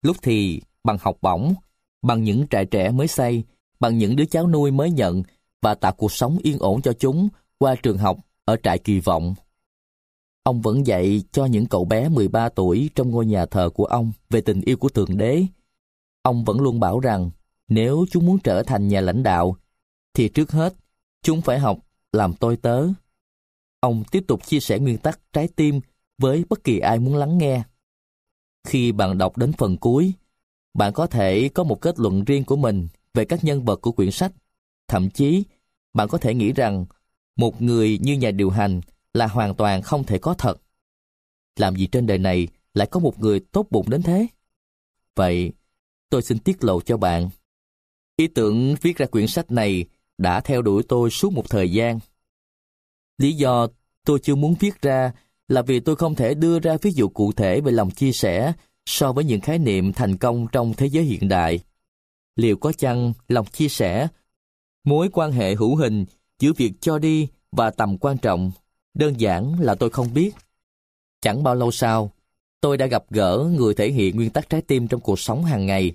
lúc 0.01 0.17
thì 0.21 0.61
bằng 0.83 0.97
học 1.01 1.17
bổng, 1.21 1.53
bằng 2.01 2.23
những 2.23 2.47
trại 2.49 2.65
trẻ 2.65 2.91
mới 2.91 3.07
xây, 3.07 3.43
bằng 3.79 3.97
những 3.97 4.15
đứa 4.15 4.25
cháu 4.25 4.47
nuôi 4.47 4.71
mới 4.71 4.91
nhận 4.91 5.23
và 5.61 5.75
tạo 5.75 5.91
cuộc 5.91 6.11
sống 6.11 6.37
yên 6.43 6.59
ổn 6.59 6.81
cho 6.81 6.93
chúng 6.93 7.29
qua 7.57 7.75
trường 7.75 7.97
học 7.97 8.17
ở 8.45 8.55
trại 8.63 8.79
kỳ 8.79 8.99
vọng. 8.99 9.35
Ông 10.47 10.61
vẫn 10.61 10.87
dạy 10.87 11.23
cho 11.31 11.45
những 11.45 11.65
cậu 11.65 11.85
bé 11.85 12.09
13 12.09 12.49
tuổi 12.49 12.89
trong 12.95 13.11
ngôi 13.11 13.25
nhà 13.25 13.45
thờ 13.45 13.69
của 13.73 13.85
ông 13.85 14.11
về 14.29 14.41
tình 14.41 14.61
yêu 14.61 14.77
của 14.77 14.89
Thượng 14.89 15.17
Đế. 15.17 15.45
Ông 16.21 16.43
vẫn 16.43 16.61
luôn 16.61 16.79
bảo 16.79 16.99
rằng 16.99 17.29
nếu 17.67 18.05
chúng 18.11 18.25
muốn 18.25 18.39
trở 18.39 18.63
thành 18.63 18.87
nhà 18.87 19.01
lãnh 19.01 19.23
đạo, 19.23 19.57
thì 20.13 20.29
trước 20.29 20.51
hết 20.51 20.75
chúng 21.21 21.41
phải 21.41 21.59
học 21.59 21.79
làm 22.11 22.33
tôi 22.33 22.57
tớ. 22.57 22.87
Ông 23.79 24.03
tiếp 24.11 24.23
tục 24.27 24.47
chia 24.47 24.59
sẻ 24.59 24.79
nguyên 24.79 24.97
tắc 24.97 25.19
trái 25.33 25.47
tim 25.55 25.79
với 26.17 26.45
bất 26.49 26.63
kỳ 26.63 26.79
ai 26.79 26.99
muốn 26.99 27.15
lắng 27.15 27.37
nghe. 27.37 27.63
Khi 28.67 28.91
bạn 28.91 29.17
đọc 29.17 29.37
đến 29.37 29.53
phần 29.53 29.77
cuối, 29.77 30.13
bạn 30.73 30.93
có 30.93 31.07
thể 31.07 31.49
có 31.49 31.63
một 31.63 31.81
kết 31.81 31.99
luận 31.99 32.23
riêng 32.23 32.43
của 32.43 32.55
mình 32.55 32.87
về 33.13 33.25
các 33.25 33.43
nhân 33.43 33.65
vật 33.65 33.81
của 33.81 33.91
quyển 33.91 34.11
sách. 34.11 34.31
Thậm 34.87 35.09
chí, 35.09 35.43
bạn 35.93 36.07
có 36.07 36.17
thể 36.17 36.33
nghĩ 36.33 36.51
rằng 36.51 36.85
một 37.35 37.61
người 37.61 37.99
như 38.01 38.13
nhà 38.13 38.31
điều 38.31 38.49
hành 38.49 38.81
là 39.13 39.27
hoàn 39.27 39.55
toàn 39.55 39.81
không 39.81 40.03
thể 40.03 40.17
có 40.17 40.33
thật. 40.33 40.57
Làm 41.55 41.75
gì 41.75 41.87
trên 41.87 42.07
đời 42.07 42.17
này 42.17 42.47
lại 42.73 42.87
có 42.91 42.99
một 42.99 43.19
người 43.19 43.39
tốt 43.39 43.67
bụng 43.69 43.89
đến 43.89 44.01
thế? 44.01 44.27
Vậy, 45.15 45.51
tôi 46.09 46.21
xin 46.21 46.39
tiết 46.39 46.63
lộ 46.63 46.81
cho 46.81 46.97
bạn. 46.97 47.29
Ý 48.15 48.27
tưởng 48.27 48.75
viết 48.81 48.97
ra 48.97 49.05
quyển 49.05 49.27
sách 49.27 49.51
này 49.51 49.85
đã 50.17 50.41
theo 50.41 50.61
đuổi 50.61 50.83
tôi 50.87 51.09
suốt 51.09 51.33
một 51.33 51.49
thời 51.49 51.71
gian. 51.71 51.99
Lý 53.17 53.33
do 53.33 53.67
tôi 54.05 54.19
chưa 54.19 54.35
muốn 54.35 54.55
viết 54.59 54.81
ra 54.81 55.13
là 55.47 55.61
vì 55.61 55.79
tôi 55.79 55.95
không 55.95 56.15
thể 56.15 56.33
đưa 56.33 56.59
ra 56.59 56.77
ví 56.81 56.91
dụ 56.91 57.09
cụ 57.09 57.31
thể 57.31 57.61
về 57.61 57.71
lòng 57.71 57.91
chia 57.91 58.11
sẻ 58.11 58.53
so 58.85 59.13
với 59.13 59.23
những 59.23 59.41
khái 59.41 59.59
niệm 59.59 59.93
thành 59.93 60.17
công 60.17 60.47
trong 60.51 60.73
thế 60.73 60.85
giới 60.85 61.03
hiện 61.03 61.27
đại. 61.27 61.59
Liệu 62.35 62.57
có 62.57 62.71
chăng 62.71 63.13
lòng 63.27 63.45
chia 63.45 63.67
sẻ, 63.67 64.07
mối 64.83 65.09
quan 65.13 65.31
hệ 65.31 65.55
hữu 65.55 65.75
hình 65.75 66.05
giữa 66.39 66.51
việc 66.57 66.73
cho 66.81 66.99
đi 66.99 67.27
và 67.51 67.71
tầm 67.71 67.97
quan 67.97 68.17
trọng, 68.17 68.51
đơn 68.97 69.19
giản 69.19 69.59
là 69.59 69.75
tôi 69.75 69.89
không 69.89 70.13
biết. 70.13 70.31
Chẳng 71.21 71.43
bao 71.43 71.55
lâu 71.55 71.71
sau, 71.71 72.11
tôi 72.61 72.77
đã 72.77 72.85
gặp 72.85 73.05
gỡ 73.09 73.49
người 73.57 73.73
thể 73.73 73.91
hiện 73.91 74.15
nguyên 74.15 74.29
tắc 74.29 74.49
trái 74.49 74.61
tim 74.61 74.87
trong 74.87 74.99
cuộc 75.01 75.19
sống 75.19 75.43
hàng 75.43 75.65
ngày. 75.65 75.91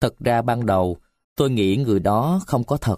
Thật 0.00 0.14
ra 0.20 0.42
ban 0.42 0.66
đầu, 0.66 0.96
tôi 1.36 1.50
nghĩ 1.50 1.76
người 1.76 2.00
đó 2.00 2.40
không 2.46 2.64
có 2.64 2.76
thật. 2.76 2.96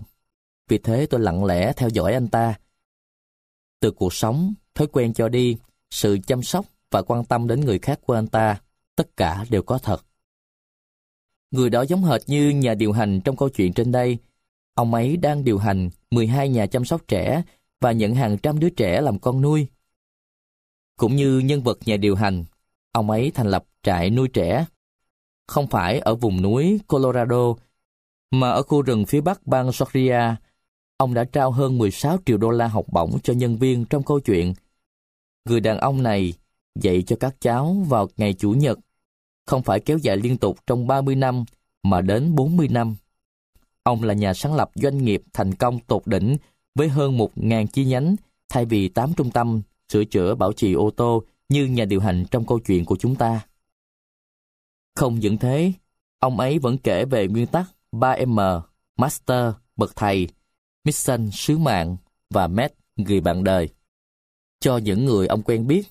Vì 0.68 0.78
thế 0.78 1.07
tôi 1.07 1.20
lặng 1.20 1.44
lẽ 1.44 1.73
theo 1.76 1.89
dõi 1.89 2.12
anh 2.12 2.28
ta. 2.28 2.55
Từ 3.81 3.91
cuộc 3.91 4.15
sống, 4.15 4.55
thói 4.75 4.86
quen 4.86 5.12
cho 5.12 5.28
đi, 5.28 5.57
sự 5.91 6.18
chăm 6.26 6.43
sóc 6.43 6.67
và 6.91 7.02
quan 7.02 7.25
tâm 7.25 7.47
đến 7.47 7.60
người 7.60 7.78
khác 7.78 8.01
của 8.02 8.15
anh 8.15 8.26
ta, 8.26 8.60
tất 8.97 9.17
cả 9.17 9.44
đều 9.51 9.62
có 9.62 9.78
thật. 9.78 10.05
Người 11.51 11.70
đó 11.70 11.83
giống 11.83 12.05
hệt 12.05 12.20
như 12.26 12.51
nhà 12.51 12.75
điều 12.75 12.93
hành 12.93 13.20
trong 13.20 13.36
câu 13.36 13.49
chuyện 13.49 13.73
trên 13.73 13.93
đây. 13.93 14.18
Ông 14.75 14.94
ấy 14.94 15.17
đang 15.17 15.44
điều 15.44 15.59
hành 15.59 15.91
12 16.10 16.49
nhà 16.49 16.67
chăm 16.67 16.85
sóc 16.85 17.02
trẻ 17.09 17.43
và 17.80 17.92
nhận 17.92 18.14
hàng 18.14 18.38
trăm 18.38 18.58
đứa 18.58 18.70
trẻ 18.70 19.00
làm 19.00 19.18
con 19.18 19.40
nuôi. 19.40 19.66
Cũng 20.96 21.16
như 21.16 21.38
nhân 21.38 21.62
vật 21.62 21.78
nhà 21.86 21.96
điều 21.96 22.16
hành, 22.16 22.44
ông 22.92 23.10
ấy 23.10 23.30
thành 23.30 23.46
lập 23.46 23.64
trại 23.82 24.10
nuôi 24.10 24.28
trẻ. 24.28 24.66
Không 25.46 25.66
phải 25.66 25.98
ở 25.98 26.14
vùng 26.14 26.42
núi 26.42 26.80
Colorado, 26.86 27.55
mà 28.30 28.50
ở 28.50 28.62
khu 28.62 28.82
rừng 28.82 29.06
phía 29.06 29.20
bắc 29.20 29.46
bang 29.46 29.70
Georgia, 29.80 30.36
ông 30.96 31.14
đã 31.14 31.24
trao 31.24 31.50
hơn 31.50 31.78
16 31.78 32.18
triệu 32.26 32.38
đô 32.38 32.50
la 32.50 32.66
học 32.66 32.86
bổng 32.92 33.18
cho 33.22 33.32
nhân 33.32 33.58
viên 33.58 33.84
trong 33.84 34.02
câu 34.02 34.20
chuyện. 34.20 34.55
Người 35.44 35.60
đàn 35.60 35.78
ông 35.78 36.02
này 36.02 36.32
dạy 36.74 37.02
cho 37.02 37.16
các 37.20 37.36
cháu 37.40 37.76
vào 37.88 38.08
ngày 38.16 38.34
Chủ 38.34 38.50
nhật, 38.50 38.78
không 39.46 39.62
phải 39.62 39.80
kéo 39.80 39.98
dài 39.98 40.16
liên 40.16 40.38
tục 40.38 40.58
trong 40.66 40.86
30 40.86 41.14
năm, 41.14 41.44
mà 41.82 42.00
đến 42.00 42.34
40 42.34 42.68
năm. 42.68 42.96
Ông 43.82 44.02
là 44.02 44.14
nhà 44.14 44.34
sáng 44.34 44.55
lập 44.55 44.70
doanh 44.74 45.05
nghiệp 45.05 45.22
thành 45.32 45.55
công 45.55 45.78
tột 45.78 46.06
đỉnh 46.06 46.36
với 46.76 46.88
hơn 46.88 47.18
1.000 47.18 47.66
chi 47.66 47.84
nhánh 47.84 48.16
thay 48.48 48.64
vì 48.64 48.88
8 48.88 49.14
trung 49.16 49.30
tâm 49.30 49.62
sửa 49.88 50.05
chữa 50.05 50.34
bảo 50.34 50.52
trì 50.52 50.72
ô 50.72 50.90
tô 50.90 51.22
như 51.48 51.66
nhà 51.66 51.84
điều 51.84 52.00
hành 52.00 52.24
trong 52.30 52.46
câu 52.46 52.58
chuyện 52.58 52.84
của 52.84 52.96
chúng 52.96 53.16
ta. 53.16 53.46
Không 54.94 55.18
những 55.18 55.38
thế, 55.38 55.72
ông 56.18 56.40
ấy 56.40 56.58
vẫn 56.58 56.78
kể 56.78 57.05
về 57.05 57.28
nguyên 57.28 57.46
tắc 57.46 57.66
3M, 57.92 58.60
Master, 58.96 59.55
bậc 59.76 59.96
thầy, 59.96 60.28
Mission, 60.84 61.30
sứ 61.32 61.58
mạng 61.58 61.96
và 62.30 62.46
Met, 62.46 62.74
người 62.96 63.20
bạn 63.20 63.44
đời. 63.44 63.68
Cho 64.60 64.76
những 64.76 65.05
người 65.05 65.26
ông 65.26 65.42
quen 65.42 65.66
biết, 65.66 65.86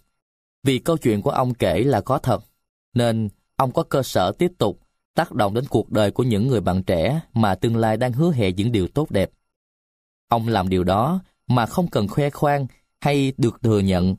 vì 0.63 0.79
câu 0.79 0.97
chuyện 0.97 1.21
của 1.21 1.29
ông 1.29 1.53
kể 1.53 1.83
là 1.83 2.01
có 2.01 2.17
thật, 2.17 2.43
nên 2.93 3.29
ông 3.55 3.71
có 3.71 3.83
cơ 3.83 4.03
sở 4.03 4.31
tiếp 4.31 4.51
tục 4.57 4.79
tác 5.13 5.31
động 5.31 5.53
đến 5.53 5.65
cuộc 5.69 5.91
đời 5.91 6.11
của 6.11 6.23
những 6.23 6.47
người 6.47 6.61
bạn 6.61 6.83
trẻ 6.83 7.21
mà 7.33 7.55
tương 7.55 7.77
lai 7.77 7.97
đang 7.97 8.13
hứa 8.13 8.31
hẹn 8.31 8.55
những 8.55 8.71
điều 8.71 8.87
tốt 8.87 9.11
đẹp. 9.11 9.31
Ông 10.27 10.47
làm 10.47 10.69
điều 10.69 10.83
đó 10.83 11.19
mà 11.47 11.65
không 11.65 11.87
cần 11.87 12.07
khoe 12.07 12.29
khoang 12.29 12.67
hay 13.01 13.33
được 13.37 13.61
thừa 13.63 13.79
nhận. 13.79 14.15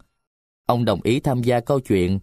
Ông 0.66 0.84
đồng 0.84 1.00
ý 1.02 1.20
tham 1.20 1.42
gia 1.42 1.60
câu 1.60 1.80
chuyện 1.80 2.18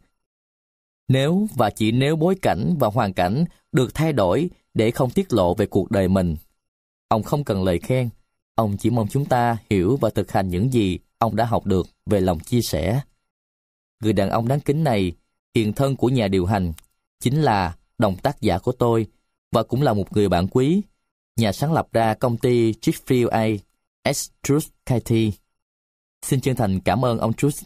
nếu 1.07 1.47
và 1.55 1.69
chỉ 1.69 1.91
nếu 1.91 2.15
bối 2.15 2.35
cảnh 2.41 2.75
và 2.79 2.87
hoàn 2.87 3.13
cảnh 3.13 3.45
được 3.71 3.93
thay 3.93 4.13
đổi 4.13 4.49
để 4.73 4.91
không 4.91 5.09
tiết 5.09 5.33
lộ 5.33 5.53
về 5.53 5.65
cuộc 5.65 5.91
đời 5.91 6.07
mình. 6.07 6.35
Ông 7.07 7.23
không 7.23 7.43
cần 7.43 7.63
lời 7.63 7.79
khen, 7.79 8.09
ông 8.55 8.77
chỉ 8.77 8.89
mong 8.89 9.07
chúng 9.07 9.25
ta 9.25 9.57
hiểu 9.69 9.97
và 10.01 10.09
thực 10.09 10.31
hành 10.31 10.49
những 10.49 10.73
gì 10.73 10.99
ông 11.17 11.35
đã 11.35 11.45
học 11.45 11.65
được 11.65 11.87
về 12.05 12.21
lòng 12.21 12.39
chia 12.39 12.61
sẻ. 12.61 13.01
Người 14.03 14.13
đàn 14.13 14.29
ông 14.29 14.47
đáng 14.47 14.59
kính 14.59 14.83
này, 14.83 15.11
hiện 15.55 15.73
thân 15.73 15.95
của 15.95 16.09
nhà 16.09 16.27
điều 16.27 16.45
hành, 16.45 16.73
chính 17.19 17.41
là 17.41 17.75
đồng 17.97 18.17
tác 18.17 18.41
giả 18.41 18.57
của 18.57 18.71
tôi 18.71 19.07
và 19.51 19.63
cũng 19.63 19.81
là 19.81 19.93
một 19.93 20.13
người 20.13 20.29
bạn 20.29 20.47
quý, 20.47 20.81
nhà 21.37 21.51
sáng 21.51 21.73
lập 21.73 21.87
ra 21.91 22.13
công 22.13 22.37
ty 22.37 22.71
Chickfield 22.71 23.27
A 23.27 23.47
S. 24.11 24.29
Truth 24.43 24.67
Katie. 24.85 25.31
Xin 26.21 26.41
chân 26.41 26.55
thành 26.55 26.79
cảm 26.79 27.05
ơn 27.05 27.19
ông 27.19 27.33
Truth. 27.33 27.63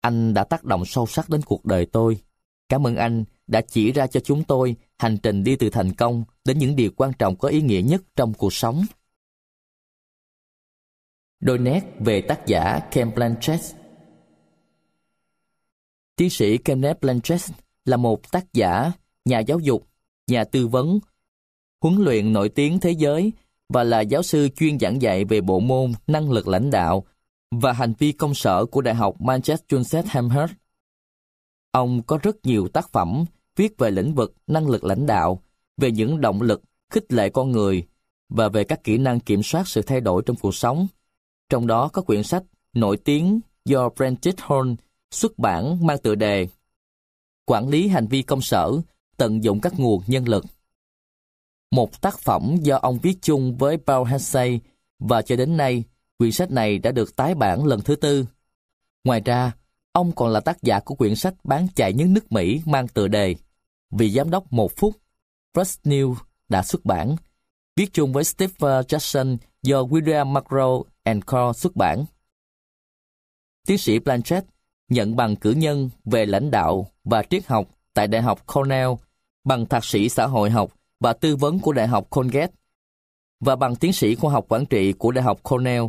Anh 0.00 0.34
đã 0.34 0.44
tác 0.44 0.64
động 0.64 0.84
sâu 0.84 1.06
sắc 1.06 1.30
đến 1.30 1.42
cuộc 1.42 1.64
đời 1.64 1.86
tôi. 1.86 2.20
Cảm 2.68 2.86
ơn 2.86 2.96
anh 2.96 3.24
đã 3.46 3.60
chỉ 3.60 3.92
ra 3.92 4.06
cho 4.06 4.20
chúng 4.20 4.44
tôi 4.44 4.76
hành 4.98 5.18
trình 5.22 5.44
đi 5.44 5.56
từ 5.56 5.70
thành 5.70 5.92
công 5.92 6.24
đến 6.44 6.58
những 6.58 6.76
điều 6.76 6.90
quan 6.96 7.12
trọng 7.18 7.36
có 7.36 7.48
ý 7.48 7.62
nghĩa 7.62 7.82
nhất 7.82 8.02
trong 8.16 8.34
cuộc 8.34 8.52
sống. 8.52 8.84
Đôi 11.40 11.58
nét 11.58 11.80
về 12.00 12.20
tác 12.20 12.46
giả 12.46 12.80
Ken 12.90 13.14
Blanchett 13.14 13.60
Tiến 16.16 16.30
sĩ 16.30 16.58
Kenneth 16.58 17.00
Blanchett 17.00 17.42
là 17.84 17.96
một 17.96 18.30
tác 18.30 18.52
giả, 18.52 18.92
nhà 19.24 19.38
giáo 19.38 19.58
dục, 19.58 19.88
nhà 20.26 20.44
tư 20.44 20.66
vấn, 20.66 20.98
huấn 21.80 21.96
luyện 21.96 22.32
nổi 22.32 22.48
tiếng 22.48 22.80
thế 22.80 22.90
giới 22.90 23.32
và 23.68 23.84
là 23.84 24.00
giáo 24.00 24.22
sư 24.22 24.48
chuyên 24.56 24.78
giảng 24.78 25.02
dạy 25.02 25.24
về 25.24 25.40
bộ 25.40 25.60
môn 25.60 25.92
năng 26.06 26.30
lực 26.30 26.48
lãnh 26.48 26.70
đạo 26.70 27.04
và 27.50 27.72
hành 27.72 27.92
vi 27.98 28.12
công 28.12 28.34
sở 28.34 28.64
của 28.64 28.80
Đại 28.80 28.94
học 28.94 29.20
Manchester 29.20 30.06
Amherst. 30.12 30.52
Ông 31.70 32.02
có 32.02 32.18
rất 32.22 32.36
nhiều 32.46 32.68
tác 32.68 32.88
phẩm 32.92 33.24
viết 33.56 33.78
về 33.78 33.90
lĩnh 33.90 34.14
vực 34.14 34.34
năng 34.46 34.68
lực 34.68 34.84
lãnh 34.84 35.06
đạo, 35.06 35.42
về 35.76 35.90
những 35.90 36.20
động 36.20 36.42
lực 36.42 36.62
khích 36.90 37.12
lệ 37.12 37.28
con 37.28 37.52
người 37.52 37.86
và 38.28 38.48
về 38.48 38.64
các 38.64 38.84
kỹ 38.84 38.98
năng 38.98 39.20
kiểm 39.20 39.42
soát 39.42 39.68
sự 39.68 39.82
thay 39.82 40.00
đổi 40.00 40.22
trong 40.26 40.36
cuộc 40.36 40.54
sống. 40.54 40.86
Trong 41.48 41.66
đó 41.66 41.88
có 41.88 42.02
quyển 42.02 42.22
sách 42.22 42.42
nổi 42.72 42.96
tiếng 42.96 43.40
do 43.64 43.88
Prentice 43.88 44.42
Horn 44.46 44.76
xuất 45.10 45.38
bản 45.38 45.86
mang 45.86 45.98
tựa 45.98 46.14
đề 46.14 46.48
Quản 47.44 47.68
lý 47.68 47.88
hành 47.88 48.06
vi 48.06 48.22
công 48.22 48.40
sở, 48.40 48.72
tận 49.16 49.44
dụng 49.44 49.60
các 49.60 49.72
nguồn 49.78 50.02
nhân 50.06 50.28
lực 50.28 50.44
một 51.74 52.00
tác 52.00 52.18
phẩm 52.18 52.56
do 52.60 52.76
ông 52.76 52.98
viết 52.98 53.18
chung 53.22 53.56
với 53.56 53.76
Paul 53.76 54.08
Hensey 54.08 54.60
và 54.98 55.22
cho 55.22 55.36
đến 55.36 55.56
nay, 55.56 55.84
quyển 56.18 56.32
sách 56.32 56.50
này 56.50 56.78
đã 56.78 56.92
được 56.92 57.16
tái 57.16 57.34
bản 57.34 57.66
lần 57.66 57.80
thứ 57.80 57.96
tư. 57.96 58.26
Ngoài 59.04 59.20
ra, 59.20 59.52
ông 59.92 60.12
còn 60.12 60.28
là 60.28 60.40
tác 60.40 60.62
giả 60.62 60.80
của 60.80 60.94
quyển 60.94 61.16
sách 61.16 61.34
bán 61.44 61.66
chạy 61.74 61.92
nhất 61.92 62.08
nước 62.08 62.32
Mỹ 62.32 62.62
mang 62.64 62.88
tựa 62.88 63.08
đề 63.08 63.34
"Vì 63.90 64.10
Giám 64.10 64.30
đốc 64.30 64.52
một 64.52 64.72
phút, 64.76 64.96
Press 65.54 65.78
News 65.84 66.14
đã 66.48 66.62
xuất 66.62 66.84
bản, 66.84 67.16
viết 67.76 67.92
chung 67.92 68.12
với 68.12 68.24
Steve 68.24 68.54
Jackson 68.58 69.36
do 69.62 69.82
William 69.82 70.32
McGraw 70.32 70.82
and 71.02 71.22
Co. 71.26 71.52
xuất 71.52 71.76
bản. 71.76 72.04
Tiến 73.66 73.78
sĩ 73.78 73.98
Blanchett 73.98 74.46
nhận 74.88 75.16
bằng 75.16 75.36
cử 75.36 75.50
nhân 75.50 75.90
về 76.04 76.26
lãnh 76.26 76.50
đạo 76.50 76.86
và 77.04 77.22
triết 77.30 77.46
học 77.46 77.68
tại 77.94 78.06
Đại 78.06 78.22
học 78.22 78.46
Cornell, 78.46 78.90
bằng 79.44 79.66
thạc 79.66 79.84
sĩ 79.84 80.08
xã 80.08 80.26
hội 80.26 80.50
học 80.50 80.72
và 81.00 81.12
tư 81.12 81.36
vấn 81.36 81.58
của 81.60 81.72
Đại 81.72 81.88
học 81.88 82.06
Colgate 82.10 82.52
và 83.40 83.56
bằng 83.56 83.76
tiến 83.76 83.92
sĩ 83.92 84.14
khoa 84.14 84.32
học 84.32 84.44
quản 84.48 84.66
trị 84.66 84.92
của 84.92 85.10
Đại 85.10 85.24
học 85.24 85.42
Cornell. 85.42 85.84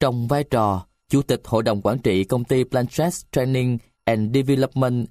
Trong 0.00 0.28
vai 0.28 0.44
trò 0.44 0.86
Chủ 1.08 1.22
tịch 1.22 1.40
Hội 1.44 1.62
đồng 1.62 1.82
Quản 1.82 1.98
trị 1.98 2.24
công 2.24 2.44
ty 2.44 2.64
Blanchett 2.64 3.14
Training 3.32 3.78
and 4.04 4.34
Development, 4.34 5.06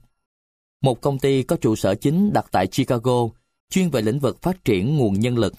một 0.82 1.02
công 1.02 1.20
ty 1.20 1.44
có 1.44 1.56
trụ 1.56 1.76
sở 1.76 1.96
chính 1.96 2.34
đặt 2.34 2.46
tại 2.52 2.68
Chicago, 2.68 3.30
chuyên 3.70 3.90
về 3.90 4.02
lĩnh 4.02 4.20
vực 4.20 4.42
phát 4.42 4.66
triển 4.66 4.98
nguồn 4.98 5.14
nhân 5.14 5.38
lực. 5.38 5.54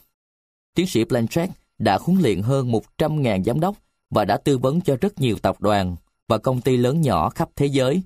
Tiến 0.75 0.87
sĩ 0.87 1.05
Blanchett 1.05 1.53
đã 1.79 1.99
huấn 2.01 2.21
luyện 2.21 2.43
hơn 2.43 2.73
100.000 2.73 3.45
giám 3.45 3.61
đốc 3.61 3.77
và 4.11 4.25
đã 4.25 4.37
tư 4.37 4.59
vấn 4.59 4.81
cho 4.81 4.97
rất 5.01 5.21
nhiều 5.21 5.37
tập 5.43 5.61
đoàn 5.61 5.97
và 6.29 6.39
công 6.39 6.61
ty 6.61 6.77
lớn 6.77 7.01
nhỏ 7.01 7.31
khắp 7.31 7.49
thế 7.57 7.67
giới. 7.67 8.03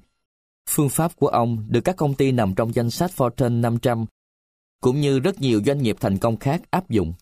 Phương 0.68 0.88
pháp 0.88 1.16
của 1.16 1.28
ông 1.28 1.66
được 1.68 1.80
các 1.80 1.96
công 1.96 2.14
ty 2.14 2.32
nằm 2.32 2.54
trong 2.54 2.74
danh 2.74 2.90
sách 2.90 3.10
Fortune 3.16 3.60
500 3.60 4.06
cũng 4.82 5.00
như 5.00 5.18
rất 5.18 5.40
nhiều 5.40 5.60
doanh 5.66 5.82
nghiệp 5.82 5.96
thành 6.00 6.18
công 6.18 6.36
khác 6.36 6.62
áp 6.70 6.90
dụng. 6.90 7.12